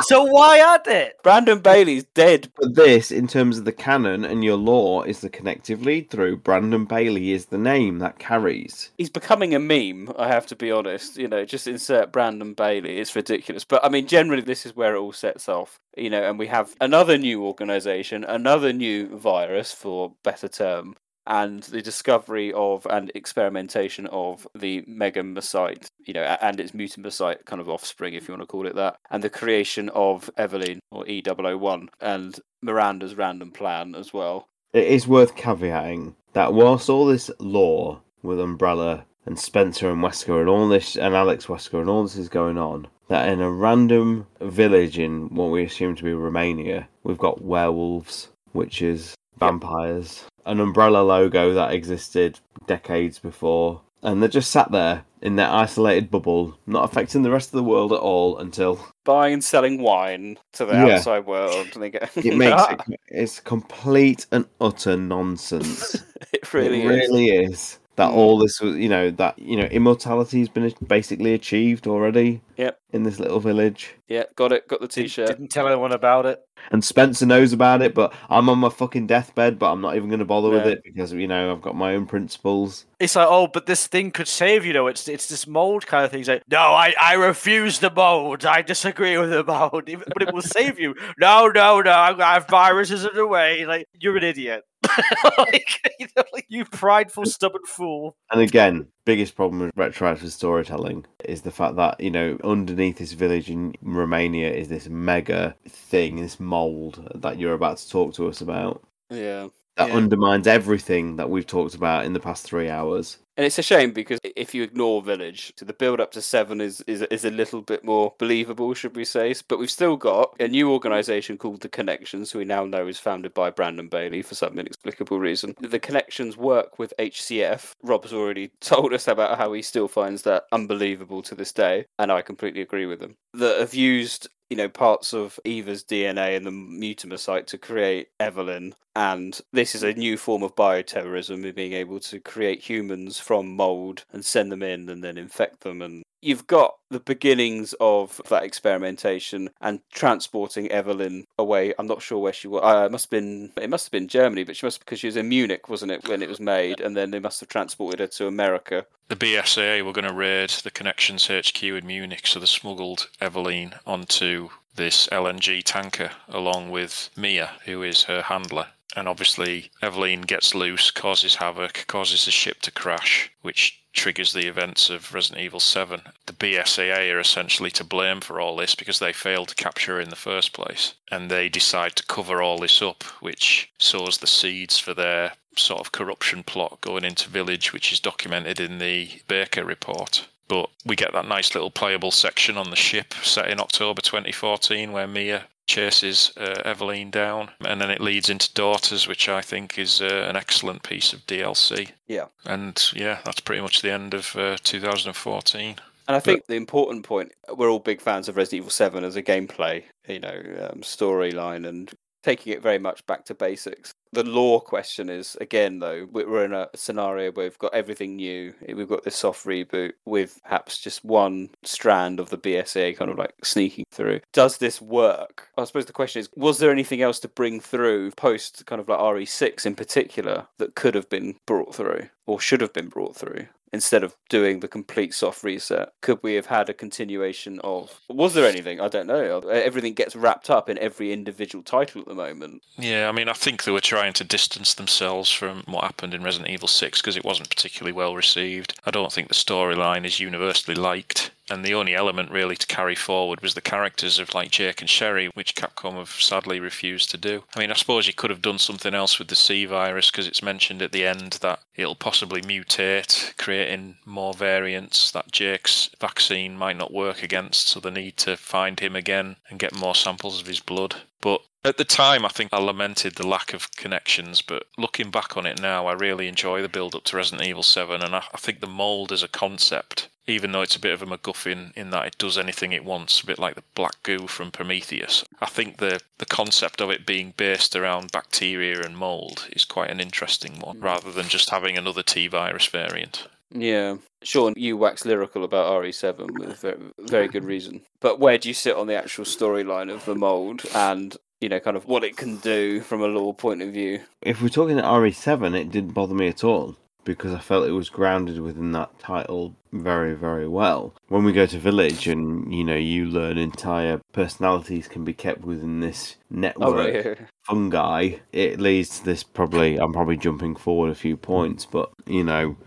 so 0.02 0.24
why 0.24 0.60
add 0.60 0.88
it? 0.88 1.22
Brandon 1.24 1.60
Bailey's 1.60 2.04
dead. 2.14 2.52
But 2.56 2.76
this, 2.76 3.12
in 3.12 3.28
terms 3.28 3.58
of 3.58 3.66
the 3.66 3.72
canon 3.72 4.26
and 4.26 4.44
your 4.44 4.58
lore, 4.58 5.08
is 5.08 5.22
the 5.22 5.30
connective 5.30 5.82
lead 5.84 6.10
through. 6.10 6.38
Brandon 6.38 6.86
Bailey 6.86 7.32
is 7.32 7.48
the 7.48 7.58
name 7.58 8.00
that 8.00 8.20
carries. 8.20 8.92
He's 8.98 9.10
becoming 9.10 9.56
a 9.56 9.60
meme, 9.60 10.14
I 10.18 10.28
have 10.28 10.46
to 10.48 10.56
be 10.56 10.72
honest. 10.72 11.18
You 11.18 11.28
know, 11.28 11.46
just 11.46 11.68
insert 11.68 12.12
Brandon 12.12 12.54
Bailey. 12.54 13.00
It's 13.00 13.16
ridiculous. 13.16 13.64
But 13.64 13.84
I 13.84 13.90
mean, 13.90 14.08
generally, 14.08 14.42
this 14.42 14.66
is 14.66 14.76
where 14.76 14.96
it 14.96 15.00
all 15.00 15.14
sets 15.14 15.50
off. 15.50 15.80
You 15.98 16.10
know, 16.10 16.24
and 16.24 16.38
we 16.38 16.48
have 16.48 16.76
another 16.82 17.18
new 17.18 17.44
organization, 17.46 18.24
another 18.26 18.74
new 18.74 19.18
virus, 19.18 19.72
for 19.72 20.14
better 20.24 20.48
term. 20.48 20.96
And 21.28 21.64
the 21.64 21.82
discovery 21.82 22.54
of 22.54 22.86
and 22.90 23.12
experimentation 23.16 24.06
of 24.08 24.48
the 24.54 24.84
Megamycete, 24.84 25.88
you 26.06 26.14
know, 26.14 26.22
and 26.24 26.60
its 26.60 26.74
mutant 26.74 27.06
Mutamycete 27.06 27.46
kind 27.46 27.62
of 27.62 27.70
offspring, 27.70 28.14
if 28.14 28.28
you 28.28 28.34
want 28.34 28.44
to 28.44 28.48
call 28.48 28.68
it 28.68 28.76
that, 28.76 28.98
and 29.10 29.24
the 29.24 29.30
creation 29.30 29.90
of 29.90 30.30
Eveline 30.38 30.80
or 30.92 31.04
E001 31.06 31.88
and 32.00 32.40
Miranda's 32.62 33.16
random 33.16 33.52
plan 33.52 33.96
as 33.96 34.14
well. 34.14 34.48
It 34.74 34.88
is 34.88 35.08
worth 35.08 35.36
caveating 35.36 36.16
that 36.34 36.54
whilst 36.54 36.90
all 36.90 37.06
this 37.06 37.32
lore 37.40 38.02
with 38.22 38.40
Umbrella 38.40 39.06
and 39.26 39.40
Spencer 39.40 39.90
and 39.90 40.04
Wesker 40.04 40.40
and 40.40 40.50
all 40.50 40.68
this 40.68 40.96
and 40.96 41.16
Alex 41.16 41.46
Wesker 41.46 41.80
and 41.80 41.90
all 41.90 42.04
this 42.04 42.18
is 42.18 42.30
going 42.30 42.58
on, 42.58 42.88
that 43.08 43.30
in 43.30 43.42
a 43.42 43.52
random 43.52 44.28
village 44.42 45.00
in 45.00 45.34
what 45.34 45.52
we 45.52 45.64
assume 45.64 45.96
to 45.96 46.04
be 46.04 46.14
Romania, 46.14 46.88
we've 47.04 47.18
got 47.18 47.42
werewolves, 47.42 48.30
witches, 48.54 49.16
vampires, 49.38 50.26
an 50.46 50.60
Umbrella 50.60 51.00
logo 51.04 51.54
that 51.54 51.74
existed 51.74 52.40
decades 52.68 53.20
before, 53.20 53.82
and 54.04 54.22
they're 54.22 54.30
just 54.30 54.52
sat 54.52 54.72
there 54.72 55.04
in 55.22 55.36
their 55.36 55.50
isolated 55.50 56.12
bubble, 56.12 56.56
not 56.68 56.84
affecting 56.84 57.24
the 57.24 57.32
rest 57.32 57.50
of 57.50 57.58
the 57.58 57.64
world 57.64 57.92
at 57.92 58.00
all 58.00 58.38
until 58.38 58.80
Buying 59.06 59.34
and 59.34 59.44
selling 59.44 59.82
wine 59.82 60.38
to 60.54 60.66
the 60.66 60.74
Yeah. 60.74 60.96
outside 60.96 61.26
world, 61.26 61.68
and 61.74 61.82
they 61.84 61.90
get 61.90 62.10
it 62.18 62.36
makes 62.38 62.62
it, 62.70 63.00
it's 63.08 63.40
complete 63.40 64.26
and 64.32 64.46
utter 64.62 64.98
nonsense. 64.98 66.02
It 66.34 66.54
really 66.54 66.82
it 66.82 66.92
is. 66.92 67.10
really 67.10 67.26
is. 67.30 67.80
That 67.98 68.10
Mm. 68.12 68.16
all 68.16 68.38
this 68.40 68.60
was, 68.60 68.76
you 68.76 68.90
know, 68.90 69.10
that 69.12 69.38
you 69.40 69.56
know, 69.56 69.66
immortality 69.66 70.40
has 70.40 70.50
been 70.50 70.74
basically 70.86 71.34
achieved 71.34 71.88
already 71.88 72.42
Yep. 72.58 72.78
in 72.94 73.04
this 73.04 73.20
little 73.20 73.40
village. 73.40 73.94
Yeah, 74.08 74.24
got 74.36 74.52
it. 74.52 74.68
Got 74.68 74.82
the 74.82 74.88
t-shirt. 74.88 75.28
Didn't 75.28 75.50
tell 75.50 75.68
anyone 75.68 75.92
about 75.94 76.26
it. 76.26 76.42
And 76.72 76.84
Spencer 76.84 77.26
knows 77.26 77.54
about 77.54 77.82
it, 77.82 77.94
but 77.94 78.14
I'm 78.30 78.50
on 78.50 78.60
my 78.60 78.70
fucking 78.70 79.08
deathbed, 79.08 79.60
but 79.60 79.72
I'm 79.72 79.82
not 79.82 79.96
even 79.96 80.10
going 80.10 80.20
to 80.20 80.26
bother 80.26 80.50
with 80.50 80.66
it 80.66 80.82
because 80.84 81.14
you 81.14 81.28
know 81.28 81.52
I've 81.52 81.62
got 81.62 81.76
my 81.76 81.96
own 81.96 82.06
principles. 82.06 82.86
It's 83.00 83.16
like, 83.16 83.28
oh, 83.30 83.48
but 83.48 83.66
this 83.66 83.88
thing 83.88 84.12
could 84.12 84.28
save 84.28 84.66
you. 84.66 84.74
Know, 84.74 84.88
it's 84.88 85.08
it's 85.08 85.28
this 85.28 85.48
mold 85.48 85.86
kind 85.86 86.06
of 86.06 86.12
thing. 86.12 86.22
It's 86.22 86.30
like, 86.30 86.44
no, 86.50 86.60
I, 86.60 86.94
I 87.00 87.14
refuse 87.14 87.80
the 87.80 87.92
mold. 87.92 88.46
I 88.46 88.62
disagree 88.62 89.18
with 89.18 89.30
the 89.30 89.44
mold, 89.44 89.72
but 90.14 90.22
it 90.22 90.34
will 90.34 90.42
save 90.42 90.80
you. 90.80 90.96
No, 91.20 91.48
no, 91.48 91.82
no. 91.82 91.92
I 91.92 92.16
I 92.18 92.34
have 92.36 92.48
viruses 92.48 93.06
in 93.06 93.14
the 93.14 93.28
way. 93.28 93.66
Like 93.66 93.88
you're 94.00 94.18
an 94.18 94.24
idiot. 94.24 94.64
like, 95.38 95.92
you, 96.00 96.08
know, 96.16 96.24
like, 96.34 96.46
you 96.50 96.66
prideful, 96.66 97.26
stubborn 97.26 97.64
fool. 97.66 98.16
And 98.32 98.42
again, 98.42 98.88
biggest 99.06 99.36
problem 99.36 99.60
with 99.62 99.72
retroactive 99.76 100.32
storytelling 100.34 101.06
is 101.26 101.42
the 101.44 101.52
fact 101.52 101.76
that 101.78 102.00
you 102.00 102.12
know 102.12 102.38
underneath 102.44 102.98
this 102.98 103.14
village 103.14 103.50
in 103.50 103.76
Romania 103.82 104.52
is 104.52 104.68
this 104.68 104.88
mega 104.90 105.56
thing, 105.68 106.18
this 106.18 106.40
mold 106.40 107.08
that 107.16 107.40
you're 107.40 107.54
about 107.54 107.78
to 107.78 107.90
talk 107.90 108.14
to 108.16 108.28
us 108.28 108.42
about. 108.42 108.84
Yeah. 109.10 109.50
That 109.78 109.90
Yeah. 109.90 109.96
undermines 109.98 110.48
everything 110.48 111.18
that 111.18 111.30
we've 111.30 111.46
talked 111.48 111.76
about 111.76 112.06
in 112.06 112.14
the 112.14 112.20
past 112.20 112.44
three 112.46 112.70
hours. 112.70 113.18
And 113.38 113.46
it's 113.46 113.60
a 113.60 113.64
shame 113.64 113.92
because 113.92 114.20
if 114.24 114.56
you 114.56 114.64
ignore 114.64 115.02
Village, 115.02 115.54
the 115.58 115.74
build 115.74 116.00
up 116.00 116.12
to 116.14 116.22
seven 116.22 116.62
is, 116.62 116.82
is 116.82 117.02
is 117.04 117.26
a 117.26 117.32
little 117.32 117.62
bit 117.62 117.84
more 117.84 118.14
believable, 118.18 118.74
should 118.74 118.96
we 118.96 119.04
say? 119.04 119.34
But 119.48 119.60
we've 119.60 119.72
still 119.72 119.98
got 119.98 120.36
a 120.40 120.48
new 120.48 120.72
organisation 120.72 121.38
called 121.38 121.62
the 121.62 121.70
Connections, 121.70 122.32
who 122.32 122.40
we 122.40 122.46
now 122.46 122.66
know 122.66 122.88
is 122.88 123.00
founded 123.00 123.34
by 123.34 123.50
Brandon 123.50 123.90
Bailey 123.90 124.22
for 124.22 124.36
some 124.36 124.58
inexplicable 124.58 125.20
reason. 125.20 125.54
The 125.60 125.80
Connections 125.80 126.38
work 126.38 126.80
with 126.80 126.94
HCF. 126.98 127.74
Rob's 127.84 128.14
already 128.14 128.52
told 128.62 128.94
us 128.94 129.08
about 129.08 129.38
how 129.38 129.52
he 129.54 129.62
still 129.62 129.88
finds 129.88 130.22
that 130.22 130.46
unbelievable 130.52 131.22
to 131.24 131.36
this 131.36 131.52
day, 131.52 131.86
and 132.00 132.12
I 132.12 132.22
completely 132.22 132.62
agree 132.62 132.86
with 132.86 133.02
him. 133.02 133.18
That 133.34 133.60
have 133.60 133.74
used 133.74 134.30
you 134.50 134.58
know 134.58 134.70
parts 134.70 135.14
of 135.14 135.40
Eva's 135.44 135.84
DNA 135.84 136.38
and 136.38 136.46
the 136.46 136.52
Mutamycete 136.52 137.48
to 137.48 137.58
create 137.58 138.10
Eveline, 138.20 138.74
and 138.96 139.42
this 139.52 139.76
is 139.76 139.84
a 139.84 139.94
new 139.94 140.18
form 140.18 140.44
of 140.44 140.56
bioterrorism, 140.56 141.44
in 141.46 141.56
being 141.56 141.74
able 141.74 142.00
to 142.02 142.20
create 142.20 142.62
humans 142.62 143.20
from 143.20 143.56
mold 143.56 144.06
and 144.14 144.24
send 144.24 144.52
them 144.52 144.64
in 144.64 144.90
and 144.90 145.04
then 145.04 145.18
infect 145.18 145.62
them 145.62 145.82
and 145.82 146.05
you've 146.22 146.48
got 146.48 146.76
the 146.90 147.00
beginnings 147.00 147.74
of 147.80 148.22
that 148.30 148.44
experimentation 148.44 149.50
and 149.62 149.80
transporting 149.92 150.68
Eveline 150.70 151.26
away. 151.38 151.74
I'm 151.78 151.88
not 151.88 152.02
sure 152.02 152.20
where 152.20 152.34
she 152.34 152.48
was. 152.48 152.62
Uh, 152.64 152.86
it 152.86 152.92
must 152.92 153.06
have 153.06 153.10
been. 153.12 153.52
It 153.62 153.70
must 153.70 153.86
have 153.86 153.92
been 153.92 154.08
Germany, 154.08 154.44
but 154.44 154.56
she 154.56 154.66
must 154.66 154.80
because 154.80 155.00
she 155.00 155.08
was 155.08 155.18
in 155.18 155.30
Munich, 155.30 155.70
wasn't 155.70 155.92
it, 155.92 156.08
when 156.08 156.22
it 156.22 156.30
was 156.30 156.40
made? 156.40 156.80
And 156.80 156.96
then 156.96 157.12
they 157.12 157.20
must 157.20 157.40
have 157.40 157.50
transported 157.50 158.00
her 158.00 158.08
to 158.08 158.28
America. 158.28 158.86
The 159.08 159.16
BSA 159.16 159.86
were 159.86 159.94
going 159.94 160.08
to 160.08 160.14
raid 160.14 160.50
the 160.50 160.72
Connections 160.72 161.28
HQ 161.28 161.62
in 161.62 161.86
Munich, 161.86 162.26
so 162.26 162.40
they 162.40 162.48
smuggled 162.48 163.10
Eveline 163.22 163.78
onto 163.86 164.50
this 164.76 165.08
LNG 165.08 165.64
tanker 165.64 166.12
along 166.28 166.72
with 166.72 167.10
Mia, 167.16 167.52
who 167.66 167.84
is 167.84 168.04
her 168.04 168.24
handler. 168.24 168.68
And 168.96 169.08
obviously, 169.10 169.72
Eveline 169.82 170.26
gets 170.26 170.56
loose, 170.56 170.90
causes 170.90 171.36
havoc, 171.36 171.86
causes 171.88 172.26
the 172.26 172.32
ship 172.32 172.62
to 172.62 172.72
crash, 172.72 173.32
which 173.42 173.82
triggers 173.92 174.34
the 174.34 174.48
events 174.48 174.90
of 174.90 175.14
Resident 175.14 175.44
Evil 175.44 175.60
7. 175.60 176.02
The 176.26 176.34
BSAA 176.34 177.14
are 177.14 177.20
essentially 177.20 177.72
to 177.72 177.84
blame 177.84 178.22
for 178.22 178.40
all 178.40 178.56
this 178.56 178.76
because 178.76 179.00
they 179.00 179.14
failed 179.14 179.50
to 179.50 179.56
capture 179.56 179.96
her 179.96 180.02
in 180.02 180.10
the 180.10 180.16
first 180.16 180.54
place. 180.54 180.94
And 181.12 181.30
they 181.32 181.50
decide 181.50 181.96
to 181.96 182.06
cover 182.06 182.42
all 182.42 182.58
this 182.58 182.82
up, 182.82 183.04
which 183.22 183.72
sows 183.80 184.18
the 184.18 184.28
seeds 184.28 184.78
for 184.78 184.94
their 184.94 185.34
sort 185.58 185.80
of 185.80 185.92
corruption 185.92 186.44
plot 186.44 186.80
going 186.82 187.06
into 187.06 187.30
Village, 187.30 187.74
which 187.74 187.92
is 187.92 188.00
documented 188.00 188.60
in 188.60 188.80
the 188.80 189.22
Baker 189.28 189.64
report. 189.64 190.28
But 190.48 190.70
we 190.86 190.96
get 190.96 191.14
that 191.14 191.28
nice 191.28 191.56
little 191.56 191.72
playable 191.72 192.12
section 192.12 192.58
on 192.58 192.70
the 192.70 192.76
ship 192.76 193.14
set 193.24 193.50
in 193.50 193.60
October 193.60 194.02
2014 194.02 194.92
where 194.92 195.08
Mia 195.08 195.46
chases 195.66 196.32
uh, 196.38 196.62
Eveline 196.66 197.12
down, 197.12 197.52
and 197.66 197.82
then 197.82 197.90
it 197.90 198.02
leads 198.02 198.30
into 198.30 198.54
Daughters, 198.54 199.08
which 199.08 199.28
I 199.28 199.42
think 199.42 199.78
is 199.78 200.02
uh, 200.02 200.26
an 200.30 200.36
excellent 200.36 200.84
piece 200.84 201.14
of 201.14 201.26
DLC. 201.26 201.92
Yeah. 202.08 202.26
And 202.46 202.84
yeah, 202.94 203.20
that's 203.26 203.40
pretty 203.40 203.62
much 203.62 203.82
the 203.82 203.92
end 203.92 204.14
of 204.14 204.36
uh, 204.36 204.58
2014. 204.64 205.76
And 206.08 206.16
I 206.16 206.20
think 206.20 206.46
the 206.46 206.56
important 206.56 207.04
point, 207.04 207.34
we're 207.56 207.70
all 207.70 207.80
big 207.80 208.00
fans 208.00 208.30
of 208.30 208.38
Resident 208.38 208.60
Evil 208.60 208.70
7 208.70 209.04
as 209.04 209.16
a 209.16 209.24
gameplay, 209.24 209.84
you 210.08 210.20
know, 210.20 210.70
um, 210.70 210.82
storyline 210.82 211.68
and 211.68 211.92
taking 212.22 212.54
it 212.54 212.62
very 212.62 212.78
much 212.78 213.06
back 213.08 213.26
to 213.26 213.34
basics. 213.34 213.94
The 214.16 214.24
lore 214.24 214.62
question 214.62 215.10
is, 215.10 215.36
again, 215.42 215.80
though, 215.80 216.08
we- 216.10 216.24
we're 216.24 216.46
in 216.46 216.54
a 216.54 216.70
scenario 216.74 217.34
where 217.34 217.48
we've 217.48 217.60
got 217.60 217.74
everything 217.74 218.16
new. 218.16 218.54
We've 218.66 218.88
got 218.88 219.04
this 219.04 219.18
soft 219.18 219.46
reboot 219.46 219.92
with 220.06 220.40
perhaps 220.42 220.78
just 220.78 221.04
one 221.04 221.50
strand 221.64 222.22
of 222.22 222.30
the 222.30 222.38
BSA 222.38 222.94
kind 222.94 223.12
of 223.12 223.18
like 223.18 223.34
sneaking 223.44 223.84
through. 223.92 224.22
Does 224.32 224.60
this 224.60 224.82
work? 224.82 225.50
I 225.58 225.66
suppose 225.66 225.86
the 225.86 225.92
question 225.92 226.22
is, 226.22 226.30
was 226.34 226.60
there 226.60 226.72
anything 226.72 227.02
else 227.02 227.20
to 227.20 227.28
bring 227.28 227.60
through 227.60 228.12
post 228.12 228.66
kind 228.66 228.80
of 228.80 228.88
like 228.88 229.00
RE6 229.00 229.66
in 229.66 229.76
particular 229.76 230.48
that 230.60 230.76
could 230.76 230.96
have 230.96 231.10
been 231.10 231.36
brought 231.46 231.76
through 231.76 232.08
or 232.26 232.40
should 232.40 232.62
have 232.62 232.72
been 232.72 232.88
brought 232.88 233.18
through? 233.18 233.48
Instead 233.74 234.04
of 234.04 234.16
doing 234.30 234.60
the 234.60 234.68
complete 234.68 235.14
soft 235.14 235.44
reset? 235.44 235.90
Could 236.02 236.20
we 236.24 236.36
have 236.36 236.48
had 236.48 236.70
a 236.70 236.74
continuation 236.74 237.60
of? 237.64 238.02
Was 238.10 238.34
there 238.34 238.48
anything? 238.48 238.80
I 238.80 238.88
don't 238.88 239.08
know. 239.08 239.40
Everything 239.40 239.94
gets 239.94 240.16
wrapped 240.16 240.50
up 240.50 240.70
in 240.70 240.78
every 240.80 241.12
individual 241.12 241.64
title 241.64 242.02
at 242.02 242.08
the 242.08 242.16
moment. 242.16 242.62
Yeah, 242.78 243.10
I 243.10 243.12
mean, 243.12 243.30
I 243.30 243.34
think 243.34 243.64
they 243.64 243.72
were 243.72 243.82
trying 243.82 244.14
to 244.14 244.24
distance 244.24 244.74
themselves 244.74 245.32
from 245.32 245.64
what 245.68 245.84
happened 245.84 246.14
in 246.14 246.24
Resident 246.24 246.50
Evil 246.50 246.68
6 246.68 247.02
because 247.02 247.18
it 247.18 247.26
wasn't 247.26 247.50
particularly 247.50 247.94
well 247.94 248.16
received. 248.16 248.80
I 248.86 248.92
don't 248.92 249.12
think 249.12 249.28
the 249.28 249.34
storyline 249.34 250.06
is 250.06 250.20
universally 250.20 250.76
liked. 250.76 251.32
And 251.50 251.64
the 251.64 251.74
only 251.76 251.94
element 251.94 252.32
really 252.32 252.56
to 252.56 252.68
carry 252.68 252.96
forward 252.96 253.42
was 253.42 253.54
the 253.54 253.62
characters 253.62 254.18
of 254.18 254.34
like 254.34 254.52
Jake 254.52 254.82
and 254.82 254.90
Sherry, 254.90 255.28
which 255.28 255.56
Capcom 255.56 255.96
have 255.96 256.10
sadly 256.10 256.60
refused 256.60 257.12
to 257.12 257.18
do. 257.18 257.44
I 257.56 257.60
mean, 257.60 257.72
I 257.72 257.76
suppose 257.76 258.08
you 258.08 258.14
could 258.14 258.32
have 258.32 258.42
done 258.42 258.58
something 258.58 258.96
else 258.96 259.20
with 259.20 259.28
the 259.28 259.36
C 259.36 259.66
virus 259.66 260.10
because 260.10 260.28
it's 260.28 260.42
mentioned 260.42 260.82
at 260.82 260.92
the 260.92 261.06
end 261.06 261.34
that 261.42 261.60
it'll 261.76 261.96
possibly 261.96 262.42
mutate, 262.42 263.38
creating 263.38 263.98
more 264.06 264.34
variants 264.34 265.12
that 265.12 265.32
Jake's 265.32 265.90
vaccine 266.00 266.58
might 266.58 266.78
not 266.78 266.94
work 266.94 267.22
against, 267.22 267.68
so 267.68 267.80
they 267.80 267.92
need 267.92 268.18
to 268.18 268.38
find 268.38 268.80
him 268.80 268.96
again 268.96 269.36
and 269.50 269.60
get 269.60 269.76
more 269.76 269.96
samples 269.96 270.42
of 270.42 270.48
his 270.48 270.60
blood. 270.60 270.96
But 271.22 271.42
at 271.64 271.78
the 271.78 271.86
time, 271.86 272.26
I 272.26 272.30
think 272.30 272.54
I 272.54 272.60
lamented 272.60 273.16
the 273.16 273.28
lack 273.28 273.54
of 273.54 273.72
connections, 273.76 274.42
but 274.42 274.68
looking 274.78 275.10
back 275.10 275.36
on 275.36 275.46
it 275.46 275.60
now, 275.60 275.88
I 275.88 275.94
really 275.94 276.28
enjoy 276.28 276.62
the 276.62 276.70
build 276.70 276.94
up 276.94 277.04
to 277.06 277.18
Resident 277.18 277.48
Evil 277.48 277.64
7, 277.64 278.04
and 278.04 278.16
I, 278.16 278.24
I 278.34 278.38
think 278.38 278.60
the 278.60 278.68
mold 278.68 279.12
as 279.12 279.24
a 279.24 279.28
concept, 279.28 280.08
even 280.28 280.52
though 280.52 280.62
it's 280.62 280.76
a 280.76 280.80
bit 280.80 280.94
of 280.94 281.02
a 281.02 281.06
MacGuffin 281.06 281.76
in 281.76 281.92
that 281.92 282.08
it 282.08 282.18
does 282.18 282.38
anything 282.38 282.72
it 282.72 282.86
wants, 282.86 283.22
a 283.22 283.26
bit 283.26 283.40
like 283.40 283.56
the 283.56 283.64
black 283.76 284.02
goo 284.04 284.28
from 284.28 284.52
Prometheus, 284.52 285.24
I 285.42 285.48
think 285.48 285.78
the, 285.78 286.00
the 286.18 286.26
concept 286.26 286.82
of 286.82 286.90
it 286.90 287.06
being 287.06 287.34
based 287.38 287.76
around 287.76 288.12
bacteria 288.12 288.82
and 288.82 288.98
mold 288.98 289.48
is 289.52 289.66
quite 289.66 289.92
an 289.92 290.00
interesting 290.00 290.60
one, 290.60 290.78
mm. 290.78 290.84
rather 290.84 291.12
than 291.12 291.28
just 291.28 291.50
having 291.50 291.78
another 291.78 292.04
T 292.04 292.28
virus 292.28 292.66
variant. 292.68 293.28
Yeah. 293.52 293.98
Sean, 294.24 294.54
you 294.58 294.76
wax 294.76 295.06
lyrical 295.06 295.44
about 295.44 295.72
RE7 295.84 296.40
with 296.40 296.60
very, 296.60 296.78
very 297.00 297.28
good 297.28 297.44
reason. 297.44 297.82
But 298.00 298.20
where 298.20 298.38
do 298.38 298.50
you 298.50 298.56
sit 298.56 298.76
on 298.76 298.88
the 298.88 298.96
actual 298.96 299.26
storyline 299.26 299.94
of 299.94 300.04
the 300.06 300.16
mold 300.16 300.64
and, 300.74 301.16
you 301.40 301.50
know, 301.50 301.60
kind 301.60 301.78
of 301.78 301.86
what 301.86 302.04
it 302.04 302.18
can 302.18 302.38
do 302.38 302.82
from 302.82 303.02
a 303.02 303.08
lore 303.08 303.36
point 303.36 303.62
of 303.62 303.72
view? 303.72 304.02
If 304.22 304.42
we're 304.42 304.50
talking 304.50 304.78
RE7, 304.78 305.56
it 305.56 305.72
didn't 305.72 305.94
bother 305.94 306.16
me 306.16 306.28
at 306.28 306.44
all 306.44 306.76
because 307.06 307.34
I 307.34 307.40
felt 307.40 307.68
it 307.68 307.72
was 307.72 307.90
grounded 307.90 308.40
within 308.42 308.74
that 308.74 309.00
title 309.00 309.56
very, 309.72 310.14
very 310.14 310.48
well. 310.48 310.94
When 311.08 311.24
we 311.24 311.32
go 311.32 311.46
to 311.46 311.60
Village 311.60 312.08
and, 312.08 312.54
you 312.54 312.64
know, 312.64 312.76
you 312.76 313.06
learn 313.06 313.38
entire 313.38 314.02
personalities 314.12 314.88
can 314.88 315.06
be 315.06 315.14
kept 315.14 315.42
within 315.42 315.80
this 315.80 316.16
network 316.30 316.68
Oh, 316.68 316.76
right, 316.76 317.06
yeah. 317.06 317.14
fungi, 317.44 318.16
it 318.34 318.60
leads 318.60 319.00
to 319.00 319.06
this 319.06 319.24
probably, 319.24 319.78
I'm 319.78 319.94
probably 319.94 320.18
jumping 320.18 320.56
forward 320.56 320.90
a 320.92 320.96
few 320.96 321.16
points, 321.16 321.66
but, 321.66 321.92
you 322.06 322.24
know, 322.24 322.58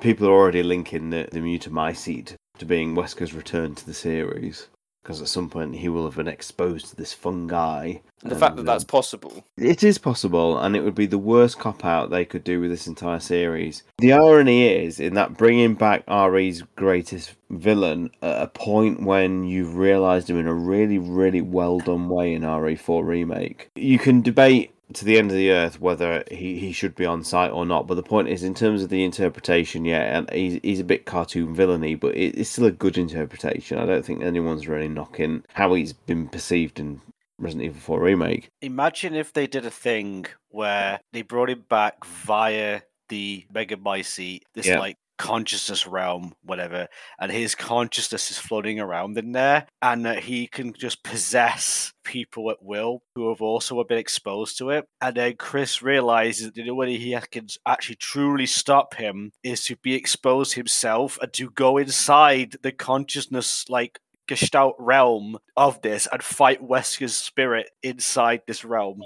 people 0.00 0.28
are 0.28 0.32
already 0.32 0.62
linking 0.62 1.10
the, 1.10 1.28
the 1.32 1.40
Mutamycete 1.40 2.34
to 2.58 2.64
being 2.64 2.94
Wesker's 2.94 3.34
return 3.34 3.74
to 3.76 3.86
the 3.86 3.94
series. 3.94 4.68
Because 5.08 5.22
at 5.22 5.28
some 5.28 5.48
point 5.48 5.76
he 5.76 5.88
will 5.88 6.04
have 6.04 6.16
been 6.16 6.28
exposed 6.28 6.88
to 6.88 6.96
this 6.96 7.14
fungi. 7.14 7.94
The 8.20 8.34
fact 8.34 8.56
that 8.56 8.60
and, 8.60 8.68
that's 8.68 8.84
um, 8.84 8.88
possible. 8.88 9.42
it 9.56 9.82
is 9.82 9.96
possible, 9.96 10.58
and 10.58 10.76
it 10.76 10.84
would 10.84 10.94
be 10.94 11.06
the 11.06 11.16
worst 11.16 11.58
cop 11.58 11.82
out 11.82 12.10
they 12.10 12.26
could 12.26 12.44
do 12.44 12.60
with 12.60 12.68
this 12.68 12.86
entire 12.86 13.18
series. 13.18 13.84
The 14.00 14.12
irony 14.12 14.68
is 14.68 15.00
in 15.00 15.14
that 15.14 15.38
bringing 15.38 15.76
back 15.76 16.04
RE's 16.06 16.62
greatest 16.76 17.36
villain 17.48 18.10
at 18.20 18.42
a 18.42 18.48
point 18.48 19.02
when 19.02 19.44
you've 19.44 19.76
realised 19.76 20.28
him 20.28 20.38
in 20.38 20.46
a 20.46 20.52
really, 20.52 20.98
really 20.98 21.40
well 21.40 21.78
done 21.78 22.10
way 22.10 22.34
in 22.34 22.42
RE4 22.42 23.02
Remake. 23.02 23.70
You 23.76 23.98
can 23.98 24.20
debate 24.20 24.74
to 24.94 25.04
the 25.04 25.18
end 25.18 25.30
of 25.30 25.36
the 25.36 25.50
earth 25.50 25.80
whether 25.80 26.24
he, 26.30 26.58
he 26.58 26.72
should 26.72 26.94
be 26.94 27.04
on 27.04 27.22
site 27.22 27.50
or 27.50 27.66
not, 27.66 27.86
but 27.86 27.94
the 27.94 28.02
point 28.02 28.28
is, 28.28 28.42
in 28.42 28.54
terms 28.54 28.82
of 28.82 28.88
the 28.88 29.04
interpretation, 29.04 29.84
yeah, 29.84 30.18
and 30.18 30.30
he's, 30.30 30.60
he's 30.62 30.80
a 30.80 30.84
bit 30.84 31.04
cartoon 31.06 31.54
villainy, 31.54 31.94
but 31.94 32.14
it, 32.14 32.38
it's 32.38 32.50
still 32.50 32.66
a 32.66 32.70
good 32.70 32.96
interpretation. 32.98 33.78
I 33.78 33.86
don't 33.86 34.04
think 34.04 34.22
anyone's 34.22 34.68
really 34.68 34.88
knocking 34.88 35.44
how 35.54 35.74
he's 35.74 35.92
been 35.92 36.28
perceived 36.28 36.80
in 36.80 37.00
Resident 37.38 37.66
Evil 37.66 37.80
4 37.80 38.00
Remake. 38.00 38.50
Imagine 38.62 39.14
if 39.14 39.32
they 39.32 39.46
did 39.46 39.64
a 39.64 39.70
thing 39.70 40.26
where 40.50 41.00
they 41.12 41.22
brought 41.22 41.50
him 41.50 41.64
back 41.68 42.04
via 42.04 42.80
the 43.08 43.46
Mega 43.52 43.76
Megamycete, 43.76 44.42
this 44.54 44.66
Yeah. 44.66 44.78
like 44.80 44.96
consciousness 45.18 45.86
realm, 45.86 46.34
whatever, 46.42 46.88
and 47.20 47.30
his 47.30 47.54
consciousness 47.54 48.30
is 48.30 48.38
floating 48.38 48.80
around 48.80 49.18
in 49.18 49.32
there, 49.32 49.66
and 49.82 50.06
that 50.06 50.20
he 50.20 50.46
can 50.46 50.72
just 50.72 51.02
possess 51.02 51.92
people 52.04 52.50
at 52.50 52.62
will 52.62 53.02
who 53.14 53.28
have 53.28 53.42
also 53.42 53.82
been 53.84 53.98
exposed 53.98 54.56
to 54.58 54.70
it. 54.70 54.86
And 55.00 55.16
then 55.16 55.36
Chris 55.36 55.82
realizes 55.82 56.46
that 56.46 56.54
the 56.54 56.62
only 56.62 56.72
way 56.72 56.96
he 56.96 57.18
can 57.30 57.48
actually 57.66 57.96
truly 57.96 58.46
stop 58.46 58.94
him 58.94 59.32
is 59.42 59.64
to 59.64 59.76
be 59.76 59.94
exposed 59.94 60.54
himself 60.54 61.18
and 61.20 61.32
to 61.34 61.50
go 61.50 61.76
inside 61.76 62.56
the 62.62 62.72
consciousness 62.72 63.68
like 63.68 64.00
gestalt 64.26 64.76
realm 64.78 65.38
of 65.56 65.80
this 65.82 66.06
and 66.12 66.22
fight 66.22 66.62
Wesker's 66.62 67.16
spirit 67.16 67.70
inside 67.82 68.42
this 68.46 68.64
realm. 68.64 69.02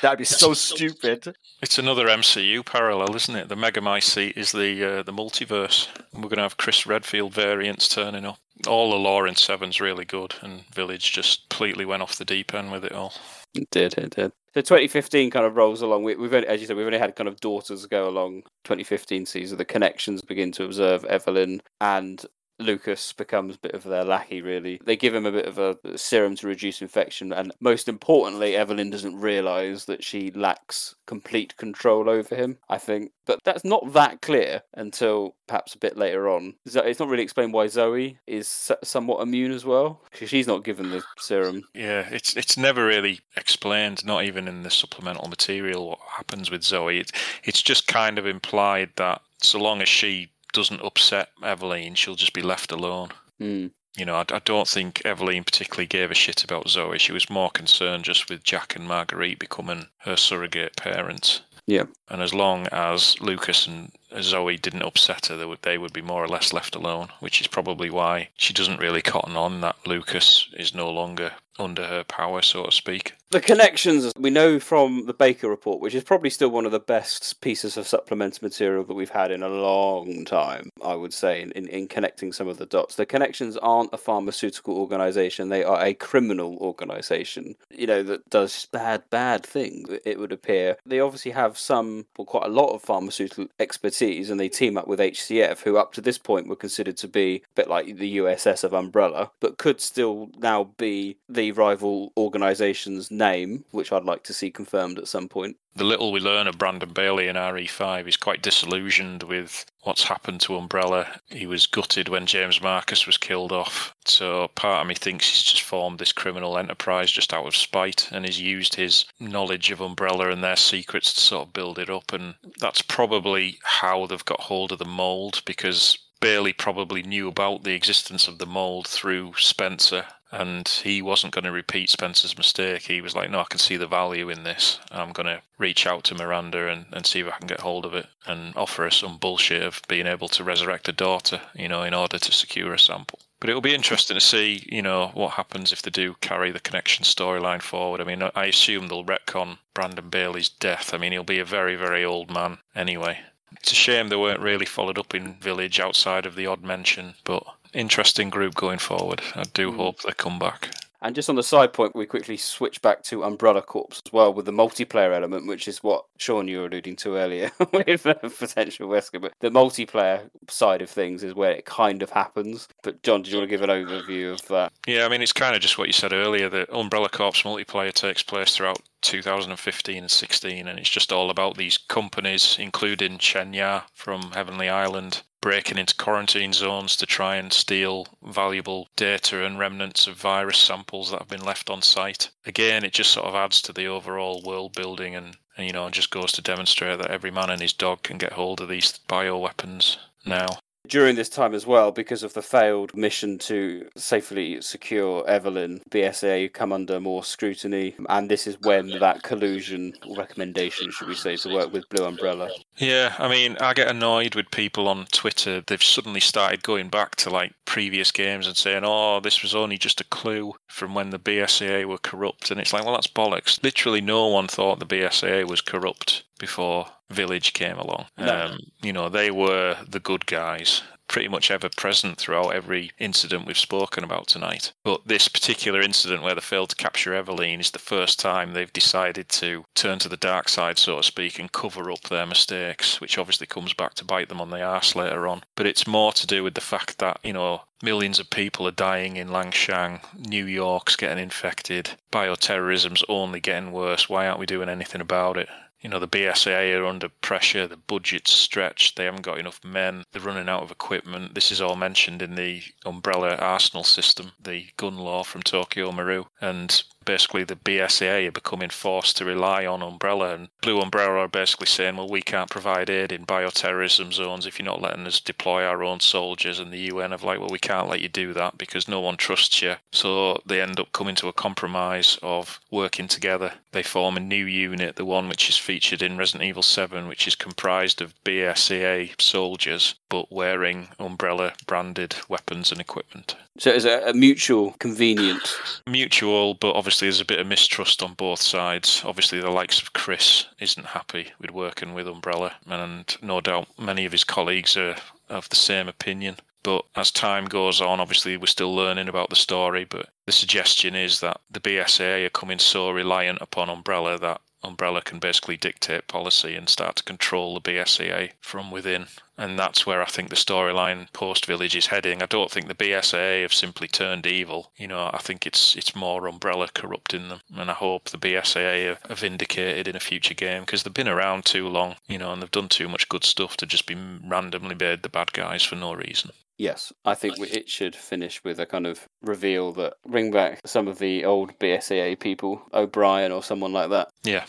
That'd 0.00 0.18
be 0.18 0.24
so 0.24 0.54
stupid. 0.54 1.36
It's 1.60 1.78
another 1.78 2.06
MCU 2.06 2.64
parallel, 2.64 3.16
isn't 3.16 3.34
it? 3.34 3.48
The 3.48 3.56
Megamycete 3.56 4.36
is 4.36 4.52
the 4.52 4.98
uh, 4.98 5.02
the 5.02 5.12
multiverse. 5.12 5.88
We're 6.12 6.22
going 6.22 6.36
to 6.36 6.42
have 6.42 6.56
Chris 6.56 6.86
Redfield 6.86 7.32
variants 7.32 7.88
turning 7.88 8.24
up. 8.24 8.38
All 8.66 8.90
the 8.90 8.96
lore 8.96 9.26
in 9.26 9.34
Seven's 9.34 9.80
really 9.80 10.04
good, 10.04 10.34
and 10.40 10.64
Village 10.72 11.12
just 11.12 11.48
completely 11.48 11.84
went 11.84 12.02
off 12.02 12.16
the 12.16 12.24
deep 12.24 12.54
end 12.54 12.70
with 12.70 12.84
it 12.84 12.92
all. 12.92 13.12
It 13.54 13.68
did, 13.70 13.94
it 13.98 14.14
did. 14.14 14.32
So 14.54 14.60
2015 14.60 15.30
kind 15.30 15.46
of 15.46 15.56
rolls 15.56 15.82
along. 15.82 16.04
We, 16.04 16.14
we've 16.14 16.32
only, 16.32 16.46
as 16.46 16.60
you 16.60 16.66
said, 16.66 16.76
we've 16.76 16.86
only 16.86 16.98
had 16.98 17.16
kind 17.16 17.28
of 17.28 17.40
daughters 17.40 17.86
go 17.86 18.08
along. 18.08 18.42
2015 18.64 19.26
season, 19.26 19.58
the 19.58 19.64
connections 19.64 20.22
begin 20.22 20.52
to 20.52 20.64
observe 20.64 21.04
Eveline 21.04 21.60
and 21.80 22.24
Lucas 22.62 23.12
becomes 23.12 23.56
a 23.56 23.58
bit 23.58 23.74
of 23.74 23.84
their 23.84 24.04
lackey, 24.04 24.40
really. 24.40 24.80
They 24.84 24.96
give 24.96 25.14
him 25.14 25.26
a 25.26 25.32
bit 25.32 25.46
of 25.46 25.58
a 25.58 25.98
serum 25.98 26.36
to 26.36 26.46
reduce 26.46 26.80
infection, 26.80 27.32
and 27.32 27.52
most 27.60 27.88
importantly, 27.88 28.52
Eveline 28.52 28.90
doesn't 28.90 29.20
realise 29.20 29.84
that 29.84 30.04
she 30.04 30.30
lacks 30.30 30.94
complete 31.06 31.56
control 31.56 32.08
over 32.08 32.34
him, 32.34 32.58
I 32.68 32.78
think. 32.78 33.12
But 33.24 33.38
that's 33.44 33.64
not 33.64 33.92
that 33.92 34.20
clear 34.20 34.62
until 34.74 35.36
perhaps 35.46 35.74
a 35.74 35.78
bit 35.78 35.96
later 35.96 36.28
on. 36.28 36.54
It's 36.64 36.98
not 36.98 37.08
really 37.08 37.22
explained 37.22 37.52
why 37.52 37.68
Zoe 37.68 38.18
is 38.26 38.72
somewhat 38.82 39.22
immune 39.22 39.52
as 39.52 39.64
well, 39.64 40.00
because 40.10 40.28
she's 40.28 40.46
not 40.48 40.64
given 40.64 40.90
the 40.90 41.04
serum. 41.18 41.64
Yeah, 41.74 42.08
it's 42.10 42.36
it's 42.36 42.56
never 42.56 42.84
really 42.84 43.20
explained, 43.36 44.04
not 44.04 44.24
even 44.24 44.48
in 44.48 44.62
the 44.62 44.70
supplemental 44.70 45.28
material, 45.28 45.90
what 45.90 46.00
happens 46.16 46.50
with 46.50 46.64
Zoe. 46.64 46.98
It, 46.98 47.12
it's 47.44 47.62
just 47.62 47.86
kind 47.86 48.18
of 48.18 48.26
implied 48.26 48.90
that 48.96 49.22
so 49.40 49.60
long 49.60 49.82
as 49.82 49.88
she 49.88 50.31
doesn't 50.52 50.82
upset 50.82 51.30
Eveline, 51.42 51.96
she'll 51.96 52.14
just 52.14 52.32
be 52.32 52.42
left 52.42 52.72
alone. 52.72 53.10
Mm. 53.40 53.70
You 53.96 54.06
know, 54.06 54.16
I, 54.16 54.24
I 54.32 54.40
don't 54.44 54.68
think 54.68 55.02
Eveline 55.04 55.44
particularly 55.44 55.86
gave 55.86 56.10
a 56.10 56.14
shit 56.14 56.44
about 56.44 56.68
Zoe. 56.68 56.98
She 56.98 57.12
was 57.12 57.28
more 57.28 57.50
concerned 57.50 58.04
just 58.04 58.28
with 58.30 58.44
Jack 58.44 58.74
and 58.74 58.86
Marguerite 58.86 59.38
becoming 59.38 59.86
her 59.98 60.16
surrogate 60.16 60.76
parents. 60.76 61.42
Yeah. 61.66 61.84
And 62.08 62.22
as 62.22 62.34
long 62.34 62.66
as 62.72 63.20
Lucas 63.20 63.66
and 63.66 63.92
Zoe 64.20 64.56
didn't 64.56 64.82
upset 64.82 65.26
her, 65.26 65.36
they 65.36 65.44
would, 65.44 65.62
they 65.62 65.78
would 65.78 65.92
be 65.92 66.02
more 66.02 66.24
or 66.24 66.28
less 66.28 66.52
left 66.52 66.74
alone, 66.74 67.08
which 67.20 67.40
is 67.40 67.46
probably 67.46 67.88
why 67.88 68.30
she 68.36 68.52
doesn't 68.52 68.80
really 68.80 69.02
cotton 69.02 69.36
on 69.36 69.60
that 69.60 69.86
Lucas 69.86 70.48
is 70.56 70.74
no 70.74 70.90
longer 70.90 71.32
under 71.58 71.86
her 71.86 72.02
power, 72.02 72.42
so 72.42 72.64
to 72.64 72.72
speak. 72.72 73.14
The 73.32 73.40
connections 73.40 74.12
we 74.18 74.28
know 74.28 74.60
from 74.60 75.06
the 75.06 75.14
Baker 75.14 75.48
report, 75.48 75.80
which 75.80 75.94
is 75.94 76.04
probably 76.04 76.28
still 76.28 76.50
one 76.50 76.66
of 76.66 76.70
the 76.70 76.78
best 76.78 77.40
pieces 77.40 77.78
of 77.78 77.88
supplemental 77.88 78.40
material 78.42 78.84
that 78.84 78.92
we've 78.92 79.08
had 79.08 79.30
in 79.30 79.42
a 79.42 79.48
long 79.48 80.26
time, 80.26 80.68
I 80.84 80.96
would 80.96 81.14
say, 81.14 81.40
in, 81.40 81.50
in, 81.52 81.66
in 81.68 81.88
connecting 81.88 82.34
some 82.34 82.46
of 82.46 82.58
the 82.58 82.66
dots. 82.66 82.96
The 82.96 83.06
connections 83.06 83.56
aren't 83.56 83.94
a 83.94 83.96
pharmaceutical 83.96 84.76
organization, 84.76 85.48
they 85.48 85.64
are 85.64 85.82
a 85.82 85.94
criminal 85.94 86.58
organization, 86.58 87.54
you 87.70 87.86
know, 87.86 88.02
that 88.02 88.28
does 88.28 88.66
bad, 88.66 89.04
bad 89.08 89.46
things, 89.46 89.88
it 90.04 90.18
would 90.18 90.32
appear. 90.32 90.76
They 90.84 91.00
obviously 91.00 91.32
have 91.32 91.56
some, 91.56 92.04
well, 92.18 92.26
quite 92.26 92.44
a 92.44 92.52
lot 92.52 92.74
of 92.74 92.82
pharmaceutical 92.82 93.46
expertise, 93.58 94.28
and 94.28 94.38
they 94.38 94.50
team 94.50 94.76
up 94.76 94.86
with 94.86 95.00
HCF, 95.00 95.60
who 95.60 95.78
up 95.78 95.94
to 95.94 96.02
this 96.02 96.18
point 96.18 96.48
were 96.48 96.54
considered 96.54 96.98
to 96.98 97.08
be 97.08 97.36
a 97.36 97.54
bit 97.54 97.70
like 97.70 97.96
the 97.96 98.18
USS 98.18 98.62
of 98.62 98.74
Umbrella, 98.74 99.30
but 99.40 99.56
could 99.56 99.80
still 99.80 100.28
now 100.36 100.64
be 100.76 101.16
the 101.30 101.52
rival 101.52 102.12
organization's 102.14 103.10
name, 103.22 103.64
which 103.70 103.92
I'd 103.92 104.04
like 104.04 104.24
to 104.24 104.34
see 104.34 104.50
confirmed 104.50 104.98
at 104.98 105.06
some 105.06 105.28
point. 105.28 105.56
The 105.74 105.84
little 105.84 106.12
we 106.12 106.20
learn 106.20 106.48
of 106.48 106.58
Brandon 106.58 106.92
Bailey 106.92 107.28
in 107.28 107.36
RE5 107.36 108.06
is 108.06 108.16
quite 108.16 108.42
disillusioned 108.42 109.22
with 109.22 109.64
what's 109.84 110.02
happened 110.04 110.40
to 110.42 110.56
Umbrella. 110.56 111.06
He 111.30 111.46
was 111.46 111.66
gutted 111.66 112.08
when 112.08 112.26
James 112.26 112.60
Marcus 112.60 113.06
was 113.06 113.16
killed 113.16 113.52
off. 113.52 113.94
So 114.04 114.48
part 114.48 114.82
of 114.82 114.86
me 114.88 114.94
thinks 114.94 115.28
he's 115.28 115.42
just 115.42 115.62
formed 115.62 115.98
this 115.98 116.12
criminal 116.12 116.58
enterprise 116.58 117.10
just 117.10 117.32
out 117.32 117.46
of 117.46 117.56
spite 117.56 118.10
and 118.12 118.26
has 118.26 118.40
used 118.40 118.74
his 118.74 119.06
knowledge 119.18 119.70
of 119.70 119.80
Umbrella 119.80 120.30
and 120.30 120.42
their 120.44 120.56
secrets 120.56 121.14
to 121.14 121.20
sort 121.20 121.46
of 121.46 121.54
build 121.54 121.78
it 121.78 121.88
up. 121.88 122.12
And 122.12 122.34
that's 122.58 122.82
probably 122.82 123.58
how 123.62 124.06
they've 124.06 124.24
got 124.24 124.40
hold 124.40 124.72
of 124.72 124.78
the 124.78 124.84
mold 124.84 125.42
because 125.46 125.96
Bailey 126.20 126.52
probably 126.52 127.02
knew 127.02 127.28
about 127.28 127.64
the 127.64 127.74
existence 127.74 128.28
of 128.28 128.38
the 128.38 128.46
mold 128.46 128.86
through 128.86 129.34
Spencer 129.38 130.04
and 130.32 130.66
he 130.82 131.02
wasn't 131.02 131.34
going 131.34 131.44
to 131.44 131.52
repeat 131.52 131.90
Spencer's 131.90 132.38
mistake. 132.38 132.82
He 132.82 133.02
was 133.02 133.14
like, 133.14 133.30
no, 133.30 133.40
I 133.40 133.46
can 133.48 133.58
see 133.58 133.76
the 133.76 133.86
value 133.86 134.30
in 134.30 134.44
this. 134.44 134.80
I'm 134.90 135.12
going 135.12 135.26
to 135.26 135.42
reach 135.58 135.86
out 135.86 136.04
to 136.04 136.14
Miranda 136.14 136.68
and, 136.68 136.86
and 136.90 137.04
see 137.04 137.20
if 137.20 137.26
I 137.26 137.36
can 137.36 137.46
get 137.46 137.60
hold 137.60 137.84
of 137.84 137.94
it 137.94 138.06
and 138.26 138.56
offer 138.56 138.84
her 138.84 138.90
some 138.90 139.18
bullshit 139.18 139.62
of 139.62 139.82
being 139.88 140.06
able 140.06 140.28
to 140.30 140.42
resurrect 140.42 140.88
a 140.88 140.92
daughter, 140.92 141.42
you 141.54 141.68
know, 141.68 141.82
in 141.82 141.92
order 141.92 142.18
to 142.18 142.32
secure 142.32 142.72
a 142.72 142.78
sample. 142.78 143.18
But 143.40 143.50
it'll 143.50 143.60
be 143.60 143.74
interesting 143.74 144.14
to 144.14 144.20
see, 144.20 144.66
you 144.70 144.80
know, 144.80 145.10
what 145.14 145.32
happens 145.32 145.70
if 145.70 145.82
they 145.82 145.90
do 145.90 146.14
carry 146.20 146.50
the 146.50 146.60
connection 146.60 147.04
storyline 147.04 147.60
forward. 147.60 148.00
I 148.00 148.04
mean, 148.04 148.22
I 148.34 148.46
assume 148.46 148.88
they'll 148.88 149.04
retcon 149.04 149.58
Brandon 149.74 150.08
Bailey's 150.08 150.48
death. 150.48 150.94
I 150.94 150.98
mean, 150.98 151.12
he'll 151.12 151.24
be 151.24 151.40
a 151.40 151.44
very, 151.44 151.76
very 151.76 152.04
old 152.04 152.30
man 152.30 152.58
anyway. 152.74 153.18
It's 153.60 153.72
a 153.72 153.74
shame 153.74 154.08
they 154.08 154.16
weren't 154.16 154.40
really 154.40 154.64
followed 154.64 154.98
up 154.98 155.14
in 155.14 155.34
Village 155.34 155.78
outside 155.78 156.24
of 156.24 156.36
the 156.36 156.46
odd 156.46 156.62
mention, 156.62 157.14
but 157.24 157.44
interesting 157.72 158.30
group 158.30 158.54
going 158.54 158.78
forward. 158.78 159.22
I 159.34 159.44
do 159.54 159.72
hope 159.72 160.02
they 160.02 160.12
come 160.12 160.38
back. 160.38 160.70
And 161.02 161.16
just 161.16 161.28
on 161.28 161.34
the 161.34 161.42
side 161.42 161.72
point, 161.72 161.96
we 161.96 162.06
quickly 162.06 162.36
switch 162.36 162.80
back 162.80 163.02
to 163.04 163.24
Umbrella 163.24 163.60
Corps 163.60 163.88
as 163.90 164.12
well 164.12 164.32
with 164.32 164.46
the 164.46 164.52
multiplayer 164.52 165.12
element, 165.12 165.48
which 165.48 165.66
is 165.66 165.82
what 165.82 166.04
Sean 166.16 166.46
you 166.46 166.60
were 166.60 166.66
alluding 166.66 166.94
to 166.96 167.16
earlier 167.16 167.50
with 167.72 168.06
uh, 168.06 168.14
potential 168.14 168.88
Wesker. 168.88 169.20
But 169.20 169.32
the 169.40 169.50
multiplayer 169.50 170.30
side 170.48 170.80
of 170.80 170.88
things 170.88 171.24
is 171.24 171.34
where 171.34 171.50
it 171.50 171.64
kind 171.64 172.02
of 172.02 172.10
happens. 172.10 172.68
But 172.84 173.02
John, 173.02 173.22
did 173.22 173.32
you 173.32 173.38
want 173.38 173.50
to 173.50 173.56
give 173.56 173.68
an 173.68 173.70
overview 173.70 174.32
of 174.32 174.46
that? 174.46 174.72
Yeah, 174.86 175.04
I 175.04 175.08
mean, 175.08 175.22
it's 175.22 175.32
kind 175.32 175.56
of 175.56 175.60
just 175.60 175.76
what 175.76 175.88
you 175.88 175.92
said 175.92 176.12
earlier. 176.12 176.48
The 176.48 176.72
Umbrella 176.72 177.08
Corps 177.08 177.32
multiplayer 177.32 177.92
takes 177.92 178.22
place 178.22 178.54
throughout 178.54 178.80
2015 179.00 179.96
and 179.96 180.10
16, 180.10 180.68
and 180.68 180.78
it's 180.78 180.88
just 180.88 181.12
all 181.12 181.30
about 181.30 181.56
these 181.56 181.78
companies, 181.78 182.56
including 182.60 183.18
Chenya 183.18 183.82
from 183.92 184.30
Heavenly 184.30 184.68
Island, 184.68 185.22
breaking 185.42 185.76
into 185.76 185.94
quarantine 185.96 186.54
zones 186.54 186.96
to 186.96 187.04
try 187.04 187.36
and 187.36 187.52
steal 187.52 188.06
valuable 188.22 188.88
data 188.96 189.44
and 189.44 189.58
remnants 189.58 190.06
of 190.06 190.14
virus 190.14 190.56
samples 190.56 191.10
that 191.10 191.18
have 191.18 191.28
been 191.28 191.44
left 191.44 191.68
on 191.68 191.82
site. 191.82 192.30
Again, 192.46 192.84
it 192.84 192.94
just 192.94 193.10
sort 193.10 193.26
of 193.26 193.34
adds 193.34 193.60
to 193.62 193.72
the 193.74 193.86
overall 193.86 194.40
world 194.42 194.74
building 194.74 195.14
and, 195.14 195.36
and 195.58 195.66
you 195.66 195.72
know, 195.74 195.90
just 195.90 196.10
goes 196.10 196.32
to 196.32 196.42
demonstrate 196.42 196.98
that 196.98 197.10
every 197.10 197.30
man 197.30 197.50
and 197.50 197.60
his 197.60 197.74
dog 197.74 198.02
can 198.02 198.16
get 198.16 198.32
hold 198.32 198.62
of 198.62 198.68
these 198.70 199.00
bioweapons 199.08 199.98
now. 200.24 200.46
During 200.88 201.14
this 201.14 201.28
time 201.28 201.54
as 201.54 201.64
well, 201.64 201.92
because 201.92 202.24
of 202.24 202.34
the 202.34 202.42
failed 202.42 202.96
mission 202.96 203.38
to 203.38 203.88
safely 203.96 204.60
secure 204.60 205.22
Eveline, 205.28 205.80
BSA 205.90 206.52
come 206.52 206.72
under 206.72 206.98
more 206.98 207.22
scrutiny, 207.22 207.94
and 208.08 208.28
this 208.28 208.48
is 208.48 208.58
when 208.62 208.98
that 208.98 209.22
collusion 209.22 209.94
recommendation, 210.16 210.90
should 210.90 211.06
we 211.06 211.14
say, 211.14 211.36
to 211.36 211.54
work 211.54 211.72
with 211.72 211.88
Blue 211.88 212.04
Umbrella. 212.04 212.50
Yeah, 212.78 213.14
I 213.18 213.28
mean, 213.28 213.56
I 213.60 213.74
get 213.74 213.88
annoyed 213.88 214.34
with 214.34 214.50
people 214.50 214.88
on 214.88 215.06
Twitter. 215.12 215.62
They've 215.64 215.82
suddenly 215.82 216.20
started 216.20 216.64
going 216.64 216.88
back 216.88 217.14
to 217.16 217.30
like 217.30 217.54
previous 217.64 218.10
games 218.10 218.48
and 218.48 218.56
saying, 218.56 218.82
"Oh, 218.84 219.20
this 219.20 219.40
was 219.40 219.54
only 219.54 219.78
just 219.78 220.00
a 220.00 220.04
clue 220.04 220.54
from 220.68 220.94
when 220.94 221.10
the 221.10 221.18
BSAA 221.18 221.84
were 221.84 221.98
corrupt," 221.98 222.50
and 222.50 222.60
it's 222.60 222.72
like, 222.72 222.84
well, 222.84 222.94
that's 222.94 223.06
bollocks. 223.06 223.62
Literally, 223.62 224.00
no 224.00 224.26
one 224.26 224.48
thought 224.48 224.80
the 224.80 224.86
BSAA 224.86 225.48
was 225.48 225.60
corrupt 225.60 226.24
before 226.42 226.86
Village 227.08 227.52
came 227.52 227.78
along. 227.78 228.06
No. 228.18 228.46
Um, 228.46 228.58
you 228.82 228.92
know, 228.92 229.08
they 229.08 229.30
were 229.30 229.76
the 229.88 230.00
good 230.00 230.26
guys 230.26 230.82
pretty 231.06 231.28
much 231.28 231.52
ever 231.52 231.68
present 231.76 232.18
throughout 232.18 232.52
every 232.52 232.90
incident 232.98 233.46
we've 233.46 233.56
spoken 233.56 234.02
about 234.02 234.26
tonight. 234.26 234.72
But 234.82 235.06
this 235.06 235.28
particular 235.28 235.80
incident 235.80 236.22
where 236.22 236.34
they 236.34 236.40
failed 236.40 236.70
to 236.70 236.76
capture 236.76 237.12
Eveline 237.12 237.60
is 237.60 237.70
the 237.70 237.78
first 237.78 238.18
time 238.18 238.54
they've 238.54 238.72
decided 238.72 239.28
to 239.28 239.64
turn 239.76 240.00
to 240.00 240.08
the 240.08 240.16
dark 240.16 240.48
side, 240.48 240.78
so 240.78 240.96
to 240.96 241.02
speak, 241.04 241.38
and 241.38 241.52
cover 241.52 241.92
up 241.92 242.00
their 242.00 242.26
mistakes, 242.26 243.00
which 243.00 243.18
obviously 243.18 243.46
comes 243.46 243.72
back 243.72 243.94
to 243.94 244.04
bite 244.04 244.28
them 244.28 244.40
on 244.40 244.50
the 244.50 244.62
arse 244.62 244.96
later 244.96 245.28
on. 245.28 245.44
But 245.54 245.68
it's 245.68 245.86
more 245.86 246.12
to 246.14 246.26
do 246.26 246.42
with 246.42 246.54
the 246.54 246.60
fact 246.60 246.98
that, 246.98 247.20
you 247.22 247.32
know, 247.32 247.62
Millions 247.84 248.20
of 248.20 248.30
people 248.30 248.68
are 248.68 248.70
dying 248.70 249.16
in 249.16 249.30
Lanshiang. 249.30 250.00
New 250.16 250.46
York's 250.46 250.94
getting 250.94 251.18
infected. 251.18 251.90
Bioterrorism's 252.12 253.02
only 253.08 253.40
getting 253.40 253.72
worse. 253.72 254.08
Why 254.08 254.28
aren't 254.28 254.38
we 254.38 254.46
doing 254.46 254.68
anything 254.68 255.00
about 255.00 255.36
it? 255.36 255.48
You 255.82 255.90
know, 255.90 255.98
the 255.98 256.06
BSAA 256.08 256.78
are 256.78 256.86
under 256.86 257.08
pressure, 257.08 257.66
the 257.66 257.76
budget's 257.76 258.30
stretched, 258.30 258.96
they 258.96 259.04
haven't 259.04 259.22
got 259.22 259.38
enough 259.38 259.62
men, 259.64 260.04
they're 260.12 260.22
running 260.22 260.48
out 260.48 260.62
of 260.62 260.70
equipment. 260.70 261.34
This 261.34 261.50
is 261.50 261.60
all 261.60 261.74
mentioned 261.74 262.22
in 262.22 262.36
the 262.36 262.62
Umbrella 262.86 263.34
Arsenal 263.34 263.82
system, 263.82 264.30
the 264.40 264.68
gun 264.76 264.96
law 264.96 265.24
from 265.24 265.42
Tokyo 265.42 265.90
Maru. 265.90 266.26
And 266.40 266.82
basically, 267.04 267.44
the 267.44 267.56
BSAA 267.56 268.28
are 268.28 268.32
becoming 268.32 268.70
forced 268.70 269.16
to 269.16 269.24
rely 269.24 269.66
on 269.66 269.82
Umbrella. 269.82 270.34
And 270.34 270.48
Blue 270.60 270.80
Umbrella 270.80 271.18
are 271.18 271.28
basically 271.28 271.66
saying, 271.66 271.96
well, 271.96 272.08
we 272.08 272.22
can't 272.22 272.50
provide 272.50 272.90
aid 272.90 273.12
in 273.12 273.26
bioterrorism 273.26 274.12
zones 274.12 274.46
if 274.46 274.58
you're 274.58 274.66
not 274.66 274.80
letting 274.80 275.06
us 275.06 275.20
deploy 275.20 275.64
our 275.64 275.82
own 275.82 276.00
soldiers. 276.00 276.58
And 276.58 276.72
the 276.72 276.90
UN 276.92 277.10
have 277.10 277.22
like, 277.22 277.38
well, 277.38 277.48
we 277.50 277.58
can't 277.58 277.88
let 277.88 278.00
you 278.00 278.08
do 278.08 278.32
that 278.34 278.58
because 278.58 278.88
no 278.88 279.00
one 279.00 279.16
trusts 279.16 279.62
you. 279.62 279.76
So 279.92 280.40
they 280.46 280.60
end 280.60 280.80
up 280.80 280.92
coming 280.92 281.14
to 281.16 281.28
a 281.28 281.32
compromise 281.32 282.18
of 282.22 282.60
working 282.70 283.08
together. 283.08 283.54
They 283.72 283.82
form 283.82 284.16
a 284.16 284.20
new 284.20 284.44
unit, 284.44 284.96
the 284.96 285.04
one 285.04 285.28
which 285.28 285.48
is 285.48 285.56
featured 285.56 286.02
in 286.02 286.18
Resident 286.18 286.44
Evil 286.44 286.62
7, 286.62 287.08
which 287.08 287.26
is 287.26 287.34
comprised 287.34 288.02
of 288.02 288.14
BSAA 288.24 289.20
soldiers 289.20 289.94
but 290.12 290.30
wearing 290.30 290.88
Umbrella 290.98 291.54
branded 291.66 292.14
weapons 292.28 292.70
and 292.70 292.78
equipment. 292.78 293.34
So 293.56 293.70
it's 293.70 293.86
a, 293.86 294.10
a 294.10 294.12
mutual 294.12 294.72
convenience. 294.78 295.80
Mutual, 295.88 296.52
but 296.52 296.74
obviously 296.74 296.91
there's 297.00 297.20
a 297.20 297.24
bit 297.24 297.40
of 297.40 297.46
mistrust 297.46 298.02
on 298.02 298.14
both 298.14 298.40
sides. 298.40 299.02
Obviously, 299.04 299.40
the 299.40 299.50
likes 299.50 299.80
of 299.80 299.92
Chris 299.92 300.46
isn't 300.58 300.86
happy 300.86 301.32
with 301.38 301.50
working 301.50 301.94
with 301.94 302.08
Umbrella, 302.08 302.54
and 302.66 303.16
no 303.22 303.40
doubt 303.40 303.68
many 303.78 304.04
of 304.04 304.12
his 304.12 304.24
colleagues 304.24 304.76
are 304.76 304.96
of 305.28 305.48
the 305.48 305.56
same 305.56 305.88
opinion. 305.88 306.36
But 306.62 306.84
as 306.94 307.10
time 307.10 307.46
goes 307.46 307.80
on, 307.80 307.98
obviously 307.98 308.36
we're 308.36 308.46
still 308.46 308.74
learning 308.74 309.08
about 309.08 309.30
the 309.30 309.36
story. 309.36 309.84
But 309.84 310.10
the 310.26 310.32
suggestion 310.32 310.94
is 310.94 311.20
that 311.20 311.40
the 311.50 311.60
BSA 311.60 312.24
are 312.26 312.30
coming 312.30 312.58
so 312.58 312.90
reliant 312.90 313.38
upon 313.40 313.68
Umbrella 313.68 314.18
that 314.18 314.40
Umbrella 314.64 315.02
can 315.02 315.18
basically 315.18 315.56
dictate 315.56 316.06
policy 316.06 316.54
and 316.54 316.68
start 316.68 316.96
to 316.96 317.02
control 317.02 317.54
the 317.54 317.60
BSAA 317.60 318.32
from 318.40 318.70
within. 318.70 319.06
And 319.36 319.58
that's 319.58 319.86
where 319.86 320.02
I 320.02 320.06
think 320.06 320.28
the 320.28 320.36
storyline 320.36 321.12
post 321.12 321.46
Village 321.46 321.74
is 321.74 321.86
heading. 321.86 322.22
I 322.22 322.26
don't 322.26 322.50
think 322.50 322.68
the 322.68 322.74
BSAA 322.74 323.42
have 323.42 323.54
simply 323.54 323.88
turned 323.88 324.26
evil. 324.26 324.70
You 324.76 324.86
know, 324.88 325.10
I 325.12 325.18
think 325.18 325.46
it's 325.46 325.74
it's 325.74 325.96
more 325.96 326.28
Umbrella 326.28 326.68
corrupting 326.72 327.28
them. 327.28 327.40
And 327.56 327.70
I 327.70 327.74
hope 327.74 328.10
the 328.10 328.18
BSAA 328.18 328.92
are, 328.92 328.98
are 329.10 329.16
vindicated 329.16 329.88
in 329.88 329.96
a 329.96 330.00
future 330.00 330.34
game 330.34 330.62
because 330.62 330.82
they've 330.82 330.94
been 330.94 331.08
around 331.08 331.44
too 331.44 331.68
long, 331.68 331.96
you 332.06 332.18
know, 332.18 332.32
and 332.32 332.40
they've 332.40 332.50
done 332.50 332.68
too 332.68 332.88
much 332.88 333.08
good 333.08 333.24
stuff 333.24 333.56
to 333.56 333.66
just 333.66 333.86
be 333.86 333.96
randomly 334.24 334.74
made 334.74 335.02
the 335.02 335.08
bad 335.08 335.32
guys 335.32 335.64
for 335.64 335.76
no 335.76 335.92
reason. 335.92 336.30
Yes, 336.62 336.92
I 337.04 337.14
think 337.14 337.38
we, 337.38 337.48
it 337.48 337.68
should 337.68 337.96
finish 337.96 338.44
with 338.44 338.60
a 338.60 338.66
kind 338.66 338.86
of 338.86 339.08
reveal 339.20 339.72
that 339.72 339.94
bring 340.06 340.30
back 340.30 340.60
some 340.64 340.86
of 340.86 341.00
the 341.00 341.24
old 341.24 341.58
BSAA 341.58 342.20
people, 342.20 342.62
O'Brien 342.72 343.32
or 343.32 343.42
someone 343.42 343.72
like 343.72 343.90
that. 343.90 344.10
Yeah. 344.22 344.44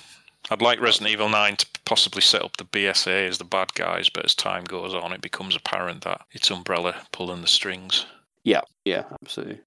I'd 0.52 0.62
like 0.62 0.80
Resident 0.80 1.10
Evil 1.10 1.28
9 1.28 1.56
to 1.56 1.66
possibly 1.86 2.22
set 2.22 2.44
up 2.44 2.58
the 2.58 2.66
BSA 2.66 3.28
as 3.28 3.40
the 3.40 3.46
bad 3.46 3.74
guys, 3.74 4.10
but 4.10 4.26
as 4.26 4.36
time 4.36 4.64
goes 4.64 4.94
on, 4.94 5.12
it 5.12 5.22
becomes 5.22 5.56
apparent 5.56 6.04
that 6.04 6.22
it's 6.34 6.52
Umbrella 6.52 6.94
pulling 7.12 7.42
the 7.42 7.48
strings. 7.48 8.06
Yeah, 8.44 8.62
yeah, 8.86 9.06
absolutely. 9.24 9.62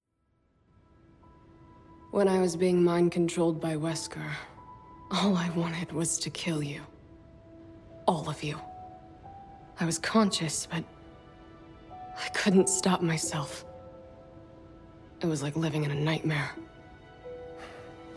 When 2.11 2.29
I 2.29 2.39
was 2.39 2.55
being 2.55 2.81
mind 2.81 3.11
controlled 3.11 3.59
by 3.59 3.75
Wesker, 3.75 4.31
all 5.11 5.35
I 5.35 5.49
wanted 5.49 5.91
was 5.91 6.17
to 6.19 6.29
kill 6.29 6.63
you. 6.63 6.79
All 8.07 8.29
of 8.29 8.41
you. 8.41 8.57
I 9.81 9.85
was 9.85 9.99
conscious, 9.99 10.65
but 10.71 10.85
I 12.17 12.29
couldn't 12.29 12.69
stop 12.69 13.01
myself. 13.01 13.65
It 15.21 15.27
was 15.27 15.41
like 15.41 15.55
living 15.55 15.83
in 15.83 15.91
a 15.91 15.95
nightmare. 15.95 16.51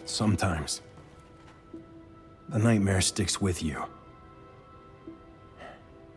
Sometimes. 0.05 0.83
The 2.49 2.59
nightmare 2.59 3.01
sticks 3.01 3.41
with 3.41 3.63
you. 3.63 3.85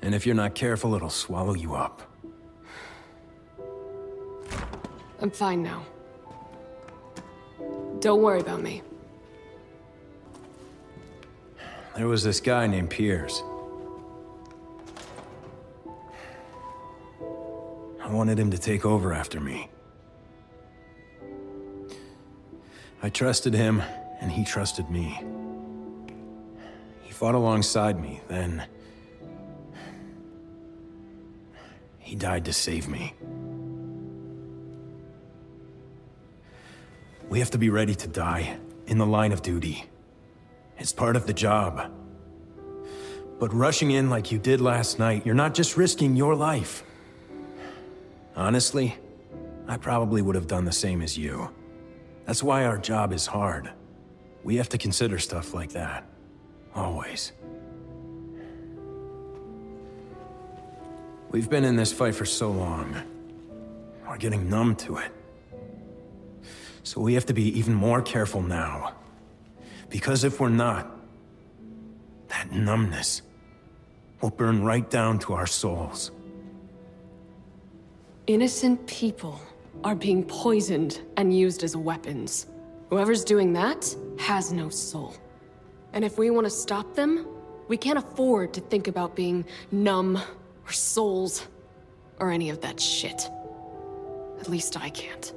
And 0.01 0.13
if 0.13 0.25
you're 0.25 0.35
not 0.35 0.55
careful, 0.55 0.95
it'll 0.95 1.09
swallow 1.09 1.53
you 1.53 1.75
up. 1.75 2.01
I'm 5.21 5.31
fine 5.31 5.63
now. 5.63 5.85
Don't 7.99 8.21
worry 8.21 8.41
about 8.41 8.61
me. 8.61 8.81
There 11.95 12.07
was 12.07 12.23
this 12.23 12.41
guy 12.41 12.67
named 12.67 12.89
Piers. 12.89 13.43
I 18.03 18.09
wanted 18.09 18.37
him 18.37 18.51
to 18.51 18.57
take 18.57 18.85
over 18.85 19.13
after 19.13 19.39
me. 19.39 19.69
I 23.01 23.09
trusted 23.09 23.53
him, 23.53 23.81
and 24.19 24.29
he 24.29 24.43
trusted 24.43 24.89
me. 24.89 25.23
He 27.01 27.13
fought 27.13 27.33
alongside 27.33 28.01
me, 28.01 28.19
then... 28.27 28.65
He 31.99 32.15
died 32.15 32.45
to 32.45 32.53
save 32.53 32.89
me. 32.89 33.13
We 37.29 37.39
have 37.39 37.51
to 37.51 37.57
be 37.57 37.69
ready 37.69 37.95
to 37.95 38.07
die, 38.07 38.57
in 38.85 38.97
the 38.97 39.05
line 39.05 39.31
of 39.31 39.41
duty. 39.41 39.85
It's 40.77 40.91
part 40.91 41.15
of 41.15 41.25
the 41.25 41.33
job. 41.33 41.89
But 43.39 43.53
rushing 43.53 43.91
in 43.91 44.09
like 44.09 44.31
you 44.31 44.39
did 44.39 44.59
last 44.59 44.99
night, 44.99 45.25
you're 45.25 45.35
not 45.35 45.53
just 45.53 45.77
risking 45.77 46.17
your 46.17 46.35
life. 46.35 46.83
Honestly, 48.35 48.95
I 49.67 49.77
probably 49.77 50.21
would 50.21 50.35
have 50.35 50.47
done 50.47 50.65
the 50.65 50.71
same 50.71 51.01
as 51.01 51.17
you. 51.17 51.49
That's 52.25 52.41
why 52.41 52.65
our 52.65 52.77
job 52.77 53.13
is 53.13 53.25
hard. 53.25 53.71
We 54.43 54.55
have 54.57 54.69
to 54.69 54.77
consider 54.77 55.19
stuff 55.19 55.53
like 55.53 55.71
that. 55.73 56.05
Always. 56.75 57.31
We've 61.29 61.49
been 61.49 61.63
in 61.63 61.75
this 61.75 61.91
fight 61.91 62.15
for 62.15 62.25
so 62.25 62.51
long. 62.51 62.95
We're 64.07 64.17
getting 64.17 64.49
numb 64.49 64.75
to 64.77 64.97
it. 64.97 65.11
So 66.83 67.01
we 67.01 67.13
have 67.13 67.25
to 67.27 67.33
be 67.33 67.57
even 67.57 67.73
more 67.73 68.01
careful 68.01 68.41
now. 68.41 68.93
Because 69.89 70.23
if 70.23 70.39
we're 70.39 70.49
not, 70.49 70.91
that 72.27 72.51
numbness 72.51 73.21
will 74.21 74.31
burn 74.31 74.63
right 74.63 74.89
down 74.89 75.19
to 75.19 75.33
our 75.33 75.47
souls. 75.47 76.11
Innocent 78.27 78.87
people 78.87 79.41
are 79.83 79.95
being 79.95 80.23
poisoned 80.23 81.01
and 81.17 81.37
used 81.37 81.61
as 81.61 81.75
weapons. 81.75 82.47
Whoever's 82.89 83.25
doing 83.25 83.51
that 83.51 83.93
has 84.17 84.53
no 84.53 84.69
soul. 84.69 85.13
And 85.91 86.05
if 86.05 86.17
we 86.17 86.29
want 86.29 86.45
to 86.45 86.49
stop 86.49 86.95
them, 86.95 87.27
we 87.67 87.75
can't 87.75 87.99
afford 87.99 88.53
to 88.53 88.61
think 88.61 88.87
about 88.87 89.13
being 89.13 89.43
numb 89.73 90.15
or 90.65 90.71
souls 90.71 91.45
or 92.19 92.31
any 92.31 92.49
of 92.49 92.61
that 92.61 92.79
shit. 92.79 93.29
At 94.39 94.47
least 94.47 94.79
I 94.79 94.89
can't. 94.89 95.33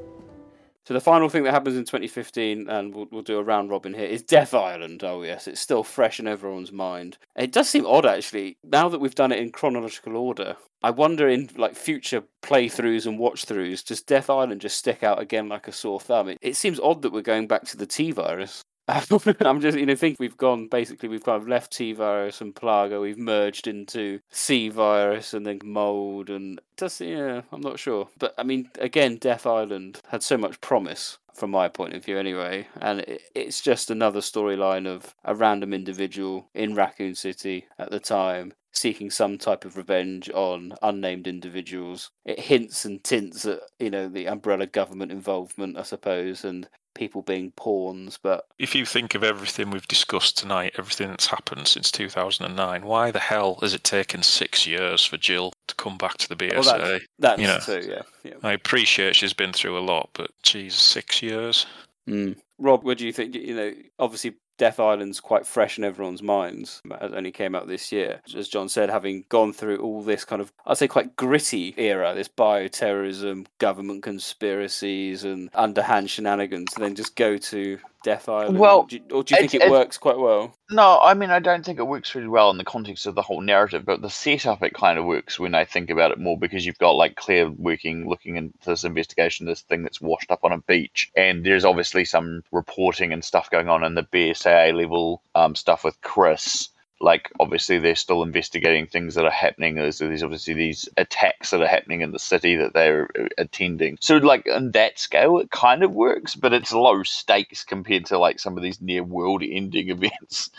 So 0.86 0.94
the 0.94 1.00
final 1.00 1.28
thing 1.28 1.42
that 1.42 1.52
happens 1.52 1.76
in 1.76 1.82
2015, 1.82 2.68
and 2.68 2.94
we'll, 2.94 3.08
we'll 3.10 3.22
do 3.22 3.38
a 3.38 3.42
round 3.42 3.70
robin 3.70 3.92
here, 3.92 4.06
is 4.06 4.22
Death 4.22 4.54
Island. 4.54 5.02
Oh 5.02 5.22
yes, 5.22 5.48
it's 5.48 5.60
still 5.60 5.82
fresh 5.82 6.20
in 6.20 6.28
everyone's 6.28 6.70
mind. 6.70 7.18
It 7.34 7.50
does 7.50 7.68
seem 7.68 7.84
odd 7.84 8.06
actually. 8.06 8.56
Now 8.62 8.88
that 8.88 9.00
we've 9.00 9.14
done 9.14 9.32
it 9.32 9.40
in 9.40 9.50
chronological 9.50 10.16
order, 10.16 10.56
I 10.84 10.90
wonder 10.90 11.28
in 11.28 11.50
like 11.56 11.74
future 11.74 12.22
playthroughs 12.40 13.04
and 13.04 13.18
watch-throughs, 13.18 13.84
does 13.84 14.02
Death 14.02 14.30
Island 14.30 14.60
just 14.60 14.78
stick 14.78 15.02
out 15.02 15.20
again 15.20 15.48
like 15.48 15.66
a 15.66 15.72
sore 15.72 15.98
thumb? 15.98 16.28
It, 16.28 16.38
it 16.40 16.54
seems 16.54 16.78
odd 16.78 17.02
that 17.02 17.12
we're 17.12 17.22
going 17.22 17.48
back 17.48 17.64
to 17.64 17.76
the 17.76 17.86
T 17.86 18.12
virus. 18.12 18.62
I'm 19.40 19.60
just, 19.60 19.76
you 19.76 19.84
know, 19.84 19.96
think 19.96 20.20
we've 20.20 20.36
gone 20.36 20.68
basically, 20.68 21.08
we've 21.08 21.24
kind 21.24 21.42
of 21.42 21.48
left 21.48 21.72
T 21.72 21.92
virus 21.92 22.40
and 22.40 22.54
Plaga, 22.54 23.00
we've 23.00 23.18
merged 23.18 23.66
into 23.66 24.20
C 24.30 24.68
virus 24.68 25.34
and 25.34 25.44
then 25.44 25.58
mold, 25.64 26.30
and 26.30 26.60
just, 26.76 27.00
yeah, 27.00 27.42
I'm 27.50 27.60
not 27.60 27.80
sure. 27.80 28.08
But 28.16 28.34
I 28.38 28.44
mean, 28.44 28.70
again, 28.78 29.16
Death 29.16 29.44
Island 29.44 30.00
had 30.08 30.22
so 30.22 30.38
much 30.38 30.60
promise 30.60 31.18
from 31.34 31.50
my 31.50 31.68
point 31.68 31.94
of 31.94 32.04
view 32.04 32.16
anyway. 32.16 32.68
And 32.80 33.00
it, 33.00 33.22
it's 33.34 33.60
just 33.60 33.90
another 33.90 34.20
storyline 34.20 34.86
of 34.86 35.14
a 35.24 35.34
random 35.34 35.74
individual 35.74 36.48
in 36.54 36.74
Raccoon 36.74 37.14
City 37.14 37.66
at 37.78 37.90
the 37.90 38.00
time 38.00 38.52
seeking 38.72 39.10
some 39.10 39.38
type 39.38 39.64
of 39.64 39.76
revenge 39.76 40.30
on 40.30 40.74
unnamed 40.82 41.26
individuals. 41.26 42.10
It 42.24 42.38
hints 42.38 42.84
and 42.84 43.02
tints 43.02 43.44
at, 43.46 43.60
you 43.78 43.90
know, 43.90 44.08
the 44.08 44.28
umbrella 44.28 44.66
government 44.66 45.10
involvement, 45.12 45.78
I 45.78 45.82
suppose, 45.82 46.44
and 46.44 46.68
people 46.96 47.22
being 47.22 47.52
pawns, 47.52 48.18
but 48.20 48.46
If 48.58 48.74
you 48.74 48.84
think 48.86 49.14
of 49.14 49.22
everything 49.22 49.70
we've 49.70 49.86
discussed 49.86 50.36
tonight, 50.38 50.74
everything 50.78 51.08
that's 51.10 51.26
happened 51.26 51.68
since 51.68 51.92
2009, 51.92 52.84
why 52.84 53.10
the 53.10 53.18
hell 53.20 53.58
has 53.60 53.74
it 53.74 53.84
taken 53.84 54.22
six 54.22 54.66
years 54.66 55.04
for 55.04 55.16
Jill 55.16 55.52
to 55.68 55.74
come 55.76 55.96
back 55.98 56.16
to 56.18 56.28
the 56.28 56.36
BSA? 56.36 56.54
Well, 56.54 56.78
that's- 56.78 57.02
that's 57.18 57.40
you 57.40 57.46
know, 57.46 57.58
too, 57.58 57.88
yeah, 57.88 58.02
yeah. 58.24 58.34
I 58.42 58.52
appreciate 58.52 59.14
she's 59.14 59.34
been 59.34 59.52
through 59.52 59.78
a 59.78 59.80
lot, 59.80 60.10
but 60.14 60.30
geez, 60.42 60.74
six 60.74 61.22
years. 61.22 61.66
Mm. 62.08 62.36
Rob, 62.58 62.84
what 62.84 62.98
do 62.98 63.06
you 63.06 63.12
think? 63.12 63.34
You 63.34 63.54
know, 63.54 63.72
obviously 63.98 64.34
Death 64.58 64.80
Island's 64.80 65.20
quite 65.20 65.46
fresh 65.46 65.78
in 65.78 65.84
everyone's 65.84 66.22
minds. 66.22 66.80
It 66.84 67.12
only 67.14 67.32
came 67.32 67.54
out 67.54 67.68
this 67.68 67.92
year. 67.92 68.20
As 68.34 68.48
John 68.48 68.68
said, 68.68 68.90
having 68.90 69.24
gone 69.28 69.52
through 69.52 69.78
all 69.78 70.02
this 70.02 70.24
kind 70.24 70.40
of, 70.40 70.52
I'd 70.66 70.78
say, 70.78 70.88
quite 70.88 71.16
gritty 71.16 71.74
era, 71.76 72.14
this 72.14 72.28
bioterrorism, 72.28 73.46
government 73.58 74.02
conspiracies, 74.02 75.24
and 75.24 75.50
underhand 75.54 76.10
shenanigans, 76.10 76.74
and 76.74 76.84
then 76.84 76.94
just 76.94 77.16
go 77.16 77.36
to 77.36 77.78
Death 78.06 78.28
Island. 78.28 78.56
Well, 78.60 78.84
do 78.84 78.96
you, 78.96 79.02
or 79.10 79.24
do 79.24 79.34
you 79.34 79.40
think 79.40 79.54
it's- 79.54 79.68
it 79.68 79.72
works 79.72 79.98
quite 79.98 80.16
well? 80.16 80.54
No, 80.70 81.00
I 81.02 81.14
mean, 81.14 81.30
I 81.30 81.40
don't 81.40 81.64
think 81.66 81.80
it 81.80 81.86
works 81.88 82.14
really 82.14 82.28
well 82.28 82.50
in 82.50 82.56
the 82.56 82.62
context 82.62 83.04
of 83.06 83.16
the 83.16 83.22
whole 83.22 83.40
narrative, 83.40 83.84
but 83.84 84.00
the 84.00 84.08
setup 84.08 84.62
it 84.62 84.74
kind 84.74 84.96
of 84.96 85.04
works 85.04 85.40
when 85.40 85.56
I 85.56 85.64
think 85.64 85.90
about 85.90 86.12
it 86.12 86.18
more 86.20 86.38
because 86.38 86.64
you've 86.64 86.78
got 86.78 86.92
like 86.92 87.16
Claire 87.16 87.50
working, 87.50 88.08
looking 88.08 88.36
into 88.36 88.54
this 88.64 88.84
investigation, 88.84 89.44
this 89.46 89.62
thing 89.62 89.82
that's 89.82 90.00
washed 90.00 90.30
up 90.30 90.44
on 90.44 90.52
a 90.52 90.58
beach, 90.58 91.10
and 91.16 91.44
there's 91.44 91.64
obviously 91.64 92.04
some 92.04 92.44
reporting 92.52 93.12
and 93.12 93.24
stuff 93.24 93.50
going 93.50 93.68
on 93.68 93.82
in 93.82 93.94
the 93.96 94.04
BSAA 94.04 94.72
level 94.72 95.20
um, 95.34 95.56
stuff 95.56 95.82
with 95.82 96.00
Chris. 96.00 96.68
Like, 97.00 97.30
obviously, 97.38 97.78
they're 97.78 97.94
still 97.94 98.22
investigating 98.22 98.86
things 98.86 99.14
that 99.14 99.24
are 99.24 99.30
happening. 99.30 99.74
There's, 99.74 99.98
there's 99.98 100.22
obviously 100.22 100.54
these 100.54 100.88
attacks 100.96 101.50
that 101.50 101.60
are 101.60 101.66
happening 101.66 102.00
in 102.00 102.12
the 102.12 102.18
city 102.18 102.56
that 102.56 102.72
they're 102.72 103.08
uh, 103.18 103.28
attending. 103.38 103.98
So, 104.00 104.16
like, 104.16 104.48
on 104.52 104.72
that 104.72 104.98
scale, 104.98 105.38
it 105.38 105.50
kind 105.50 105.82
of 105.82 105.92
works, 105.92 106.34
but 106.34 106.52
it's 106.52 106.72
low 106.72 107.02
stakes 107.02 107.64
compared 107.64 108.06
to 108.06 108.18
like 108.18 108.38
some 108.38 108.56
of 108.56 108.62
these 108.62 108.80
near 108.80 109.02
world 109.02 109.42
ending 109.42 109.88
events 109.90 110.50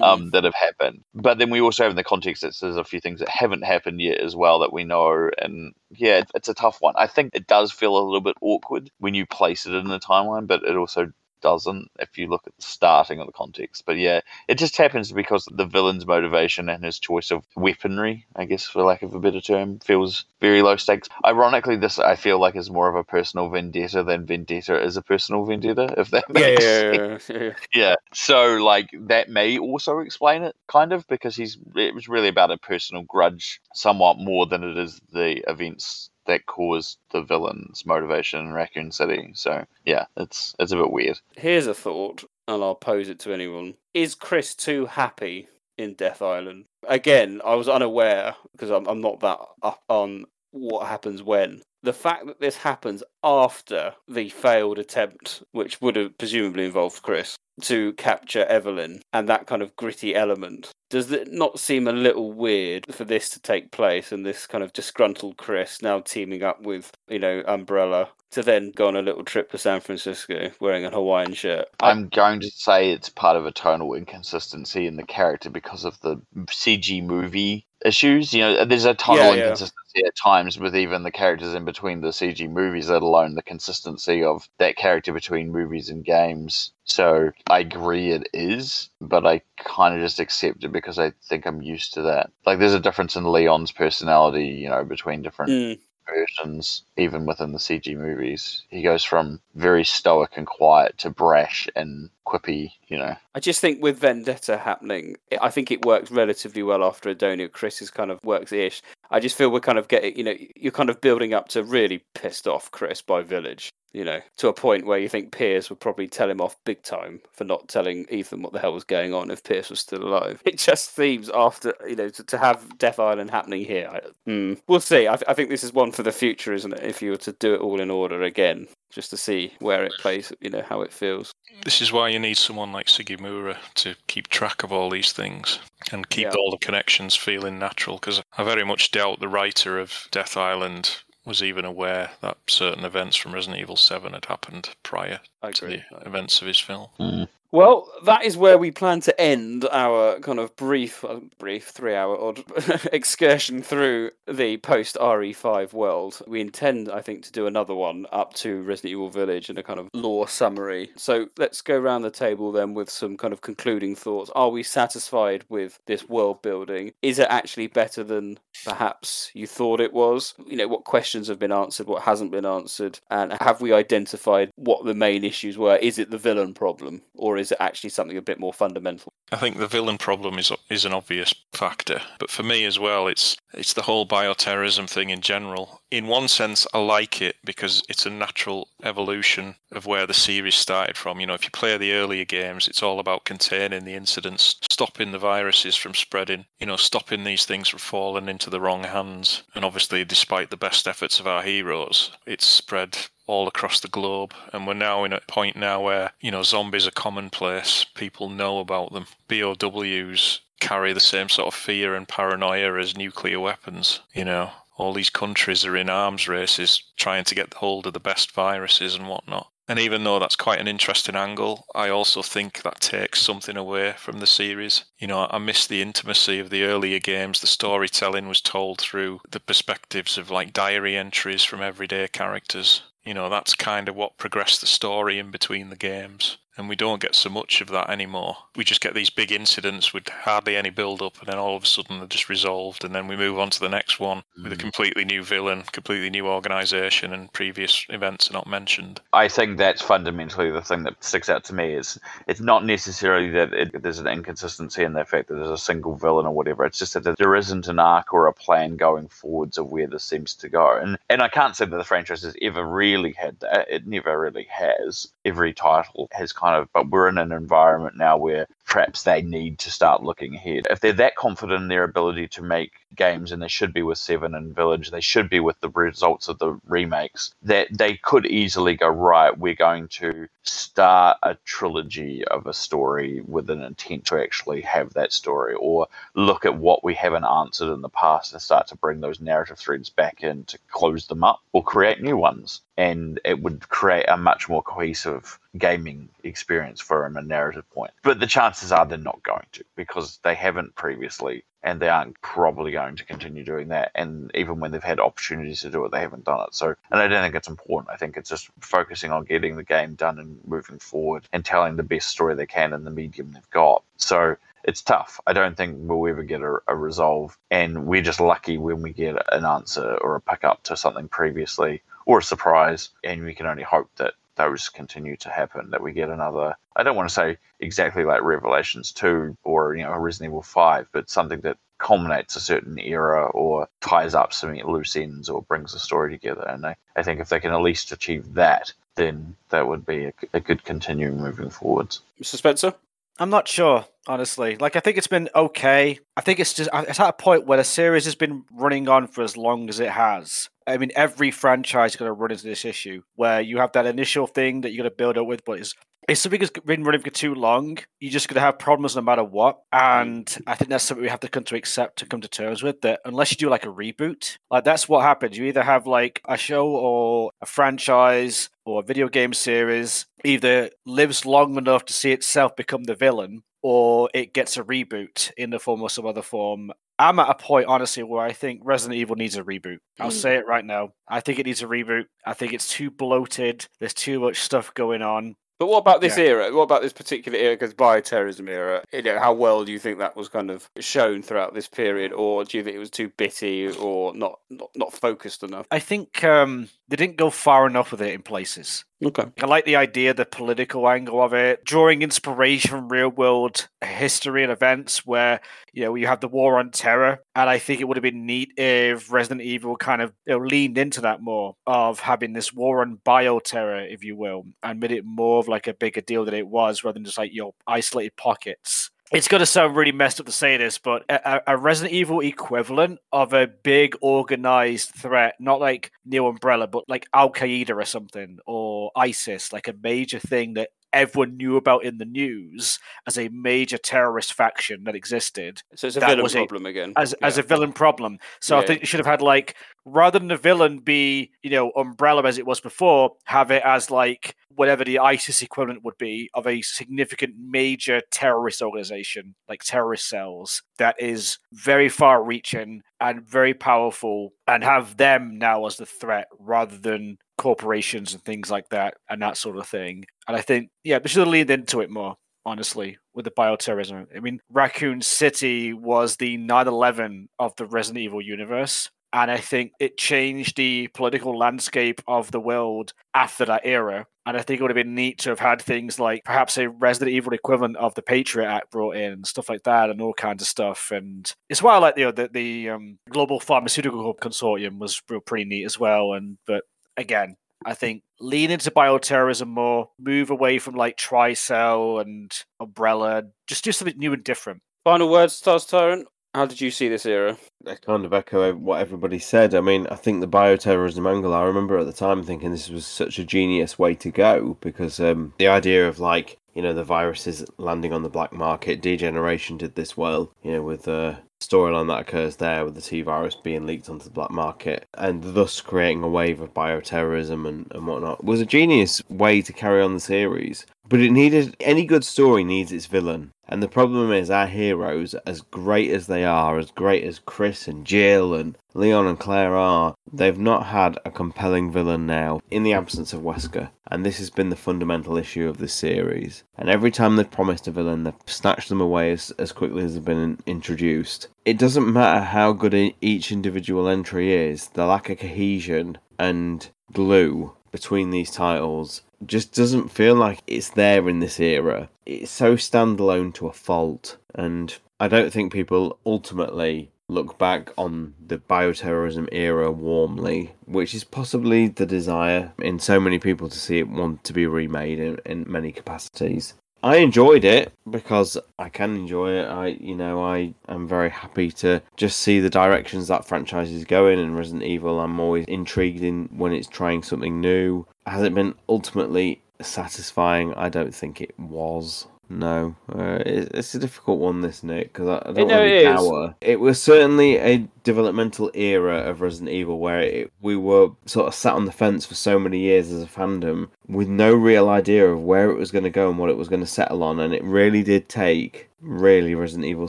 um, 0.00 0.30
that 0.30 0.44
have 0.44 0.54
happened. 0.54 1.04
But 1.14 1.38
then 1.38 1.50
we 1.50 1.60
also 1.60 1.84
have 1.84 1.90
in 1.90 1.96
the 1.96 2.04
context 2.04 2.42
that 2.42 2.56
there's 2.60 2.76
a 2.76 2.84
few 2.84 3.00
things 3.00 3.20
that 3.20 3.28
haven't 3.28 3.64
happened 3.64 4.00
yet 4.00 4.18
as 4.18 4.34
well 4.34 4.60
that 4.60 4.72
we 4.72 4.84
know. 4.84 5.30
And 5.38 5.74
yeah, 5.90 6.24
it's 6.34 6.48
a 6.48 6.54
tough 6.54 6.80
one. 6.80 6.94
I 6.96 7.06
think 7.06 7.34
it 7.34 7.46
does 7.46 7.72
feel 7.72 7.96
a 7.96 8.02
little 8.02 8.20
bit 8.20 8.36
awkward 8.40 8.90
when 8.98 9.14
you 9.14 9.26
place 9.26 9.66
it 9.66 9.74
in 9.74 9.88
the 9.88 9.98
timeline, 9.98 10.46
but 10.46 10.62
it 10.62 10.76
also 10.76 11.12
doesn't 11.42 11.90
if 11.98 12.16
you 12.16 12.28
look 12.28 12.46
at 12.46 12.56
the 12.56 12.62
starting 12.62 13.20
of 13.20 13.26
the 13.26 13.32
context. 13.32 13.84
But 13.86 13.98
yeah, 13.98 14.20
it 14.48 14.56
just 14.56 14.76
happens 14.76 15.12
because 15.12 15.46
the 15.50 15.66
villain's 15.66 16.06
motivation 16.06 16.68
and 16.68 16.84
his 16.84 16.98
choice 16.98 17.30
of 17.30 17.44
weaponry, 17.56 18.26
I 18.34 18.46
guess 18.46 18.66
for 18.66 18.82
lack 18.82 19.02
of 19.02 19.14
a 19.14 19.20
better 19.20 19.40
term, 19.40 19.78
feels 19.80 20.24
very 20.40 20.62
low 20.62 20.76
stakes. 20.76 21.08
Ironically, 21.24 21.76
this 21.76 21.98
I 21.98 22.16
feel 22.16 22.40
like 22.40 22.56
is 22.56 22.70
more 22.70 22.88
of 22.88 22.94
a 22.94 23.04
personal 23.04 23.50
vendetta 23.50 24.02
than 24.02 24.26
vendetta 24.26 24.82
is 24.82 24.96
a 24.96 25.02
personal 25.02 25.44
vendetta, 25.44 25.94
if 25.98 26.10
that 26.10 26.28
makes 26.30 26.62
yeah, 26.62 27.18
sense. 27.18 27.28
yeah, 27.28 27.42
yeah. 27.42 27.52
Yeah. 27.74 27.94
So 28.14 28.56
like 28.56 28.90
that 28.92 29.28
may 29.28 29.58
also 29.58 29.98
explain 29.98 30.42
it, 30.42 30.54
kind 30.68 30.92
of, 30.92 31.06
because 31.08 31.36
he's 31.36 31.58
it 31.74 31.94
was 31.94 32.08
really 32.08 32.28
about 32.28 32.50
a 32.50 32.58
personal 32.58 33.02
grudge, 33.02 33.60
somewhat 33.74 34.18
more 34.18 34.46
than 34.46 34.62
it 34.62 34.78
is 34.78 35.00
the 35.12 35.42
events 35.50 36.10
that 36.26 36.46
caused 36.46 36.98
the 37.10 37.22
villain's 37.22 37.84
motivation 37.86 38.40
in 38.40 38.52
Raccoon 38.52 38.92
City. 38.92 39.30
So 39.34 39.64
yeah, 39.84 40.06
it's 40.16 40.54
it's 40.58 40.72
a 40.72 40.76
bit 40.76 40.90
weird. 40.90 41.20
Here's 41.36 41.66
a 41.66 41.74
thought, 41.74 42.24
and 42.48 42.62
I'll 42.62 42.74
pose 42.74 43.08
it 43.08 43.18
to 43.20 43.32
anyone. 43.32 43.74
Is 43.94 44.14
Chris 44.14 44.54
too 44.54 44.86
happy 44.86 45.48
in 45.76 45.94
Death 45.94 46.22
Island? 46.22 46.66
Again, 46.88 47.40
I 47.44 47.54
was 47.54 47.68
unaware 47.68 48.34
because 48.52 48.70
I'm, 48.70 48.86
I'm 48.86 49.00
not 49.00 49.20
that 49.20 49.38
up 49.62 49.82
on 49.88 50.26
what 50.50 50.86
happens 50.86 51.22
when. 51.22 51.62
The 51.82 51.92
fact 51.92 52.26
that 52.26 52.40
this 52.40 52.58
happens 52.58 53.02
after 53.24 53.94
the 54.08 54.28
failed 54.28 54.78
attempt, 54.78 55.42
which 55.52 55.80
would 55.80 55.96
have 55.96 56.16
presumably 56.16 56.64
involved 56.64 57.02
Chris, 57.02 57.36
to 57.62 57.92
capture 57.94 58.46
Eveline 58.48 59.02
and 59.12 59.28
that 59.28 59.46
kind 59.46 59.62
of 59.62 59.76
gritty 59.76 60.14
element, 60.14 60.70
does 60.90 61.10
it 61.10 61.32
not 61.32 61.58
seem 61.58 61.86
a 61.88 61.92
little 61.92 62.32
weird 62.32 62.86
for 62.94 63.04
this 63.04 63.28
to 63.30 63.40
take 63.40 63.70
place 63.70 64.12
and 64.12 64.24
this 64.24 64.46
kind 64.46 64.62
of 64.62 64.72
disgruntled 64.72 65.36
Chris 65.36 65.82
now 65.82 66.00
teaming 66.00 66.42
up 66.42 66.62
with, 66.62 66.92
you 67.08 67.18
know, 67.18 67.42
Umbrella 67.46 68.08
to 68.30 68.42
then 68.42 68.72
go 68.74 68.88
on 68.88 68.96
a 68.96 69.02
little 69.02 69.24
trip 69.24 69.50
to 69.50 69.58
San 69.58 69.80
Francisco 69.80 70.50
wearing 70.60 70.84
a 70.84 70.90
Hawaiian 70.90 71.34
shirt? 71.34 71.66
I'm 71.80 72.08
going 72.08 72.40
to 72.40 72.50
say 72.50 72.90
it's 72.90 73.08
part 73.08 73.36
of 73.36 73.44
a 73.44 73.52
tonal 73.52 73.94
inconsistency 73.94 74.86
in 74.86 74.96
the 74.96 75.02
character 75.02 75.50
because 75.50 75.84
of 75.84 76.00
the 76.00 76.20
CG 76.46 77.04
movie 77.04 77.66
issues. 77.84 78.32
You 78.32 78.40
know, 78.40 78.64
there's 78.64 78.84
a 78.84 78.94
tonal 78.94 79.18
Yeah, 79.18 79.34
yeah. 79.34 79.38
inconsistency 79.38 80.04
at 80.06 80.16
times 80.16 80.58
with 80.58 80.76
even 80.76 81.02
the 81.02 81.10
characters 81.10 81.54
in 81.54 81.64
between 81.64 82.00
the 82.00 82.08
CG 82.12 82.48
movies, 82.48 82.90
let 82.90 83.02
alone 83.02 83.34
the 83.34 83.42
consistency 83.42 84.22
of 84.24 84.48
that 84.58 84.76
character 84.76 85.12
between 85.12 85.52
movies 85.52 85.88
and 85.88 86.04
games. 86.04 86.72
So 86.84 87.30
I 87.48 87.60
agree 87.60 88.10
it 88.12 88.28
is, 88.32 88.90
but 89.00 89.26
I 89.26 89.42
kind 89.56 89.94
of 89.94 90.00
just 90.00 90.20
accept 90.20 90.64
it 90.64 90.72
because 90.72 90.98
I 90.98 91.12
think 91.28 91.46
I'm 91.46 91.62
used 91.62 91.94
to 91.94 92.02
that. 92.02 92.30
Like, 92.46 92.58
there's 92.58 92.74
a 92.74 92.80
difference 92.80 93.16
in 93.16 93.30
Leon's 93.30 93.72
personality, 93.72 94.46
you 94.46 94.68
know, 94.68 94.84
between 94.84 95.22
different 95.22 95.50
Mm. 95.50 95.78
Versions, 96.06 96.82
even 96.96 97.26
within 97.26 97.52
the 97.52 97.58
CG 97.58 97.96
movies. 97.96 98.64
He 98.68 98.82
goes 98.82 99.04
from 99.04 99.40
very 99.54 99.84
stoic 99.84 100.32
and 100.36 100.46
quiet 100.46 100.98
to 100.98 101.10
brash 101.10 101.68
and 101.76 102.10
quippy, 102.26 102.72
you 102.88 102.98
know. 102.98 103.14
I 103.34 103.40
just 103.40 103.60
think 103.60 103.82
with 103.82 103.98
Vendetta 103.98 104.58
happening, 104.58 105.16
I 105.40 105.50
think 105.50 105.70
it 105.70 105.84
works 105.84 106.10
relatively 106.10 106.62
well 106.62 106.84
after 106.84 107.14
Edonia. 107.14 107.50
Chris 107.50 107.82
is 107.82 107.90
kind 107.90 108.10
of 108.10 108.18
works 108.24 108.52
ish. 108.52 108.82
I 109.10 109.20
just 109.20 109.36
feel 109.36 109.50
we're 109.50 109.60
kind 109.60 109.78
of 109.78 109.88
getting, 109.88 110.16
you 110.16 110.24
know, 110.24 110.34
you're 110.56 110.72
kind 110.72 110.90
of 110.90 111.00
building 111.00 111.34
up 111.34 111.48
to 111.48 111.62
really 111.62 112.02
pissed 112.14 112.48
off 112.48 112.70
Chris 112.70 113.02
by 113.02 113.22
Village, 113.22 113.70
you 113.92 114.04
know, 114.04 114.20
to 114.38 114.48
a 114.48 114.52
point 114.54 114.86
where 114.86 114.98
you 114.98 115.08
think 115.08 115.32
Piers 115.32 115.68
would 115.68 115.80
probably 115.80 116.08
tell 116.08 116.30
him 116.30 116.40
off 116.40 116.56
big 116.64 116.82
time 116.82 117.20
for 117.32 117.44
not 117.44 117.68
telling 117.68 118.06
Ethan 118.10 118.42
what 118.42 118.52
the 118.52 118.58
hell 118.58 118.72
was 118.72 118.84
going 118.84 119.12
on 119.12 119.30
if 119.30 119.44
Piers 119.44 119.68
was 119.70 119.80
still 119.80 120.02
alive. 120.02 120.40
It 120.52 120.58
just 120.58 120.94
seems 120.94 121.28
after, 121.30 121.74
you 121.88 121.96
know, 121.96 122.08
to, 122.08 122.24
to 122.24 122.38
have 122.38 122.78
Death 122.78 122.98
Island 122.98 123.30
happening 123.30 123.64
here. 123.64 123.88
I, 123.90 124.00
hmm, 124.26 124.54
we'll 124.66 124.80
see. 124.80 125.08
I, 125.08 125.16
th- 125.16 125.24
I 125.28 125.34
think 125.34 125.48
this 125.50 125.64
is 125.64 125.72
one 125.72 125.92
for 125.92 126.02
the 126.02 126.12
future, 126.12 126.52
isn't 126.52 126.72
it? 126.72 126.82
If 126.82 127.00
you 127.02 127.10
were 127.10 127.16
to 127.18 127.32
do 127.32 127.54
it 127.54 127.60
all 127.60 127.80
in 127.80 127.90
order 127.90 128.22
again, 128.22 128.68
just 128.90 129.10
to 129.10 129.16
see 129.16 129.52
where 129.60 129.84
it 129.84 129.92
plays, 129.98 130.32
you 130.40 130.50
know, 130.50 130.62
how 130.62 130.82
it 130.82 130.92
feels. 130.92 131.32
This 131.64 131.80
is 131.80 131.92
why 131.92 132.08
you 132.08 132.18
need 132.18 132.36
someone 132.36 132.72
like 132.72 132.86
Sugimura 132.86 133.56
to 133.76 133.94
keep 134.06 134.28
track 134.28 134.62
of 134.62 134.72
all 134.72 134.90
these 134.90 135.12
things 135.12 135.58
and 135.92 136.08
keep 136.08 136.24
Yeah. 136.26 136.34
all 136.38 136.50
the 136.50 136.58
connections 136.58 137.14
feeling 137.16 137.58
natural. 137.58 137.96
Because 137.96 138.22
I 138.36 138.44
very 138.44 138.64
much 138.64 138.90
doubt 138.90 139.20
the 139.20 139.28
writer 139.28 139.78
of 139.78 140.08
Death 140.10 140.36
Island 140.36 140.98
was 141.24 141.42
even 141.42 141.64
aware 141.64 142.10
that 142.20 142.38
certain 142.48 142.84
events 142.84 143.16
from 143.16 143.32
Resident 143.32 143.60
Evil 143.60 143.76
7 143.76 144.12
had 144.12 144.24
happened 144.24 144.70
prior 144.82 145.20
to 145.54 145.66
the 145.66 145.82
events 146.04 146.40
of 146.40 146.48
his 146.48 146.58
film. 146.58 146.88
Hmm. 146.96 147.24
Well, 147.52 147.86
that 148.06 148.24
is 148.24 148.38
where 148.38 148.56
we 148.56 148.70
plan 148.70 149.00
to 149.02 149.20
end 149.20 149.68
our 149.70 150.18
kind 150.20 150.38
of 150.38 150.56
brief, 150.56 151.04
uh, 151.04 151.20
brief 151.38 151.68
three-hour 151.68 152.18
odd 152.18 152.42
excursion 152.94 153.62
through 153.62 154.12
the 154.26 154.56
post 154.56 154.96
RE5 154.98 155.74
world. 155.74 156.22
We 156.26 156.40
intend, 156.40 156.90
I 156.90 157.02
think, 157.02 157.24
to 157.24 157.32
do 157.32 157.46
another 157.46 157.74
one 157.74 158.06
up 158.10 158.32
to 158.36 158.62
Resident 158.62 158.92
Evil 158.92 159.10
Village 159.10 159.50
and 159.50 159.58
a 159.58 159.62
kind 159.62 159.78
of 159.78 159.90
lore 159.92 160.28
summary. 160.28 160.92
So 160.96 161.26
let's 161.36 161.60
go 161.60 161.78
around 161.78 162.02
the 162.02 162.10
table 162.10 162.52
then 162.52 162.72
with 162.72 162.88
some 162.88 163.18
kind 163.18 163.34
of 163.34 163.42
concluding 163.42 163.96
thoughts. 163.96 164.30
Are 164.34 164.48
we 164.48 164.62
satisfied 164.62 165.44
with 165.50 165.78
this 165.84 166.08
world 166.08 166.40
building? 166.40 166.92
Is 167.02 167.18
it 167.18 167.26
actually 167.28 167.66
better 167.66 168.02
than 168.02 168.38
perhaps 168.64 169.30
you 169.34 169.46
thought 169.46 169.78
it 169.78 169.92
was? 169.92 170.32
You 170.46 170.56
know, 170.56 170.68
what 170.68 170.84
questions 170.84 171.28
have 171.28 171.38
been 171.38 171.52
answered, 171.52 171.86
what 171.86 172.04
hasn't 172.04 172.30
been 172.30 172.46
answered, 172.46 172.98
and 173.10 173.34
have 173.42 173.60
we 173.60 173.74
identified 173.74 174.52
what 174.56 174.86
the 174.86 174.94
main 174.94 175.22
issues 175.22 175.58
were? 175.58 175.76
Is 175.76 175.98
it 175.98 176.10
the 176.10 176.16
villain 176.16 176.54
problem, 176.54 177.02
or 177.14 177.36
is 177.42 177.52
it 177.52 177.58
actually 177.60 177.90
something 177.90 178.16
a 178.16 178.22
bit 178.22 178.40
more 178.40 178.52
fundamental? 178.52 179.12
I 179.32 179.36
think 179.36 179.58
the 179.58 179.66
villain 179.66 179.98
problem 179.98 180.38
is 180.38 180.50
is 180.70 180.84
an 180.84 180.94
obvious 180.94 181.34
factor, 181.52 182.00
but 182.18 182.30
for 182.30 182.42
me 182.42 182.64
as 182.64 182.78
well, 182.78 183.08
it's 183.08 183.36
it's 183.52 183.74
the 183.74 183.82
whole 183.82 184.06
bioterrorism 184.06 184.88
thing 184.88 185.10
in 185.10 185.20
general. 185.20 185.82
In 185.90 186.06
one 186.06 186.28
sense, 186.28 186.66
I 186.72 186.78
like 186.78 187.20
it 187.20 187.36
because 187.44 187.82
it's 187.88 188.06
a 188.06 188.10
natural 188.10 188.68
evolution 188.82 189.56
of 189.72 189.84
where 189.84 190.06
the 190.06 190.14
series 190.14 190.54
started 190.54 190.96
from. 190.96 191.20
You 191.20 191.26
know, 191.26 191.34
if 191.34 191.44
you 191.44 191.50
play 191.50 191.76
the 191.76 191.92
earlier 191.92 192.24
games, 192.24 192.68
it's 192.68 192.82
all 192.82 192.98
about 192.98 193.24
containing 193.24 193.84
the 193.84 193.94
incidents, 193.94 194.56
stopping 194.70 195.12
the 195.12 195.18
viruses 195.18 195.76
from 195.76 195.94
spreading, 195.94 196.46
you 196.60 196.66
know, 196.66 196.76
stopping 196.76 197.24
these 197.24 197.44
things 197.44 197.68
from 197.68 197.80
falling 197.80 198.28
into 198.28 198.48
the 198.48 198.60
wrong 198.60 198.84
hands. 198.84 199.42
And 199.54 199.64
obviously, 199.64 200.04
despite 200.04 200.50
the 200.50 200.56
best 200.56 200.86
efforts 200.86 201.20
of 201.20 201.26
our 201.26 201.42
heroes, 201.42 202.12
it's 202.26 202.46
spread 202.46 202.96
all 203.26 203.48
across 203.48 203.80
the 203.80 203.88
globe. 203.88 204.34
And 204.52 204.66
we're 204.66 204.74
now 204.74 205.04
in 205.04 205.12
a 205.12 205.20
point 205.28 205.56
now 205.56 205.80
where, 205.82 206.12
you 206.20 206.30
know, 206.30 206.42
zombies 206.42 206.86
are 206.86 206.92
commonplace. 206.92 207.84
People 207.94 208.28
know 208.28 208.58
about 208.58 208.92
them. 208.92 209.06
BOWs 209.28 210.40
carry 210.60 210.92
the 210.92 211.00
same 211.00 211.28
sort 211.28 211.48
of 211.48 211.54
fear 211.54 211.94
and 211.94 212.06
paranoia 212.06 212.78
as 212.78 212.96
nuclear 212.96 213.40
weapons, 213.40 214.00
you 214.14 214.24
know. 214.24 214.50
All 214.76 214.92
these 214.92 215.10
countries 215.10 215.64
are 215.64 215.76
in 215.76 215.90
arms 215.90 216.28
races 216.28 216.82
trying 216.96 217.24
to 217.24 217.34
get 217.34 217.54
hold 217.54 217.86
of 217.86 217.92
the 217.92 218.00
best 218.00 218.32
viruses 218.32 218.94
and 218.94 219.08
whatnot. 219.08 219.48
And 219.68 219.78
even 219.78 220.02
though 220.02 220.18
that's 220.18 220.36
quite 220.36 220.58
an 220.58 220.68
interesting 220.68 221.14
angle, 221.14 221.66
I 221.74 221.88
also 221.88 222.20
think 222.20 222.62
that 222.62 222.80
takes 222.80 223.22
something 223.22 223.56
away 223.56 223.94
from 223.96 224.18
the 224.18 224.26
series. 224.26 224.84
You 224.98 225.06
know, 225.06 225.28
I 225.30 225.38
miss 225.38 225.66
the 225.66 225.80
intimacy 225.80 226.38
of 226.40 226.50
the 226.50 226.64
earlier 226.64 226.98
games. 226.98 227.40
The 227.40 227.46
storytelling 227.46 228.28
was 228.28 228.40
told 228.40 228.80
through 228.80 229.20
the 229.30 229.40
perspectives 229.40 230.18
of 230.18 230.30
like 230.30 230.52
diary 230.52 230.96
entries 230.96 231.44
from 231.44 231.62
everyday 231.62 232.08
characters. 232.08 232.82
You 233.04 233.14
know, 233.14 233.28
that's 233.28 233.54
kind 233.54 233.88
of 233.88 233.96
what 233.96 234.16
progressed 234.16 234.60
the 234.60 234.66
story 234.66 235.18
in 235.18 235.30
between 235.30 235.70
the 235.70 235.76
games 235.76 236.38
and 236.56 236.68
we 236.68 236.76
don't 236.76 237.00
get 237.00 237.14
so 237.14 237.30
much 237.30 237.60
of 237.60 237.68
that 237.68 237.88
anymore. 237.88 238.36
We 238.56 238.64
just 238.64 238.80
get 238.80 238.94
these 238.94 239.10
big 239.10 239.32
incidents 239.32 239.94
with 239.94 240.08
hardly 240.08 240.56
any 240.56 240.70
build 240.70 241.00
up, 241.00 241.18
and 241.18 241.28
then 241.28 241.38
all 241.38 241.56
of 241.56 241.62
a 241.64 241.66
sudden 241.66 241.98
they're 241.98 242.06
just 242.06 242.28
resolved, 242.28 242.84
and 242.84 242.94
then 242.94 243.08
we 243.08 243.16
move 243.16 243.38
on 243.38 243.50
to 243.50 243.60
the 243.60 243.68
next 243.68 243.98
one 243.98 244.22
mm. 244.38 244.44
with 244.44 244.52
a 244.52 244.56
mm. 244.56 244.60
completely 244.60 245.04
new 245.04 245.22
villain, 245.22 245.62
completely 245.72 246.10
new 246.10 246.26
organization, 246.28 247.12
and 247.12 247.32
previous 247.32 247.86
events 247.88 248.30
are 248.30 248.34
not 248.34 248.46
mentioned. 248.46 249.00
I 249.12 249.28
think 249.28 249.56
that's 249.56 249.82
fundamentally 249.82 250.50
the 250.50 250.62
thing 250.62 250.82
that 250.84 251.02
sticks 251.02 251.28
out 251.28 251.44
to 251.44 251.54
me 251.54 251.74
is 251.74 251.98
it's 252.26 252.40
not 252.40 252.64
necessarily 252.64 253.30
that 253.30 253.52
it, 253.52 253.82
there's 253.82 253.98
an 253.98 254.06
inconsistency 254.06 254.84
in 254.84 254.92
the 254.92 255.04
fact 255.04 255.28
that 255.28 255.36
there's 255.36 255.50
a 255.50 255.58
single 255.58 255.94
villain 255.94 256.26
or 256.26 256.34
whatever. 256.34 256.64
It's 256.64 256.78
just 256.78 256.94
that 256.94 257.16
there 257.16 257.34
isn't 257.34 257.68
an 257.68 257.78
arc 257.78 258.12
or 258.12 258.26
a 258.26 258.32
plan 258.32 258.76
going 258.76 259.08
forwards 259.08 259.58
of 259.58 259.70
where 259.70 259.86
this 259.86 260.04
seems 260.04 260.34
to 260.34 260.48
go, 260.48 260.76
and 260.76 260.98
and 261.08 261.22
I 261.22 261.28
can't 261.28 261.56
say 261.56 261.64
that 261.64 261.76
the 261.76 261.84
franchise 261.84 262.22
has 262.22 262.36
ever 262.42 262.64
really 262.64 263.12
had 263.12 263.40
that. 263.40 263.68
It 263.70 263.86
never 263.86 264.18
really 264.18 264.46
has. 264.50 265.08
Every 265.24 265.52
title 265.52 266.08
has 266.12 266.32
kind 266.32 266.56
of, 266.56 266.68
but 266.72 266.90
we're 266.90 267.08
in 267.08 267.18
an 267.18 267.32
environment 267.32 267.96
now 267.96 268.16
where 268.16 268.46
perhaps 268.66 269.02
they 269.02 269.22
need 269.22 269.58
to 269.58 269.70
start 269.70 270.02
looking 270.02 270.34
ahead. 270.34 270.66
If 270.70 270.80
they're 270.80 270.92
that 270.94 271.16
confident 271.16 271.62
in 271.62 271.68
their 271.68 271.84
ability 271.84 272.28
to 272.28 272.42
make 272.42 272.72
games, 272.94 273.32
and 273.32 273.42
they 273.42 273.48
should 273.48 273.72
be 273.72 273.82
with 273.82 273.98
Seven 273.98 274.34
and 274.34 274.54
Village, 274.54 274.90
they 274.90 275.00
should 275.00 275.28
be 275.28 275.40
with 275.40 275.60
the 275.60 275.68
results 275.70 276.28
of 276.28 276.38
the 276.38 276.58
remakes, 276.66 277.34
that 277.42 277.68
they 277.70 277.96
could 277.96 278.26
easily 278.26 278.76
go, 278.76 278.88
right, 278.88 279.36
we're 279.36 279.54
going 279.54 279.88
to 279.88 280.28
start 280.42 281.18
a 281.22 281.36
trilogy 281.44 282.24
of 282.26 282.46
a 282.46 282.52
story 282.52 283.22
with 283.26 283.50
an 283.50 283.62
intent 283.62 284.06
to 284.06 284.20
actually 284.20 284.62
have 284.62 284.94
that 284.94 285.12
story, 285.12 285.54
or 285.58 285.86
look 286.14 286.44
at 286.44 286.56
what 286.56 286.84
we 286.84 286.94
haven't 286.94 287.24
answered 287.24 287.72
in 287.72 287.82
the 287.82 287.88
past 287.88 288.32
and 288.32 288.42
start 288.42 288.68
to 288.68 288.76
bring 288.76 289.00
those 289.00 289.20
narrative 289.20 289.58
threads 289.58 289.90
back 289.90 290.22
in 290.22 290.44
to 290.44 290.58
close 290.70 291.06
them 291.06 291.24
up, 291.24 291.40
or 291.52 291.62
create 291.62 292.02
new 292.02 292.16
ones. 292.16 292.60
And 292.76 293.20
it 293.24 293.40
would 293.42 293.68
create 293.68 294.06
a 294.08 294.16
much 294.16 294.48
more 294.48 294.62
cohesive 294.62 295.38
gaming 295.56 296.08
experience 296.24 296.80
from 296.80 297.16
a 297.16 297.22
narrative 297.22 297.68
point. 297.70 297.92
But 298.02 298.20
the 298.20 298.26
chances 298.26 298.72
are 298.72 298.86
they're 298.86 298.98
not 298.98 299.22
going 299.22 299.46
to 299.52 299.64
because 299.76 300.18
they 300.22 300.34
haven't 300.34 300.74
previously 300.74 301.44
and 301.62 301.78
they 301.78 301.88
aren't 301.88 302.20
probably 302.22 302.72
going 302.72 302.96
to 302.96 303.04
continue 303.04 303.44
doing 303.44 303.68
that. 303.68 303.92
And 303.94 304.30
even 304.34 304.58
when 304.58 304.72
they've 304.72 304.82
had 304.82 304.98
opportunities 304.98 305.60
to 305.60 305.70
do 305.70 305.84
it, 305.84 305.92
they 305.92 306.00
haven't 306.00 306.24
done 306.24 306.40
it. 306.48 306.54
So, 306.54 306.74
and 306.90 307.00
I 307.00 307.06
don't 307.06 307.22
think 307.22 307.36
it's 307.36 307.48
important. 307.48 307.92
I 307.92 307.96
think 307.96 308.16
it's 308.16 308.30
just 308.30 308.50
focusing 308.60 309.12
on 309.12 309.24
getting 309.24 309.56
the 309.56 309.62
game 309.62 309.94
done 309.94 310.18
and 310.18 310.40
moving 310.44 310.78
forward 310.78 311.28
and 311.32 311.44
telling 311.44 311.76
the 311.76 311.82
best 311.82 312.08
story 312.08 312.34
they 312.34 312.46
can 312.46 312.72
in 312.72 312.84
the 312.84 312.90
medium 312.90 313.32
they've 313.32 313.50
got. 313.50 313.84
So, 313.96 314.36
it's 314.64 314.82
tough. 314.82 315.20
I 315.26 315.32
don't 315.32 315.56
think 315.56 315.76
we'll 315.78 316.08
ever 316.08 316.22
get 316.22 316.40
a, 316.40 316.58
a 316.68 316.74
resolve, 316.74 317.36
and 317.50 317.86
we're 317.86 318.02
just 318.02 318.20
lucky 318.20 318.58
when 318.58 318.82
we 318.82 318.92
get 318.92 319.16
an 319.32 319.44
answer 319.44 319.96
or 320.00 320.16
a 320.16 320.20
pickup 320.20 320.62
to 320.64 320.76
something 320.76 321.08
previously 321.08 321.82
or 322.06 322.18
a 322.18 322.22
surprise, 322.22 322.90
and 323.02 323.24
we 323.24 323.34
can 323.34 323.46
only 323.46 323.62
hope 323.62 323.90
that 323.96 324.14
those 324.42 324.68
continue 324.68 325.16
to 325.16 325.30
happen, 325.30 325.70
that 325.70 325.82
we 325.82 325.92
get 325.92 326.08
another, 326.08 326.54
I 326.76 326.82
don't 326.82 326.96
want 326.96 327.08
to 327.08 327.14
say 327.14 327.38
exactly 327.60 328.04
like 328.04 328.22
Revelations 328.22 328.92
2 328.92 329.36
or, 329.44 329.74
you 329.74 329.84
know, 329.84 329.92
Resident 329.94 330.30
Evil 330.30 330.42
5, 330.42 330.88
but 330.92 331.10
something 331.10 331.40
that 331.40 331.58
culminates 331.78 332.36
a 332.36 332.40
certain 332.40 332.78
era 332.78 333.26
or 333.26 333.68
ties 333.80 334.14
up 334.14 334.32
some 334.32 334.54
loose 334.54 334.96
ends 334.96 335.28
or 335.28 335.42
brings 335.42 335.72
the 335.72 335.78
story 335.78 336.10
together. 336.12 336.46
And 336.48 336.64
I, 336.66 336.76
I 336.96 337.02
think 337.02 337.20
if 337.20 337.28
they 337.28 337.40
can 337.40 337.52
at 337.52 337.60
least 337.60 337.92
achieve 337.92 338.34
that, 338.34 338.72
then 338.94 339.36
that 339.48 339.66
would 339.66 339.84
be 339.86 340.06
a, 340.06 340.12
a 340.34 340.40
good 340.40 340.64
continuing 340.64 341.18
moving 341.18 341.50
forwards. 341.50 342.00
Mr. 342.20 342.36
Spencer? 342.36 342.74
I'm 343.18 343.30
not 343.30 343.46
sure, 343.46 343.84
honestly. 344.06 344.56
Like, 344.56 344.76
I 344.76 344.80
think 344.80 344.96
it's 344.96 345.06
been 345.06 345.28
okay. 345.34 345.98
I 346.16 346.20
think 346.22 346.40
it's 346.40 346.54
just 346.54 346.70
it's 346.72 346.98
at 346.98 347.08
a 347.08 347.12
point 347.12 347.46
where 347.46 347.58
the 347.58 347.64
series 347.64 348.04
has 348.06 348.14
been 348.14 348.44
running 348.50 348.88
on 348.88 349.06
for 349.06 349.22
as 349.22 349.36
long 349.36 349.68
as 349.68 349.80
it 349.80 349.90
has. 349.90 350.48
I 350.66 350.78
mean, 350.78 350.90
every 350.94 351.30
franchise 351.30 351.92
is 351.92 351.96
going 351.96 352.08
to 352.08 352.12
run 352.12 352.30
into 352.30 352.44
this 352.44 352.64
issue 352.64 353.02
where 353.16 353.40
you 353.40 353.58
have 353.58 353.72
that 353.72 353.86
initial 353.86 354.26
thing 354.26 354.62
that 354.62 354.70
you're 354.70 354.84
going 354.84 354.90
to 354.90 354.96
build 354.96 355.18
up 355.18 355.26
with, 355.26 355.44
but 355.44 355.58
it's 355.58 355.74
if 356.08 356.18
something 356.18 356.40
has 356.40 356.50
been 356.50 356.84
running 356.84 357.00
for 357.00 357.10
too 357.10 357.34
long, 357.34 357.78
you're 358.00 358.12
just 358.12 358.28
going 358.28 358.34
to 358.36 358.40
have 358.40 358.58
problems 358.58 358.96
no 358.96 359.02
matter 359.02 359.22
what. 359.22 359.60
And 359.72 360.36
I 360.46 360.54
think 360.54 360.70
that's 360.70 360.84
something 360.84 361.02
we 361.02 361.08
have 361.08 361.20
to 361.20 361.28
come 361.28 361.44
to 361.44 361.56
accept 361.56 361.98
to 361.98 362.06
come 362.06 362.20
to 362.20 362.28
terms 362.28 362.62
with. 362.62 362.80
That 362.80 363.00
unless 363.04 363.30
you 363.30 363.36
do 363.36 363.48
like 363.48 363.64
a 363.64 363.68
reboot, 363.68 364.36
like 364.50 364.64
that's 364.64 364.88
what 364.88 365.02
happens. 365.02 365.38
You 365.38 365.44
either 365.44 365.62
have 365.62 365.86
like 365.86 366.20
a 366.26 366.36
show 366.36 366.68
or 366.68 367.30
a 367.40 367.46
franchise 367.46 368.50
or 368.64 368.80
a 368.80 368.84
video 368.84 369.08
game 369.08 369.32
series 369.32 370.06
either 370.24 370.70
lives 370.86 371.26
long 371.26 371.56
enough 371.56 371.84
to 371.86 371.92
see 371.92 372.12
itself 372.12 372.56
become 372.56 372.84
the 372.84 372.94
villain, 372.94 373.42
or 373.62 374.08
it 374.14 374.34
gets 374.34 374.56
a 374.56 374.64
reboot 374.64 375.30
in 375.36 375.50
the 375.50 375.58
form 375.58 375.82
or 375.82 375.90
some 375.90 376.06
other 376.06 376.22
form. 376.22 376.72
I'm 376.98 377.18
at 377.18 377.30
a 377.30 377.34
point, 377.34 377.66
honestly, 377.66 378.02
where 378.02 378.24
I 378.24 378.32
think 378.32 378.60
Resident 378.62 379.00
Evil 379.00 379.16
needs 379.16 379.36
a 379.36 379.42
reboot. 379.42 379.78
I'll 379.98 380.10
mm. 380.10 380.12
say 380.12 380.36
it 380.36 380.46
right 380.46 380.64
now. 380.64 380.90
I 381.08 381.20
think 381.20 381.38
it 381.38 381.46
needs 381.46 381.62
a 381.62 381.66
reboot. 381.66 382.04
I 382.24 382.34
think 382.34 382.52
it's 382.52 382.68
too 382.68 382.90
bloated. 382.90 383.66
There's 383.80 383.94
too 383.94 384.20
much 384.20 384.40
stuff 384.40 384.72
going 384.74 385.02
on. 385.02 385.34
But 385.62 385.68
what 385.68 385.78
about 385.78 386.00
this 386.00 386.18
yeah. 386.18 386.24
era? 386.24 386.52
What 386.52 386.64
about 386.64 386.82
this 386.82 386.92
particular 386.92 387.38
era? 387.38 387.54
Because 387.54 387.72
bioterrorism 387.72 388.48
era, 388.48 388.82
you 388.92 389.00
know, 389.00 389.20
how 389.20 389.32
well 389.32 389.64
do 389.64 389.70
you 389.70 389.78
think 389.78 389.98
that 389.98 390.16
was 390.16 390.28
kind 390.28 390.50
of 390.50 390.68
shown 390.80 391.22
throughout 391.22 391.54
this 391.54 391.68
period, 391.68 392.12
or 392.12 392.42
do 392.42 392.58
you 392.58 392.64
think 392.64 392.74
it 392.74 392.80
was 392.80 392.90
too 392.90 393.10
bitty 393.10 393.70
or 393.70 394.12
not 394.12 394.40
not, 394.50 394.70
not 394.74 394.92
focused 394.92 395.44
enough? 395.44 395.68
I 395.70 395.78
think 395.78 396.24
um, 396.24 396.68
they 396.92 396.96
didn't 396.96 397.16
go 397.16 397.30
far 397.30 397.66
enough 397.66 397.90
with 397.90 398.02
it 398.02 398.12
in 398.12 398.20
places. 398.20 398.84
Okay. 399.02 399.24
I 399.42 399.46
like 399.46 399.64
the 399.64 399.76
idea, 399.76 400.12
the 400.12 400.26
political 400.26 400.86
angle 400.86 401.22
of 401.22 401.32
it, 401.32 401.64
drawing 401.64 402.02
inspiration 402.02 402.68
from 402.68 402.90
real 402.90 403.08
world 403.08 403.66
history 403.82 404.42
and 404.42 404.52
events 404.52 405.06
where, 405.06 405.40
you 405.72 405.84
know, 405.84 405.94
you 405.94 406.06
have 406.06 406.20
the 406.20 406.28
war 406.28 406.58
on 406.58 406.70
terror. 406.70 407.20
And 407.34 407.48
I 407.48 407.58
think 407.58 407.80
it 407.80 407.84
would 407.84 407.96
have 407.96 408.02
been 408.02 408.26
neat 408.26 408.52
if 408.58 409.10
Resident 409.10 409.40
Evil 409.40 409.74
kind 409.74 410.02
of 410.02 410.12
you 410.26 410.34
know, 410.34 410.44
leaned 410.44 410.76
into 410.76 411.00
that 411.00 411.22
more 411.22 411.56
of 411.66 411.98
having 412.00 412.34
this 412.34 412.52
war 412.52 412.82
on 412.82 413.00
bioterror, 413.06 413.90
if 413.90 414.04
you 414.04 414.14
will, 414.14 414.44
and 414.62 414.78
made 414.78 414.92
it 414.92 415.06
more 415.06 415.38
of 415.38 415.48
like 415.48 415.68
a 415.68 415.74
bigger 415.74 416.02
deal 416.02 416.26
than 416.26 416.34
it 416.34 416.46
was 416.46 416.84
rather 416.84 416.92
than 416.92 417.06
just 417.06 417.16
like 417.16 417.32
your 417.32 417.54
isolated 417.66 418.16
pockets 418.16 418.90
it's 419.12 419.28
going 419.28 419.40
to 419.40 419.46
sound 419.46 419.76
really 419.76 419.92
messed 419.92 420.20
up 420.20 420.26
to 420.26 420.32
say 420.32 420.56
this, 420.56 420.78
but 420.78 421.04
a, 421.08 421.40
a, 421.46 421.56
Resident 421.56 421.92
Evil 421.92 422.20
equivalent 422.20 422.98
of 423.12 423.34
a 423.34 423.46
big 423.46 423.94
organized 424.00 424.90
threat, 424.90 425.34
not 425.38 425.60
like 425.60 425.92
New 426.06 426.26
Umbrella, 426.26 426.66
but 426.66 426.84
like 426.88 427.06
Al 427.12 427.30
Qaeda 427.30 427.70
or 427.70 427.84
something, 427.84 428.38
or 428.46 428.90
ISIS, 428.96 429.52
like 429.52 429.68
a 429.68 429.74
major 429.82 430.18
thing 430.18 430.54
that 430.54 430.70
everyone 430.92 431.36
knew 431.36 431.56
about 431.56 431.84
in 431.84 431.98
the 431.98 432.04
news 432.04 432.78
as 433.06 433.18
a 433.18 433.28
major 433.28 433.78
terrorist 433.78 434.32
faction 434.32 434.84
that 434.84 434.94
existed. 434.94 435.62
So 435.74 435.86
it's 435.86 435.96
a 435.96 436.00
villain 436.00 436.30
problem 436.30 436.66
a, 436.66 436.68
again. 436.68 436.92
As 436.96 437.14
yeah. 437.20 437.26
as 437.26 437.38
a 437.38 437.42
villain 437.42 437.72
problem. 437.72 438.18
So 438.40 438.56
yeah. 438.56 438.62
I 438.62 438.66
think 438.66 438.80
you 438.80 438.86
should 438.86 439.00
have 439.00 439.06
had 439.06 439.22
like 439.22 439.56
rather 439.84 440.18
than 440.18 440.28
the 440.28 440.36
villain 440.36 440.78
be, 440.78 441.32
you 441.42 441.50
know, 441.50 441.70
Umbrella 441.70 442.24
as 442.24 442.38
it 442.38 442.46
was 442.46 442.60
before, 442.60 443.12
have 443.24 443.50
it 443.50 443.62
as 443.64 443.90
like 443.90 444.36
whatever 444.54 444.84
the 444.84 444.98
ISIS 444.98 445.42
equivalent 445.42 445.84
would 445.84 445.98
be 445.98 446.30
of 446.34 446.46
a 446.46 446.62
significant 446.62 447.34
major 447.38 448.00
terrorist 448.10 448.62
organization, 448.62 449.34
like 449.48 449.62
terrorist 449.64 450.08
cells, 450.08 450.62
that 450.78 450.96
is 451.00 451.38
very 451.52 451.88
far 451.88 452.22
reaching 452.22 452.82
and 453.00 453.26
very 453.26 453.54
powerful, 453.54 454.32
and 454.46 454.62
have 454.62 454.96
them 454.96 455.38
now 455.38 455.66
as 455.66 455.76
the 455.76 455.86
threat 455.86 456.28
rather 456.38 456.76
than 456.76 457.18
corporations 457.38 458.14
and 458.14 458.24
things 458.24 458.50
like 458.50 458.68
that 458.70 458.94
and 459.08 459.22
that 459.22 459.36
sort 459.36 459.56
of 459.56 459.66
thing. 459.66 460.04
And 460.28 460.36
I 460.36 460.40
think, 460.40 460.70
yeah, 460.84 460.98
we 461.02 461.08
should 461.08 461.20
have 461.20 461.28
leaned 461.28 461.50
into 461.50 461.80
it 461.80 461.90
more, 461.90 462.16
honestly, 462.44 462.98
with 463.14 463.24
the 463.24 463.30
bioterrorism. 463.30 464.06
I 464.14 464.20
mean, 464.20 464.40
Raccoon 464.50 465.00
City 465.00 465.72
was 465.72 466.16
the 466.16 466.36
9 466.36 466.68
11 466.68 467.28
of 467.38 467.54
the 467.56 467.66
Resident 467.66 468.02
Evil 468.02 468.22
universe. 468.22 468.90
And 469.14 469.30
I 469.30 469.36
think 469.36 469.72
it 469.78 469.98
changed 469.98 470.56
the 470.56 470.88
political 470.94 471.36
landscape 471.36 472.00
of 472.08 472.30
the 472.30 472.40
world 472.40 472.94
after 473.14 473.44
that 473.44 473.60
era. 473.64 474.06
And 474.24 474.36
I 474.36 474.42
think 474.42 474.60
it 474.60 474.62
would 474.62 474.70
have 474.70 474.76
been 474.76 474.94
neat 474.94 475.18
to 475.20 475.30
have 475.30 475.40
had 475.40 475.60
things 475.60 475.98
like 475.98 476.24
perhaps 476.24 476.56
a 476.56 476.70
Resident 476.70 477.10
Evil 477.14 477.34
equivalent 477.34 477.76
of 477.76 477.94
the 477.94 478.02
Patriot 478.02 478.46
Act 478.46 478.70
brought 478.70 478.96
in 478.96 479.24
stuff 479.24 479.48
like 479.48 479.64
that, 479.64 479.90
and 479.90 480.00
all 480.00 480.14
kinds 480.14 480.42
of 480.42 480.48
stuff. 480.48 480.92
And 480.92 481.30
it's 481.50 481.62
why 481.62 481.74
I 481.74 481.78
like 481.78 481.98
you 481.98 482.04
know, 482.04 482.12
the 482.12 482.28
the 482.32 482.70
um, 482.70 482.98
Global 483.10 483.40
Pharmaceutical 483.40 484.14
Consortium 484.14 484.78
was 484.78 485.02
pretty 485.26 485.44
neat 485.44 485.64
as 485.64 485.78
well. 485.78 486.12
And 486.12 486.38
but 486.46 486.62
again, 486.96 487.36
I 487.64 487.74
think 487.74 488.02
lean 488.20 488.50
into 488.50 488.70
bioterrorism 488.70 489.48
more, 489.48 489.90
move 489.98 490.30
away 490.30 490.58
from 490.58 490.74
like 490.74 490.96
Tricell 490.96 492.00
and 492.00 492.32
Umbrella, 492.60 493.24
just 493.46 493.64
do 493.64 493.72
something 493.72 493.98
new 493.98 494.12
and 494.12 494.24
different. 494.24 494.62
Final 494.84 495.10
words, 495.10 495.34
Stars 495.34 495.64
Tyrant. 495.64 496.08
How 496.34 496.46
did 496.46 496.62
you 496.62 496.70
see 496.70 496.88
this 496.88 497.04
era? 497.04 497.36
I 497.66 497.74
kind 497.74 498.06
of 498.06 498.12
echo 498.14 498.54
what 498.54 498.80
everybody 498.80 499.18
said. 499.18 499.54
I 499.54 499.60
mean, 499.60 499.86
I 499.88 499.96
think 499.96 500.20
the 500.20 500.28
bioterrorism 500.28 501.06
angle, 501.08 501.34
I 501.34 501.42
remember 501.42 501.78
at 501.78 501.86
the 501.86 501.92
time 501.92 502.22
thinking 502.22 502.50
this 502.50 502.70
was 502.70 502.86
such 502.86 503.18
a 503.18 503.24
genius 503.24 503.78
way 503.78 503.94
to 503.96 504.10
go 504.10 504.56
because 504.60 504.98
um, 504.98 505.34
the 505.38 505.48
idea 505.48 505.86
of 505.86 505.98
like, 506.00 506.38
you 506.54 506.62
know, 506.62 506.72
the 506.72 506.84
viruses 506.84 507.44
landing 507.58 507.92
on 507.92 508.02
the 508.02 508.08
black 508.08 508.32
market, 508.32 508.80
degeneration 508.80 509.58
did 509.58 509.74
this 509.74 509.94
well, 509.94 510.32
you 510.42 510.52
know, 510.52 510.62
with 510.62 510.84
the 510.84 511.18
storyline 511.46 511.88
that 511.88 512.00
occurs 512.00 512.36
there 512.36 512.64
with 512.64 512.74
the 512.74 512.80
T 512.80 513.02
virus 513.02 513.34
being 513.34 513.66
leaked 513.66 513.88
onto 513.88 514.04
the 514.04 514.10
black 514.10 514.30
market 514.30 514.86
and 514.94 515.22
thus 515.22 515.60
creating 515.60 516.02
a 516.02 516.08
wave 516.08 516.40
of 516.40 516.54
bioterrorism 516.54 517.46
and, 517.48 517.70
and 517.72 517.86
whatnot 517.86 518.24
was 518.24 518.40
a 518.40 518.46
genius 518.46 519.02
way 519.08 519.42
to 519.42 519.52
carry 519.52 519.82
on 519.82 519.94
the 519.94 520.00
series. 520.00 520.66
But 520.88 521.00
it 521.00 521.10
needed 521.10 521.56
any 521.60 521.84
good 521.84 522.04
story 522.04 522.44
needs 522.44 522.72
its 522.72 522.86
villain. 522.86 523.32
And 523.48 523.62
the 523.62 523.68
problem 523.68 524.10
is 524.12 524.30
our 524.30 524.46
heroes, 524.46 525.14
as 525.26 525.42
great 525.42 525.90
as 525.90 526.06
they 526.06 526.24
are, 526.24 526.58
as 526.58 526.70
great 526.70 527.04
as 527.04 527.18
Chris 527.18 527.68
and 527.68 527.84
Jill 527.84 528.34
and 528.34 528.56
Leon 528.74 529.06
and 529.06 529.18
Claire 529.18 529.54
are, 529.54 529.94
they've 530.10 530.38
not 530.38 530.66
had 530.66 530.98
a 531.04 531.10
compelling 531.10 531.70
villain 531.70 532.06
now 532.06 532.40
in 532.50 532.62
the 532.62 532.72
absence 532.72 533.12
of 533.12 533.20
Wesker. 533.20 533.70
And 533.90 534.06
this 534.06 534.18
has 534.18 534.30
been 534.30 534.48
the 534.48 534.56
fundamental 534.56 535.18
issue 535.18 535.48
of 535.48 535.58
this 535.58 535.74
series. 535.74 536.44
And 536.56 536.70
every 536.70 536.90
time 536.90 537.16
they've 537.16 537.30
promised 537.30 537.68
a 537.68 537.70
villain, 537.70 538.04
they've 538.04 538.14
snatched 538.26 538.70
them 538.70 538.80
away 538.80 539.12
as, 539.12 539.30
as 539.32 539.52
quickly 539.52 539.84
as 539.84 539.94
they've 539.94 540.04
been 540.04 540.38
introduced. 540.46 541.28
It 541.44 541.58
doesn't 541.58 541.92
matter 541.92 542.24
how 542.24 542.52
good 542.52 542.94
each 543.02 543.32
individual 543.32 543.86
entry 543.86 544.32
is, 544.32 544.68
the 544.68 544.86
lack 544.86 545.10
of 545.10 545.18
cohesion 545.18 545.98
and 546.18 546.70
glue 546.92 547.52
between 547.70 548.10
these 548.10 548.30
titles 548.30 549.02
just 549.26 549.54
doesn't 549.54 549.88
feel 549.88 550.14
like 550.14 550.40
it's 550.46 550.70
there 550.70 551.08
in 551.08 551.20
this 551.20 551.38
era. 551.40 551.88
It's 552.06 552.30
so 552.30 552.56
standalone 552.56 553.34
to 553.34 553.46
a 553.46 553.52
fault, 553.52 554.16
and 554.34 554.76
I 554.98 555.08
don't 555.08 555.32
think 555.32 555.52
people 555.52 555.98
ultimately 556.04 556.90
look 557.08 557.38
back 557.38 557.70
on 557.76 558.14
the 558.26 558.38
bioterrorism 558.38 559.28
era 559.32 559.70
warmly, 559.70 560.54
which 560.64 560.94
is 560.94 561.04
possibly 561.04 561.68
the 561.68 561.86
desire 561.86 562.52
in 562.58 562.78
so 562.78 562.98
many 562.98 563.18
people 563.18 563.48
to 563.48 563.58
see 563.58 563.78
it 563.78 563.88
want 563.88 564.24
to 564.24 564.32
be 564.32 564.46
remade 564.46 564.98
in, 564.98 565.18
in 565.26 565.44
many 565.46 565.72
capacities. 565.72 566.54
I 566.84 566.96
enjoyed 566.96 567.44
it 567.44 567.72
because 567.88 568.36
I 568.58 568.68
can 568.68 568.96
enjoy 568.96 569.32
it. 569.32 569.44
I, 569.44 569.66
you 569.68 569.94
know, 569.94 570.22
I 570.24 570.54
am 570.68 570.88
very 570.88 571.10
happy 571.10 571.52
to 571.52 571.80
just 571.96 572.18
see 572.18 572.40
the 572.40 572.50
directions 572.50 573.06
that 573.08 573.24
franchise 573.24 573.70
is 573.70 573.84
going. 573.84 574.18
And 574.18 574.36
Resident 574.36 574.64
Evil, 574.64 574.98
I'm 574.98 575.20
always 575.20 575.44
intrigued 575.46 576.02
in 576.02 576.28
when 576.32 576.52
it's 576.52 576.66
trying 576.66 577.04
something 577.04 577.40
new. 577.40 577.86
Has 578.06 578.22
it 578.22 578.34
been 578.34 578.54
ultimately 578.68 579.42
satisfying? 579.60 580.54
I 580.54 580.68
don't 580.68 580.94
think 580.94 581.20
it 581.20 581.38
was. 581.38 582.08
No, 582.32 582.74
uh, 582.88 583.18
it's 583.26 583.74
a 583.74 583.78
difficult 583.78 584.18
one, 584.18 584.40
this 584.40 584.62
Nick, 584.62 584.94
because 584.94 585.06
I, 585.06 585.28
I, 585.28 585.32
don't 585.32 585.48
want 585.48 585.68
to 585.68 585.82
cower. 585.84 586.34
It 586.40 586.60
was 586.60 586.80
certainly 586.80 587.36
a 587.36 587.68
developmental 587.84 588.50
era 588.54 589.00
of 589.00 589.20
Resident 589.20 589.50
Evil 589.50 589.78
where 589.78 590.00
it, 590.00 590.32
we 590.40 590.56
were 590.56 590.88
sort 591.04 591.28
of 591.28 591.34
sat 591.34 591.52
on 591.52 591.66
the 591.66 591.72
fence 591.72 592.06
for 592.06 592.14
so 592.14 592.38
many 592.38 592.58
years 592.58 592.90
as 592.90 593.02
a 593.02 593.06
fandom 593.06 593.68
with 593.86 594.08
no 594.08 594.32
real 594.32 594.70
idea 594.70 595.06
of 595.06 595.22
where 595.22 595.50
it 595.50 595.58
was 595.58 595.70
going 595.70 595.84
to 595.84 595.90
go 595.90 596.08
and 596.08 596.18
what 596.18 596.30
it 596.30 596.38
was 596.38 596.48
going 596.48 596.60
to 596.62 596.66
settle 596.66 597.02
on, 597.02 597.20
and 597.20 597.34
it 597.34 597.44
really 597.44 597.82
did 597.82 598.08
take 598.08 598.70
really 598.80 599.34
Resident 599.34 599.66
Evil 599.66 599.88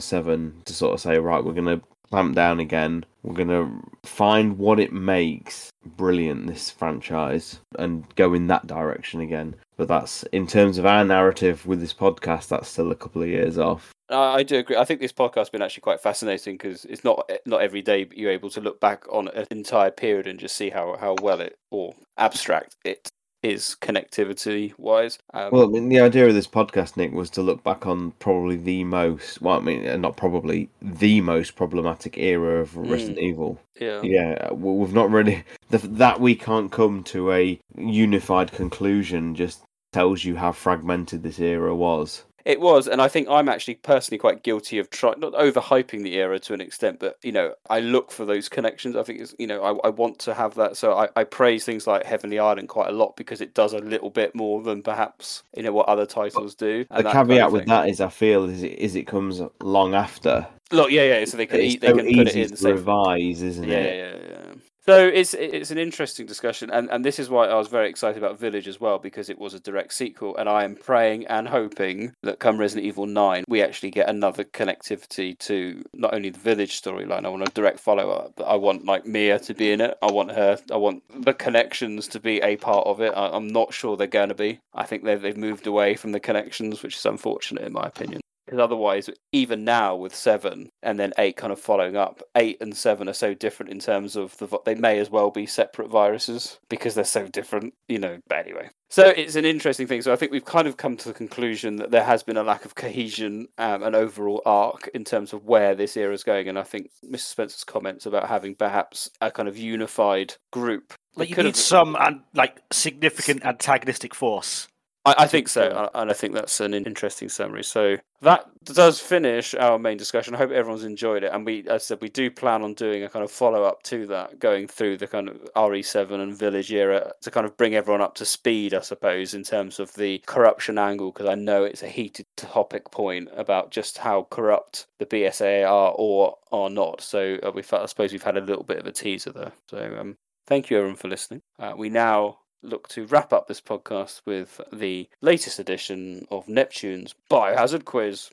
Seven 0.00 0.60
to 0.66 0.74
sort 0.74 0.92
of 0.92 1.00
say, 1.00 1.18
right, 1.18 1.42
we're 1.42 1.54
going 1.54 1.80
to 1.80 1.86
clamp 2.10 2.34
down 2.34 2.60
again. 2.60 3.06
We're 3.22 3.34
going 3.34 3.48
to 3.48 4.08
find 4.08 4.58
what 4.58 4.78
it 4.78 4.92
makes 4.92 5.72
brilliant, 5.96 6.46
this 6.46 6.70
franchise, 6.70 7.60
and 7.78 8.04
go 8.16 8.34
in 8.34 8.48
that 8.48 8.66
direction 8.66 9.20
again. 9.20 9.56
But 9.76 9.88
that's, 9.88 10.22
in 10.24 10.46
terms 10.46 10.78
of 10.78 10.86
our 10.86 11.04
narrative 11.04 11.66
with 11.66 11.80
this 11.80 11.94
podcast, 11.94 12.48
that's 12.48 12.68
still 12.68 12.90
a 12.92 12.94
couple 12.94 13.22
of 13.22 13.28
years 13.28 13.58
off. 13.58 13.92
I 14.10 14.42
do 14.42 14.58
agree. 14.58 14.76
I 14.76 14.84
think 14.84 15.00
this 15.00 15.12
podcast 15.12 15.36
has 15.36 15.50
been 15.50 15.62
actually 15.62 15.80
quite 15.80 16.00
fascinating 16.00 16.54
because 16.56 16.84
it's 16.84 17.04
not 17.04 17.28
not 17.46 17.62
every 17.62 17.82
day 17.82 18.06
you're 18.14 18.30
able 18.30 18.50
to 18.50 18.60
look 18.60 18.78
back 18.78 19.04
on 19.10 19.28
an 19.28 19.46
entire 19.50 19.90
period 19.90 20.26
and 20.26 20.38
just 20.38 20.56
see 20.56 20.70
how, 20.70 20.96
how 21.00 21.16
well 21.22 21.40
it 21.40 21.56
or 21.70 21.94
abstract 22.18 22.76
it 22.84 23.10
is 23.44 23.76
connectivity 23.80 24.72
wise. 24.78 25.18
Um, 25.34 25.50
well, 25.52 25.64
I 25.64 25.66
mean, 25.66 25.88
the 25.88 26.00
idea 26.00 26.26
of 26.26 26.34
this 26.34 26.46
podcast, 26.46 26.96
Nick, 26.96 27.12
was 27.12 27.30
to 27.30 27.42
look 27.42 27.62
back 27.62 27.86
on 27.86 28.12
probably 28.12 28.56
the 28.56 28.84
most, 28.84 29.40
well, 29.42 29.58
I 29.58 29.60
mean, 29.60 29.86
uh, 29.86 29.96
not 29.96 30.16
probably, 30.16 30.70
the 30.80 31.20
most 31.20 31.54
problematic 31.54 32.16
era 32.16 32.60
of 32.60 32.76
Resident 32.76 33.18
mm, 33.18 33.22
Evil. 33.22 33.60
Yeah. 33.78 34.00
Yeah, 34.02 34.52
we've 34.52 34.94
not 34.94 35.10
really, 35.10 35.44
that 35.70 36.20
we 36.20 36.34
can't 36.34 36.72
come 36.72 37.04
to 37.04 37.32
a 37.32 37.60
unified 37.76 38.50
conclusion 38.52 39.34
just 39.34 39.62
tells 39.92 40.24
you 40.24 40.36
how 40.36 40.52
fragmented 40.52 41.22
this 41.22 41.38
era 41.38 41.74
was. 41.74 42.24
It 42.44 42.60
was, 42.60 42.86
and 42.86 43.00
I 43.00 43.08
think 43.08 43.28
I'm 43.28 43.48
actually 43.48 43.76
personally 43.76 44.18
quite 44.18 44.42
guilty 44.42 44.78
of 44.78 44.90
trying 44.90 45.18
not 45.20 45.32
overhyping 45.32 46.02
the 46.02 46.14
era 46.16 46.38
to 46.40 46.52
an 46.52 46.60
extent, 46.60 46.98
but 47.00 47.16
you 47.22 47.32
know, 47.32 47.54
I 47.70 47.80
look 47.80 48.10
for 48.10 48.26
those 48.26 48.50
connections. 48.50 48.96
I 48.96 49.02
think 49.02 49.20
it's 49.20 49.34
you 49.38 49.46
know, 49.46 49.62
I, 49.62 49.86
I 49.86 49.90
want 49.90 50.18
to 50.20 50.34
have 50.34 50.54
that. 50.56 50.76
So 50.76 50.92
I, 50.92 51.08
I 51.16 51.24
praise 51.24 51.64
things 51.64 51.86
like 51.86 52.04
Heavenly 52.04 52.38
Island 52.38 52.68
quite 52.68 52.88
a 52.88 52.92
lot 52.92 53.16
because 53.16 53.40
it 53.40 53.54
does 53.54 53.72
a 53.72 53.78
little 53.78 54.10
bit 54.10 54.34
more 54.34 54.62
than 54.62 54.82
perhaps 54.82 55.42
you 55.56 55.62
know 55.62 55.72
what 55.72 55.88
other 55.88 56.04
titles 56.04 56.54
do. 56.54 56.84
The 56.90 57.02
caveat 57.02 57.14
kind 57.14 57.40
of 57.40 57.52
with 57.52 57.66
that 57.66 57.88
is, 57.88 58.02
I 58.02 58.08
feel 58.08 58.44
is 58.44 58.62
it 58.62 58.78
is 58.78 58.94
it 58.94 59.06
comes 59.06 59.40
long 59.60 59.94
after. 59.94 60.46
Look, 60.70 60.90
yeah, 60.90 61.04
yeah. 61.04 61.24
So 61.24 61.38
they 61.38 61.46
can 61.46 61.60
eat, 61.60 61.80
they 61.80 61.88
so 61.88 61.96
can 61.96 62.06
put 62.06 62.28
it 62.28 62.36
in. 62.36 62.56
To 62.56 62.72
revise, 62.72 63.42
isn't 63.42 63.68
yeah, 63.68 63.76
it? 63.76 63.96
Yeah, 63.96 64.28
yeah, 64.28 64.38
yeah. 64.38 64.43
So 64.86 65.08
it's 65.08 65.32
it's 65.32 65.70
an 65.70 65.78
interesting 65.78 66.26
discussion, 66.26 66.70
and, 66.70 66.90
and 66.90 67.02
this 67.02 67.18
is 67.18 67.30
why 67.30 67.46
I 67.46 67.54
was 67.54 67.68
very 67.68 67.88
excited 67.88 68.22
about 68.22 68.38
Village 68.38 68.68
as 68.68 68.78
well 68.78 68.98
because 68.98 69.30
it 69.30 69.38
was 69.38 69.54
a 69.54 69.60
direct 69.60 69.94
sequel, 69.94 70.36
and 70.36 70.46
I 70.46 70.64
am 70.64 70.76
praying 70.76 71.26
and 71.26 71.48
hoping 71.48 72.12
that 72.22 72.38
come 72.38 72.58
Resident 72.58 72.86
Evil 72.86 73.06
Nine, 73.06 73.44
we 73.48 73.62
actually 73.62 73.90
get 73.90 74.10
another 74.10 74.44
connectivity 74.44 75.38
to 75.38 75.82
not 75.94 76.12
only 76.12 76.28
the 76.28 76.38
Village 76.38 76.82
storyline. 76.82 77.24
I 77.24 77.30
want 77.30 77.48
a 77.48 77.52
direct 77.52 77.80
follow 77.80 78.10
up, 78.10 78.34
but 78.36 78.44
I 78.44 78.56
want 78.56 78.84
like 78.84 79.06
Mia 79.06 79.38
to 79.38 79.54
be 79.54 79.72
in 79.72 79.80
it. 79.80 79.96
I 80.02 80.12
want 80.12 80.32
her. 80.32 80.58
I 80.70 80.76
want 80.76 81.02
the 81.24 81.32
connections 81.32 82.06
to 82.08 82.20
be 82.20 82.42
a 82.42 82.56
part 82.56 82.86
of 82.86 83.00
it. 83.00 83.14
I, 83.16 83.34
am 83.34 83.48
not 83.48 83.72
sure 83.72 83.96
they're 83.96 84.06
going 84.06 84.28
to 84.28 84.34
be. 84.34 84.60
I 84.74 84.84
think 84.84 85.04
they've 85.04 85.20
they've 85.20 85.34
moved 85.34 85.66
away 85.66 85.94
from 85.94 86.12
the 86.12 86.20
connections, 86.20 86.82
which 86.82 86.96
is 86.96 87.06
unfortunate 87.06 87.64
in 87.64 87.72
my 87.72 87.84
opinion 87.84 88.20
because 88.44 88.60
otherwise, 88.60 89.08
even 89.32 89.64
now 89.64 89.96
with 89.96 90.14
seven 90.14 90.70
and 90.82 90.98
then 90.98 91.12
eight 91.18 91.36
kind 91.36 91.52
of 91.52 91.60
following 91.60 91.96
up, 91.96 92.22
eight 92.36 92.58
and 92.60 92.76
seven 92.76 93.08
are 93.08 93.14
so 93.14 93.34
different 93.34 93.72
in 93.72 93.78
terms 93.78 94.16
of 94.16 94.36
the 94.38 94.48
they 94.64 94.74
may 94.74 94.98
as 94.98 95.10
well 95.10 95.30
be 95.30 95.46
separate 95.46 95.90
viruses 95.90 96.58
because 96.68 96.94
they're 96.94 97.04
so 97.04 97.26
different, 97.26 97.74
you 97.88 97.98
know. 97.98 98.18
But 98.28 98.38
anyway, 98.46 98.70
so 98.90 99.08
it's 99.08 99.36
an 99.36 99.44
interesting 99.44 99.86
thing. 99.86 100.02
So 100.02 100.12
I 100.12 100.16
think 100.16 100.30
we've 100.30 100.44
kind 100.44 100.68
of 100.68 100.76
come 100.76 100.96
to 100.98 101.08
the 101.08 101.14
conclusion 101.14 101.76
that 101.76 101.90
there 101.90 102.04
has 102.04 102.22
been 102.22 102.36
a 102.36 102.42
lack 102.42 102.64
of 102.64 102.74
cohesion 102.74 103.48
um, 103.58 103.82
and 103.82 103.96
overall 103.96 104.42
arc 104.44 104.88
in 104.94 105.04
terms 105.04 105.32
of 105.32 105.44
where 105.44 105.74
this 105.74 105.96
era 105.96 106.12
is 106.12 106.24
going, 106.24 106.48
and 106.48 106.58
I 106.58 106.62
think 106.62 106.90
Mr. 107.04 107.20
Spencer's 107.20 107.64
comments 107.64 108.06
about 108.06 108.28
having 108.28 108.54
perhaps 108.54 109.10
a 109.20 109.30
kind 109.30 109.48
of 109.48 109.56
unified 109.56 110.34
group. 110.52 110.94
Like 111.16 111.30
you 111.30 111.36
need 111.36 111.44
have... 111.44 111.56
some 111.56 111.96
like 112.34 112.60
significant 112.72 113.44
antagonistic 113.44 114.14
force 114.14 114.68
I, 115.04 115.14
I 115.18 115.26
think 115.26 115.48
so, 115.48 115.90
and 115.94 116.10
I 116.10 116.14
think 116.14 116.34
that's 116.34 116.60
an 116.60 116.72
interesting 116.72 117.28
summary. 117.28 117.62
So 117.62 117.98
that 118.22 118.46
does 118.64 119.00
finish 119.00 119.54
our 119.54 119.78
main 119.78 119.98
discussion. 119.98 120.34
I 120.34 120.38
hope 120.38 120.50
everyone's 120.50 120.84
enjoyed 120.84 121.24
it, 121.24 121.32
and 121.32 121.44
we, 121.44 121.60
as 121.62 121.68
I 121.68 121.78
said, 121.78 122.00
we 122.00 122.08
do 122.08 122.30
plan 122.30 122.62
on 122.62 122.74
doing 122.74 123.02
a 123.02 123.08
kind 123.08 123.24
of 123.24 123.30
follow 123.30 123.64
up 123.64 123.82
to 123.84 124.06
that, 124.06 124.38
going 124.38 124.66
through 124.66 124.96
the 124.96 125.06
kind 125.06 125.28
of 125.28 125.36
RE7 125.54 126.10
and 126.20 126.36
Village 126.36 126.72
era 126.72 127.12
to 127.20 127.30
kind 127.30 127.46
of 127.46 127.56
bring 127.56 127.74
everyone 127.74 128.00
up 128.00 128.14
to 128.16 128.24
speed, 128.24 128.72
I 128.72 128.80
suppose, 128.80 129.34
in 129.34 129.42
terms 129.42 129.78
of 129.78 129.92
the 129.94 130.22
corruption 130.26 130.78
angle, 130.78 131.12
because 131.12 131.28
I 131.28 131.34
know 131.34 131.64
it's 131.64 131.82
a 131.82 131.88
heated 131.88 132.26
topic 132.36 132.90
point 132.90 133.28
about 133.36 133.70
just 133.70 133.98
how 133.98 134.26
corrupt 134.30 134.86
the 134.98 135.06
BSA 135.06 135.68
are 135.68 135.92
or 135.96 136.36
are 136.50 136.70
not. 136.70 137.02
So 137.02 137.38
uh, 137.42 137.52
we, 137.54 137.62
I 137.72 137.86
suppose 137.86 138.12
we've 138.12 138.22
had 138.22 138.38
a 138.38 138.40
little 138.40 138.64
bit 138.64 138.78
of 138.78 138.86
a 138.86 138.92
teaser 138.92 139.32
there. 139.32 139.52
So 139.68 139.96
um, 140.00 140.16
thank 140.46 140.70
you 140.70 140.78
everyone 140.78 140.96
for 140.96 141.08
listening. 141.08 141.42
Uh, 141.58 141.74
we 141.76 141.90
now 141.90 142.38
look 142.64 142.88
to 142.88 143.06
wrap 143.06 143.32
up 143.32 143.46
this 143.46 143.60
podcast 143.60 144.22
with 144.24 144.60
the 144.72 145.08
latest 145.20 145.58
edition 145.58 146.26
of 146.30 146.48
Neptune's 146.48 147.14
Biohazard 147.30 147.84
Quiz. 147.84 148.30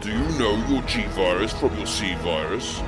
Do 0.00 0.12
you 0.12 0.38
know 0.38 0.64
your 0.68 0.82
G 0.82 1.04
virus 1.08 1.52
from 1.52 1.76
your 1.76 1.86
C 1.86 2.14
virus? 2.16 2.80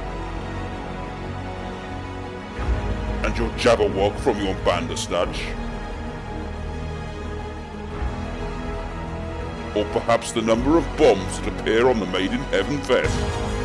And 3.24 3.36
your 3.36 3.50
Jabberwock 3.58 4.16
from 4.20 4.40
your 4.40 4.54
Bandersnatch? 4.64 5.42
Or 9.76 9.84
perhaps 9.92 10.32
the 10.32 10.42
number 10.42 10.78
of 10.78 10.84
bombs 10.96 11.40
that 11.40 11.60
appear 11.60 11.88
on 11.88 11.98
the 11.98 12.06
Made 12.06 12.30
in 12.30 12.40
Heaven 12.50 12.78
vest? 12.78 13.57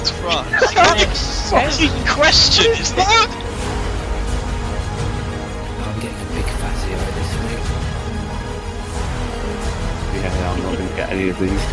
Jesus 0.00 0.20
Christ. 0.20 1.50
Fucking 1.50 1.92
question 2.06 2.72
is 2.72 2.92
that? 2.94 3.28
I'm 5.84 6.00
getting 6.00 6.16
a 6.16 6.30
big 6.32 6.48
fatty 6.56 6.94
eye 6.94 7.10
this 7.16 7.32
week. 7.44 7.64
Yeah, 10.22 10.32
I'm 10.50 10.58
not 10.62 10.76
going 10.76 10.88
to 10.88 10.94
get 10.96 11.08
any 11.10 11.28
of 11.28 11.38
these. 11.38 11.64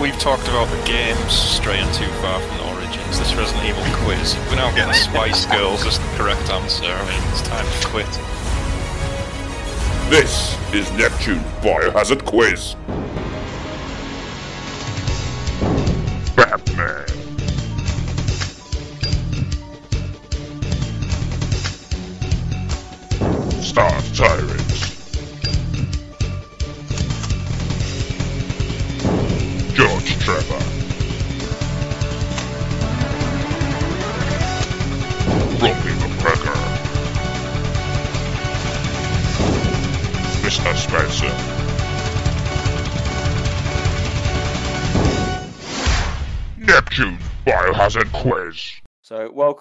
We've 0.00 0.18
talked 0.20 0.46
about 0.46 0.68
the 0.68 0.80
games 0.86 1.32
straying 1.32 1.90
too 1.92 2.06
far 2.22 2.40
from 2.40 2.56
the 2.58 2.64
Origins, 2.74 3.18
this 3.18 3.34
Resident 3.34 3.64
Evil 3.64 3.82
quiz. 4.04 4.36
We're 4.48 4.56
now 4.56 4.70
getting 4.74 4.94
Spice 4.94 5.46
Girls 5.46 5.84
as 5.86 5.98
the 5.98 6.06
correct 6.16 6.48
answer. 6.50 6.86
I 6.86 7.04
mean, 7.06 7.22
it's 7.32 7.42
time 7.42 7.66
to 7.66 7.88
quit. 7.88 8.06
This 10.08 10.56
is 10.72 10.90
Neptune 10.92 11.42
Biohazard 11.60 12.24
Quiz. 12.24 12.76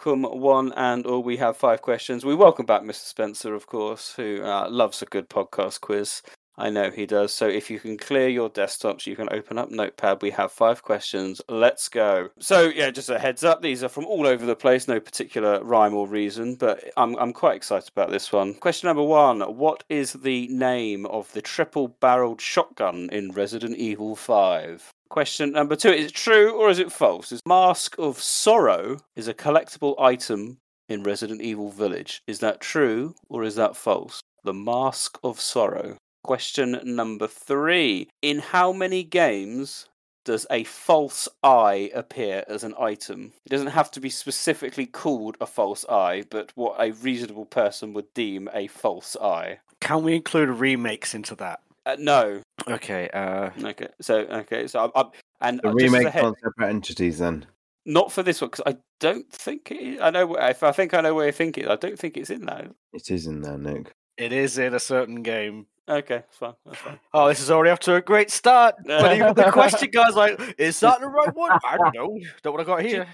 Welcome 0.07 0.39
one 0.39 0.71
and 0.77 1.05
all. 1.05 1.21
We 1.21 1.35
have 1.35 1.57
five 1.57 1.81
questions. 1.81 2.23
We 2.23 2.33
welcome 2.33 2.65
back 2.65 2.81
Mr. 2.81 3.03
Spencer, 3.03 3.53
of 3.53 3.67
course, 3.67 4.13
who 4.15 4.41
uh, 4.41 4.69
loves 4.69 5.01
a 5.01 5.05
good 5.05 5.29
podcast 5.29 5.81
quiz. 5.81 6.21
I 6.57 6.69
know 6.69 6.89
he 6.89 7.05
does. 7.05 7.33
So, 7.33 7.45
if 7.45 7.69
you 7.69 7.77
can 7.77 7.97
clear 7.97 8.29
your 8.29 8.49
desktops, 8.49 9.05
you 9.05 9.17
can 9.17 9.27
open 9.33 9.57
up 9.57 9.69
Notepad. 9.69 10.21
We 10.21 10.31
have 10.31 10.53
five 10.53 10.81
questions. 10.81 11.41
Let's 11.49 11.89
go. 11.89 12.29
So, 12.39 12.69
yeah, 12.69 12.89
just 12.89 13.09
a 13.09 13.19
heads 13.19 13.43
up. 13.43 13.61
These 13.61 13.83
are 13.83 13.89
from 13.89 14.05
all 14.05 14.25
over 14.25 14.45
the 14.45 14.55
place, 14.55 14.87
no 14.87 15.01
particular 15.01 15.61
rhyme 15.61 15.93
or 15.93 16.07
reason, 16.07 16.55
but 16.55 16.85
I'm, 16.95 17.17
I'm 17.17 17.33
quite 17.33 17.57
excited 17.57 17.89
about 17.89 18.09
this 18.09 18.31
one. 18.31 18.53
Question 18.53 18.87
number 18.87 19.03
one 19.03 19.41
What 19.41 19.83
is 19.89 20.13
the 20.13 20.47
name 20.47 21.05
of 21.07 21.29
the 21.33 21.41
triple 21.41 21.89
barreled 21.99 22.39
shotgun 22.39 23.09
in 23.11 23.31
Resident 23.31 23.75
Evil 23.75 24.15
5? 24.15 24.93
Question 25.09 25.51
number 25.51 25.75
two 25.75 25.89
Is 25.89 26.07
it 26.07 26.13
true 26.13 26.51
or 26.51 26.69
is 26.69 26.79
it 26.79 26.91
false? 26.91 27.31
Is 27.31 27.41
Mask 27.45 27.95
of 27.97 28.21
Sorrow 28.21 28.99
is 29.15 29.27
a 29.27 29.33
collectible 29.33 29.95
item 29.99 30.59
in 30.89 31.03
Resident 31.03 31.41
Evil 31.41 31.69
Village. 31.69 32.21
Is 32.27 32.39
that 32.39 32.61
true 32.61 33.15
or 33.29 33.43
is 33.43 33.55
that 33.55 33.75
false? 33.75 34.21
The 34.43 34.53
Mask 34.53 35.17
of 35.23 35.39
Sorrow. 35.39 35.97
Question 36.23 36.79
number 36.83 37.27
three 37.27 38.09
In 38.21 38.39
how 38.39 38.71
many 38.73 39.03
games 39.03 39.87
does 40.25 40.45
a 40.51 40.65
false 40.65 41.29
eye 41.41 41.89
appear 41.95 42.43
as 42.49 42.65
an 42.65 42.73
item? 42.77 43.31
It 43.45 43.49
doesn't 43.49 43.67
have 43.67 43.89
to 43.91 44.01
be 44.01 44.09
specifically 44.09 44.85
called 44.85 45.37
a 45.39 45.45
false 45.45 45.85
eye, 45.87 46.25
but 46.29 46.51
what 46.55 46.75
a 46.79 46.91
reasonable 46.91 47.45
person 47.45 47.93
would 47.93 48.13
deem 48.13 48.49
a 48.53 48.67
false 48.67 49.15
eye. 49.15 49.59
Can 49.79 50.03
we 50.03 50.15
include 50.15 50.49
remakes 50.49 51.15
into 51.15 51.33
that? 51.35 51.61
Uh, 51.87 51.95
no. 51.99 52.41
Okay. 52.67 53.09
Uh, 53.13 53.49
Okay. 53.63 53.87
So 54.01 54.15
okay. 54.19 54.67
So 54.67 54.79
I'm, 54.83 54.91
I'm 54.95 55.07
and 55.41 55.59
The 55.63 55.71
just 55.79 55.93
remake 55.93 56.13
head- 56.13 56.25
on 56.25 56.35
separate 56.43 56.69
entities 56.69 57.19
then. 57.19 57.45
not 57.85 58.11
for 58.11 58.23
this 58.23 58.41
one 58.41 58.49
because 58.49 58.73
I 58.73 58.77
don't 58.99 59.31
think 59.31 59.71
it 59.71 59.75
is. 59.81 60.01
I 60.01 60.09
know. 60.09 60.35
If 60.35 60.63
I 60.63 60.71
think 60.73 60.93
I 60.93 61.01
know 61.01 61.13
where 61.15 61.27
you 61.27 61.31
think 61.31 61.57
it. 61.57 61.63
is, 61.65 61.69
I 61.69 61.75
don't 61.77 61.97
think 61.97 62.17
it's 62.17 62.29
in 62.29 62.45
there. 62.45 62.69
It 62.93 63.09
is 63.09 63.25
in 63.27 63.41
there, 63.41 63.57
Nick. 63.57 63.91
it 64.17 64.33
is 64.33 64.57
in 64.57 64.73
a 64.73 64.79
certain 64.79 65.21
game. 65.23 65.67
Okay, 65.89 66.17
that's 66.17 66.37
fine. 66.37 66.53
That's 66.65 66.77
fine. 66.79 66.99
Oh, 67.13 67.29
this 67.29 67.39
is 67.39 67.49
already 67.49 67.71
off 67.71 67.79
to 67.81 67.95
a 67.95 68.01
great 68.01 68.29
start. 68.31 68.75
But 68.85 69.15
even 69.15 69.33
the 69.35 69.51
question, 69.51 69.89
guys, 69.89 70.15
like, 70.15 70.37
is 70.57 70.77
that 70.81 70.99
the 70.99 71.07
right 71.07 71.33
one? 71.33 71.51
I 71.63 71.77
don't 71.77 71.95
know. 71.95 72.19
Don't 72.43 72.53
what 72.53 72.61
I 72.61 72.65
got 72.65 72.81
here. 72.83 73.07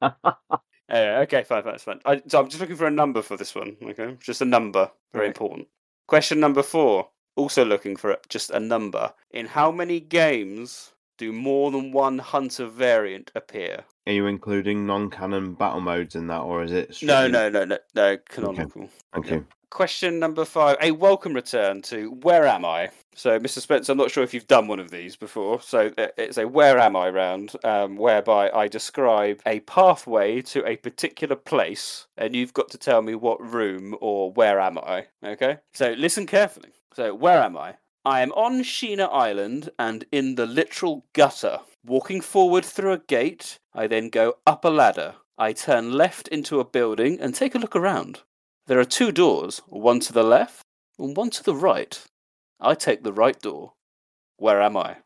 Yeah, 0.90 1.20
okay, 1.20 1.42
fine, 1.42 1.62
fine, 1.62 1.72
that's 1.72 1.84
fine. 1.84 2.00
I, 2.04 2.20
so 2.28 2.38
I'm 2.40 2.48
just 2.50 2.60
looking 2.60 2.76
for 2.76 2.86
a 2.86 2.90
number 2.90 3.22
for 3.22 3.36
this 3.38 3.54
one. 3.54 3.76
Okay, 3.82 4.14
just 4.20 4.42
a 4.42 4.44
number. 4.44 4.90
Very 5.14 5.26
Right. 5.26 5.28
important. 5.28 5.68
Question 6.06 6.38
number 6.38 6.62
four. 6.62 7.08
Also 7.36 7.64
looking 7.64 7.96
for 7.96 8.18
just 8.28 8.50
a 8.50 8.60
number. 8.60 9.12
In 9.30 9.46
how 9.46 9.70
many 9.70 10.00
games 10.00 10.92
do 11.16 11.32
more 11.32 11.70
than 11.70 11.92
one 11.92 12.18
hunter 12.18 12.66
variant 12.66 13.30
appear? 13.34 13.84
Are 14.06 14.12
you 14.12 14.26
including 14.26 14.86
non-canon 14.86 15.54
battle 15.54 15.80
modes 15.80 16.14
in 16.14 16.26
that, 16.26 16.40
or 16.40 16.62
is 16.62 16.72
it? 16.72 16.88
No, 17.02 17.26
strictly- 17.26 17.30
no, 17.30 17.48
no, 17.48 17.64
no, 17.64 17.78
no. 17.94 18.16
Canonical. 18.28 18.90
Thank 19.14 19.30
you. 19.30 19.46
Question 19.70 20.18
number 20.18 20.44
five. 20.44 20.76
A 20.82 20.90
welcome 20.90 21.32
return 21.32 21.80
to 21.82 22.10
Where 22.22 22.46
Am 22.46 22.62
I? 22.64 22.90
So, 23.14 23.38
Mr. 23.38 23.60
Spence, 23.60 23.88
I'm 23.88 23.96
not 23.96 24.10
sure 24.10 24.22
if 24.22 24.34
you've 24.34 24.46
done 24.46 24.68
one 24.68 24.78
of 24.80 24.90
these 24.90 25.16
before. 25.16 25.62
So, 25.62 25.92
it's 25.96 26.36
a 26.36 26.46
Where 26.46 26.78
Am 26.78 26.94
I 26.96 27.08
round 27.08 27.52
um, 27.64 27.96
whereby 27.96 28.50
I 28.50 28.68
describe 28.68 29.40
a 29.46 29.60
pathway 29.60 30.42
to 30.42 30.66
a 30.66 30.76
particular 30.76 31.36
place, 31.36 32.06
and 32.18 32.34
you've 32.36 32.52
got 32.52 32.68
to 32.70 32.78
tell 32.78 33.00
me 33.00 33.14
what 33.14 33.40
room 33.40 33.96
or 34.02 34.30
where 34.32 34.60
am 34.60 34.76
I. 34.76 35.06
Okay? 35.24 35.58
So, 35.72 35.92
listen 35.96 36.26
carefully. 36.26 36.70
So, 36.94 37.14
where 37.14 37.42
am 37.42 37.56
I? 37.56 37.76
I 38.04 38.20
am 38.20 38.32
on 38.32 38.62
Sheena 38.62 39.08
Island 39.10 39.70
and 39.78 40.04
in 40.12 40.34
the 40.34 40.46
literal 40.46 41.06
gutter. 41.12 41.60
Walking 41.84 42.20
forward 42.20 42.64
through 42.64 42.92
a 42.92 42.98
gate, 42.98 43.58
I 43.72 43.86
then 43.86 44.08
go 44.08 44.34
up 44.46 44.64
a 44.64 44.68
ladder. 44.68 45.14
I 45.38 45.52
turn 45.52 45.92
left 45.92 46.28
into 46.28 46.60
a 46.60 46.64
building 46.64 47.18
and 47.20 47.34
take 47.34 47.54
a 47.54 47.58
look 47.58 47.74
around. 47.74 48.20
There 48.66 48.78
are 48.78 48.84
two 48.84 49.12
doors, 49.12 49.62
one 49.66 50.00
to 50.00 50.12
the 50.12 50.22
left 50.22 50.66
and 50.98 51.16
one 51.16 51.30
to 51.30 51.42
the 51.42 51.54
right. 51.54 52.04
I 52.60 52.74
take 52.74 53.02
the 53.02 53.12
right 53.12 53.40
door. 53.40 53.72
Where 54.36 54.60
am 54.60 54.76
I? 54.76 54.98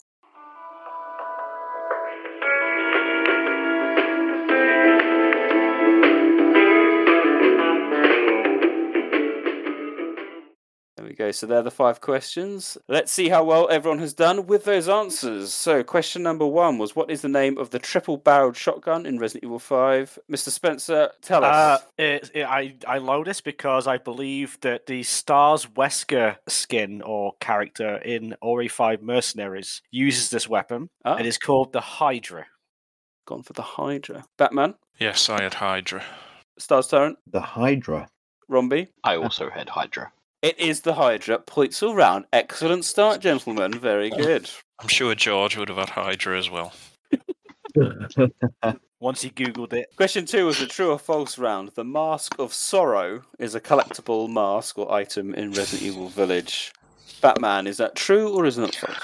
We 11.19 11.25
go. 11.25 11.31
So 11.31 11.47
they're 11.47 11.63
the 11.63 11.71
five 11.71 12.01
questions. 12.03 12.77
Let's 12.89 13.11
see 13.11 13.31
how 13.31 13.43
well 13.43 13.69
everyone 13.71 14.01
has 14.01 14.13
done 14.13 14.47
with 14.47 14.65
those 14.65 14.87
answers. 14.87 15.51
So, 15.53 15.83
question 15.83 16.23
number 16.23 16.47
one 16.47 16.77
was 16.77 16.95
What 16.95 17.11
is 17.11 17.23
the 17.23 17.29
name 17.29 17.57
of 17.57 17.71
the 17.71 17.79
triple 17.79 18.19
barreled 18.19 18.57
shotgun 18.57 19.07
in 19.07 19.19
Resident 19.19 19.45
Evil 19.45 19.59
5? 19.59 20.19
Mr. 20.31 20.51
Spencer, 20.51 21.11
tell 21.23 21.43
Uh, 21.43 21.47
us. 21.49 21.87
it, 21.97 22.31
it, 22.35 22.43
I 22.45 22.75
I 22.87 22.99
know 22.99 23.25
this 23.25 23.41
because 23.41 23.87
I 23.87 23.97
believe 23.97 24.59
that 24.61 24.85
the 24.87 25.03
Stars 25.05 25.65
Wesker 25.67 26.37
skin 26.49 27.01
or 27.03 27.33
character 27.41 27.97
in 27.97 28.35
RE 28.45 28.69
Five 28.69 29.01
Mercenaries 29.03 29.81
uses 29.91 30.29
this 30.29 30.47
weapon. 30.49 30.91
Ah. 31.05 31.17
It 31.17 31.25
is 31.25 31.39
called 31.39 31.73
the 31.73 31.81
Hydra. 31.81 32.47
Gone 33.27 33.43
for 33.43 33.55
the 33.55 33.63
Hydra. 33.63 34.25
Batman, 34.37 34.75
Yes, 34.99 35.29
I 35.31 35.43
had 35.43 35.55
Hydra. 35.55 36.03
Stars 36.59 36.89
Tyrant, 36.89 37.19
The 37.27 37.41
Hydra. 37.41 38.09
Romby. 38.51 38.89
I 39.03 39.17
also 39.17 39.51
had 39.51 39.69
Hydra. 39.71 40.13
It 40.47 40.61
is 40.61 40.83
the 40.83 40.95
Hydra. 40.95 41.41
Points 41.41 41.83
all 41.83 41.97
round. 41.97 42.27
Excellent 42.33 42.85
start, 42.85 43.21
gentlemen. 43.21 43.73
Very 43.73 44.11
good. 44.11 44.49
I'm 44.79 44.87
sure 44.87 45.13
George 45.17 45.57
would 45.57 45.69
have 45.69 45.79
had 45.79 45.89
Hydra 45.89 46.39
as 46.39 46.49
well. 46.49 46.73
Once 49.01 49.23
he 49.23 49.31
googled 49.31 49.73
it, 49.73 49.89
Question 49.97 50.25
two 50.25 50.47
was 50.47 50.61
a 50.61 50.69
true 50.69 50.93
or 50.93 51.01
false 51.01 51.37
round. 51.37 51.73
The 51.75 51.83
Mask 51.83 52.39
of 52.39 52.55
Sorrow 52.55 53.23
is 53.41 53.57
a 53.57 53.61
collectible 53.61 54.31
mask 54.31 54.79
or 54.79 54.93
item 54.93 55.35
in 55.35 55.51
Resident 55.51 55.83
Evil 55.83 56.11
Village. 56.11 56.73
Batman, 57.21 57.67
is 57.67 57.79
that 57.79 57.97
true 57.97 58.33
or 58.33 58.47
is 58.47 58.57
it 58.57 58.61
not 58.61 58.77
false? 58.77 58.97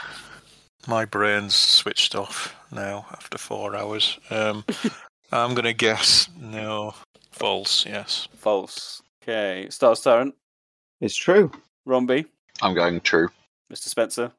My 0.86 1.04
brain's 1.04 1.56
switched 1.56 2.14
off 2.14 2.54
now 2.70 3.04
after 3.10 3.36
four 3.36 3.74
hours. 3.74 4.16
Um, 4.30 4.64
I'm 5.32 5.54
going 5.54 5.64
to 5.64 5.74
guess 5.74 6.28
no. 6.40 6.94
False, 7.32 7.84
yes. 7.84 8.28
False. 8.36 9.02
Okay. 9.24 9.66
Stars 9.70 10.00
Tyrant, 10.00 10.36
It's 11.02 11.16
true. 11.16 11.50
Romby, 11.86 12.24
I'm 12.62 12.74
going 12.74 13.00
true. 13.00 13.28
Mr. 13.72 13.88
Spencer. 13.88 14.30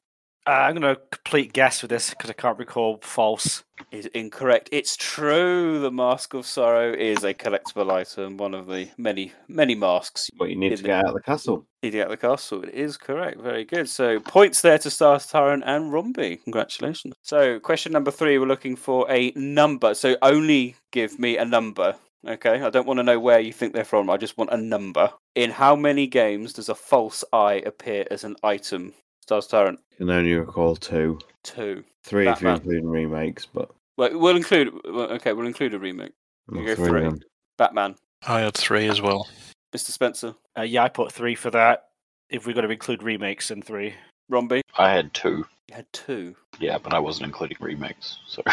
uh, 0.47 0.49
I'm 0.49 0.75
going 0.79 0.95
to 0.95 1.01
complete 1.11 1.51
guess 1.51 1.81
with 1.81 1.89
this 1.91 2.09
because 2.11 2.29
I 2.29 2.33
can't 2.33 2.57
recall 2.57 2.99
false. 3.03 3.63
Is 3.91 4.05
incorrect. 4.07 4.69
It's 4.71 4.95
true. 4.95 5.79
The 5.79 5.91
Mask 5.91 6.33
of 6.33 6.45
Sorrow 6.47 6.93
is 6.93 7.23
a 7.23 7.33
collectible 7.33 7.91
item, 7.91 8.37
one 8.37 8.53
of 8.53 8.65
the 8.67 8.87
many, 8.97 9.33
many 9.47 9.75
masks. 9.75 10.29
But 10.39 10.49
you 10.49 10.55
need 10.55 10.69
to 10.69 10.77
the- 10.77 10.83
get 10.83 10.99
out 10.99 11.07
of 11.09 11.13
the 11.15 11.21
castle. 11.21 11.65
Need 11.83 11.91
to 11.91 11.97
get 11.97 12.07
out 12.07 12.13
of 12.13 12.19
the 12.19 12.27
castle. 12.27 12.63
It 12.63 12.73
is 12.73 12.95
correct. 12.97 13.41
Very 13.41 13.65
good. 13.65 13.89
So 13.89 14.19
points 14.21 14.61
there 14.61 14.77
to 14.79 14.89
Stars 14.89 15.27
Tyrant 15.27 15.63
and 15.65 15.91
Romby. 15.91 16.41
Congratulations. 16.43 17.13
So 17.23 17.59
question 17.59 17.91
number 17.91 18.09
three, 18.11 18.37
we're 18.39 18.47
looking 18.47 18.75
for 18.77 19.05
a 19.11 19.31
number. 19.35 19.93
So 19.95 20.15
only 20.21 20.75
give 20.91 21.19
me 21.19 21.37
a 21.37 21.45
number. 21.45 21.95
Okay. 22.27 22.61
I 22.61 22.69
don't 22.69 22.87
want 22.87 22.97
to 22.99 23.03
know 23.03 23.19
where 23.19 23.39
you 23.39 23.51
think 23.53 23.73
they're 23.73 23.83
from. 23.83 24.09
I 24.09 24.17
just 24.17 24.37
want 24.37 24.51
a 24.51 24.57
number. 24.57 25.11
In 25.35 25.51
how 25.51 25.75
many 25.75 26.07
games 26.07 26.53
does 26.53 26.69
a 26.69 26.75
false 26.75 27.23
eye 27.33 27.61
appear 27.65 28.05
as 28.11 28.23
an 28.23 28.35
item? 28.43 28.93
Stars 29.21 29.47
Tyrant. 29.47 29.79
Can 29.97 30.09
only 30.09 30.33
recall 30.33 30.75
two. 30.75 31.19
Two. 31.43 31.83
Three 32.03 32.27
if 32.27 32.41
you're 32.41 32.51
Batman. 32.53 32.55
including 32.55 32.89
remakes, 32.89 33.45
but 33.45 33.71
Well, 33.97 34.17
we'll 34.19 34.35
include. 34.35 34.73
Okay, 34.85 35.33
we'll 35.33 35.47
include 35.47 35.73
a 35.73 35.79
remake. 35.79 36.11
well, 36.49 36.61
You 36.61 36.67
go 36.67 36.75
three 36.75 36.87
three. 36.87 37.01
then. 37.01 37.23
Batman. 37.57 37.95
I 38.27 38.41
had 38.41 38.53
three 38.55 38.87
as 38.87 39.01
well. 39.01 39.27
Mr. 39.73 39.91
Spencer. 39.91 40.35
Uh, 40.57 40.61
yeah, 40.63 40.83
I 40.83 40.89
put 40.89 41.11
three 41.11 41.35
for 41.35 41.49
that. 41.51 41.87
If 42.29 42.45
we're 42.47 42.53
going 42.53 42.65
to 42.67 42.71
include 42.71 43.03
remakes 43.03 43.51
in 43.51 43.61
three, 43.61 43.93
Romby. 44.31 44.61
I 44.77 44.89
had 44.91 45.13
two. 45.13 45.45
You 45.69 45.75
had 45.75 45.85
two. 45.93 46.35
Yeah, 46.59 46.77
but 46.77 46.93
I 46.93 46.99
wasn't 46.99 47.25
including 47.27 47.57
remakes. 47.59 48.17
So 48.27 48.41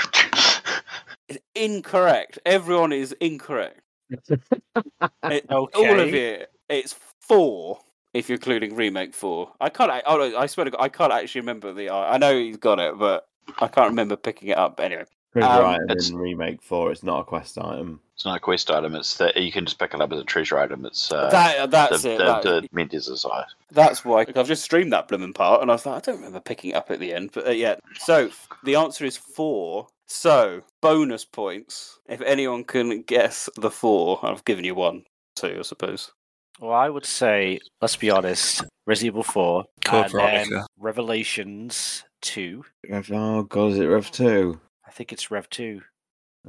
It's 1.30 1.38
incorrect. 1.54 2.38
Everyone 2.44 2.92
is 2.92 3.12
incorrect. 3.20 3.80
It- 5.24 5.46
All 5.50 5.68
of 6.00 6.14
it. 6.14 6.50
It's 6.68 6.94
four. 7.20 7.78
If 8.12 8.28
you're 8.28 8.36
including 8.36 8.74
remake 8.74 9.14
four, 9.14 9.52
I 9.60 9.68
can't. 9.68 9.90
I, 9.90 10.02
oh, 10.04 10.36
I 10.36 10.46
swear 10.46 10.64
to 10.64 10.72
God, 10.72 10.80
I 10.80 10.88
can't 10.88 11.12
actually 11.12 11.42
remember 11.42 11.72
the. 11.72 11.90
I 11.90 12.18
know 12.18 12.36
he's 12.36 12.56
got 12.56 12.80
it, 12.80 12.98
but 12.98 13.28
I 13.60 13.68
can't 13.68 13.88
remember 13.90 14.16
picking 14.16 14.48
it 14.48 14.58
up. 14.58 14.80
Anyway, 14.80 15.04
Treasure 15.32 15.48
Um, 15.48 15.64
item 15.64 15.90
it's- 15.90 16.10
in 16.10 16.16
remake 16.16 16.60
four. 16.60 16.90
It's 16.90 17.04
not 17.04 17.20
a 17.20 17.24
quest 17.24 17.56
item. 17.56 18.00
It's 18.16 18.24
not 18.24 18.36
a 18.36 18.40
quest 18.40 18.68
item. 18.68 18.96
It's 18.96 19.16
that 19.18 19.36
you 19.36 19.52
can 19.52 19.64
just 19.64 19.78
pick 19.78 19.94
it 19.94 20.00
up 20.00 20.12
as 20.12 20.18
a 20.18 20.24
treasure 20.24 20.58
item. 20.58 20.84
It's 20.84 21.12
uh, 21.12 21.30
That- 21.30 21.70
that's 21.70 22.02
the, 22.02 22.14
it, 22.14 22.18
The, 22.18 22.24
that- 22.24 22.42
the 22.42 22.68
Mendez' 22.72 23.24
eye. 23.24 23.44
That's 23.70 24.04
why 24.04 24.26
I've 24.34 24.48
just 24.48 24.64
streamed 24.64 24.92
that 24.92 25.06
blooming 25.06 25.32
part, 25.32 25.62
and 25.62 25.70
I 25.70 25.76
thought 25.76 25.96
I 25.98 26.00
don't 26.00 26.16
remember 26.16 26.40
picking 26.40 26.72
it 26.72 26.74
up 26.74 26.90
at 26.90 26.98
the 26.98 27.14
end, 27.14 27.30
but 27.32 27.46
uh, 27.46 27.50
yeah. 27.52 27.76
So 28.00 28.30
the 28.64 28.74
answer 28.74 29.04
is 29.04 29.16
four. 29.16 29.86
So 30.12 30.62
bonus 30.82 31.24
points 31.24 32.00
if 32.08 32.20
anyone 32.22 32.64
can 32.64 33.02
guess 33.02 33.48
the 33.54 33.70
four. 33.70 34.18
I've 34.24 34.44
given 34.44 34.64
you 34.64 34.74
one, 34.74 35.04
two, 35.36 35.58
I 35.60 35.62
suppose. 35.62 36.10
Well, 36.58 36.72
I 36.72 36.88
would 36.88 37.06
say, 37.06 37.60
let's 37.80 37.94
be 37.94 38.10
honest, 38.10 38.64
Resident 38.86 39.14
Evil 39.14 39.22
4, 39.22 39.64
Code 39.84 40.12
and 40.12 40.50
then 40.52 40.64
Revelations 40.80 42.02
2. 42.22 42.64
Rev- 42.88 43.12
Oh 43.12 43.44
god, 43.44 43.72
is 43.72 43.78
it 43.78 43.86
Rev 43.86 44.10
two? 44.10 44.60
I 44.84 44.90
think 44.90 45.12
it's 45.12 45.30
Rev 45.30 45.48
2. 45.48 45.80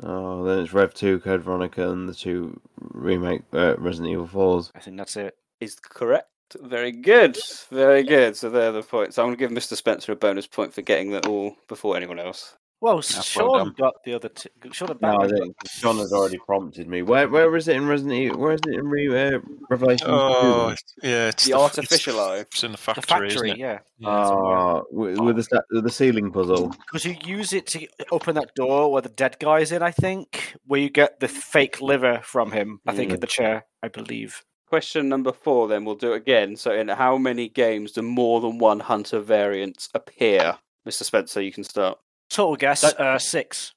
Oh, 0.01 0.43
then 0.43 0.59
it's 0.59 0.73
Rev 0.73 0.91
two, 0.95 1.19
Code 1.19 1.43
Veronica, 1.43 1.91
and 1.91 2.09
the 2.09 2.15
two 2.15 2.59
remake 2.79 3.43
uh, 3.53 3.75
Resident 3.77 4.11
Evil 4.11 4.25
fours. 4.25 4.71
I 4.73 4.79
think 4.79 4.97
that's 4.97 5.17
it. 5.17 5.35
Is 5.59 5.75
correct. 5.75 6.27
Very 6.61 6.91
good. 6.91 7.37
Very 7.69 8.01
good. 8.03 8.35
So 8.35 8.49
there 8.49 8.69
are 8.69 8.73
the 8.73 8.81
points. 8.81 9.19
I'm 9.19 9.27
going 9.27 9.37
to 9.37 9.39
give 9.39 9.51
Mr. 9.51 9.75
Spencer 9.75 10.13
a 10.13 10.15
bonus 10.15 10.47
point 10.47 10.73
for 10.73 10.81
getting 10.81 11.11
that 11.11 11.27
all 11.27 11.55
before 11.67 11.95
anyone 11.95 12.19
else. 12.19 12.55
Well, 12.81 12.95
well 12.95 13.01
Sean 13.03 13.57
done. 13.59 13.75
got 13.77 13.93
the 14.03 14.13
other 14.15 14.29
two. 14.29 14.49
Sean 14.71 14.97
No, 15.01 15.19
I 15.19 15.27
think 15.27 15.55
John 15.79 15.97
has 15.97 16.11
already 16.11 16.39
prompted 16.39 16.87
me. 16.87 17.03
Where 17.03 17.29
where 17.29 17.55
is 17.55 17.67
it 17.67 17.75
in 17.75 17.87
Resident 17.87 18.15
Evil? 18.15 18.39
Where 18.39 18.53
is 18.53 18.61
it 18.67 18.73
in 18.73 18.87
Re- 18.87 19.35
uh, 19.35 19.39
Revelation? 19.69 20.07
Oh, 20.09 20.73
2? 21.01 21.07
yeah, 21.07 21.27
it's 21.27 21.45
The 21.45 21.53
f- 21.53 21.59
artificial 21.59 22.19
eye. 22.19 22.37
It's, 22.37 22.55
it's 22.55 22.63
in 22.63 22.71
the 22.71 22.77
The 22.77 23.01
factory, 23.01 23.27
isn't 23.27 23.37
factory, 23.37 23.51
it? 23.51 23.57
yeah. 23.59 23.79
Ah, 24.03 24.81
with, 24.89 25.19
with 25.19 25.35
the 25.37 25.63
with 25.71 25.83
the 25.83 25.91
ceiling 25.91 26.31
puzzle. 26.31 26.69
Because 26.87 27.05
you 27.05 27.15
use 27.23 27.53
it 27.53 27.67
to 27.67 27.87
open 28.11 28.33
that 28.35 28.55
door 28.55 28.91
where 28.91 29.03
the 29.03 29.09
dead 29.09 29.37
guy's 29.39 29.71
in, 29.71 29.83
I 29.83 29.91
think, 29.91 30.55
where 30.65 30.79
you 30.79 30.89
get 30.89 31.19
the 31.19 31.27
fake 31.27 31.81
liver 31.81 32.19
from 32.23 32.51
him, 32.51 32.81
I 32.87 32.95
think, 32.95 33.11
in 33.11 33.17
Mm. 33.17 33.21
the 33.21 33.27
chair, 33.27 33.65
I 33.83 33.89
believe. 33.89 34.43
Question 34.67 35.07
number 35.07 35.33
four, 35.33 35.67
then 35.67 35.85
we'll 35.85 35.95
do 35.95 36.13
it 36.13 36.17
again. 36.17 36.55
So, 36.55 36.71
in 36.71 36.87
how 36.87 37.17
many 37.17 37.47
games 37.49 37.91
do 37.91 38.01
more 38.01 38.41
than 38.41 38.57
one 38.57 38.79
hunter 38.79 39.19
variants 39.19 39.89
appear? 39.93 40.57
Mr. 40.87 41.03
Spencer, 41.03 41.41
you 41.43 41.51
can 41.51 41.63
start. 41.63 41.99
Total 42.31 42.55
guess, 42.55 42.81
That- 42.81 42.99
uh, 42.99 43.19
six. 43.19 43.73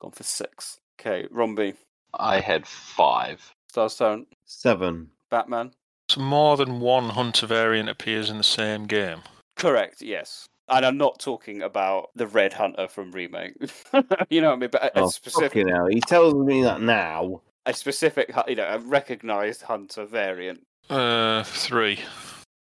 Gone 0.00 0.12
for 0.12 0.22
six. 0.22 0.78
Okay, 1.00 1.26
Romby, 1.28 1.74
I 2.14 2.40
had 2.40 2.66
five. 2.66 3.54
Stars 3.68 3.96
Tyrant, 3.96 4.28
Seven. 4.46 5.10
Batman. 5.30 5.72
So 6.08 6.20
more 6.20 6.56
than 6.56 6.80
one 6.80 7.10
hunter 7.10 7.46
variant 7.46 7.88
appears 7.88 8.30
in 8.30 8.38
the 8.38 8.44
same 8.44 8.86
game. 8.86 9.22
Correct, 9.56 10.02
yes. 10.02 10.46
And 10.68 10.84
I'm 10.86 10.96
not 10.96 11.18
talking 11.20 11.62
about 11.62 12.10
the 12.14 12.26
Red 12.26 12.52
Hunter 12.52 12.86
from 12.88 13.10
Remake. 13.12 13.54
you 14.30 14.40
know 14.40 14.48
what 14.50 14.56
I 14.56 14.56
mean? 14.56 14.70
But 14.70 14.84
a, 14.84 14.98
a 15.00 15.02
Oh, 15.02 15.08
specific, 15.08 15.50
fucking 15.52 15.68
hell! 15.68 15.86
He 15.86 16.00
tells 16.00 16.34
me 16.34 16.62
that 16.62 16.80
now. 16.80 17.42
a 17.66 17.72
specific, 17.74 18.32
you 18.48 18.54
know, 18.56 18.68
a 18.68 18.78
recognized 18.78 19.62
hunter 19.62 20.04
variant. 20.06 20.64
Uh, 20.88 21.42
three. 21.44 22.00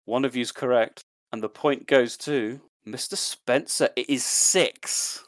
One 0.05 0.25
of 0.25 0.35
you's 0.35 0.51
correct, 0.51 1.01
and 1.31 1.41
the 1.41 1.49
point 1.49 1.87
goes 1.87 2.17
to 2.17 2.59
Mr. 2.87 3.17
Spencer. 3.17 3.89
It 3.95 4.09
is 4.09 4.23
six. 4.23 5.23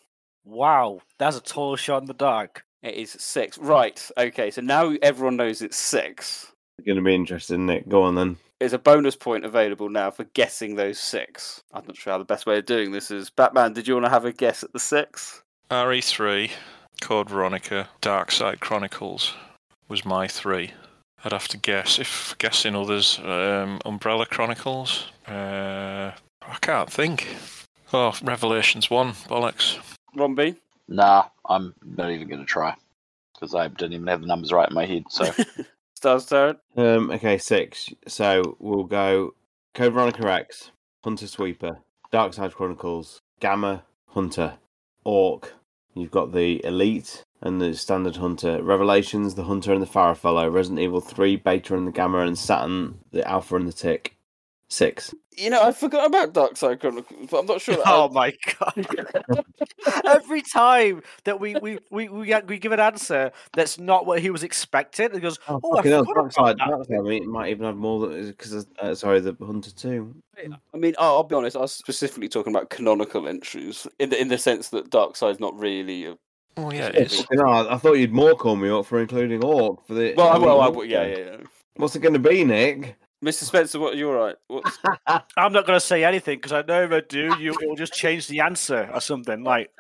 Wow, 0.46 1.02
that's 1.18 1.38
a 1.38 1.42
tall 1.42 1.76
shot 1.76 2.02
in 2.02 2.08
the 2.08 2.14
dark. 2.14 2.64
It 2.84 2.96
is 2.96 3.12
six. 3.12 3.58
Right. 3.58 4.10
Okay. 4.18 4.52
So 4.52 4.62
now 4.62 4.94
everyone 5.02 5.36
knows 5.36 5.62
it's 5.62 5.78
six. 5.78 6.52
Going 6.86 6.98
to 6.98 7.04
be 7.04 7.16
interesting, 7.16 7.66
Nick. 7.66 7.90
Go 7.90 8.04
on 8.04 8.16
then. 8.16 8.38
There's 8.60 8.74
a 8.74 8.80
bonus 8.80 9.16
point 9.16 9.46
available 9.46 9.90
now 9.90 10.12
for 10.12 10.24
guessing 10.26 10.76
those 10.76 11.00
six. 11.00 11.62
I'm 11.74 11.86
not 11.86 11.98
sure 11.98 12.14
how 12.14 12.18
the 12.18 12.26
best 12.26 12.46
way 12.46 12.58
of 12.58 12.66
doing 12.66 12.92
this 12.92 13.12
is. 13.12 13.30
Batman, 13.30 13.74
did 13.74 13.88
you 13.88 13.96
want 13.96 14.06
to 14.06 14.12
have 14.12 14.26
a 14.26 14.32
guess 14.32 14.64
at 14.64 14.74
the 14.74 14.80
six? 14.80 15.42
RE3, 15.70 16.52
Code 17.02 17.30
Veronica, 17.30 17.90
Dark 18.02 18.32
Side 18.32 18.60
Chronicles 18.60 19.34
was 19.90 20.06
my 20.06 20.28
three. 20.28 20.72
I'd 21.24 21.34
have 21.34 21.48
to 21.50 21.58
guess. 21.58 22.00
If 22.00 22.36
guessing 22.38 22.76
others, 22.76 23.20
um, 23.24 23.80
Umbrella 23.86 24.26
Chronicles. 24.26 25.08
Uh, 25.28 26.12
I 26.48 26.58
can't 26.62 26.92
think. 26.92 27.28
Oh, 27.94 28.14
Revelations 28.24 28.90
1, 28.90 29.12
bollocks. 29.30 29.80
Romby? 30.16 30.56
Nah, 30.88 31.26
I'm 31.46 31.74
not 31.84 32.12
even 32.12 32.28
going 32.28 32.40
to 32.40 32.46
try 32.46 32.76
because 33.34 33.54
I 33.54 33.68
didn't 33.68 33.94
even 33.94 34.08
have 34.08 34.22
the 34.22 34.28
numbers 34.28 34.52
right 34.52 34.68
in 34.68 34.76
my 34.76 34.86
head. 34.86 35.04
So 35.10 35.32
Stars 35.96 36.26
Tyrant? 36.26 36.60
Um, 36.76 37.12
okay, 37.12 37.38
six. 37.38 37.90
So 38.08 38.56
we'll 38.60 38.84
go 38.84 39.34
Code 39.74 39.94
Veronica 39.94 40.32
X, 40.32 40.72
Hunter 41.04 41.28
Sweeper, 41.28 41.80
Dark 42.12 42.34
Side 42.34 42.54
Chronicles, 42.54 43.20
Gamma, 43.40 43.84
Hunter, 44.08 44.58
Orc. 45.04 45.54
You've 45.94 46.12
got 46.12 46.34
the 46.34 46.64
Elite 46.66 47.24
and 47.42 47.62
the 47.62 47.74
Standard 47.76 48.16
Hunter, 48.16 48.62
Revelations, 48.64 49.36
the 49.36 49.44
Hunter 49.44 49.74
and 49.74 49.82
the 49.82 49.88
Farfarello, 49.88 50.52
Resident 50.52 50.80
Evil 50.80 51.02
3, 51.02 51.36
Beta 51.38 51.76
and 51.76 51.88
the 51.88 51.92
Gamma, 51.92 52.20
and 52.20 52.38
Saturn, 52.38 53.00
the 53.12 53.28
Alpha 53.28 53.56
and 53.56 53.68
the 53.68 53.74
Tick. 53.74 54.17
Six. 54.70 55.14
You 55.38 55.50
know, 55.50 55.62
I 55.62 55.72
forgot 55.72 56.08
about 56.08 56.34
Dark 56.34 56.58
Side 56.58 56.82
Chronicles, 56.82 57.30
but 57.32 57.40
I'm 57.40 57.46
not 57.46 57.62
sure. 57.62 57.76
That 57.78 57.84
Oh 57.86 58.10
my 58.10 58.34
god! 58.60 59.46
Every 60.06 60.42
time 60.42 61.04
that 61.24 61.40
we 61.40 61.56
we, 61.56 61.80
we, 61.90 62.10
we 62.10 62.36
we 62.46 62.58
give 62.58 62.74
an 62.74 62.80
answer 62.80 63.32
that's 63.54 63.80
not 63.80 64.06
what 64.06 64.20
he 64.20 64.30
was 64.30 64.44
expecting, 64.44 65.14
he 65.14 65.20
goes, 65.20 65.40
"Oh, 65.48 65.62
I 65.72 65.78
Fucking 65.78 65.92
hell, 65.92 66.04
forgot 66.04 66.16
Dark 66.16 66.18
about 66.18 66.34
Side, 66.34 66.58
that." 66.58 66.70
Dark 66.70 66.88
Side, 66.88 66.98
I 66.98 67.02
mean, 67.02 67.24
it 67.24 67.30
might 67.30 67.50
even 67.50 67.66
have 67.66 67.78
more 67.78 68.08
than 68.08 68.28
because 68.28 68.68
uh, 68.80 68.94
sorry, 68.94 69.22
the 69.22 69.38
Hunter 69.40 69.72
2. 69.72 70.16
I 70.74 70.78
mean, 70.78 70.96
I'll, 71.00 71.18
I'll 71.18 71.24
be 71.24 71.36
honest. 71.36 71.56
I 71.56 71.62
was 71.62 71.72
specifically 71.74 72.28
talking 72.28 72.54
about 72.54 72.70
canonical 72.70 73.28
entries 73.28 73.88
in 74.00 74.10
the 74.10 74.20
in 74.20 74.28
the 74.28 74.38
sense 74.38 74.70
that 74.70 74.90
Dark 74.90 75.16
Side's 75.16 75.40
not 75.40 75.58
really. 75.58 76.08
A... 76.08 76.18
Oh 76.58 76.72
yeah, 76.74 76.88
it 76.88 77.14
is. 77.14 77.26
I, 77.40 77.74
I 77.74 77.78
thought 77.78 77.94
you'd 77.94 78.12
more 78.12 78.36
call 78.36 78.58
me 78.58 78.70
up 78.70 78.86
for 78.86 79.00
including 79.00 79.46
Orc 79.46 79.88
for 79.88 79.94
the. 79.94 80.14
Well, 80.18 80.28
I, 80.28 80.38
well, 80.38 80.62
I, 80.62 80.84
yeah, 80.84 81.06
yeah, 81.06 81.18
yeah. 81.18 81.38
What's 81.78 81.96
it 81.96 82.00
going 82.00 82.14
to 82.14 82.20
be, 82.20 82.44
Nick? 82.44 82.98
Mr. 83.24 83.44
Spencer, 83.44 83.80
what 83.80 83.98
you're 83.98 84.16
right. 84.16 84.36
What's... 84.48 84.78
I'm 85.08 85.52
not 85.52 85.66
going 85.66 85.78
to 85.78 85.86
say 85.86 86.04
anything 86.04 86.38
because 86.38 86.52
I 86.52 86.62
know 86.62 86.84
if 86.84 86.92
I 86.92 87.02
do, 87.02 87.36
you 87.40 87.52
it 87.60 87.68
will 87.68 87.76
just 87.76 87.94
change 87.94 88.28
the 88.28 88.42
answer 88.42 88.90
or 88.94 89.02
something. 89.02 89.44
Like 89.44 89.72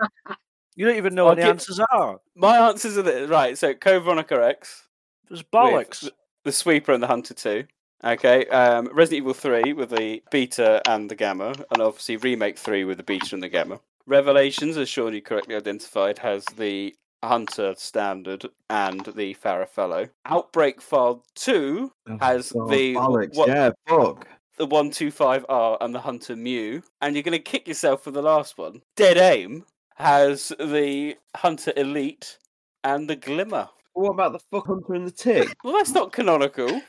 you 0.75 0.85
don't 0.85 0.95
even 0.95 1.16
know 1.16 1.24
I'll 1.24 1.30
what 1.30 1.35
the 1.35 1.41
give- 1.41 1.49
answers 1.49 1.80
are. 1.91 2.19
My 2.35 2.57
answers 2.69 2.98
are 2.98 3.01
this. 3.01 3.30
right. 3.30 3.57
So, 3.57 3.74
Code 3.74 4.03
Veronica 4.03 4.43
X. 4.48 4.88
There's 5.27 5.41
with 5.41 5.51
bollocks. 5.51 6.01
The, 6.01 6.11
the 6.45 6.51
Sweeper 6.51 6.93
and 6.93 7.01
the 7.01 7.07
Hunter 7.07 7.33
2. 7.33 7.66
Okay. 8.03 8.45
Um, 8.48 8.88
Resident 8.93 9.24
Evil 9.24 9.33
3 9.33 9.74
with 9.74 9.90
the 9.90 10.22
Beta 10.32 10.82
and 10.88 11.09
the 11.09 11.16
Gamma. 11.16 11.53
And 11.72 11.82
obviously, 11.82 12.17
Remake 12.17 12.57
3 12.57 12.85
with 12.85 12.98
the 12.98 13.03
Beta 13.03 13.33
and 13.33 13.43
the 13.43 13.49
Gamma. 13.49 13.80
Revelations, 14.06 14.77
as 14.77 14.88
Sean 14.88 15.14
you 15.14 15.22
correctly 15.22 15.56
identified, 15.56 16.19
has 16.19 16.45
the 16.57 16.95
Hunter 17.23 17.73
Standard 17.77 18.45
and 18.69 19.01
the 19.05 19.33
Farfarello. 19.35 20.09
Outbreak 20.25 20.81
File 20.81 21.23
2 21.35 21.91
has 22.19 22.53
Oh, 22.55 22.67
the. 22.67 22.93
bollocks, 22.95 23.35
what- 23.35 23.47
yeah, 23.49 23.71
fuck. 23.87 24.27
the 24.57 24.67
125R 24.67 25.77
and 25.81 25.93
the 25.93 25.99
Hunter 26.01 26.35
Mew, 26.35 26.81
and 27.01 27.15
you're 27.15 27.23
going 27.23 27.31
to 27.33 27.39
kick 27.39 27.67
yourself 27.67 28.03
for 28.03 28.11
the 28.11 28.21
last 28.21 28.57
one. 28.57 28.81
Dead 28.95 29.17
Aim 29.17 29.65
has 29.95 30.49
the 30.59 31.15
Hunter 31.35 31.73
Elite 31.75 32.37
and 32.83 33.09
the 33.09 33.15
Glimmer. 33.15 33.69
What 33.93 34.11
about 34.11 34.33
the 34.33 34.39
fuck 34.51 34.67
Hunter 34.67 34.93
and 34.93 35.07
the 35.07 35.11
Tick? 35.11 35.55
Well, 35.63 35.73
that's 35.73 35.91
not 35.91 36.11
canonical. 36.11 36.81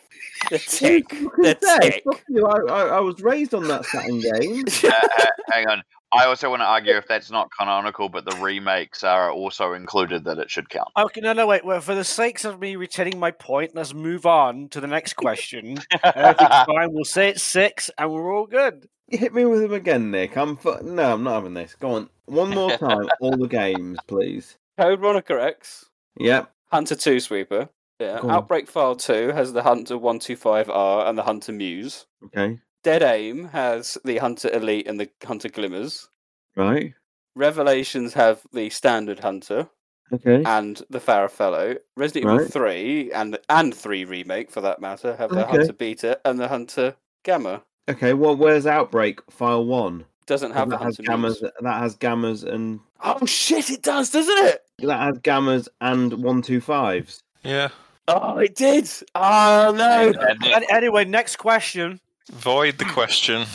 The 0.50 0.58
Tick. 0.58 1.08
The 1.08 1.56
Yeah, 1.62 1.78
Tick. 1.80 2.02
fuck 2.04 2.22
you, 2.28 2.46
I, 2.46 2.70
I, 2.70 2.82
I 2.96 3.00
was 3.00 3.20
raised 3.22 3.54
on 3.54 3.66
that 3.68 3.86
Saturn 3.86 4.20
game. 4.20 4.64
uh, 4.84 5.08
uh, 5.18 5.24
hang 5.50 5.66
on. 5.68 5.82
I 6.12 6.24
also 6.24 6.48
want 6.50 6.60
to 6.60 6.66
argue 6.66 6.96
if 6.96 7.06
that's 7.06 7.30
not 7.30 7.50
canonical, 7.58 8.08
but 8.08 8.24
the 8.24 8.36
remakes 8.36 9.04
are 9.04 9.30
also 9.30 9.74
included, 9.74 10.24
that 10.24 10.38
it 10.38 10.50
should 10.50 10.70
count. 10.70 10.88
Okay, 10.96 11.20
no, 11.20 11.32
no, 11.34 11.46
wait. 11.46 11.64
Well, 11.64 11.80
for 11.82 11.94
the 11.94 12.04
sakes 12.04 12.44
of 12.46 12.58
me 12.60 12.76
retaining 12.76 13.18
my 13.18 13.30
point, 13.30 13.74
let's 13.74 13.92
move 13.92 14.24
on 14.24 14.68
to 14.70 14.80
the 14.80 14.86
next 14.86 15.14
question. 15.14 15.78
Everything's 16.02 16.48
fine. 16.66 16.92
We'll 16.92 17.04
say 17.04 17.28
it's 17.28 17.42
six, 17.42 17.90
and 17.98 18.10
we're 18.10 18.34
all 18.34 18.46
good. 18.46 18.88
You 19.08 19.18
hit 19.18 19.34
me 19.34 19.44
with 19.44 19.62
him 19.62 19.72
again, 19.74 20.10
Nick. 20.10 20.36
I'm 20.36 20.56
fu- 20.56 20.82
no, 20.82 21.12
I'm 21.14 21.22
not 21.24 21.34
having 21.34 21.54
this. 21.54 21.74
Go 21.74 21.92
on, 21.94 22.08
one 22.26 22.50
more 22.50 22.70
time. 22.78 23.08
all 23.20 23.36
the 23.36 23.46
games, 23.48 23.98
please. 24.06 24.56
Code 24.78 25.00
Veronica 25.00 25.42
X, 25.42 25.86
Yep. 26.18 26.50
Hunter 26.70 26.94
2 26.96 27.20
Sweeper. 27.20 27.68
Yeah. 28.00 28.20
Go. 28.20 28.30
Outbreak 28.30 28.68
File 28.68 28.94
2 28.96 29.28
has 29.32 29.52
the 29.52 29.62
Hunter 29.62 29.96
125R 29.98 31.08
and 31.08 31.18
the 31.18 31.22
Hunter 31.22 31.52
Muse. 31.52 32.06
Okay. 32.26 32.58
Dead 32.88 33.02
Aim 33.02 33.48
has 33.48 33.98
the 34.02 34.16
Hunter 34.16 34.48
Elite 34.50 34.86
and 34.86 34.98
the 34.98 35.10
Hunter 35.22 35.50
Glimmers. 35.50 36.08
Right. 36.56 36.94
Revelations 37.34 38.14
have 38.14 38.40
the 38.54 38.70
Standard 38.70 39.18
Hunter. 39.20 39.68
Okay. 40.10 40.42
and 40.46 40.80
the 40.88 40.98
Farfarello. 40.98 41.76
Resident 41.98 42.24
Evil 42.32 42.46
Three 42.48 43.12
and 43.12 43.38
and 43.50 43.74
Three 43.74 44.06
remake 44.06 44.50
for 44.50 44.62
that 44.62 44.80
matter 44.80 45.14
have 45.16 45.28
the 45.28 45.42
Okay. 45.46 45.58
Hunter 45.58 45.72
Beta 45.74 46.18
and 46.24 46.40
the 46.40 46.48
Hunter 46.48 46.96
Gamma. 47.24 47.60
Okay. 47.90 48.14
Well, 48.14 48.34
where's 48.34 48.64
Outbreak 48.66 49.20
File 49.30 49.66
One? 49.66 50.06
Doesn't 50.24 50.52
have 50.52 50.70
the 50.70 50.78
that 50.78 50.84
has 50.86 50.96
gammas. 50.96 51.42
Muse. 51.42 51.52
That 51.60 51.78
has 51.82 51.94
gammas 51.94 52.42
and 52.42 52.80
Oh 53.04 53.26
shit! 53.26 53.68
It 53.68 53.82
does, 53.82 54.08
doesn't 54.08 54.46
it? 54.46 54.62
that 54.78 54.98
has 54.98 55.18
gammas 55.18 55.68
and 55.82 56.22
one 56.24 56.40
two 56.40 56.62
fives. 56.62 57.22
Yeah. 57.44 57.68
Oh, 58.08 58.38
it 58.38 58.54
did. 58.54 58.88
Oh 59.14 59.74
no. 59.76 60.14
An- 60.50 60.64
anyway, 60.70 61.04
next 61.04 61.36
question. 61.36 62.00
Void 62.32 62.78
the 62.78 62.84
question. 62.84 63.46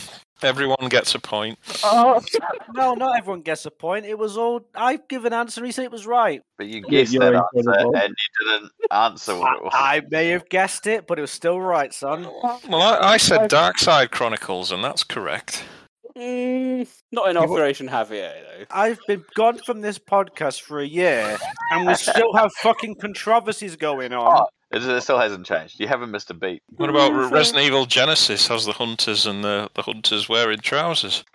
Everyone 0.41 0.89
gets 0.89 1.15
a 1.15 1.19
point. 1.19 1.57
Oh. 1.83 2.21
no, 2.73 2.93
not 2.95 3.17
everyone 3.17 3.41
gets 3.41 3.65
a 3.65 3.71
point. 3.71 4.05
It 4.05 4.19
was 4.19 4.37
all 4.37 4.67
I 4.75 4.99
give 5.07 5.23
an 5.25 5.31
answer. 5.31 5.63
He 5.63 5.71
said 5.71 5.85
it 5.85 5.91
was 5.91 6.05
right. 6.05 6.41
But 6.57 6.67
you 6.67 6.81
guessed 6.81 7.13
you're 7.13 7.31
that 7.31 7.43
answer 7.55 7.97
and 7.97 8.15
you 8.17 8.45
didn't 8.45 8.71
answer 8.91 9.37
what 9.37 9.55
it 9.55 9.63
was. 9.63 9.71
I 9.73 10.01
may 10.09 10.29
have 10.29 10.49
guessed 10.49 10.85
it, 10.85 11.07
but 11.07 11.17
it 11.17 11.21
was 11.21 11.31
still 11.31 11.61
right, 11.61 11.93
son. 11.93 12.27
Well, 12.67 12.81
I, 12.81 13.13
I 13.13 13.17
said 13.17 13.47
Dark 13.47 13.77
Side 13.77 14.11
Chronicles, 14.11 14.71
and 14.71 14.83
that's 14.83 15.03
correct. 15.03 15.63
Mm, 16.15 16.87
not 17.11 17.29
in 17.29 17.37
Operation 17.37 17.87
Javier 17.87 18.33
though. 18.33 18.65
I've 18.69 18.99
been 19.07 19.25
gone 19.33 19.57
from 19.57 19.81
this 19.81 19.97
podcast 19.97 20.61
for 20.61 20.79
a 20.79 20.85
year, 20.85 21.37
and 21.71 21.87
we 21.87 21.95
still 21.95 22.33
have 22.33 22.53
fucking 22.53 22.95
controversies 22.95 23.75
going 23.75 24.13
on. 24.13 24.45
It, 24.73 24.83
it 24.83 25.01
still 25.01 25.19
hasn't 25.19 25.45
changed. 25.45 25.79
You 25.79 25.87
haven't 25.87 26.11
missed 26.11 26.29
a 26.29 26.33
beat. 26.33 26.63
What 26.75 26.89
about 26.89 27.11
mm, 27.11 27.29
Re- 27.29 27.37
Resident 27.37 27.65
Evil 27.65 27.85
Genesis? 27.85 28.47
Has 28.47 28.65
the 28.65 28.73
hunters 28.73 29.25
and 29.25 29.43
the, 29.43 29.69
the 29.75 29.83
hunters 29.83 30.27
wearing 30.27 30.59
trousers? 30.59 31.23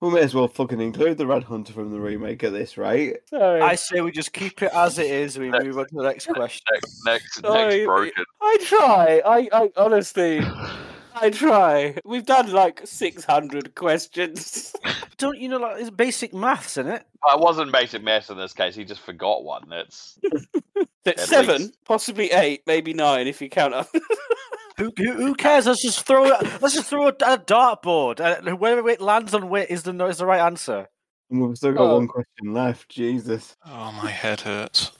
We 0.00 0.08
may 0.08 0.20
as 0.20 0.34
well 0.34 0.48
fucking 0.48 0.80
include 0.80 1.18
the 1.18 1.26
Red 1.26 1.44
Hunter 1.44 1.74
from 1.74 1.90
the 1.90 2.00
remake 2.00 2.42
of 2.42 2.54
this, 2.54 2.78
right? 2.78 3.16
Sorry. 3.28 3.60
I 3.60 3.74
say 3.74 4.00
we 4.00 4.10
just 4.10 4.32
keep 4.32 4.62
it 4.62 4.72
as 4.72 4.98
it 4.98 5.10
is. 5.10 5.38
We 5.38 5.50
move 5.50 5.76
on 5.78 5.88
to 5.88 5.94
the 5.94 6.02
next 6.04 6.26
question. 6.26 6.64
Next, 6.72 7.04
next, 7.04 7.40
Sorry, 7.42 7.74
next 7.76 7.86
broken. 7.86 8.24
I 8.40 8.56
try. 8.62 9.22
I, 9.26 9.48
I 9.52 9.70
honestly, 9.76 10.40
I 11.14 11.28
try. 11.28 11.96
We've 12.06 12.24
done 12.24 12.50
like 12.50 12.80
six 12.84 13.24
hundred 13.24 13.74
questions. 13.74 14.74
Don't 15.20 15.38
you 15.38 15.48
know 15.48 15.58
like 15.58 15.80
it's 15.80 15.90
basic 15.90 16.34
maths, 16.34 16.76
isn't 16.78 16.90
it? 16.90 17.06
I 17.30 17.36
wasn't 17.36 17.70
basic 17.72 18.02
maths 18.02 18.30
in 18.30 18.36
this 18.38 18.52
case. 18.52 18.74
He 18.74 18.84
just 18.84 19.02
forgot 19.02 19.44
one. 19.44 19.68
That's 19.68 20.18
That's 21.04 21.24
seven, 21.28 21.58
least. 21.62 21.84
possibly 21.84 22.32
eight, 22.32 22.62
maybe 22.66 22.92
nine 22.94 23.26
if 23.26 23.40
you 23.40 23.48
count 23.48 23.74
up. 23.74 23.88
Who, 24.78 24.90
who, 24.96 25.12
who 25.12 25.34
cares? 25.34 25.66
Let's 25.66 25.82
just 25.82 26.06
throw 26.06 26.24
it. 26.24 26.62
Let's 26.62 26.72
just 26.74 26.88
throw 26.88 27.04
a, 27.08 27.10
a 27.10 27.36
dartboard. 27.36 28.18
Uh, 28.18 28.56
wherever 28.56 28.88
it 28.88 28.98
lands 29.02 29.34
on 29.34 29.50
wit 29.50 29.70
is 29.70 29.82
the 29.82 29.92
is 30.06 30.16
the 30.16 30.24
right 30.24 30.40
answer. 30.40 30.88
And 31.30 31.46
we've 31.46 31.54
still 31.58 31.72
got 31.74 31.82
Oh. 31.82 31.96
one 31.96 32.08
question 32.08 32.54
left. 32.54 32.88
Jesus. 32.88 33.56
Oh, 33.66 33.92
my 34.02 34.10
head 34.10 34.40
hurts. 34.40 34.92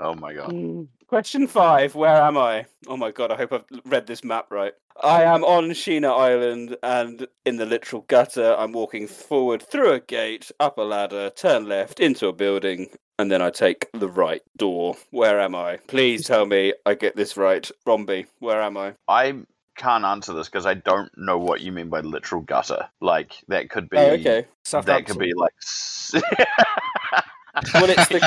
Oh 0.00 0.14
my 0.14 0.34
god. 0.34 0.50
Mm. 0.50 0.88
Question 1.06 1.46
five: 1.46 1.94
Where 1.94 2.22
am 2.22 2.36
I? 2.36 2.66
Oh 2.86 2.96
my 2.96 3.10
god! 3.10 3.32
I 3.32 3.36
hope 3.36 3.52
I've 3.52 3.64
read 3.84 4.06
this 4.06 4.22
map 4.22 4.46
right. 4.50 4.72
I 5.02 5.24
am 5.24 5.44
on 5.44 5.70
Sheena 5.70 6.16
Island, 6.16 6.76
and 6.82 7.26
in 7.44 7.56
the 7.56 7.66
literal 7.66 8.04
gutter, 8.08 8.54
I'm 8.58 8.72
walking 8.72 9.06
forward 9.06 9.62
through 9.62 9.92
a 9.92 10.00
gate, 10.00 10.50
up 10.60 10.78
a 10.78 10.82
ladder, 10.82 11.30
turn 11.30 11.66
left 11.66 12.00
into 12.00 12.28
a 12.28 12.32
building, 12.32 12.88
and 13.18 13.30
then 13.30 13.42
I 13.42 13.50
take 13.50 13.88
the 13.92 14.08
right 14.08 14.42
door. 14.56 14.96
Where 15.10 15.40
am 15.40 15.54
I? 15.54 15.78
Please 15.88 16.26
tell 16.26 16.46
me 16.46 16.74
I 16.86 16.94
get 16.94 17.16
this 17.16 17.36
right, 17.36 17.68
Romby. 17.86 18.26
Where 18.38 18.62
am 18.62 18.76
I? 18.76 18.94
I 19.08 19.42
can't 19.76 20.04
answer 20.04 20.34
this 20.34 20.48
because 20.48 20.66
I 20.66 20.74
don't 20.74 21.10
know 21.16 21.38
what 21.38 21.62
you 21.62 21.72
mean 21.72 21.88
by 21.88 22.00
literal 22.00 22.42
gutter. 22.42 22.88
Like 23.00 23.42
that 23.48 23.70
could 23.70 23.88
be. 23.88 23.96
Oh, 23.96 24.10
okay. 24.10 24.46
That 24.70 25.06
could 25.06 25.18
be 25.18 25.32
like. 25.34 25.54
s- 27.56 27.74
Well, 27.74 27.90
it's 27.90 28.08
the 28.08 28.20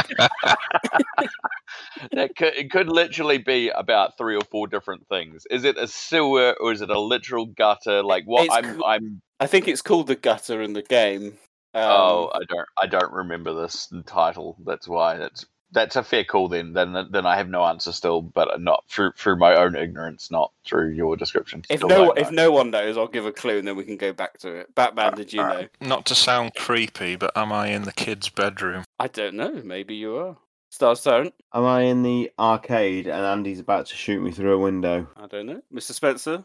that 2.11 2.35
could 2.35 2.53
it 2.55 2.71
could 2.71 2.89
literally 2.89 3.37
be 3.37 3.69
about 3.69 4.17
three 4.17 4.35
or 4.35 4.43
four 4.51 4.67
different 4.67 5.07
things. 5.07 5.43
Is 5.49 5.63
it 5.63 5.77
a 5.77 5.87
sewer 5.87 6.55
or 6.59 6.71
is 6.71 6.81
it 6.81 6.89
a 6.89 6.99
literal 6.99 7.45
gutter? 7.45 8.03
Like 8.03 8.25
what? 8.25 8.45
It's 8.45 8.55
I'm 8.55 8.75
co- 8.77 8.85
I'm. 8.85 9.21
I 9.39 9.47
think 9.47 9.67
it's 9.67 9.81
called 9.81 10.07
the 10.07 10.15
gutter 10.15 10.61
in 10.61 10.73
the 10.73 10.81
game. 10.83 11.37
Um, 11.75 11.83
oh, 11.83 12.31
I 12.33 12.39
don't 12.47 12.67
I 12.81 12.87
don't 12.87 13.11
remember 13.11 13.53
this 13.61 13.91
title. 14.05 14.57
That's 14.65 14.87
why 14.87 15.17
that's 15.17 15.45
that's 15.73 15.95
a 15.95 16.03
fair 16.03 16.23
call. 16.23 16.47
Then 16.47 16.73
then 16.73 17.07
then 17.11 17.25
I 17.25 17.35
have 17.35 17.49
no 17.49 17.63
answer 17.65 17.91
still, 17.91 18.21
but 18.21 18.61
not 18.61 18.83
through 18.87 19.11
through 19.17 19.37
my 19.37 19.55
own 19.55 19.75
ignorance, 19.75 20.31
not 20.31 20.51
through 20.65 20.89
your 20.89 21.17
description. 21.17 21.63
If 21.69 21.79
Still 21.79 21.89
no, 21.89 22.11
if 22.11 22.31
no 22.31 22.51
one 22.51 22.71
knows, 22.71 22.97
I'll 22.97 23.07
give 23.07 23.25
a 23.25 23.31
clue 23.31 23.59
and 23.59 23.67
then 23.67 23.75
we 23.75 23.83
can 23.83 23.97
go 23.97 24.13
back 24.13 24.37
to 24.39 24.53
it. 24.53 24.73
Batman, 24.75 25.15
did 25.15 25.33
you 25.33 25.41
know? 25.41 25.67
Not 25.81 26.05
to 26.05 26.15
sound 26.15 26.55
creepy, 26.55 27.15
but 27.15 27.35
am 27.35 27.51
I 27.51 27.67
in 27.67 27.83
the 27.83 27.91
kid's 27.93 28.29
bedroom? 28.29 28.83
I 28.99 29.07
don't 29.07 29.35
know. 29.35 29.61
Maybe 29.63 29.95
you 29.95 30.15
are. 30.17 30.37
Stars 30.69 31.03
don't. 31.03 31.33
Am 31.53 31.65
I 31.65 31.81
in 31.81 32.01
the 32.01 32.31
arcade 32.39 33.05
and 33.05 33.25
Andy's 33.25 33.59
about 33.59 33.85
to 33.87 33.95
shoot 33.95 34.23
me 34.23 34.31
through 34.31 34.53
a 34.53 34.57
window? 34.57 35.07
I 35.15 35.27
don't 35.27 35.45
know. 35.45 35.61
Mr. 35.71 35.91
Spencer, 35.91 36.43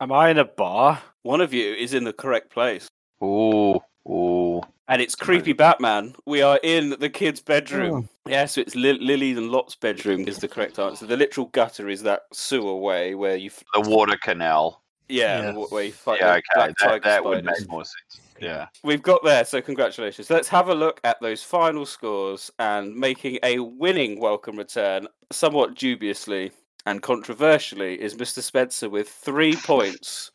Am 0.00 0.12
I 0.12 0.30
in 0.30 0.38
a 0.38 0.44
bar? 0.44 1.02
one 1.22 1.40
of 1.40 1.52
you 1.52 1.74
is 1.74 1.94
in 1.94 2.04
the 2.04 2.12
correct 2.12 2.50
place. 2.50 2.88
Ooh, 3.22 3.80
ooh. 4.08 4.39
And 4.88 5.00
it's 5.00 5.14
creepy 5.14 5.52
Batman. 5.52 6.14
We 6.26 6.42
are 6.42 6.58
in 6.64 6.96
the 6.98 7.08
kid's 7.08 7.40
bedroom. 7.40 8.08
Oh. 8.26 8.30
Yeah, 8.30 8.44
so 8.46 8.60
it's 8.60 8.74
Li- 8.74 8.98
Lily's 9.00 9.38
and 9.38 9.50
Lott's 9.50 9.76
bedroom 9.76 10.26
is 10.26 10.38
the 10.38 10.48
correct 10.48 10.78
answer. 10.78 11.06
The 11.06 11.16
literal 11.16 11.46
gutter 11.48 11.88
is 11.88 12.02
that 12.02 12.22
sewer 12.32 12.74
way 12.74 13.14
where 13.14 13.36
you. 13.36 13.50
F- 13.50 13.62
The 13.74 13.88
water 13.88 14.16
canal. 14.20 14.82
yeah, 15.08 15.42
Yeah. 15.42 15.52
the 15.52 15.58
wa- 15.60 15.66
where 15.68 15.84
you 15.84 15.92
fight 15.92 16.20
Yeah, 16.20 16.32
okay, 16.34 16.42
black 16.54 16.76
that, 16.80 17.02
that 17.04 17.24
would 17.24 17.44
make 17.44 17.68
more 17.68 17.84
sense. 17.84 18.20
Yeah. 18.40 18.66
We've 18.82 19.02
got 19.02 19.22
there, 19.22 19.44
so 19.44 19.60
congratulations. 19.60 20.28
Let's 20.30 20.48
have 20.48 20.68
a 20.68 20.74
look 20.74 21.00
at 21.04 21.20
those 21.20 21.42
final 21.42 21.84
scores 21.86 22.50
and 22.58 22.94
making 22.96 23.38
a 23.42 23.58
winning 23.60 24.18
welcome 24.18 24.56
return, 24.56 25.06
somewhat 25.30 25.74
dubiously 25.76 26.50
and 26.86 27.02
controversially, 27.02 28.00
is 28.00 28.14
Mr. 28.14 28.40
Spencer 28.42 28.88
with 28.88 29.08
three 29.08 29.54
points. 29.56 30.30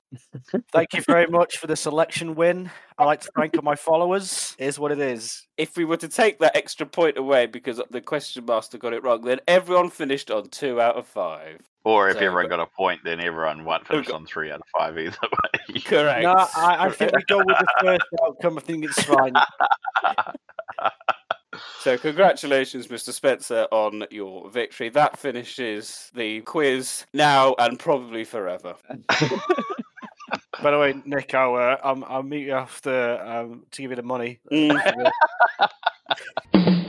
Thank 0.71 0.93
you 0.93 1.01
very 1.01 1.27
much 1.27 1.57
for 1.57 1.67
the 1.67 1.75
selection 1.75 2.35
win. 2.35 2.69
I 2.97 3.05
like 3.05 3.21
to 3.21 3.31
thank 3.35 3.55
all 3.55 3.63
my 3.63 3.75
followers. 3.75 4.55
Is 4.57 4.79
what 4.79 4.91
it 4.91 4.99
is. 4.99 5.47
If 5.57 5.77
we 5.77 5.85
were 5.85 5.97
to 5.97 6.07
take 6.07 6.39
that 6.39 6.55
extra 6.55 6.85
point 6.85 7.17
away 7.17 7.45
because 7.45 7.81
the 7.91 8.01
question 8.01 8.45
master 8.45 8.77
got 8.77 8.93
it 8.93 9.03
wrong, 9.03 9.21
then 9.21 9.39
everyone 9.47 9.89
finished 9.89 10.31
on 10.31 10.49
two 10.49 10.79
out 10.79 10.95
of 10.95 11.07
five. 11.07 11.61
Or 11.83 12.09
if 12.09 12.17
So, 12.17 12.25
everyone 12.25 12.49
got 12.49 12.59
a 12.59 12.65
point, 12.65 13.01
then 13.03 13.19
everyone 13.19 13.63
won't 13.63 13.87
finish 13.87 14.09
on 14.09 14.25
three 14.25 14.51
out 14.51 14.59
of 14.61 14.67
five 14.77 14.97
either 14.97 15.15
way. 15.69 15.79
Correct. 15.81 16.23
No, 16.23 16.33
I, 16.33 16.85
I 16.85 16.89
think 16.89 17.15
we 17.15 17.23
go 17.27 17.37
with 17.37 17.47
the 17.47 17.67
first 17.81 18.05
outcome. 18.23 18.57
I 18.57 18.61
think 18.61 18.85
it's 18.85 19.03
fine. 19.03 19.33
So, 21.79 21.97
congratulations, 21.97 22.87
Mr. 22.87 23.13
Spencer, 23.13 23.67
on 23.71 24.03
your 24.11 24.49
victory. 24.49 24.89
That 24.89 25.17
finishes 25.17 26.11
the 26.13 26.41
quiz 26.41 27.05
now 27.13 27.55
and 27.59 27.79
probably 27.79 28.25
forever. 28.25 28.75
By 30.61 30.71
the 30.71 30.79
way, 30.79 30.95
Nick, 31.05 31.33
I'll, 31.33 31.55
uh, 31.55 31.77
I'll, 31.83 32.03
I'll 32.05 32.23
meet 32.23 32.45
you 32.45 32.53
after 32.53 33.21
um, 33.21 33.63
to 33.71 33.81
give 33.81 33.91
you 33.91 33.95
the 33.95 34.03
money. 34.03 34.39
Mm. 34.51 35.11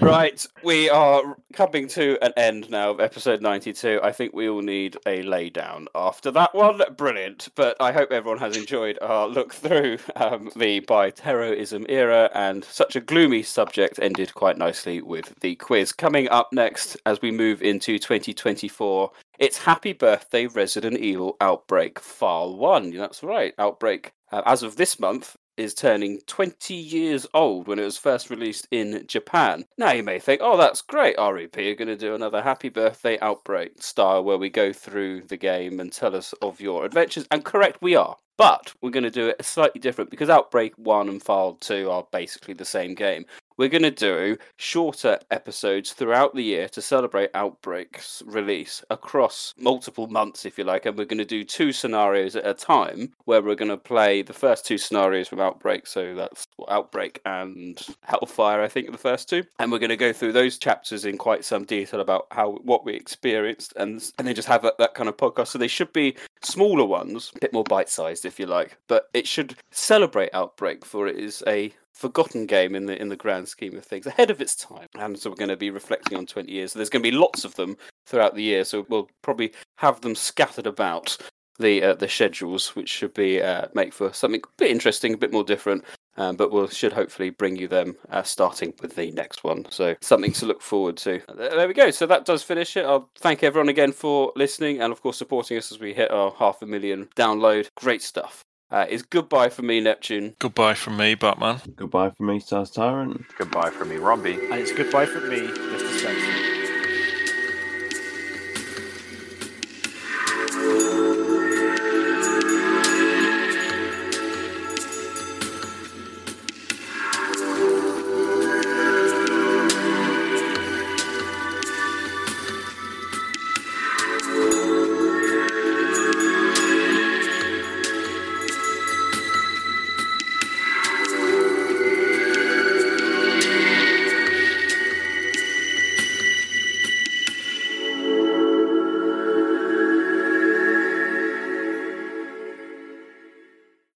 Right, 0.00 0.46
we 0.62 0.88
are 0.88 1.36
coming 1.52 1.88
to 1.88 2.18
an 2.22 2.32
end 2.36 2.70
now 2.70 2.90
of 2.90 3.00
episode 3.00 3.42
92. 3.42 3.98
I 4.00 4.12
think 4.12 4.32
we 4.32 4.48
all 4.48 4.62
need 4.62 4.96
a 5.06 5.22
lay 5.22 5.50
down 5.50 5.88
after 5.92 6.30
that 6.30 6.54
one. 6.54 6.80
Brilliant. 6.96 7.48
But 7.56 7.76
I 7.80 7.90
hope 7.90 8.12
everyone 8.12 8.38
has 8.38 8.56
enjoyed 8.56 8.98
our 9.02 9.26
look 9.26 9.52
through 9.52 9.98
um, 10.14 10.50
the 10.54 10.82
bioterrorism 10.82 11.86
era, 11.88 12.30
and 12.32 12.64
such 12.64 12.94
a 12.94 13.00
gloomy 13.00 13.42
subject 13.42 13.98
ended 14.00 14.34
quite 14.34 14.56
nicely 14.56 15.02
with 15.02 15.34
the 15.40 15.56
quiz. 15.56 15.92
Coming 15.92 16.28
up 16.28 16.52
next, 16.52 16.96
as 17.04 17.20
we 17.20 17.32
move 17.32 17.60
into 17.60 17.98
2024, 17.98 19.10
it's 19.40 19.58
Happy 19.58 19.92
Birthday 19.92 20.46
Resident 20.46 20.98
Evil 20.98 21.36
Outbreak 21.40 21.98
File 21.98 22.56
1. 22.56 22.92
That's 22.96 23.24
right, 23.24 23.52
Outbreak, 23.58 24.12
uh, 24.30 24.42
as 24.46 24.62
of 24.62 24.76
this 24.76 25.00
month, 25.00 25.36
is 25.58 25.74
turning 25.74 26.20
20 26.26 26.74
years 26.74 27.26
old 27.34 27.66
when 27.66 27.78
it 27.78 27.84
was 27.84 27.98
first 27.98 28.30
released 28.30 28.68
in 28.70 29.04
Japan. 29.06 29.64
Now 29.76 29.92
you 29.92 30.02
may 30.02 30.18
think, 30.18 30.40
oh, 30.42 30.56
that's 30.56 30.80
great, 30.80 31.16
REP 31.18 31.56
are 31.58 31.74
going 31.74 31.88
to 31.88 31.96
do 31.96 32.14
another 32.14 32.40
Happy 32.40 32.68
Birthday 32.68 33.18
Outbreak 33.20 33.82
style 33.82 34.24
where 34.24 34.38
we 34.38 34.48
go 34.48 34.72
through 34.72 35.22
the 35.22 35.36
game 35.36 35.80
and 35.80 35.92
tell 35.92 36.14
us 36.14 36.32
of 36.40 36.60
your 36.60 36.84
adventures. 36.84 37.26
And 37.30 37.44
correct, 37.44 37.82
we 37.82 37.96
are. 37.96 38.16
But 38.36 38.72
we're 38.80 38.90
going 38.90 39.02
to 39.02 39.10
do 39.10 39.26
it 39.28 39.44
slightly 39.44 39.80
different 39.80 40.10
because 40.10 40.30
Outbreak 40.30 40.72
1 40.78 41.08
and 41.08 41.20
File 41.20 41.54
2 41.54 41.90
are 41.90 42.06
basically 42.12 42.54
the 42.54 42.64
same 42.64 42.94
game. 42.94 43.26
We're 43.58 43.68
going 43.68 43.82
to 43.82 43.90
do 43.90 44.38
shorter 44.56 45.18
episodes 45.32 45.92
throughout 45.92 46.32
the 46.36 46.44
year 46.44 46.68
to 46.68 46.80
celebrate 46.80 47.32
Outbreak's 47.34 48.22
release 48.24 48.84
across 48.88 49.52
multiple 49.58 50.06
months, 50.06 50.46
if 50.46 50.58
you 50.58 50.62
like. 50.62 50.86
And 50.86 50.96
we're 50.96 51.06
going 51.06 51.18
to 51.18 51.24
do 51.24 51.42
two 51.42 51.72
scenarios 51.72 52.36
at 52.36 52.46
a 52.46 52.54
time 52.54 53.14
where 53.24 53.42
we're 53.42 53.56
going 53.56 53.70
to 53.70 53.76
play 53.76 54.22
the 54.22 54.32
first 54.32 54.64
two 54.64 54.78
scenarios 54.78 55.26
from 55.26 55.40
Outbreak. 55.40 55.88
So 55.88 56.14
that's 56.14 56.46
Outbreak 56.68 57.20
and 57.26 57.84
Hellfire, 58.02 58.62
I 58.62 58.68
think, 58.68 58.92
the 58.92 58.96
first 58.96 59.28
two. 59.28 59.42
And 59.58 59.72
we're 59.72 59.80
going 59.80 59.90
to 59.90 59.96
go 59.96 60.12
through 60.12 60.34
those 60.34 60.56
chapters 60.56 61.04
in 61.04 61.18
quite 61.18 61.44
some 61.44 61.64
detail 61.64 61.98
about 61.98 62.28
how 62.30 62.60
what 62.62 62.84
we 62.84 62.94
experienced 62.94 63.72
and, 63.74 63.94
and 64.18 64.28
then 64.28 64.36
just 64.36 64.46
have 64.46 64.64
a, 64.64 64.72
that 64.78 64.94
kind 64.94 65.08
of 65.08 65.16
podcast. 65.16 65.48
So 65.48 65.58
they 65.58 65.66
should 65.66 65.92
be 65.92 66.16
smaller 66.42 66.84
ones, 66.84 67.32
a 67.34 67.40
bit 67.40 67.52
more 67.52 67.64
bite 67.64 67.88
sized, 67.88 68.24
if 68.24 68.38
you 68.38 68.46
like. 68.46 68.76
But 68.86 69.08
it 69.14 69.26
should 69.26 69.56
celebrate 69.72 70.30
Outbreak, 70.32 70.84
for 70.84 71.08
it 71.08 71.16
is 71.16 71.42
a 71.48 71.72
forgotten 71.98 72.46
game 72.46 72.76
in 72.76 72.86
the 72.86 73.00
in 73.00 73.08
the 73.08 73.16
grand 73.16 73.48
scheme 73.48 73.76
of 73.76 73.84
things, 73.84 74.06
ahead 74.06 74.30
of 74.30 74.40
its 74.40 74.54
time. 74.54 74.86
And 74.96 75.18
so 75.18 75.30
we're 75.30 75.36
going 75.36 75.48
to 75.48 75.56
be 75.56 75.70
reflecting 75.70 76.16
on 76.16 76.26
20 76.26 76.50
years. 76.50 76.72
So 76.72 76.78
there's 76.78 76.88
going 76.88 77.02
to 77.02 77.10
be 77.10 77.16
lots 77.16 77.44
of 77.44 77.56
them 77.56 77.76
throughout 78.06 78.36
the 78.36 78.42
year. 78.42 78.64
So 78.64 78.86
we'll 78.88 79.10
probably 79.22 79.52
have 79.76 80.00
them 80.00 80.14
scattered 80.14 80.66
about 80.66 81.18
the 81.58 81.82
uh, 81.82 81.94
the 81.94 82.08
schedules, 82.08 82.76
which 82.76 82.88
should 82.88 83.14
be 83.14 83.42
uh, 83.42 83.66
make 83.74 83.92
for 83.92 84.12
something 84.12 84.40
a 84.44 84.48
bit 84.56 84.70
interesting, 84.70 85.12
a 85.12 85.18
bit 85.18 85.32
more 85.32 85.44
different. 85.44 85.84
Um, 86.16 86.34
but 86.34 86.50
we 86.50 86.60
will 86.60 86.68
should 86.68 86.92
hopefully 86.92 87.30
bring 87.30 87.56
you 87.56 87.68
them 87.68 87.96
uh, 88.10 88.22
starting 88.22 88.74
with 88.80 88.96
the 88.96 89.10
next 89.12 89.44
one. 89.44 89.66
So 89.70 89.94
something 90.00 90.32
to 90.32 90.46
look 90.46 90.62
forward 90.62 90.96
to. 90.98 91.20
There 91.36 91.68
we 91.68 91.74
go. 91.74 91.90
So 91.90 92.06
that 92.06 92.24
does 92.24 92.42
finish 92.42 92.76
it. 92.76 92.84
I'll 92.84 93.08
thank 93.18 93.44
everyone 93.44 93.68
again 93.68 93.92
for 93.92 94.32
listening 94.34 94.80
and 94.80 94.92
of 94.92 95.00
course 95.00 95.16
supporting 95.16 95.58
us 95.58 95.70
as 95.70 95.78
we 95.78 95.94
hit 95.94 96.10
our 96.10 96.32
half 96.32 96.60
a 96.62 96.66
million 96.66 97.08
download. 97.16 97.68
Great 97.76 98.02
stuff. 98.02 98.44
Uh, 98.70 98.84
it's 98.88 99.02
goodbye 99.02 99.48
from 99.48 99.66
me, 99.66 99.80
Neptune. 99.80 100.34
Goodbye 100.38 100.74
from 100.74 100.98
me, 100.98 101.14
Batman. 101.14 101.60
Goodbye 101.74 102.10
from 102.10 102.26
me, 102.26 102.38
Stars 102.38 102.70
Tyrant. 102.70 103.24
Goodbye 103.38 103.70
from 103.70 103.88
me, 103.88 103.96
Romby. 103.96 104.34
And 104.50 104.60
it's 104.60 104.72
goodbye 104.72 105.06
from 105.06 105.28
me, 105.28 105.38
Mr. 105.40 105.78
Spencer. 105.78 105.87